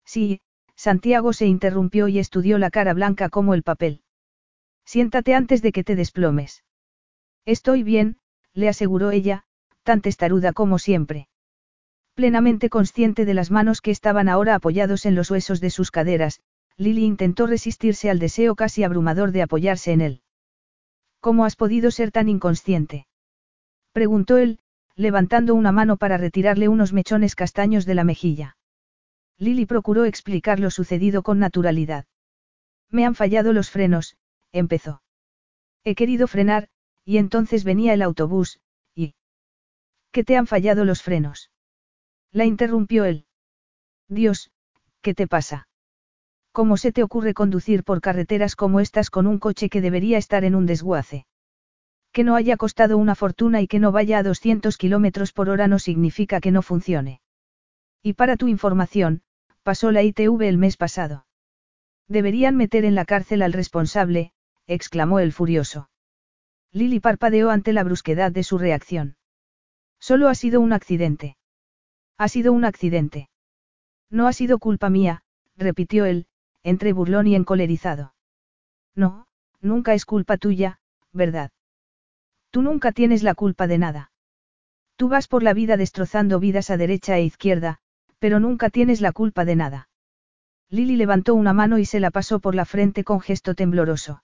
Sí, 0.05 0.41
Santiago 0.75 1.33
se 1.33 1.45
interrumpió 1.45 2.07
y 2.07 2.19
estudió 2.19 2.57
la 2.57 2.71
cara 2.71 2.93
blanca 2.93 3.29
como 3.29 3.53
el 3.53 3.63
papel. 3.63 4.01
Siéntate 4.85 5.35
antes 5.35 5.61
de 5.61 5.71
que 5.71 5.83
te 5.83 5.95
desplomes. 5.95 6.63
Estoy 7.45 7.83
bien, 7.83 8.17
le 8.53 8.69
aseguró 8.69 9.11
ella, 9.11 9.43
tan 9.83 10.01
testaruda 10.01 10.53
como 10.53 10.79
siempre. 10.79 11.27
Plenamente 12.13 12.69
consciente 12.69 13.25
de 13.25 13.33
las 13.33 13.51
manos 13.51 13.81
que 13.81 13.91
estaban 13.91 14.29
ahora 14.29 14.55
apoyados 14.55 15.05
en 15.05 15.15
los 15.15 15.31
huesos 15.31 15.61
de 15.61 15.69
sus 15.69 15.91
caderas, 15.91 16.41
Lily 16.81 17.05
intentó 17.05 17.45
resistirse 17.45 18.09
al 18.09 18.17
deseo 18.17 18.55
casi 18.55 18.83
abrumador 18.83 19.31
de 19.31 19.43
apoyarse 19.43 19.91
en 19.91 20.01
él. 20.01 20.21
¿Cómo 21.19 21.45
has 21.45 21.55
podido 21.55 21.91
ser 21.91 22.11
tan 22.11 22.27
inconsciente? 22.27 23.05
preguntó 23.91 24.37
él, 24.37 24.57
levantando 24.95 25.53
una 25.53 25.71
mano 25.71 25.97
para 25.97 26.17
retirarle 26.17 26.69
unos 26.69 26.91
mechones 26.91 27.35
castaños 27.35 27.85
de 27.85 27.93
la 27.93 28.03
mejilla. 28.03 28.57
Lily 29.37 29.67
procuró 29.67 30.05
explicar 30.05 30.59
lo 30.59 30.71
sucedido 30.71 31.21
con 31.21 31.37
naturalidad. 31.37 32.05
Me 32.89 33.05
han 33.05 33.13
fallado 33.13 33.53
los 33.53 33.69
frenos, 33.69 34.17
empezó. 34.51 35.03
He 35.83 35.93
querido 35.93 36.25
frenar, 36.25 36.67
y 37.05 37.17
entonces 37.17 37.63
venía 37.63 37.93
el 37.93 38.01
autobús, 38.01 38.59
y... 38.95 39.13
¿Qué 40.11 40.23
te 40.23 40.35
han 40.35 40.47
fallado 40.47 40.83
los 40.83 41.03
frenos? 41.03 41.51
La 42.31 42.45
interrumpió 42.45 43.05
él. 43.05 43.27
Dios, 44.07 44.49
¿qué 45.01 45.13
te 45.13 45.27
pasa? 45.27 45.67
¿Cómo 46.51 46.75
se 46.75 46.91
te 46.91 47.01
ocurre 47.01 47.33
conducir 47.33 47.83
por 47.83 48.01
carreteras 48.01 48.55
como 48.55 48.81
estas 48.81 49.09
con 49.09 49.25
un 49.25 49.39
coche 49.39 49.69
que 49.69 49.79
debería 49.79 50.17
estar 50.17 50.43
en 50.43 50.55
un 50.55 50.65
desguace? 50.65 51.25
Que 52.11 52.25
no 52.25 52.35
haya 52.35 52.57
costado 52.57 52.97
una 52.97 53.15
fortuna 53.15 53.61
y 53.61 53.67
que 53.67 53.79
no 53.79 53.93
vaya 53.93 54.17
a 54.17 54.23
200 54.23 54.77
kilómetros 54.77 55.31
por 55.31 55.49
hora 55.49 55.67
no 55.67 55.79
significa 55.79 56.41
que 56.41 56.51
no 56.51 56.61
funcione. 56.61 57.21
Y 58.03 58.13
para 58.13 58.35
tu 58.35 58.49
información, 58.49 59.21
pasó 59.63 59.91
la 59.91 60.03
ITV 60.03 60.41
el 60.41 60.57
mes 60.57 60.75
pasado. 60.75 61.25
Deberían 62.09 62.57
meter 62.57 62.83
en 62.83 62.95
la 62.95 63.05
cárcel 63.05 63.43
al 63.43 63.53
responsable, 63.53 64.33
exclamó 64.67 65.19
el 65.19 65.31
furioso. 65.31 65.89
Lily 66.73 66.99
parpadeó 66.99 67.49
ante 67.49 67.71
la 67.71 67.85
brusquedad 67.85 68.31
de 68.31 68.43
su 68.43 68.57
reacción. 68.57 69.15
Solo 69.99 70.27
ha 70.27 70.35
sido 70.35 70.59
un 70.59 70.73
accidente. 70.73 71.37
Ha 72.17 72.27
sido 72.27 72.51
un 72.51 72.65
accidente. 72.65 73.29
No 74.09 74.27
ha 74.27 74.33
sido 74.33 74.59
culpa 74.59 74.89
mía, 74.89 75.23
repitió 75.55 76.05
él, 76.05 76.27
entre 76.63 76.93
burlón 76.93 77.27
y 77.27 77.35
encolerizado. 77.35 78.13
No, 78.95 79.27
nunca 79.61 79.93
es 79.93 80.05
culpa 80.05 80.37
tuya, 80.37 80.79
¿verdad? 81.11 81.51
Tú 82.51 82.61
nunca 82.61 82.91
tienes 82.91 83.23
la 83.23 83.33
culpa 83.33 83.67
de 83.67 83.77
nada. 83.77 84.11
Tú 84.95 85.09
vas 85.09 85.27
por 85.27 85.41
la 85.41 85.53
vida 85.53 85.77
destrozando 85.77 86.39
vidas 86.39 86.69
a 86.69 86.77
derecha 86.77 87.17
e 87.17 87.23
izquierda, 87.23 87.79
pero 88.19 88.39
nunca 88.39 88.69
tienes 88.69 89.01
la 89.01 89.11
culpa 89.11 89.45
de 89.45 89.55
nada. 89.55 89.89
Lily 90.69 90.95
levantó 90.95 91.33
una 91.35 91.53
mano 91.53 91.79
y 91.79 91.85
se 91.85 91.99
la 91.99 92.11
pasó 92.11 92.39
por 92.39 92.55
la 92.55 92.65
frente 92.65 93.03
con 93.03 93.19
gesto 93.19 93.55
tembloroso. 93.55 94.23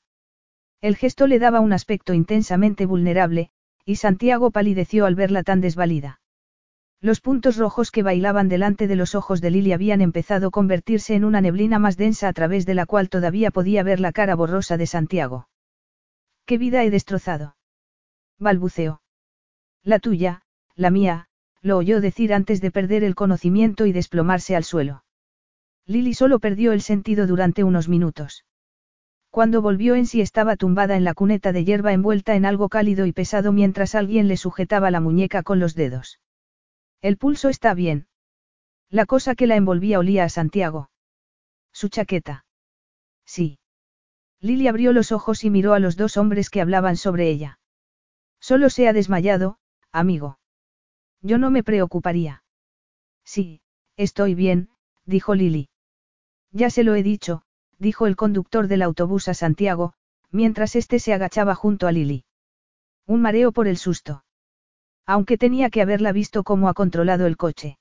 El 0.82 0.96
gesto 0.96 1.26
le 1.28 1.40
daba 1.40 1.60
un 1.60 1.74
aspecto 1.74 2.14
intensamente 2.14 2.86
vulnerable, 2.86 3.50
y 3.86 3.96
Santiago 3.96 4.52
palideció 4.52 5.06
al 5.06 5.16
verla 5.16 5.44
tan 5.44 5.62
desvalida. 5.62 6.22
Los 7.00 7.22
puntos 7.22 7.58
rojos 7.58 7.92
que 7.92 8.02
bailaban 8.02 8.50
delante 8.50 8.88
de 8.88 8.96
los 8.96 9.14
ojos 9.14 9.40
de 9.40 9.52
Lily 9.52 9.72
habían 9.72 10.02
empezado 10.02 10.48
a 10.48 10.52
convertirse 10.52 11.14
en 11.14 11.26
una 11.26 11.42
neblina 11.42 11.78
más 11.78 11.96
densa 11.96 12.28
a 12.28 12.34
través 12.34 12.66
de 12.66 12.74
la 12.74 12.88
cual 12.88 13.10
todavía 13.10 13.52
podía 13.52 13.84
ver 13.84 14.00
la 14.00 14.12
cara 14.12 14.36
borrosa 14.36 14.78
de 14.78 14.88
Santiago. 14.88 15.48
¿Qué 16.46 16.58
vida 16.58 16.84
he 16.84 16.90
destrozado? 16.90 17.56
balbuceó. 18.40 19.02
La 19.84 20.00
tuya, 20.00 20.42
la 20.76 20.90
mía, 20.90 21.28
lo 21.62 21.78
oyó 21.78 22.02
decir 22.02 22.34
antes 22.34 22.62
de 22.62 22.72
perder 22.72 23.04
el 23.04 23.14
conocimiento 23.14 23.86
y 23.86 23.92
desplomarse 23.92 24.56
al 24.56 24.64
suelo. 24.64 25.04
Lily 25.86 26.16
solo 26.16 26.40
perdió 26.40 26.72
el 26.72 26.82
sentido 26.82 27.28
durante 27.28 27.64
unos 27.64 27.90
minutos. 27.90 28.44
Cuando 29.30 29.62
volvió 29.62 29.94
en 29.94 30.08
sí 30.08 30.22
estaba 30.22 30.56
tumbada 30.56 30.96
en 30.96 31.04
la 31.04 31.14
cuneta 31.14 31.52
de 31.52 31.64
hierba 31.64 31.94
envuelta 31.94 32.36
en 32.36 32.46
algo 32.46 32.70
cálido 32.70 33.06
y 33.06 33.12
pesado 33.12 33.52
mientras 33.52 33.94
alguien 33.94 34.28
le 34.28 34.38
sujetaba 34.38 34.90
la 34.90 35.00
muñeca 35.00 35.44
con 35.44 35.60
los 35.60 35.76
dedos. 35.76 36.20
El 37.02 37.18
pulso 37.18 37.50
está 37.50 37.74
bien. 37.74 38.08
La 38.90 39.06
cosa 39.06 39.36
que 39.36 39.48
la 39.48 39.56
envolvía 39.56 40.00
olía 40.00 40.24
a 40.24 40.30
Santiago. 40.30 40.90
Su 41.72 41.90
chaqueta. 41.90 42.46
Sí. 43.26 43.60
Lily 44.40 44.68
abrió 44.68 44.94
los 44.94 45.12
ojos 45.12 45.44
y 45.44 45.50
miró 45.50 45.74
a 45.74 45.80
los 45.80 45.98
dos 45.98 46.18
hombres 46.18 46.50
que 46.50 46.62
hablaban 46.62 46.96
sobre 46.96 47.30
ella. 47.30 47.60
Solo 48.40 48.70
se 48.70 48.88
ha 48.88 48.94
desmayado, 48.94 49.60
amigo. 49.92 50.40
Yo 51.22 51.38
no 51.38 51.52
me 51.52 51.64
preocuparía. 51.64 52.44
Sí, 53.24 53.62
estoy 53.96 54.36
bien, 54.36 54.70
dijo 55.06 55.36
Lily. 55.36 55.70
Ya 56.52 56.70
se 56.70 56.84
lo 56.84 56.96
he 56.96 57.04
dicho, 57.04 57.44
dijo 57.78 58.08
el 58.08 58.16
conductor 58.16 58.68
del 58.68 58.82
autobús 58.84 59.28
a 59.28 59.34
Santiago, 59.34 59.94
mientras 60.32 60.76
éste 60.76 61.00
se 61.00 61.14
agachaba 61.14 61.56
junto 61.56 61.88
a 61.88 61.92
Lily. 61.92 62.26
Un 63.06 63.22
mareo 63.22 63.52
por 63.52 63.68
el 63.68 63.78
susto. 63.78 64.24
Aunque 65.08 65.38
tenía 65.38 65.70
que 65.70 65.82
haberla 65.82 66.12
visto 66.12 66.44
cómo 66.44 66.68
ha 66.68 66.74
controlado 66.74 67.26
el 67.26 67.38
coche. 67.38 67.80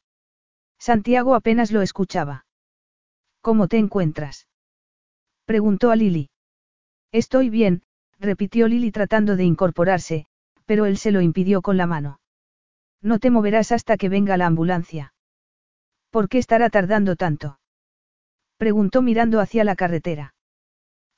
Santiago 0.79 1.35
apenas 1.35 1.73
lo 1.73 1.83
escuchaba. 1.83 2.47
¿Cómo 3.41 3.67
te 3.67 3.79
encuentras? 3.79 4.47
preguntó 5.45 5.91
a 5.91 5.97
Lily. 5.97 6.31
Estoy 7.13 7.51
bien, 7.51 7.83
repitió 8.21 8.69
Lily 8.69 8.93
tratando 8.93 9.37
de 9.37 9.45
incorporarse, 9.45 10.27
pero 10.67 10.87
él 10.87 10.99
se 10.99 11.11
lo 11.11 11.21
impidió 11.21 11.63
con 11.63 11.77
la 11.77 11.87
mano. 11.87 12.21
No 13.03 13.19
te 13.19 13.31
moverás 13.31 13.73
hasta 13.73 13.97
que 13.97 14.09
venga 14.09 14.37
la 14.37 14.47
ambulancia. 14.47 15.13
¿Por 16.11 16.29
qué 16.29 16.39
estará 16.39 16.71
tardando 16.71 17.17
tanto? 17.17 17.59
preguntó 18.57 19.03
mirando 19.03 19.41
hacia 19.41 19.65
la 19.65 19.77
carretera. 19.77 20.35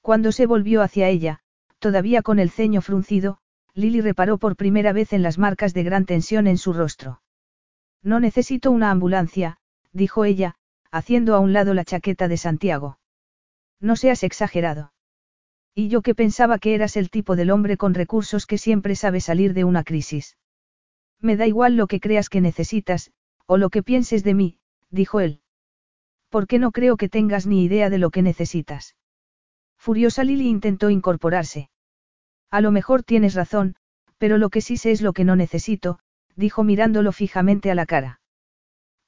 Cuando 0.00 0.32
se 0.32 0.46
volvió 0.46 0.82
hacia 0.82 1.08
ella, 1.08 1.40
todavía 1.78 2.22
con 2.22 2.38
el 2.38 2.50
ceño 2.50 2.80
fruncido, 2.80 3.38
Lily 3.78 4.00
reparó 4.00 4.38
por 4.38 4.56
primera 4.56 4.92
vez 4.92 5.12
en 5.12 5.22
las 5.22 5.38
marcas 5.38 5.72
de 5.72 5.84
gran 5.84 6.04
tensión 6.04 6.48
en 6.48 6.58
su 6.58 6.72
rostro. 6.72 7.22
No 8.02 8.18
necesito 8.18 8.72
una 8.72 8.90
ambulancia, 8.90 9.58
dijo 9.92 10.24
ella, 10.24 10.56
haciendo 10.90 11.36
a 11.36 11.38
un 11.38 11.52
lado 11.52 11.74
la 11.74 11.84
chaqueta 11.84 12.26
de 12.26 12.38
Santiago. 12.38 12.98
No 13.80 13.94
seas 13.94 14.24
exagerado. 14.24 14.92
Y 15.76 15.86
yo 15.86 16.02
que 16.02 16.16
pensaba 16.16 16.58
que 16.58 16.74
eras 16.74 16.96
el 16.96 17.08
tipo 17.08 17.36
del 17.36 17.52
hombre 17.52 17.76
con 17.76 17.94
recursos 17.94 18.46
que 18.46 18.58
siempre 18.58 18.96
sabe 18.96 19.20
salir 19.20 19.54
de 19.54 19.62
una 19.62 19.84
crisis. 19.84 20.36
Me 21.20 21.36
da 21.36 21.46
igual 21.46 21.76
lo 21.76 21.86
que 21.86 22.00
creas 22.00 22.28
que 22.28 22.40
necesitas, 22.40 23.12
o 23.46 23.58
lo 23.58 23.70
que 23.70 23.84
pienses 23.84 24.24
de 24.24 24.34
mí, 24.34 24.58
dijo 24.90 25.20
él. 25.20 25.40
Porque 26.30 26.58
no 26.58 26.72
creo 26.72 26.96
que 26.96 27.08
tengas 27.08 27.46
ni 27.46 27.62
idea 27.62 27.90
de 27.90 27.98
lo 27.98 28.10
que 28.10 28.22
necesitas. 28.22 28.96
Furiosa 29.76 30.24
Lily 30.24 30.48
intentó 30.48 30.90
incorporarse. 30.90 31.70
A 32.50 32.60
lo 32.60 32.70
mejor 32.70 33.02
tienes 33.02 33.34
razón, 33.34 33.76
pero 34.18 34.38
lo 34.38 34.50
que 34.50 34.60
sí 34.60 34.76
sé 34.76 34.90
es 34.90 35.02
lo 35.02 35.12
que 35.12 35.24
no 35.24 35.36
necesito, 35.36 35.98
dijo 36.34 36.64
mirándolo 36.64 37.12
fijamente 37.12 37.70
a 37.70 37.74
la 37.74 37.86
cara. 37.86 38.20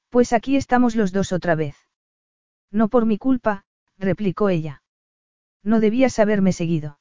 Pues 0.08 0.32
aquí 0.32 0.56
estamos 0.56 0.96
los 0.96 1.12
dos 1.12 1.32
otra 1.32 1.54
vez. 1.54 1.76
No 2.70 2.88
por 2.88 3.06
mi 3.06 3.18
culpa, 3.18 3.64
replicó 3.98 4.48
ella. 4.48 4.82
No 5.62 5.80
debías 5.80 6.18
haberme 6.18 6.52
seguido. 6.52 6.98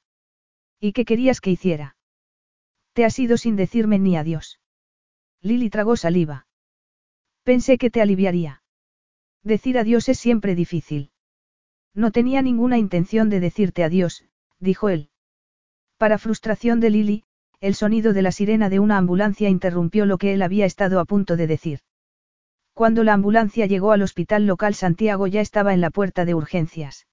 ¿Y 0.79 0.93
qué 0.93 1.05
querías 1.05 1.41
que 1.41 1.51
hiciera? 1.51 1.97
Te 2.93 3.05
has 3.05 3.17
ido 3.19 3.37
sin 3.37 3.55
decirme 3.55 3.99
ni 3.99 4.17
adiós. 4.17 4.59
Lily 5.41 5.69
tragó 5.69 5.95
saliva. 5.95 6.47
Pensé 7.43 7.77
que 7.77 7.89
te 7.89 8.01
aliviaría. 8.01 8.61
Decir 9.43 9.77
adiós 9.77 10.09
es 10.09 10.19
siempre 10.19 10.55
difícil. 10.55 11.11
No 11.93 12.11
tenía 12.11 12.41
ninguna 12.41 12.77
intención 12.77 13.29
de 13.29 13.39
decirte 13.39 13.83
adiós, 13.83 14.25
dijo 14.59 14.89
él. 14.89 15.09
Para 15.99 16.17
frustración 16.17 16.79
de 16.79 16.91
Lily, 16.91 17.23
el 17.59 17.75
sonido 17.75 18.13
de 18.13 18.21
la 18.21 18.31
sirena 18.31 18.69
de 18.69 18.79
una 18.79 18.97
ambulancia 18.97 19.49
interrumpió 19.49 20.05
lo 20.05 20.17
que 20.17 20.33
él 20.33 20.41
había 20.41 20.65
estado 20.65 21.01
a 21.01 21.03
punto 21.03 21.35
de 21.35 21.45
decir. 21.45 21.79
Cuando 22.73 23.03
la 23.03 23.11
ambulancia 23.11 23.65
llegó 23.65 23.91
al 23.91 24.01
hospital 24.01 24.47
local 24.47 24.75
Santiago 24.75 25.27
ya 25.27 25.41
estaba 25.41 25.73
en 25.73 25.81
la 25.81 25.89
puerta 25.89 26.23
de 26.23 26.35
urgencias. 26.35 27.05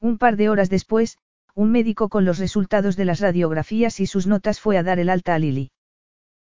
Un 0.00 0.18
par 0.18 0.36
de 0.36 0.48
horas 0.48 0.70
después, 0.70 1.18
un 1.54 1.70
médico 1.70 2.08
con 2.08 2.24
los 2.24 2.40
resultados 2.40 2.96
de 2.96 3.04
las 3.04 3.20
radiografías 3.20 4.00
y 4.00 4.06
sus 4.06 4.26
notas 4.26 4.58
fue 4.58 4.76
a 4.76 4.82
dar 4.82 4.98
el 4.98 5.08
alta 5.08 5.36
a 5.36 5.38
Lily. 5.38 5.70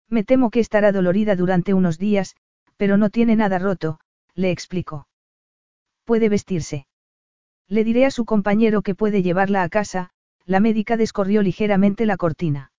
Me 0.07 0.23
temo 0.23 0.51
que 0.51 0.59
estará 0.59 0.91
dolorida 0.91 1.35
durante 1.35 1.73
unos 1.73 1.97
días, 1.97 2.35
pero 2.77 2.95
no 2.97 3.09
tiene 3.09 3.35
nada 3.35 3.57
roto, 3.57 3.99
le 4.35 4.51
explicó. 4.51 5.07
Puede 6.03 6.29
vestirse. 6.29 6.85
Le 7.67 7.83
diré 7.83 8.05
a 8.05 8.11
su 8.11 8.23
compañero 8.23 8.83
que 8.83 8.93
puede 8.93 9.23
llevarla 9.23 9.63
a 9.63 9.69
casa, 9.69 10.11
la 10.45 10.59
médica 10.59 10.97
descorrió 10.97 11.41
ligeramente 11.41 12.05
la 12.05 12.17
cortina. 12.17 12.71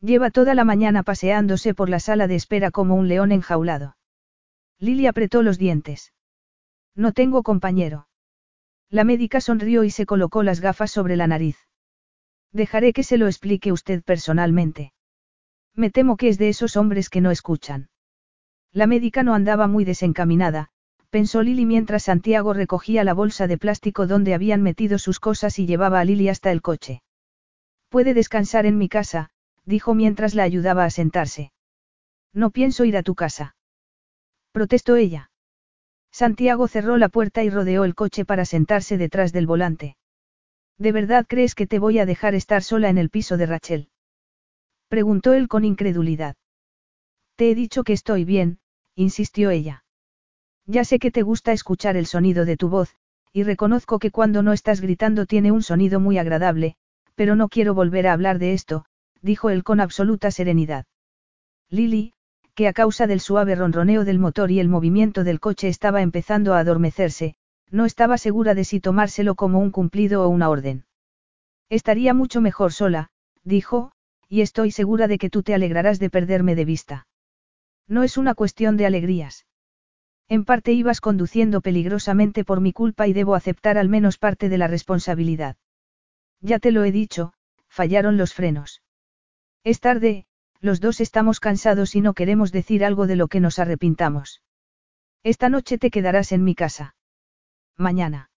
Lleva 0.00 0.30
toda 0.30 0.54
la 0.54 0.64
mañana 0.64 1.02
paseándose 1.02 1.74
por 1.74 1.88
la 1.88 2.00
sala 2.00 2.26
de 2.26 2.34
espera 2.34 2.70
como 2.70 2.94
un 2.94 3.08
león 3.08 3.32
enjaulado. 3.32 3.96
Lily 4.78 5.06
apretó 5.06 5.42
los 5.42 5.58
dientes. 5.58 6.12
No 6.94 7.12
tengo 7.12 7.42
compañero. 7.42 8.08
La 8.90 9.04
médica 9.04 9.40
sonrió 9.40 9.84
y 9.84 9.90
se 9.90 10.04
colocó 10.04 10.42
las 10.42 10.60
gafas 10.60 10.90
sobre 10.90 11.16
la 11.16 11.26
nariz. 11.26 11.56
Dejaré 12.52 12.92
que 12.92 13.04
se 13.04 13.16
lo 13.16 13.26
explique 13.26 13.72
usted 13.72 14.02
personalmente. 14.02 14.92
Me 15.74 15.90
temo 15.90 16.16
que 16.18 16.28
es 16.28 16.36
de 16.36 16.50
esos 16.50 16.76
hombres 16.76 17.08
que 17.08 17.22
no 17.22 17.30
escuchan. 17.30 17.88
La 18.72 18.86
médica 18.86 19.22
no 19.22 19.34
andaba 19.34 19.66
muy 19.66 19.84
desencaminada, 19.84 20.71
pensó 21.12 21.42
Lily 21.42 21.66
mientras 21.66 22.04
Santiago 22.04 22.54
recogía 22.54 23.04
la 23.04 23.12
bolsa 23.12 23.46
de 23.46 23.58
plástico 23.58 24.06
donde 24.06 24.32
habían 24.32 24.62
metido 24.62 24.98
sus 24.98 25.20
cosas 25.20 25.58
y 25.58 25.66
llevaba 25.66 26.00
a 26.00 26.04
Lily 26.06 26.30
hasta 26.30 26.50
el 26.50 26.62
coche. 26.62 27.02
Puede 27.90 28.14
descansar 28.14 28.64
en 28.64 28.78
mi 28.78 28.88
casa, 28.88 29.28
dijo 29.66 29.92
mientras 29.92 30.34
la 30.34 30.44
ayudaba 30.44 30.86
a 30.86 30.90
sentarse. 30.90 31.52
No 32.32 32.50
pienso 32.50 32.86
ir 32.86 32.96
a 32.96 33.02
tu 33.02 33.14
casa. 33.14 33.56
Protestó 34.52 34.96
ella. 34.96 35.30
Santiago 36.10 36.66
cerró 36.66 36.96
la 36.96 37.10
puerta 37.10 37.44
y 37.44 37.50
rodeó 37.50 37.84
el 37.84 37.94
coche 37.94 38.24
para 38.24 38.46
sentarse 38.46 38.96
detrás 38.96 39.32
del 39.32 39.46
volante. 39.46 39.98
¿De 40.78 40.92
verdad 40.92 41.26
crees 41.28 41.54
que 41.54 41.66
te 41.66 41.78
voy 41.78 41.98
a 41.98 42.06
dejar 42.06 42.34
estar 42.34 42.62
sola 42.62 42.88
en 42.88 42.96
el 42.96 43.10
piso 43.10 43.36
de 43.36 43.44
Rachel? 43.44 43.90
Preguntó 44.88 45.34
él 45.34 45.46
con 45.48 45.66
incredulidad. 45.66 46.36
Te 47.36 47.50
he 47.50 47.54
dicho 47.54 47.84
que 47.84 47.92
estoy 47.92 48.24
bien, 48.24 48.60
insistió 48.94 49.50
ella. 49.50 49.81
Ya 50.66 50.84
sé 50.84 50.98
que 50.98 51.10
te 51.10 51.22
gusta 51.22 51.52
escuchar 51.52 51.96
el 51.96 52.06
sonido 52.06 52.44
de 52.44 52.56
tu 52.56 52.68
voz, 52.68 52.96
y 53.32 53.42
reconozco 53.42 53.98
que 53.98 54.10
cuando 54.10 54.42
no 54.42 54.52
estás 54.52 54.80
gritando 54.80 55.26
tiene 55.26 55.52
un 55.52 55.62
sonido 55.62 56.00
muy 56.00 56.18
agradable, 56.18 56.76
pero 57.14 57.34
no 57.34 57.48
quiero 57.48 57.74
volver 57.74 58.06
a 58.06 58.12
hablar 58.12 58.38
de 58.38 58.52
esto, 58.52 58.84
dijo 59.22 59.50
él 59.50 59.64
con 59.64 59.80
absoluta 59.80 60.30
serenidad. 60.30 60.86
Lily, 61.68 62.12
que 62.54 62.68
a 62.68 62.72
causa 62.72 63.06
del 63.06 63.20
suave 63.20 63.54
ronroneo 63.54 64.04
del 64.04 64.18
motor 64.18 64.50
y 64.50 64.60
el 64.60 64.68
movimiento 64.68 65.24
del 65.24 65.40
coche 65.40 65.68
estaba 65.68 66.02
empezando 66.02 66.54
a 66.54 66.58
adormecerse, 66.58 67.34
No 67.70 67.86
estaba 67.86 68.18
segura 68.18 68.54
de 68.54 68.64
si 68.64 68.80
tomárselo 68.80 69.34
como 69.34 69.58
un 69.58 69.70
cumplido 69.70 70.22
o 70.22 70.28
una 70.28 70.50
orden. 70.50 70.84
Estaría 71.70 72.12
mucho 72.12 72.42
mejor 72.42 72.70
sola, 72.74 73.08
dijo, 73.44 73.92
y 74.28 74.42
estoy 74.42 74.70
segura 74.70 75.08
de 75.08 75.16
que 75.16 75.30
tú 75.30 75.42
te 75.42 75.54
alegrarás 75.54 75.98
de 75.98 76.10
perderme 76.10 76.54
de 76.54 76.66
vista. 76.66 77.06
No 77.88 78.02
es 78.02 78.18
una 78.18 78.34
cuestión 78.34 78.76
de 78.76 78.84
alegrías. 78.84 79.46
En 80.32 80.46
parte 80.46 80.72
ibas 80.72 81.02
conduciendo 81.02 81.60
peligrosamente 81.60 82.42
por 82.42 82.62
mi 82.62 82.72
culpa 82.72 83.06
y 83.06 83.12
debo 83.12 83.34
aceptar 83.34 83.76
al 83.76 83.90
menos 83.90 84.16
parte 84.16 84.48
de 84.48 84.56
la 84.56 84.66
responsabilidad. 84.66 85.58
Ya 86.40 86.58
te 86.58 86.70
lo 86.70 86.84
he 86.84 86.90
dicho, 86.90 87.34
fallaron 87.68 88.16
los 88.16 88.32
frenos. 88.32 88.82
Es 89.62 89.78
tarde, 89.80 90.24
los 90.58 90.80
dos 90.80 91.02
estamos 91.02 91.38
cansados 91.38 91.94
y 91.96 92.00
no 92.00 92.14
queremos 92.14 92.50
decir 92.50 92.82
algo 92.82 93.06
de 93.06 93.16
lo 93.16 93.28
que 93.28 93.40
nos 93.40 93.58
arrepintamos. 93.58 94.40
Esta 95.22 95.50
noche 95.50 95.76
te 95.76 95.90
quedarás 95.90 96.32
en 96.32 96.44
mi 96.44 96.54
casa. 96.54 96.96
Mañana. 97.76 98.30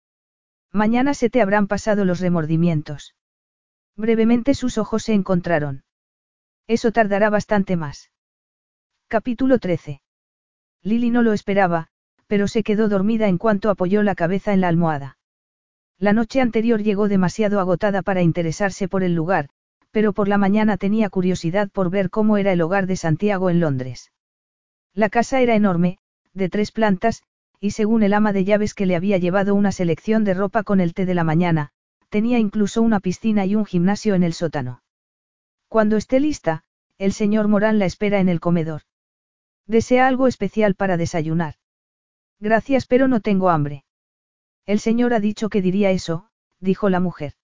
Mañana 0.72 1.12
se 1.12 1.28
te 1.28 1.42
habrán 1.42 1.66
pasado 1.66 2.06
los 2.06 2.20
remordimientos. 2.20 3.14
Brevemente 3.96 4.54
sus 4.54 4.78
ojos 4.78 5.02
se 5.02 5.12
encontraron. 5.12 5.84
Eso 6.66 6.90
tardará 6.90 7.28
bastante 7.28 7.76
más. 7.76 8.10
Capítulo 9.08 9.58
13. 9.58 10.00
Lily 10.82 11.10
no 11.10 11.22
lo 11.22 11.32
esperaba, 11.32 11.88
pero 12.26 12.48
se 12.48 12.62
quedó 12.62 12.88
dormida 12.88 13.28
en 13.28 13.38
cuanto 13.38 13.70
apoyó 13.70 14.02
la 14.02 14.14
cabeza 14.14 14.52
en 14.52 14.60
la 14.60 14.68
almohada. 14.68 15.18
La 15.98 16.12
noche 16.12 16.40
anterior 16.40 16.82
llegó 16.82 17.08
demasiado 17.08 17.60
agotada 17.60 18.02
para 18.02 18.22
interesarse 18.22 18.88
por 18.88 19.04
el 19.04 19.14
lugar, 19.14 19.48
pero 19.92 20.12
por 20.12 20.26
la 20.26 20.38
mañana 20.38 20.76
tenía 20.76 21.10
curiosidad 21.10 21.70
por 21.70 21.90
ver 21.90 22.10
cómo 22.10 22.38
era 22.38 22.52
el 22.52 22.62
hogar 22.62 22.86
de 22.86 22.96
Santiago 22.96 23.50
en 23.50 23.60
Londres. 23.60 24.10
La 24.94 25.08
casa 25.08 25.40
era 25.40 25.54
enorme, 25.54 25.98
de 26.32 26.48
tres 26.48 26.72
plantas, 26.72 27.22
y 27.60 27.70
según 27.70 28.02
el 28.02 28.14
ama 28.14 28.32
de 28.32 28.44
llaves 28.44 28.74
que 28.74 28.86
le 28.86 28.96
había 28.96 29.18
llevado 29.18 29.54
una 29.54 29.70
selección 29.70 30.24
de 30.24 30.34
ropa 30.34 30.64
con 30.64 30.80
el 30.80 30.94
té 30.94 31.06
de 31.06 31.14
la 31.14 31.22
mañana, 31.22 31.70
tenía 32.08 32.38
incluso 32.38 32.82
una 32.82 32.98
piscina 32.98 33.46
y 33.46 33.54
un 33.54 33.64
gimnasio 33.64 34.14
en 34.14 34.22
el 34.22 34.32
sótano. 34.32 34.82
Cuando 35.68 35.96
esté 35.96 36.18
lista, 36.18 36.64
el 36.98 37.12
señor 37.12 37.48
Morán 37.48 37.78
la 37.78 37.86
espera 37.86 38.18
en 38.20 38.28
el 38.28 38.40
comedor. 38.40 38.82
¿Desea 39.66 40.06
algo 40.06 40.26
especial 40.26 40.74
para 40.74 40.96
desayunar? 40.96 41.54
Gracias, 42.40 42.86
pero 42.86 43.08
no 43.08 43.20
tengo 43.20 43.50
hambre. 43.50 43.84
El 44.66 44.80
señor 44.80 45.14
ha 45.14 45.20
dicho 45.20 45.48
que 45.48 45.62
diría 45.62 45.90
eso, 45.90 46.28
dijo 46.60 46.88
la 46.88 47.00
mujer. 47.00 47.34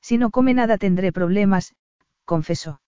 Si 0.00 0.18
no 0.18 0.30
come 0.30 0.54
nada 0.54 0.78
tendré 0.78 1.12
problemas, 1.12 1.74
confesó. 2.24 2.80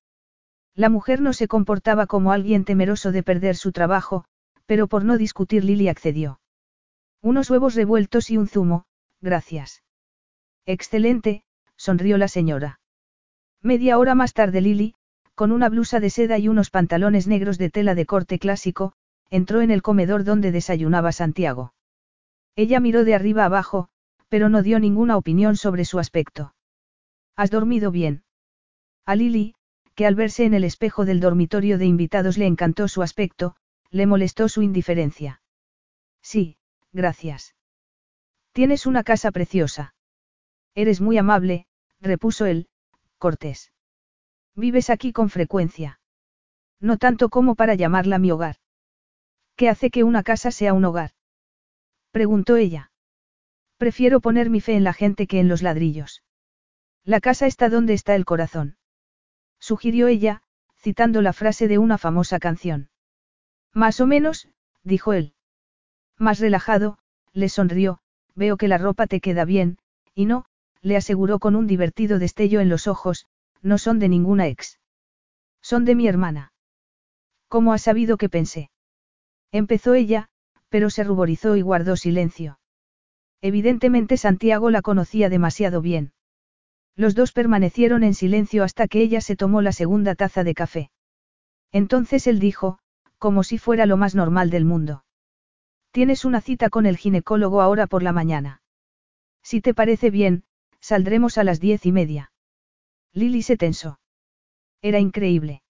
La 0.74 0.88
mujer 0.88 1.20
no 1.20 1.32
se 1.32 1.48
comportaba 1.48 2.06
como 2.06 2.30
alguien 2.32 2.64
temeroso 2.64 3.10
de 3.10 3.22
perder 3.22 3.56
su 3.56 3.72
trabajo, 3.72 4.24
pero 4.66 4.86
por 4.86 5.04
no 5.04 5.18
discutir 5.18 5.64
Lily 5.64 5.88
accedió. 5.88 6.40
Unos 7.20 7.50
huevos 7.50 7.74
revueltos 7.74 8.30
y 8.30 8.36
un 8.36 8.46
zumo, 8.46 8.84
gracias. 9.20 9.82
Excelente, 10.66 11.44
sonrió 11.76 12.18
la 12.18 12.28
señora. 12.28 12.80
Media 13.60 13.98
hora 13.98 14.14
más 14.14 14.34
tarde 14.34 14.60
Lily, 14.60 14.94
con 15.38 15.52
una 15.52 15.68
blusa 15.68 16.00
de 16.00 16.10
seda 16.10 16.36
y 16.36 16.48
unos 16.48 16.68
pantalones 16.68 17.28
negros 17.28 17.58
de 17.58 17.70
tela 17.70 17.94
de 17.94 18.06
corte 18.06 18.40
clásico, 18.40 18.94
entró 19.30 19.60
en 19.60 19.70
el 19.70 19.82
comedor 19.82 20.24
donde 20.24 20.50
desayunaba 20.50 21.12
Santiago. 21.12 21.74
Ella 22.56 22.80
miró 22.80 23.04
de 23.04 23.14
arriba 23.14 23.44
abajo, 23.44 23.88
pero 24.28 24.48
no 24.48 24.64
dio 24.64 24.80
ninguna 24.80 25.16
opinión 25.16 25.54
sobre 25.54 25.84
su 25.84 26.00
aspecto. 26.00 26.56
¿Has 27.36 27.52
dormido 27.52 27.92
bien? 27.92 28.24
A 29.06 29.14
Lily, 29.14 29.54
que 29.94 30.06
al 30.06 30.16
verse 30.16 30.44
en 30.44 30.54
el 30.54 30.64
espejo 30.64 31.04
del 31.04 31.20
dormitorio 31.20 31.78
de 31.78 31.86
invitados 31.86 32.36
le 32.36 32.46
encantó 32.46 32.88
su 32.88 33.02
aspecto, 33.02 33.54
le 33.92 34.06
molestó 34.06 34.48
su 34.48 34.62
indiferencia. 34.62 35.40
Sí, 36.20 36.56
gracias. 36.92 37.54
Tienes 38.50 38.86
una 38.86 39.04
casa 39.04 39.30
preciosa. 39.30 39.94
Eres 40.74 41.00
muy 41.00 41.16
amable, 41.16 41.68
repuso 42.00 42.44
él, 42.44 42.66
cortés. 43.18 43.70
Vives 44.58 44.90
aquí 44.90 45.12
con 45.12 45.30
frecuencia. 45.30 46.00
No 46.80 46.96
tanto 46.98 47.28
como 47.28 47.54
para 47.54 47.76
llamarla 47.76 48.18
mi 48.18 48.32
hogar. 48.32 48.56
¿Qué 49.54 49.68
hace 49.68 49.88
que 49.88 50.02
una 50.02 50.24
casa 50.24 50.50
sea 50.50 50.72
un 50.72 50.84
hogar? 50.84 51.12
Preguntó 52.10 52.56
ella. 52.56 52.90
Prefiero 53.76 54.20
poner 54.20 54.50
mi 54.50 54.60
fe 54.60 54.74
en 54.74 54.82
la 54.82 54.92
gente 54.92 55.28
que 55.28 55.38
en 55.38 55.46
los 55.46 55.62
ladrillos. 55.62 56.24
La 57.04 57.20
casa 57.20 57.46
está 57.46 57.68
donde 57.68 57.94
está 57.94 58.16
el 58.16 58.24
corazón. 58.24 58.76
Sugirió 59.60 60.08
ella, 60.08 60.42
citando 60.76 61.22
la 61.22 61.32
frase 61.32 61.68
de 61.68 61.78
una 61.78 61.96
famosa 61.96 62.40
canción. 62.40 62.90
Más 63.72 64.00
o 64.00 64.08
menos, 64.08 64.48
dijo 64.82 65.12
él. 65.12 65.34
Más 66.16 66.40
relajado, 66.40 66.98
le 67.32 67.48
sonrió, 67.48 68.00
veo 68.34 68.56
que 68.56 68.66
la 68.66 68.78
ropa 68.78 69.06
te 69.06 69.20
queda 69.20 69.44
bien, 69.44 69.78
y 70.16 70.26
no, 70.26 70.46
le 70.80 70.96
aseguró 70.96 71.38
con 71.38 71.54
un 71.54 71.68
divertido 71.68 72.18
destello 72.18 72.58
en 72.58 72.68
los 72.68 72.88
ojos, 72.88 73.28
no 73.62 73.78
son 73.78 73.98
de 73.98 74.08
ninguna 74.08 74.46
ex. 74.46 74.78
Son 75.60 75.84
de 75.84 75.94
mi 75.94 76.06
hermana. 76.06 76.52
¿Cómo 77.48 77.72
has 77.72 77.82
sabido 77.82 78.16
que 78.16 78.28
pensé? 78.28 78.70
Empezó 79.52 79.94
ella, 79.94 80.28
pero 80.68 80.90
se 80.90 81.04
ruborizó 81.04 81.56
y 81.56 81.62
guardó 81.62 81.96
silencio. 81.96 82.58
Evidentemente 83.40 84.16
Santiago 84.16 84.70
la 84.70 84.82
conocía 84.82 85.28
demasiado 85.28 85.80
bien. 85.80 86.12
Los 86.96 87.14
dos 87.14 87.32
permanecieron 87.32 88.02
en 88.02 88.14
silencio 88.14 88.64
hasta 88.64 88.88
que 88.88 89.00
ella 89.00 89.20
se 89.20 89.36
tomó 89.36 89.62
la 89.62 89.72
segunda 89.72 90.14
taza 90.14 90.42
de 90.42 90.54
café. 90.54 90.90
Entonces 91.70 92.26
él 92.26 92.40
dijo, 92.40 92.80
como 93.18 93.44
si 93.44 93.58
fuera 93.58 93.86
lo 93.86 93.96
más 93.96 94.14
normal 94.14 94.50
del 94.50 94.64
mundo. 94.64 95.04
Tienes 95.92 96.24
una 96.24 96.40
cita 96.40 96.70
con 96.70 96.86
el 96.86 96.96
ginecólogo 96.96 97.62
ahora 97.62 97.86
por 97.86 98.02
la 98.02 98.12
mañana. 98.12 98.62
Si 99.42 99.60
te 99.60 99.74
parece 99.74 100.10
bien, 100.10 100.44
saldremos 100.80 101.38
a 101.38 101.44
las 101.44 101.60
diez 101.60 101.86
y 101.86 101.92
media. 101.92 102.32
Lily 103.18 103.42
se 103.42 103.56
tensó. 103.56 103.98
Era 104.80 105.00
increíble. 105.00 105.62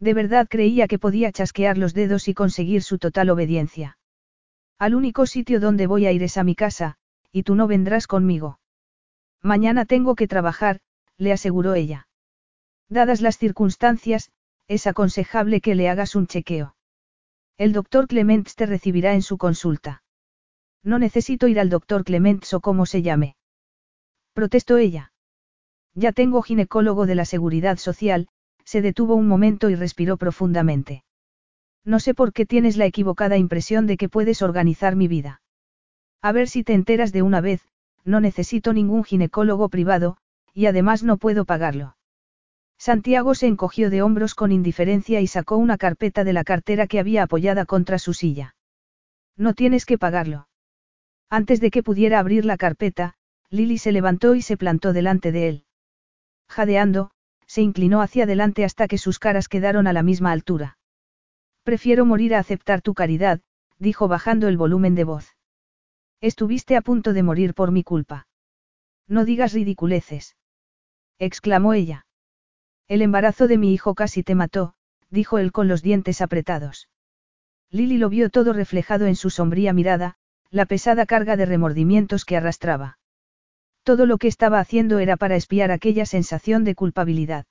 De 0.00 0.12
verdad 0.12 0.48
creía 0.50 0.88
que 0.88 0.98
podía 0.98 1.30
chasquear 1.30 1.78
los 1.78 1.94
dedos 1.94 2.26
y 2.26 2.34
conseguir 2.34 2.82
su 2.82 2.98
total 2.98 3.30
obediencia. 3.30 3.96
Al 4.78 4.94
único 4.94 5.26
sitio 5.26 5.60
donde 5.60 5.86
voy 5.86 6.06
a 6.06 6.12
ir 6.12 6.22
es 6.24 6.36
a 6.36 6.44
mi 6.44 6.56
casa, 6.56 6.96
y 7.30 7.44
tú 7.44 7.54
no 7.54 7.68
vendrás 7.68 8.06
conmigo. 8.06 8.58
Mañana 9.40 9.84
tengo 9.84 10.16
que 10.16 10.26
trabajar, 10.26 10.80
le 11.16 11.32
aseguró 11.32 11.74
ella. 11.74 12.08
Dadas 12.88 13.20
las 13.20 13.38
circunstancias, 13.38 14.30
es 14.66 14.86
aconsejable 14.86 15.60
que 15.60 15.74
le 15.74 15.88
hagas 15.88 16.16
un 16.16 16.26
chequeo. 16.26 16.74
El 17.56 17.72
doctor 17.72 18.08
Clements 18.08 18.56
te 18.56 18.66
recibirá 18.66 19.14
en 19.14 19.22
su 19.22 19.38
consulta. 19.38 20.02
No 20.82 20.98
necesito 20.98 21.46
ir 21.46 21.60
al 21.60 21.70
doctor 21.70 22.04
Clements 22.04 22.52
o 22.52 22.60
como 22.60 22.84
se 22.84 23.02
llame. 23.02 23.36
Protestó 24.32 24.76
ella. 24.76 25.13
Ya 25.94 26.12
tengo 26.12 26.42
ginecólogo 26.42 27.06
de 27.06 27.14
la 27.14 27.24
Seguridad 27.24 27.78
Social, 27.78 28.28
se 28.64 28.82
detuvo 28.82 29.14
un 29.14 29.28
momento 29.28 29.70
y 29.70 29.74
respiró 29.74 30.16
profundamente. 30.16 31.04
No 31.84 32.00
sé 32.00 32.14
por 32.14 32.32
qué 32.32 32.46
tienes 32.46 32.76
la 32.76 32.86
equivocada 32.86 33.36
impresión 33.36 33.86
de 33.86 33.96
que 33.96 34.08
puedes 34.08 34.42
organizar 34.42 34.96
mi 34.96 35.06
vida. 35.06 35.42
A 36.22 36.32
ver 36.32 36.48
si 36.48 36.64
te 36.64 36.72
enteras 36.72 37.12
de 37.12 37.22
una 37.22 37.40
vez, 37.40 37.60
no 38.04 38.20
necesito 38.20 38.72
ningún 38.72 39.04
ginecólogo 39.04 39.68
privado, 39.68 40.16
y 40.52 40.66
además 40.66 41.02
no 41.02 41.16
puedo 41.16 41.44
pagarlo. 41.44 41.96
Santiago 42.78 43.34
se 43.34 43.46
encogió 43.46 43.90
de 43.90 44.02
hombros 44.02 44.34
con 44.34 44.50
indiferencia 44.50 45.20
y 45.20 45.26
sacó 45.26 45.56
una 45.56 45.78
carpeta 45.78 46.24
de 46.24 46.32
la 46.32 46.44
cartera 46.44 46.86
que 46.86 46.98
había 46.98 47.22
apoyada 47.22 47.66
contra 47.66 47.98
su 47.98 48.14
silla. 48.14 48.56
No 49.36 49.54
tienes 49.54 49.86
que 49.86 49.98
pagarlo. 49.98 50.48
Antes 51.30 51.60
de 51.60 51.70
que 51.70 51.82
pudiera 51.82 52.18
abrir 52.18 52.44
la 52.44 52.56
carpeta, 52.56 53.14
Lily 53.50 53.78
se 53.78 53.92
levantó 53.92 54.34
y 54.34 54.42
se 54.42 54.56
plantó 54.56 54.92
delante 54.92 55.32
de 55.32 55.48
él. 55.48 55.64
Jadeando, 56.48 57.10
se 57.46 57.62
inclinó 57.62 58.00
hacia 58.00 58.24
adelante 58.24 58.64
hasta 58.64 58.88
que 58.88 58.98
sus 58.98 59.18
caras 59.18 59.48
quedaron 59.48 59.86
a 59.86 59.92
la 59.92 60.02
misma 60.02 60.32
altura. 60.32 60.78
Prefiero 61.62 62.04
morir 62.04 62.34
a 62.34 62.38
aceptar 62.38 62.82
tu 62.82 62.94
caridad, 62.94 63.40
dijo 63.78 64.08
bajando 64.08 64.48
el 64.48 64.56
volumen 64.56 64.94
de 64.94 65.04
voz. 65.04 65.36
Estuviste 66.20 66.76
a 66.76 66.82
punto 66.82 67.12
de 67.12 67.22
morir 67.22 67.54
por 67.54 67.70
mi 67.70 67.82
culpa. 67.82 68.26
No 69.06 69.24
digas 69.24 69.52
ridiculeces. 69.52 70.36
exclamó 71.18 71.74
ella. 71.74 72.06
El 72.88 73.02
embarazo 73.02 73.48
de 73.48 73.58
mi 73.58 73.72
hijo 73.72 73.94
casi 73.94 74.22
te 74.22 74.34
mató, 74.34 74.74
dijo 75.10 75.38
él 75.38 75.52
con 75.52 75.68
los 75.68 75.82
dientes 75.82 76.20
apretados. 76.20 76.88
Lily 77.70 77.98
lo 77.98 78.08
vio 78.08 78.30
todo 78.30 78.52
reflejado 78.52 79.06
en 79.06 79.16
su 79.16 79.30
sombría 79.30 79.72
mirada, 79.72 80.16
la 80.50 80.66
pesada 80.66 81.06
carga 81.06 81.36
de 81.36 81.46
remordimientos 81.46 82.24
que 82.24 82.36
arrastraba. 82.36 82.98
Todo 83.84 84.06
lo 84.06 84.16
que 84.16 84.28
estaba 84.28 84.60
haciendo 84.60 84.98
era 84.98 85.18
para 85.18 85.36
espiar 85.36 85.70
aquella 85.70 86.06
sensación 86.06 86.64
de 86.64 86.74
culpabilidad. 86.74 87.44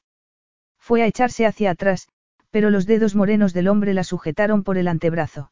Fue 0.79 1.03
a 1.03 1.07
echarse 1.07 1.45
hacia 1.45 1.71
atrás, 1.71 2.09
pero 2.49 2.71
los 2.71 2.87
dedos 2.87 3.15
morenos 3.15 3.53
del 3.53 3.67
hombre 3.67 3.93
la 3.93 4.03
sujetaron 4.03 4.63
por 4.63 4.77
el 4.77 4.87
antebrazo. 4.87 5.51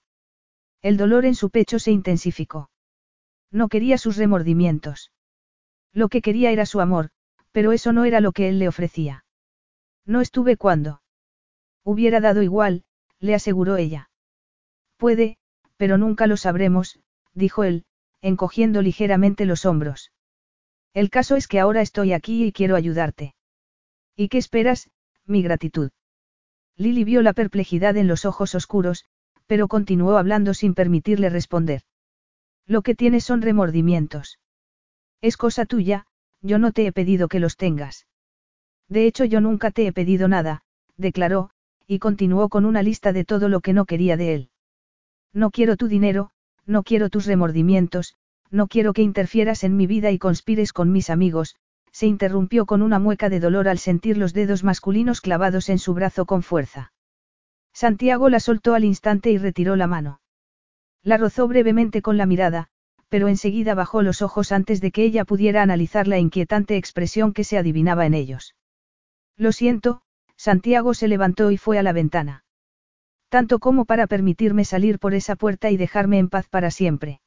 El 0.81 0.97
dolor 0.97 1.25
en 1.25 1.35
su 1.35 1.51
pecho 1.51 1.77
se 1.77 1.91
intensificó. 1.91 2.71
No 3.51 3.69
quería 3.69 3.99
sus 3.99 4.17
remordimientos. 4.17 5.11
Lo 5.93 6.09
que 6.09 6.21
quería 6.21 6.51
era 6.51 6.65
su 6.65 6.81
amor, 6.81 7.11
pero 7.51 7.73
eso 7.73 7.93
no 7.93 8.05
era 8.05 8.19
lo 8.19 8.31
que 8.31 8.49
él 8.49 8.57
le 8.57 8.67
ofrecía. 8.67 9.23
No 10.05 10.19
estuve 10.19 10.57
cuando. 10.57 11.01
Hubiera 11.83 12.21
dado 12.21 12.41
igual, 12.41 12.85
le 13.19 13.35
aseguró 13.35 13.77
ella. 13.77 14.09
Puede, 14.97 15.37
pero 15.77 15.99
nunca 15.99 16.25
lo 16.25 16.37
sabremos, 16.37 16.99
dijo 17.33 17.63
él, 17.63 17.85
encogiendo 18.21 18.81
ligeramente 18.81 19.45
los 19.45 19.65
hombros. 19.65 20.11
El 20.93 21.09
caso 21.09 21.35
es 21.35 21.47
que 21.47 21.59
ahora 21.59 21.81
estoy 21.81 22.13
aquí 22.13 22.45
y 22.45 22.51
quiero 22.51 22.75
ayudarte. 22.75 23.35
¿Y 24.15 24.27
qué 24.27 24.37
esperas, 24.37 24.89
mi 25.25 25.41
gratitud? 25.41 25.91
Lily 26.75 27.03
vio 27.03 27.21
la 27.21 27.33
perplejidad 27.33 27.95
en 27.97 28.07
los 28.07 28.25
ojos 28.25 28.55
oscuros, 28.55 29.05
pero 29.45 29.67
continuó 29.67 30.17
hablando 30.17 30.53
sin 30.53 30.73
permitirle 30.73 31.29
responder. 31.29 31.81
Lo 32.65 32.81
que 32.81 32.95
tienes 32.95 33.23
son 33.23 33.41
remordimientos. 33.41 34.39
Es 35.21 35.37
cosa 35.37 35.65
tuya, 35.65 36.05
yo 36.41 36.57
no 36.57 36.71
te 36.71 36.85
he 36.87 36.91
pedido 36.91 37.27
que 37.27 37.39
los 37.39 37.55
tengas. 37.55 38.07
De 38.89 39.05
hecho 39.05 39.25
yo 39.25 39.39
nunca 39.39 39.71
te 39.71 39.87
he 39.87 39.93
pedido 39.93 40.27
nada, 40.27 40.63
declaró, 40.97 41.51
y 41.87 41.99
continuó 41.99 42.49
con 42.49 42.65
una 42.65 42.83
lista 42.83 43.13
de 43.13 43.25
todo 43.25 43.47
lo 43.49 43.61
que 43.61 43.73
no 43.73 43.85
quería 43.85 44.17
de 44.17 44.33
él. 44.33 44.49
No 45.33 45.51
quiero 45.51 45.77
tu 45.77 45.87
dinero, 45.87 46.31
no 46.65 46.83
quiero 46.83 47.09
tus 47.09 47.25
remordimientos, 47.25 48.15
no 48.51 48.67
quiero 48.67 48.93
que 48.93 49.01
interfieras 49.01 49.63
en 49.63 49.75
mi 49.77 49.87
vida 49.87 50.11
y 50.11 50.19
conspires 50.19 50.73
con 50.73 50.91
mis 50.91 51.09
amigos, 51.09 51.55
se 51.91 52.05
interrumpió 52.05 52.65
con 52.65 52.81
una 52.81 52.99
mueca 52.99 53.29
de 53.29 53.39
dolor 53.39 53.67
al 53.67 53.79
sentir 53.79 54.17
los 54.17 54.33
dedos 54.33 54.63
masculinos 54.63 55.21
clavados 55.21 55.69
en 55.69 55.79
su 55.79 55.93
brazo 55.93 56.25
con 56.25 56.43
fuerza. 56.43 56.93
Santiago 57.73 58.29
la 58.29 58.39
soltó 58.39 58.73
al 58.75 58.83
instante 58.83 59.31
y 59.31 59.37
retiró 59.37 59.75
la 59.75 59.87
mano. 59.87 60.21
La 61.03 61.17
rozó 61.17 61.47
brevemente 61.47 62.01
con 62.01 62.17
la 62.17 62.25
mirada, 62.25 62.67
pero 63.09 63.27
enseguida 63.27 63.73
bajó 63.73 64.01
los 64.01 64.21
ojos 64.21 64.51
antes 64.51 64.81
de 64.81 64.91
que 64.91 65.03
ella 65.03 65.25
pudiera 65.25 65.61
analizar 65.61 66.07
la 66.07 66.19
inquietante 66.19 66.77
expresión 66.77 67.33
que 67.33 67.43
se 67.43 67.57
adivinaba 67.57 68.05
en 68.05 68.13
ellos. 68.13 68.55
Lo 69.37 69.51
siento, 69.51 70.01
Santiago 70.35 70.93
se 70.93 71.07
levantó 71.07 71.51
y 71.51 71.57
fue 71.57 71.79
a 71.79 71.83
la 71.83 71.93
ventana. 71.93 72.43
Tanto 73.29 73.59
como 73.59 73.85
para 73.85 74.07
permitirme 74.07 74.65
salir 74.65 74.99
por 74.99 75.13
esa 75.13 75.35
puerta 75.35 75.71
y 75.71 75.77
dejarme 75.77 76.19
en 76.19 76.29
paz 76.29 76.47
para 76.49 76.71
siempre. 76.71 77.20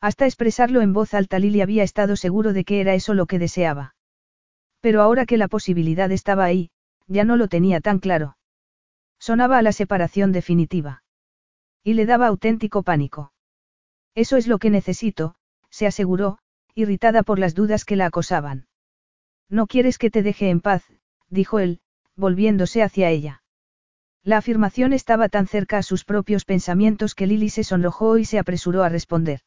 Hasta 0.00 0.24
expresarlo 0.24 0.80
en 0.80 0.92
voz 0.92 1.12
alta 1.12 1.38
Lily 1.38 1.60
había 1.60 1.82
estado 1.82 2.16
seguro 2.16 2.52
de 2.52 2.64
que 2.64 2.80
era 2.80 2.94
eso 2.94 3.12
lo 3.12 3.26
que 3.26 3.38
deseaba. 3.38 3.94
Pero 4.80 5.02
ahora 5.02 5.26
que 5.26 5.36
la 5.36 5.48
posibilidad 5.48 6.10
estaba 6.10 6.44
ahí, 6.44 6.70
ya 7.06 7.24
no 7.24 7.36
lo 7.36 7.48
tenía 7.48 7.80
tan 7.80 7.98
claro. 7.98 8.36
Sonaba 9.18 9.58
a 9.58 9.62
la 9.62 9.72
separación 9.72 10.32
definitiva. 10.32 11.02
Y 11.84 11.94
le 11.94 12.06
daba 12.06 12.28
auténtico 12.28 12.82
pánico. 12.82 13.32
Eso 14.14 14.38
es 14.38 14.46
lo 14.46 14.58
que 14.58 14.70
necesito, 14.70 15.34
se 15.68 15.86
aseguró, 15.86 16.38
irritada 16.74 17.22
por 17.22 17.38
las 17.38 17.54
dudas 17.54 17.84
que 17.84 17.96
la 17.96 18.06
acosaban. 18.06 18.66
No 19.50 19.66
quieres 19.66 19.98
que 19.98 20.10
te 20.10 20.22
deje 20.22 20.48
en 20.48 20.60
paz, 20.60 20.84
dijo 21.28 21.58
él, 21.58 21.80
volviéndose 22.16 22.82
hacia 22.82 23.10
ella. 23.10 23.42
La 24.22 24.38
afirmación 24.38 24.92
estaba 24.92 25.28
tan 25.28 25.46
cerca 25.46 25.78
a 25.78 25.82
sus 25.82 26.04
propios 26.04 26.44
pensamientos 26.44 27.14
que 27.14 27.26
Lily 27.26 27.50
se 27.50 27.64
sonrojó 27.64 28.18
y 28.18 28.24
se 28.24 28.38
apresuró 28.38 28.82
a 28.82 28.88
responder. 28.88 29.40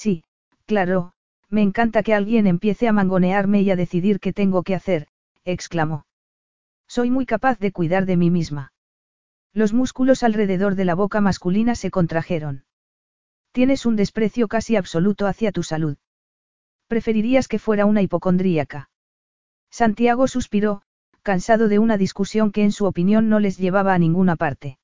Sí, 0.00 0.22
claro, 0.64 1.12
me 1.48 1.60
encanta 1.60 2.04
que 2.04 2.14
alguien 2.14 2.46
empiece 2.46 2.86
a 2.86 2.92
mangonearme 2.92 3.62
y 3.62 3.70
a 3.72 3.74
decidir 3.74 4.20
qué 4.20 4.32
tengo 4.32 4.62
que 4.62 4.76
hacer, 4.76 5.08
exclamó. 5.44 6.06
Soy 6.86 7.10
muy 7.10 7.26
capaz 7.26 7.58
de 7.58 7.72
cuidar 7.72 8.06
de 8.06 8.16
mí 8.16 8.30
misma. 8.30 8.72
Los 9.52 9.72
músculos 9.72 10.22
alrededor 10.22 10.76
de 10.76 10.84
la 10.84 10.94
boca 10.94 11.20
masculina 11.20 11.74
se 11.74 11.90
contrajeron. 11.90 12.64
Tienes 13.50 13.86
un 13.86 13.96
desprecio 13.96 14.46
casi 14.46 14.76
absoluto 14.76 15.26
hacia 15.26 15.50
tu 15.50 15.64
salud. 15.64 15.96
Preferirías 16.86 17.48
que 17.48 17.58
fuera 17.58 17.84
una 17.84 18.00
hipocondríaca. 18.00 18.90
Santiago 19.68 20.28
suspiró, 20.28 20.82
cansado 21.22 21.66
de 21.66 21.80
una 21.80 21.96
discusión 21.96 22.52
que 22.52 22.62
en 22.62 22.70
su 22.70 22.84
opinión 22.84 23.28
no 23.28 23.40
les 23.40 23.58
llevaba 23.58 23.94
a 23.94 23.98
ninguna 23.98 24.36
parte. 24.36 24.78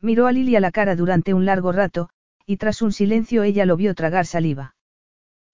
Miró 0.00 0.28
a 0.28 0.32
Lily 0.32 0.54
a 0.54 0.60
la 0.60 0.70
cara 0.70 0.94
durante 0.94 1.34
un 1.34 1.44
largo 1.44 1.72
rato, 1.72 2.10
y 2.48 2.56
tras 2.56 2.80
un 2.80 2.92
silencio 2.92 3.42
ella 3.42 3.66
lo 3.66 3.76
vio 3.76 3.94
tragar 3.94 4.24
saliva. 4.24 4.74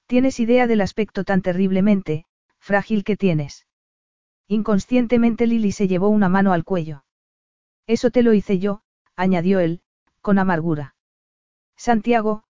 Tienes 0.06 0.38
idea 0.38 0.68
del 0.68 0.80
aspecto 0.80 1.24
tan 1.24 1.42
terriblemente, 1.42 2.24
frágil 2.60 3.02
que 3.02 3.16
tienes. 3.16 3.66
Inconscientemente 4.46 5.48
Lily 5.48 5.72
se 5.72 5.88
llevó 5.88 6.08
una 6.08 6.28
mano 6.28 6.52
al 6.52 6.62
cuello. 6.62 7.04
Eso 7.88 8.12
te 8.12 8.22
lo 8.22 8.32
hice 8.32 8.60
yo, 8.60 8.82
añadió 9.16 9.58
él, 9.58 9.82
con 10.20 10.38
amargura. 10.38 10.94
Santiago, 11.76 12.44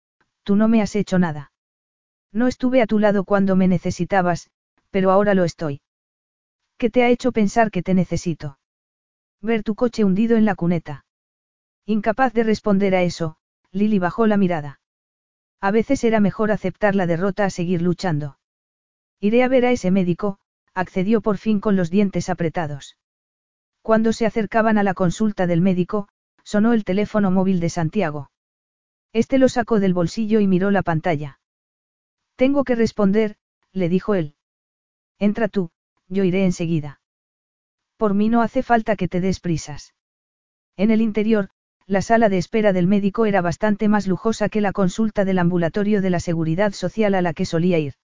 tú 0.44 0.58
no 0.58 0.68
me 0.68 0.82
has 0.82 0.94
hecho 0.98 1.20
nada. 1.20 1.54
No 2.34 2.48
estuve 2.48 2.82
a 2.82 2.86
tu 2.86 3.00
lado 3.00 3.24
cuando 3.24 3.56
me 3.56 3.70
necesitabas, 3.70 4.52
pero 4.90 5.12
ahora 5.12 5.36
lo 5.36 5.46
estoy. 5.46 5.80
¿Qué 6.78 6.90
te 6.90 7.04
ha 7.04 7.10
hecho 7.10 7.32
pensar 7.32 7.72
que 7.72 7.82
te 7.82 7.94
necesito? 7.94 8.60
Ver 9.40 9.64
tu 9.64 9.74
coche 9.76 10.04
hundido 10.04 10.36
en 10.36 10.44
la 10.44 10.56
cuneta. 10.56 11.06
Incapaz 11.86 12.34
de 12.34 12.44
responder 12.44 12.94
a 12.94 13.04
eso, 13.04 13.38
Lily 13.74 14.00
bajó 14.00 14.28
la 14.28 14.38
mirada. 14.38 14.80
A 15.60 15.72
veces 15.72 16.04
era 16.04 16.20
mejor 16.20 16.52
aceptar 16.52 16.96
la 16.96 17.08
derrota 17.08 17.46
a 17.46 17.50
seguir 17.50 17.82
luchando. 17.82 18.38
Iré 19.20 19.44
a 19.44 19.48
ver 19.48 19.66
a 19.66 19.72
ese 19.72 19.90
médico, 19.90 20.40
accedió 20.74 21.22
por 21.22 21.38
fin 21.38 21.60
con 21.60 21.76
los 21.76 21.90
dientes 21.90 22.30
apretados. 22.30 22.98
Cuando 23.82 24.14
se 24.14 24.26
acercaban 24.26 24.78
a 24.78 24.84
la 24.84 24.94
consulta 24.94 25.48
del 25.48 25.62
médico, 25.62 26.08
sonó 26.44 26.74
el 26.74 26.84
teléfono 26.84 27.32
móvil 27.32 27.60
de 27.60 27.70
Santiago. 27.70 28.30
Este 29.12 29.38
lo 29.38 29.50
sacó 29.50 29.80
del 29.80 29.94
bolsillo 29.94 30.40
y 30.40 30.48
miró 30.48 30.72
la 30.72 30.84
pantalla. 30.84 31.40
Tengo 32.36 32.64
que 32.64 32.76
responder, 32.76 33.38
le 33.72 33.90
dijo 33.90 34.16
él. 34.16 34.36
Entra 35.20 35.48
tú, 35.48 35.72
yo 36.08 36.24
iré 36.24 36.46
enseguida. 36.46 37.02
Por 37.98 38.14
mí 38.14 38.30
no 38.30 38.42
hace 38.42 38.64
falta 38.64 38.96
que 38.96 39.08
te 39.08 39.22
des 39.22 39.40
prisas. 39.40 39.94
En 40.76 40.92
el 40.92 41.02
interior, 41.02 41.50
la 41.86 42.02
sala 42.02 42.30
de 42.30 42.38
espera 42.38 42.74
del 42.74 42.88
médico 42.88 43.26
era 43.26 43.42
bastante 43.42 43.88
más 43.88 44.08
lujosa 44.08 44.50
que 44.50 44.62
la 44.62 44.72
consulta 44.72 45.26
del 45.26 45.40
ambulatorio 45.40 46.02
de 46.02 46.10
la 46.10 46.20
seguridad 46.20 46.72
social 46.74 47.16
a 47.16 47.22
la 47.22 47.34
que 47.34 47.46
solía 47.46 47.80
ir. 47.80 47.96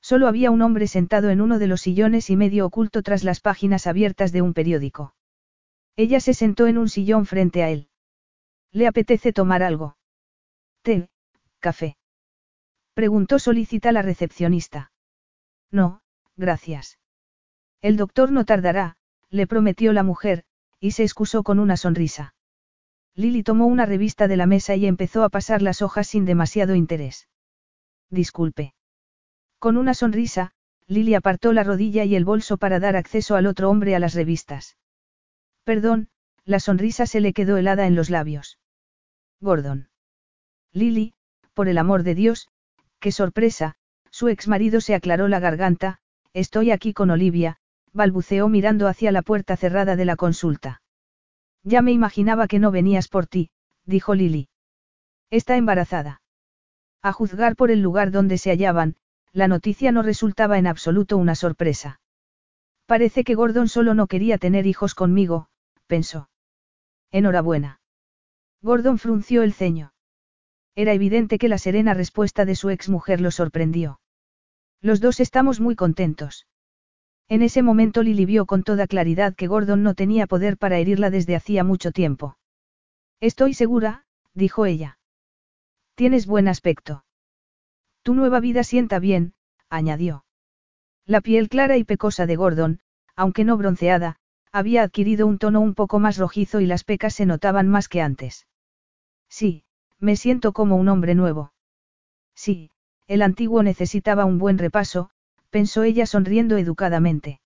Solo 0.00 0.28
había 0.28 0.50
un 0.50 0.62
hombre 0.62 0.86
sentado 0.86 1.30
en 1.30 1.40
uno 1.40 1.58
de 1.58 1.66
los 1.66 1.80
sillones 1.80 2.30
y 2.30 2.36
medio 2.36 2.66
oculto 2.66 3.02
tras 3.02 3.24
las 3.24 3.40
páginas 3.40 3.86
abiertas 3.86 4.30
de 4.30 4.42
un 4.42 4.54
periódico. 4.54 5.14
Ella 5.96 6.20
se 6.20 6.34
sentó 6.34 6.66
en 6.66 6.78
un 6.78 6.88
sillón 6.88 7.26
frente 7.26 7.62
a 7.62 7.70
él. 7.70 7.88
¿Le 8.70 8.86
apetece 8.86 9.32
tomar 9.32 9.62
algo? 9.62 9.96
Té, 10.82 11.08
café. 11.58 11.96
Preguntó 12.94 13.38
solícita 13.38 13.90
la 13.90 14.02
recepcionista. 14.02 14.92
No, 15.70 16.02
gracias. 16.36 16.98
El 17.82 17.96
doctor 17.96 18.30
no 18.30 18.44
tardará, 18.44 18.96
le 19.30 19.46
prometió 19.46 19.92
la 19.92 20.02
mujer, 20.02 20.44
y 20.78 20.92
se 20.92 21.02
excusó 21.02 21.42
con 21.42 21.58
una 21.58 21.76
sonrisa. 21.76 22.35
Lily 23.16 23.42
tomó 23.42 23.66
una 23.66 23.86
revista 23.86 24.28
de 24.28 24.36
la 24.36 24.46
mesa 24.46 24.76
y 24.76 24.86
empezó 24.86 25.24
a 25.24 25.30
pasar 25.30 25.62
las 25.62 25.80
hojas 25.80 26.06
sin 26.06 26.26
demasiado 26.26 26.74
interés. 26.74 27.28
Disculpe. 28.10 28.74
Con 29.58 29.78
una 29.78 29.94
sonrisa, 29.94 30.52
Lily 30.86 31.14
apartó 31.14 31.54
la 31.54 31.64
rodilla 31.64 32.04
y 32.04 32.14
el 32.14 32.26
bolso 32.26 32.58
para 32.58 32.78
dar 32.78 32.94
acceso 32.94 33.34
al 33.34 33.46
otro 33.46 33.70
hombre 33.70 33.96
a 33.96 33.98
las 33.98 34.14
revistas. 34.14 34.76
Perdón, 35.64 36.08
la 36.44 36.60
sonrisa 36.60 37.06
se 37.06 37.20
le 37.20 37.32
quedó 37.32 37.56
helada 37.56 37.86
en 37.86 37.96
los 37.96 38.10
labios. 38.10 38.58
Gordon. 39.40 39.88
Lily, 40.72 41.14
por 41.54 41.68
el 41.68 41.78
amor 41.78 42.02
de 42.02 42.14
Dios, 42.14 42.48
qué 43.00 43.12
sorpresa, 43.12 43.76
su 44.10 44.28
ex 44.28 44.46
marido 44.46 44.82
se 44.82 44.94
aclaró 44.94 45.26
la 45.26 45.40
garganta, 45.40 46.00
estoy 46.34 46.70
aquí 46.70 46.92
con 46.92 47.10
Olivia, 47.10 47.56
balbuceó 47.94 48.48
mirando 48.48 48.88
hacia 48.88 49.10
la 49.10 49.22
puerta 49.22 49.56
cerrada 49.56 49.96
de 49.96 50.04
la 50.04 50.16
consulta. 50.16 50.82
Ya 51.66 51.82
me 51.82 51.90
imaginaba 51.90 52.46
que 52.46 52.60
no 52.60 52.70
venías 52.70 53.08
por 53.08 53.26
ti, 53.26 53.50
dijo 53.84 54.14
Lily. 54.14 54.48
Está 55.30 55.56
embarazada. 55.56 56.22
A 57.02 57.12
juzgar 57.12 57.56
por 57.56 57.72
el 57.72 57.82
lugar 57.82 58.12
donde 58.12 58.38
se 58.38 58.50
hallaban, 58.50 58.94
la 59.32 59.48
noticia 59.48 59.90
no 59.90 60.02
resultaba 60.02 60.58
en 60.58 60.68
absoluto 60.68 61.16
una 61.16 61.34
sorpresa. 61.34 62.00
Parece 62.86 63.24
que 63.24 63.34
Gordon 63.34 63.68
solo 63.68 63.94
no 63.94 64.06
quería 64.06 64.38
tener 64.38 64.64
hijos 64.64 64.94
conmigo, 64.94 65.48
pensó. 65.88 66.30
Enhorabuena. 67.10 67.80
Gordon 68.62 68.98
frunció 68.98 69.42
el 69.42 69.52
ceño. 69.52 69.92
Era 70.76 70.92
evidente 70.92 71.36
que 71.36 71.48
la 71.48 71.58
serena 71.58 71.94
respuesta 71.94 72.44
de 72.44 72.54
su 72.54 72.70
exmujer 72.70 73.20
lo 73.20 73.32
sorprendió. 73.32 73.98
Los 74.80 75.00
dos 75.00 75.18
estamos 75.18 75.58
muy 75.58 75.74
contentos. 75.74 76.46
En 77.28 77.42
ese 77.42 77.62
momento 77.62 78.02
Lily 78.02 78.24
vio 78.24 78.46
con 78.46 78.62
toda 78.62 78.86
claridad 78.86 79.34
que 79.34 79.48
Gordon 79.48 79.82
no 79.82 79.94
tenía 79.94 80.26
poder 80.26 80.56
para 80.56 80.78
herirla 80.78 81.10
desde 81.10 81.34
hacía 81.34 81.64
mucho 81.64 81.90
tiempo. 81.90 82.38
Estoy 83.20 83.54
segura, 83.54 84.04
dijo 84.34 84.64
ella. 84.64 84.98
Tienes 85.96 86.26
buen 86.26 86.46
aspecto. 86.46 87.04
Tu 88.02 88.14
nueva 88.14 88.38
vida 88.38 88.62
sienta 88.62 89.00
bien, 89.00 89.34
añadió. 89.68 90.24
La 91.04 91.20
piel 91.20 91.48
clara 91.48 91.76
y 91.76 91.84
pecosa 91.84 92.26
de 92.26 92.36
Gordon, 92.36 92.80
aunque 93.16 93.44
no 93.44 93.56
bronceada, 93.56 94.20
había 94.52 94.82
adquirido 94.82 95.26
un 95.26 95.38
tono 95.38 95.60
un 95.60 95.74
poco 95.74 95.98
más 95.98 96.18
rojizo 96.18 96.60
y 96.60 96.66
las 96.66 96.84
pecas 96.84 97.14
se 97.14 97.26
notaban 97.26 97.68
más 97.68 97.88
que 97.88 98.02
antes. 98.02 98.46
Sí, 99.28 99.64
me 99.98 100.16
siento 100.16 100.52
como 100.52 100.76
un 100.76 100.88
hombre 100.88 101.14
nuevo. 101.14 101.52
Sí, 102.34 102.70
el 103.06 103.22
antiguo 103.22 103.62
necesitaba 103.62 104.24
un 104.24 104.38
buen 104.38 104.58
repaso, 104.58 105.10
pensó 105.50 105.82
ella 105.82 106.06
sonriendo 106.06 106.56
educadamente. 106.56 107.40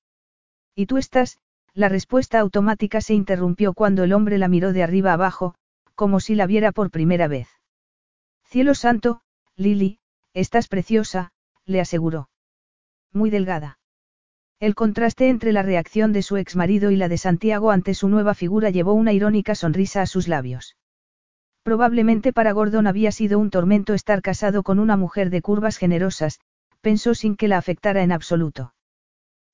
¿Y 0.74 0.86
tú 0.86 0.96
estás? 0.96 1.38
La 1.74 1.88
respuesta 1.88 2.40
automática 2.40 3.00
se 3.00 3.14
interrumpió 3.14 3.74
cuando 3.74 4.04
el 4.04 4.12
hombre 4.12 4.38
la 4.38 4.48
miró 4.48 4.72
de 4.72 4.82
arriba 4.82 5.12
abajo, 5.12 5.54
como 5.94 6.20
si 6.20 6.34
la 6.34 6.46
viera 6.46 6.72
por 6.72 6.90
primera 6.90 7.28
vez. 7.28 7.48
Cielo 8.44 8.74
santo, 8.74 9.20
Lily, 9.56 9.98
estás 10.34 10.66
preciosa, 10.66 11.32
le 11.66 11.80
aseguró. 11.80 12.28
Muy 13.12 13.30
delgada. 13.30 13.78
El 14.58 14.74
contraste 14.74 15.28
entre 15.28 15.52
la 15.52 15.62
reacción 15.62 16.12
de 16.12 16.22
su 16.22 16.36
ex 16.36 16.56
marido 16.56 16.90
y 16.90 16.96
la 16.96 17.08
de 17.08 17.18
Santiago 17.18 17.70
ante 17.70 17.94
su 17.94 18.08
nueva 18.08 18.34
figura 18.34 18.70
llevó 18.70 18.92
una 18.92 19.12
irónica 19.12 19.54
sonrisa 19.54 20.02
a 20.02 20.06
sus 20.06 20.28
labios. 20.28 20.76
Probablemente 21.62 22.32
para 22.32 22.52
Gordon 22.52 22.86
había 22.86 23.12
sido 23.12 23.38
un 23.38 23.50
tormento 23.50 23.94
estar 23.94 24.22
casado 24.22 24.62
con 24.62 24.78
una 24.78 24.96
mujer 24.96 25.30
de 25.30 25.42
curvas 25.42 25.76
generosas, 25.76 26.40
pensó 26.80 27.14
sin 27.14 27.36
que 27.36 27.48
la 27.48 27.58
afectara 27.58 28.02
en 28.02 28.12
absoluto. 28.12 28.74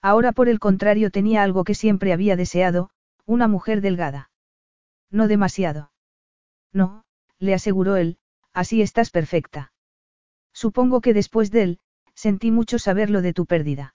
Ahora 0.02 0.32
por 0.32 0.48
el 0.48 0.58
contrario 0.58 1.10
tenía 1.10 1.42
algo 1.42 1.64
que 1.64 1.74
siempre 1.74 2.12
había 2.12 2.36
deseado, 2.36 2.90
una 3.24 3.48
mujer 3.48 3.80
delgada. 3.80 4.30
No 5.10 5.28
demasiado. 5.28 5.90
No, 6.72 7.04
le 7.38 7.54
aseguró 7.54 7.96
él, 7.96 8.18
así 8.52 8.82
estás 8.82 9.10
perfecta. 9.10 9.72
Supongo 10.52 11.00
que 11.00 11.14
después 11.14 11.50
de 11.50 11.62
él, 11.62 11.78
sentí 12.14 12.50
mucho 12.50 12.78
saber 12.78 13.10
lo 13.10 13.22
de 13.22 13.32
tu 13.32 13.46
pérdida. 13.46 13.94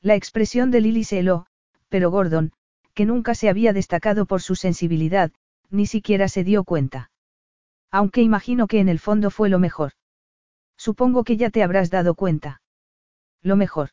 La 0.00 0.14
expresión 0.14 0.70
de 0.70 0.80
Lily 0.80 1.04
se 1.04 1.20
heló, 1.20 1.46
pero 1.88 2.10
Gordon, 2.10 2.52
que 2.94 3.06
nunca 3.06 3.34
se 3.34 3.48
había 3.48 3.72
destacado 3.72 4.26
por 4.26 4.42
su 4.42 4.54
sensibilidad, 4.54 5.32
ni 5.70 5.86
siquiera 5.86 6.28
se 6.28 6.44
dio 6.44 6.64
cuenta. 6.64 7.10
Aunque 7.90 8.22
imagino 8.22 8.66
que 8.66 8.80
en 8.80 8.88
el 8.88 8.98
fondo 8.98 9.30
fue 9.30 9.48
lo 9.48 9.58
mejor. 9.58 9.92
Supongo 10.86 11.22
que 11.22 11.36
ya 11.36 11.48
te 11.48 11.62
habrás 11.62 11.90
dado 11.90 12.16
cuenta. 12.16 12.60
Lo 13.40 13.54
mejor. 13.54 13.90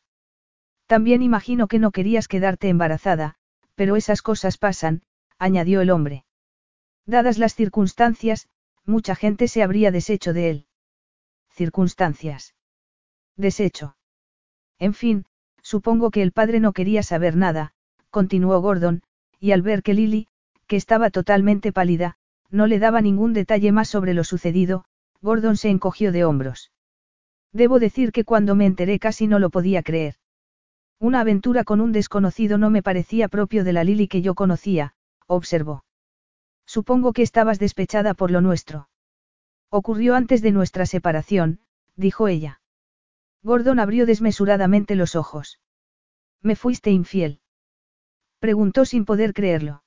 También 0.88 1.22
imagino 1.22 1.68
que 1.68 1.78
no 1.78 1.92
querías 1.92 2.26
quedarte 2.26 2.68
embarazada, 2.68 3.36
pero 3.76 3.94
esas 3.94 4.22
cosas 4.22 4.58
pasan, 4.58 5.02
añadió 5.38 5.82
el 5.82 5.90
hombre. 5.90 6.24
Dadas 7.06 7.38
las 7.38 7.54
circunstancias, 7.54 8.48
mucha 8.84 9.14
gente 9.14 9.46
se 9.46 9.62
habría 9.62 9.92
deshecho 9.92 10.32
de 10.32 10.50
él. 10.50 10.66
Circunstancias. 11.50 12.56
Deshecho. 13.36 13.94
En 14.80 14.92
fin, 14.92 15.26
supongo 15.62 16.10
que 16.10 16.22
el 16.22 16.32
padre 16.32 16.58
no 16.58 16.72
quería 16.72 17.04
saber 17.04 17.36
nada, 17.36 17.72
continuó 18.10 18.60
Gordon, 18.60 19.04
y 19.38 19.52
al 19.52 19.62
ver 19.62 19.84
que 19.84 19.94
Lily, 19.94 20.26
que 20.66 20.74
estaba 20.74 21.10
totalmente 21.10 21.70
pálida, 21.70 22.16
no 22.50 22.66
le 22.66 22.80
daba 22.80 23.00
ningún 23.00 23.32
detalle 23.32 23.70
más 23.70 23.88
sobre 23.88 24.12
lo 24.12 24.24
sucedido, 24.24 24.86
Gordon 25.22 25.56
se 25.56 25.70
encogió 25.70 26.10
de 26.10 26.24
hombros. 26.24 26.72
Debo 27.52 27.78
decir 27.78 28.12
que 28.12 28.24
cuando 28.24 28.54
me 28.54 28.66
enteré 28.66 28.98
casi 28.98 29.26
no 29.26 29.38
lo 29.38 29.50
podía 29.50 29.82
creer. 29.82 30.14
Una 30.98 31.20
aventura 31.20 31.64
con 31.64 31.80
un 31.80 31.92
desconocido 31.92 32.58
no 32.58 32.70
me 32.70 32.82
parecía 32.82 33.28
propio 33.28 33.64
de 33.64 33.72
la 33.72 33.84
Lily 33.84 34.06
que 34.06 34.22
yo 34.22 34.34
conocía, 34.34 34.94
observó. 35.26 35.84
Supongo 36.66 37.12
que 37.12 37.22
estabas 37.22 37.58
despechada 37.58 38.14
por 38.14 38.30
lo 38.30 38.40
nuestro. 38.40 38.88
Ocurrió 39.70 40.14
antes 40.14 40.42
de 40.42 40.52
nuestra 40.52 40.86
separación, 40.86 41.60
dijo 41.96 42.28
ella. 42.28 42.60
Gordon 43.42 43.80
abrió 43.80 44.06
desmesuradamente 44.06 44.94
los 44.94 45.16
ojos. 45.16 45.60
¿Me 46.42 46.56
fuiste 46.56 46.90
infiel? 46.90 47.40
Preguntó 48.38 48.84
sin 48.84 49.04
poder 49.04 49.32
creerlo. 49.32 49.82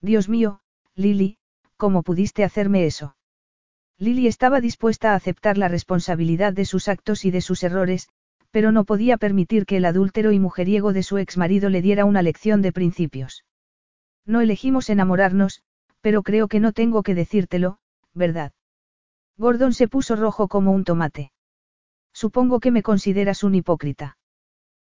Dios 0.00 0.28
mío, 0.28 0.60
Lily, 0.94 1.38
¿cómo 1.76 2.02
pudiste 2.02 2.44
hacerme 2.44 2.86
eso? 2.86 3.16
Lily 3.98 4.26
estaba 4.26 4.60
dispuesta 4.60 5.12
a 5.12 5.14
aceptar 5.14 5.56
la 5.56 5.68
responsabilidad 5.68 6.52
de 6.52 6.66
sus 6.66 6.88
actos 6.88 7.24
y 7.24 7.30
de 7.30 7.40
sus 7.40 7.62
errores, 7.62 8.08
pero 8.50 8.70
no 8.70 8.84
podía 8.84 9.16
permitir 9.16 9.64
que 9.64 9.78
el 9.78 9.86
adúltero 9.86 10.32
y 10.32 10.38
mujeriego 10.38 10.92
de 10.92 11.02
su 11.02 11.18
ex 11.18 11.36
marido 11.36 11.70
le 11.70 11.80
diera 11.80 12.04
una 12.04 12.22
lección 12.22 12.60
de 12.60 12.72
principios. 12.72 13.44
No 14.26 14.40
elegimos 14.40 14.90
enamorarnos, 14.90 15.62
pero 16.00 16.22
creo 16.22 16.46
que 16.48 16.60
no 16.60 16.72
tengo 16.72 17.02
que 17.02 17.14
decírtelo, 17.14 17.78
¿verdad? 18.12 18.52
Gordon 19.38 19.72
se 19.72 19.88
puso 19.88 20.16
rojo 20.16 20.48
como 20.48 20.72
un 20.72 20.84
tomate. 20.84 21.32
Supongo 22.12 22.60
que 22.60 22.70
me 22.70 22.82
consideras 22.82 23.44
un 23.44 23.54
hipócrita. 23.54 24.16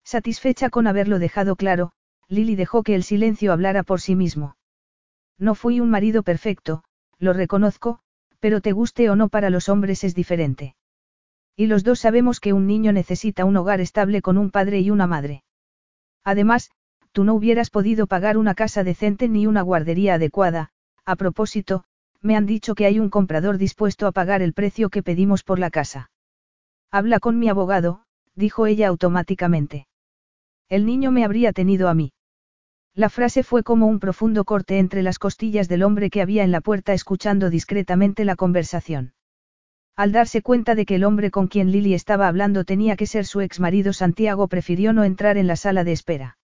Satisfecha 0.05 0.71
con 0.71 0.87
haberlo 0.87 1.19
dejado 1.19 1.57
claro, 1.57 1.93
Lily 2.29 2.57
dejó 2.57 2.83
que 2.83 2.95
el 2.95 3.05
silencio 3.05 3.53
hablara 3.53 3.83
por 3.83 4.01
sí 4.01 4.17
mismo. 4.17 4.57
No 5.39 5.55
fui 5.55 5.81
un 5.81 5.91
marido 5.91 6.23
perfecto, 6.23 6.85
lo 7.19 7.33
reconozco, 7.33 8.01
pero 8.43 8.61
te 8.61 8.73
guste 8.73 9.09
o 9.09 9.15
no 9.15 9.29
para 9.29 9.51
los 9.51 9.69
hombres 9.69 10.03
es 10.03 10.17
diferente. 10.17 10.75
Y 11.55 11.69
los 11.69 11.85
dos 11.85 12.01
sabemos 12.01 12.41
que 12.41 12.53
un 12.53 12.67
niño 12.67 12.93
necesita 12.93 13.45
un 13.45 13.57
hogar 13.57 13.81
estable 13.81 14.21
con 14.21 14.37
un 14.37 14.51
padre 14.51 14.81
y 14.81 14.91
una 14.91 15.07
madre. 15.07 15.45
Además, 16.25 16.73
tú 17.13 17.23
no 17.23 17.35
hubieras 17.35 17.71
podido 17.71 18.09
pagar 18.09 18.37
una 18.37 18.57
casa 18.57 18.83
decente 18.83 19.29
ni 19.29 19.47
una 19.47 19.63
guardería 19.63 20.15
adecuada, 20.15 20.71
a 21.05 21.15
propósito, 21.15 21.85
me 22.21 22.35
han 22.35 22.47
dicho 22.47 22.75
que 22.75 22.85
hay 22.85 22.99
un 22.99 23.11
comprador 23.11 23.59
dispuesto 23.59 24.09
a 24.09 24.13
pagar 24.13 24.43
el 24.43 24.55
precio 24.55 24.91
que 24.91 25.05
pedimos 25.05 25.45
por 25.45 25.61
la 25.61 25.71
casa. 25.71 26.11
Habla 26.91 27.21
con 27.21 27.39
mi 27.39 27.49
abogado, 27.49 28.03
dijo 28.35 28.67
ella 28.67 28.89
automáticamente. 28.89 29.87
El 30.69 30.85
niño 30.85 31.13
me 31.13 31.25
habría 31.25 31.53
tenido 31.53 31.89
a 31.89 31.95
mí. 31.95 32.13
La 32.95 33.09
frase 33.09 33.43
fue 33.43 33.63
como 33.63 33.87
un 33.87 34.01
profundo 34.01 34.45
corte 34.45 34.79
entre 34.79 35.03
las 35.03 35.19
costillas 35.19 35.69
del 35.69 35.83
hombre 35.83 36.11
que 36.11 36.21
había 36.21 36.45
en 36.45 36.51
la 36.51 36.61
puerta 36.61 36.93
escuchando 36.93 37.49
discretamente 37.49 38.27
la 38.27 38.37
conversación. 38.37 39.15
Al 39.97 40.13
darse 40.13 40.43
cuenta 40.43 40.75
de 40.75 40.85
que 40.85 40.97
el 40.97 41.05
hombre 41.05 41.31
con 41.31 41.49
quien 41.49 41.71
Lily 41.71 41.95
estaba 41.95 42.29
hablando 42.29 42.65
tenía 42.65 42.97
que 42.97 43.07
ser 43.07 43.25
su 43.25 43.41
ex 43.41 43.61
marido 43.61 43.93
Santiago 43.93 44.47
prefirió 44.49 44.93
no 44.93 45.05
entrar 45.05 45.39
en 45.39 45.47
la 45.47 45.57
sala 45.57 45.85
de 45.85 45.93
espera. 45.93 46.39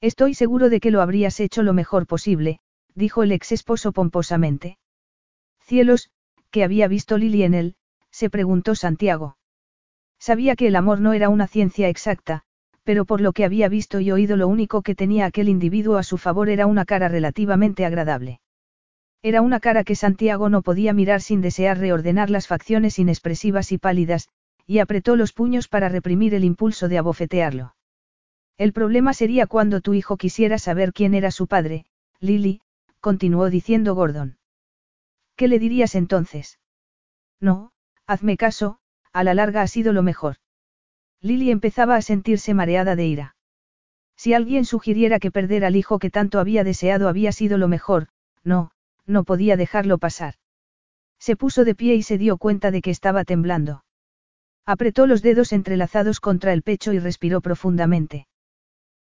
Estoy 0.00 0.34
seguro 0.34 0.68
de 0.68 0.80
que 0.80 0.90
lo 0.90 1.00
habrías 1.00 1.40
hecho 1.40 1.62
lo 1.62 1.72
mejor 1.72 2.06
posible, 2.06 2.60
dijo 2.94 3.22
el 3.24 3.32
ex 3.32 3.52
esposo 3.52 3.92
pomposamente. 3.92 4.78
Cielos, 5.60 6.10
¿qué 6.50 6.62
había 6.62 6.86
visto 6.86 7.18
Lily 7.18 7.42
en 7.42 7.54
él? 7.54 7.76
se 8.10 8.30
preguntó 8.30 8.76
Santiago. 8.76 9.38
Sabía 10.20 10.54
que 10.54 10.68
el 10.68 10.76
amor 10.76 11.00
no 11.00 11.12
era 11.14 11.28
una 11.28 11.48
ciencia 11.48 11.88
exacta, 11.88 12.44
pero 12.84 13.04
por 13.06 13.20
lo 13.20 13.32
que 13.32 13.44
había 13.44 13.68
visto 13.68 13.98
y 13.98 14.10
oído 14.12 14.36
lo 14.36 14.46
único 14.46 14.82
que 14.82 14.94
tenía 14.94 15.26
aquel 15.26 15.48
individuo 15.48 15.96
a 15.96 16.02
su 16.02 16.18
favor 16.18 16.48
era 16.48 16.66
una 16.66 16.84
cara 16.84 17.08
relativamente 17.08 17.84
agradable. 17.84 18.40
Era 19.22 19.40
una 19.40 19.58
cara 19.58 19.84
que 19.84 19.96
Santiago 19.96 20.50
no 20.50 20.60
podía 20.60 20.92
mirar 20.92 21.22
sin 21.22 21.40
desear 21.40 21.78
reordenar 21.78 22.28
las 22.28 22.46
facciones 22.46 22.98
inexpresivas 22.98 23.72
y 23.72 23.78
pálidas, 23.78 24.28
y 24.66 24.78
apretó 24.78 25.16
los 25.16 25.32
puños 25.32 25.66
para 25.66 25.88
reprimir 25.88 26.34
el 26.34 26.44
impulso 26.44 26.88
de 26.88 26.98
abofetearlo. 26.98 27.74
El 28.58 28.72
problema 28.72 29.14
sería 29.14 29.46
cuando 29.46 29.80
tu 29.80 29.94
hijo 29.94 30.16
quisiera 30.18 30.58
saber 30.58 30.92
quién 30.92 31.14
era 31.14 31.30
su 31.30 31.46
padre, 31.46 31.86
Lily, 32.20 32.60
continuó 33.00 33.50
diciendo 33.50 33.94
Gordon. 33.94 34.38
¿Qué 35.36 35.48
le 35.48 35.58
dirías 35.58 35.94
entonces? 35.94 36.60
No, 37.40 37.72
hazme 38.06 38.36
caso, 38.36 38.78
a 39.12 39.24
la 39.24 39.34
larga 39.34 39.62
ha 39.62 39.66
sido 39.66 39.92
lo 39.92 40.02
mejor. 40.02 40.36
Lily 41.24 41.50
empezaba 41.50 41.96
a 41.96 42.02
sentirse 42.02 42.52
mareada 42.52 42.96
de 42.96 43.06
ira. 43.06 43.36
Si 44.14 44.34
alguien 44.34 44.66
sugiriera 44.66 45.18
que 45.18 45.30
perder 45.30 45.64
al 45.64 45.74
hijo 45.74 45.98
que 45.98 46.10
tanto 46.10 46.38
había 46.38 46.64
deseado 46.64 47.08
había 47.08 47.32
sido 47.32 47.56
lo 47.56 47.66
mejor, 47.66 48.08
no, 48.44 48.72
no 49.06 49.24
podía 49.24 49.56
dejarlo 49.56 49.96
pasar. 49.96 50.34
Se 51.18 51.34
puso 51.34 51.64
de 51.64 51.74
pie 51.74 51.94
y 51.94 52.02
se 52.02 52.18
dio 52.18 52.36
cuenta 52.36 52.70
de 52.70 52.82
que 52.82 52.90
estaba 52.90 53.24
temblando. 53.24 53.84
Apretó 54.66 55.06
los 55.06 55.22
dedos 55.22 55.54
entrelazados 55.54 56.20
contra 56.20 56.52
el 56.52 56.60
pecho 56.60 56.92
y 56.92 56.98
respiró 56.98 57.40
profundamente. 57.40 58.28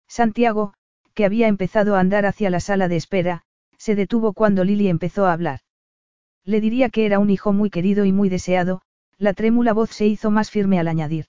Santiago, 0.08 0.76
que 1.14 1.26
había 1.26 1.50
empezado 1.50 1.98
a 1.98 2.00
andar 2.00 2.26
hacia 2.26 2.50
la 2.50 2.62
sala 2.62 2.88
de 2.88 2.96
espera, 2.96 3.42
se 3.78 3.96
detuvo 3.96 4.32
cuando 4.32 4.64
Lily 4.64 4.88
empezó 4.88 5.26
a 5.26 5.34
hablar. 5.34 5.60
Le 6.46 6.62
diría 6.62 6.88
que 6.88 7.06
era 7.06 7.20
un 7.20 7.30
hijo 7.30 7.52
muy 7.52 7.70
querido 7.70 8.06
y 8.06 8.14
muy 8.14 8.30
deseado, 8.30 8.82
la 9.18 9.34
trémula 9.34 9.74
voz 9.74 9.90
se 9.90 10.08
hizo 10.08 10.32
más 10.32 10.52
firme 10.52 10.80
al 10.80 10.88
añadir. 10.88 11.26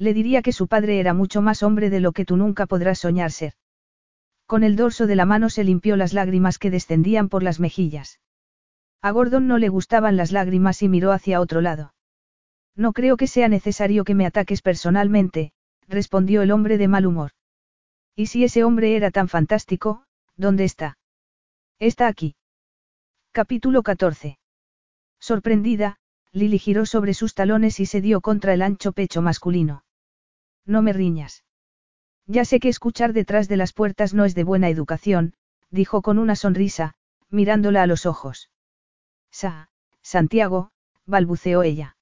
Le 0.00 0.14
diría 0.14 0.40
que 0.40 0.52
su 0.52 0.66
padre 0.66 0.98
era 0.98 1.12
mucho 1.12 1.42
más 1.42 1.62
hombre 1.62 1.90
de 1.90 2.00
lo 2.00 2.12
que 2.12 2.24
tú 2.24 2.38
nunca 2.38 2.64
podrás 2.64 3.00
soñar 3.00 3.32
ser. 3.32 3.52
Con 4.46 4.64
el 4.64 4.74
dorso 4.74 5.06
de 5.06 5.14
la 5.14 5.26
mano 5.26 5.50
se 5.50 5.62
limpió 5.62 5.94
las 5.94 6.14
lágrimas 6.14 6.58
que 6.58 6.70
descendían 6.70 7.28
por 7.28 7.42
las 7.42 7.60
mejillas. 7.60 8.18
A 9.02 9.10
Gordon 9.10 9.46
no 9.46 9.58
le 9.58 9.68
gustaban 9.68 10.16
las 10.16 10.32
lágrimas 10.32 10.80
y 10.82 10.88
miró 10.88 11.12
hacia 11.12 11.38
otro 11.38 11.60
lado. 11.60 11.92
No 12.74 12.94
creo 12.94 13.18
que 13.18 13.26
sea 13.26 13.48
necesario 13.48 14.04
que 14.04 14.14
me 14.14 14.24
ataques 14.24 14.62
personalmente, 14.62 15.52
respondió 15.86 16.40
el 16.40 16.50
hombre 16.50 16.78
de 16.78 16.88
mal 16.88 17.04
humor. 17.04 17.32
¿Y 18.16 18.26
si 18.26 18.42
ese 18.42 18.64
hombre 18.64 18.96
era 18.96 19.10
tan 19.10 19.28
fantástico, 19.28 20.04
dónde 20.34 20.64
está? 20.64 20.96
Está 21.78 22.06
aquí. 22.06 22.36
Capítulo 23.32 23.82
14. 23.82 24.38
Sorprendida, 25.20 25.98
Lily 26.32 26.58
giró 26.58 26.86
sobre 26.86 27.12
sus 27.12 27.34
talones 27.34 27.80
y 27.80 27.84
se 27.84 28.00
dio 28.00 28.22
contra 28.22 28.54
el 28.54 28.62
ancho 28.62 28.92
pecho 28.92 29.20
masculino. 29.20 29.84
No 30.66 30.82
me 30.82 30.92
riñas. 30.92 31.44
Ya 32.26 32.44
sé 32.44 32.60
que 32.60 32.68
escuchar 32.68 33.12
detrás 33.12 33.48
de 33.48 33.56
las 33.56 33.72
puertas 33.72 34.14
no 34.14 34.24
es 34.24 34.34
de 34.34 34.44
buena 34.44 34.68
educación, 34.68 35.34
dijo 35.70 36.02
con 36.02 36.18
una 36.18 36.36
sonrisa, 36.36 36.94
mirándola 37.28 37.82
a 37.82 37.86
los 37.86 38.06
ojos. 38.06 38.50
Sa, 39.30 39.70
Santiago, 40.02 40.70
balbuceó 41.06 41.62
ella. 41.62 41.96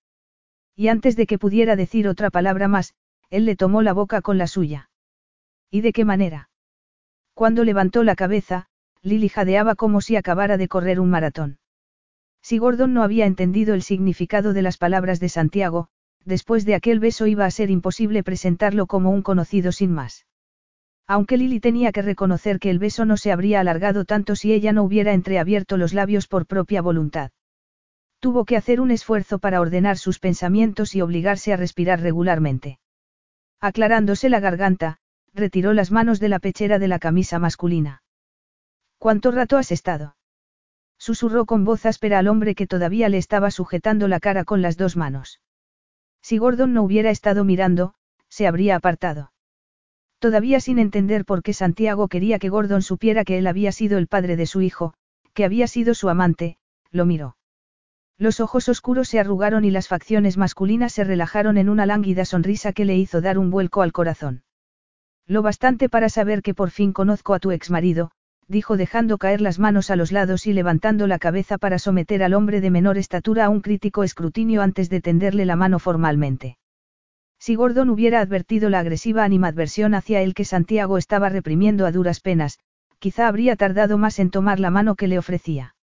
Y 0.74 0.88
antes 0.88 1.16
de 1.16 1.26
que 1.26 1.38
pudiera 1.38 1.76
decir 1.76 2.08
otra 2.08 2.30
palabra 2.30 2.68
más, 2.68 2.94
él 3.30 3.44
le 3.44 3.56
tomó 3.56 3.82
la 3.82 3.92
boca 3.92 4.22
con 4.22 4.38
la 4.38 4.46
suya. 4.46 4.90
¿Y 5.70 5.80
de 5.80 5.92
qué 5.92 6.04
manera? 6.04 6.50
Cuando 7.34 7.64
levantó 7.64 8.04
la 8.04 8.16
cabeza, 8.16 8.66
Lily 9.02 9.28
jadeaba 9.28 9.74
como 9.74 10.00
si 10.00 10.16
acabara 10.16 10.56
de 10.56 10.68
correr 10.68 11.00
un 11.00 11.10
maratón. 11.10 11.58
Si 12.42 12.58
Gordon 12.58 12.94
no 12.94 13.02
había 13.02 13.26
entendido 13.26 13.74
el 13.74 13.82
significado 13.82 14.52
de 14.52 14.62
las 14.62 14.78
palabras 14.78 15.20
de 15.20 15.28
Santiago, 15.28 15.88
después 16.28 16.64
de 16.64 16.74
aquel 16.74 17.00
beso 17.00 17.26
iba 17.26 17.46
a 17.46 17.50
ser 17.50 17.70
imposible 17.70 18.22
presentarlo 18.22 18.86
como 18.86 19.10
un 19.10 19.22
conocido 19.22 19.72
sin 19.72 19.92
más. 19.92 20.26
Aunque 21.06 21.38
Lily 21.38 21.58
tenía 21.58 21.90
que 21.90 22.02
reconocer 22.02 22.58
que 22.58 22.68
el 22.68 22.78
beso 22.78 23.06
no 23.06 23.16
se 23.16 23.32
habría 23.32 23.60
alargado 23.60 24.04
tanto 24.04 24.36
si 24.36 24.52
ella 24.52 24.72
no 24.72 24.82
hubiera 24.82 25.14
entreabierto 25.14 25.78
los 25.78 25.94
labios 25.94 26.28
por 26.28 26.46
propia 26.46 26.82
voluntad. 26.82 27.30
Tuvo 28.20 28.44
que 28.44 28.56
hacer 28.56 28.80
un 28.80 28.90
esfuerzo 28.90 29.38
para 29.38 29.60
ordenar 29.60 29.96
sus 29.96 30.18
pensamientos 30.18 30.94
y 30.94 31.00
obligarse 31.00 31.54
a 31.54 31.56
respirar 31.56 32.00
regularmente. 32.00 32.78
Aclarándose 33.58 34.28
la 34.28 34.40
garganta, 34.40 34.98
retiró 35.32 35.72
las 35.72 35.90
manos 35.90 36.20
de 36.20 36.28
la 36.28 36.40
pechera 36.40 36.78
de 36.78 36.88
la 36.88 36.98
camisa 36.98 37.38
masculina. 37.38 38.02
¿Cuánto 38.98 39.30
rato 39.30 39.56
has 39.56 39.72
estado? 39.72 40.16
Susurró 40.98 41.46
con 41.46 41.64
voz 41.64 41.86
áspera 41.86 42.18
al 42.18 42.28
hombre 42.28 42.54
que 42.54 42.66
todavía 42.66 43.08
le 43.08 43.16
estaba 43.16 43.50
sujetando 43.50 44.08
la 44.08 44.20
cara 44.20 44.44
con 44.44 44.60
las 44.60 44.76
dos 44.76 44.96
manos. 44.96 45.40
Si 46.28 46.36
Gordon 46.36 46.74
no 46.74 46.82
hubiera 46.82 47.08
estado 47.08 47.42
mirando, 47.42 47.94
se 48.28 48.46
habría 48.46 48.76
apartado. 48.76 49.32
Todavía 50.18 50.60
sin 50.60 50.78
entender 50.78 51.24
por 51.24 51.42
qué 51.42 51.54
Santiago 51.54 52.08
quería 52.08 52.38
que 52.38 52.50
Gordon 52.50 52.82
supiera 52.82 53.24
que 53.24 53.38
él 53.38 53.46
había 53.46 53.72
sido 53.72 53.96
el 53.96 54.08
padre 54.08 54.36
de 54.36 54.44
su 54.44 54.60
hijo, 54.60 54.92
que 55.32 55.46
había 55.46 55.66
sido 55.66 55.94
su 55.94 56.10
amante, 56.10 56.58
lo 56.90 57.06
miró. 57.06 57.38
Los 58.18 58.40
ojos 58.40 58.68
oscuros 58.68 59.08
se 59.08 59.18
arrugaron 59.18 59.64
y 59.64 59.70
las 59.70 59.88
facciones 59.88 60.36
masculinas 60.36 60.92
se 60.92 61.02
relajaron 61.02 61.56
en 61.56 61.70
una 61.70 61.86
lánguida 61.86 62.26
sonrisa 62.26 62.74
que 62.74 62.84
le 62.84 62.98
hizo 62.98 63.22
dar 63.22 63.38
un 63.38 63.48
vuelco 63.48 63.80
al 63.80 63.92
corazón. 63.92 64.42
Lo 65.26 65.40
bastante 65.40 65.88
para 65.88 66.10
saber 66.10 66.42
que 66.42 66.52
por 66.52 66.68
fin 66.68 66.92
conozco 66.92 67.32
a 67.32 67.38
tu 67.38 67.52
exmarido, 67.52 68.10
dijo 68.48 68.76
dejando 68.76 69.18
caer 69.18 69.40
las 69.42 69.58
manos 69.58 69.90
a 69.90 69.96
los 69.96 70.10
lados 70.10 70.46
y 70.46 70.52
levantando 70.54 71.06
la 71.06 71.18
cabeza 71.18 71.58
para 71.58 71.78
someter 71.78 72.22
al 72.22 72.34
hombre 72.34 72.60
de 72.60 72.70
menor 72.70 72.96
estatura 72.96 73.44
a 73.44 73.48
un 73.50 73.60
crítico 73.60 74.04
escrutinio 74.04 74.62
antes 74.62 74.88
de 74.88 75.02
tenderle 75.02 75.44
la 75.44 75.54
mano 75.54 75.78
formalmente. 75.78 76.56
Si 77.38 77.54
Gordon 77.54 77.90
hubiera 77.90 78.20
advertido 78.20 78.70
la 78.70 78.80
agresiva 78.80 79.22
animadversión 79.22 79.94
hacia 79.94 80.22
él 80.22 80.34
que 80.34 80.44
Santiago 80.44 80.98
estaba 80.98 81.28
reprimiendo 81.28 81.86
a 81.86 81.92
duras 81.92 82.20
penas, 82.20 82.58
quizá 82.98 83.28
habría 83.28 83.54
tardado 83.54 83.98
más 83.98 84.18
en 84.18 84.30
tomar 84.30 84.58
la 84.58 84.70
mano 84.70 84.96
que 84.96 85.06
le 85.06 85.18
ofrecía. 85.18 85.76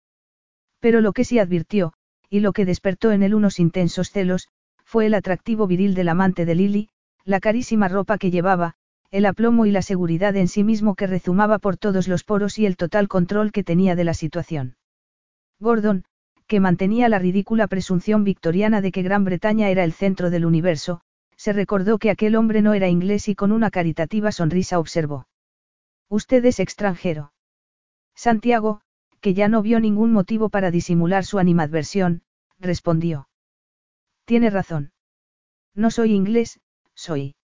Pero 0.79 1.01
lo 1.01 1.13
que 1.13 1.23
sí 1.23 1.39
advirtió, 1.39 1.93
y 2.29 2.41
lo 2.41 2.51
que 2.51 2.65
despertó 2.65 3.11
en 3.11 3.23
él 3.23 3.35
unos 3.35 3.59
intensos 3.59 4.11
celos, 4.11 4.49
fue 4.83 5.05
el 5.05 5.13
atractivo 5.13 5.67
viril 5.67 5.93
del 5.93 6.09
amante 6.09 6.45
de 6.45 6.55
Lily, 6.55 6.89
la 7.23 7.39
carísima 7.39 7.87
ropa 7.87 8.17
que 8.17 8.31
llevaba, 8.31 8.75
el 9.15 9.25
aplomo 9.25 9.65
y 9.65 9.71
la 9.71 9.81
seguridad 9.81 10.35
en 10.35 10.49
sí 10.49 10.65
mismo 10.65 10.95
que 10.95 11.07
rezumaba 11.07 11.57
por 11.57 11.77
todos 11.77 12.09
los 12.09 12.25
poros 12.25 12.59
y 12.59 12.65
el 12.65 12.75
total 12.75 13.07
control 13.07 13.53
que 13.53 13.63
tenía 13.63 13.95
de 13.95 14.03
la 14.03 14.13
situación. 14.13 14.75
Gordon, 15.57 16.03
que 16.47 16.59
mantenía 16.59 17.07
la 17.07 17.17
ridícula 17.17 17.67
presunción 17.67 18.25
victoriana 18.25 18.81
de 18.81 18.91
que 18.91 19.03
Gran 19.03 19.23
Bretaña 19.23 19.69
era 19.69 19.85
el 19.85 19.93
centro 19.93 20.31
del 20.31 20.45
universo, 20.45 20.99
se 21.37 21.53
recordó 21.53 21.97
que 21.97 22.09
aquel 22.09 22.35
hombre 22.35 22.61
no 22.61 22.73
era 22.73 22.89
inglés 22.89 23.29
y 23.29 23.35
con 23.35 23.53
una 23.53 23.71
caritativa 23.71 24.33
sonrisa 24.33 24.79
observó. 24.79 25.29
Usted 26.09 26.43
es 26.43 26.59
extranjero. 26.59 27.31
Santiago, 28.15 28.81
que 29.21 29.33
ya 29.33 29.47
no 29.47 29.61
vio 29.61 29.79
ningún 29.79 30.11
motivo 30.11 30.49
para 30.49 30.71
disimular 30.71 31.23
su 31.23 31.39
animadversión, 31.39 32.21
respondió. 32.59 33.29
Tiene 34.25 34.49
razón. 34.49 34.91
No 35.73 35.89
soy 35.89 36.11
inglés, 36.11 36.59
soy. 36.95 37.35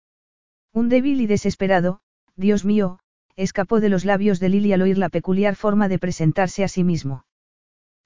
Un 0.74 0.88
débil 0.88 1.20
y 1.20 1.28
desesperado, 1.28 2.00
Dios 2.36 2.64
mío, 2.64 3.00
escapó 3.36 3.82
de 3.82 3.90
los 3.90 4.06
labios 4.06 4.40
de 4.40 4.50
Lili 4.50 4.72
al 4.72 4.82
oír 4.82 4.98
la 4.98 5.10
peculiar 5.10 5.56
forma 5.56 5.90
de 5.90 6.00
presentarse 6.00 6.64
a 6.64 6.68
sí 6.68 6.84
mismo. 6.84 7.26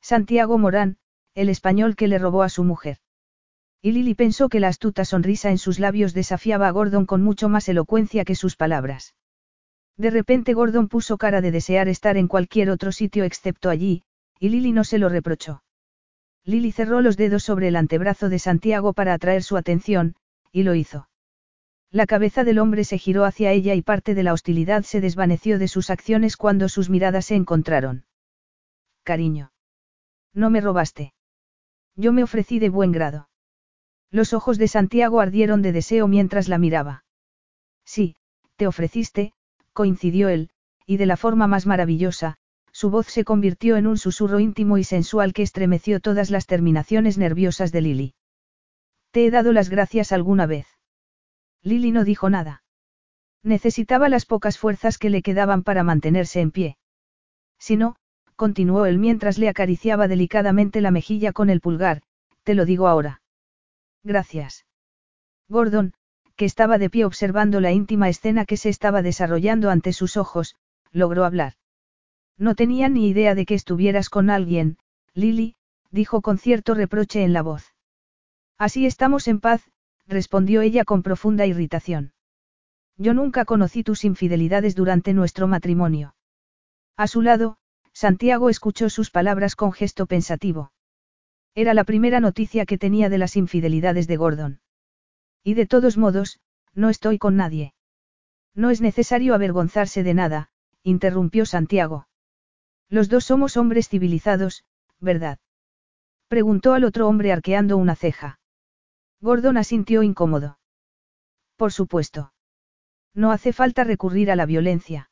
Santiago 0.01 0.57
Morán, 0.57 0.97
el 1.35 1.49
español 1.49 1.95
que 1.95 2.07
le 2.07 2.17
robó 2.17 2.41
a 2.41 2.49
su 2.49 2.63
mujer. 2.63 2.97
Y 3.81 3.91
Lili 3.91 4.15
pensó 4.15 4.49
que 4.49 4.59
la 4.59 4.69
astuta 4.69 5.05
sonrisa 5.05 5.51
en 5.51 5.59
sus 5.59 5.79
labios 5.79 6.13
desafiaba 6.15 6.67
a 6.67 6.71
Gordon 6.71 7.05
con 7.05 7.21
mucho 7.21 7.49
más 7.49 7.69
elocuencia 7.69 8.25
que 8.25 8.33
sus 8.33 8.55
palabras. 8.55 9.13
De 9.95 10.09
repente 10.09 10.53
Gordon 10.53 10.87
puso 10.87 11.17
cara 11.17 11.41
de 11.41 11.51
desear 11.51 11.87
estar 11.87 12.17
en 12.17 12.27
cualquier 12.27 12.71
otro 12.71 12.91
sitio 12.91 13.23
excepto 13.25 13.69
allí, 13.69 14.03
y 14.39 14.49
Lily 14.49 14.71
no 14.71 14.83
se 14.83 14.97
lo 14.97 15.07
reprochó. 15.07 15.61
Lily 16.43 16.71
cerró 16.71 17.01
los 17.01 17.15
dedos 17.15 17.43
sobre 17.43 17.67
el 17.67 17.75
antebrazo 17.75 18.29
de 18.29 18.39
Santiago 18.39 18.93
para 18.93 19.13
atraer 19.13 19.43
su 19.43 19.55
atención, 19.55 20.15
y 20.51 20.63
lo 20.63 20.73
hizo. 20.73 21.07
La 21.95 22.07
cabeza 22.07 22.43
del 22.43 22.59
hombre 22.59 22.83
se 22.83 22.97
giró 22.97 23.23
hacia 23.23 23.53
ella 23.53 23.73
y 23.73 23.81
parte 23.81 24.15
de 24.15 24.23
la 24.23 24.33
hostilidad 24.33 24.83
se 24.83 24.99
desvaneció 24.99 25.57
de 25.57 25.69
sus 25.69 25.89
acciones 25.89 26.35
cuando 26.35 26.67
sus 26.67 26.89
miradas 26.89 27.27
se 27.27 27.35
encontraron. 27.35 28.03
Cariño. 29.03 29.53
No 30.33 30.49
me 30.49 30.59
robaste. 30.59 31.13
Yo 31.95 32.11
me 32.11 32.21
ofrecí 32.21 32.59
de 32.59 32.67
buen 32.67 32.91
grado. 32.91 33.29
Los 34.11 34.33
ojos 34.33 34.57
de 34.57 34.67
Santiago 34.67 35.21
ardieron 35.21 35.61
de 35.61 35.71
deseo 35.71 36.09
mientras 36.09 36.49
la 36.49 36.57
miraba. 36.57 37.05
Sí, 37.85 38.17
te 38.57 38.67
ofreciste, 38.67 39.31
coincidió 39.71 40.27
él, 40.27 40.49
y 40.85 40.97
de 40.97 41.05
la 41.05 41.15
forma 41.15 41.47
más 41.47 41.65
maravillosa, 41.65 42.35
su 42.73 42.89
voz 42.89 43.07
se 43.07 43.23
convirtió 43.23 43.77
en 43.77 43.87
un 43.87 43.97
susurro 43.97 44.41
íntimo 44.41 44.77
y 44.77 44.83
sensual 44.83 45.31
que 45.31 45.43
estremeció 45.43 46.01
todas 46.01 46.29
las 46.29 46.45
terminaciones 46.45 47.17
nerviosas 47.17 47.71
de 47.71 47.79
Lily. 47.79 48.15
¿Te 49.11 49.25
he 49.25 49.31
dado 49.31 49.53
las 49.53 49.69
gracias 49.69 50.11
alguna 50.11 50.45
vez? 50.45 50.74
Lily 51.65 51.91
no 51.91 52.03
dijo 52.03 52.29
nada. 52.29 52.63
Necesitaba 53.43 54.07
las 54.07 54.25
pocas 54.25 54.59
fuerzas 54.59 54.99
que 54.99 55.09
le 55.09 55.23
quedaban 55.23 55.63
para 55.63 55.83
mantenerse 55.83 56.39
en 56.39 56.51
pie. 56.51 56.77
Si 57.57 57.75
no, 57.75 57.95
continuó 58.35 58.85
él 58.85 58.99
mientras 58.99 59.39
le 59.39 59.49
acariciaba 59.49 60.07
delicadamente 60.07 60.79
la 60.79 60.91
mejilla 60.91 61.33
con 61.33 61.49
el 61.49 61.61
pulgar, 61.61 62.03
te 62.43 62.53
lo 62.53 62.65
digo 62.65 62.87
ahora. 62.87 63.21
Gracias. 64.03 64.65
Gordon, 65.49 65.93
que 66.35 66.45
estaba 66.45 66.77
de 66.77 66.91
pie 66.91 67.03
observando 67.03 67.59
la 67.59 67.71
íntima 67.71 68.09
escena 68.09 68.45
que 68.45 68.57
se 68.57 68.69
estaba 68.69 69.01
desarrollando 69.01 69.71
ante 69.71 69.91
sus 69.91 70.17
ojos, 70.17 70.55
logró 70.91 71.25
hablar. 71.25 71.53
No 72.37 72.53
tenía 72.53 72.89
ni 72.89 73.07
idea 73.07 73.33
de 73.33 73.47
que 73.47 73.55
estuvieras 73.55 74.09
con 74.09 74.29
alguien, 74.29 74.77
Lily, 75.13 75.55
dijo 75.89 76.21
con 76.21 76.37
cierto 76.37 76.75
reproche 76.75 77.23
en 77.23 77.33
la 77.33 77.41
voz. 77.41 77.73
Así 78.59 78.85
estamos 78.85 79.27
en 79.27 79.39
paz, 79.39 79.63
respondió 80.07 80.61
ella 80.61 80.85
con 80.85 81.03
profunda 81.03 81.45
irritación. 81.45 82.13
Yo 82.97 83.13
nunca 83.13 83.45
conocí 83.45 83.83
tus 83.83 84.05
infidelidades 84.05 84.75
durante 84.75 85.13
nuestro 85.13 85.47
matrimonio. 85.47 86.15
A 86.95 87.07
su 87.07 87.21
lado, 87.21 87.57
Santiago 87.93 88.49
escuchó 88.49 88.89
sus 88.89 89.11
palabras 89.11 89.55
con 89.55 89.71
gesto 89.71 90.05
pensativo. 90.05 90.71
Era 91.55 91.73
la 91.73 91.83
primera 91.83 92.19
noticia 92.19 92.65
que 92.65 92.77
tenía 92.77 93.09
de 93.09 93.17
las 93.17 93.35
infidelidades 93.35 94.07
de 94.07 94.17
Gordon. 94.17 94.59
Y 95.43 95.53
de 95.53 95.65
todos 95.65 95.97
modos, 95.97 96.39
no 96.73 96.89
estoy 96.89 97.17
con 97.17 97.35
nadie. 97.35 97.73
No 98.53 98.69
es 98.69 98.81
necesario 98.81 99.33
avergonzarse 99.33 100.03
de 100.03 100.13
nada, 100.13 100.49
interrumpió 100.83 101.45
Santiago. 101.45 102.07
Los 102.89 103.09
dos 103.09 103.25
somos 103.25 103.57
hombres 103.57 103.89
civilizados, 103.89 104.63
¿verdad? 104.99 105.39
Preguntó 106.27 106.73
al 106.73 106.83
otro 106.83 107.07
hombre 107.07 107.31
arqueando 107.31 107.77
una 107.77 107.95
ceja. 107.95 108.39
Gordon 109.25 109.57
asintió 109.57 110.03
incómodo. 110.03 110.59
Por 111.55 111.71
supuesto. 111.71 112.31
No 113.15 113.31
hace 113.31 113.53
falta 113.53 113.83
recurrir 113.83 114.29
a 114.29 114.35
la 114.35 114.45
violencia. 114.45 115.09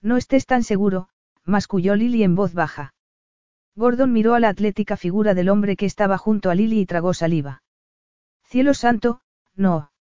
No 0.00 0.16
estés 0.16 0.46
tan 0.46 0.62
seguro, 0.62 1.10
masculló 1.44 1.96
Lily 1.96 2.22
en 2.22 2.34
voz 2.34 2.54
baja. 2.54 2.94
Gordon 3.74 4.10
miró 4.14 4.32
a 4.32 4.40
la 4.40 4.48
atlética 4.48 4.96
figura 4.96 5.34
del 5.34 5.50
hombre 5.50 5.76
que 5.76 5.84
estaba 5.84 6.16
junto 6.16 6.48
a 6.48 6.54
Lily 6.54 6.80
y 6.80 6.86
tragó 6.86 7.12
saliva. 7.12 7.62
Cielo 8.42 8.72
santo, 8.72 9.20
no. 9.54 9.92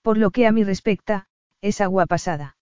Por 0.00 0.16
lo 0.16 0.30
que 0.30 0.46
a 0.46 0.52
mí 0.52 0.64
respecta, 0.64 1.28
es 1.60 1.82
agua 1.82 2.06
pasada. 2.06 2.56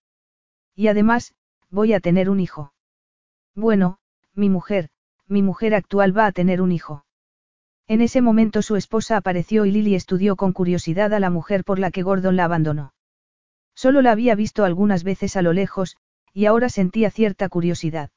Y 0.75 0.89
además, 0.89 1.37
voy 1.71 1.93
a 1.93 2.01
tener 2.01 2.29
un 2.29 2.41
hijo. 2.41 2.73
Bueno, 3.55 4.01
mi 4.35 4.51
mujer, 4.51 4.89
mi 5.29 5.43
mujer 5.43 5.77
actual 5.77 6.11
va 6.19 6.27
a 6.27 6.33
tener 6.33 6.61
un 6.61 6.73
hijo. 6.73 7.06
En 7.89 8.01
ese 8.01 8.21
momento 8.21 8.63
su 8.63 8.75
esposa 8.75 9.17
apareció 9.17 9.65
y 9.65 9.71
Lily 9.71 9.95
estudió 9.95 10.35
con 10.35 10.53
curiosidad 10.53 11.15
a 11.15 11.21
la 11.21 11.31
mujer 11.31 11.63
por 11.63 11.79
la 11.79 11.93
que 11.93 12.03
Gordon 12.03 12.35
la 12.35 12.45
abandonó. 12.45 12.95
Solo 13.75 14.03
la 14.03 14.11
había 14.11 14.35
visto 14.35 14.65
algunas 14.65 15.05
veces 15.05 15.37
a 15.37 15.43
lo 15.43 15.53
lejos, 15.53 15.97
y 16.33 16.47
ahora 16.47 16.69
sentía 16.69 17.11
cierta 17.11 17.49
curiosidad. 17.49 18.11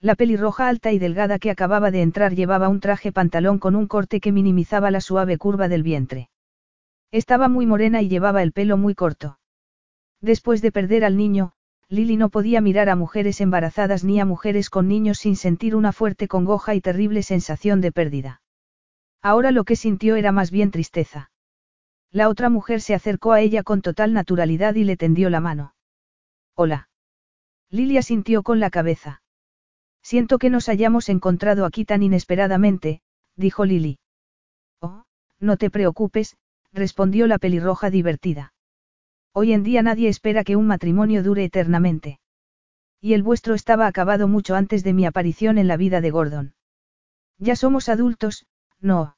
La 0.00 0.14
pelirroja 0.14 0.68
alta 0.68 0.92
y 0.92 0.98
delgada 0.98 1.38
que 1.38 1.50
acababa 1.50 1.90
de 1.90 2.02
entrar 2.02 2.34
llevaba 2.34 2.68
un 2.68 2.80
traje 2.80 3.12
pantalón 3.12 3.58
con 3.58 3.76
un 3.76 3.86
corte 3.86 4.20
que 4.20 4.32
minimizaba 4.32 4.90
la 4.90 5.00
suave 5.00 5.38
curva 5.38 5.68
del 5.68 5.82
vientre. 5.82 6.28
Estaba 7.12 7.48
muy 7.48 7.66
morena 7.66 8.02
y 8.02 8.08
llevaba 8.08 8.42
el 8.42 8.52
pelo 8.52 8.76
muy 8.76 8.94
corto. 8.94 9.38
Después 10.20 10.60
de 10.60 10.72
perder 10.72 11.04
al 11.04 11.16
niño, 11.16 11.52
Lily 11.88 12.16
no 12.16 12.28
podía 12.28 12.60
mirar 12.60 12.88
a 12.88 12.96
mujeres 12.96 13.40
embarazadas 13.40 14.04
ni 14.04 14.20
a 14.20 14.24
mujeres 14.24 14.70
con 14.70 14.88
niños 14.88 15.18
sin 15.18 15.36
sentir 15.36 15.76
una 15.76 15.92
fuerte 15.92 16.28
congoja 16.28 16.74
y 16.74 16.80
terrible 16.80 17.22
sensación 17.22 17.80
de 17.80 17.92
pérdida. 17.92 18.42
Ahora 19.22 19.52
lo 19.52 19.64
que 19.64 19.76
sintió 19.76 20.16
era 20.16 20.32
más 20.32 20.50
bien 20.50 20.70
tristeza. 20.70 21.30
La 22.10 22.28
otra 22.28 22.50
mujer 22.50 22.80
se 22.80 22.94
acercó 22.94 23.32
a 23.32 23.40
ella 23.40 23.62
con 23.62 23.80
total 23.80 24.12
naturalidad 24.12 24.74
y 24.74 24.84
le 24.84 24.96
tendió 24.96 25.30
la 25.30 25.40
mano. 25.40 25.74
Hola. 26.54 26.88
Lily 27.70 27.96
asintió 27.96 28.42
con 28.42 28.60
la 28.60 28.68
cabeza. 28.68 29.22
Siento 30.02 30.38
que 30.38 30.50
nos 30.50 30.68
hayamos 30.68 31.08
encontrado 31.08 31.64
aquí 31.64 31.84
tan 31.84 32.02
inesperadamente, 32.02 33.00
dijo 33.36 33.64
Lily. 33.64 33.98
Oh, 34.80 35.04
no 35.38 35.56
te 35.56 35.70
preocupes, 35.70 36.36
respondió 36.72 37.26
la 37.26 37.38
pelirroja 37.38 37.88
divertida. 37.88 38.52
Hoy 39.32 39.52
en 39.52 39.62
día 39.62 39.82
nadie 39.82 40.08
espera 40.08 40.44
que 40.44 40.56
un 40.56 40.66
matrimonio 40.66 41.22
dure 41.22 41.44
eternamente. 41.44 42.18
Y 43.00 43.14
el 43.14 43.22
vuestro 43.22 43.54
estaba 43.54 43.86
acabado 43.86 44.28
mucho 44.28 44.54
antes 44.54 44.84
de 44.84 44.92
mi 44.92 45.06
aparición 45.06 45.56
en 45.56 45.68
la 45.68 45.76
vida 45.76 46.00
de 46.00 46.10
Gordon. 46.10 46.54
Ya 47.38 47.56
somos 47.56 47.88
adultos, 47.88 48.46
no. 48.82 49.16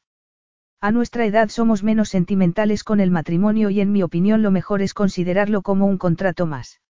A 0.81 0.91
nuestra 0.93 1.25
edad 1.25 1.49
somos 1.49 1.83
menos 1.83 2.11
sentimentales 2.11 2.85
con 2.85 3.01
el 3.01 3.11
matrimonio 3.11 3.71
y 3.71 3.81
en 3.81 3.91
mi 3.91 4.03
opinión 4.03 4.43
lo 4.43 4.51
mejor 4.51 4.83
es 4.83 4.93
considerarlo 4.95 5.63
como 5.63 5.87
un 5.87 5.99
contrato 5.99 6.47
más. 6.47 6.81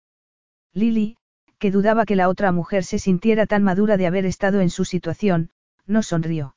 Lily, 0.73 1.17
que 1.57 1.71
dudaba 1.71 2.05
que 2.05 2.17
la 2.17 2.27
otra 2.27 2.51
mujer 2.51 2.83
se 2.83 2.99
sintiera 2.99 3.45
tan 3.45 3.63
madura 3.63 3.95
de 3.95 4.07
haber 4.07 4.25
estado 4.25 4.59
en 4.59 4.69
su 4.69 4.83
situación, 4.83 5.49
no 5.87 6.03
sonrió. 6.03 6.55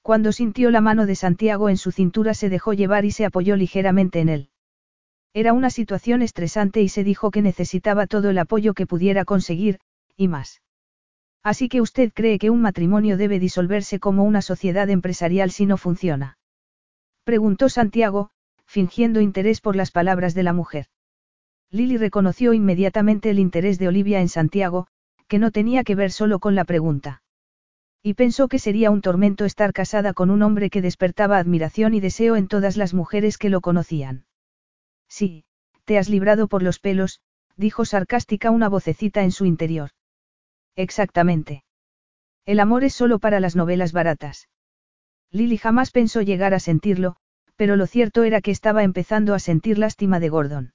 Cuando 0.00 0.32
sintió 0.32 0.70
la 0.70 0.80
mano 0.80 1.04
de 1.04 1.14
Santiago 1.14 1.68
en 1.68 1.76
su 1.76 1.90
cintura 1.92 2.32
se 2.32 2.48
dejó 2.48 2.72
llevar 2.72 3.04
y 3.04 3.10
se 3.10 3.26
apoyó 3.26 3.56
ligeramente 3.56 4.20
en 4.20 4.28
él. 4.28 4.50
Era 5.34 5.52
una 5.52 5.68
situación 5.68 6.22
estresante 6.22 6.80
y 6.80 6.88
se 6.88 7.04
dijo 7.04 7.30
que 7.30 7.42
necesitaba 7.42 8.06
todo 8.06 8.30
el 8.30 8.38
apoyo 8.38 8.72
que 8.72 8.86
pudiera 8.86 9.26
conseguir, 9.26 9.80
y 10.16 10.28
más. 10.28 10.62
Así 11.46 11.68
que 11.68 11.80
usted 11.80 12.12
cree 12.12 12.40
que 12.40 12.50
un 12.50 12.60
matrimonio 12.60 13.16
debe 13.16 13.38
disolverse 13.38 14.00
como 14.00 14.24
una 14.24 14.42
sociedad 14.42 14.90
empresarial 14.90 15.52
si 15.52 15.64
no 15.64 15.76
funciona. 15.76 16.38
Preguntó 17.22 17.68
Santiago, 17.68 18.30
fingiendo 18.64 19.20
interés 19.20 19.60
por 19.60 19.76
las 19.76 19.92
palabras 19.92 20.34
de 20.34 20.42
la 20.42 20.52
mujer. 20.52 20.86
Lily 21.70 21.98
reconoció 21.98 22.52
inmediatamente 22.52 23.30
el 23.30 23.38
interés 23.38 23.78
de 23.78 23.86
Olivia 23.86 24.20
en 24.20 24.28
Santiago, 24.28 24.88
que 25.28 25.38
no 25.38 25.52
tenía 25.52 25.84
que 25.84 25.94
ver 25.94 26.10
solo 26.10 26.40
con 26.40 26.56
la 26.56 26.64
pregunta. 26.64 27.22
Y 28.02 28.14
pensó 28.14 28.48
que 28.48 28.58
sería 28.58 28.90
un 28.90 29.00
tormento 29.00 29.44
estar 29.44 29.72
casada 29.72 30.14
con 30.14 30.30
un 30.30 30.42
hombre 30.42 30.68
que 30.68 30.82
despertaba 30.82 31.38
admiración 31.38 31.94
y 31.94 32.00
deseo 32.00 32.34
en 32.34 32.48
todas 32.48 32.76
las 32.76 32.92
mujeres 32.92 33.38
que 33.38 33.50
lo 33.50 33.60
conocían. 33.60 34.24
Sí, 35.08 35.44
te 35.84 35.96
has 35.96 36.08
librado 36.08 36.48
por 36.48 36.64
los 36.64 36.80
pelos, 36.80 37.20
dijo 37.54 37.84
sarcástica 37.84 38.50
una 38.50 38.68
vocecita 38.68 39.22
en 39.22 39.30
su 39.30 39.44
interior. 39.44 39.90
Exactamente. 40.76 41.64
El 42.44 42.60
amor 42.60 42.84
es 42.84 42.94
solo 42.94 43.18
para 43.18 43.40
las 43.40 43.56
novelas 43.56 43.92
baratas. 43.92 44.48
Lily 45.32 45.58
jamás 45.58 45.90
pensó 45.90 46.22
llegar 46.22 46.54
a 46.54 46.60
sentirlo, 46.60 47.16
pero 47.56 47.76
lo 47.76 47.86
cierto 47.86 48.22
era 48.22 48.40
que 48.40 48.50
estaba 48.50 48.84
empezando 48.84 49.34
a 49.34 49.38
sentir 49.38 49.78
lástima 49.78 50.20
de 50.20 50.28
Gordon. 50.28 50.74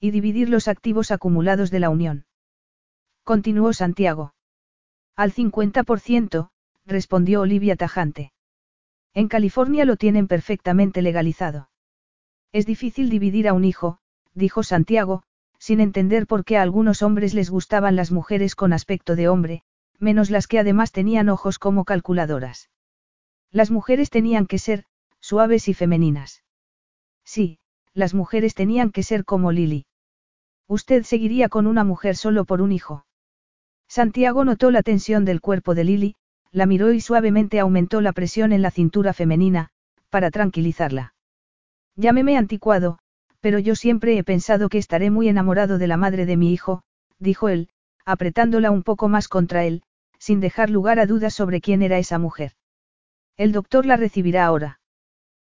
Y 0.00 0.10
dividir 0.10 0.48
los 0.48 0.66
activos 0.66 1.10
acumulados 1.10 1.70
de 1.70 1.80
la 1.80 1.90
unión. 1.90 2.24
Continuó 3.22 3.72
Santiago. 3.72 4.34
Al 5.14 5.32
50%, 5.32 6.48
respondió 6.86 7.42
Olivia 7.42 7.76
tajante. 7.76 8.32
En 9.12 9.28
California 9.28 9.84
lo 9.84 9.96
tienen 9.96 10.26
perfectamente 10.26 11.02
legalizado. 11.02 11.68
Es 12.52 12.64
difícil 12.64 13.10
dividir 13.10 13.46
a 13.46 13.52
un 13.52 13.64
hijo, 13.64 13.98
dijo 14.34 14.62
Santiago, 14.62 15.22
sin 15.60 15.78
entender 15.78 16.26
por 16.26 16.44
qué 16.44 16.56
a 16.56 16.62
algunos 16.62 17.02
hombres 17.02 17.34
les 17.34 17.50
gustaban 17.50 17.94
las 17.94 18.10
mujeres 18.10 18.56
con 18.56 18.72
aspecto 18.72 19.14
de 19.14 19.28
hombre, 19.28 19.62
menos 19.98 20.30
las 20.30 20.46
que 20.46 20.58
además 20.58 20.90
tenían 20.90 21.28
ojos 21.28 21.58
como 21.58 21.84
calculadoras. 21.84 22.70
Las 23.52 23.70
mujeres 23.70 24.08
tenían 24.08 24.46
que 24.46 24.58
ser, 24.58 24.84
suaves 25.20 25.68
y 25.68 25.74
femeninas. 25.74 26.42
Sí, 27.24 27.58
las 27.92 28.14
mujeres 28.14 28.54
tenían 28.54 28.90
que 28.90 29.02
ser 29.02 29.26
como 29.26 29.52
Lily. 29.52 29.84
Usted 30.66 31.02
seguiría 31.02 31.50
con 31.50 31.66
una 31.66 31.84
mujer 31.84 32.16
solo 32.16 32.46
por 32.46 32.62
un 32.62 32.72
hijo. 32.72 33.04
Santiago 33.86 34.44
notó 34.44 34.70
la 34.70 34.82
tensión 34.82 35.24
del 35.26 35.42
cuerpo 35.42 35.74
de 35.74 35.84
Lily, 35.84 36.14
la 36.52 36.64
miró 36.64 36.92
y 36.92 37.00
suavemente 37.00 37.60
aumentó 37.60 38.00
la 38.00 38.12
presión 38.12 38.52
en 38.52 38.62
la 38.62 38.70
cintura 38.70 39.12
femenina, 39.12 39.70
para 40.08 40.30
tranquilizarla. 40.30 41.14
Llámeme 41.96 42.38
anticuado, 42.38 42.98
pero 43.40 43.58
yo 43.58 43.74
siempre 43.74 44.16
he 44.16 44.24
pensado 44.24 44.68
que 44.68 44.78
estaré 44.78 45.10
muy 45.10 45.28
enamorado 45.28 45.78
de 45.78 45.86
la 45.86 45.96
madre 45.96 46.26
de 46.26 46.36
mi 46.36 46.52
hijo, 46.52 46.82
dijo 47.18 47.48
él, 47.48 47.68
apretándola 48.04 48.70
un 48.70 48.82
poco 48.82 49.08
más 49.08 49.28
contra 49.28 49.64
él, 49.64 49.82
sin 50.18 50.40
dejar 50.40 50.70
lugar 50.70 50.98
a 50.98 51.06
dudas 51.06 51.34
sobre 51.34 51.60
quién 51.60 51.82
era 51.82 51.98
esa 51.98 52.18
mujer. 52.18 52.52
El 53.36 53.52
doctor 53.52 53.86
la 53.86 53.96
recibirá 53.96 54.44
ahora. 54.44 54.80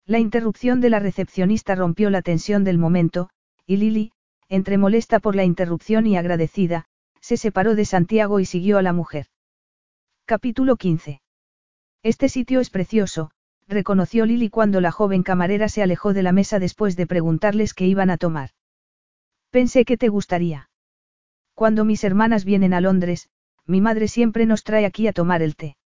La 0.05 0.19
interrupción 0.19 0.81
de 0.81 0.89
la 0.89 0.99
recepcionista 0.99 1.75
rompió 1.75 2.09
la 2.09 2.21
tensión 2.21 2.63
del 2.63 2.77
momento, 2.77 3.29
y 3.65 3.77
Lily, 3.77 4.11
entre 4.49 4.77
molesta 4.77 5.19
por 5.19 5.35
la 5.35 5.43
interrupción 5.43 6.07
y 6.07 6.17
agradecida, 6.17 6.85
se 7.19 7.37
separó 7.37 7.75
de 7.75 7.85
Santiago 7.85 8.39
y 8.39 8.45
siguió 8.45 8.77
a 8.77 8.83
la 8.83 8.93
mujer. 8.93 9.27
Capítulo 10.25 10.75
15. 10.75 11.21
Este 12.03 12.29
sitio 12.29 12.59
es 12.59 12.69
precioso, 12.69 13.31
reconoció 13.67 14.25
Lily 14.25 14.49
cuando 14.49 14.81
la 14.81 14.91
joven 14.91 15.23
camarera 15.23 15.69
se 15.69 15.81
alejó 15.81 16.13
de 16.13 16.23
la 16.23 16.31
mesa 16.31 16.59
después 16.59 16.95
de 16.95 17.07
preguntarles 17.07 17.73
qué 17.73 17.85
iban 17.85 18.09
a 18.09 18.17
tomar. 18.17 18.51
Pensé 19.49 19.85
que 19.85 19.97
te 19.97 20.09
gustaría. 20.09 20.69
Cuando 21.53 21.85
mis 21.85 22.03
hermanas 22.03 22.45
vienen 22.45 22.73
a 22.73 22.81
Londres, 22.81 23.29
mi 23.65 23.81
madre 23.81 24.07
siempre 24.07 24.45
nos 24.45 24.63
trae 24.63 24.85
aquí 24.85 25.07
a 25.07 25.13
tomar 25.13 25.41
el 25.41 25.55
té. 25.55 25.77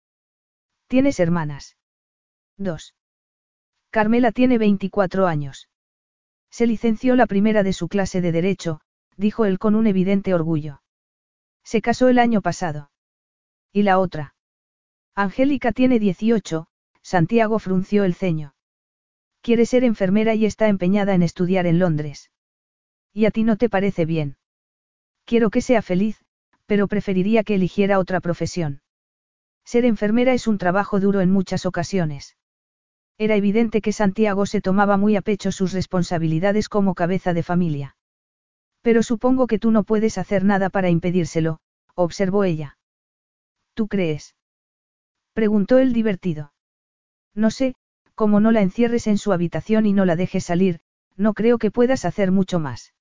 ¿Tienes 0.87 1.19
hermanas? 1.19 1.77
Dos. 2.57 2.95
Carmela 3.91 4.31
tiene 4.31 4.57
24 4.57 5.27
años. 5.27 5.69
Se 6.49 6.67
licenció 6.67 7.15
la 7.15 7.27
primera 7.27 7.63
de 7.63 7.73
su 7.73 7.87
clase 7.87 8.21
de 8.21 8.31
Derecho, 8.31 8.81
dijo 9.15 9.45
él 9.45 9.59
con 9.59 9.75
un 9.75 9.87
evidente 9.87 10.33
orgullo. 10.33 10.81
Se 11.63 11.81
casó 11.81 12.09
el 12.09 12.19
año 12.19 12.41
pasado. 12.41 12.91
¿Y 13.71 13.83
la 13.83 13.99
otra? 13.99 14.35
Angélica 15.13 15.71
tiene 15.71 15.99
18, 15.99 16.65
Santiago 17.09 17.57
frunció 17.57 18.03
el 18.03 18.13
ceño. 18.13 18.53
Quiere 19.41 19.65
ser 19.65 19.83
enfermera 19.83 20.35
y 20.35 20.45
está 20.45 20.67
empeñada 20.67 21.15
en 21.15 21.23
estudiar 21.23 21.65
en 21.65 21.79
Londres. 21.79 22.29
¿Y 23.11 23.25
a 23.25 23.31
ti 23.31 23.43
no 23.43 23.57
te 23.57 23.67
parece 23.67 24.05
bien? 24.05 24.37
Quiero 25.25 25.49
que 25.49 25.61
sea 25.61 25.81
feliz, 25.81 26.23
pero 26.67 26.87
preferiría 26.87 27.43
que 27.43 27.55
eligiera 27.55 27.97
otra 27.97 28.19
profesión. 28.19 28.83
Ser 29.65 29.85
enfermera 29.85 30.33
es 30.33 30.45
un 30.45 30.59
trabajo 30.59 30.99
duro 30.99 31.21
en 31.21 31.31
muchas 31.31 31.65
ocasiones. 31.65 32.37
Era 33.17 33.35
evidente 33.35 33.81
que 33.81 33.91
Santiago 33.91 34.45
se 34.45 34.61
tomaba 34.61 34.95
muy 34.95 35.15
a 35.15 35.23
pecho 35.23 35.51
sus 35.51 35.73
responsabilidades 35.73 36.69
como 36.69 36.93
cabeza 36.93 37.33
de 37.33 37.41
familia. 37.41 37.95
Pero 38.83 39.01
supongo 39.01 39.47
que 39.47 39.57
tú 39.57 39.71
no 39.71 39.83
puedes 39.83 40.19
hacer 40.19 40.45
nada 40.45 40.69
para 40.69 40.91
impedírselo, 40.91 41.59
observó 41.95 42.43
ella. 42.43 42.77
¿Tú 43.73 43.87
crees? 43.87 44.35
Preguntó 45.33 45.79
él 45.79 45.91
divertido. 45.91 46.51
No 47.35 47.51
sé, 47.51 47.75
como 48.15 48.39
no 48.39 48.51
la 48.51 48.61
encierres 48.61 49.07
en 49.07 49.17
su 49.17 49.31
habitación 49.31 49.85
y 49.85 49.93
no 49.93 50.05
la 50.05 50.15
dejes 50.15 50.45
salir, 50.45 50.81
no 51.15 51.33
creo 51.33 51.57
que 51.57 51.71
puedas 51.71 52.05
hacer 52.05 52.31
mucho 52.31 52.59
más. 52.59 52.93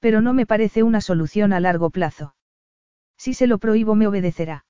Pero 0.00 0.20
no 0.20 0.32
me 0.32 0.46
parece 0.46 0.82
una 0.82 1.00
solución 1.00 1.52
a 1.52 1.60
largo 1.60 1.90
plazo. 1.90 2.34
Si 3.16 3.34
se 3.34 3.46
lo 3.46 3.58
prohíbo 3.58 3.94
me 3.94 4.06
obedecerá. 4.06 4.64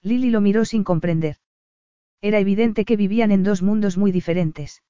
Lily 0.00 0.30
lo 0.30 0.40
miró 0.40 0.64
sin 0.64 0.84
comprender. 0.84 1.38
Era 2.20 2.38
evidente 2.38 2.84
que 2.84 2.96
vivían 2.96 3.32
en 3.32 3.42
dos 3.42 3.62
mundos 3.62 3.98
muy 3.98 4.12
diferentes. 4.12 4.82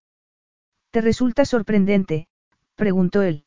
¿Te 0.90 1.00
resulta 1.00 1.44
sorprendente? 1.44 2.28
preguntó 2.74 3.22
él. 3.22 3.46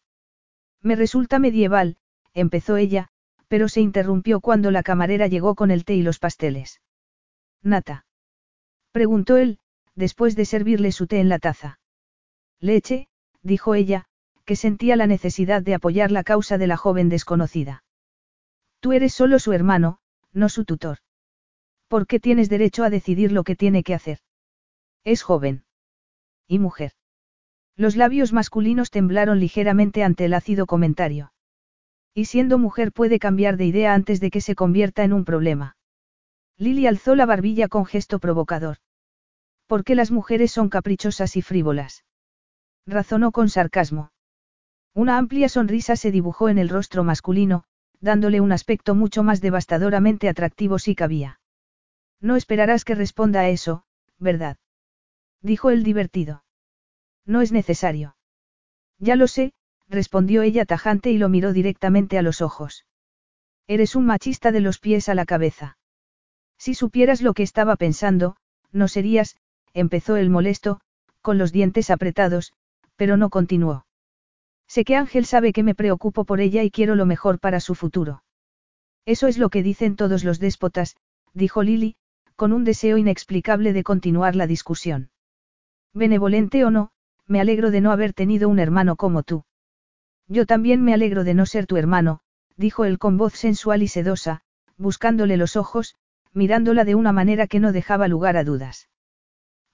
Me 0.82 0.96
resulta 0.96 1.40
medieval, 1.40 1.98
empezó 2.34 2.78
ella, 2.78 3.10
pero 3.48 3.70
se 3.70 3.82
interrumpió 3.82 4.42
cuando 4.42 4.72
la 4.72 4.84
camarera 4.84 5.28
llegó 5.28 5.54
con 5.54 5.72
el 5.72 5.86
té 5.86 5.96
y 5.96 6.02
los 6.02 6.20
pasteles. 6.20 6.82
Nata. 7.62 8.07
Preguntó 8.92 9.38
él, 9.38 9.60
después 9.96 10.36
de 10.36 10.46
servirle 10.46 10.92
su 10.92 11.08
té 11.08 11.20
en 11.20 11.30
la 11.30 11.40
taza. 11.40 11.80
Leche, 12.60 13.08
dijo 13.42 13.76
ella, 13.76 14.06
que 14.46 14.56
sentía 14.56 14.96
la 14.96 15.08
necesidad 15.08 15.62
de 15.62 15.76
apoyar 15.76 16.12
la 16.12 16.24
causa 16.24 16.58
de 16.58 16.68
la 16.68 16.78
joven 16.78 17.10
desconocida. 17.10 17.84
Tú 18.80 18.94
eres 18.94 19.14
solo 19.14 19.40
su 19.40 19.54
hermano, 19.54 20.00
no 20.34 20.50
su 20.50 20.66
tutor. 20.66 21.00
¿Por 21.88 22.08
qué 22.08 22.20
tienes 22.20 22.50
derecho 22.50 22.84
a 22.84 22.90
decidir 22.90 23.32
lo 23.32 23.44
que 23.44 23.56
tiene 23.56 23.84
que 23.84 23.94
hacer? 23.94 24.20
Es 25.04 25.24
joven. 25.24 25.64
Y 26.48 26.60
mujer. 26.60 26.92
Los 27.76 27.96
labios 27.96 28.34
masculinos 28.34 28.90
temblaron 28.90 29.40
ligeramente 29.40 30.04
ante 30.04 30.26
el 30.26 30.34
ácido 30.34 30.66
comentario. 30.66 31.32
Y 32.14 32.26
siendo 32.26 32.58
mujer 32.58 32.92
puede 32.92 33.20
cambiar 33.20 33.56
de 33.56 33.66
idea 33.66 33.94
antes 33.94 34.20
de 34.20 34.32
que 34.32 34.42
se 34.42 34.56
convierta 34.56 35.04
en 35.04 35.14
un 35.14 35.24
problema. 35.24 35.77
Lily 36.58 36.88
alzó 36.88 37.16
la 37.16 37.26
barbilla 37.26 37.68
con 37.68 37.86
gesto 37.86 38.20
provocador. 38.20 38.78
¿Por 39.68 39.84
qué 39.84 39.96
las 39.96 40.12
mujeres 40.12 40.52
son 40.52 40.70
caprichosas 40.70 41.36
y 41.36 41.42
frívolas? 41.42 42.06
Razonó 42.86 43.32
con 43.32 43.50
sarcasmo. 43.50 44.12
Una 44.94 45.18
amplia 45.18 45.50
sonrisa 45.50 45.96
se 45.96 46.10
dibujó 46.10 46.50
en 46.50 46.58
el 46.58 46.70
rostro 46.70 47.04
masculino, 47.04 47.66
dándole 48.00 48.42
un 48.42 48.52
aspecto 48.52 48.96
mucho 48.96 49.24
más 49.24 49.42
devastadoramente 49.42 50.30
atractivo 50.30 50.80
si 50.80 50.96
cabía. 50.96 51.40
No 52.20 52.36
esperarás 52.36 52.84
que 52.86 52.96
responda 52.96 53.42
a 53.42 53.50
eso, 53.50 53.84
¿verdad? 54.18 54.58
Dijo 55.42 55.70
el 55.70 55.84
divertido. 55.84 56.44
No 57.26 57.42
es 57.42 57.52
necesario. 57.52 58.16
Ya 58.98 59.16
lo 59.16 59.28
sé, 59.28 59.54
respondió 59.88 60.42
ella 60.42 60.66
tajante 60.66 61.12
y 61.12 61.18
lo 61.18 61.30
miró 61.30 61.54
directamente 61.54 62.18
a 62.18 62.24
los 62.24 62.42
ojos. 62.42 62.88
Eres 63.68 63.96
un 63.96 64.06
machista 64.06 64.52
de 64.52 64.62
los 64.62 64.80
pies 64.80 65.10
a 65.10 65.14
la 65.14 65.26
cabeza. 65.26 65.77
Si 66.58 66.74
supieras 66.74 67.22
lo 67.22 67.34
que 67.34 67.44
estaba 67.44 67.76
pensando, 67.76 68.36
no 68.72 68.88
serías, 68.88 69.38
empezó 69.74 70.16
el 70.18 70.30
molesto, 70.30 70.80
con 71.22 71.38
los 71.38 71.52
dientes 71.52 71.90
apretados, 71.90 72.54
pero 72.96 73.18
no 73.18 73.30
continuó. 73.30 73.86
Sé 74.68 74.84
que 74.84 74.96
Ángel 74.96 75.26
sabe 75.26 75.54
que 75.54 75.64
me 75.64 75.76
preocupo 75.76 76.26
por 76.26 76.42
ella 76.42 76.64
y 76.64 76.72
quiero 76.72 76.96
lo 76.96 77.06
mejor 77.06 77.40
para 77.40 77.60
su 77.60 77.76
futuro. 77.76 78.24
Eso 79.06 79.28
es 79.28 79.38
lo 79.38 79.50
que 79.50 79.64
dicen 79.64 79.96
todos 79.96 80.24
los 80.24 80.40
déspotas, 80.40 80.98
dijo 81.34 81.64
Lily, 81.64 81.96
con 82.36 82.52
un 82.52 82.64
deseo 82.64 82.98
inexplicable 82.98 83.72
de 83.72 83.84
continuar 83.84 84.36
la 84.36 84.48
discusión. 84.48 85.10
Benevolente 85.94 86.66
o 86.66 86.72
no, 86.72 86.92
me 87.26 87.40
alegro 87.40 87.72
de 87.72 87.82
no 87.82 87.92
haber 87.92 88.14
tenido 88.14 88.50
un 88.50 88.60
hermano 88.60 88.96
como 88.96 89.24
tú. 89.24 89.46
Yo 90.28 90.46
también 90.46 90.84
me 90.84 90.94
alegro 90.94 91.24
de 91.24 91.34
no 91.34 91.46
ser 91.46 91.66
tu 91.66 91.78
hermano, 91.78 92.20
dijo 92.58 92.86
él 92.86 93.00
con 93.00 93.18
voz 93.18 93.34
sensual 93.34 93.82
y 93.82 93.88
sedosa, 93.88 94.42
buscándole 94.78 95.38
los 95.38 95.56
ojos, 95.56 95.96
mirándola 96.34 96.86
de 96.86 96.96
una 96.96 97.12
manera 97.12 97.48
que 97.48 97.60
no 97.60 97.72
dejaba 97.72 98.08
lugar 98.08 98.38
a 98.38 98.44
dudas. 98.44 98.90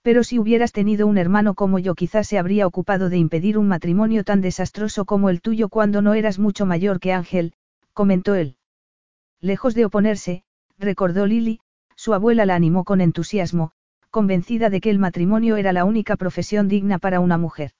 Pero 0.01 0.23
si 0.23 0.37
hubieras 0.37 0.73
tenido 0.73 1.07
un 1.07 1.17
hermano 1.17 1.53
como 1.53 1.79
yo 1.79 1.95
quizás 1.95 2.27
se 2.27 2.37
habría 2.37 2.67
ocupado 2.67 3.09
de 3.09 3.17
impedir 3.17 3.57
un 3.57 3.67
matrimonio 3.67 4.23
tan 4.23 4.41
desastroso 4.41 5.05
como 5.05 5.29
el 5.29 5.41
tuyo 5.41 5.69
cuando 5.69 6.01
no 6.01 6.13
eras 6.13 6.39
mucho 6.39 6.65
mayor 6.65 6.99
que 6.99 7.13
Ángel, 7.13 7.53
comentó 7.93 8.35
él. 8.35 8.57
Lejos 9.39 9.75
de 9.75 9.85
oponerse, 9.85 10.43
recordó 10.77 11.25
Lily, 11.25 11.61
su 11.95 12.13
abuela 12.13 12.45
la 12.45 12.55
animó 12.55 12.83
con 12.83 13.01
entusiasmo, 13.01 13.71
convencida 14.09 14.69
de 14.69 14.81
que 14.81 14.89
el 14.89 14.99
matrimonio 14.99 15.55
era 15.55 15.73
la 15.73 15.85
única 15.85 16.17
profesión 16.17 16.67
digna 16.67 16.99
para 16.99 17.19
una 17.19 17.37
mujer. 17.37 17.71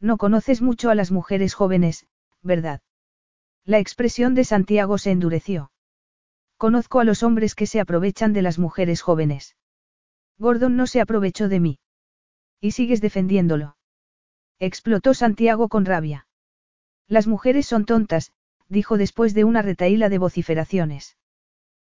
No 0.00 0.16
conoces 0.16 0.62
mucho 0.62 0.90
a 0.90 0.94
las 0.94 1.10
mujeres 1.10 1.54
jóvenes, 1.54 2.06
¿verdad? 2.42 2.80
La 3.64 3.78
expresión 3.78 4.34
de 4.34 4.44
Santiago 4.44 4.98
se 4.98 5.10
endureció. 5.10 5.70
Conozco 6.58 6.98
a 6.98 7.04
los 7.04 7.22
hombres 7.22 7.54
que 7.54 7.66
se 7.66 7.78
aprovechan 7.78 8.32
de 8.32 8.42
las 8.42 8.58
mujeres 8.58 9.00
jóvenes. 9.00 9.56
Gordon 10.38 10.76
no 10.76 10.88
se 10.88 11.00
aprovechó 11.00 11.48
de 11.48 11.60
mí. 11.60 11.78
Y 12.60 12.72
sigues 12.72 13.00
defendiéndolo. 13.00 13.76
Explotó 14.58 15.14
Santiago 15.14 15.68
con 15.68 15.84
rabia. 15.84 16.26
Las 17.06 17.28
mujeres 17.28 17.66
son 17.66 17.84
tontas, 17.84 18.32
dijo 18.68 18.98
después 18.98 19.34
de 19.34 19.44
una 19.44 19.62
retaíla 19.62 20.08
de 20.08 20.18
vociferaciones. 20.18 21.16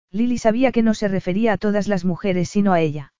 Lily 0.09 0.38
sabía 0.38 0.72
que 0.72 0.83
no 0.83 0.93
se 0.93 1.09
refería 1.09 1.51
a 1.53 1.58
todas 1.58 1.90
las 1.90 2.06
mujeres 2.06 2.48
sino 2.48 2.72
a 2.72 2.80
ella. 2.80 3.14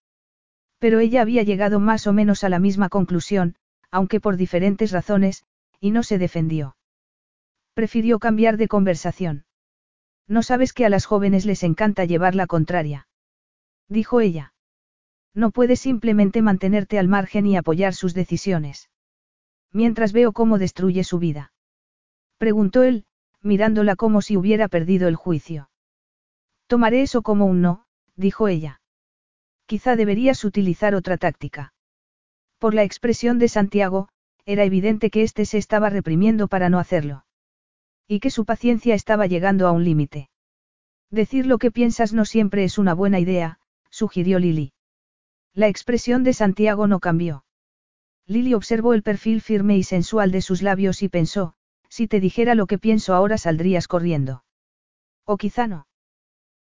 Pero 0.80 1.00
ella 1.00 1.22
había 1.22 1.44
llegado 1.44 1.82
más 1.82 2.08
o 2.08 2.14
menos 2.14 2.46
a 2.46 2.50
la 2.50 2.60
misma 2.60 2.88
conclusión, 2.88 3.56
aunque 3.92 4.22
por 4.22 4.38
diferentes 4.38 4.92
razones, 4.92 5.44
y 5.82 5.92
no 5.92 6.04
se 6.04 6.18
defendió. 6.18 6.78
Prefirió 7.74 8.20
cambiar 8.20 8.56
de 8.56 8.70
conversación. 8.70 9.44
No 10.32 10.44
sabes 10.44 10.72
que 10.72 10.86
a 10.86 10.90
las 10.90 11.06
jóvenes 11.06 11.46
les 11.46 11.62
encanta 11.62 12.06
llevar 12.06 12.36
la 12.36 12.48
contraria. 12.48 13.06
Dijo 13.90 14.22
ella. 14.22 14.54
No 15.34 15.52
puedes 15.52 15.82
simplemente 15.82 16.42
mantenerte 16.42 16.98
al 16.98 17.10
margen 17.10 17.46
y 17.46 17.58
apoyar 17.58 17.94
sus 17.94 18.14
decisiones. 18.14 18.90
Mientras 19.74 20.14
veo 20.14 20.32
cómo 20.32 20.58
destruye 20.58 21.04
su 21.04 21.20
vida. 21.20 21.52
Preguntó 22.38 22.84
él, 22.84 23.04
mirándola 23.42 23.98
como 23.98 24.22
si 24.22 24.38
hubiera 24.38 24.70
perdido 24.70 25.10
el 25.10 25.18
juicio. 25.18 25.70
Tomaré 26.68 27.02
eso 27.02 27.24
como 27.24 27.46
un 27.46 27.62
no, 27.62 27.86
dijo 28.16 28.48
ella. 28.48 28.80
Quizá 29.66 29.98
deberías 29.98 30.46
utilizar 30.46 30.96
otra 30.96 31.18
táctica. 31.18 31.74
Por 32.58 32.74
la 32.74 32.84
expresión 32.84 33.38
de 33.38 33.50
Santiago, 33.50 34.08
era 34.46 34.64
evidente 34.64 35.10
que 35.10 35.24
éste 35.24 35.44
se 35.44 35.58
estaba 35.58 35.90
reprimiendo 35.90 36.48
para 36.48 36.70
no 36.70 36.80
hacerlo. 36.80 37.26
Y 38.12 38.20
que 38.20 38.30
su 38.30 38.44
paciencia 38.44 38.94
estaba 38.94 39.26
llegando 39.26 39.70
a 39.70 39.72
un 39.72 39.86
límite. 39.86 40.30
Decir 41.12 41.46
lo 41.46 41.58
que 41.60 41.72
piensas 41.72 42.12
no 42.12 42.26
siempre 42.26 42.66
es 42.66 42.78
una 42.78 42.94
buena 42.94 43.22
idea, 43.22 43.62
sugirió 43.90 44.38
Lily. 44.38 44.74
La 45.54 45.70
expresión 45.70 46.26
de 46.26 46.34
Santiago 46.34 46.88
no 46.88 47.00
cambió. 47.00 47.46
Lily 48.28 48.54
observó 48.54 48.94
el 48.94 49.02
perfil 49.02 49.40
firme 49.40 49.78
y 49.78 49.84
sensual 49.84 50.32
de 50.32 50.42
sus 50.42 50.62
labios 50.62 51.04
y 51.04 51.08
pensó, 51.08 51.54
si 51.88 52.10
te 52.10 52.20
dijera 52.20 52.54
lo 52.54 52.68
que 52.68 52.78
pienso 52.78 53.14
ahora 53.14 53.38
saldrías 53.38 53.88
corriendo. 53.88 54.44
O 55.24 55.38
quizá 55.38 55.68
no. 55.68 55.88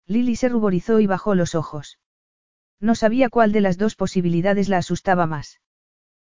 Lily 0.05 0.35
se 0.35 0.49
ruborizó 0.49 0.99
y 0.99 1.07
bajó 1.07 1.33
los 1.33 1.55
ojos. 1.55 1.97
No 2.79 2.93
sabía 2.93 3.27
cuál 3.27 3.53
de 3.53 3.61
las 3.61 3.79
dos 3.79 3.95
posibilidades 3.95 4.69
la 4.69 4.77
asustaba 4.77 5.25
más. 5.25 5.61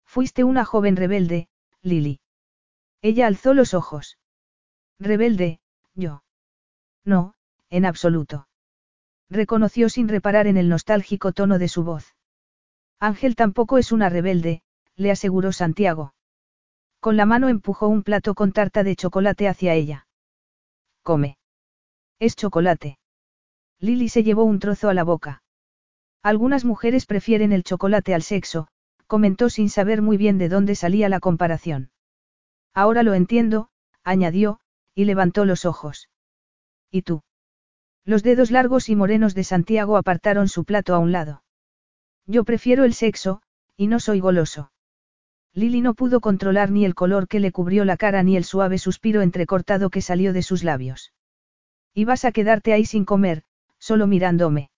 Fuiste 0.07 0.43
una 0.43 0.65
joven 0.65 0.97
rebelde, 0.97 1.49
Lily. 1.83 2.21
Ella 3.03 3.27
alzó 3.27 3.53
los 3.53 3.75
ojos. 3.75 4.17
Rebelde, 4.99 5.61
yo. 5.95 6.23
No, 7.05 7.35
en 7.71 7.85
absoluto. 7.85 8.49
Reconoció 9.29 9.89
sin 9.89 10.09
reparar 10.09 10.47
en 10.47 10.57
el 10.57 10.69
nostálgico 10.69 11.33
tono 11.33 11.59
de 11.59 11.69
su 11.69 11.85
voz. 11.85 12.15
Ángel 13.01 13.35
tampoco 13.35 13.79
es 13.79 13.91
una 13.91 14.09
rebelde, 14.09 14.63
le 14.97 15.11
aseguró 15.11 15.53
Santiago. 15.53 16.15
Con 17.01 17.17
la 17.17 17.27
mano 17.27 17.49
empujó 17.49 17.89
un 17.89 18.03
plato 18.03 18.35
con 18.35 18.53
tarta 18.53 18.85
de 18.85 18.95
chocolate 18.95 19.49
hacia 19.49 19.75
ella. 19.75 20.07
Come. 21.03 21.37
Es 22.21 22.37
chocolate. 22.37 22.99
Lily 23.81 24.09
se 24.09 24.23
llevó 24.23 24.45
un 24.45 24.61
trozo 24.61 24.89
a 24.89 24.95
la 24.95 25.03
boca. 25.03 25.43
Algunas 26.23 26.65
mujeres 26.65 27.07
prefieren 27.07 27.51
el 27.51 27.65
chocolate 27.65 28.15
al 28.15 28.23
sexo, 28.23 28.69
comentó 29.09 29.51
sin 29.51 29.69
saber 29.69 30.01
muy 30.01 30.17
bien 30.17 30.39
de 30.39 30.49
dónde 30.49 30.77
salía 30.77 31.09
la 31.09 31.19
comparación. 31.19 31.91
Ahora 32.73 33.03
lo 33.03 33.15
entiendo, 33.15 33.71
añadió, 34.05 34.61
y 34.95 35.05
levantó 35.05 35.45
los 35.45 35.65
ojos. 35.65 36.09
¿Y 36.91 37.03
tú? 37.03 37.23
Los 38.05 38.23
dedos 38.23 38.51
largos 38.51 38.89
y 38.89 38.97
morenos 38.97 39.35
de 39.35 39.45
Santiago 39.45 39.97
apartaron 39.97 40.49
su 40.49 40.65
plato 40.65 40.95
a 40.95 40.99
un 40.99 41.13
lado. 41.13 41.43
Yo 42.27 42.45
prefiero 42.45 42.85
el 42.85 42.95
sexo, 42.95 43.43
y 43.77 43.87
no 43.87 44.01
soy 44.01 44.21
goloso. 44.21 44.73
Lily 45.55 45.83
no 45.83 45.95
pudo 45.95 46.21
controlar 46.21 46.71
ni 46.71 46.85
el 46.85 46.95
color 46.95 47.29
que 47.29 47.41
le 47.41 47.53
cubrió 47.53 47.85
la 47.85 47.97
cara 47.97 48.23
ni 48.23 48.37
el 48.37 48.45
suave 48.45 48.79
suspiro 48.79 49.23
entrecortado 49.23 49.91
que 49.91 50.01
salió 50.01 50.33
de 50.33 50.43
sus 50.43 50.65
labios. 50.65 51.13
Y 51.95 52.05
vas 52.05 52.25
a 52.25 52.33
quedarte 52.33 52.73
ahí 52.73 52.87
sin 52.87 53.05
comer, 53.05 53.43
solo 53.79 54.07
mirándome. 54.07 54.71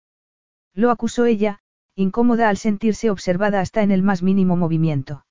Lo 0.74 0.90
acusó 0.90 1.26
ella, 1.26 1.60
incómoda 1.94 2.48
al 2.48 2.56
sentirse 2.56 3.10
observada 3.10 3.60
hasta 3.60 3.82
en 3.82 3.92
el 3.92 4.02
más 4.02 4.22
mínimo 4.22 4.56
movimiento. 4.56 5.24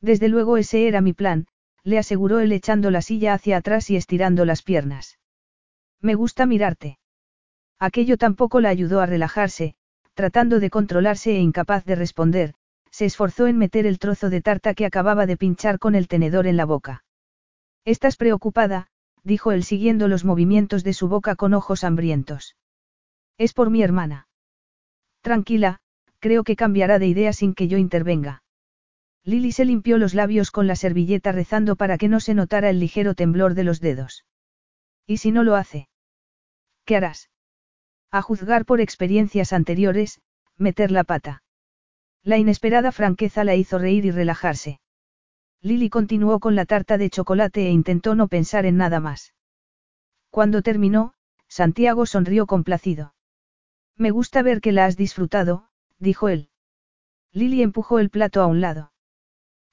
Desde 0.00 0.28
luego 0.28 0.58
ese 0.58 0.86
era 0.86 1.00
mi 1.00 1.14
plan, 1.14 1.46
le 1.84 1.98
aseguró 1.98 2.40
él 2.40 2.52
echando 2.52 2.90
la 2.90 3.02
silla 3.02 3.34
hacia 3.34 3.58
atrás 3.58 3.90
y 3.90 3.96
estirando 3.96 4.44
las 4.44 4.62
piernas. 4.62 5.18
Me 6.00 6.14
gusta 6.14 6.46
mirarte. 6.46 6.98
Aquello 7.78 8.16
tampoco 8.16 8.60
la 8.60 8.68
ayudó 8.68 9.00
a 9.00 9.06
relajarse, 9.06 9.74
tratando 10.14 10.60
de 10.60 10.70
controlarse 10.70 11.30
e 11.36 11.40
incapaz 11.40 11.84
de 11.84 11.94
responder, 11.94 12.54
se 12.90 13.04
esforzó 13.04 13.46
en 13.46 13.58
meter 13.58 13.86
el 13.86 13.98
trozo 13.98 14.30
de 14.30 14.42
tarta 14.42 14.74
que 14.74 14.84
acababa 14.84 15.26
de 15.26 15.36
pinchar 15.36 15.78
con 15.78 15.94
el 15.94 16.08
tenedor 16.08 16.46
en 16.46 16.56
la 16.56 16.64
boca. 16.64 17.04
Estás 17.84 18.16
preocupada, 18.16 18.88
dijo 19.22 19.52
él 19.52 19.62
siguiendo 19.62 20.08
los 20.08 20.24
movimientos 20.24 20.84
de 20.84 20.94
su 20.94 21.08
boca 21.08 21.36
con 21.36 21.54
ojos 21.54 21.84
hambrientos. 21.84 22.56
Es 23.36 23.52
por 23.52 23.70
mi 23.70 23.82
hermana. 23.82 24.26
Tranquila, 25.20 25.78
creo 26.18 26.42
que 26.42 26.56
cambiará 26.56 26.98
de 26.98 27.06
idea 27.06 27.32
sin 27.32 27.54
que 27.54 27.68
yo 27.68 27.78
intervenga. 27.78 28.42
Lily 29.28 29.52
se 29.52 29.66
limpió 29.66 29.98
los 29.98 30.14
labios 30.14 30.50
con 30.50 30.66
la 30.66 30.74
servilleta 30.74 31.32
rezando 31.32 31.76
para 31.76 31.98
que 31.98 32.08
no 32.08 32.18
se 32.18 32.32
notara 32.32 32.70
el 32.70 32.80
ligero 32.80 33.12
temblor 33.12 33.52
de 33.52 33.62
los 33.62 33.78
dedos. 33.78 34.24
¿Y 35.06 35.18
si 35.18 35.32
no 35.32 35.44
lo 35.44 35.54
hace? 35.54 35.90
¿Qué 36.86 36.96
harás? 36.96 37.28
A 38.10 38.22
juzgar 38.22 38.64
por 38.64 38.80
experiencias 38.80 39.52
anteriores, 39.52 40.22
meter 40.56 40.90
la 40.90 41.04
pata. 41.04 41.42
La 42.22 42.38
inesperada 42.38 42.90
franqueza 42.90 43.44
la 43.44 43.54
hizo 43.54 43.78
reír 43.78 44.06
y 44.06 44.12
relajarse. 44.12 44.80
Lily 45.60 45.90
continuó 45.90 46.40
con 46.40 46.54
la 46.54 46.64
tarta 46.64 46.96
de 46.96 47.10
chocolate 47.10 47.66
e 47.66 47.70
intentó 47.70 48.14
no 48.14 48.28
pensar 48.28 48.64
en 48.64 48.78
nada 48.78 48.98
más. 48.98 49.34
Cuando 50.30 50.62
terminó, 50.62 51.12
Santiago 51.48 52.06
sonrió 52.06 52.46
complacido. 52.46 53.12
Me 53.94 54.10
gusta 54.10 54.40
ver 54.40 54.62
que 54.62 54.72
la 54.72 54.86
has 54.86 54.96
disfrutado, 54.96 55.68
dijo 55.98 56.30
él. 56.30 56.48
Lily 57.32 57.60
empujó 57.60 57.98
el 57.98 58.08
plato 58.08 58.40
a 58.40 58.46
un 58.46 58.62
lado. 58.62 58.90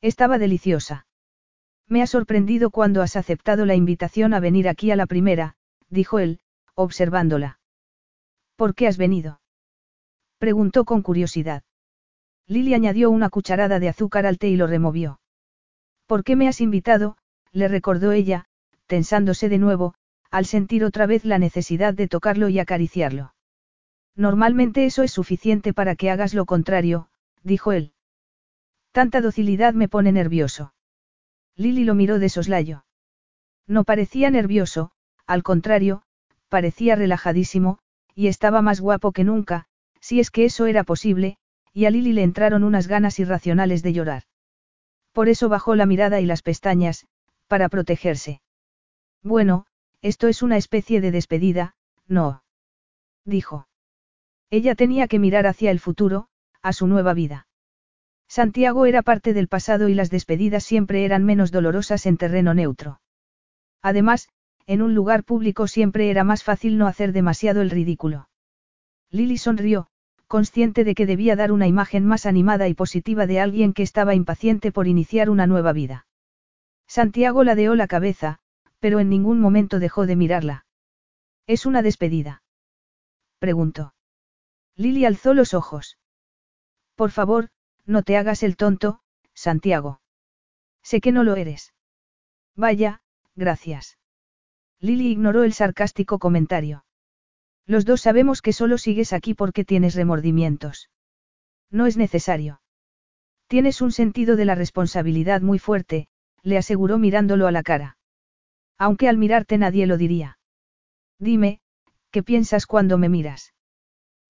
Estaba 0.05 0.37
deliciosa. 0.37 1.07
Me 1.87 2.03
ha 2.03 2.05
sorprendido 2.05 2.69
cuando 2.69 3.01
has 3.01 3.15
aceptado 3.15 3.65
la 3.65 3.73
invitación 3.73 4.35
a 4.35 4.39
venir 4.39 4.69
aquí 4.69 4.91
a 4.91 4.95
la 4.95 5.07
primera, 5.07 5.55
dijo 5.89 6.19
él, 6.19 6.41
observándola. 6.75 7.59
¿Por 8.55 8.75
qué 8.75 8.85
has 8.85 8.97
venido? 8.97 9.41
Preguntó 10.37 10.85
con 10.85 11.01
curiosidad. 11.01 11.63
Lily 12.45 12.75
añadió 12.75 13.09
una 13.09 13.31
cucharada 13.31 13.79
de 13.79 13.89
azúcar 13.89 14.27
al 14.27 14.37
té 14.37 14.47
y 14.47 14.57
lo 14.57 14.67
removió. 14.67 15.19
¿Por 16.05 16.23
qué 16.23 16.35
me 16.35 16.47
has 16.47 16.61
invitado? 16.61 17.17
le 17.51 17.67
recordó 17.67 18.11
ella, 18.11 18.45
tensándose 18.85 19.49
de 19.49 19.57
nuevo, 19.57 19.95
al 20.29 20.45
sentir 20.45 20.83
otra 20.83 21.07
vez 21.07 21.25
la 21.25 21.39
necesidad 21.39 21.95
de 21.95 22.07
tocarlo 22.07 22.47
y 22.49 22.59
acariciarlo. 22.59 23.33
Normalmente 24.15 24.85
eso 24.85 25.01
es 25.01 25.11
suficiente 25.11 25.73
para 25.73 25.95
que 25.95 26.11
hagas 26.11 26.35
lo 26.35 26.45
contrario, 26.45 27.09
dijo 27.41 27.71
él. 27.71 27.94
Tanta 28.95 29.19
docilidad 29.19 29.73
me 29.73 29.89
pone 29.89 30.13
nervioso. 30.13 30.73
Lily 31.57 31.83
lo 31.83 31.95
miró 31.95 32.17
de 32.17 32.29
soslayo. 32.29 32.85
No 33.67 33.83
parecía 33.83 34.29
nervioso, 34.29 34.91
al 35.25 35.43
contrario, 35.43 36.03
parecía 36.47 36.95
relajadísimo, 36.95 37.79
y 38.13 38.27
estaba 38.27 38.61
más 38.61 38.79
guapo 38.79 39.11
que 39.11 39.25
nunca, 39.25 39.65
si 39.99 40.21
es 40.21 40.31
que 40.31 40.45
eso 40.45 40.65
era 40.65 40.85
posible, 40.85 41.35
y 41.73 41.83
a 41.83 41.89
Lily 41.89 42.13
le 42.13 42.23
entraron 42.23 42.63
unas 42.63 42.87
ganas 42.87 43.19
irracionales 43.19 43.83
de 43.83 43.91
llorar. 43.91 44.23
Por 45.11 45.27
eso 45.27 45.49
bajó 45.49 45.75
la 45.75 45.85
mirada 45.85 46.21
y 46.21 46.25
las 46.25 46.41
pestañas, 46.41 47.05
para 47.47 47.67
protegerse. 47.67 48.39
Bueno, 49.21 49.65
esto 50.01 50.29
es 50.29 50.41
una 50.41 50.55
especie 50.55 51.01
de 51.01 51.11
despedida, 51.11 51.75
no. 52.07 52.43
Dijo. 53.25 53.67
Ella 54.49 54.73
tenía 54.73 55.09
que 55.09 55.19
mirar 55.19 55.47
hacia 55.47 55.69
el 55.71 55.81
futuro, 55.81 56.29
a 56.61 56.71
su 56.71 56.87
nueva 56.87 57.13
vida. 57.13 57.45
Santiago 58.27 58.85
era 58.85 59.01
parte 59.01 59.33
del 59.33 59.47
pasado 59.47 59.89
y 59.89 59.93
las 59.93 60.09
despedidas 60.09 60.63
siempre 60.63 61.05
eran 61.05 61.23
menos 61.23 61.51
dolorosas 61.51 62.05
en 62.05 62.17
terreno 62.17 62.53
neutro. 62.53 62.99
Además, 63.81 64.29
en 64.67 64.81
un 64.81 64.95
lugar 64.95 65.23
público 65.23 65.67
siempre 65.67 66.09
era 66.09 66.23
más 66.23 66.43
fácil 66.43 66.77
no 66.77 66.87
hacer 66.87 67.13
demasiado 67.13 67.61
el 67.61 67.69
ridículo. 67.69 68.29
Lily 69.11 69.37
sonrió, 69.37 69.87
consciente 70.27 70.83
de 70.83 70.95
que 70.95 71.05
debía 71.05 71.35
dar 71.35 71.51
una 71.51 71.67
imagen 71.67 72.05
más 72.05 72.25
animada 72.25 72.67
y 72.67 72.73
positiva 72.73 73.27
de 73.27 73.39
alguien 73.39 73.73
que 73.73 73.83
estaba 73.83 74.15
impaciente 74.15 74.71
por 74.71 74.87
iniciar 74.87 75.29
una 75.29 75.45
nueva 75.45 75.71
vida. 75.71 76.07
Santiago 76.87 77.43
ladeó 77.43 77.75
la 77.75 77.87
cabeza, 77.87 78.39
pero 78.79 78.99
en 78.99 79.09
ningún 79.09 79.39
momento 79.39 79.79
dejó 79.79 80.05
de 80.05 80.15
mirarla. 80.15 80.65
¿Es 81.47 81.65
una 81.65 81.81
despedida? 81.81 82.41
preguntó. 83.39 83.93
Lily 84.75 85.05
alzó 85.05 85.33
los 85.33 85.53
ojos. 85.53 85.97
Por 86.95 87.11
favor, 87.11 87.49
no 87.85 88.03
te 88.03 88.17
hagas 88.17 88.43
el 88.43 88.55
tonto, 88.55 88.99
Santiago. 89.33 90.01
Sé 90.83 91.01
que 91.01 91.11
no 91.11 91.23
lo 91.23 91.35
eres. 91.35 91.73
Vaya, 92.55 93.01
gracias. 93.35 93.97
Lily 94.79 95.07
ignoró 95.07 95.43
el 95.43 95.53
sarcástico 95.53 96.19
comentario. 96.19 96.85
Los 97.65 97.85
dos 97.85 98.01
sabemos 98.01 98.41
que 98.41 98.53
solo 98.53 98.77
sigues 98.77 99.13
aquí 99.13 99.33
porque 99.33 99.65
tienes 99.65 99.95
remordimientos. 99.95 100.89
No 101.71 101.87
es 101.87 101.97
necesario. 101.97 102.61
Tienes 103.47 103.81
un 103.81 103.91
sentido 103.91 104.35
de 104.35 104.45
la 104.45 104.55
responsabilidad 104.55 105.41
muy 105.41 105.59
fuerte, 105.59 106.07
le 106.43 106.57
aseguró 106.57 106.97
mirándolo 106.97 107.47
a 107.47 107.51
la 107.51 107.63
cara. 107.63 107.97
Aunque 108.77 109.07
al 109.09 109.17
mirarte 109.17 109.57
nadie 109.57 109.87
lo 109.87 109.97
diría. 109.97 110.37
Dime, 111.19 111.59
¿qué 112.11 112.23
piensas 112.23 112.65
cuando 112.67 112.97
me 112.97 113.09
miras? 113.09 113.53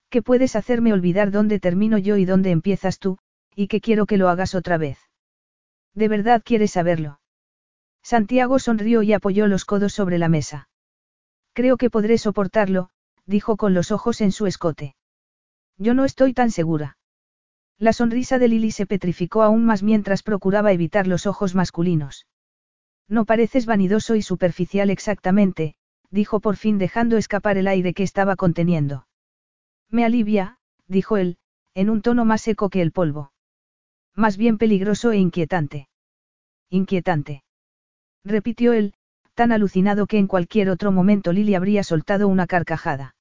¿Qué 0.09 0.21
puedes 0.21 0.55
hacerme 0.55 0.93
olvidar 0.93 1.31
dónde 1.31 1.59
termino 1.59 1.97
yo 1.97 2.15
y 2.17 2.25
dónde 2.25 2.51
empiezas 2.51 2.99
tú, 2.99 3.17
y 3.55 3.67
que 3.67 3.81
quiero 3.81 4.05
que 4.05 4.17
lo 4.17 4.29
hagas 4.29 4.53
otra 4.53 4.77
vez. 4.77 4.99
¿De 5.93 6.07
verdad 6.07 6.41
quieres 6.43 6.71
saberlo? 6.71 7.19
Santiago 8.03 8.59
sonrió 8.59 9.01
y 9.01 9.13
apoyó 9.13 9.47
los 9.47 9.65
codos 9.65 9.93
sobre 9.93 10.17
la 10.17 10.29
mesa. 10.29 10.69
Creo 11.53 11.77
que 11.77 11.89
podré 11.89 12.17
soportarlo, 12.17 12.89
dijo 13.25 13.57
con 13.57 13.73
los 13.73 13.91
ojos 13.91 14.21
en 14.21 14.31
su 14.31 14.45
escote. 14.45 14.95
Yo 15.77 15.93
no 15.93 16.05
estoy 16.05 16.33
tan 16.33 16.51
segura. 16.51 16.97
La 17.77 17.93
sonrisa 17.93 18.39
de 18.39 18.47
Lily 18.47 18.71
se 18.71 18.85
petrificó 18.85 19.41
aún 19.41 19.65
más 19.65 19.83
mientras 19.83 20.21
procuraba 20.21 20.71
evitar 20.71 21.07
los 21.07 21.25
ojos 21.25 21.55
masculinos. 21.55 22.27
No 23.07 23.25
pareces 23.25 23.65
vanidoso 23.65 24.15
y 24.15 24.21
superficial 24.21 24.89
exactamente, 24.89 25.75
dijo 26.09 26.39
por 26.39 26.55
fin 26.55 26.77
dejando 26.77 27.17
escapar 27.17 27.57
el 27.57 27.67
aire 27.67 27.93
que 27.93 28.03
estaba 28.03 28.35
conteniendo. 28.35 29.07
Me 29.89 30.05
alivia, 30.05 30.57
dijo 30.87 31.17
él, 31.17 31.37
en 31.73 31.89
un 31.89 32.01
tono 32.01 32.25
más 32.25 32.41
seco 32.41 32.69
que 32.69 32.81
el 32.81 32.91
polvo. 32.91 33.31
Más 34.15 34.37
bien 34.37 34.57
peligroso 34.57 35.11
e 35.11 35.17
inquietante. 35.17 35.89
Inquietante. 36.69 37.43
Repitió 38.23 38.73
él, 38.73 38.93
tan 39.33 39.51
alucinado 39.51 40.07
que 40.07 40.17
en 40.17 40.27
cualquier 40.27 40.69
otro 40.69 40.91
momento 40.91 41.33
Lily 41.33 41.55
habría 41.55 41.83
soltado 41.83 42.27
una 42.27 42.47
carcajada. 42.47 43.15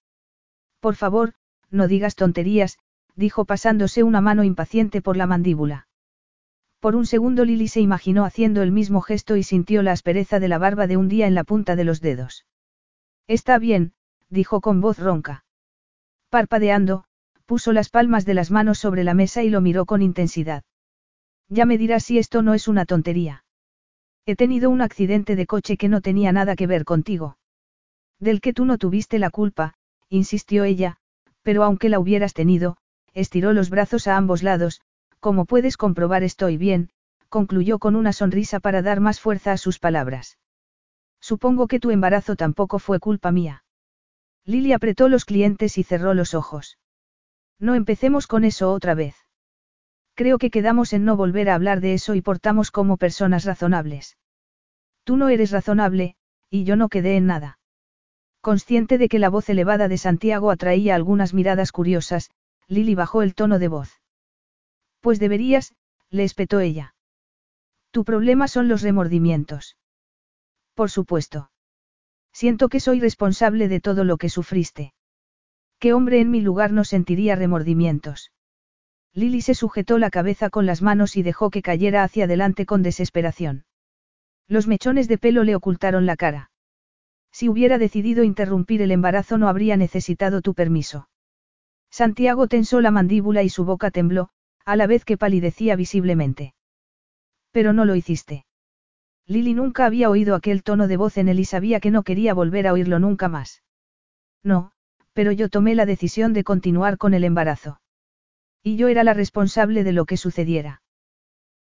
Por 0.80 0.94
favor, 0.94 1.34
no 1.70 1.88
digas 1.88 2.14
tonterías, 2.14 2.78
dijo 3.16 3.44
pasándose 3.44 4.02
una 4.04 4.20
mano 4.20 4.44
impaciente 4.44 5.02
por 5.02 5.16
la 5.16 5.26
mandíbula. 5.26 5.88
Por 6.78 6.94
un 6.94 7.06
segundo 7.06 7.44
Lily 7.44 7.68
se 7.68 7.80
imaginó 7.80 8.24
haciendo 8.24 8.62
el 8.62 8.70
mismo 8.70 9.00
gesto 9.00 9.36
y 9.36 9.42
sintió 9.42 9.82
la 9.82 9.92
aspereza 9.92 10.38
de 10.38 10.48
la 10.48 10.58
barba 10.58 10.86
de 10.86 10.96
un 10.96 11.08
día 11.08 11.26
en 11.26 11.34
la 11.34 11.42
punta 11.42 11.74
de 11.76 11.84
los 11.84 12.00
dedos. 12.00 12.46
Está 13.26 13.58
bien, 13.58 13.94
dijo 14.28 14.60
con 14.60 14.80
voz 14.80 14.98
ronca. 14.98 15.44
Parpadeando, 16.28 17.04
puso 17.46 17.72
las 17.72 17.88
palmas 17.88 18.24
de 18.26 18.34
las 18.34 18.50
manos 18.50 18.78
sobre 18.78 19.02
la 19.02 19.14
mesa 19.14 19.42
y 19.42 19.50
lo 19.50 19.60
miró 19.60 19.86
con 19.86 20.02
intensidad. 20.02 20.62
Ya 21.48 21.66
me 21.66 21.78
dirás 21.78 22.04
si 22.04 22.18
esto 22.18 22.42
no 22.42 22.54
es 22.54 22.68
una 22.68 22.84
tontería. 22.84 23.44
He 24.26 24.36
tenido 24.36 24.70
un 24.70 24.80
accidente 24.80 25.36
de 25.36 25.46
coche 25.46 25.76
que 25.76 25.88
no 25.88 26.00
tenía 26.00 26.32
nada 26.32 26.56
que 26.56 26.66
ver 26.66 26.84
contigo. 26.84 27.36
Del 28.18 28.40
que 28.40 28.52
tú 28.52 28.64
no 28.64 28.78
tuviste 28.78 29.18
la 29.18 29.30
culpa, 29.30 29.74
insistió 30.08 30.64
ella, 30.64 30.96
pero 31.42 31.62
aunque 31.62 31.88
la 31.88 31.98
hubieras 31.98 32.32
tenido, 32.32 32.78
estiró 33.12 33.52
los 33.52 33.70
brazos 33.70 34.06
a 34.06 34.16
ambos 34.16 34.42
lados, 34.42 34.80
como 35.20 35.44
puedes 35.44 35.76
comprobar 35.76 36.22
estoy 36.22 36.56
bien, 36.56 36.90
concluyó 37.28 37.78
con 37.78 37.96
una 37.96 38.12
sonrisa 38.12 38.60
para 38.60 38.82
dar 38.82 39.00
más 39.00 39.20
fuerza 39.20 39.52
a 39.52 39.58
sus 39.58 39.78
palabras. 39.78 40.38
Supongo 41.20 41.66
que 41.66 41.80
tu 41.80 41.90
embarazo 41.90 42.36
tampoco 42.36 42.78
fue 42.78 43.00
culpa 43.00 43.32
mía. 43.32 43.64
Lily 44.44 44.72
apretó 44.72 45.08
los 45.08 45.24
clientes 45.24 45.78
y 45.78 45.82
cerró 45.82 46.14
los 46.14 46.34
ojos. 46.34 46.78
No 47.58 47.74
empecemos 47.74 48.26
con 48.26 48.44
eso 48.44 48.72
otra 48.72 48.94
vez. 48.94 49.23
Creo 50.14 50.38
que 50.38 50.50
quedamos 50.50 50.92
en 50.92 51.04
no 51.04 51.16
volver 51.16 51.50
a 51.50 51.54
hablar 51.54 51.80
de 51.80 51.94
eso 51.94 52.14
y 52.14 52.22
portamos 52.22 52.70
como 52.70 52.96
personas 52.96 53.44
razonables. 53.44 54.16
Tú 55.02 55.16
no 55.16 55.28
eres 55.28 55.50
razonable, 55.50 56.16
y 56.50 56.64
yo 56.64 56.76
no 56.76 56.88
quedé 56.88 57.16
en 57.16 57.26
nada. 57.26 57.58
Consciente 58.40 58.96
de 58.98 59.08
que 59.08 59.18
la 59.18 59.28
voz 59.28 59.48
elevada 59.48 59.88
de 59.88 59.98
Santiago 59.98 60.50
atraía 60.50 60.94
algunas 60.94 61.34
miradas 61.34 61.72
curiosas, 61.72 62.30
Lily 62.68 62.94
bajó 62.94 63.22
el 63.22 63.34
tono 63.34 63.58
de 63.58 63.68
voz. 63.68 64.00
Pues 65.00 65.18
deberías, 65.18 65.74
le 66.10 66.24
espetó 66.24 66.60
ella. 66.60 66.94
Tu 67.90 68.04
problema 68.04 68.46
son 68.48 68.68
los 68.68 68.82
remordimientos. 68.82 69.76
Por 70.74 70.90
supuesto. 70.90 71.50
Siento 72.32 72.68
que 72.68 72.80
soy 72.80 73.00
responsable 73.00 73.68
de 73.68 73.80
todo 73.80 74.04
lo 74.04 74.16
que 74.16 74.28
sufriste. 74.28 74.92
¿Qué 75.78 75.92
hombre 75.92 76.20
en 76.20 76.30
mi 76.30 76.40
lugar 76.40 76.72
no 76.72 76.84
sentiría 76.84 77.36
remordimientos? 77.36 78.32
Lily 79.14 79.42
se 79.42 79.54
sujetó 79.54 79.98
la 79.98 80.10
cabeza 80.10 80.50
con 80.50 80.66
las 80.66 80.82
manos 80.82 81.16
y 81.16 81.22
dejó 81.22 81.50
que 81.50 81.62
cayera 81.62 82.02
hacia 82.02 82.24
adelante 82.24 82.66
con 82.66 82.82
desesperación. 82.82 83.64
Los 84.48 84.66
mechones 84.66 85.06
de 85.06 85.18
pelo 85.18 85.44
le 85.44 85.54
ocultaron 85.54 86.04
la 86.04 86.16
cara. 86.16 86.50
Si 87.30 87.48
hubiera 87.48 87.78
decidido 87.78 88.24
interrumpir 88.24 88.82
el 88.82 88.90
embarazo 88.90 89.38
no 89.38 89.48
habría 89.48 89.76
necesitado 89.76 90.42
tu 90.42 90.54
permiso. 90.54 91.08
Santiago 91.90 92.48
tensó 92.48 92.80
la 92.80 92.90
mandíbula 92.90 93.44
y 93.44 93.48
su 93.48 93.64
boca 93.64 93.92
tembló, 93.92 94.30
a 94.64 94.74
la 94.74 94.88
vez 94.88 95.04
que 95.04 95.16
palidecía 95.16 95.76
visiblemente. 95.76 96.54
Pero 97.52 97.72
no 97.72 97.84
lo 97.84 97.94
hiciste. 97.94 98.46
Lily 99.26 99.54
nunca 99.54 99.86
había 99.86 100.10
oído 100.10 100.34
aquel 100.34 100.64
tono 100.64 100.88
de 100.88 100.96
voz 100.96 101.18
en 101.18 101.28
él 101.28 101.38
y 101.38 101.44
sabía 101.44 101.78
que 101.78 101.92
no 101.92 102.02
quería 102.02 102.34
volver 102.34 102.66
a 102.66 102.72
oírlo 102.72 102.98
nunca 102.98 103.28
más. 103.28 103.62
No, 104.42 104.72
pero 105.12 105.30
yo 105.30 105.48
tomé 105.48 105.76
la 105.76 105.86
decisión 105.86 106.32
de 106.32 106.42
continuar 106.42 106.98
con 106.98 107.14
el 107.14 107.22
embarazo. 107.22 107.80
Y 108.66 108.76
yo 108.76 108.88
era 108.88 109.04
la 109.04 109.12
responsable 109.12 109.84
de 109.84 109.92
lo 109.92 110.06
que 110.06 110.16
sucediera. 110.16 110.82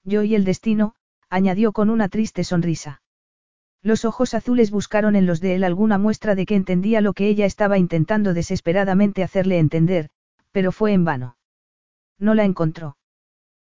Yo 0.04 0.22
y 0.22 0.34
el 0.34 0.44
destino, 0.44 0.94
añadió 1.28 1.72
con 1.72 1.90
una 1.90 2.08
triste 2.08 2.44
sonrisa. 2.44 3.02
Los 3.82 4.06
ojos 4.06 4.32
azules 4.32 4.70
buscaron 4.70 5.14
en 5.14 5.26
los 5.26 5.42
de 5.42 5.54
él 5.54 5.64
alguna 5.64 5.98
muestra 5.98 6.34
de 6.34 6.46
que 6.46 6.54
entendía 6.54 7.02
lo 7.02 7.12
que 7.12 7.28
ella 7.28 7.44
estaba 7.44 7.76
intentando 7.76 8.32
desesperadamente 8.32 9.22
hacerle 9.22 9.58
entender, 9.58 10.08
pero 10.50 10.72
fue 10.72 10.94
en 10.94 11.04
vano. 11.04 11.36
No 12.18 12.32
la 12.32 12.44
encontró. 12.44 12.96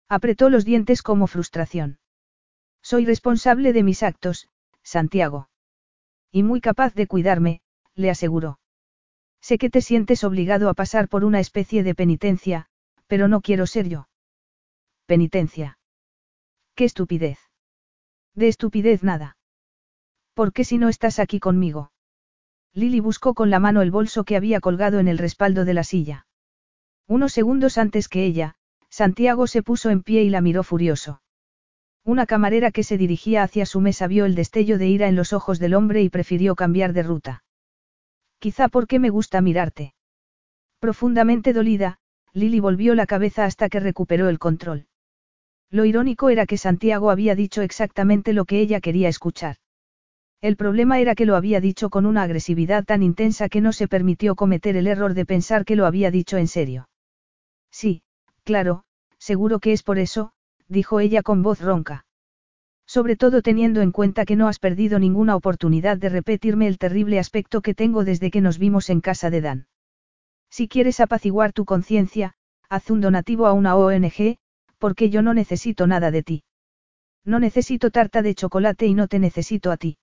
Apretó 0.08 0.48
los 0.48 0.64
dientes 0.64 1.02
como 1.02 1.26
frustración. 1.26 1.98
Soy 2.82 3.04
responsable 3.04 3.72
de 3.72 3.82
mis 3.82 4.04
actos, 4.04 4.48
Santiago. 4.84 5.48
Y 6.30 6.44
muy 6.44 6.60
capaz 6.60 6.94
de 6.94 7.08
cuidarme, 7.08 7.62
le 7.96 8.10
aseguró. 8.10 8.60
Sé 9.40 9.58
que 9.58 9.70
te 9.70 9.80
sientes 9.80 10.22
obligado 10.22 10.68
a 10.68 10.74
pasar 10.74 11.08
por 11.08 11.24
una 11.24 11.40
especie 11.40 11.82
de 11.82 11.96
penitencia, 11.96 12.68
pero 13.06 13.28
no 13.28 13.40
quiero 13.40 13.66
ser 13.66 13.88
yo. 13.88 14.08
Penitencia. 15.06 15.78
Qué 16.74 16.84
estupidez. 16.84 17.38
De 18.34 18.48
estupidez 18.48 19.02
nada. 19.02 19.36
¿Por 20.34 20.52
qué 20.52 20.64
si 20.64 20.78
no 20.78 20.88
estás 20.88 21.18
aquí 21.18 21.38
conmigo? 21.38 21.92
Lily 22.72 22.98
buscó 23.00 23.34
con 23.34 23.50
la 23.50 23.60
mano 23.60 23.82
el 23.82 23.92
bolso 23.92 24.24
que 24.24 24.36
había 24.36 24.60
colgado 24.60 24.98
en 24.98 25.06
el 25.06 25.18
respaldo 25.18 25.64
de 25.64 25.74
la 25.74 25.84
silla. 25.84 26.26
Unos 27.06 27.32
segundos 27.32 27.78
antes 27.78 28.08
que 28.08 28.24
ella, 28.24 28.56
Santiago 28.90 29.46
se 29.46 29.62
puso 29.62 29.90
en 29.90 30.02
pie 30.02 30.24
y 30.24 30.30
la 30.30 30.40
miró 30.40 30.64
furioso. 30.64 31.22
Una 32.02 32.26
camarera 32.26 32.70
que 32.70 32.82
se 32.82 32.98
dirigía 32.98 33.42
hacia 33.42 33.66
su 33.66 33.80
mesa 33.80 34.06
vio 34.06 34.24
el 34.24 34.34
destello 34.34 34.76
de 34.78 34.88
ira 34.88 35.08
en 35.08 35.16
los 35.16 35.32
ojos 35.32 35.58
del 35.58 35.74
hombre 35.74 36.02
y 36.02 36.10
prefirió 36.10 36.54
cambiar 36.54 36.92
de 36.92 37.02
ruta. 37.02 37.44
Quizá 38.38 38.68
porque 38.68 38.98
me 38.98 39.10
gusta 39.10 39.40
mirarte. 39.40 39.94
Profundamente 40.80 41.52
dolida, 41.52 41.98
Lily 42.34 42.58
volvió 42.58 42.96
la 42.96 43.06
cabeza 43.06 43.44
hasta 43.44 43.68
que 43.68 43.78
recuperó 43.78 44.28
el 44.28 44.40
control. 44.40 44.86
Lo 45.70 45.84
irónico 45.84 46.30
era 46.30 46.46
que 46.46 46.58
Santiago 46.58 47.10
había 47.10 47.36
dicho 47.36 47.62
exactamente 47.62 48.32
lo 48.32 48.44
que 48.44 48.60
ella 48.60 48.80
quería 48.80 49.08
escuchar. 49.08 49.56
El 50.40 50.56
problema 50.56 50.98
era 50.98 51.14
que 51.14 51.26
lo 51.26 51.36
había 51.36 51.60
dicho 51.60 51.90
con 51.90 52.06
una 52.06 52.22
agresividad 52.22 52.84
tan 52.84 53.02
intensa 53.02 53.48
que 53.48 53.60
no 53.60 53.72
se 53.72 53.88
permitió 53.88 54.34
cometer 54.34 54.76
el 54.76 54.88
error 54.88 55.14
de 55.14 55.24
pensar 55.24 55.64
que 55.64 55.76
lo 55.76 55.86
había 55.86 56.10
dicho 56.10 56.36
en 56.36 56.48
serio. 56.48 56.88
Sí, 57.70 58.02
claro, 58.42 58.84
seguro 59.18 59.60
que 59.60 59.72
es 59.72 59.82
por 59.82 59.98
eso, 59.98 60.32
dijo 60.68 61.00
ella 61.00 61.22
con 61.22 61.42
voz 61.42 61.60
ronca. 61.60 62.04
Sobre 62.86 63.16
todo 63.16 63.42
teniendo 63.42 63.80
en 63.80 63.92
cuenta 63.92 64.24
que 64.24 64.36
no 64.36 64.48
has 64.48 64.58
perdido 64.58 64.98
ninguna 64.98 65.36
oportunidad 65.36 65.98
de 65.98 66.08
repetirme 66.08 66.66
el 66.66 66.78
terrible 66.78 67.18
aspecto 67.18 67.62
que 67.62 67.74
tengo 67.74 68.04
desde 68.04 68.30
que 68.30 68.40
nos 68.40 68.58
vimos 68.58 68.90
en 68.90 69.00
casa 69.00 69.30
de 69.30 69.40
Dan. 69.40 69.66
Si 70.56 70.68
quieres 70.68 71.00
apaciguar 71.00 71.52
tu 71.52 71.64
conciencia, 71.64 72.34
haz 72.68 72.88
un 72.88 73.00
donativo 73.00 73.48
a 73.48 73.52
una 73.52 73.74
ONG, 73.74 74.36
porque 74.78 75.10
yo 75.10 75.20
no 75.20 75.34
necesito 75.34 75.88
nada 75.88 76.12
de 76.12 76.22
ti. 76.22 76.44
No 77.24 77.40
necesito 77.40 77.90
tarta 77.90 78.22
de 78.22 78.36
chocolate 78.36 78.86
y 78.86 78.94
no 78.94 79.08
te 79.08 79.18
necesito 79.18 79.72
a 79.72 79.76
ti. 79.76 79.98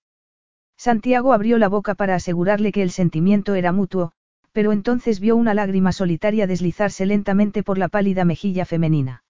Santiago 0.76 1.32
abrió 1.32 1.56
la 1.56 1.68
boca 1.68 1.94
para 1.94 2.16
asegurarle 2.16 2.70
que 2.70 2.82
el 2.82 2.90
sentimiento 2.90 3.54
era 3.54 3.72
mutuo, 3.72 4.12
pero 4.52 4.72
entonces 4.72 5.20
vio 5.20 5.36
una 5.36 5.54
lágrima 5.54 5.90
solitaria 5.90 6.46
deslizarse 6.46 7.06
lentamente 7.06 7.62
por 7.62 7.78
la 7.78 7.88
pálida 7.88 8.26
mejilla 8.26 8.66
femenina. 8.66 9.24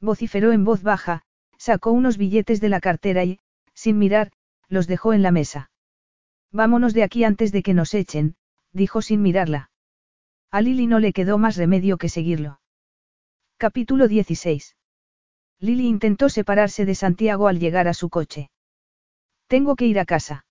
Vociferó 0.00 0.52
en 0.52 0.64
voz 0.64 0.82
baja, 0.82 1.24
sacó 1.58 1.92
unos 1.92 2.16
billetes 2.16 2.62
de 2.62 2.70
la 2.70 2.80
cartera 2.80 3.22
y, 3.22 3.38
sin 3.74 3.98
mirar, 3.98 4.32
los 4.70 4.86
dejó 4.86 5.12
en 5.12 5.22
la 5.22 5.30
mesa. 5.30 5.70
Vámonos 6.52 6.94
de 6.94 7.02
aquí 7.02 7.24
antes 7.24 7.52
de 7.52 7.62
que 7.62 7.74
nos 7.74 7.92
echen, 7.92 8.36
dijo 8.72 9.02
sin 9.02 9.20
mirarla. 9.20 9.68
A 10.50 10.62
Lili 10.62 10.86
no 10.86 10.98
le 10.98 11.12
quedó 11.12 11.36
más 11.36 11.56
remedio 11.56 11.98
que 11.98 12.08
seguirlo. 12.08 12.60
Capítulo 13.58 14.08
16. 14.08 14.76
Lili 15.60 15.86
intentó 15.86 16.28
separarse 16.28 16.86
de 16.86 16.94
Santiago 16.94 17.48
al 17.48 17.58
llegar 17.58 17.88
a 17.88 17.94
su 17.94 18.08
coche. 18.08 18.50
Tengo 19.46 19.76
que 19.76 19.86
ir 19.86 19.98
a 19.98 20.06
casa. 20.06 20.46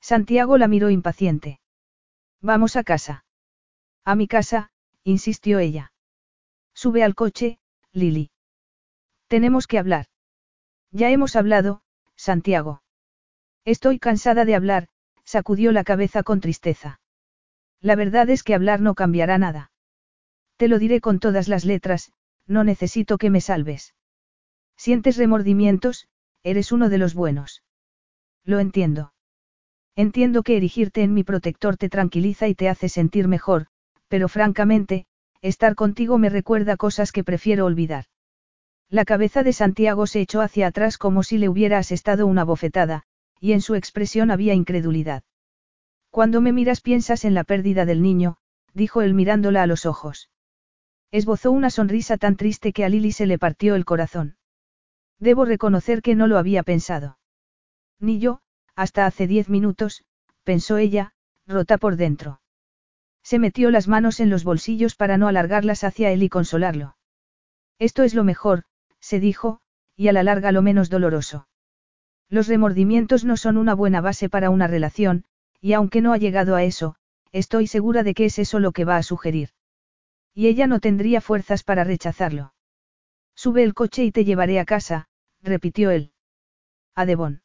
Santiago 0.00 0.58
la 0.58 0.66
miró 0.66 0.90
impaciente. 0.90 1.60
Vamos 2.40 2.74
a 2.76 2.82
casa. 2.82 3.24
A 4.04 4.16
mi 4.16 4.26
casa, 4.26 4.70
insistió 5.04 5.60
ella. 5.60 5.92
Sube 6.74 7.04
al 7.04 7.14
coche, 7.14 7.60
Lili. 7.92 8.30
Tenemos 9.28 9.68
que 9.68 9.78
hablar. 9.78 10.06
Ya 10.90 11.10
hemos 11.10 11.36
hablado, 11.36 11.82
Santiago. 12.16 12.82
Estoy 13.64 14.00
cansada 14.00 14.44
de 14.44 14.56
hablar, 14.56 14.88
sacudió 15.24 15.70
la 15.70 15.84
cabeza 15.84 16.24
con 16.24 16.40
tristeza. 16.40 17.01
La 17.82 17.96
verdad 17.96 18.30
es 18.30 18.44
que 18.44 18.54
hablar 18.54 18.80
no 18.80 18.94
cambiará 18.94 19.38
nada. 19.38 19.72
Te 20.56 20.68
lo 20.68 20.78
diré 20.78 21.00
con 21.00 21.18
todas 21.18 21.48
las 21.48 21.64
letras, 21.64 22.12
no 22.46 22.62
necesito 22.62 23.18
que 23.18 23.28
me 23.28 23.40
salves. 23.40 23.94
Sientes 24.76 25.16
remordimientos, 25.16 26.08
eres 26.44 26.70
uno 26.70 26.88
de 26.88 26.98
los 26.98 27.14
buenos. 27.14 27.64
Lo 28.44 28.60
entiendo. 28.60 29.12
Entiendo 29.96 30.42
que 30.42 30.56
erigirte 30.56 31.02
en 31.02 31.12
mi 31.12 31.24
protector 31.24 31.76
te 31.76 31.88
tranquiliza 31.88 32.48
y 32.48 32.54
te 32.54 32.68
hace 32.68 32.88
sentir 32.88 33.26
mejor, 33.28 33.66
pero 34.08 34.28
francamente, 34.28 35.06
estar 35.40 35.74
contigo 35.74 36.18
me 36.18 36.30
recuerda 36.30 36.76
cosas 36.76 37.10
que 37.10 37.24
prefiero 37.24 37.66
olvidar. 37.66 38.06
La 38.88 39.04
cabeza 39.04 39.42
de 39.42 39.52
Santiago 39.52 40.06
se 40.06 40.20
echó 40.20 40.40
hacia 40.40 40.68
atrás 40.68 40.98
como 40.98 41.22
si 41.22 41.38
le 41.38 41.48
hubiera 41.48 41.78
asestado 41.78 42.26
una 42.26 42.44
bofetada, 42.44 43.02
y 43.40 43.52
en 43.52 43.60
su 43.60 43.74
expresión 43.74 44.30
había 44.30 44.54
incredulidad. 44.54 45.24
Cuando 46.12 46.42
me 46.42 46.52
miras 46.52 46.82
piensas 46.82 47.24
en 47.24 47.32
la 47.32 47.42
pérdida 47.42 47.86
del 47.86 48.02
niño, 48.02 48.36
dijo 48.74 49.00
él 49.00 49.14
mirándola 49.14 49.62
a 49.62 49.66
los 49.66 49.86
ojos. 49.86 50.28
Esbozó 51.10 51.50
una 51.50 51.70
sonrisa 51.70 52.18
tan 52.18 52.36
triste 52.36 52.74
que 52.74 52.84
a 52.84 52.90
Lily 52.90 53.12
se 53.12 53.24
le 53.24 53.38
partió 53.38 53.74
el 53.76 53.86
corazón. 53.86 54.36
Debo 55.18 55.46
reconocer 55.46 56.02
que 56.02 56.14
no 56.14 56.26
lo 56.26 56.36
había 56.36 56.64
pensado. 56.64 57.16
Ni 57.98 58.18
yo, 58.18 58.42
hasta 58.76 59.06
hace 59.06 59.26
diez 59.26 59.48
minutos, 59.48 60.04
pensó 60.44 60.76
ella, 60.76 61.14
rota 61.46 61.78
por 61.78 61.96
dentro. 61.96 62.42
Se 63.22 63.38
metió 63.38 63.70
las 63.70 63.88
manos 63.88 64.20
en 64.20 64.28
los 64.28 64.44
bolsillos 64.44 64.96
para 64.96 65.16
no 65.16 65.28
alargarlas 65.28 65.82
hacia 65.82 66.10
él 66.10 66.22
y 66.22 66.28
consolarlo. 66.28 66.94
Esto 67.78 68.02
es 68.02 68.12
lo 68.12 68.22
mejor, 68.22 68.64
se 69.00 69.18
dijo, 69.18 69.62
y 69.96 70.08
a 70.08 70.12
la 70.12 70.24
larga 70.24 70.52
lo 70.52 70.60
menos 70.60 70.90
doloroso. 70.90 71.48
Los 72.28 72.48
remordimientos 72.48 73.24
no 73.24 73.38
son 73.38 73.56
una 73.56 73.74
buena 73.74 74.02
base 74.02 74.28
para 74.28 74.50
una 74.50 74.66
relación, 74.66 75.24
y 75.62 75.74
aunque 75.74 76.00
no 76.00 76.12
ha 76.12 76.18
llegado 76.18 76.56
a 76.56 76.64
eso, 76.64 76.96
estoy 77.30 77.68
segura 77.68 78.02
de 78.02 78.14
que 78.14 78.24
es 78.26 78.38
eso 78.40 78.58
lo 78.58 78.72
que 78.72 78.84
va 78.84 78.96
a 78.96 79.02
sugerir. 79.04 79.50
Y 80.34 80.48
ella 80.48 80.66
no 80.66 80.80
tendría 80.80 81.20
fuerzas 81.20 81.62
para 81.62 81.84
rechazarlo. 81.84 82.52
Sube 83.36 83.62
el 83.62 83.72
coche 83.72 84.02
y 84.02 84.10
te 84.10 84.24
llevaré 84.24 84.58
a 84.58 84.64
casa, 84.64 85.08
repitió 85.40 85.92
él. 85.92 86.12
¿A 86.96 87.06
Devon? 87.06 87.42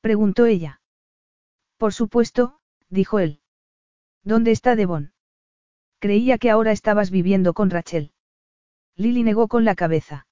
preguntó 0.00 0.46
ella. 0.46 0.80
Por 1.76 1.94
supuesto, 1.94 2.58
dijo 2.88 3.20
él. 3.20 3.40
¿Dónde 4.24 4.50
está 4.50 4.74
Devon? 4.74 5.14
Creía 6.00 6.38
que 6.38 6.50
ahora 6.50 6.72
estabas 6.72 7.12
viviendo 7.12 7.54
con 7.54 7.70
Rachel. 7.70 8.12
Lily 8.96 9.22
negó 9.22 9.46
con 9.46 9.64
la 9.64 9.76
cabeza. 9.76 10.26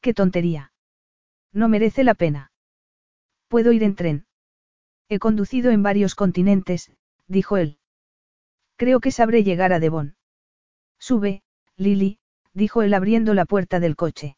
Qué 0.00 0.14
tontería. 0.14 0.72
No 1.52 1.68
merece 1.68 2.04
la 2.04 2.14
pena. 2.14 2.52
Puedo 3.48 3.72
ir 3.72 3.82
en 3.82 3.96
tren. 3.96 4.26
He 5.12 5.18
conducido 5.18 5.72
en 5.72 5.82
varios 5.82 6.14
continentes, 6.14 6.92
dijo 7.26 7.56
él. 7.56 7.78
Creo 8.76 9.00
que 9.00 9.10
sabré 9.10 9.42
llegar 9.42 9.72
a 9.72 9.80
Devon. 9.80 10.14
Sube, 11.00 11.42
Lily, 11.76 12.20
dijo 12.54 12.82
él 12.82 12.94
abriendo 12.94 13.34
la 13.34 13.44
puerta 13.44 13.80
del 13.80 13.96
coche. 13.96 14.36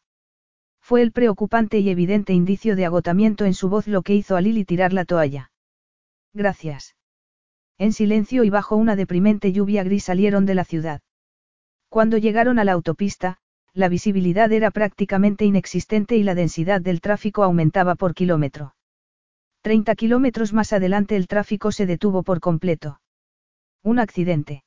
Fue 0.81 1.03
el 1.03 1.11
preocupante 1.11 1.77
y 1.77 1.91
evidente 1.91 2.33
indicio 2.33 2.75
de 2.75 2.85
agotamiento 2.85 3.45
en 3.45 3.53
su 3.53 3.69
voz 3.69 3.87
lo 3.87 4.01
que 4.01 4.15
hizo 4.15 4.35
a 4.35 4.41
Lily 4.41 4.65
tirar 4.65 4.93
la 4.93 5.05
toalla. 5.05 5.51
Gracias. 6.33 6.95
En 7.77 7.93
silencio 7.93 8.43
y 8.43 8.49
bajo 8.49 8.75
una 8.75 8.95
deprimente 8.95 9.51
lluvia 9.51 9.83
gris 9.83 10.05
salieron 10.05 10.47
de 10.47 10.55
la 10.55 10.65
ciudad. 10.65 11.01
Cuando 11.87 12.17
llegaron 12.17 12.57
a 12.57 12.63
la 12.63 12.71
autopista, 12.71 13.37
la 13.73 13.89
visibilidad 13.89 14.51
era 14.51 14.71
prácticamente 14.71 15.45
inexistente 15.45 16.17
y 16.17 16.23
la 16.23 16.33
densidad 16.33 16.81
del 16.81 16.99
tráfico 16.99 17.43
aumentaba 17.43 17.93
por 17.93 18.15
kilómetro. 18.15 18.73
Treinta 19.63 19.95
kilómetros 19.95 20.51
más 20.51 20.73
adelante 20.73 21.15
el 21.15 21.29
tráfico 21.29 21.71
se 21.71 21.85
detuvo 21.85 22.23
por 22.23 22.41
completo. 22.41 22.99
Un 23.81 23.97
accidente. 23.97 24.65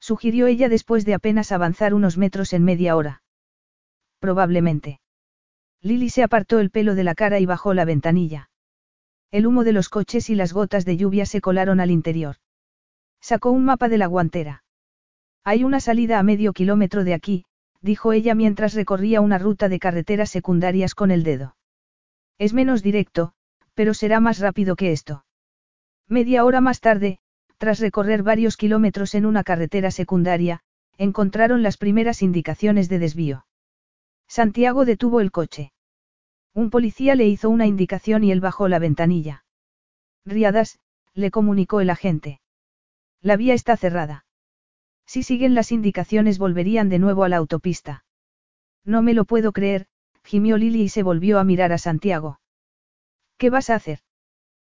Sugirió 0.00 0.48
ella 0.48 0.68
después 0.68 1.04
de 1.04 1.14
apenas 1.14 1.52
avanzar 1.52 1.94
unos 1.94 2.18
metros 2.18 2.52
en 2.52 2.64
media 2.64 2.96
hora. 2.96 3.22
Probablemente. 4.18 4.98
Lily 5.82 6.10
se 6.10 6.24
apartó 6.24 6.58
el 6.58 6.70
pelo 6.70 6.96
de 6.96 7.04
la 7.04 7.14
cara 7.14 7.38
y 7.38 7.46
bajó 7.46 7.74
la 7.74 7.84
ventanilla. 7.84 8.50
El 9.30 9.46
humo 9.46 9.62
de 9.62 9.72
los 9.72 9.88
coches 9.88 10.30
y 10.30 10.34
las 10.34 10.52
gotas 10.52 10.84
de 10.84 10.96
lluvia 10.96 11.24
se 11.24 11.40
colaron 11.40 11.78
al 11.78 11.92
interior. 11.92 12.38
Sacó 13.20 13.52
un 13.52 13.64
mapa 13.64 13.88
de 13.88 13.98
la 13.98 14.06
guantera. 14.06 14.64
Hay 15.44 15.62
una 15.62 15.78
salida 15.78 16.18
a 16.18 16.24
medio 16.24 16.52
kilómetro 16.52 17.04
de 17.04 17.14
aquí, 17.14 17.44
dijo 17.82 18.12
ella 18.12 18.34
mientras 18.34 18.74
recorría 18.74 19.20
una 19.20 19.38
ruta 19.38 19.68
de 19.68 19.78
carreteras 19.78 20.30
secundarias 20.30 20.96
con 20.96 21.12
el 21.12 21.22
dedo. 21.22 21.54
Es 22.36 22.52
menos 22.52 22.82
directo, 22.82 23.34
pero 23.78 23.94
será 23.94 24.18
más 24.18 24.40
rápido 24.40 24.74
que 24.74 24.90
esto. 24.90 25.24
Media 26.08 26.44
hora 26.44 26.60
más 26.60 26.80
tarde, 26.80 27.20
tras 27.58 27.78
recorrer 27.78 28.24
varios 28.24 28.56
kilómetros 28.56 29.14
en 29.14 29.24
una 29.24 29.44
carretera 29.44 29.92
secundaria, 29.92 30.62
encontraron 30.96 31.62
las 31.62 31.76
primeras 31.76 32.20
indicaciones 32.20 32.88
de 32.88 32.98
desvío. 32.98 33.46
Santiago 34.26 34.84
detuvo 34.84 35.20
el 35.20 35.30
coche. 35.30 35.70
Un 36.54 36.70
policía 36.70 37.14
le 37.14 37.28
hizo 37.28 37.50
una 37.50 37.66
indicación 37.66 38.24
y 38.24 38.32
él 38.32 38.40
bajó 38.40 38.66
la 38.66 38.80
ventanilla. 38.80 39.44
Riadas, 40.24 40.80
le 41.14 41.30
comunicó 41.30 41.80
el 41.80 41.90
agente. 41.90 42.40
La 43.22 43.36
vía 43.36 43.54
está 43.54 43.76
cerrada. 43.76 44.26
Si 45.06 45.22
siguen 45.22 45.54
las 45.54 45.70
indicaciones 45.70 46.40
volverían 46.40 46.88
de 46.88 46.98
nuevo 46.98 47.22
a 47.22 47.28
la 47.28 47.36
autopista. 47.36 48.04
No 48.84 49.02
me 49.02 49.14
lo 49.14 49.24
puedo 49.24 49.52
creer, 49.52 49.86
gimió 50.24 50.56
Lily 50.56 50.82
y 50.82 50.88
se 50.88 51.04
volvió 51.04 51.38
a 51.38 51.44
mirar 51.44 51.72
a 51.72 51.78
Santiago. 51.78 52.40
¿Qué 53.38 53.50
vas 53.50 53.70
a 53.70 53.76
hacer? 53.76 54.00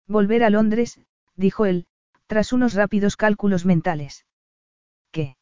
Volver 0.08 0.44
a 0.44 0.50
Londres, 0.50 1.02
dijo 1.36 1.66
él, 1.66 1.88
tras 2.28 2.54
unos 2.54 2.76
rápidos 2.76 3.18
cálculos 3.18 3.66
mentales. 3.66 4.26
¿Qué? 5.12 5.36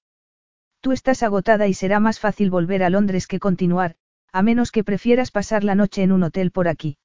Tú 0.81 0.93
estás 0.93 1.21
agotada 1.21 1.67
y 1.67 1.73
será 1.73 1.99
más 1.99 2.19
fácil 2.19 2.49
volver 2.49 2.81
a 2.81 2.89
Londres 2.89 3.27
que 3.27 3.39
continuar, 3.39 3.95
a 4.31 4.41
menos 4.41 4.71
que 4.71 4.83
prefieras 4.83 5.31
pasar 5.31 5.63
la 5.63 5.75
noche 5.75 6.01
en 6.01 6.11
un 6.11 6.23
hotel 6.23 6.51
por 6.51 6.67
aquí. 6.67 6.97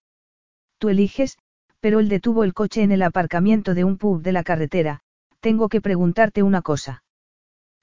Tú 0.78 0.88
eliges, 0.88 1.36
pero 1.80 1.98
él 1.98 2.08
detuvo 2.08 2.44
el 2.44 2.54
coche 2.54 2.82
en 2.82 2.92
el 2.92 3.02
aparcamiento 3.02 3.74
de 3.74 3.84
un 3.84 3.98
pub 3.98 4.22
de 4.22 4.32
la 4.32 4.44
carretera, 4.44 5.00
tengo 5.40 5.68
que 5.68 5.80
preguntarte 5.80 6.42
una 6.42 6.62
cosa. 6.62 7.02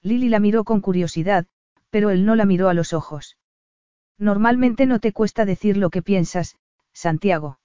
Lily 0.00 0.28
la 0.28 0.40
miró 0.40 0.64
con 0.64 0.80
curiosidad, 0.80 1.46
pero 1.90 2.10
él 2.10 2.24
no 2.24 2.34
la 2.34 2.46
miró 2.46 2.68
a 2.68 2.74
los 2.74 2.92
ojos. 2.92 3.36
Normalmente 4.18 4.86
no 4.86 4.98
te 4.98 5.12
cuesta 5.12 5.44
decir 5.44 5.76
lo 5.76 5.90
que 5.90 6.02
piensas, 6.02 6.56
Santiago. 6.92 7.58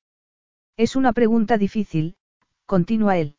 Es 0.77 0.95
una 0.95 1.11
pregunta 1.11 1.57
difícil, 1.57 2.17
continúa 2.67 3.17
él. 3.17 3.35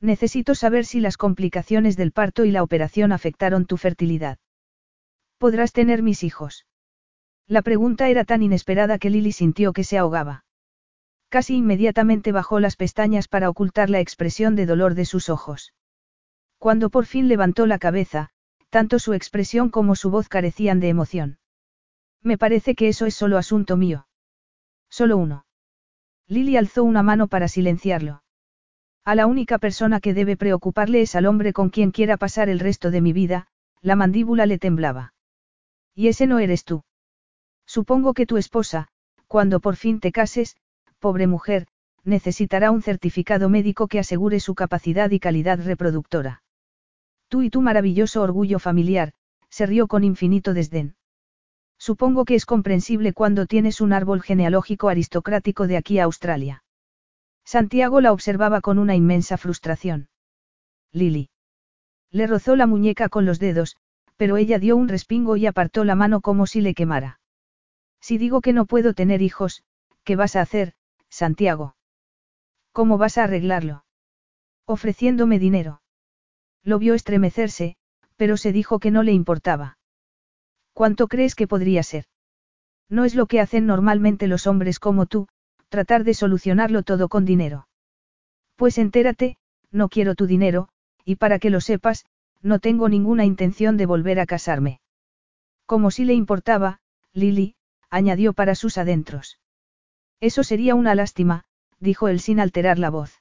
Necesito 0.00 0.56
saber 0.56 0.84
si 0.86 0.98
las 0.98 1.16
complicaciones 1.16 1.96
del 1.96 2.10
parto 2.10 2.44
y 2.44 2.50
la 2.50 2.64
operación 2.64 3.12
afectaron 3.12 3.64
tu 3.64 3.76
fertilidad. 3.76 4.38
¿Podrás 5.38 5.72
tener 5.72 6.02
mis 6.02 6.24
hijos? 6.24 6.66
La 7.46 7.62
pregunta 7.62 8.08
era 8.08 8.24
tan 8.24 8.42
inesperada 8.42 8.98
que 8.98 9.08
Lily 9.08 9.30
sintió 9.30 9.72
que 9.72 9.84
se 9.84 9.98
ahogaba. 9.98 10.44
Casi 11.28 11.54
inmediatamente 11.54 12.32
bajó 12.32 12.58
las 12.58 12.74
pestañas 12.74 13.28
para 13.28 13.48
ocultar 13.48 13.88
la 13.88 14.00
expresión 14.00 14.56
de 14.56 14.66
dolor 14.66 14.94
de 14.94 15.04
sus 15.04 15.28
ojos. 15.28 15.74
Cuando 16.58 16.90
por 16.90 17.06
fin 17.06 17.28
levantó 17.28 17.66
la 17.66 17.78
cabeza, 17.78 18.30
tanto 18.68 18.98
su 18.98 19.12
expresión 19.12 19.70
como 19.70 19.94
su 19.94 20.10
voz 20.10 20.28
carecían 20.28 20.80
de 20.80 20.88
emoción. 20.88 21.38
Me 22.20 22.36
parece 22.36 22.74
que 22.74 22.88
eso 22.88 23.06
es 23.06 23.14
solo 23.14 23.38
asunto 23.38 23.76
mío. 23.76 24.08
Solo 24.90 25.16
uno. 25.18 25.44
Lily 26.28 26.56
alzó 26.56 26.84
una 26.84 27.02
mano 27.02 27.26
para 27.26 27.48
silenciarlo. 27.48 28.22
A 29.04 29.14
la 29.14 29.26
única 29.26 29.56
persona 29.58 30.00
que 30.00 30.12
debe 30.12 30.36
preocuparle 30.36 31.00
es 31.00 31.14
al 31.14 31.24
hombre 31.24 31.54
con 31.54 31.70
quien 31.70 31.90
quiera 31.90 32.18
pasar 32.18 32.50
el 32.50 32.60
resto 32.60 32.90
de 32.90 33.00
mi 33.00 33.14
vida, 33.14 33.46
la 33.80 33.96
mandíbula 33.96 34.44
le 34.44 34.58
temblaba. 34.58 35.14
Y 35.94 36.08
ese 36.08 36.26
no 36.26 36.38
eres 36.38 36.64
tú. 36.64 36.84
Supongo 37.66 38.12
que 38.12 38.26
tu 38.26 38.36
esposa, 38.36 38.88
cuando 39.26 39.60
por 39.60 39.76
fin 39.76 40.00
te 40.00 40.12
cases, 40.12 40.56
pobre 40.98 41.26
mujer, 41.26 41.66
necesitará 42.04 42.70
un 42.70 42.82
certificado 42.82 43.48
médico 43.48 43.88
que 43.88 43.98
asegure 43.98 44.40
su 44.40 44.54
capacidad 44.54 45.10
y 45.10 45.20
calidad 45.20 45.58
reproductora. 45.64 46.42
Tú 47.28 47.42
y 47.42 47.50
tu 47.50 47.62
maravilloso 47.62 48.22
orgullo 48.22 48.58
familiar, 48.58 49.12
se 49.48 49.66
rió 49.66 49.86
con 49.86 50.04
infinito 50.04 50.54
desdén. 50.54 50.96
Supongo 51.78 52.24
que 52.24 52.34
es 52.34 52.44
comprensible 52.44 53.12
cuando 53.12 53.46
tienes 53.46 53.80
un 53.80 53.92
árbol 53.92 54.22
genealógico 54.22 54.88
aristocrático 54.88 55.66
de 55.66 55.76
aquí 55.76 55.98
a 55.98 56.04
Australia. 56.04 56.64
Santiago 57.44 58.00
la 58.00 58.12
observaba 58.12 58.60
con 58.60 58.78
una 58.78 58.94
inmensa 58.94 59.36
frustración. 59.38 60.08
Lily. 60.92 61.30
Le 62.10 62.26
rozó 62.26 62.56
la 62.56 62.66
muñeca 62.66 63.08
con 63.08 63.24
los 63.24 63.38
dedos, 63.38 63.76
pero 64.16 64.36
ella 64.36 64.58
dio 64.58 64.76
un 64.76 64.88
respingo 64.88 65.36
y 65.36 65.46
apartó 65.46 65.84
la 65.84 65.94
mano 65.94 66.20
como 66.20 66.46
si 66.46 66.60
le 66.60 66.74
quemara. 66.74 67.20
Si 68.00 68.18
digo 68.18 68.40
que 68.40 68.52
no 68.52 68.66
puedo 68.66 68.92
tener 68.92 69.22
hijos, 69.22 69.62
¿qué 70.04 70.16
vas 70.16 70.36
a 70.36 70.40
hacer, 70.40 70.74
Santiago. 71.08 71.76
¿Cómo 72.72 72.98
vas 72.98 73.18
a 73.18 73.24
arreglarlo? 73.24 73.84
Ofreciéndome 74.66 75.38
dinero. 75.38 75.80
Lo 76.62 76.78
vio 76.78 76.94
estremecerse, 76.94 77.76
pero 78.16 78.36
se 78.36 78.52
dijo 78.52 78.78
que 78.78 78.90
no 78.90 79.02
le 79.02 79.12
importaba. 79.12 79.77
¿Cuánto 80.78 81.08
crees 81.08 81.34
que 81.34 81.48
podría 81.48 81.82
ser? 81.82 82.04
No 82.88 83.04
es 83.04 83.16
lo 83.16 83.26
que 83.26 83.40
hacen 83.40 83.66
normalmente 83.66 84.28
los 84.28 84.46
hombres 84.46 84.78
como 84.78 85.06
tú, 85.06 85.26
tratar 85.68 86.04
de 86.04 86.14
solucionarlo 86.14 86.84
todo 86.84 87.08
con 87.08 87.24
dinero. 87.24 87.66
Pues 88.54 88.78
entérate, 88.78 89.38
no 89.72 89.88
quiero 89.88 90.14
tu 90.14 90.28
dinero, 90.28 90.68
y 91.04 91.16
para 91.16 91.40
que 91.40 91.50
lo 91.50 91.60
sepas, 91.60 92.06
no 92.42 92.60
tengo 92.60 92.88
ninguna 92.88 93.24
intención 93.24 93.76
de 93.76 93.86
volver 93.86 94.20
a 94.20 94.26
casarme. 94.26 94.80
Como 95.66 95.90
si 95.90 96.04
le 96.04 96.14
importaba, 96.14 96.78
Lily, 97.12 97.56
añadió 97.90 98.32
para 98.32 98.54
sus 98.54 98.78
adentros. 98.78 99.40
Eso 100.20 100.44
sería 100.44 100.76
una 100.76 100.94
lástima, 100.94 101.42
dijo 101.80 102.06
él 102.06 102.20
sin 102.20 102.38
alterar 102.38 102.78
la 102.78 102.90
voz. 102.90 103.20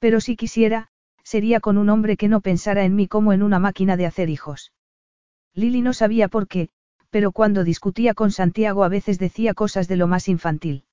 Pero 0.00 0.20
si 0.20 0.34
quisiera, 0.34 0.88
sería 1.22 1.60
con 1.60 1.78
un 1.78 1.90
hombre 1.90 2.16
que 2.16 2.26
no 2.26 2.40
pensara 2.40 2.84
en 2.84 2.96
mí 2.96 3.06
como 3.06 3.32
en 3.32 3.44
una 3.44 3.60
máquina 3.60 3.96
de 3.96 4.06
hacer 4.06 4.30
hijos. 4.30 4.72
Lily 5.56 5.80
no 5.80 5.94
sabía 5.94 6.28
por 6.28 6.48
qué, 6.48 6.68
pero 7.08 7.32
cuando 7.32 7.64
discutía 7.64 8.12
con 8.12 8.30
Santiago 8.30 8.84
a 8.84 8.88
veces 8.88 9.18
decía 9.18 9.54
cosas 9.54 9.88
de 9.88 9.96
lo 9.96 10.06
más 10.06 10.28
infantil. 10.28 10.84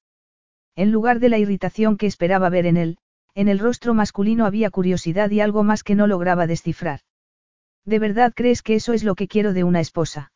En 0.77 0.89
lugar 0.89 1.19
de 1.19 1.27
la 1.27 1.37
irritación 1.37 1.97
que 1.97 2.07
esperaba 2.07 2.49
ver 2.49 2.65
en 2.65 2.77
él, 2.77 2.97
en 3.35 3.49
el 3.49 3.59
rostro 3.59 3.93
masculino 3.93 4.45
había 4.45 4.69
curiosidad 4.69 5.29
y 5.31 5.41
algo 5.41 5.63
más 5.63 5.83
que 5.83 5.95
no 5.95 6.07
lograba 6.07 6.47
descifrar. 6.47 7.01
¿De 7.83 7.99
verdad 7.99 8.31
crees 8.33 8.61
que 8.61 8.75
eso 8.75 8.93
es 8.93 9.03
lo 9.03 9.15
que 9.15 9.27
quiero 9.27 9.51
de 9.51 9.65
una 9.65 9.81
esposa? 9.81 10.31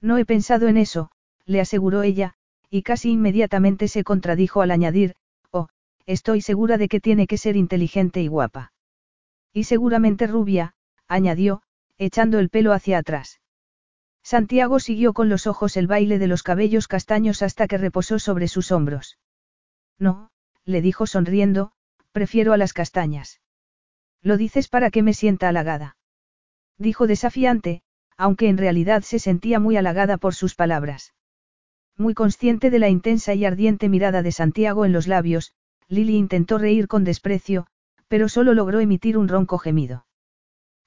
No 0.00 0.16
he 0.16 0.24
pensado 0.24 0.66
en 0.66 0.78
eso, 0.78 1.10
le 1.44 1.60
aseguró 1.60 2.02
ella, 2.02 2.32
y 2.70 2.82
casi 2.82 3.10
inmediatamente 3.10 3.86
se 3.86 4.02
contradijo 4.02 4.62
al 4.62 4.70
añadir, 4.70 5.14
oh, 5.50 5.68
estoy 6.06 6.40
segura 6.40 6.78
de 6.78 6.88
que 6.88 7.00
tiene 7.00 7.26
que 7.26 7.36
ser 7.36 7.56
inteligente 7.56 8.22
y 8.22 8.28
guapa. 8.28 8.72
Y 9.52 9.64
seguramente 9.64 10.26
rubia, 10.26 10.72
añadió, 11.06 11.60
echando 11.98 12.38
el 12.38 12.48
pelo 12.48 12.72
hacia 12.72 12.96
atrás. 12.96 13.41
Santiago 14.22 14.78
siguió 14.78 15.12
con 15.12 15.28
los 15.28 15.46
ojos 15.46 15.76
el 15.76 15.86
baile 15.86 16.18
de 16.18 16.26
los 16.26 16.42
cabellos 16.42 16.88
castaños 16.88 17.42
hasta 17.42 17.66
que 17.66 17.78
reposó 17.78 18.18
sobre 18.18 18.48
sus 18.48 18.70
hombros. 18.70 19.18
No, 19.98 20.30
le 20.64 20.80
dijo 20.80 21.06
sonriendo, 21.06 21.72
prefiero 22.12 22.52
a 22.52 22.56
las 22.56 22.72
castañas. 22.72 23.40
Lo 24.22 24.36
dices 24.36 24.68
para 24.68 24.90
que 24.90 25.02
me 25.02 25.14
sienta 25.14 25.48
halagada. 25.48 25.96
Dijo 26.78 27.06
desafiante, 27.06 27.82
aunque 28.16 28.48
en 28.48 28.58
realidad 28.58 29.02
se 29.02 29.18
sentía 29.18 29.58
muy 29.58 29.76
halagada 29.76 30.16
por 30.16 30.34
sus 30.34 30.54
palabras. 30.54 31.14
Muy 31.96 32.14
consciente 32.14 32.70
de 32.70 32.78
la 32.78 32.88
intensa 32.88 33.34
y 33.34 33.44
ardiente 33.44 33.88
mirada 33.88 34.22
de 34.22 34.32
Santiago 34.32 34.84
en 34.84 34.92
los 34.92 35.06
labios, 35.06 35.52
Lily 35.88 36.16
intentó 36.16 36.58
reír 36.58 36.88
con 36.88 37.04
desprecio, 37.04 37.66
pero 38.08 38.28
solo 38.28 38.54
logró 38.54 38.80
emitir 38.80 39.18
un 39.18 39.28
ronco 39.28 39.58
gemido. 39.58 40.06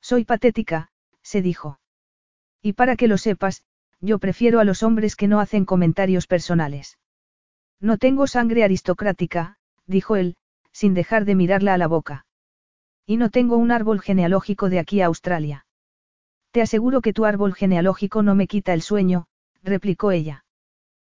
Soy 0.02 0.26
patética, 0.26 0.90
se 1.22 1.42
dijo. 1.42 1.80
Y 2.66 2.74
para 2.74 2.95
que 2.95 3.08
lo 3.08 3.19
sepas, 3.19 3.64
yo 4.02 4.18
prefiero 4.18 4.60
a 4.60 4.64
los 4.64 4.82
hombres 4.82 5.16
que 5.16 5.27
no 5.27 5.40
hacen 5.40 5.66
comentarios 5.66 6.26
personales. 6.26 6.98
No 7.80 8.00
tengo 8.00 8.26
sangre 8.26 8.64
aristocrática, 8.64 9.58
dijo 9.85 10.16
él, 10.16 10.35
sin 10.72 10.95
dejar 10.95 11.26
de 11.26 11.35
mirarla 11.35 11.76
a 11.76 11.77
la 11.77 11.85
boca. 11.85 12.26
Y 13.06 13.18
no 13.18 13.30
tengo 13.30 13.58
un 13.58 13.69
árbol 13.69 14.02
genealógico 14.02 14.69
de 14.69 14.80
aquí 14.80 15.02
a 15.02 15.06
Australia. 15.06 15.68
Te 16.50 16.64
aseguro 16.64 17.02
que 17.02 17.14
tu 17.14 17.26
árbol 17.26 17.53
genealógico 17.53 18.24
no 18.24 18.34
me 18.34 18.48
quita 18.48 18.74
el 18.74 18.82
sueño, 18.82 19.27
replicó 19.61 20.10
ella. 20.10 20.44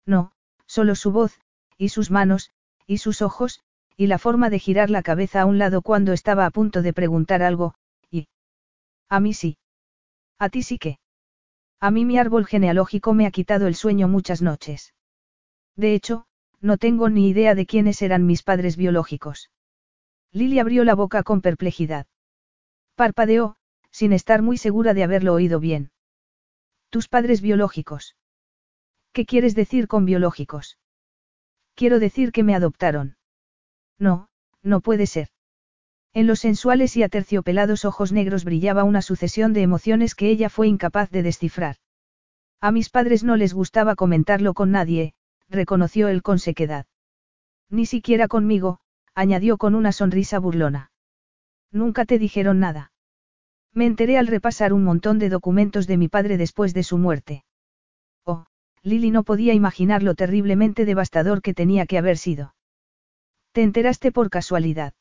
No, 0.04 0.32
solo 0.66 0.96
su 0.96 1.12
voz, 1.12 1.40
y 1.78 1.90
sus 1.90 2.10
manos, 2.10 2.50
y 2.88 2.98
sus 2.98 3.22
ojos, 3.22 3.60
y 3.96 4.08
la 4.08 4.18
forma 4.18 4.50
de 4.50 4.58
girar 4.58 4.90
la 4.90 5.04
cabeza 5.04 5.42
a 5.42 5.46
un 5.46 5.58
lado 5.58 5.80
cuando 5.80 6.12
estaba 6.12 6.44
a 6.44 6.50
punto 6.50 6.82
de 6.82 6.92
preguntar 6.92 7.44
algo, 7.44 7.76
y... 8.10 8.26
A 9.08 9.20
mí 9.20 9.32
sí. 9.32 9.58
A 10.40 10.48
ti 10.48 10.64
sí 10.64 10.78
que. 10.78 10.98
A 11.80 11.90
mí 11.90 12.04
mi 12.04 12.18
árbol 12.18 12.46
genealógico 12.46 13.14
me 13.14 13.26
ha 13.26 13.30
quitado 13.30 13.66
el 13.66 13.74
sueño 13.74 14.08
muchas 14.08 14.42
noches. 14.42 14.94
De 15.76 15.94
hecho, 15.94 16.26
no 16.60 16.78
tengo 16.78 17.10
ni 17.10 17.28
idea 17.28 17.54
de 17.54 17.66
quiénes 17.66 18.00
eran 18.02 18.24
mis 18.24 18.42
padres 18.42 18.76
biológicos. 18.76 19.50
Lily 20.32 20.58
abrió 20.58 20.84
la 20.84 20.94
boca 20.94 21.22
con 21.22 21.42
perplejidad. 21.42 22.06
Parpadeó, 22.94 23.56
sin 23.90 24.12
estar 24.12 24.42
muy 24.42 24.56
segura 24.56 24.94
de 24.94 25.04
haberlo 25.04 25.34
oído 25.34 25.60
bien. 25.60 25.90
Tus 26.90 27.08
padres 27.08 27.40
biológicos. 27.42 28.16
¿Qué 29.12 29.26
quieres 29.26 29.54
decir 29.54 29.86
con 29.86 30.04
biológicos? 30.04 30.78
Quiero 31.74 31.98
decir 31.98 32.32
que 32.32 32.42
me 32.42 32.54
adoptaron. 32.54 33.16
No, 33.98 34.28
no 34.62 34.80
puede 34.80 35.06
ser. 35.06 35.28
En 36.16 36.26
los 36.26 36.40
sensuales 36.40 36.96
y 36.96 37.02
aterciopelados 37.02 37.84
ojos 37.84 38.10
negros 38.10 38.42
brillaba 38.44 38.84
una 38.84 39.02
sucesión 39.02 39.52
de 39.52 39.60
emociones 39.60 40.14
que 40.14 40.30
ella 40.30 40.48
fue 40.48 40.66
incapaz 40.66 41.10
de 41.10 41.22
descifrar. 41.22 41.76
A 42.58 42.72
mis 42.72 42.88
padres 42.88 43.22
no 43.22 43.36
les 43.36 43.52
gustaba 43.52 43.96
comentarlo 43.96 44.54
con 44.54 44.70
nadie, 44.70 45.12
reconoció 45.50 46.08
él 46.08 46.22
con 46.22 46.38
sequedad. 46.38 46.86
Ni 47.68 47.84
siquiera 47.84 48.28
conmigo, 48.28 48.78
añadió 49.14 49.58
con 49.58 49.74
una 49.74 49.92
sonrisa 49.92 50.38
burlona. 50.38 50.90
Nunca 51.70 52.06
te 52.06 52.18
dijeron 52.18 52.60
nada. 52.60 52.92
Me 53.74 53.84
enteré 53.84 54.16
al 54.16 54.26
repasar 54.26 54.72
un 54.72 54.84
montón 54.84 55.18
de 55.18 55.28
documentos 55.28 55.86
de 55.86 55.98
mi 55.98 56.08
padre 56.08 56.38
después 56.38 56.72
de 56.72 56.82
su 56.82 56.96
muerte. 56.96 57.44
Lily 58.82 59.10
no 59.10 59.22
podía 59.22 59.52
imaginar 59.52 60.02
lo 60.02 60.14
terriblemente 60.14 60.86
devastador 60.86 61.42
que 61.42 61.52
tenía 61.52 61.84
que 61.84 61.98
haber 61.98 62.16
sido. 62.16 62.54
¿Te 63.52 63.62
enteraste 63.62 64.12
por 64.12 64.30
casualidad? 64.30 64.94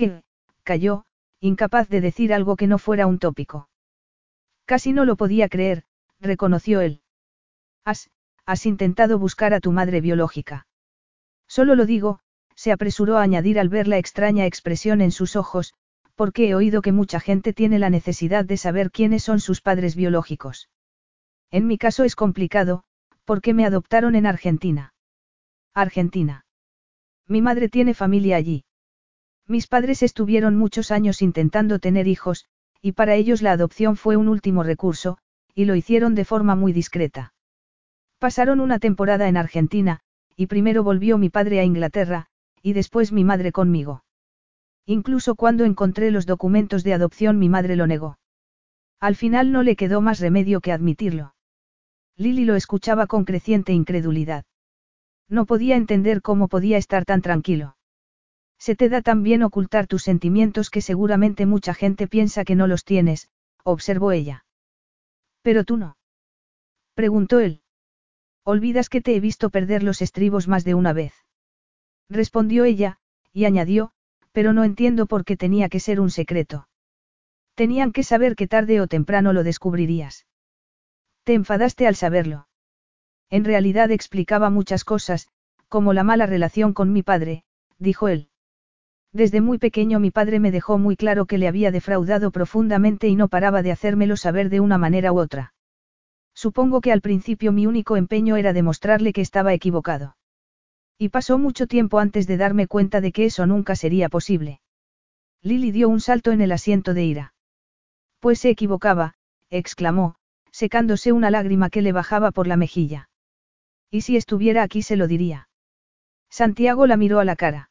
¿Qué? 0.00 0.22
cayó, 0.62 1.04
incapaz 1.40 1.90
de 1.90 2.00
decir 2.00 2.32
algo 2.32 2.56
que 2.56 2.66
no 2.66 2.78
fuera 2.78 3.06
un 3.06 3.18
tópico. 3.18 3.68
Casi 4.64 4.94
no 4.94 5.04
lo 5.04 5.16
podía 5.16 5.50
creer, 5.50 5.84
reconoció 6.20 6.80
él. 6.80 7.02
Has, 7.84 8.08
has 8.46 8.64
intentado 8.64 9.18
buscar 9.18 9.52
a 9.52 9.60
tu 9.60 9.72
madre 9.72 10.00
biológica. 10.00 10.66
Solo 11.46 11.74
lo 11.74 11.84
digo, 11.84 12.20
se 12.54 12.72
apresuró 12.72 13.18
a 13.18 13.22
añadir 13.22 13.60
al 13.60 13.68
ver 13.68 13.88
la 13.88 13.98
extraña 13.98 14.46
expresión 14.46 15.02
en 15.02 15.10
sus 15.10 15.36
ojos, 15.36 15.74
porque 16.14 16.48
he 16.48 16.54
oído 16.54 16.80
que 16.80 16.92
mucha 16.92 17.20
gente 17.20 17.52
tiene 17.52 17.78
la 17.78 17.90
necesidad 17.90 18.46
de 18.46 18.56
saber 18.56 18.90
quiénes 18.90 19.22
son 19.22 19.38
sus 19.38 19.60
padres 19.60 19.96
biológicos. 19.96 20.70
En 21.50 21.66
mi 21.66 21.76
caso 21.76 22.04
es 22.04 22.16
complicado, 22.16 22.84
¿Por 23.26 23.42
qué 23.42 23.52
me 23.52 23.66
adoptaron 23.66 24.14
en 24.14 24.24
Argentina? 24.24 24.94
Argentina. 25.74 26.46
Mi 27.28 27.42
madre 27.42 27.68
tiene 27.68 27.92
familia 27.92 28.36
allí. 28.36 28.64
Mis 29.50 29.66
padres 29.66 30.04
estuvieron 30.04 30.56
muchos 30.56 30.92
años 30.92 31.22
intentando 31.22 31.80
tener 31.80 32.06
hijos, 32.06 32.46
y 32.80 32.92
para 32.92 33.16
ellos 33.16 33.42
la 33.42 33.50
adopción 33.50 33.96
fue 33.96 34.16
un 34.16 34.28
último 34.28 34.62
recurso, 34.62 35.18
y 35.56 35.64
lo 35.64 35.74
hicieron 35.74 36.14
de 36.14 36.24
forma 36.24 36.54
muy 36.54 36.72
discreta. 36.72 37.34
Pasaron 38.20 38.60
una 38.60 38.78
temporada 38.78 39.26
en 39.26 39.36
Argentina, 39.36 40.02
y 40.36 40.46
primero 40.46 40.84
volvió 40.84 41.18
mi 41.18 41.30
padre 41.30 41.58
a 41.58 41.64
Inglaterra, 41.64 42.26
y 42.62 42.74
después 42.74 43.10
mi 43.10 43.24
madre 43.24 43.50
conmigo. 43.50 44.04
Incluso 44.86 45.34
cuando 45.34 45.64
encontré 45.64 46.12
los 46.12 46.26
documentos 46.26 46.84
de 46.84 46.94
adopción 46.94 47.36
mi 47.36 47.48
madre 47.48 47.74
lo 47.74 47.88
negó. 47.88 48.20
Al 49.00 49.16
final 49.16 49.50
no 49.50 49.64
le 49.64 49.74
quedó 49.74 50.00
más 50.00 50.20
remedio 50.20 50.60
que 50.60 50.70
admitirlo. 50.70 51.34
Lily 52.16 52.44
lo 52.44 52.54
escuchaba 52.54 53.08
con 53.08 53.24
creciente 53.24 53.72
incredulidad. 53.72 54.44
No 55.28 55.44
podía 55.44 55.74
entender 55.74 56.22
cómo 56.22 56.46
podía 56.46 56.78
estar 56.78 57.04
tan 57.04 57.20
tranquilo. 57.20 57.74
Se 58.60 58.76
te 58.76 58.90
da 58.90 59.00
tan 59.00 59.22
bien 59.22 59.42
ocultar 59.42 59.86
tus 59.86 60.02
sentimientos 60.02 60.68
que 60.68 60.82
seguramente 60.82 61.46
mucha 61.46 61.72
gente 61.72 62.06
piensa 62.06 62.44
que 62.44 62.54
no 62.54 62.66
los 62.66 62.84
tienes, 62.84 63.30
observó 63.64 64.12
ella. 64.12 64.44
Pero 65.40 65.64
tú 65.64 65.78
no. 65.78 65.96
Preguntó 66.94 67.40
él. 67.40 67.62
Olvidas 68.44 68.90
que 68.90 69.00
te 69.00 69.16
he 69.16 69.20
visto 69.20 69.48
perder 69.48 69.82
los 69.82 70.02
estribos 70.02 70.46
más 70.46 70.64
de 70.64 70.74
una 70.74 70.92
vez. 70.92 71.14
Respondió 72.10 72.64
ella, 72.64 72.98
y 73.32 73.46
añadió, 73.46 73.92
pero 74.32 74.52
no 74.52 74.64
entiendo 74.64 75.06
por 75.06 75.24
qué 75.24 75.38
tenía 75.38 75.70
que 75.70 75.80
ser 75.80 75.98
un 75.98 76.10
secreto. 76.10 76.68
Tenían 77.54 77.92
que 77.92 78.02
saber 78.02 78.36
que 78.36 78.46
tarde 78.46 78.82
o 78.82 78.86
temprano 78.86 79.32
lo 79.32 79.42
descubrirías. 79.42 80.26
Te 81.24 81.32
enfadaste 81.32 81.86
al 81.86 81.96
saberlo. 81.96 82.48
En 83.30 83.44
realidad 83.44 83.90
explicaba 83.90 84.50
muchas 84.50 84.84
cosas, 84.84 85.28
como 85.68 85.94
la 85.94 86.04
mala 86.04 86.26
relación 86.26 86.74
con 86.74 86.92
mi 86.92 87.02
padre, 87.02 87.44
dijo 87.78 88.08
él. 88.08 88.29
Desde 89.12 89.40
muy 89.40 89.58
pequeño 89.58 89.98
mi 89.98 90.10
padre 90.10 90.38
me 90.38 90.52
dejó 90.52 90.78
muy 90.78 90.96
claro 90.96 91.26
que 91.26 91.38
le 91.38 91.48
había 91.48 91.72
defraudado 91.72 92.30
profundamente 92.30 93.08
y 93.08 93.16
no 93.16 93.28
paraba 93.28 93.62
de 93.62 93.72
hacérmelo 93.72 94.16
saber 94.16 94.50
de 94.50 94.60
una 94.60 94.78
manera 94.78 95.12
u 95.12 95.18
otra. 95.18 95.52
Supongo 96.34 96.80
que 96.80 96.92
al 96.92 97.00
principio 97.00 97.50
mi 97.50 97.66
único 97.66 97.96
empeño 97.96 98.36
era 98.36 98.52
demostrarle 98.52 99.12
que 99.12 99.20
estaba 99.20 99.52
equivocado. 99.52 100.16
Y 100.96 101.08
pasó 101.08 101.38
mucho 101.38 101.66
tiempo 101.66 101.98
antes 101.98 102.26
de 102.26 102.36
darme 102.36 102.66
cuenta 102.66 103.00
de 103.00 103.10
que 103.10 103.24
eso 103.24 103.46
nunca 103.46 103.74
sería 103.74 104.08
posible. 104.08 104.60
Lily 105.42 105.72
dio 105.72 105.88
un 105.88 106.00
salto 106.00 106.30
en 106.30 106.40
el 106.40 106.52
asiento 106.52 106.94
de 106.94 107.04
ira. 107.04 107.34
Pues 108.20 108.38
se 108.38 108.50
equivocaba, 108.50 109.14
exclamó, 109.48 110.16
secándose 110.52 111.12
una 111.12 111.30
lágrima 111.30 111.70
que 111.70 111.82
le 111.82 111.92
bajaba 111.92 112.30
por 112.30 112.46
la 112.46 112.56
mejilla. 112.56 113.08
Y 113.90 114.02
si 114.02 114.16
estuviera 114.16 114.62
aquí 114.62 114.82
se 114.82 114.96
lo 114.96 115.08
diría. 115.08 115.48
Santiago 116.28 116.86
la 116.86 116.96
miró 116.96 117.18
a 117.18 117.24
la 117.24 117.34
cara. 117.34 117.69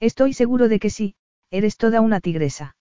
Estoy 0.00 0.32
seguro 0.32 0.68
de 0.68 0.78
que 0.78 0.90
sí, 0.90 1.16
eres 1.50 1.76
toda 1.76 2.00
una 2.00 2.20
tigresa. 2.20 2.76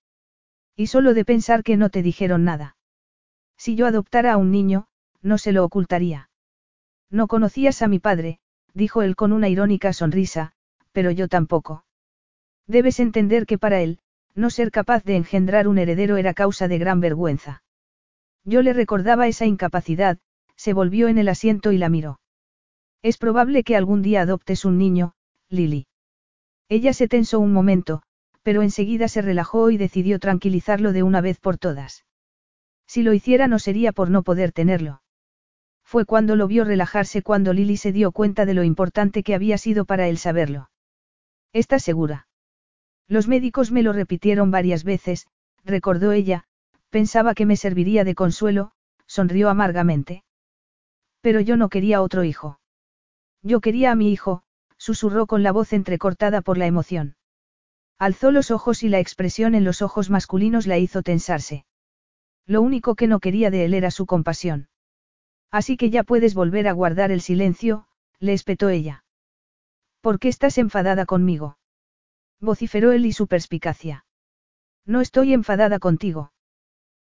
Y 0.76 0.88
solo 0.88 1.14
de 1.14 1.26
pensar 1.26 1.64
que 1.64 1.78
no 1.78 1.90
te 1.90 2.04
dijeron 2.04 2.44
nada. 2.44 2.78
Si 3.58 3.76
yo 3.76 3.88
adoptara 3.88 4.34
a 4.34 4.38
un 4.38 4.52
niño, 4.52 4.88
no 5.22 5.38
se 5.38 5.52
lo 5.52 5.64
ocultaría. 5.64 6.30
No 7.10 7.28
conocías 7.28 7.82
a 7.82 7.88
mi 7.88 8.00
padre, 8.00 8.40
dijo 8.74 9.02
él 9.02 9.16
con 9.16 9.32
una 9.32 9.50
irónica 9.50 9.94
sonrisa, 9.94 10.54
pero 10.92 11.10
yo 11.10 11.28
tampoco. 11.28 11.86
Debes 12.68 13.00
entender 13.00 13.46
que 13.46 13.58
para 13.58 13.82
él, 13.82 14.00
no 14.36 14.52
ser 14.52 14.70
capaz 14.70 15.04
de 15.04 15.16
engendrar 15.16 15.68
un 15.68 15.80
heredero 15.80 16.18
era 16.18 16.34
causa 16.34 16.68
de 16.68 16.78
gran 16.78 17.00
vergüenza. 17.00 17.64
Yo 18.44 18.62
le 18.62 18.74
recordaba 18.74 19.28
esa 19.28 19.46
incapacidad, 19.46 20.20
se 20.56 20.74
volvió 20.74 21.08
en 21.08 21.18
el 21.18 21.30
asiento 21.30 21.72
y 21.72 21.78
la 21.78 21.90
miró. 21.90 22.20
Es 23.02 23.18
probable 23.18 23.64
que 23.64 23.76
algún 23.76 24.02
día 24.02 24.22
adoptes 24.22 24.66
un 24.66 24.78
niño, 24.78 25.14
Lily. 25.50 25.88
Ella 26.70 26.94
se 26.94 27.08
tensó 27.08 27.40
un 27.40 27.54
momento, 27.54 28.02
pero 28.44 28.62
enseguida 28.62 29.08
se 29.08 29.22
relajó 29.22 29.72
y 29.72 29.78
decidió 29.78 30.20
tranquilizarlo 30.20 30.94
de 30.94 31.04
una 31.04 31.22
vez 31.22 31.40
por 31.40 31.58
todas. 31.58 32.06
Si 32.86 33.04
lo 33.04 33.14
hiciera 33.14 33.48
no 33.48 33.60
sería 33.60 33.92
por 33.92 34.10
no 34.10 34.24
poder 34.24 34.52
tenerlo. 34.52 35.02
Fue 35.84 36.06
cuando 36.06 36.36
lo 36.36 36.48
vio 36.48 36.66
relajarse 36.66 37.22
cuando 37.22 37.54
Lily 37.54 37.78
se 37.78 37.92
dio 37.92 38.12
cuenta 38.12 38.46
de 38.46 38.54
lo 38.54 38.64
importante 38.64 39.24
que 39.24 39.36
había 39.36 39.58
sido 39.58 39.86
para 39.86 40.08
él 40.08 40.18
saberlo. 40.18 40.70
¿Estás 41.54 41.84
segura? 41.84 42.28
Los 43.08 43.28
médicos 43.28 43.72
me 43.72 43.84
lo 43.84 43.94
repitieron 43.94 44.52
varias 44.52 44.84
veces, 44.84 45.28
recordó 45.64 46.12
ella, 46.12 46.44
pensaba 46.90 47.34
que 47.34 47.46
me 47.46 47.56
serviría 47.56 48.04
de 48.04 48.16
consuelo, 48.16 48.72
sonrió 49.06 49.50
amargamente. 49.50 50.24
Pero 51.22 51.40
yo 51.40 51.56
no 51.56 51.70
quería 51.70 52.02
otro 52.02 52.24
hijo. 52.24 52.60
Yo 53.42 53.62
quería 53.62 53.92
a 53.92 53.96
mi 53.96 54.12
hijo, 54.12 54.44
susurró 54.88 55.28
con 55.28 55.44
la 55.44 55.52
voz 55.52 55.74
entrecortada 55.74 56.42
por 56.42 56.58
la 56.58 56.66
emoción. 56.66 57.18
Alzó 58.00 58.32
los 58.32 58.52
ojos 58.52 58.84
y 58.84 58.88
la 58.88 59.00
expresión 59.00 59.54
en 59.54 59.66
los 59.66 59.82
ojos 59.82 60.10
masculinos 60.10 60.66
la 60.66 60.78
hizo 60.78 61.04
tensarse. 61.04 61.66
Lo 62.46 62.62
único 62.62 62.96
que 62.96 63.08
no 63.08 63.20
quería 63.20 63.52
de 63.52 63.66
él 63.66 63.74
era 63.74 63.92
su 63.92 64.06
compasión. 64.06 64.70
Así 65.52 65.76
que 65.76 65.90
ya 65.90 66.04
puedes 66.04 66.36
volver 66.36 66.70
a 66.70 66.72
guardar 66.72 67.12
el 67.12 67.20
silencio, 67.20 67.86
le 68.20 68.32
espetó 68.32 68.70
ella. 68.70 69.04
¿Por 70.00 70.20
qué 70.20 70.30
estás 70.30 70.58
enfadada 70.58 71.06
conmigo? 71.06 71.58
vociferó 72.40 72.94
él 72.94 73.06
y 73.06 73.12
su 73.12 73.28
perspicacia. 73.28 74.06
No 74.86 75.02
estoy 75.02 75.34
enfadada 75.34 75.80
contigo. 75.80 76.32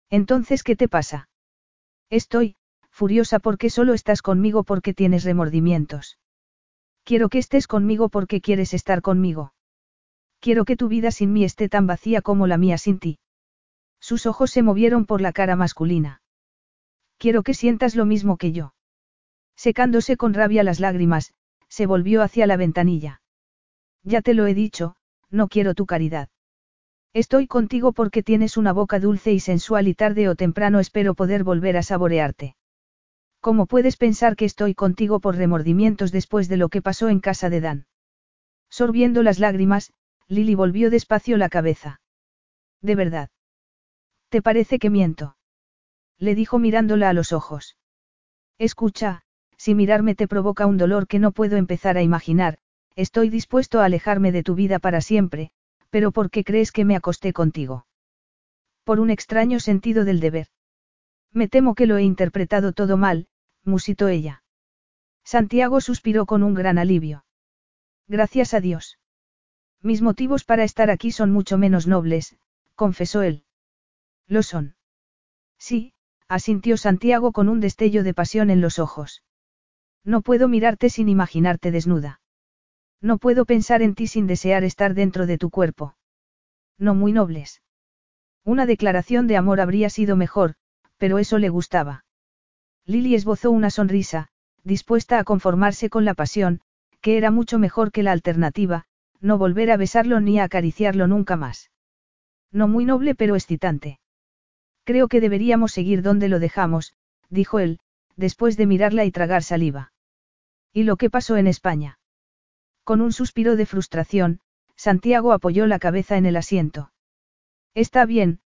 Entonces, 0.09 0.63
¿qué 0.63 0.77
te 0.77 0.87
pasa? 0.87 1.29
Estoy, 2.11 2.55
furiosa 2.91 3.41
porque 3.41 3.71
solo 3.71 3.93
estás 3.93 4.23
conmigo 4.23 4.63
porque 4.63 4.95
tienes 4.95 5.25
remordimientos. 5.25 6.19
Quiero 7.05 7.29
que 7.29 7.39
estés 7.39 7.67
conmigo 7.67 8.09
porque 8.09 8.41
quieres 8.41 8.75
estar 8.75 9.03
conmigo. 9.03 9.53
Quiero 10.41 10.65
que 10.65 10.77
tu 10.77 10.89
vida 10.89 11.11
sin 11.11 11.33
mí 11.33 11.45
esté 11.45 11.69
tan 11.69 11.87
vacía 11.87 12.23
como 12.23 12.47
la 12.47 12.59
mía 12.59 12.79
sin 12.79 12.99
ti. 12.99 13.19
Sus 14.01 14.27
ojos 14.27 14.51
se 14.51 14.63
movieron 14.63 15.07
por 15.07 15.21
la 15.21 15.33
cara 15.33 15.57
masculina. 15.57 16.23
Quiero 17.19 17.43
que 17.43 17.55
sientas 17.55 17.95
lo 17.95 18.05
mismo 18.05 18.37
que 18.37 18.53
yo. 18.53 18.75
Secándose 19.57 20.17
con 20.17 20.35
rabia 20.35 20.65
las 20.65 20.81
lágrimas, 20.81 21.35
se 21.69 21.87
volvió 21.87 22.23
hacia 22.23 22.47
la 22.47 22.57
ventanilla. 22.57 23.23
Ya 24.03 24.21
te 24.23 24.35
lo 24.35 24.47
he 24.47 24.55
dicho, 24.55 24.97
no 25.31 25.49
quiero 25.49 25.75
tu 25.75 25.87
caridad. 25.87 26.29
Estoy 27.13 27.47
contigo 27.47 27.93
porque 27.93 28.23
tienes 28.23 28.57
una 28.57 28.73
boca 28.73 28.99
dulce 28.99 29.33
y 29.33 29.41
sensual 29.41 29.87
y 29.87 29.95
tarde 29.95 30.29
o 30.29 30.35
temprano 30.35 30.81
espero 30.81 31.15
poder 31.15 31.45
volver 31.45 31.77
a 31.77 31.83
saborearte. 31.83 32.57
¿Cómo 33.43 33.67
puedes 33.67 33.97
pensar 33.97 34.37
que 34.37 34.45
estoy 34.45 34.73
contigo 34.73 35.19
por 35.19 35.35
remordimientos 35.35 36.13
después 36.13 36.49
de 36.49 36.57
lo 36.57 36.69
que 36.69 36.81
pasó 36.81 37.09
en 37.09 37.19
casa 37.19 37.51
de 37.51 37.61
Dan? 37.61 37.87
Sorbiendo 38.71 39.25
las 39.25 39.41
lágrimas, 39.41 39.93
Lily 40.29 40.55
volvió 40.55 40.91
despacio 40.91 41.37
la 41.37 41.49
cabeza. 41.49 42.01
¿De 42.83 42.95
verdad? 42.95 43.31
¿Te 44.29 44.43
parece 44.43 44.79
que 44.79 44.91
miento? 44.91 45.37
le 46.19 46.37
dijo 46.37 46.61
mirándola 46.61 47.09
a 47.09 47.13
los 47.15 47.33
ojos. 47.33 47.77
Escucha, 48.59 49.23
si 49.57 49.75
mirarme 49.75 50.15
te 50.15 50.29
provoca 50.29 50.67
un 50.67 50.79
dolor 50.79 51.09
que 51.09 51.19
no 51.19 51.33
puedo 51.33 51.57
empezar 51.57 51.97
a 51.97 52.03
imaginar, 52.03 52.59
estoy 52.95 53.29
dispuesto 53.29 53.81
a 53.81 53.87
alejarme 53.87 54.31
de 54.31 54.45
tu 54.45 54.55
vida 54.55 54.79
para 54.79 55.01
siempre, 55.01 55.51
pero 55.91 56.13
¿por 56.13 56.31
qué 56.31 56.45
crees 56.45 56.71
que 56.71 56.85
me 56.85 56.95
acosté 56.95 57.33
contigo? 57.33 57.87
Por 58.85 59.01
un 59.01 59.11
extraño 59.11 59.59
sentido 59.59 60.05
del 60.05 60.21
deber. 60.21 60.47
Me 61.33 61.49
temo 61.49 61.75
que 61.75 61.87
lo 61.87 61.97
he 61.97 62.05
interpretado 62.05 62.73
todo 62.73 62.97
mal, 62.97 63.27
musitó 63.65 64.09
ella. 64.09 64.43
Santiago 65.25 65.81
suspiró 65.81 66.27
con 66.27 66.43
un 66.43 66.55
gran 66.55 66.79
alivio. 66.79 67.25
Gracias 68.09 68.55
a 68.55 68.61
Dios. 68.61 68.99
Mis 69.81 70.03
motivos 70.03 70.45
para 70.45 70.65
estar 70.65 70.91
aquí 70.91 71.11
son 71.11 71.31
mucho 71.33 71.59
menos 71.59 71.87
nobles, 71.87 72.37
confesó 72.75 73.23
él. 73.23 73.45
Lo 74.27 74.43
son. 74.43 74.77
Sí, 75.59 75.93
asintió 76.29 76.77
Santiago 76.77 77.33
con 77.33 77.49
un 77.49 77.61
destello 77.61 78.03
de 78.03 78.15
pasión 78.15 78.51
en 78.51 78.61
los 78.61 78.79
ojos. 78.79 79.23
No 80.05 80.23
puedo 80.23 80.49
mirarte 80.49 80.91
sin 80.91 81.09
imaginarte 81.09 81.71
desnuda. 81.71 82.21
No 83.01 83.19
puedo 83.19 83.45
pensar 83.45 83.83
en 83.83 83.95
ti 83.95 84.07
sin 84.07 84.27
desear 84.27 84.65
estar 84.65 84.95
dentro 84.95 85.27
de 85.27 85.39
tu 85.39 85.51
cuerpo. 85.51 85.97
No 86.79 86.95
muy 86.95 87.13
nobles. 87.13 87.63
Una 88.45 88.67
declaración 88.67 89.27
de 89.27 89.37
amor 89.37 89.61
habría 89.61 89.91
sido 89.91 90.17
mejor, 90.17 90.55
pero 90.99 91.19
eso 91.19 91.39
le 91.39 91.49
gustaba. 91.49 92.05
Lily 92.87 93.15
esbozó 93.15 93.51
una 93.51 93.71
sonrisa, 93.71 94.29
dispuesta 94.65 95.19
a 95.19 95.25
conformarse 95.25 95.91
con 95.91 96.05
la 96.05 96.15
pasión, 96.15 96.61
que 97.01 97.17
era 97.17 97.31
mucho 97.31 97.59
mejor 97.59 97.93
que 97.93 98.03
la 98.03 98.13
alternativa, 98.13 98.85
no 99.21 99.39
volver 99.39 99.71
a 99.71 99.77
besarlo 99.77 100.21
ni 100.21 100.39
a 100.39 100.45
acariciarlo 100.45 101.07
nunca 101.07 101.37
más. 101.37 101.71
No 102.51 102.69
muy 102.69 102.85
noble 102.85 103.15
pero 103.15 103.35
excitante. 103.35 104.01
Creo 104.85 105.09
que 105.09 105.21
deberíamos 105.21 105.73
seguir 105.73 106.03
donde 106.03 106.29
lo 106.29 106.41
dejamos, 106.41 106.95
dijo 107.31 107.61
él, 107.61 107.79
después 108.17 108.57
de 108.57 108.67
mirarla 108.67 109.05
y 109.05 109.13
tragar 109.13 109.43
saliva. 109.43 109.93
¿Y 110.73 110.83
lo 110.83 110.97
que 110.97 111.11
pasó 111.11 111.37
en 111.37 111.47
España? 111.47 111.99
Con 112.85 113.01
un 113.01 113.13
suspiro 113.13 113.57
de 113.57 113.67
frustración, 113.67 114.41
Santiago 114.75 115.33
apoyó 115.33 115.67
la 115.67 115.79
cabeza 115.79 116.17
en 116.17 116.27
el 116.27 116.37
asiento. 116.37 116.93
Está 117.75 118.05
bien, 118.05 118.41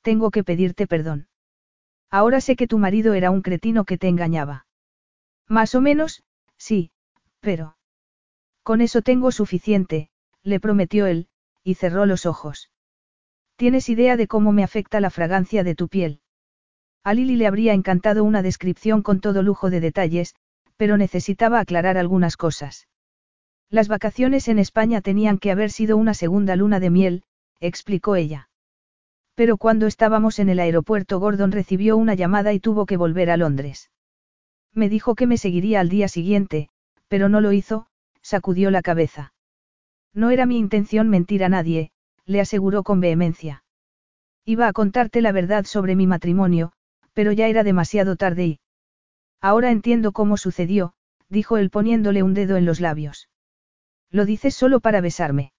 tengo 0.00 0.30
que 0.30 0.44
pedirte 0.44 0.86
perdón. 0.86 1.28
Ahora 2.12 2.42
sé 2.42 2.56
que 2.56 2.68
tu 2.68 2.78
marido 2.78 3.14
era 3.14 3.30
un 3.30 3.40
cretino 3.40 3.86
que 3.86 3.96
te 3.96 4.06
engañaba. 4.06 4.66
Más 5.48 5.74
o 5.74 5.80
menos, 5.80 6.22
sí, 6.58 6.90
pero... 7.40 7.78
Con 8.62 8.82
eso 8.82 9.00
tengo 9.00 9.32
suficiente, 9.32 10.10
le 10.42 10.60
prometió 10.60 11.06
él, 11.06 11.28
y 11.64 11.74
cerró 11.74 12.04
los 12.04 12.26
ojos. 12.26 12.70
¿Tienes 13.56 13.88
idea 13.88 14.18
de 14.18 14.28
cómo 14.28 14.52
me 14.52 14.62
afecta 14.62 15.00
la 15.00 15.08
fragancia 15.08 15.64
de 15.64 15.74
tu 15.74 15.88
piel? 15.88 16.20
A 17.02 17.14
Lily 17.14 17.36
le 17.36 17.46
habría 17.46 17.72
encantado 17.72 18.24
una 18.24 18.42
descripción 18.42 19.02
con 19.02 19.20
todo 19.20 19.42
lujo 19.42 19.70
de 19.70 19.80
detalles, 19.80 20.34
pero 20.76 20.98
necesitaba 20.98 21.60
aclarar 21.60 21.96
algunas 21.96 22.36
cosas. 22.36 22.88
Las 23.70 23.88
vacaciones 23.88 24.48
en 24.48 24.58
España 24.58 25.00
tenían 25.00 25.38
que 25.38 25.50
haber 25.50 25.70
sido 25.70 25.96
una 25.96 26.12
segunda 26.12 26.56
luna 26.56 26.78
de 26.78 26.90
miel, 26.90 27.24
explicó 27.58 28.16
ella. 28.16 28.50
Pero 29.42 29.56
cuando 29.56 29.88
estábamos 29.88 30.38
en 30.38 30.50
el 30.50 30.60
aeropuerto 30.60 31.18
Gordon 31.18 31.50
recibió 31.50 31.96
una 31.96 32.14
llamada 32.14 32.52
y 32.52 32.60
tuvo 32.60 32.86
que 32.86 32.96
volver 32.96 33.28
a 33.28 33.36
Londres. 33.36 33.90
Me 34.72 34.88
dijo 34.88 35.16
que 35.16 35.26
me 35.26 35.36
seguiría 35.36 35.80
al 35.80 35.88
día 35.88 36.06
siguiente, 36.06 36.68
pero 37.08 37.28
no 37.28 37.40
lo 37.40 37.50
hizo, 37.50 37.88
sacudió 38.20 38.70
la 38.70 38.82
cabeza. 38.82 39.34
No 40.14 40.30
era 40.30 40.46
mi 40.46 40.58
intención 40.58 41.08
mentir 41.08 41.42
a 41.42 41.48
nadie, 41.48 41.90
le 42.24 42.40
aseguró 42.40 42.84
con 42.84 43.00
vehemencia. 43.00 43.64
Iba 44.44 44.68
a 44.68 44.72
contarte 44.72 45.20
la 45.20 45.32
verdad 45.32 45.64
sobre 45.64 45.96
mi 45.96 46.06
matrimonio, 46.06 46.70
pero 47.12 47.32
ya 47.32 47.48
era 47.48 47.64
demasiado 47.64 48.14
tarde 48.14 48.46
y... 48.46 48.60
Ahora 49.40 49.72
entiendo 49.72 50.12
cómo 50.12 50.36
sucedió, 50.36 50.92
dijo 51.28 51.56
él 51.56 51.68
poniéndole 51.70 52.22
un 52.22 52.34
dedo 52.34 52.56
en 52.56 52.64
los 52.64 52.78
labios. 52.78 53.28
Lo 54.08 54.24
dices 54.24 54.54
solo 54.54 54.78
para 54.78 55.00
besarme. 55.00 55.52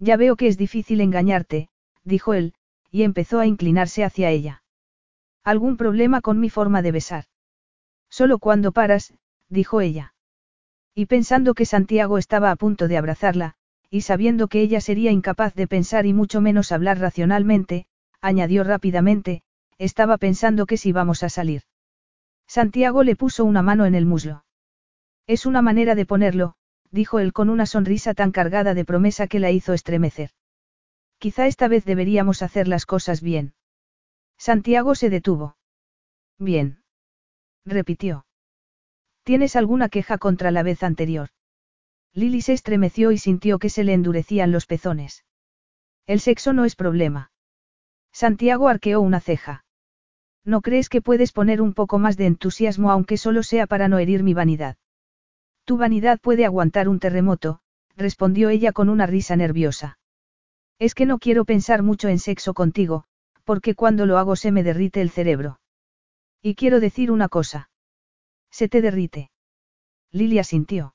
Ya 0.00 0.16
veo 0.16 0.34
que 0.34 0.48
es 0.48 0.58
difícil 0.58 1.00
engañarte, 1.00 1.68
dijo 2.02 2.34
él, 2.34 2.55
y 2.90 3.02
empezó 3.02 3.40
a 3.40 3.46
inclinarse 3.46 4.04
hacia 4.04 4.30
ella. 4.30 4.62
¿Algún 5.44 5.76
problema 5.76 6.20
con 6.20 6.40
mi 6.40 6.50
forma 6.50 6.82
de 6.82 6.92
besar? 6.92 7.24
Solo 8.08 8.38
cuando 8.38 8.72
paras, 8.72 9.14
dijo 9.48 9.80
ella. 9.80 10.14
Y 10.94 11.06
pensando 11.06 11.54
que 11.54 11.66
Santiago 11.66 12.18
estaba 12.18 12.50
a 12.50 12.56
punto 12.56 12.88
de 12.88 12.96
abrazarla, 12.96 13.54
y 13.90 14.00
sabiendo 14.00 14.48
que 14.48 14.60
ella 14.60 14.80
sería 14.80 15.10
incapaz 15.10 15.54
de 15.54 15.66
pensar 15.68 16.06
y 16.06 16.12
mucho 16.12 16.40
menos 16.40 16.72
hablar 16.72 16.98
racionalmente, 16.98 17.86
añadió 18.20 18.64
rápidamente, 18.64 19.42
estaba 19.78 20.18
pensando 20.18 20.66
que 20.66 20.76
si 20.76 20.92
vamos 20.92 21.22
a 21.22 21.28
salir. 21.28 21.62
Santiago 22.46 23.02
le 23.02 23.16
puso 23.16 23.44
una 23.44 23.62
mano 23.62 23.86
en 23.86 23.94
el 23.94 24.06
muslo. 24.06 24.44
Es 25.26 25.46
una 25.46 25.62
manera 25.62 25.94
de 25.94 26.06
ponerlo, 26.06 26.54
dijo 26.90 27.18
él 27.18 27.32
con 27.32 27.50
una 27.50 27.66
sonrisa 27.66 28.14
tan 28.14 28.32
cargada 28.32 28.74
de 28.74 28.84
promesa 28.84 29.26
que 29.26 29.40
la 29.40 29.50
hizo 29.50 29.72
estremecer. 29.72 30.30
Quizá 31.18 31.46
esta 31.46 31.68
vez 31.68 31.84
deberíamos 31.84 32.42
hacer 32.42 32.68
las 32.68 32.86
cosas 32.86 33.22
bien. 33.22 33.54
Santiago 34.38 34.94
se 34.94 35.10
detuvo. 35.10 35.56
Bien. 36.38 36.82
Repitió. 37.64 38.26
¿Tienes 39.22 39.56
alguna 39.56 39.88
queja 39.88 40.18
contra 40.18 40.50
la 40.50 40.62
vez 40.62 40.82
anterior? 40.82 41.30
Lily 42.12 42.42
se 42.42 42.52
estremeció 42.52 43.12
y 43.12 43.18
sintió 43.18 43.58
que 43.58 43.70
se 43.70 43.84
le 43.84 43.92
endurecían 43.92 44.52
los 44.52 44.66
pezones. 44.66 45.24
El 46.06 46.20
sexo 46.20 46.52
no 46.52 46.64
es 46.64 46.76
problema. 46.76 47.32
Santiago 48.12 48.68
arqueó 48.68 49.00
una 49.00 49.20
ceja. 49.20 49.64
¿No 50.44 50.60
crees 50.60 50.88
que 50.88 51.02
puedes 51.02 51.32
poner 51.32 51.60
un 51.60 51.74
poco 51.74 51.98
más 51.98 52.16
de 52.16 52.26
entusiasmo 52.26 52.90
aunque 52.90 53.16
solo 53.16 53.42
sea 53.42 53.66
para 53.66 53.88
no 53.88 53.98
herir 53.98 54.22
mi 54.22 54.32
vanidad? 54.32 54.76
Tu 55.64 55.76
vanidad 55.76 56.20
puede 56.20 56.44
aguantar 56.44 56.88
un 56.88 57.00
terremoto, 57.00 57.60
respondió 57.96 58.48
ella 58.48 58.70
con 58.70 58.88
una 58.88 59.06
risa 59.06 59.34
nerviosa. 59.34 59.98
Es 60.78 60.94
que 60.94 61.06
no 61.06 61.18
quiero 61.18 61.44
pensar 61.44 61.82
mucho 61.82 62.08
en 62.08 62.18
sexo 62.18 62.54
contigo, 62.54 63.04
porque 63.44 63.74
cuando 63.74 64.06
lo 64.06 64.18
hago 64.18 64.36
se 64.36 64.52
me 64.52 64.62
derrite 64.62 65.00
el 65.00 65.10
cerebro. 65.10 65.60
Y 66.42 66.54
quiero 66.54 66.80
decir 66.80 67.10
una 67.10 67.28
cosa. 67.28 67.70
Se 68.50 68.68
te 68.68 68.82
derrite. 68.82 69.30
Lilia 70.12 70.44
sintió. 70.44 70.94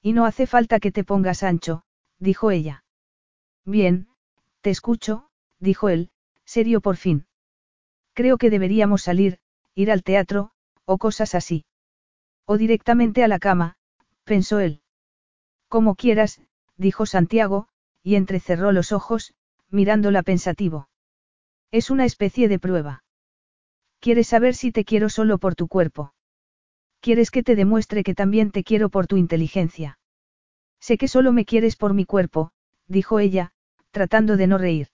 Y 0.00 0.12
no 0.12 0.24
hace 0.24 0.46
falta 0.46 0.80
que 0.80 0.92
te 0.92 1.04
pongas 1.04 1.42
ancho, 1.42 1.84
dijo 2.18 2.50
ella. 2.50 2.84
Bien, 3.64 4.08
te 4.60 4.70
escucho, 4.70 5.28
dijo 5.58 5.88
él, 5.88 6.10
serio 6.44 6.80
por 6.80 6.96
fin. 6.96 7.26
Creo 8.14 8.36
que 8.38 8.50
deberíamos 8.50 9.02
salir, 9.02 9.38
ir 9.74 9.90
al 9.90 10.02
teatro, 10.02 10.50
o 10.84 10.98
cosas 10.98 11.34
así. 11.34 11.64
O 12.44 12.56
directamente 12.56 13.24
a 13.24 13.28
la 13.28 13.38
cama, 13.38 13.76
pensó 14.24 14.60
él. 14.60 14.82
Como 15.68 15.94
quieras, 15.94 16.40
dijo 16.76 17.06
Santiago, 17.06 17.68
y 18.02 18.16
entrecerró 18.16 18.72
los 18.72 18.92
ojos, 18.92 19.34
mirándola 19.70 20.22
pensativo. 20.22 20.88
Es 21.70 21.90
una 21.90 22.04
especie 22.04 22.48
de 22.48 22.58
prueba. 22.58 23.04
¿Quieres 24.00 24.28
saber 24.28 24.54
si 24.54 24.72
te 24.72 24.84
quiero 24.84 25.08
solo 25.08 25.38
por 25.38 25.54
tu 25.54 25.68
cuerpo? 25.68 26.12
¿Quieres 27.00 27.30
que 27.30 27.42
te 27.42 27.56
demuestre 27.56 28.02
que 28.02 28.14
también 28.14 28.50
te 28.50 28.64
quiero 28.64 28.88
por 28.88 29.06
tu 29.06 29.16
inteligencia? 29.16 29.98
Sé 30.80 30.98
que 30.98 31.08
solo 31.08 31.32
me 31.32 31.44
quieres 31.44 31.76
por 31.76 31.94
mi 31.94 32.04
cuerpo, 32.04 32.50
dijo 32.88 33.20
ella, 33.20 33.52
tratando 33.92 34.36
de 34.36 34.46
no 34.46 34.58
reír. 34.58 34.88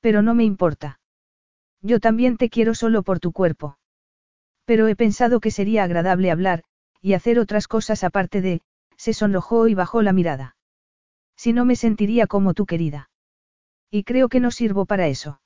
Pero 0.00 0.22
no 0.22 0.34
me 0.34 0.44
importa. 0.44 1.00
Yo 1.82 2.00
también 2.00 2.36
te 2.36 2.48
quiero 2.48 2.74
solo 2.74 3.02
por 3.02 3.20
tu 3.20 3.32
cuerpo. 3.32 3.78
Pero 4.64 4.88
he 4.88 4.96
pensado 4.96 5.40
que 5.40 5.50
sería 5.50 5.84
agradable 5.84 6.30
hablar, 6.30 6.64
y 7.00 7.12
hacer 7.12 7.38
otras 7.38 7.68
cosas 7.68 8.04
aparte 8.04 8.40
de, 8.40 8.62
se 8.96 9.12
sonrojó 9.12 9.68
y 9.68 9.74
bajó 9.74 10.00
la 10.02 10.12
mirada. 10.12 10.56
Si 11.36 11.52
no 11.52 11.64
me 11.64 11.76
sentiría 11.76 12.26
como 12.26 12.54
tu 12.54 12.66
querida. 12.66 13.10
Y 13.90 14.04
creo 14.04 14.28
que 14.28 14.40
no 14.40 14.50
sirvo 14.50 14.86
para 14.86 15.08
eso. 15.08 15.40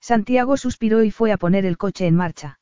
Santiago 0.00 0.56
suspiró 0.56 1.04
y 1.04 1.10
fue 1.10 1.32
a 1.32 1.36
poner 1.36 1.64
el 1.64 1.78
coche 1.78 2.06
en 2.06 2.16
marcha. 2.16 2.58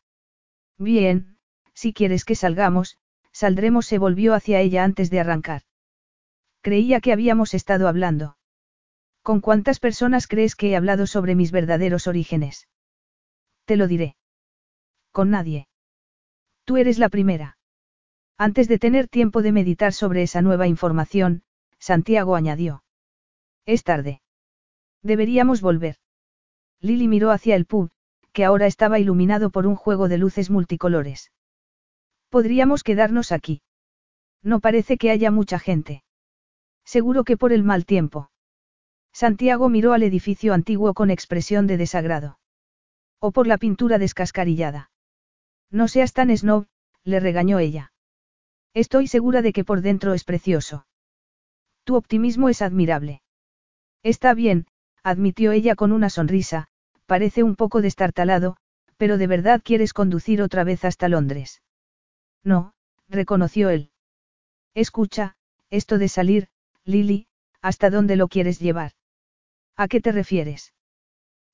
Bien, 0.78 1.38
si 1.74 1.92
quieres 1.92 2.24
que 2.24 2.34
salgamos, 2.34 2.98
saldremos, 3.32 3.86
se 3.86 3.98
volvió 3.98 4.34
hacia 4.34 4.60
ella 4.60 4.84
antes 4.84 5.10
de 5.10 5.20
arrancar. 5.20 5.62
Creía 6.60 7.00
que 7.00 7.12
habíamos 7.12 7.54
estado 7.54 7.88
hablando. 7.88 8.36
¿Con 9.22 9.40
cuántas 9.40 9.80
personas 9.80 10.26
crees 10.26 10.54
que 10.54 10.70
he 10.70 10.76
hablado 10.76 11.06
sobre 11.06 11.34
mis 11.34 11.52
verdaderos 11.52 12.06
orígenes? 12.06 12.68
Te 13.64 13.76
lo 13.76 13.86
diré. 13.86 14.16
Con 15.12 15.30
nadie. 15.30 15.68
Tú 16.64 16.76
eres 16.76 16.98
la 16.98 17.08
primera. 17.08 17.58
Antes 18.36 18.68
de 18.68 18.78
tener 18.78 19.08
tiempo 19.08 19.42
de 19.42 19.52
meditar 19.52 19.92
sobre 19.92 20.22
esa 20.22 20.40
nueva 20.40 20.66
información, 20.66 21.42
Santiago 21.80 22.36
añadió. 22.36 22.84
Es 23.66 23.82
tarde. 23.82 24.20
Deberíamos 25.02 25.62
volver. 25.62 25.96
Lily 26.80 27.08
miró 27.08 27.30
hacia 27.30 27.56
el 27.56 27.66
pub, 27.66 27.90
que 28.32 28.44
ahora 28.44 28.66
estaba 28.66 28.98
iluminado 28.98 29.50
por 29.50 29.66
un 29.66 29.74
juego 29.74 30.08
de 30.08 30.18
luces 30.18 30.50
multicolores. 30.50 31.32
Podríamos 32.28 32.84
quedarnos 32.84 33.32
aquí. 33.32 33.62
No 34.42 34.60
parece 34.60 34.96
que 34.96 35.10
haya 35.10 35.30
mucha 35.30 35.58
gente. 35.58 36.04
Seguro 36.84 37.24
que 37.24 37.36
por 37.36 37.52
el 37.52 37.64
mal 37.64 37.84
tiempo. 37.84 38.30
Santiago 39.12 39.68
miró 39.68 39.92
al 39.92 40.02
edificio 40.02 40.54
antiguo 40.54 40.94
con 40.94 41.10
expresión 41.10 41.66
de 41.66 41.76
desagrado. 41.76 42.38
O 43.18 43.32
por 43.32 43.46
la 43.46 43.58
pintura 43.58 43.98
descascarillada. 43.98 44.90
No 45.70 45.88
seas 45.88 46.12
tan 46.12 46.34
snob, 46.36 46.66
le 47.04 47.20
regañó 47.20 47.58
ella. 47.58 47.92
Estoy 48.72 49.08
segura 49.08 49.42
de 49.42 49.52
que 49.52 49.64
por 49.64 49.80
dentro 49.80 50.14
es 50.14 50.24
precioso. 50.24 50.86
Tu 51.90 51.96
optimismo 51.96 52.48
es 52.48 52.62
admirable. 52.62 53.20
Está 54.04 54.32
bien, 54.32 54.68
admitió 55.02 55.50
ella 55.50 55.74
con 55.74 55.90
una 55.90 56.08
sonrisa, 56.08 56.68
parece 57.06 57.42
un 57.42 57.56
poco 57.56 57.82
destartalado, 57.82 58.56
pero 58.96 59.18
de 59.18 59.26
verdad 59.26 59.60
quieres 59.64 59.92
conducir 59.92 60.40
otra 60.40 60.62
vez 60.62 60.84
hasta 60.84 61.08
Londres. 61.08 61.62
No, 62.44 62.74
reconoció 63.08 63.70
él. 63.70 63.90
Escucha, 64.72 65.34
esto 65.68 65.98
de 65.98 66.06
salir, 66.06 66.46
Lily, 66.84 67.26
¿hasta 67.60 67.90
dónde 67.90 68.14
lo 68.14 68.28
quieres 68.28 68.60
llevar? 68.60 68.92
¿A 69.74 69.88
qué 69.88 70.00
te 70.00 70.12
refieres? 70.12 70.72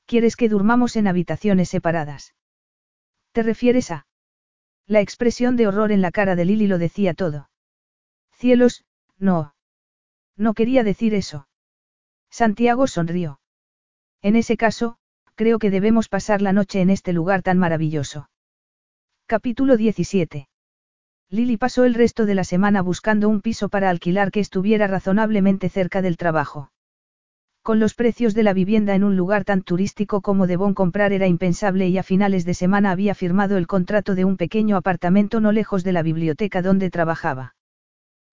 ¿Quieres 0.04 0.36
que 0.36 0.50
durmamos 0.50 0.96
en 0.96 1.06
habitaciones 1.06 1.70
separadas? 1.70 2.34
¿Te 3.32 3.42
refieres 3.42 3.90
a? 3.90 4.06
La 4.86 5.00
expresión 5.00 5.56
de 5.56 5.66
horror 5.66 5.92
en 5.92 6.02
la 6.02 6.10
cara 6.10 6.36
de 6.36 6.44
Lily 6.44 6.66
lo 6.66 6.76
decía 6.76 7.14
todo. 7.14 7.48
Cielos, 8.32 8.84
no. 9.16 9.55
No 10.36 10.54
quería 10.54 10.84
decir 10.84 11.14
eso. 11.14 11.48
Santiago 12.30 12.86
sonrió. 12.86 13.40
En 14.22 14.36
ese 14.36 14.56
caso, 14.56 14.96
creo 15.34 15.58
que 15.58 15.70
debemos 15.70 16.08
pasar 16.08 16.42
la 16.42 16.52
noche 16.52 16.80
en 16.80 16.90
este 16.90 17.12
lugar 17.12 17.42
tan 17.42 17.58
maravilloso. 17.58 18.28
Capítulo 19.26 19.76
17. 19.76 20.48
Lily 21.30 21.56
pasó 21.56 21.84
el 21.84 21.94
resto 21.94 22.26
de 22.26 22.34
la 22.34 22.44
semana 22.44 22.82
buscando 22.82 23.28
un 23.28 23.40
piso 23.40 23.68
para 23.68 23.90
alquilar 23.90 24.30
que 24.30 24.40
estuviera 24.40 24.86
razonablemente 24.86 25.68
cerca 25.68 26.00
del 26.02 26.16
trabajo. 26.16 26.70
Con 27.62 27.80
los 27.80 27.94
precios 27.94 28.32
de 28.34 28.44
la 28.44 28.52
vivienda 28.52 28.94
en 28.94 29.02
un 29.02 29.16
lugar 29.16 29.44
tan 29.44 29.62
turístico 29.62 30.20
como 30.20 30.46
Devon 30.46 30.72
comprar 30.72 31.12
era 31.12 31.26
impensable 31.26 31.88
y 31.88 31.98
a 31.98 32.04
finales 32.04 32.44
de 32.44 32.54
semana 32.54 32.92
había 32.92 33.16
firmado 33.16 33.56
el 33.56 33.66
contrato 33.66 34.14
de 34.14 34.24
un 34.24 34.36
pequeño 34.36 34.76
apartamento 34.76 35.40
no 35.40 35.50
lejos 35.50 35.82
de 35.82 35.92
la 35.92 36.02
biblioteca 36.02 36.62
donde 36.62 36.90
trabajaba. 36.90 37.56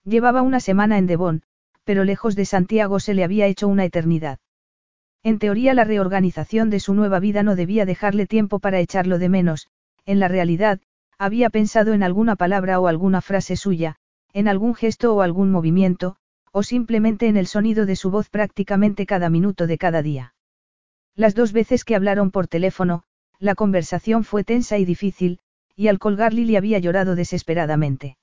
Llevaba 0.04 0.44
una 0.44 0.60
semana 0.60 1.00
en 1.00 1.08
Devon, 1.08 1.44
pero 1.84 2.04
lejos 2.04 2.36
de 2.36 2.46
Santiago 2.46 3.00
se 3.00 3.14
le 3.14 3.24
había 3.24 3.48
hecho 3.48 3.68
una 3.68 3.86
eternidad. 3.86 4.40
En 5.24 5.40
teoría 5.40 5.74
la 5.74 5.84
reorganización 5.84 6.70
de 6.70 6.80
su 6.80 6.94
nueva 6.94 7.20
vida 7.20 7.44
no 7.44 7.56
debía 7.56 7.86
dejarle 7.86 8.26
tiempo 8.26 8.60
para 8.60 8.80
echarlo 8.80 9.20
de 9.20 9.30
menos, 9.30 9.68
en 10.06 10.20
la 10.20 10.28
realidad, 10.28 10.82
había 11.18 11.50
pensado 11.50 11.94
en 11.94 12.04
alguna 12.04 12.36
palabra 12.36 12.80
o 12.80 12.88
alguna 12.88 13.22
frase 13.22 13.56
suya, 13.56 13.96
en 14.34 14.48
algún 14.48 14.76
gesto 14.76 15.16
o 15.16 15.22
algún 15.22 15.52
movimiento, 15.52 16.18
o 16.52 16.64
simplemente 16.64 17.28
en 17.28 17.38
el 17.38 17.48
sonido 17.48 17.86
de 17.86 17.96
su 17.96 18.12
voz 18.12 18.30
prácticamente 18.30 19.06
cada 19.06 19.30
minuto 19.30 19.66
de 19.66 19.78
cada 19.78 20.02
día. 20.02 20.36
Las 21.16 21.36
dos 21.36 21.54
veces 21.54 21.86
que 21.86 21.96
hablaron 21.96 22.32
por 22.32 22.48
teléfono, 22.48 23.04
la 23.40 23.56
conversación 23.56 24.24
fue 24.24 24.44
tensa 24.44 24.78
y 24.78 24.86
difícil, 24.86 25.40
y 25.76 25.88
al 25.88 26.00
colgar 26.00 26.34
Lily 26.34 26.56
había 26.56 26.80
llorado 26.80 27.16
desesperadamente. 27.16 28.18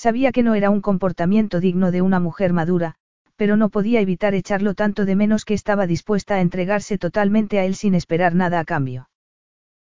Sabía 0.00 0.32
que 0.32 0.42
no 0.42 0.54
era 0.54 0.70
un 0.70 0.80
comportamiento 0.80 1.60
digno 1.60 1.90
de 1.90 2.00
una 2.00 2.20
mujer 2.20 2.54
madura, 2.54 2.94
pero 3.36 3.58
no 3.58 3.68
podía 3.68 4.00
evitar 4.00 4.34
echarlo 4.34 4.72
tanto 4.72 5.04
de 5.04 5.14
menos 5.14 5.44
que 5.44 5.52
estaba 5.52 5.86
dispuesta 5.86 6.36
a 6.36 6.40
entregarse 6.40 6.96
totalmente 6.96 7.58
a 7.58 7.66
él 7.66 7.74
sin 7.74 7.94
esperar 7.94 8.34
nada 8.34 8.60
a 8.60 8.64
cambio. 8.64 9.10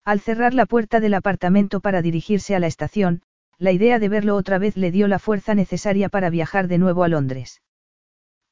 Al 0.04 0.20
cerrar 0.20 0.54
la 0.54 0.66
puerta 0.66 1.00
del 1.00 1.14
apartamento 1.14 1.80
para 1.80 2.00
dirigirse 2.00 2.54
a 2.54 2.60
la 2.60 2.68
estación, 2.68 3.22
la 3.58 3.72
idea 3.72 3.98
de 3.98 4.08
verlo 4.08 4.36
otra 4.36 4.58
vez 4.58 4.76
le 4.76 4.92
dio 4.92 5.08
la 5.08 5.18
fuerza 5.18 5.56
necesaria 5.56 6.08
para 6.08 6.30
viajar 6.30 6.68
de 6.68 6.78
nuevo 6.78 7.02
a 7.02 7.08
Londres. 7.08 7.60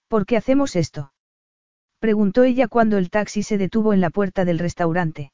¿Por 0.09 0.27
qué 0.27 0.37
hacemos 0.37 0.75
esto? 0.75 1.13
Preguntó 2.01 2.43
ella 2.43 2.67
cuando 2.67 2.99
el 2.99 3.09
taxi 3.09 3.45
se 3.45 3.57
detuvo 3.57 3.93
en 3.93 4.01
la 4.01 4.11
puerta 4.11 4.45
del 4.45 4.59
restaurante. 4.59 5.31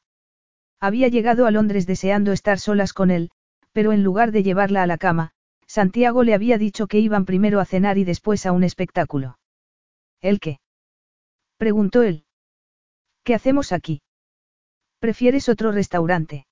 Había 0.79 1.07
llegado 1.07 1.47
a 1.47 1.51
Londres 1.51 1.87
deseando 1.87 2.33
estar 2.33 2.59
solas 2.59 2.93
con 2.93 3.09
él, 3.09 3.31
pero 3.73 3.93
en 3.93 4.03
lugar 4.03 4.31
de 4.31 4.43
llevarla 4.43 4.83
a 4.83 4.87
la 4.87 4.99
cama, 4.99 5.33
Santiago 5.69 6.23
le 6.23 6.33
había 6.33 6.57
dicho 6.57 6.87
que 6.87 6.97
iban 6.97 7.25
primero 7.25 7.59
a 7.59 7.65
cenar 7.65 7.99
y 7.99 8.03
después 8.03 8.47
a 8.47 8.51
un 8.51 8.63
espectáculo. 8.63 9.37
¿El 10.19 10.39
qué? 10.39 10.59
Preguntó 11.57 12.01
él. 12.01 12.25
¿Qué 13.23 13.35
hacemos 13.35 13.71
aquí? 13.71 14.01
¿Prefieres 14.97 15.47
otro 15.47 15.71
restaurante? 15.71 16.47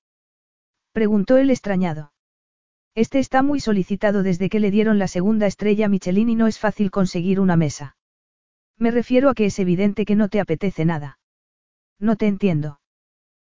Preguntó 0.92 1.36
él 1.36 1.50
extrañado. 1.50 2.12
Este 2.94 3.18
está 3.18 3.42
muy 3.42 3.58
solicitado 3.58 4.22
desde 4.22 4.48
que 4.48 4.60
le 4.60 4.70
dieron 4.70 5.00
la 5.00 5.08
segunda 5.08 5.48
estrella 5.48 5.88
Michelin 5.88 6.28
y 6.28 6.36
no 6.36 6.46
es 6.46 6.60
fácil 6.60 6.92
conseguir 6.92 7.40
una 7.40 7.56
mesa. 7.56 7.96
Me 8.76 8.92
refiero 8.92 9.30
a 9.30 9.34
que 9.34 9.46
es 9.46 9.58
evidente 9.58 10.04
que 10.04 10.14
no 10.14 10.28
te 10.28 10.38
apetece 10.38 10.84
nada. 10.84 11.18
No 11.98 12.14
te 12.14 12.28
entiendo. 12.28 12.80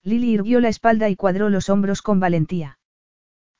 Lily 0.03 0.31
irguió 0.31 0.61
la 0.61 0.69
espalda 0.69 1.09
y 1.09 1.17
cuadró 1.17 1.49
los 1.49 1.69
hombros 1.69 2.01
con 2.01 2.21
valentía. 2.21 2.78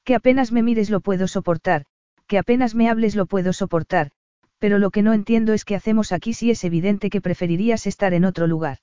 Que 0.10 0.16
apenas 0.16 0.52
me 0.52 0.64
mires 0.64 0.90
lo 0.90 1.02
puedo 1.02 1.28
soportar, 1.28 1.86
que 2.26 2.40
apenas 2.40 2.74
me 2.74 2.90
hables 2.90 3.16
lo 3.16 3.28
puedo 3.28 3.54
soportar, 3.54 4.10
pero 4.58 4.80
lo 4.80 4.90
que 4.90 5.04
no 5.04 5.14
entiendo 5.14 5.54
es 5.54 5.66
qué 5.66 5.76
hacemos 5.76 6.12
aquí 6.12 6.34
si 6.34 6.50
es 6.50 6.64
evidente 6.64 7.12
que 7.12 7.22
preferirías 7.22 7.86
estar 7.86 8.16
en 8.16 8.26
otro 8.26 8.48
lugar. 8.48 8.80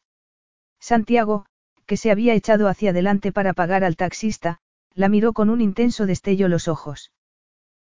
Santiago, 0.78 1.46
que 1.84 1.96
se 1.96 2.12
había 2.12 2.34
echado 2.34 2.68
hacia 2.68 2.90
adelante 2.90 3.32
para 3.32 3.54
pagar 3.54 3.82
al 3.82 3.96
taxista, 3.96 4.60
la 4.94 5.08
miró 5.08 5.32
con 5.32 5.50
un 5.50 5.60
intenso 5.60 6.06
destello 6.06 6.46
los 6.46 6.68
ojos. 6.68 7.10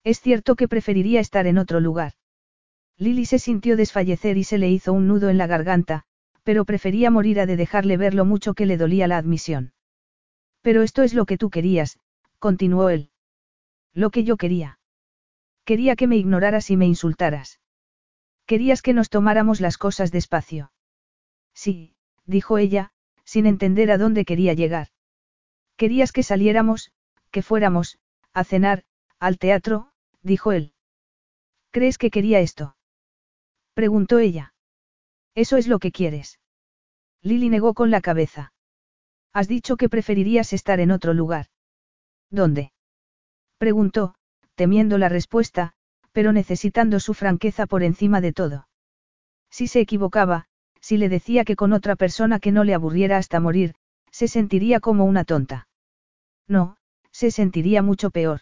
Es 0.02 0.22
cierto 0.22 0.56
que 0.56 0.66
preferiría 0.66 1.20
estar 1.20 1.46
en 1.46 1.58
otro 1.58 1.78
lugar. 1.80 2.14
Lily 2.96 3.26
se 3.26 3.38
sintió 3.38 3.76
desfallecer 3.76 4.38
y 4.38 4.44
se 4.44 4.56
le 4.56 4.70
hizo 4.70 4.94
un 4.94 5.08
nudo 5.08 5.28
en 5.28 5.36
la 5.36 5.46
garganta, 5.46 6.04
pero 6.42 6.64
prefería 6.64 7.10
morir 7.10 7.38
a 7.38 7.44
de 7.44 7.58
dejarle 7.58 7.98
ver 7.98 8.14
lo 8.14 8.24
mucho 8.24 8.54
que 8.54 8.64
le 8.64 8.78
dolía 8.78 9.06
la 9.06 9.18
admisión. 9.18 9.74
Pero 10.62 10.80
esto 10.80 11.02
es 11.02 11.12
lo 11.12 11.26
que 11.26 11.36
tú 11.36 11.50
querías, 11.50 11.98
continuó 12.38 12.88
él. 12.88 13.10
Lo 13.96 14.10
que 14.10 14.24
yo 14.24 14.36
quería. 14.36 14.78
Quería 15.64 15.96
que 15.96 16.06
me 16.06 16.18
ignoraras 16.18 16.70
y 16.70 16.76
me 16.76 16.84
insultaras. 16.86 17.60
Querías 18.44 18.82
que 18.82 18.92
nos 18.92 19.08
tomáramos 19.08 19.62
las 19.62 19.78
cosas 19.78 20.12
despacio. 20.12 20.70
Sí, 21.54 21.96
dijo 22.26 22.58
ella, 22.58 22.92
sin 23.24 23.46
entender 23.46 23.90
a 23.90 23.96
dónde 23.96 24.26
quería 24.26 24.52
llegar. 24.52 24.88
Querías 25.78 26.12
que 26.12 26.22
saliéramos, 26.22 26.92
que 27.30 27.40
fuéramos, 27.40 27.98
a 28.34 28.44
cenar, 28.44 28.84
al 29.18 29.38
teatro, 29.38 29.92
dijo 30.22 30.52
él. 30.52 30.74
¿Crees 31.70 31.96
que 31.96 32.10
quería 32.10 32.40
esto? 32.40 32.76
Preguntó 33.72 34.18
ella. 34.18 34.52
¿Eso 35.34 35.56
es 35.56 35.68
lo 35.68 35.78
que 35.78 35.90
quieres? 35.90 36.38
Lily 37.22 37.48
negó 37.48 37.72
con 37.72 37.90
la 37.90 38.02
cabeza. 38.02 38.52
Has 39.32 39.48
dicho 39.48 39.78
que 39.78 39.88
preferirías 39.88 40.52
estar 40.52 40.80
en 40.80 40.90
otro 40.90 41.14
lugar. 41.14 41.46
¿Dónde? 42.28 42.72
Preguntó, 43.58 44.14
temiendo 44.54 44.98
la 44.98 45.08
respuesta, 45.08 45.72
pero 46.12 46.32
necesitando 46.32 47.00
su 47.00 47.14
franqueza 47.14 47.66
por 47.66 47.82
encima 47.82 48.20
de 48.20 48.32
todo. 48.32 48.68
Si 49.50 49.66
se 49.66 49.80
equivocaba, 49.80 50.46
si 50.80 50.96
le 50.96 51.08
decía 51.08 51.44
que 51.44 51.56
con 51.56 51.72
otra 51.72 51.96
persona 51.96 52.38
que 52.38 52.52
no 52.52 52.64
le 52.64 52.74
aburriera 52.74 53.18
hasta 53.18 53.40
morir, 53.40 53.74
se 54.10 54.28
sentiría 54.28 54.80
como 54.80 55.04
una 55.04 55.24
tonta. 55.24 55.68
No, 56.48 56.76
se 57.10 57.30
sentiría 57.30 57.82
mucho 57.82 58.10
peor. 58.10 58.40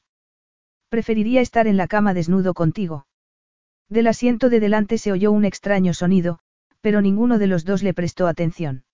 Preferiría 0.89 1.41
estar 1.41 1.67
en 1.67 1.77
la 1.77 1.89
cama 1.89 2.15
desnudo 2.15 2.55
contigo. 2.55 3.07
Del 3.89 4.07
asiento 4.07 4.51
de 4.51 4.61
delante 4.61 4.99
se 4.99 5.13
oyó 5.13 5.33
un 5.33 5.45
extraño 5.45 5.95
sonido, 5.95 6.39
pero 6.81 7.01
ninguno 7.01 7.39
de 7.39 7.47
los 7.47 7.65
dos 7.65 7.83
le 7.83 7.95
prestó 7.95 8.27
atención. 8.27 8.85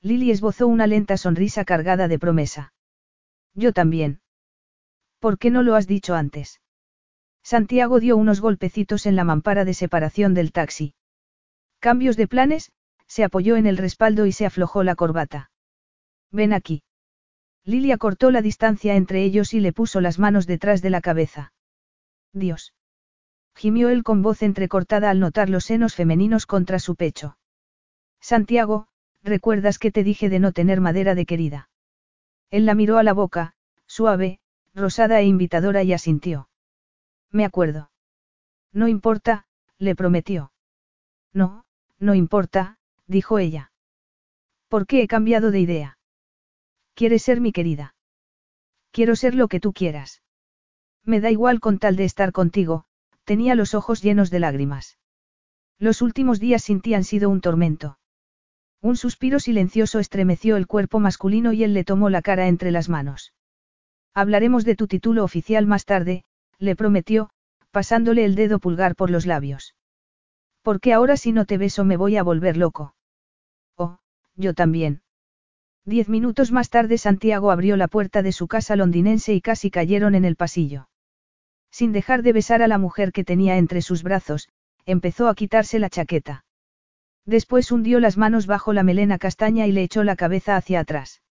Lily 0.00 0.30
esbozó 0.30 0.66
una 0.66 0.86
lenta 0.86 1.16
sonrisa 1.16 1.64
cargada 1.64 2.08
de 2.08 2.18
promesa. 2.18 2.72
Yo 3.54 3.72
también. 3.72 4.20
¿Por 5.18 5.38
qué 5.38 5.50
no 5.50 5.62
lo 5.62 5.74
has 5.74 5.86
dicho 5.86 6.14
antes? 6.14 6.60
Santiago 7.42 8.00
dio 8.00 8.16
unos 8.16 8.40
golpecitos 8.40 9.06
en 9.06 9.16
la 9.16 9.24
mampara 9.24 9.64
de 9.64 9.74
separación 9.74 10.34
del 10.34 10.52
taxi. 10.52 10.94
Cambios 11.80 12.16
de 12.16 12.28
planes, 12.28 12.72
se 13.06 13.24
apoyó 13.24 13.56
en 13.56 13.66
el 13.66 13.78
respaldo 13.78 14.26
y 14.26 14.32
se 14.32 14.46
aflojó 14.46 14.82
la 14.82 14.94
corbata. 14.94 15.50
Ven 16.30 16.52
aquí. 16.52 16.82
Lily 17.64 17.92
acortó 17.92 18.30
la 18.30 18.42
distancia 18.42 18.96
entre 18.96 19.22
ellos 19.24 19.54
y 19.54 19.60
le 19.60 19.72
puso 19.72 20.00
las 20.00 20.18
manos 20.18 20.46
detrás 20.46 20.82
de 20.82 20.90
la 20.90 21.00
cabeza. 21.00 21.52
Dios 22.32 22.74
gimió 23.54 23.88
él 23.88 24.04
con 24.04 24.22
voz 24.22 24.42
entrecortada 24.42 25.10
al 25.10 25.18
notar 25.18 25.50
los 25.50 25.64
senos 25.64 25.96
femeninos 25.96 26.46
contra 26.46 26.78
su 26.78 26.94
pecho. 26.94 27.36
Santiago, 28.20 28.86
¿recuerdas 29.22 29.80
que 29.80 29.90
te 29.90 30.04
dije 30.04 30.28
de 30.28 30.38
no 30.38 30.52
tener 30.52 30.80
madera 30.80 31.16
de 31.16 31.26
querida? 31.26 31.68
Él 32.50 32.66
la 32.66 32.74
miró 32.74 32.98
a 32.98 33.02
la 33.02 33.12
boca, 33.12 33.54
suave, 33.86 34.38
rosada 34.78 35.20
e 35.20 35.24
invitadora 35.26 35.82
y 35.82 35.92
asintió. 35.92 36.48
Me 37.30 37.44
acuerdo. 37.44 37.90
No 38.72 38.88
importa, 38.88 39.46
le 39.78 39.94
prometió. 39.94 40.52
No, 41.32 41.64
no 41.98 42.14
importa, 42.14 42.78
dijo 43.06 43.38
ella. 43.38 43.72
¿Por 44.68 44.86
qué 44.86 45.02
he 45.02 45.08
cambiado 45.08 45.50
de 45.50 45.60
idea? 45.60 45.98
¿Quieres 46.94 47.22
ser 47.22 47.40
mi 47.40 47.52
querida? 47.52 47.94
Quiero 48.90 49.16
ser 49.16 49.34
lo 49.34 49.48
que 49.48 49.60
tú 49.60 49.72
quieras. 49.72 50.22
Me 51.04 51.20
da 51.20 51.30
igual 51.30 51.60
con 51.60 51.78
tal 51.78 51.96
de 51.96 52.04
estar 52.04 52.32
contigo, 52.32 52.88
Tenía 53.28 53.54
los 53.54 53.74
ojos 53.74 54.00
llenos 54.00 54.30
de 54.30 54.38
lágrimas. 54.38 54.96
Los 55.78 56.00
últimos 56.00 56.40
días 56.40 56.62
sin 56.62 56.80
ti 56.80 56.94
han 56.94 57.04
sido 57.04 57.28
un 57.28 57.42
tormento. 57.42 57.98
Un 58.80 58.96
suspiro 58.96 59.38
silencioso 59.38 59.98
estremeció 59.98 60.56
el 60.56 60.66
cuerpo 60.66 60.98
masculino 60.98 61.52
y 61.52 61.62
él 61.62 61.74
le 61.74 61.84
tomó 61.84 62.08
la 62.08 62.22
cara 62.22 62.48
entre 62.48 62.70
las 62.70 62.88
manos. 62.88 63.34
Hablaremos 64.14 64.64
de 64.64 64.74
tu 64.74 64.86
título 64.86 65.24
oficial 65.24 65.66
más 65.66 65.84
tarde, 65.84 66.24
le 66.58 66.74
prometió, 66.76 67.30
pasándole 67.70 68.24
el 68.24 68.34
dedo 68.34 68.58
pulgar 68.58 68.96
por 68.96 69.10
los 69.10 69.26
labios. 69.26 69.74
Porque 70.62 70.92
ahora 70.92 71.16
si 71.16 71.32
no 71.32 71.44
te 71.44 71.58
beso 71.58 71.84
me 71.84 71.96
voy 71.96 72.16
a 72.16 72.22
volver 72.22 72.56
loco. 72.56 72.94
Oh, 73.76 73.98
yo 74.34 74.54
también. 74.54 75.02
Diez 75.84 76.08
minutos 76.08 76.52
más 76.52 76.68
tarde 76.68 76.98
Santiago 76.98 77.50
abrió 77.50 77.76
la 77.76 77.88
puerta 77.88 78.22
de 78.22 78.32
su 78.32 78.46
casa 78.46 78.76
londinense 78.76 79.32
y 79.32 79.40
casi 79.40 79.70
cayeron 79.70 80.14
en 80.14 80.24
el 80.24 80.36
pasillo. 80.36 80.88
Sin 81.70 81.92
dejar 81.92 82.22
de 82.22 82.32
besar 82.32 82.62
a 82.62 82.68
la 82.68 82.78
mujer 82.78 83.12
que 83.12 83.24
tenía 83.24 83.56
entre 83.56 83.82
sus 83.82 84.02
brazos, 84.02 84.48
empezó 84.84 85.28
a 85.28 85.34
quitarse 85.34 85.78
la 85.78 85.90
chaqueta. 85.90 86.44
Después 87.24 87.70
hundió 87.72 88.00
las 88.00 88.16
manos 88.16 88.46
bajo 88.46 88.72
la 88.72 88.82
melena 88.82 89.18
castaña 89.18 89.66
y 89.66 89.72
le 89.72 89.82
echó 89.82 90.02
la 90.02 90.16
cabeza 90.16 90.56
hacia 90.56 90.80
atrás. 90.80 91.22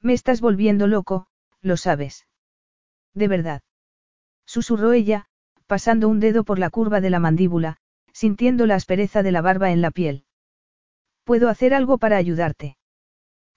Me 0.00 0.12
estás 0.12 0.40
volviendo 0.40 0.86
loco, 0.86 1.26
lo 1.64 1.76
sabes. 1.76 2.26
De 3.14 3.26
verdad. 3.26 3.62
Susurró 4.46 4.92
ella, 4.92 5.26
pasando 5.66 6.08
un 6.08 6.20
dedo 6.20 6.44
por 6.44 6.58
la 6.58 6.70
curva 6.70 7.00
de 7.00 7.10
la 7.10 7.18
mandíbula, 7.18 7.78
sintiendo 8.12 8.66
la 8.66 8.76
aspereza 8.76 9.22
de 9.22 9.32
la 9.32 9.40
barba 9.40 9.72
en 9.72 9.80
la 9.80 9.90
piel. 9.90 10.24
¿Puedo 11.24 11.48
hacer 11.48 11.72
algo 11.72 11.98
para 11.98 12.18
ayudarte? 12.18 12.76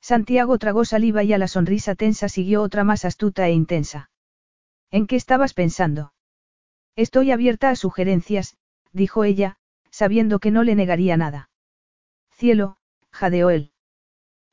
Santiago 0.02 0.58
tragó 0.58 0.86
saliva 0.86 1.24
y 1.24 1.34
a 1.34 1.38
la 1.38 1.50
sonrisa 1.50 1.95
tensa 1.95 2.30
siguió 2.30 2.61
otra 2.61 2.86
más 2.86 3.03
astuta 3.03 3.48
e 3.48 3.52
intensa. 3.52 4.10
¿En 4.90 5.06
qué 5.06 5.18
estabas 5.18 5.53
pensando? 5.53 6.14
Estoy 6.95 7.32
abierta 7.32 7.69
a 7.69 7.76
sugerencias, 7.76 8.56
dijo 8.94 9.26
ella, 9.26 9.58
sabiendo 9.92 10.40
que 10.40 10.52
no 10.52 10.64
le 10.64 10.76
negaría 10.76 11.18
nada. 11.18 11.50
Cielo, 12.32 12.77
jadeó 13.11 13.50
él. 13.50 13.74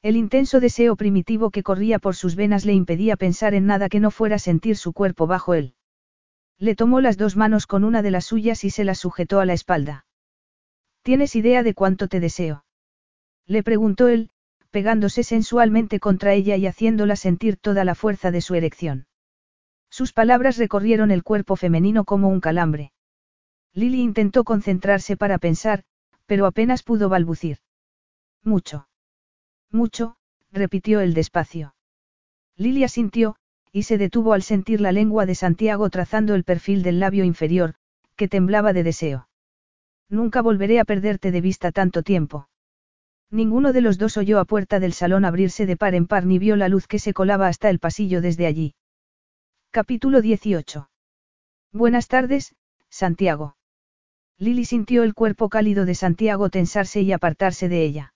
El 0.04 0.16
intenso 0.16 0.60
deseo 0.60 0.96
primitivo 0.96 1.50
que 1.50 1.62
corría 1.62 1.98
por 1.98 2.14
sus 2.14 2.36
venas 2.36 2.66
le 2.66 2.74
impedía 2.74 3.16
pensar 3.16 3.54
en 3.54 3.64
nada 3.64 3.88
que 3.88 4.00
no 4.00 4.10
fuera 4.10 4.38
sentir 4.38 4.76
su 4.76 4.92
cuerpo 4.92 5.26
bajo 5.26 5.54
él. 5.54 5.76
Le 6.58 6.76
tomó 6.76 7.00
las 7.00 7.16
dos 7.16 7.36
manos 7.36 7.66
con 7.66 7.84
una 7.84 8.02
de 8.02 8.10
las 8.10 8.26
suyas 8.26 8.64
y 8.64 8.70
se 8.70 8.84
las 8.84 8.98
sujetó 8.98 9.40
a 9.40 9.46
la 9.46 9.54
espalda. 9.54 10.04
¿Tienes 11.00 11.34
idea 11.36 11.62
de 11.62 11.72
cuánto 11.72 12.06
te 12.06 12.20
deseo? 12.20 12.66
Le 13.46 13.62
preguntó 13.62 14.08
él, 14.08 14.28
pegándose 14.70 15.22
sensualmente 15.22 16.00
contra 16.00 16.34
ella 16.34 16.56
y 16.56 16.66
haciéndola 16.66 17.16
sentir 17.16 17.56
toda 17.56 17.82
la 17.86 17.94
fuerza 17.94 18.30
de 18.30 18.42
su 18.42 18.54
erección. 18.54 19.06
Sus 19.88 20.12
palabras 20.12 20.58
recorrieron 20.58 21.12
el 21.12 21.22
cuerpo 21.22 21.56
femenino 21.56 22.04
como 22.04 22.28
un 22.28 22.40
calambre. 22.40 22.92
Lily 23.72 24.02
intentó 24.02 24.44
concentrarse 24.44 25.16
para 25.16 25.38
pensar, 25.38 25.82
pero 26.26 26.44
apenas 26.44 26.82
pudo 26.82 27.08
balbucir. 27.08 27.56
Mucho. 28.42 28.86
Mucho, 29.74 30.14
repitió 30.52 31.00
él 31.00 31.14
despacio. 31.14 31.74
Lily 32.56 32.84
asintió, 32.84 33.34
y 33.72 33.82
se 33.82 33.98
detuvo 33.98 34.32
al 34.32 34.44
sentir 34.44 34.80
la 34.80 34.92
lengua 34.92 35.26
de 35.26 35.34
Santiago 35.34 35.90
trazando 35.90 36.36
el 36.36 36.44
perfil 36.44 36.84
del 36.84 37.00
labio 37.00 37.24
inferior, 37.24 37.74
que 38.14 38.28
temblaba 38.28 38.72
de 38.72 38.84
deseo. 38.84 39.28
Nunca 40.08 40.42
volveré 40.42 40.78
a 40.78 40.84
perderte 40.84 41.32
de 41.32 41.40
vista 41.40 41.72
tanto 41.72 42.04
tiempo. 42.04 42.48
Ninguno 43.32 43.72
de 43.72 43.80
los 43.80 43.98
dos 43.98 44.16
oyó 44.16 44.38
a 44.38 44.44
puerta 44.44 44.78
del 44.78 44.92
salón 44.92 45.24
abrirse 45.24 45.66
de 45.66 45.76
par 45.76 45.96
en 45.96 46.06
par 46.06 46.24
ni 46.24 46.38
vio 46.38 46.54
la 46.54 46.68
luz 46.68 46.86
que 46.86 47.00
se 47.00 47.12
colaba 47.12 47.48
hasta 47.48 47.68
el 47.68 47.80
pasillo 47.80 48.20
desde 48.20 48.46
allí. 48.46 48.76
Capítulo 49.72 50.20
18. 50.20 50.88
Buenas 51.72 52.06
tardes, 52.06 52.54
Santiago. 52.90 53.56
Lily 54.38 54.66
sintió 54.66 55.02
el 55.02 55.14
cuerpo 55.14 55.48
cálido 55.48 55.84
de 55.84 55.96
Santiago 55.96 56.48
tensarse 56.48 57.02
y 57.02 57.10
apartarse 57.10 57.68
de 57.68 57.82
ella. 57.82 58.13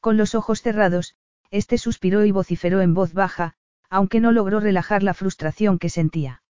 Con 0.00 0.16
los 0.16 0.34
ojos 0.34 0.62
cerrados, 0.62 1.16
este 1.50 1.78
suspiró 1.78 2.24
y 2.24 2.30
vociferó 2.30 2.80
en 2.80 2.94
voz 2.94 3.12
baja, 3.12 3.54
aunque 3.88 4.20
no 4.20 4.32
logró 4.32 4.60
relajar 4.60 5.02
la 5.02 5.14
frustración 5.14 5.78
que 5.78 5.88
sentía. 5.88 6.42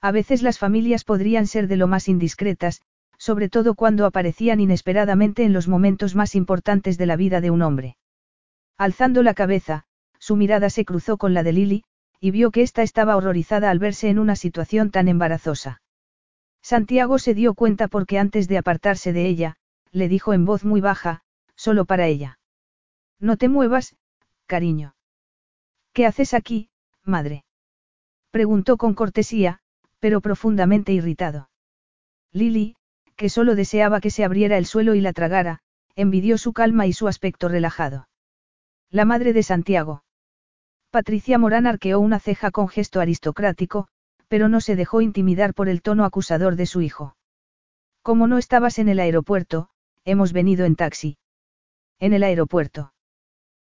A 0.00 0.12
veces 0.12 0.42
las 0.42 0.58
familias 0.58 1.04
podrían 1.04 1.46
ser 1.46 1.66
de 1.68 1.76
lo 1.76 1.86
más 1.86 2.08
indiscretas, 2.08 2.82
sobre 3.18 3.48
todo 3.48 3.74
cuando 3.74 4.06
aparecían 4.06 4.60
inesperadamente 4.60 5.44
en 5.44 5.52
los 5.52 5.68
momentos 5.68 6.14
más 6.14 6.34
importantes 6.34 6.98
de 6.98 7.06
la 7.06 7.16
vida 7.16 7.40
de 7.40 7.50
un 7.50 7.62
hombre. 7.62 7.96
Alzando 8.76 9.22
la 9.22 9.34
cabeza, 9.34 9.84
su 10.18 10.36
mirada 10.36 10.68
se 10.68 10.84
cruzó 10.84 11.16
con 11.16 11.32
la 11.32 11.42
de 11.42 11.52
Lily, 11.52 11.84
y 12.20 12.30
vio 12.30 12.50
que 12.50 12.62
ésta 12.62 12.82
estaba 12.82 13.16
horrorizada 13.16 13.70
al 13.70 13.78
verse 13.78 14.08
en 14.08 14.18
una 14.18 14.36
situación 14.36 14.90
tan 14.90 15.08
embarazosa. 15.08 15.82
Santiago 16.62 17.18
se 17.18 17.34
dio 17.34 17.54
cuenta 17.54 17.88
porque 17.88 18.18
antes 18.18 18.48
de 18.48 18.58
apartarse 18.58 19.12
de 19.12 19.26
ella, 19.26 19.56
le 19.92 20.08
dijo 20.08 20.32
en 20.32 20.44
voz 20.44 20.64
muy 20.64 20.80
baja, 20.80 21.22
solo 21.54 21.84
para 21.84 22.06
ella. 22.06 22.38
No 23.20 23.36
te 23.36 23.48
muevas, 23.48 23.96
cariño. 24.46 24.94
¿Qué 25.92 26.06
haces 26.06 26.34
aquí, 26.34 26.68
madre? 27.04 27.44
Preguntó 28.30 28.76
con 28.76 28.94
cortesía, 28.94 29.60
pero 30.00 30.20
profundamente 30.20 30.92
irritado. 30.92 31.50
Lily, 32.32 32.76
que 33.16 33.28
solo 33.28 33.54
deseaba 33.54 34.00
que 34.00 34.10
se 34.10 34.24
abriera 34.24 34.58
el 34.58 34.66
suelo 34.66 34.94
y 34.94 35.00
la 35.00 35.12
tragara, 35.12 35.60
envidió 35.94 36.38
su 36.38 36.52
calma 36.52 36.86
y 36.86 36.92
su 36.92 37.06
aspecto 37.06 37.48
relajado. 37.48 38.08
La 38.90 39.04
madre 39.04 39.32
de 39.32 39.42
Santiago. 39.42 40.04
Patricia 40.90 41.38
Morán 41.38 41.66
arqueó 41.66 42.00
una 42.00 42.18
ceja 42.20 42.50
con 42.50 42.68
gesto 42.68 43.00
aristocrático, 43.00 43.88
pero 44.28 44.48
no 44.48 44.60
se 44.60 44.76
dejó 44.76 45.00
intimidar 45.00 45.54
por 45.54 45.68
el 45.68 45.82
tono 45.82 46.04
acusador 46.04 46.56
de 46.56 46.66
su 46.66 46.80
hijo. 46.80 47.16
Como 48.02 48.26
no 48.26 48.38
estabas 48.38 48.78
en 48.78 48.88
el 48.88 48.98
aeropuerto, 48.98 49.70
hemos 50.04 50.32
venido 50.32 50.64
en 50.66 50.76
taxi. 50.76 51.18
En 52.00 52.12
el 52.12 52.22
aeropuerto. 52.22 52.93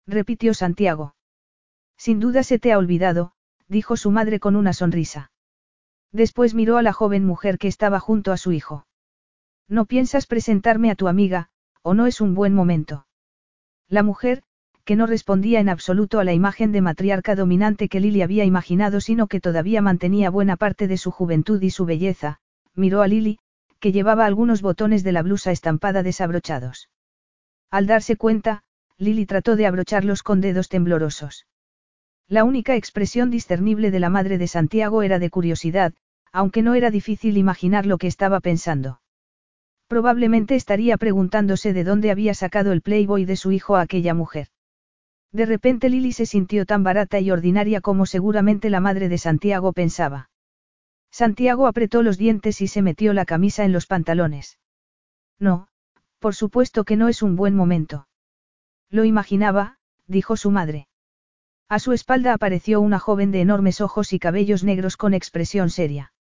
Repitió 0.07 0.55
Santiago. 0.55 1.15
Sin 1.97 2.21
duda 2.21 2.43
se 2.43 2.59
te 2.59 2.73
ha 2.73 2.79
olvidado, 2.79 3.33
dijo 3.69 3.97
su 3.97 4.11
madre 4.11 4.39
con 4.39 4.55
una 4.55 4.73
sonrisa. 4.73 5.33
Después 6.13 6.55
miró 6.55 6.77
a 6.77 6.83
la 6.83 6.93
joven 6.93 7.25
mujer 7.25 7.59
que 7.59 7.69
estaba 7.69 7.99
junto 7.99 8.33
a 8.33 8.37
su 8.37 8.53
hijo. 8.53 8.87
No 9.69 9.87
piensas 9.87 10.27
presentarme 10.27 10.91
a 10.91 10.95
tu 10.95 11.09
amiga, 11.09 11.49
o 11.83 11.95
no 11.95 12.07
es 12.07 12.21
un 12.21 12.35
buen 12.35 12.55
momento. 12.55 13.07
La 13.89 14.05
mujer, 14.05 14.43
que 14.85 14.95
no 14.95 15.07
respondía 15.07 15.59
en 15.59 15.69
absoluto 15.69 16.21
a 16.21 16.25
la 16.25 16.33
imagen 16.33 16.71
de 16.71 16.81
matriarca 16.81 17.35
dominante 17.35 17.89
que 17.89 17.99
Lily 17.99 18.23
había 18.23 18.45
imaginado, 18.45 19.01
sino 19.01 19.27
que 19.27 19.41
todavía 19.41 19.83
mantenía 19.83 20.31
buena 20.31 20.57
parte 20.57 20.87
de 20.87 20.97
su 20.97 21.11
juventud 21.11 21.61
y 21.61 21.71
su 21.71 21.85
belleza, 21.85 22.39
miró 22.77 23.03
a 23.03 23.09
Lily, 23.09 23.41
que 23.81 23.91
llevaba 23.91 24.27
algunos 24.27 24.63
botones 24.63 25.03
de 25.03 25.11
la 25.11 25.23
blusa 25.23 25.51
estampada 25.51 26.05
desabrochados. 26.05 26.89
Al 27.71 27.87
darse 27.87 28.17
cuenta, 28.17 28.63
Lily 28.99 29.27
trató 29.27 29.57
de 29.57 29.67
abrocharlos 29.67 30.23
con 30.23 30.41
dedos 30.41 30.69
temblorosos. 30.69 31.47
La 32.29 32.45
única 32.45 32.77
expresión 32.77 33.31
discernible 33.31 33.91
de 33.91 34.01
la 34.01 34.11
madre 34.11 34.39
de 34.39 34.49
Santiago 34.49 35.03
era 35.03 35.19
de 35.19 35.31
curiosidad, 35.31 35.93
aunque 36.33 36.63
no 36.63 36.75
era 36.75 36.91
difícil 36.91 37.37
imaginar 37.37 37.87
lo 37.87 37.99
que 37.99 38.07
estaba 38.07 38.41
pensando. 38.41 39.01
Probablemente 39.87 40.57
estaría 40.57 40.97
preguntándose 40.97 41.73
de 41.73 41.85
dónde 41.85 42.11
había 42.11 42.35
sacado 42.35 42.73
el 42.73 42.83
playboy 42.83 43.25
de 43.25 43.37
su 43.37 43.53
hijo 43.53 43.77
a 43.77 43.83
aquella 43.83 44.15
mujer. 44.15 44.49
De 45.31 45.47
repente 45.47 45.89
Lily 45.89 46.13
se 46.13 46.27
sintió 46.27 46.67
tan 46.67 46.83
barata 46.83 47.21
y 47.21 47.31
ordinaria 47.31 47.81
como 47.81 48.07
seguramente 48.07 48.71
la 48.71 48.81
madre 48.81 49.09
de 49.09 49.19
Santiago 49.19 49.73
pensaba. 49.73 50.31
Santiago 51.11 51.67
apretó 51.67 52.03
los 52.03 52.19
dientes 52.19 52.61
y 52.61 52.67
se 52.67 52.83
metió 52.83 53.13
la 53.13 53.25
camisa 53.25 53.65
en 53.65 53.73
los 53.73 53.87
pantalones. 53.87 54.59
No, 55.39 55.69
por 56.19 56.35
supuesto 56.35 56.85
que 56.85 56.97
no 56.97 57.09
es 57.09 57.23
un 57.23 57.37
buen 57.37 57.55
momento. 57.55 58.06
Lo 58.91 59.05
imaginaba, 59.05 59.79
dijo 60.07 60.37
su 60.37 60.51
madre. 60.51 60.89
A 61.69 61.79
su 61.79 61.93
espalda 61.93 62.33
apareció 62.33 62.81
una 62.81 62.99
joven 62.99 63.33
de 63.33 63.41
enormes 63.41 63.81
ojos 63.81 64.13
y 64.13 64.19
cabellos 64.19 64.63
negros 64.63 64.97
con 64.97 65.15
expresión 65.15 65.71
seria. 65.71 66.13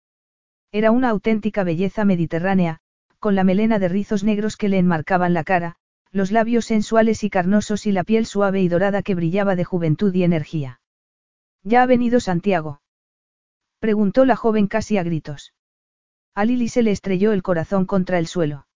Era 0.72 0.90
una 0.90 1.10
auténtica 1.10 1.64
belleza 1.64 2.04
mediterránea, 2.04 2.80
con 3.18 3.34
la 3.34 3.44
melena 3.44 3.78
de 3.78 3.88
rizos 3.88 4.24
negros 4.24 4.56
que 4.56 4.68
le 4.68 4.78
enmarcaban 4.78 5.34
la 5.34 5.44
cara, 5.44 5.76
los 6.10 6.30
labios 6.30 6.64
sensuales 6.64 7.24
y 7.24 7.30
carnosos 7.30 7.86
y 7.86 7.92
la 7.92 8.04
piel 8.04 8.24
suave 8.24 8.62
y 8.62 8.68
dorada 8.68 9.02
que 9.02 9.14
brillaba 9.14 9.56
de 9.56 9.64
juventud 9.64 10.14
y 10.14 10.22
energía. 10.24 10.80
¿Ya 11.62 11.82
ha 11.82 11.86
venido 11.86 12.20
Santiago? 12.20 12.80
preguntó 13.80 14.24
la 14.24 14.36
joven 14.36 14.66
casi 14.66 14.96
a 14.96 15.02
gritos. 15.02 15.52
A 16.34 16.44
Lili 16.44 16.68
se 16.68 16.82
le 16.82 16.90
estrelló 16.90 17.32
el 17.32 17.42
corazón 17.42 17.84
contra 17.84 18.18
el 18.18 18.26
suelo. 18.26 18.66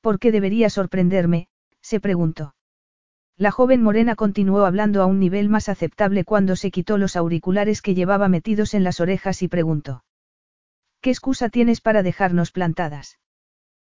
¿Por 0.00 0.18
qué 0.18 0.30
debería 0.30 0.70
sorprenderme? 0.70 1.48
se 1.80 2.00
preguntó. 2.00 2.54
La 3.40 3.50
joven 3.50 3.82
morena 3.82 4.16
continuó 4.16 4.66
hablando 4.66 5.00
a 5.00 5.06
un 5.06 5.18
nivel 5.18 5.48
más 5.48 5.70
aceptable 5.70 6.24
cuando 6.24 6.56
se 6.56 6.70
quitó 6.70 6.98
los 6.98 7.16
auriculares 7.16 7.80
que 7.80 7.94
llevaba 7.94 8.28
metidos 8.28 8.74
en 8.74 8.84
las 8.84 9.00
orejas 9.00 9.40
y 9.40 9.48
preguntó. 9.48 10.04
¿Qué 11.00 11.08
excusa 11.08 11.48
tienes 11.48 11.80
para 11.80 12.02
dejarnos 12.02 12.52
plantadas? 12.52 13.18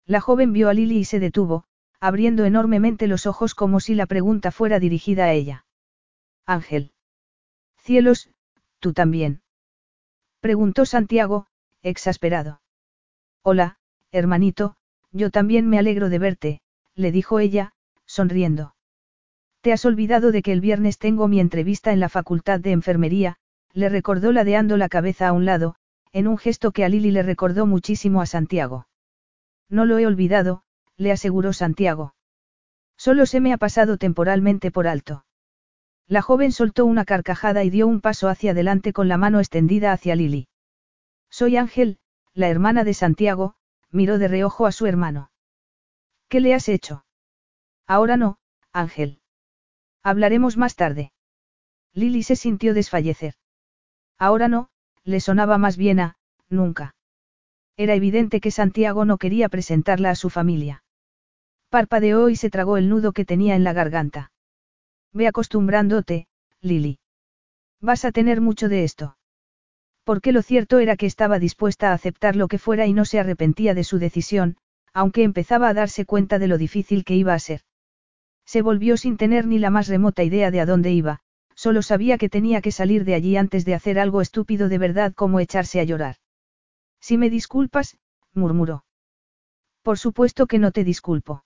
La 0.07 0.19
joven 0.19 0.51
vio 0.51 0.67
a 0.67 0.74
Lily 0.74 0.98
y 0.98 1.06
se 1.06 1.19
detuvo, 1.19 1.65
abriendo 1.99 2.45
enormemente 2.45 3.06
los 3.06 3.27
ojos 3.27 3.53
como 3.53 3.80
si 3.80 3.93
la 3.93 4.07
pregunta 4.07 4.49
fuera 4.49 4.80
dirigida 4.80 5.25
a 5.25 5.33
ella. 5.33 5.67
Ángel. 6.48 6.93
Cielos, 7.77 8.32
tú 8.80 8.93
también. 8.93 9.43
Preguntó 10.40 10.88
Santiago, 10.88 11.45
exasperado. 11.83 12.61
Hola, 13.43 13.77
hermanito, 14.11 14.75
yo 15.11 15.30
también 15.30 15.69
me 15.69 15.77
alegro 15.77 16.09
de 16.09 16.17
verte, 16.17 16.61
le 16.95 17.11
dijo 17.11 17.40
ella, 17.40 17.74
sonriendo. 18.07 18.75
Te 19.66 19.74
has 19.74 19.84
olvidado 19.84 20.32
de 20.32 20.44
que 20.44 20.52
el 20.52 20.61
viernes 20.61 21.00
tengo 21.00 21.27
mi 21.27 21.40
entrevista 21.40 21.92
en 21.92 22.00
la 22.00 22.08
facultad 22.08 22.60
de 22.60 22.72
enfermería, 22.72 23.38
le 23.74 23.90
recordó 23.90 24.32
ladeando 24.32 24.77
la 24.77 24.90
cabeza 24.90 25.27
a 25.27 25.34
un 25.34 25.45
lado, 25.45 25.74
en 26.11 26.27
un 26.27 26.38
gesto 26.38 26.72
que 26.72 26.85
a 26.85 26.88
Lili 26.88 27.10
le 27.10 27.24
recordó 27.24 27.66
muchísimo 27.66 28.22
a 28.22 28.27
Santiago. 28.27 28.85
No 29.68 29.85
lo 29.85 29.98
he 29.98 30.06
olvidado, 30.06 30.61
le 30.98 31.11
aseguró 31.11 31.52
Santiago. 31.52 32.14
Solo 32.95 33.26
se 33.26 33.40
me 33.40 33.53
ha 33.53 33.58
pasado 33.58 33.98
temporalmente 33.98 34.69
por 34.69 34.88
alto. 34.88 35.26
La 36.06 36.22
joven 36.22 36.52
soltó 36.52 36.85
una 36.85 37.03
carcajada 37.03 37.64
y 37.64 37.72
dio 37.72 37.88
un 37.88 38.02
paso 38.02 38.30
hacia 38.30 38.52
adelante 38.52 38.94
con 38.94 39.08
la 39.08 39.18
mano 39.18 39.40
extendida 39.40 39.94
hacia 39.94 40.16
Lili. 40.16 40.48
Soy 41.32 41.58
Ángel, 41.58 41.98
la 42.35 42.50
hermana 42.50 42.84
de 42.84 42.94
Santiago, 42.94 43.56
miró 43.90 44.19
de 44.19 44.27
reojo 44.27 44.68
a 44.68 44.72
su 44.72 44.85
hermano. 44.85 45.32
¿Qué 46.30 46.40
le 46.40 46.53
has 46.53 46.69
hecho? 46.69 47.03
Ahora 47.88 48.16
no, 48.16 48.38
Ángel. 48.72 49.22
Hablaremos 50.06 50.56
más 50.56 50.75
tarde. 50.75 51.11
Lili 51.92 52.22
se 52.22 52.35
sintió 52.35 52.75
desfallecer. 52.75 53.34
Ahora 54.19 54.48
no, 54.48 54.69
le 55.03 55.19
sonaba 55.19 55.58
más 55.58 55.77
bien 55.77 56.00
a, 56.00 56.17
nunca. 56.48 56.93
Era 57.75 57.95
evidente 57.95 58.40
que 58.40 58.51
Santiago 58.51 59.03
no 59.06 59.17
quería 59.17 59.50
presentarla 59.50 60.11
a 60.11 60.16
su 60.16 60.30
familia. 60.30 60.84
Parpadeó 61.69 62.30
y 62.30 62.35
se 62.35 62.51
tragó 62.51 62.77
el 62.77 62.88
nudo 62.88 63.14
que 63.14 63.25
tenía 63.25 63.56
en 63.56 63.64
la 63.64 63.74
garganta. 63.74 64.32
Ve 65.11 65.25
acostumbrándote, 65.25 66.27
Lily. 66.61 67.00
Vas 67.82 68.06
a 68.06 68.11
tener 68.11 68.42
mucho 68.42 68.69
de 68.69 68.84
esto. 68.84 69.17
Porque 70.03 70.32
lo 70.32 70.43
cierto 70.43 70.77
era 70.77 70.98
que 70.98 71.08
estaba 71.08 71.40
dispuesta 71.40 71.90
a 71.90 71.93
aceptar 71.93 72.35
lo 72.35 72.48
que 72.48 72.59
fuera 72.59 72.85
y 72.85 72.93
no 72.93 73.06
se 73.06 73.19
arrepentía 73.19 73.74
de 73.74 73.84
su 73.84 73.98
decisión, 73.98 74.58
aunque 74.93 75.24
empezaba 75.24 75.67
a 75.67 75.74
darse 75.74 76.06
cuenta 76.06 76.38
de 76.38 76.48
lo 76.48 76.59
difícil 76.59 77.03
que 77.06 77.16
iba 77.16 77.34
a 77.34 77.40
ser. 77.40 77.61
Se 78.45 78.61
volvió 78.61 78.98
sin 78.98 79.17
tener 79.17 79.48
ni 79.48 79.59
la 79.59 79.69
más 79.69 79.88
remota 79.88 80.24
idea 80.24 80.51
de 80.51 80.61
a 80.61 80.65
dónde 80.65 80.91
iba, 80.91 81.22
solo 81.56 81.82
sabía 81.82 82.17
que 82.17 82.30
tenía 82.30 82.61
que 82.61 82.72
salir 82.72 83.06
de 83.06 83.15
allí 83.15 83.38
antes 83.38 83.65
de 83.65 83.74
hacer 83.74 83.99
algo 83.99 84.22
estúpido 84.22 84.69
de 84.69 84.77
verdad 84.77 85.14
como 85.14 85.40
echarse 85.40 85.80
a 85.80 85.83
llorar. 85.83 86.17
Si 86.99 87.17
me 87.17 87.30
disculpas, 87.30 87.98
murmuró. 88.33 88.85
Por 89.82 89.98
supuesto 89.98 90.48
que 90.48 90.59
no 90.59 90.72
te 90.72 90.83
disculpo. 90.83 91.43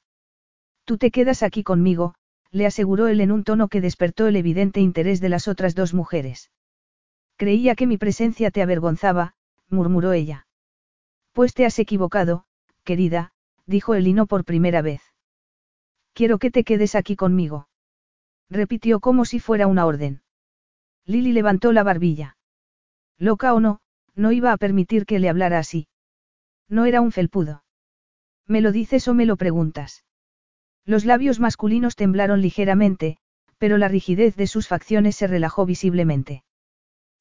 Tú 0.85 0.97
te 0.97 1.11
quedas 1.11 1.43
aquí 1.43 1.63
conmigo, 1.63 2.15
le 2.51 2.65
aseguró 2.65 3.07
él 3.07 3.21
en 3.21 3.31
un 3.31 3.43
tono 3.43 3.67
que 3.67 3.81
despertó 3.81 4.27
el 4.27 4.35
evidente 4.35 4.79
interés 4.79 5.21
de 5.21 5.29
las 5.29 5.47
otras 5.47 5.75
dos 5.75 5.93
mujeres. 5.93 6.51
Creía 7.35 7.75
que 7.75 7.87
mi 7.87 7.97
presencia 7.97 8.51
te 8.51 8.61
avergonzaba, 8.61 9.35
murmuró 9.69 10.13
ella. 10.13 10.47
Pues 11.31 11.53
te 11.53 11.65
has 11.65 11.77
equivocado, 11.79 12.45
querida, 12.83 13.31
dijo 13.65 13.93
él 13.93 14.07
y 14.07 14.13
por 14.25 14.45
primera 14.45 14.81
vez. 14.81 15.08
Quiero 16.19 16.38
que 16.38 16.51
te 16.51 16.65
quedes 16.65 16.95
aquí 16.95 17.15
conmigo. 17.15 17.69
Repitió 18.49 18.99
como 18.99 19.23
si 19.23 19.39
fuera 19.39 19.67
una 19.67 19.85
orden. 19.85 20.22
Lily 21.06 21.31
levantó 21.31 21.72
la 21.72 21.81
barbilla. 21.81 22.35
Loca 23.17 23.53
o 23.53 23.61
no, 23.61 23.80
no 24.15 24.33
iba 24.33 24.51
a 24.51 24.57
permitir 24.57 25.06
que 25.06 25.19
le 25.19 25.30
hablara 25.30 25.59
así. 25.59 25.88
No 26.67 26.83
era 26.83 26.99
un 26.99 27.14
felpudo. 27.14 27.64
¿Me 28.45 28.59
lo 28.59 28.73
dices 28.73 29.07
o 29.07 29.14
me 29.14 29.25
lo 29.25 29.38
preguntas? 29.38 30.03
Los 30.83 31.06
labios 31.06 31.39
masculinos 31.39 31.95
temblaron 31.95 32.41
ligeramente, 32.41 33.15
pero 33.57 33.77
la 33.77 33.88
rigidez 33.88 34.35
de 34.35 34.48
sus 34.48 34.67
facciones 34.67 35.15
se 35.15 35.25
relajó 35.25 35.65
visiblemente. 35.65 36.43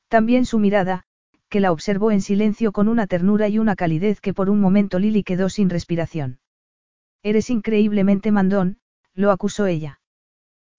También 0.09 0.45
su 0.45 0.59
mirada, 0.59 1.05
que 1.49 1.61
la 1.61 1.71
observó 1.71 2.11
en 2.11 2.21
silencio 2.21 2.73
con 2.73 2.89
una 2.89 3.07
ternura 3.07 3.47
y 3.47 3.61
una 3.61 3.77
calidez 3.77 4.21
que 4.21 4.35
por 4.35 4.51
un 4.51 4.61
momento 4.61 4.99
Lily 4.99 5.23
quedó 5.23 5.51
sin 5.51 5.71
respiración. 5.71 6.41
Eres 7.23 7.49
increíblemente 7.49 8.33
mandón, 8.33 8.79
lo 9.19 9.33
acusó 9.33 9.67
ella. 9.67 10.01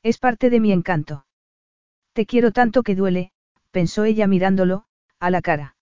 Es 0.01 0.17
parte 0.17 0.49
de 0.49 0.61
mi 0.61 0.71
encanto. 0.71 1.25
Te 2.13 2.25
quiero 2.25 2.53
tanto 2.53 2.83
que 2.83 2.95
duele, 2.95 3.33
pensó 3.71 4.05
ella 4.05 4.27
mirándolo, 4.27 4.85
a 5.19 5.29
la 5.29 5.41
cara. 5.41 5.75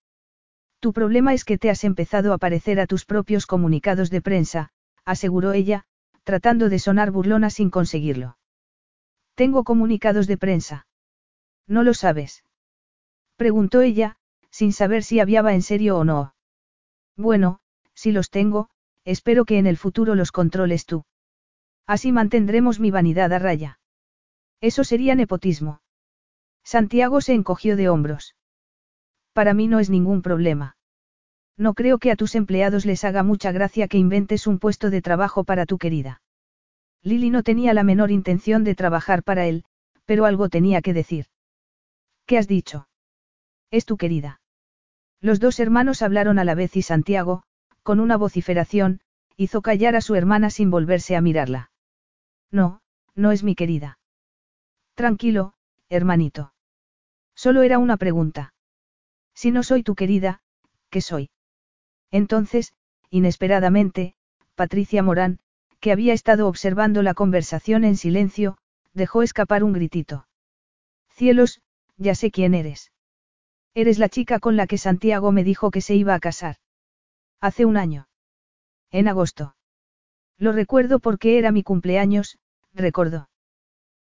Tu 0.80 0.92
problema 0.92 1.36
es 1.36 1.46
que 1.46 1.60
te 1.60 1.70
has 1.70 1.84
empezado 1.84 2.34
a 2.34 2.40
parecer 2.40 2.80
a 2.80 2.88
tus 2.88 3.06
propios 3.06 3.46
comunicados 3.46 4.10
de 4.10 4.22
prensa, 4.22 4.72
aseguró 5.06 5.54
ella, 5.54 5.86
tratando 6.24 6.68
de 6.70 6.80
sonar 6.80 7.12
burlona 7.12 7.52
sin 7.52 7.70
conseguirlo. 7.70 8.40
Tengo 9.36 9.64
comunicados 9.64 10.26
de 10.26 10.38
prensa. 10.38 10.88
¿No 11.68 11.84
lo 11.84 11.94
sabes? 11.94 12.44
Preguntó 13.36 13.82
ella, 13.82 14.18
sin 14.50 14.74
saber 14.74 15.04
si 15.04 15.20
había 15.20 15.42
en 15.42 15.62
serio 15.62 15.96
o 16.00 16.04
no. 16.04 16.34
Bueno, 17.16 17.60
si 17.94 18.12
los 18.12 18.32
tengo, 18.32 18.70
espero 19.06 19.46
que 19.46 19.60
en 19.60 19.68
el 19.68 19.78
futuro 19.78 20.16
los 20.16 20.32
controles 20.32 20.88
tú. 20.88 21.06
Así 21.88 22.12
mantendremos 22.12 22.80
mi 22.80 22.92
vanidad 22.92 23.32
a 23.32 23.40
raya. 23.40 23.80
Eso 24.60 24.84
sería 24.84 25.16
nepotismo. 25.16 25.82
Santiago 26.64 27.22
se 27.22 27.34
encogió 27.34 27.78
de 27.78 27.88
hombros. 27.88 28.36
Para 29.32 29.54
mí 29.54 29.68
no 29.68 29.80
es 29.80 29.90
ningún 29.90 30.22
problema. 30.22 30.76
No 31.56 31.74
creo 31.74 31.98
que 31.98 32.12
a 32.12 32.16
tus 32.16 32.36
empleados 32.36 32.86
les 32.86 33.04
haga 33.04 33.24
mucha 33.24 33.52
gracia 33.52 33.88
que 33.88 33.98
inventes 33.98 34.48
un 34.48 34.60
puesto 34.60 34.90
de 34.90 35.02
trabajo 35.02 35.44
para 35.46 35.66
tu 35.66 35.78
querida. 35.78 36.22
Lily 37.04 37.30
no 37.30 37.42
tenía 37.42 37.74
la 37.74 37.84
menor 37.84 38.12
intención 38.12 38.64
de 38.64 38.76
trabajar 38.76 39.24
para 39.24 39.46
él, 39.46 39.64
pero 40.06 40.26
algo 40.26 40.50
tenía 40.50 40.82
que 40.82 40.94
decir. 40.94 41.28
¿Qué 42.26 42.38
has 42.38 42.48
dicho? 42.48 42.90
Es 43.72 43.86
tu 43.86 43.96
querida. 43.96 44.42
Los 45.22 45.40
dos 45.40 45.60
hermanos 45.60 46.02
hablaron 46.02 46.38
a 46.38 46.44
la 46.44 46.54
vez 46.54 46.76
y 46.76 46.82
Santiago, 46.82 47.44
con 47.82 48.00
una 48.00 48.18
vociferación, 48.18 49.00
hizo 49.38 49.62
callar 49.62 49.96
a 49.96 50.02
su 50.02 50.16
hermana 50.16 50.50
sin 50.50 50.70
volverse 50.70 51.16
a 51.16 51.22
mirarla. 51.22 51.72
No, 52.52 52.82
no 53.16 53.32
es 53.32 53.44
mi 53.44 53.56
querida. 53.56 54.00
Tranquilo, 54.96 55.54
hermanito. 55.90 56.54
Solo 57.36 57.62
era 57.62 57.78
una 57.78 57.98
pregunta. 57.98 58.54
Si 59.34 59.52
no 59.52 59.64
soy 59.64 59.84
tu 59.84 59.96
querida, 59.96 60.42
¿qué 60.90 61.02
soy? 61.02 61.30
Entonces, 62.10 62.74
inesperadamente, 63.10 64.16
Patricia 64.56 65.04
Morán, 65.04 65.40
que 65.80 65.92
había 65.92 66.14
estado 66.14 66.48
observando 66.48 67.04
la 67.04 67.14
conversación 67.14 67.84
en 67.84 67.98
silencio, 67.98 68.58
dejó 68.94 69.22
escapar 69.22 69.64
un 69.64 69.74
gritito. 69.74 70.28
Cielos, 71.10 71.62
ya 71.98 72.16
sé 72.16 72.32
quién 72.32 72.54
eres. 72.54 72.92
Eres 73.76 74.00
la 74.00 74.10
chica 74.10 74.40
con 74.40 74.56
la 74.56 74.66
que 74.66 74.80
Santiago 74.80 75.32
me 75.32 75.44
dijo 75.44 75.70
que 75.70 75.82
se 75.82 75.96
iba 75.96 76.16
a 76.16 76.20
casar. 76.20 76.56
Hace 77.40 77.66
un 77.66 77.78
año. 77.78 78.08
En 78.90 79.08
agosto. 79.08 79.57
Lo 80.38 80.52
recuerdo 80.52 81.00
porque 81.00 81.38
era 81.38 81.52
mi 81.52 81.64
cumpleaños, 81.64 82.38
recordó. 82.74 83.30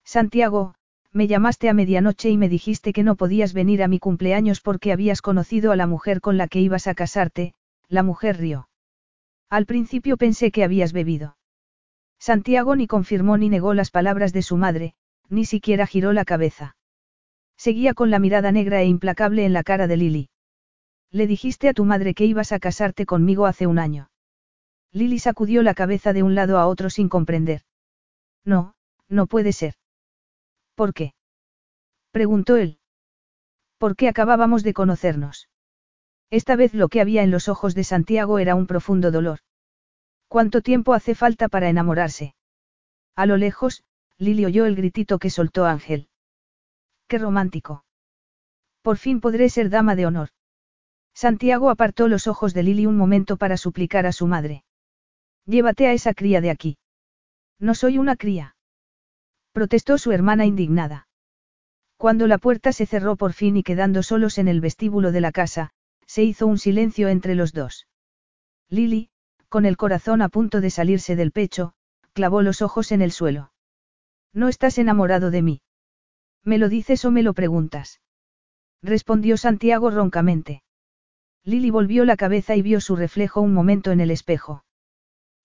Santiago, 0.05 0.75
me 1.13 1.27
llamaste 1.27 1.69
a 1.69 1.75
medianoche 1.75 2.31
y 2.31 2.37
me 2.37 2.49
dijiste 2.49 2.93
que 2.93 3.03
no 3.03 3.17
podías 3.17 3.53
venir 3.53 3.83
a 3.83 3.89
mi 3.89 3.99
cumpleaños 3.99 4.61
porque 4.61 4.93
habías 4.93 5.23
conocido 5.23 5.73
a 5.73 5.77
la 5.77 5.87
mujer 5.87 6.21
con 6.21 6.37
la 6.37 6.47
que 6.47 6.61
ibas 6.61 6.87
a 6.87 6.95
casarte, 6.95 7.55
la 7.89 8.05
mujer 8.05 8.39
rió. 8.39 8.69
Al 9.49 9.67
principio 9.67 10.17
pensé 10.17 10.53
que 10.53 10.63
habías 10.63 10.93
bebido. 10.93 11.37
Santiago 12.21 12.77
ni 12.77 12.87
confirmó 12.87 13.37
ni 13.37 13.49
negó 13.49 13.75
las 13.75 13.91
palabras 13.91 14.33
de 14.33 14.43
su 14.43 14.57
madre, 14.57 14.95
ni 15.29 15.45
siquiera 15.45 15.87
giró 15.87 16.13
la 16.13 16.25
cabeza. 16.25 16.77
Seguía 17.57 17.95
con 17.95 18.11
la 18.11 18.21
mirada 18.21 18.53
negra 18.53 18.81
e 18.83 18.87
implacable 18.87 19.45
en 19.45 19.53
la 19.53 19.65
cara 19.65 19.89
de 19.89 19.97
Lily. 19.97 20.31
Le 21.11 21.27
dijiste 21.27 21.69
a 21.69 21.75
tu 21.75 21.85
madre 21.85 22.15
que 22.15 22.25
ibas 22.25 22.53
a 22.53 22.61
casarte 22.61 23.05
conmigo 23.05 23.47
hace 23.47 23.67
un 23.67 23.81
año. 23.81 24.11
Lily 24.93 25.19
sacudió 25.19 25.63
la 25.63 25.75
cabeza 25.75 26.13
de 26.13 26.23
un 26.23 26.35
lado 26.35 26.59
a 26.59 26.67
otro 26.67 26.91
sin 26.91 27.09
comprender. 27.09 27.63
No, 28.45 28.75
no 29.09 29.27
puede 29.27 29.53
ser. 29.53 29.75
¿Por 30.75 30.95
qué? 30.95 31.15
preguntó 32.11 32.57
él. 32.57 32.79
¿Por 33.79 33.97
qué 33.97 34.09
acabábamos 34.09 34.63
de 34.63 34.75
conocernos? 34.75 35.49
Esta 36.31 36.57
vez 36.57 36.75
lo 36.75 36.89
que 36.89 37.01
había 37.01 37.23
en 37.23 37.31
los 37.31 37.49
ojos 37.49 37.75
de 37.75 37.85
Santiago 37.85 38.39
era 38.39 38.55
un 38.55 38.67
profundo 38.67 39.11
dolor. 39.11 39.41
¿Cuánto 40.29 40.61
tiempo 40.61 40.95
hace 40.95 41.15
falta 41.15 41.49
para 41.49 41.69
enamorarse? 41.69 42.35
A 43.17 43.27
lo 43.27 43.37
lejos, 43.37 43.85
Lili 44.19 44.45
oyó 44.45 44.67
el 44.67 44.77
gritito 44.77 45.19
que 45.19 45.31
soltó 45.31 45.67
Ángel. 45.67 46.09
Qué 47.09 47.19
romántico. 47.19 47.85
Por 48.83 48.97
fin 48.97 49.21
podré 49.21 49.49
ser 49.49 49.71
dama 49.71 49.97
de 49.97 50.07
honor. 50.07 50.29
Santiago 51.15 51.71
apartó 51.71 52.07
los 52.07 52.27
ojos 52.27 52.55
de 52.55 52.63
Lili 52.63 52.87
un 52.87 52.97
momento 52.97 53.37
para 53.37 53.57
suplicar 53.57 54.07
a 54.07 54.13
su 54.13 54.27
madre. 54.27 54.65
Llévate 55.47 55.87
a 55.87 55.93
esa 55.93 56.15
cría 56.15 56.41
de 56.41 56.51
aquí. 56.51 56.79
No 57.59 57.75
soy 57.75 57.99
una 57.99 58.17
cría 58.17 58.57
protestó 59.53 59.99
su 59.99 60.13
hermana 60.13 60.47
indignada. 60.47 61.09
Cuando 61.97 62.27
la 62.27 62.39
puerta 62.39 62.73
se 62.73 62.87
cerró 62.87 63.17
por 63.17 63.33
fin 63.33 63.57
y 63.57 63.63
quedando 63.63 64.03
solos 64.03 64.39
en 64.39 64.49
el 64.49 64.61
vestíbulo 64.61 65.13
de 65.13 65.21
la 65.21 65.33
casa, 65.33 65.71
se 66.07 66.23
hizo 66.23 66.47
un 66.47 66.59
silencio 66.59 67.09
entre 67.09 67.35
los 67.35 67.53
dos. 67.53 67.87
Lily, 68.69 69.11
con 69.49 69.67
el 69.67 69.77
corazón 69.77 70.23
a 70.23 70.29
punto 70.29 70.61
de 70.61 70.71
salirse 70.71 71.17
del 71.17 71.33
pecho, 71.33 71.73
clavó 72.13 72.43
los 72.43 72.63
ojos 72.63 72.93
en 72.93 73.03
el 73.03 73.13
suelo. 73.13 73.53
¿No 74.33 74.49
estás 74.49 74.79
enamorado 74.79 75.31
de 75.31 75.43
mí? 75.43 75.63
¿Me 76.45 76.57
lo 76.57 76.69
dices 76.69 77.05
o 77.05 77.11
me 77.11 77.23
lo 77.23 77.35
preguntas? 77.35 78.01
Respondió 78.83 79.37
Santiago 79.37 79.91
roncamente. 79.91 80.63
Lily 81.45 81.71
volvió 81.71 82.05
la 82.05 82.17
cabeza 82.17 82.57
y 82.57 82.63
vio 82.63 82.81
su 82.81 82.97
reflejo 82.97 83.41
un 83.41 83.53
momento 83.53 83.91
en 83.91 84.01
el 84.01 84.11
espejo. 84.11 84.65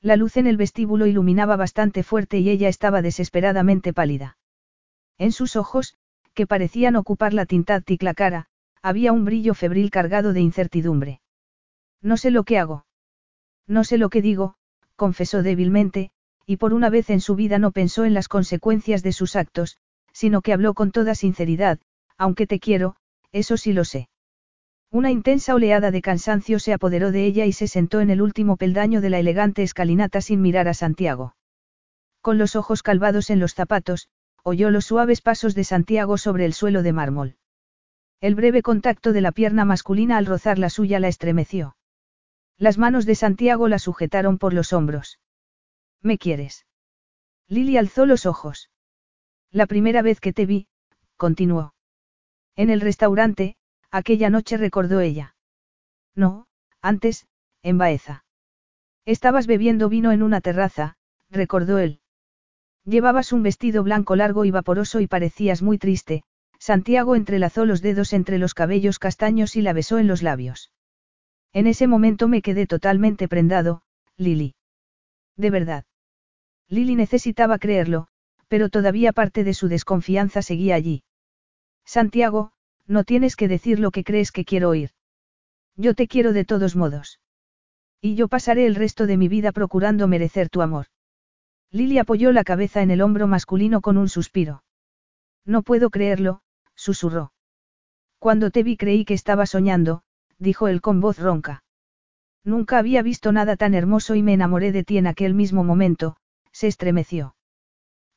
La 0.05 0.17
luz 0.17 0.37
en 0.37 0.45
el 0.45 0.55
vestíbulo 0.55 1.07
iluminaba 1.07 1.55
bastante 1.55 2.03
fuerte 2.03 2.37
y 2.37 2.51
ella 2.51 2.69
estaba 2.69 3.01
desesperadamente 3.01 3.91
pálida. 3.91 4.37
En 5.17 5.31
sus 5.31 5.55
ojos, 5.55 5.97
que 6.35 6.45
parecían 6.45 6.95
ocupar 6.95 7.33
la 7.33 7.47
tintáctic 7.47 8.03
la 8.03 8.13
cara, 8.13 8.45
había 8.83 9.11
un 9.11 9.25
brillo 9.25 9.55
febril 9.55 9.89
cargado 9.89 10.31
de 10.31 10.41
incertidumbre. 10.41 11.21
No 12.03 12.17
sé 12.17 12.29
lo 12.29 12.43
que 12.43 12.59
hago. 12.59 12.85
No 13.65 13.83
sé 13.83 13.97
lo 13.97 14.09
que 14.09 14.21
digo, 14.21 14.57
confesó 14.95 15.41
débilmente, 15.41 16.11
y 16.45 16.57
por 16.57 16.75
una 16.75 16.91
vez 16.91 17.09
en 17.09 17.19
su 17.19 17.33
vida 17.33 17.57
no 17.57 17.71
pensó 17.71 18.05
en 18.05 18.13
las 18.13 18.27
consecuencias 18.27 19.01
de 19.01 19.11
sus 19.11 19.35
actos, 19.35 19.79
sino 20.13 20.43
que 20.43 20.53
habló 20.53 20.75
con 20.75 20.91
toda 20.91 21.15
sinceridad, 21.15 21.79
aunque 22.15 22.45
te 22.45 22.59
quiero, 22.59 22.95
eso 23.31 23.57
sí 23.57 23.73
lo 23.73 23.83
sé. 23.83 24.07
Una 24.95 25.11
intensa 25.11 25.53
oleada 25.53 25.91
de 25.91 26.01
cansancio 26.01 26.57
se 26.57 26.71
apoderó 26.71 27.11
de 27.11 27.25
ella 27.25 27.45
y 27.45 27.51
se 27.51 27.67
sentó 27.67 27.99
en 27.99 28.09
el 28.09 28.21
último 28.21 28.55
peldaño 28.55 29.01
de 29.01 29.09
la 29.09 29.19
elegante 29.19 29.61
escalinata 29.61 30.21
sin 30.21 30.41
mirar 30.41 30.69
a 30.69 30.73
Santiago. 30.73 31.35
Con 32.21 32.37
los 32.37 32.55
ojos 32.55 32.81
calvados 32.81 33.29
en 33.29 33.41
los 33.41 33.53
zapatos, 33.55 34.07
oyó 34.41 34.69
los 34.71 34.85
suaves 34.85 35.19
pasos 35.19 35.53
de 35.53 35.65
Santiago 35.65 36.17
sobre 36.17 36.45
el 36.45 36.53
suelo 36.53 36.81
de 36.81 36.93
mármol. 36.93 37.35
El 38.21 38.35
breve 38.35 38.61
contacto 38.61 39.11
de 39.11 39.19
la 39.19 39.33
pierna 39.33 39.65
masculina 39.65 40.15
al 40.15 40.27
rozar 40.27 40.59
la 40.59 40.69
suya 40.69 41.01
la 41.01 41.09
estremeció. 41.09 41.75
Las 42.57 42.77
manos 42.77 43.05
de 43.05 43.15
Santiago 43.15 43.67
la 43.67 43.79
sujetaron 43.79 44.37
por 44.37 44.53
los 44.53 44.71
hombros. 44.71 45.19
¿Me 46.01 46.17
quieres? 46.17 46.65
Lily 47.49 47.75
alzó 47.75 48.05
los 48.05 48.25
ojos. 48.25 48.69
La 49.51 49.65
primera 49.65 50.01
vez 50.01 50.21
que 50.21 50.31
te 50.31 50.45
vi, 50.45 50.69
continuó. 51.17 51.73
En 52.55 52.69
el 52.69 52.79
restaurante, 52.79 53.57
Aquella 53.95 54.29
noche 54.29 54.57
recordó 54.57 54.99
ella. 54.99 55.37
No, 56.15 56.47
antes, 56.81 57.27
en 57.63 57.77
Baeza. 57.77 58.25
Estabas 59.05 59.47
bebiendo 59.47 59.87
vino 59.87 60.11
en 60.11 60.21
una 60.21 60.41
terraza, 60.41 60.97
recordó 61.29 61.77
él. 61.77 62.01
Llevabas 62.83 63.31
un 63.31 63.41
vestido 63.41 63.83
blanco 63.83 64.17
largo 64.17 64.43
y 64.43 64.51
vaporoso 64.51 64.99
y 64.99 65.07
parecías 65.07 65.61
muy 65.61 65.77
triste, 65.77 66.23
Santiago 66.59 67.15
entrelazó 67.15 67.63
los 67.63 67.81
dedos 67.81 68.11
entre 68.11 68.37
los 68.37 68.53
cabellos 68.53 68.99
castaños 68.99 69.55
y 69.55 69.61
la 69.61 69.71
besó 69.71 69.97
en 69.97 70.07
los 70.07 70.21
labios. 70.21 70.73
En 71.53 71.65
ese 71.65 71.87
momento 71.87 72.27
me 72.27 72.41
quedé 72.41 72.67
totalmente 72.67 73.29
prendado, 73.29 73.81
Lili. 74.17 74.55
De 75.37 75.51
verdad. 75.51 75.85
Lili 76.67 76.95
necesitaba 76.95 77.59
creerlo, 77.59 78.09
pero 78.49 78.67
todavía 78.67 79.13
parte 79.13 79.45
de 79.45 79.53
su 79.53 79.69
desconfianza 79.69 80.41
seguía 80.41 80.75
allí. 80.75 81.05
Santiago, 81.85 82.51
no 82.87 83.03
tienes 83.03 83.35
que 83.35 83.47
decir 83.47 83.79
lo 83.79 83.91
que 83.91 84.03
crees 84.03 84.31
que 84.31 84.45
quiero 84.45 84.69
oír. 84.69 84.91
Yo 85.75 85.93
te 85.93 86.07
quiero 86.07 86.33
de 86.33 86.45
todos 86.45 86.75
modos. 86.75 87.19
Y 88.01 88.15
yo 88.15 88.27
pasaré 88.27 88.65
el 88.65 88.75
resto 88.75 89.07
de 89.07 89.17
mi 89.17 89.27
vida 89.27 89.51
procurando 89.51 90.07
merecer 90.07 90.49
tu 90.49 90.61
amor. 90.61 90.87
Lily 91.71 91.97
apoyó 91.97 92.31
la 92.31 92.43
cabeza 92.43 92.81
en 92.81 92.91
el 92.91 93.01
hombro 93.01 93.27
masculino 93.27 93.81
con 93.81 93.97
un 93.97 94.07
suspiro. 94.07 94.63
No 95.45 95.63
puedo 95.63 95.89
creerlo, 95.89 96.41
susurró. 96.75 97.33
Cuando 98.19 98.51
te 98.51 98.63
vi 98.63 98.77
creí 98.77 99.05
que 99.05 99.13
estaba 99.13 99.45
soñando, 99.45 100.03
dijo 100.37 100.67
él 100.67 100.81
con 100.81 101.01
voz 101.01 101.19
ronca. 101.19 101.63
Nunca 102.43 102.77
había 102.77 103.01
visto 103.01 103.31
nada 103.31 103.55
tan 103.55 103.73
hermoso 103.73 104.15
y 104.15 104.21
me 104.21 104.33
enamoré 104.33 104.71
de 104.71 104.83
ti 104.83 104.97
en 104.97 105.07
aquel 105.07 105.33
mismo 105.33 105.63
momento, 105.63 106.15
se 106.51 106.67
estremeció. 106.67 107.35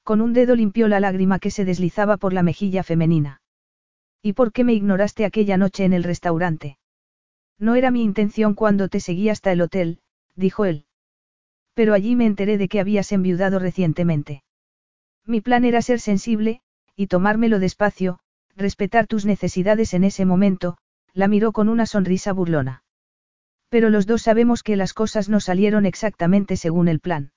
Con 0.05 0.21
un 0.21 0.33
dedo 0.33 0.55
limpió 0.55 0.89
la 0.89 1.01
lágrima 1.01 1.39
que 1.39 1.51
se 1.51 1.65
deslizaba 1.65 2.17
por 2.17 2.33
la 2.33 2.43
mejilla 2.43 2.83
femenina. 2.83 3.38
¿Y 4.23 4.33
por 4.33 4.53
qué 4.53 4.65
me 4.65 4.75
ignoraste 4.75 5.25
aquella 5.25 5.57
noche 5.57 5.85
en 5.85 5.93
el 5.93 6.05
restaurante? 6.05 6.79
No 7.59 7.75
era 7.75 7.91
mi 7.91 8.03
intención 8.03 8.55
cuando 8.55 8.89
te 8.89 9.01
seguí 9.01 9.29
hasta 9.29 9.53
el 9.53 9.61
hotel, 9.61 10.01
dijo 10.35 10.65
él. 10.65 10.87
Pero 11.75 11.95
allí 11.95 12.17
me 12.17 12.27
enteré 12.27 12.59
de 12.59 12.69
que 12.69 12.81
habías 12.81 13.13
enviudado 13.13 13.59
recientemente. 13.59 14.43
Mi 15.25 15.41
plan 15.41 15.65
era 15.65 15.83
ser 15.83 16.01
sensible, 16.01 16.61
y 16.97 17.07
tomármelo 17.07 17.59
despacio, 17.59 18.19
respetar 18.57 19.07
tus 19.07 19.25
necesidades 19.25 19.95
en 19.95 20.05
ese 20.05 20.25
momento, 20.25 20.79
la 21.13 21.29
miró 21.29 21.53
con 21.53 21.69
una 21.69 21.87
sonrisa 21.87 22.33
burlona. 22.33 22.83
Pero 23.69 23.91
los 23.91 24.07
dos 24.07 24.23
sabemos 24.23 24.63
que 24.63 24.77
las 24.77 24.95
cosas 24.95 25.29
no 25.29 25.41
salieron 25.41 25.87
exactamente 25.87 26.57
según 26.57 26.89
el 26.89 27.01
plan. 27.01 27.33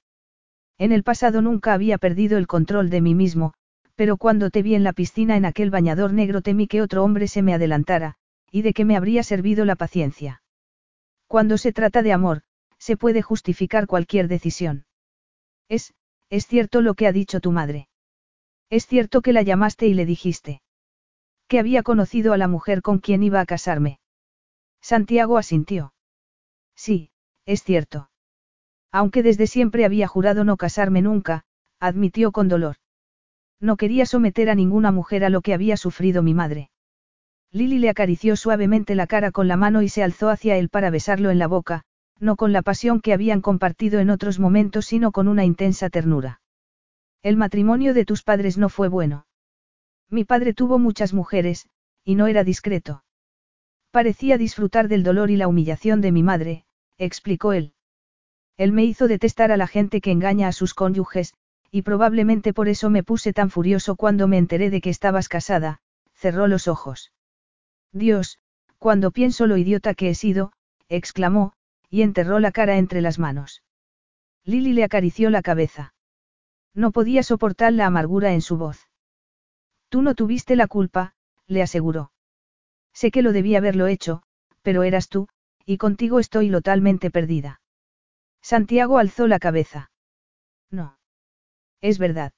En 0.77 0.91
el 0.91 1.03
pasado 1.03 1.41
nunca 1.41 1.73
había 1.73 1.97
perdido 1.97 2.37
el 2.37 2.47
control 2.47 2.89
de 2.89 3.01
mí 3.01 3.13
mismo, 3.13 3.53
pero 4.01 4.17
cuando 4.17 4.49
te 4.49 4.63
vi 4.63 4.73
en 4.73 4.83
la 4.83 4.93
piscina 4.93 5.37
en 5.37 5.45
aquel 5.45 5.69
bañador 5.69 6.11
negro 6.11 6.41
temí 6.41 6.65
que 6.65 6.81
otro 6.81 7.03
hombre 7.03 7.27
se 7.27 7.43
me 7.43 7.53
adelantara, 7.53 8.15
y 8.49 8.63
de 8.63 8.73
que 8.73 8.83
me 8.83 8.97
habría 8.97 9.21
servido 9.21 9.63
la 9.63 9.75
paciencia. 9.75 10.41
Cuando 11.27 11.59
se 11.59 11.71
trata 11.71 12.01
de 12.01 12.11
amor, 12.11 12.41
se 12.79 12.97
puede 12.97 13.21
justificar 13.21 13.85
cualquier 13.85 14.27
decisión. 14.27 14.87
Es, 15.69 15.93
es 16.31 16.47
cierto 16.47 16.81
lo 16.81 16.95
que 16.95 17.05
ha 17.05 17.11
dicho 17.11 17.41
tu 17.41 17.51
madre. 17.51 17.89
Es 18.71 18.87
cierto 18.87 19.21
que 19.21 19.33
la 19.33 19.43
llamaste 19.43 19.85
y 19.85 19.93
le 19.93 20.07
dijiste. 20.07 20.63
Que 21.47 21.59
había 21.59 21.83
conocido 21.83 22.33
a 22.33 22.37
la 22.37 22.47
mujer 22.47 22.81
con 22.81 22.97
quien 22.97 23.21
iba 23.21 23.39
a 23.39 23.45
casarme. 23.45 23.99
Santiago 24.81 25.37
asintió. 25.37 25.93
Sí, 26.75 27.11
es 27.45 27.61
cierto. 27.61 28.09
Aunque 28.91 29.21
desde 29.21 29.45
siempre 29.45 29.85
había 29.85 30.07
jurado 30.07 30.43
no 30.43 30.57
casarme 30.57 31.03
nunca, 31.03 31.43
admitió 31.79 32.31
con 32.31 32.47
dolor. 32.47 32.77
No 33.61 33.77
quería 33.77 34.07
someter 34.07 34.49
a 34.49 34.55
ninguna 34.55 34.91
mujer 34.91 35.23
a 35.23 35.29
lo 35.29 35.41
que 35.41 35.53
había 35.53 35.77
sufrido 35.77 36.23
mi 36.23 36.33
madre. 36.33 36.71
Lily 37.51 37.77
le 37.77 37.89
acarició 37.89 38.35
suavemente 38.35 38.95
la 38.95 39.05
cara 39.05 39.31
con 39.31 39.47
la 39.47 39.55
mano 39.55 39.83
y 39.83 39.89
se 39.89 40.03
alzó 40.03 40.29
hacia 40.29 40.57
él 40.57 40.69
para 40.69 40.89
besarlo 40.89 41.29
en 41.29 41.37
la 41.37 41.47
boca, 41.47 41.83
no 42.19 42.35
con 42.35 42.53
la 42.53 42.63
pasión 42.63 43.01
que 43.01 43.13
habían 43.13 43.41
compartido 43.41 43.99
en 43.99 44.09
otros 44.09 44.39
momentos, 44.39 44.87
sino 44.87 45.11
con 45.11 45.27
una 45.27 45.45
intensa 45.45 45.89
ternura. 45.89 46.41
El 47.21 47.37
matrimonio 47.37 47.93
de 47.93 48.03
tus 48.03 48.23
padres 48.23 48.57
no 48.57 48.67
fue 48.67 48.87
bueno. 48.87 49.27
Mi 50.09 50.25
padre 50.25 50.53
tuvo 50.53 50.79
muchas 50.79 51.13
mujeres, 51.13 51.67
y 52.03 52.15
no 52.15 52.27
era 52.27 52.43
discreto. 52.43 53.03
Parecía 53.91 54.37
disfrutar 54.37 54.87
del 54.87 55.03
dolor 55.03 55.29
y 55.29 55.35
la 55.35 55.47
humillación 55.47 56.01
de 56.01 56.11
mi 56.11 56.23
madre, 56.23 56.65
explicó 56.97 57.53
él. 57.53 57.73
Él 58.57 58.71
me 58.71 58.85
hizo 58.85 59.07
detestar 59.07 59.51
a 59.51 59.57
la 59.57 59.67
gente 59.67 60.01
que 60.01 60.11
engaña 60.11 60.47
a 60.47 60.51
sus 60.51 60.73
cónyuges, 60.73 61.33
y 61.71 61.83
probablemente 61.83 62.53
por 62.53 62.67
eso 62.67 62.89
me 62.89 63.03
puse 63.03 63.31
tan 63.33 63.49
furioso 63.49 63.95
cuando 63.95 64.27
me 64.27 64.37
enteré 64.37 64.69
de 64.69 64.81
que 64.81 64.89
estabas 64.89 65.29
casada, 65.29 65.79
cerró 66.13 66.47
los 66.47 66.67
ojos. 66.67 67.13
Dios, 67.93 68.39
cuando 68.77 69.11
pienso 69.11 69.47
lo 69.47 69.57
idiota 69.57 69.93
que 69.93 70.09
he 70.09 70.15
sido, 70.15 70.51
exclamó, 70.89 71.53
y 71.89 72.01
enterró 72.01 72.39
la 72.39 72.51
cara 72.51 72.77
entre 72.77 73.01
las 73.01 73.19
manos. 73.19 73.63
Lily 74.43 74.73
le 74.73 74.83
acarició 74.83 75.29
la 75.29 75.41
cabeza. 75.41 75.93
No 76.73 76.91
podía 76.91 77.23
soportar 77.23 77.73
la 77.73 77.85
amargura 77.85 78.33
en 78.33 78.41
su 78.41 78.57
voz. 78.57 78.87
Tú 79.89 80.01
no 80.01 80.15
tuviste 80.15 80.55
la 80.55 80.67
culpa, 80.67 81.13
le 81.47 81.61
aseguró. 81.61 82.11
Sé 82.93 83.11
que 83.11 83.21
lo 83.21 83.33
debía 83.33 83.59
haberlo 83.59 83.87
hecho, 83.87 84.23
pero 84.61 84.83
eras 84.83 85.09
tú, 85.09 85.27
y 85.65 85.77
contigo 85.77 86.19
estoy 86.19 86.49
totalmente 86.49 87.11
perdida. 87.11 87.61
Santiago 88.41 88.97
alzó 88.97 89.27
la 89.27 89.39
cabeza. 89.39 89.91
No. 90.69 90.97
Es 91.81 91.97
verdad. 91.97 92.33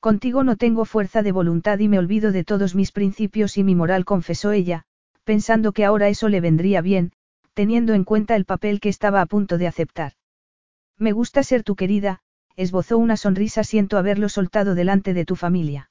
Contigo 0.00 0.44
no 0.44 0.56
tengo 0.56 0.84
fuerza 0.84 1.22
de 1.22 1.32
voluntad 1.32 1.78
y 1.78 1.88
me 1.88 1.98
olvido 1.98 2.32
de 2.32 2.44
todos 2.44 2.74
mis 2.74 2.92
principios 2.92 3.58
y 3.58 3.64
mi 3.64 3.74
moral, 3.74 4.04
confesó 4.04 4.52
ella, 4.52 4.84
pensando 5.24 5.72
que 5.72 5.84
ahora 5.84 6.08
eso 6.08 6.28
le 6.28 6.40
vendría 6.40 6.80
bien, 6.80 7.12
teniendo 7.54 7.92
en 7.94 8.04
cuenta 8.04 8.36
el 8.36 8.44
papel 8.44 8.80
que 8.80 8.88
estaba 8.88 9.20
a 9.20 9.26
punto 9.26 9.58
de 9.58 9.66
aceptar. 9.66 10.12
Me 10.96 11.12
gusta 11.12 11.42
ser 11.42 11.62
tu 11.62 11.76
querida, 11.76 12.20
esbozó 12.56 12.98
una 12.98 13.16
sonrisa, 13.16 13.64
siento 13.64 13.98
haberlo 13.98 14.28
soltado 14.28 14.74
delante 14.74 15.14
de 15.14 15.24
tu 15.24 15.36
familia. 15.36 15.90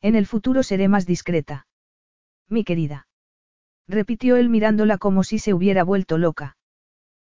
En 0.00 0.14
el 0.14 0.26
futuro 0.26 0.62
seré 0.62 0.88
más 0.88 1.06
discreta. 1.06 1.66
Mi 2.48 2.64
querida. 2.64 3.06
Repitió 3.86 4.36
él 4.36 4.48
mirándola 4.48 4.98
como 4.98 5.24
si 5.24 5.38
se 5.38 5.52
hubiera 5.52 5.84
vuelto 5.84 6.18
loca. 6.18 6.56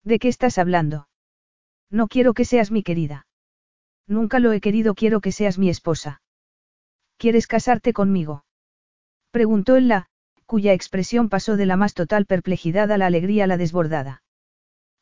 ¿De 0.04 0.18
qué 0.18 0.28
estás 0.28 0.58
hablando? 0.58 1.08
No 1.90 2.08
quiero 2.08 2.34
que 2.34 2.44
seas 2.44 2.70
mi 2.70 2.82
querida. 2.82 3.26
Nunca 4.06 4.38
lo 4.38 4.52
he 4.52 4.60
querido, 4.60 4.94
quiero 4.94 5.20
que 5.20 5.32
seas 5.32 5.58
mi 5.58 5.68
esposa. 5.68 6.20
¿Quieres 7.16 7.46
casarte 7.46 7.92
conmigo? 7.92 8.44
Preguntó 9.30 9.76
él 9.76 9.88
la, 9.88 10.08
cuya 10.46 10.72
expresión 10.72 11.28
pasó 11.28 11.56
de 11.56 11.66
la 11.66 11.76
más 11.76 11.94
total 11.94 12.26
perplejidad 12.26 12.90
a 12.92 12.98
la 12.98 13.06
alegría 13.06 13.46
la 13.46 13.56
desbordada. 13.56 14.22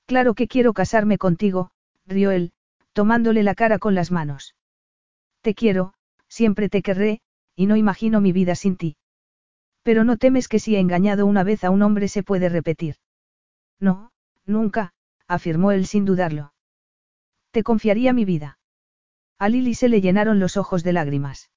Claro 0.07 0.35
que 0.35 0.49
quiero 0.49 0.73
casarme 0.73 1.19
contigo, 1.19 1.71
rió 2.07 2.31
él, 2.31 2.53
tomándole 2.93 3.43
la 3.43 3.55
cara 3.55 3.79
con 3.79 3.95
las 3.95 4.11
manos. 4.11 4.55
Te 5.43 5.55
quiero, 5.55 5.95
siempre 6.29 6.69
te 6.69 6.83
querré, 6.83 7.21
y 7.55 7.67
no 7.67 7.77
imagino 7.77 8.21
mi 8.21 8.33
vida 8.33 8.55
sin 8.55 8.77
ti. 8.77 8.97
Pero 9.83 10.05
no 10.05 10.17
temes 10.17 10.49
que 10.49 10.59
si 10.59 10.77
he 10.77 10.81
engañado 10.81 11.27
una 11.27 11.45
vez 11.45 11.63
a 11.65 11.71
un 11.71 11.83
hombre 11.83 12.09
se 12.09 12.23
puede 12.23 12.49
repetir. 12.49 12.97
No, 13.79 14.13
nunca, 14.47 14.95
afirmó 15.29 15.73
él 15.73 15.87
sin 15.87 16.05
dudarlo. 16.05 16.55
Te 17.51 17.63
confiaría 17.63 18.13
mi 18.13 18.25
vida. 18.25 18.59
A 19.39 19.49
Lily 19.49 19.75
se 19.75 19.89
le 19.89 20.01
llenaron 20.01 20.39
los 20.39 20.57
ojos 20.57 20.85
de 20.85 20.93
lágrimas. 20.93 21.51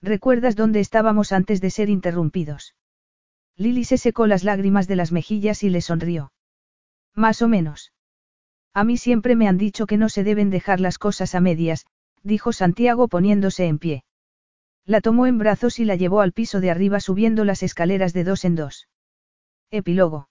¿Recuerdas 0.00 0.56
dónde 0.56 0.80
estábamos 0.80 1.32
antes 1.32 1.60
de 1.60 1.70
ser 1.70 1.88
interrumpidos? 1.88 2.74
Lily 3.56 3.84
se 3.84 3.98
secó 3.98 4.26
las 4.26 4.44
lágrimas 4.44 4.88
de 4.88 4.96
las 4.96 5.12
mejillas 5.12 5.62
y 5.62 5.70
le 5.70 5.80
sonrió. 5.80 6.32
Más 7.14 7.42
o 7.42 7.48
menos. 7.48 7.92
A 8.72 8.84
mí 8.84 8.96
siempre 8.96 9.36
me 9.36 9.48
han 9.48 9.56
dicho 9.56 9.86
que 9.86 9.96
no 9.96 10.08
se 10.08 10.24
deben 10.24 10.50
dejar 10.50 10.80
las 10.80 10.98
cosas 10.98 11.34
a 11.34 11.40
medias, 11.40 11.86
dijo 12.22 12.52
Santiago 12.52 13.06
poniéndose 13.06 13.66
en 13.66 13.78
pie. 13.78 14.04
La 14.84 15.00
tomó 15.00 15.26
en 15.26 15.38
brazos 15.38 15.78
y 15.78 15.84
la 15.84 15.94
llevó 15.94 16.20
al 16.20 16.32
piso 16.32 16.60
de 16.60 16.70
arriba 16.70 17.00
subiendo 17.00 17.44
las 17.44 17.62
escaleras 17.62 18.12
de 18.12 18.24
dos 18.24 18.44
en 18.44 18.56
dos. 18.56 18.88
Epílogo. 19.70 20.28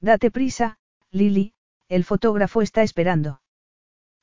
Date 0.00 0.30
prisa, 0.30 0.78
Lily, 1.10 1.54
el 1.88 2.04
fotógrafo 2.04 2.62
está 2.62 2.82
esperando. 2.82 3.40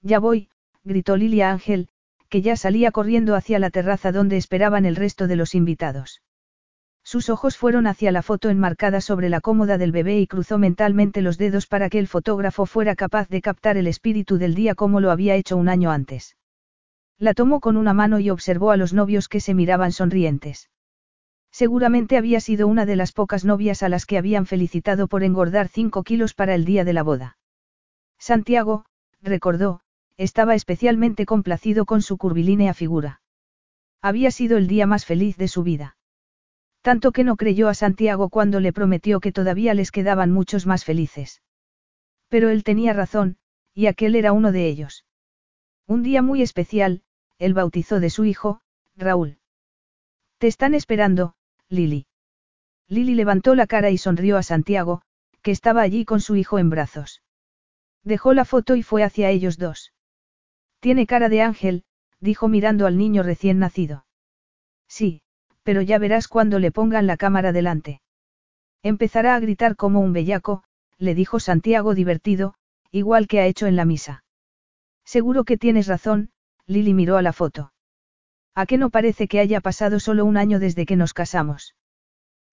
Ya 0.01 0.19
voy, 0.19 0.49
gritó 0.83 1.17
Lily 1.17 1.41
a 1.41 1.51
Ángel, 1.51 1.89
que 2.29 2.41
ya 2.41 2.55
salía 2.55 2.91
corriendo 2.91 3.35
hacia 3.35 3.59
la 3.59 3.69
terraza 3.69 4.11
donde 4.11 4.37
esperaban 4.37 4.85
el 4.85 4.95
resto 4.95 5.27
de 5.27 5.35
los 5.35 5.53
invitados. 5.53 6.21
Sus 7.03 7.29
ojos 7.29 7.57
fueron 7.57 7.87
hacia 7.87 8.11
la 8.11 8.21
foto 8.21 8.49
enmarcada 8.49 9.01
sobre 9.01 9.29
la 9.29 9.41
cómoda 9.41 9.77
del 9.77 9.91
bebé 9.91 10.19
y 10.19 10.27
cruzó 10.27 10.57
mentalmente 10.57 11.21
los 11.21 11.37
dedos 11.37 11.67
para 11.67 11.89
que 11.89 11.99
el 11.99 12.07
fotógrafo 12.07 12.65
fuera 12.65 12.95
capaz 12.95 13.27
de 13.27 13.41
captar 13.41 13.75
el 13.77 13.87
espíritu 13.87 14.37
del 14.37 14.55
día 14.55 14.75
como 14.75 14.99
lo 14.99 15.11
había 15.11 15.35
hecho 15.35 15.57
un 15.57 15.67
año 15.67 15.91
antes. 15.91 16.37
La 17.17 17.33
tomó 17.33 17.59
con 17.59 17.75
una 17.75 17.93
mano 17.93 18.19
y 18.19 18.29
observó 18.29 18.71
a 18.71 18.77
los 18.77 18.93
novios 18.93 19.27
que 19.27 19.39
se 19.39 19.53
miraban 19.53 19.91
sonrientes. 19.91 20.69
Seguramente 21.51 22.17
había 22.17 22.39
sido 22.39 22.67
una 22.67 22.85
de 22.85 22.95
las 22.95 23.11
pocas 23.11 23.43
novias 23.43 23.83
a 23.83 23.89
las 23.89 24.05
que 24.05 24.17
habían 24.17 24.45
felicitado 24.45 25.07
por 25.07 25.23
engordar 25.23 25.67
cinco 25.67 26.03
kilos 26.03 26.33
para 26.33 26.55
el 26.55 26.65
día 26.65 26.85
de 26.85 26.93
la 26.93 27.03
boda. 27.03 27.37
Santiago, 28.17 28.85
recordó, 29.21 29.81
estaba 30.21 30.53
especialmente 30.53 31.25
complacido 31.25 31.85
con 31.85 32.03
su 32.03 32.15
curvilínea 32.15 32.75
figura. 32.75 33.21
Había 34.03 34.29
sido 34.29 34.57
el 34.57 34.67
día 34.67 34.85
más 34.85 35.03
feliz 35.03 35.35
de 35.35 35.47
su 35.47 35.63
vida. 35.63 35.97
Tanto 36.81 37.11
que 37.11 37.23
no 37.23 37.37
creyó 37.37 37.69
a 37.69 37.73
Santiago 37.73 38.29
cuando 38.29 38.59
le 38.59 38.71
prometió 38.71 39.19
que 39.19 39.31
todavía 39.31 39.73
les 39.73 39.91
quedaban 39.91 40.31
muchos 40.31 40.67
más 40.67 40.85
felices. 40.85 41.41
Pero 42.27 42.49
él 42.49 42.63
tenía 42.63 42.93
razón, 42.93 43.37
y 43.73 43.87
aquel 43.87 44.15
era 44.15 44.31
uno 44.31 44.51
de 44.51 44.67
ellos. 44.67 45.05
Un 45.87 46.03
día 46.03 46.21
muy 46.21 46.43
especial, 46.43 47.01
el 47.39 47.55
bautizó 47.55 47.99
de 47.99 48.11
su 48.11 48.23
hijo, 48.23 48.61
Raúl. 48.95 49.39
Te 50.37 50.45
están 50.45 50.75
esperando, 50.75 51.33
Lili. 51.67 52.05
Lili 52.87 53.15
levantó 53.15 53.55
la 53.55 53.65
cara 53.65 53.89
y 53.89 53.97
sonrió 53.97 54.37
a 54.37 54.43
Santiago, 54.43 55.01
que 55.41 55.49
estaba 55.49 55.81
allí 55.81 56.05
con 56.05 56.21
su 56.21 56.35
hijo 56.35 56.59
en 56.59 56.69
brazos. 56.69 57.23
Dejó 58.03 58.35
la 58.35 58.45
foto 58.45 58.75
y 58.75 58.83
fue 58.83 59.03
hacia 59.03 59.31
ellos 59.31 59.57
dos. 59.57 59.93
Tiene 60.81 61.05
cara 61.05 61.29
de 61.29 61.43
ángel, 61.43 61.83
dijo 62.19 62.47
mirando 62.47 62.87
al 62.87 62.97
niño 62.97 63.21
recién 63.21 63.59
nacido. 63.59 64.05
Sí, 64.87 65.21
pero 65.61 65.81
ya 65.83 65.99
verás 65.99 66.27
cuando 66.27 66.57
le 66.57 66.71
pongan 66.71 67.05
la 67.05 67.17
cámara 67.17 67.51
delante. 67.51 68.01
Empezará 68.81 69.35
a 69.35 69.39
gritar 69.39 69.75
como 69.75 69.99
un 69.99 70.11
bellaco, 70.11 70.63
le 70.97 71.13
dijo 71.13 71.39
Santiago 71.39 71.93
divertido, 71.93 72.55
igual 72.89 73.27
que 73.27 73.39
ha 73.39 73.45
hecho 73.45 73.67
en 73.67 73.75
la 73.75 73.85
misa. 73.85 74.23
Seguro 75.05 75.43
que 75.43 75.55
tienes 75.55 75.85
razón, 75.85 76.31
Lili 76.65 76.95
miró 76.95 77.17
a 77.17 77.21
la 77.21 77.31
foto. 77.31 77.73
¿A 78.55 78.65
qué 78.65 78.79
no 78.79 78.89
parece 78.89 79.27
que 79.27 79.39
haya 79.39 79.61
pasado 79.61 79.99
solo 79.99 80.25
un 80.25 80.35
año 80.35 80.59
desde 80.59 80.87
que 80.87 80.95
nos 80.95 81.13
casamos? 81.13 81.75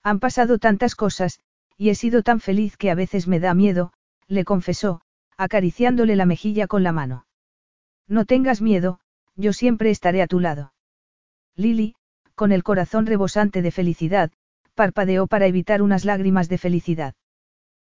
Han 0.03 0.21
pasado 0.21 0.59
tantas 0.59 0.95
cosas, 0.95 1.41
y 1.79 1.89
he 1.89 1.95
sido 1.95 2.23
tan 2.23 2.41
feliz 2.41 2.77
que 2.77 2.91
a 2.91 2.95
veces 2.95 3.27
me 3.27 3.41
da 3.41 3.55
miedo, 3.55 3.95
le 4.27 4.45
confesó, 4.45 5.01
acariciándole 5.39 6.15
la 6.15 6.27
mejilla 6.27 6.67
con 6.67 6.83
la 6.83 6.93
mano. 6.93 7.25
No 8.09 8.25
tengas 8.25 8.63
miedo, 8.63 9.01
yo 9.37 9.53
siempre 9.53 9.91
estaré 9.91 10.23
a 10.23 10.27
tu 10.27 10.41
lado. 10.41 10.73
Lili, 11.55 11.95
con 12.35 12.53
el 12.53 12.63
corazón 12.63 13.07
rebosante 13.07 13.63
de 13.63 13.71
felicidad, 13.71 14.33
parpadeó 14.75 15.27
para 15.27 15.47
evitar 15.47 15.83
unas 15.83 16.05
lágrimas 16.05 16.49
de 16.49 16.59
felicidad. 16.59 17.15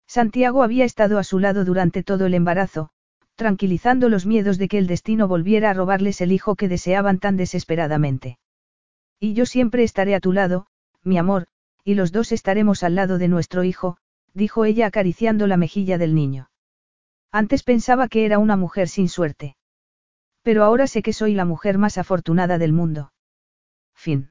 Santiago 0.06 0.62
había 0.62 0.84
estado 0.84 1.18
a 1.18 1.24
su 1.24 1.38
lado 1.38 1.64
durante 1.64 2.02
todo 2.02 2.26
el 2.26 2.34
embarazo, 2.34 2.90
tranquilizando 3.34 4.08
los 4.08 4.24
miedos 4.24 4.56
de 4.56 4.68
que 4.68 4.78
el 4.78 4.86
destino 4.86 5.28
volviera 5.28 5.70
a 5.70 5.74
robarles 5.74 6.20
el 6.20 6.32
hijo 6.32 6.54
que 6.54 6.68
deseaban 6.68 7.18
tan 7.18 7.36
desesperadamente. 7.36 8.38
Y 9.18 9.34
yo 9.34 9.46
siempre 9.46 9.82
estaré 9.82 10.14
a 10.14 10.20
tu 10.20 10.32
lado, 10.32 10.66
mi 11.02 11.18
amor, 11.18 11.46
y 11.84 11.94
los 11.94 12.12
dos 12.12 12.32
estaremos 12.32 12.82
al 12.82 12.94
lado 12.94 13.18
de 13.18 13.28
nuestro 13.28 13.64
hijo, 13.64 13.98
dijo 14.32 14.64
ella 14.64 14.86
acariciando 14.86 15.46
la 15.46 15.56
mejilla 15.56 15.98
del 15.98 16.14
niño. 16.14 16.50
Antes 17.32 17.62
pensaba 17.62 18.08
que 18.08 18.24
era 18.24 18.38
una 18.38 18.56
mujer 18.56 18.88
sin 18.88 19.08
suerte. 19.08 19.55
Pero 20.46 20.62
ahora 20.62 20.86
sé 20.86 21.02
que 21.02 21.12
soy 21.12 21.34
la 21.34 21.44
mujer 21.44 21.76
más 21.76 21.98
afortunada 21.98 22.56
del 22.56 22.72
mundo. 22.72 23.10
Fin. 23.96 24.30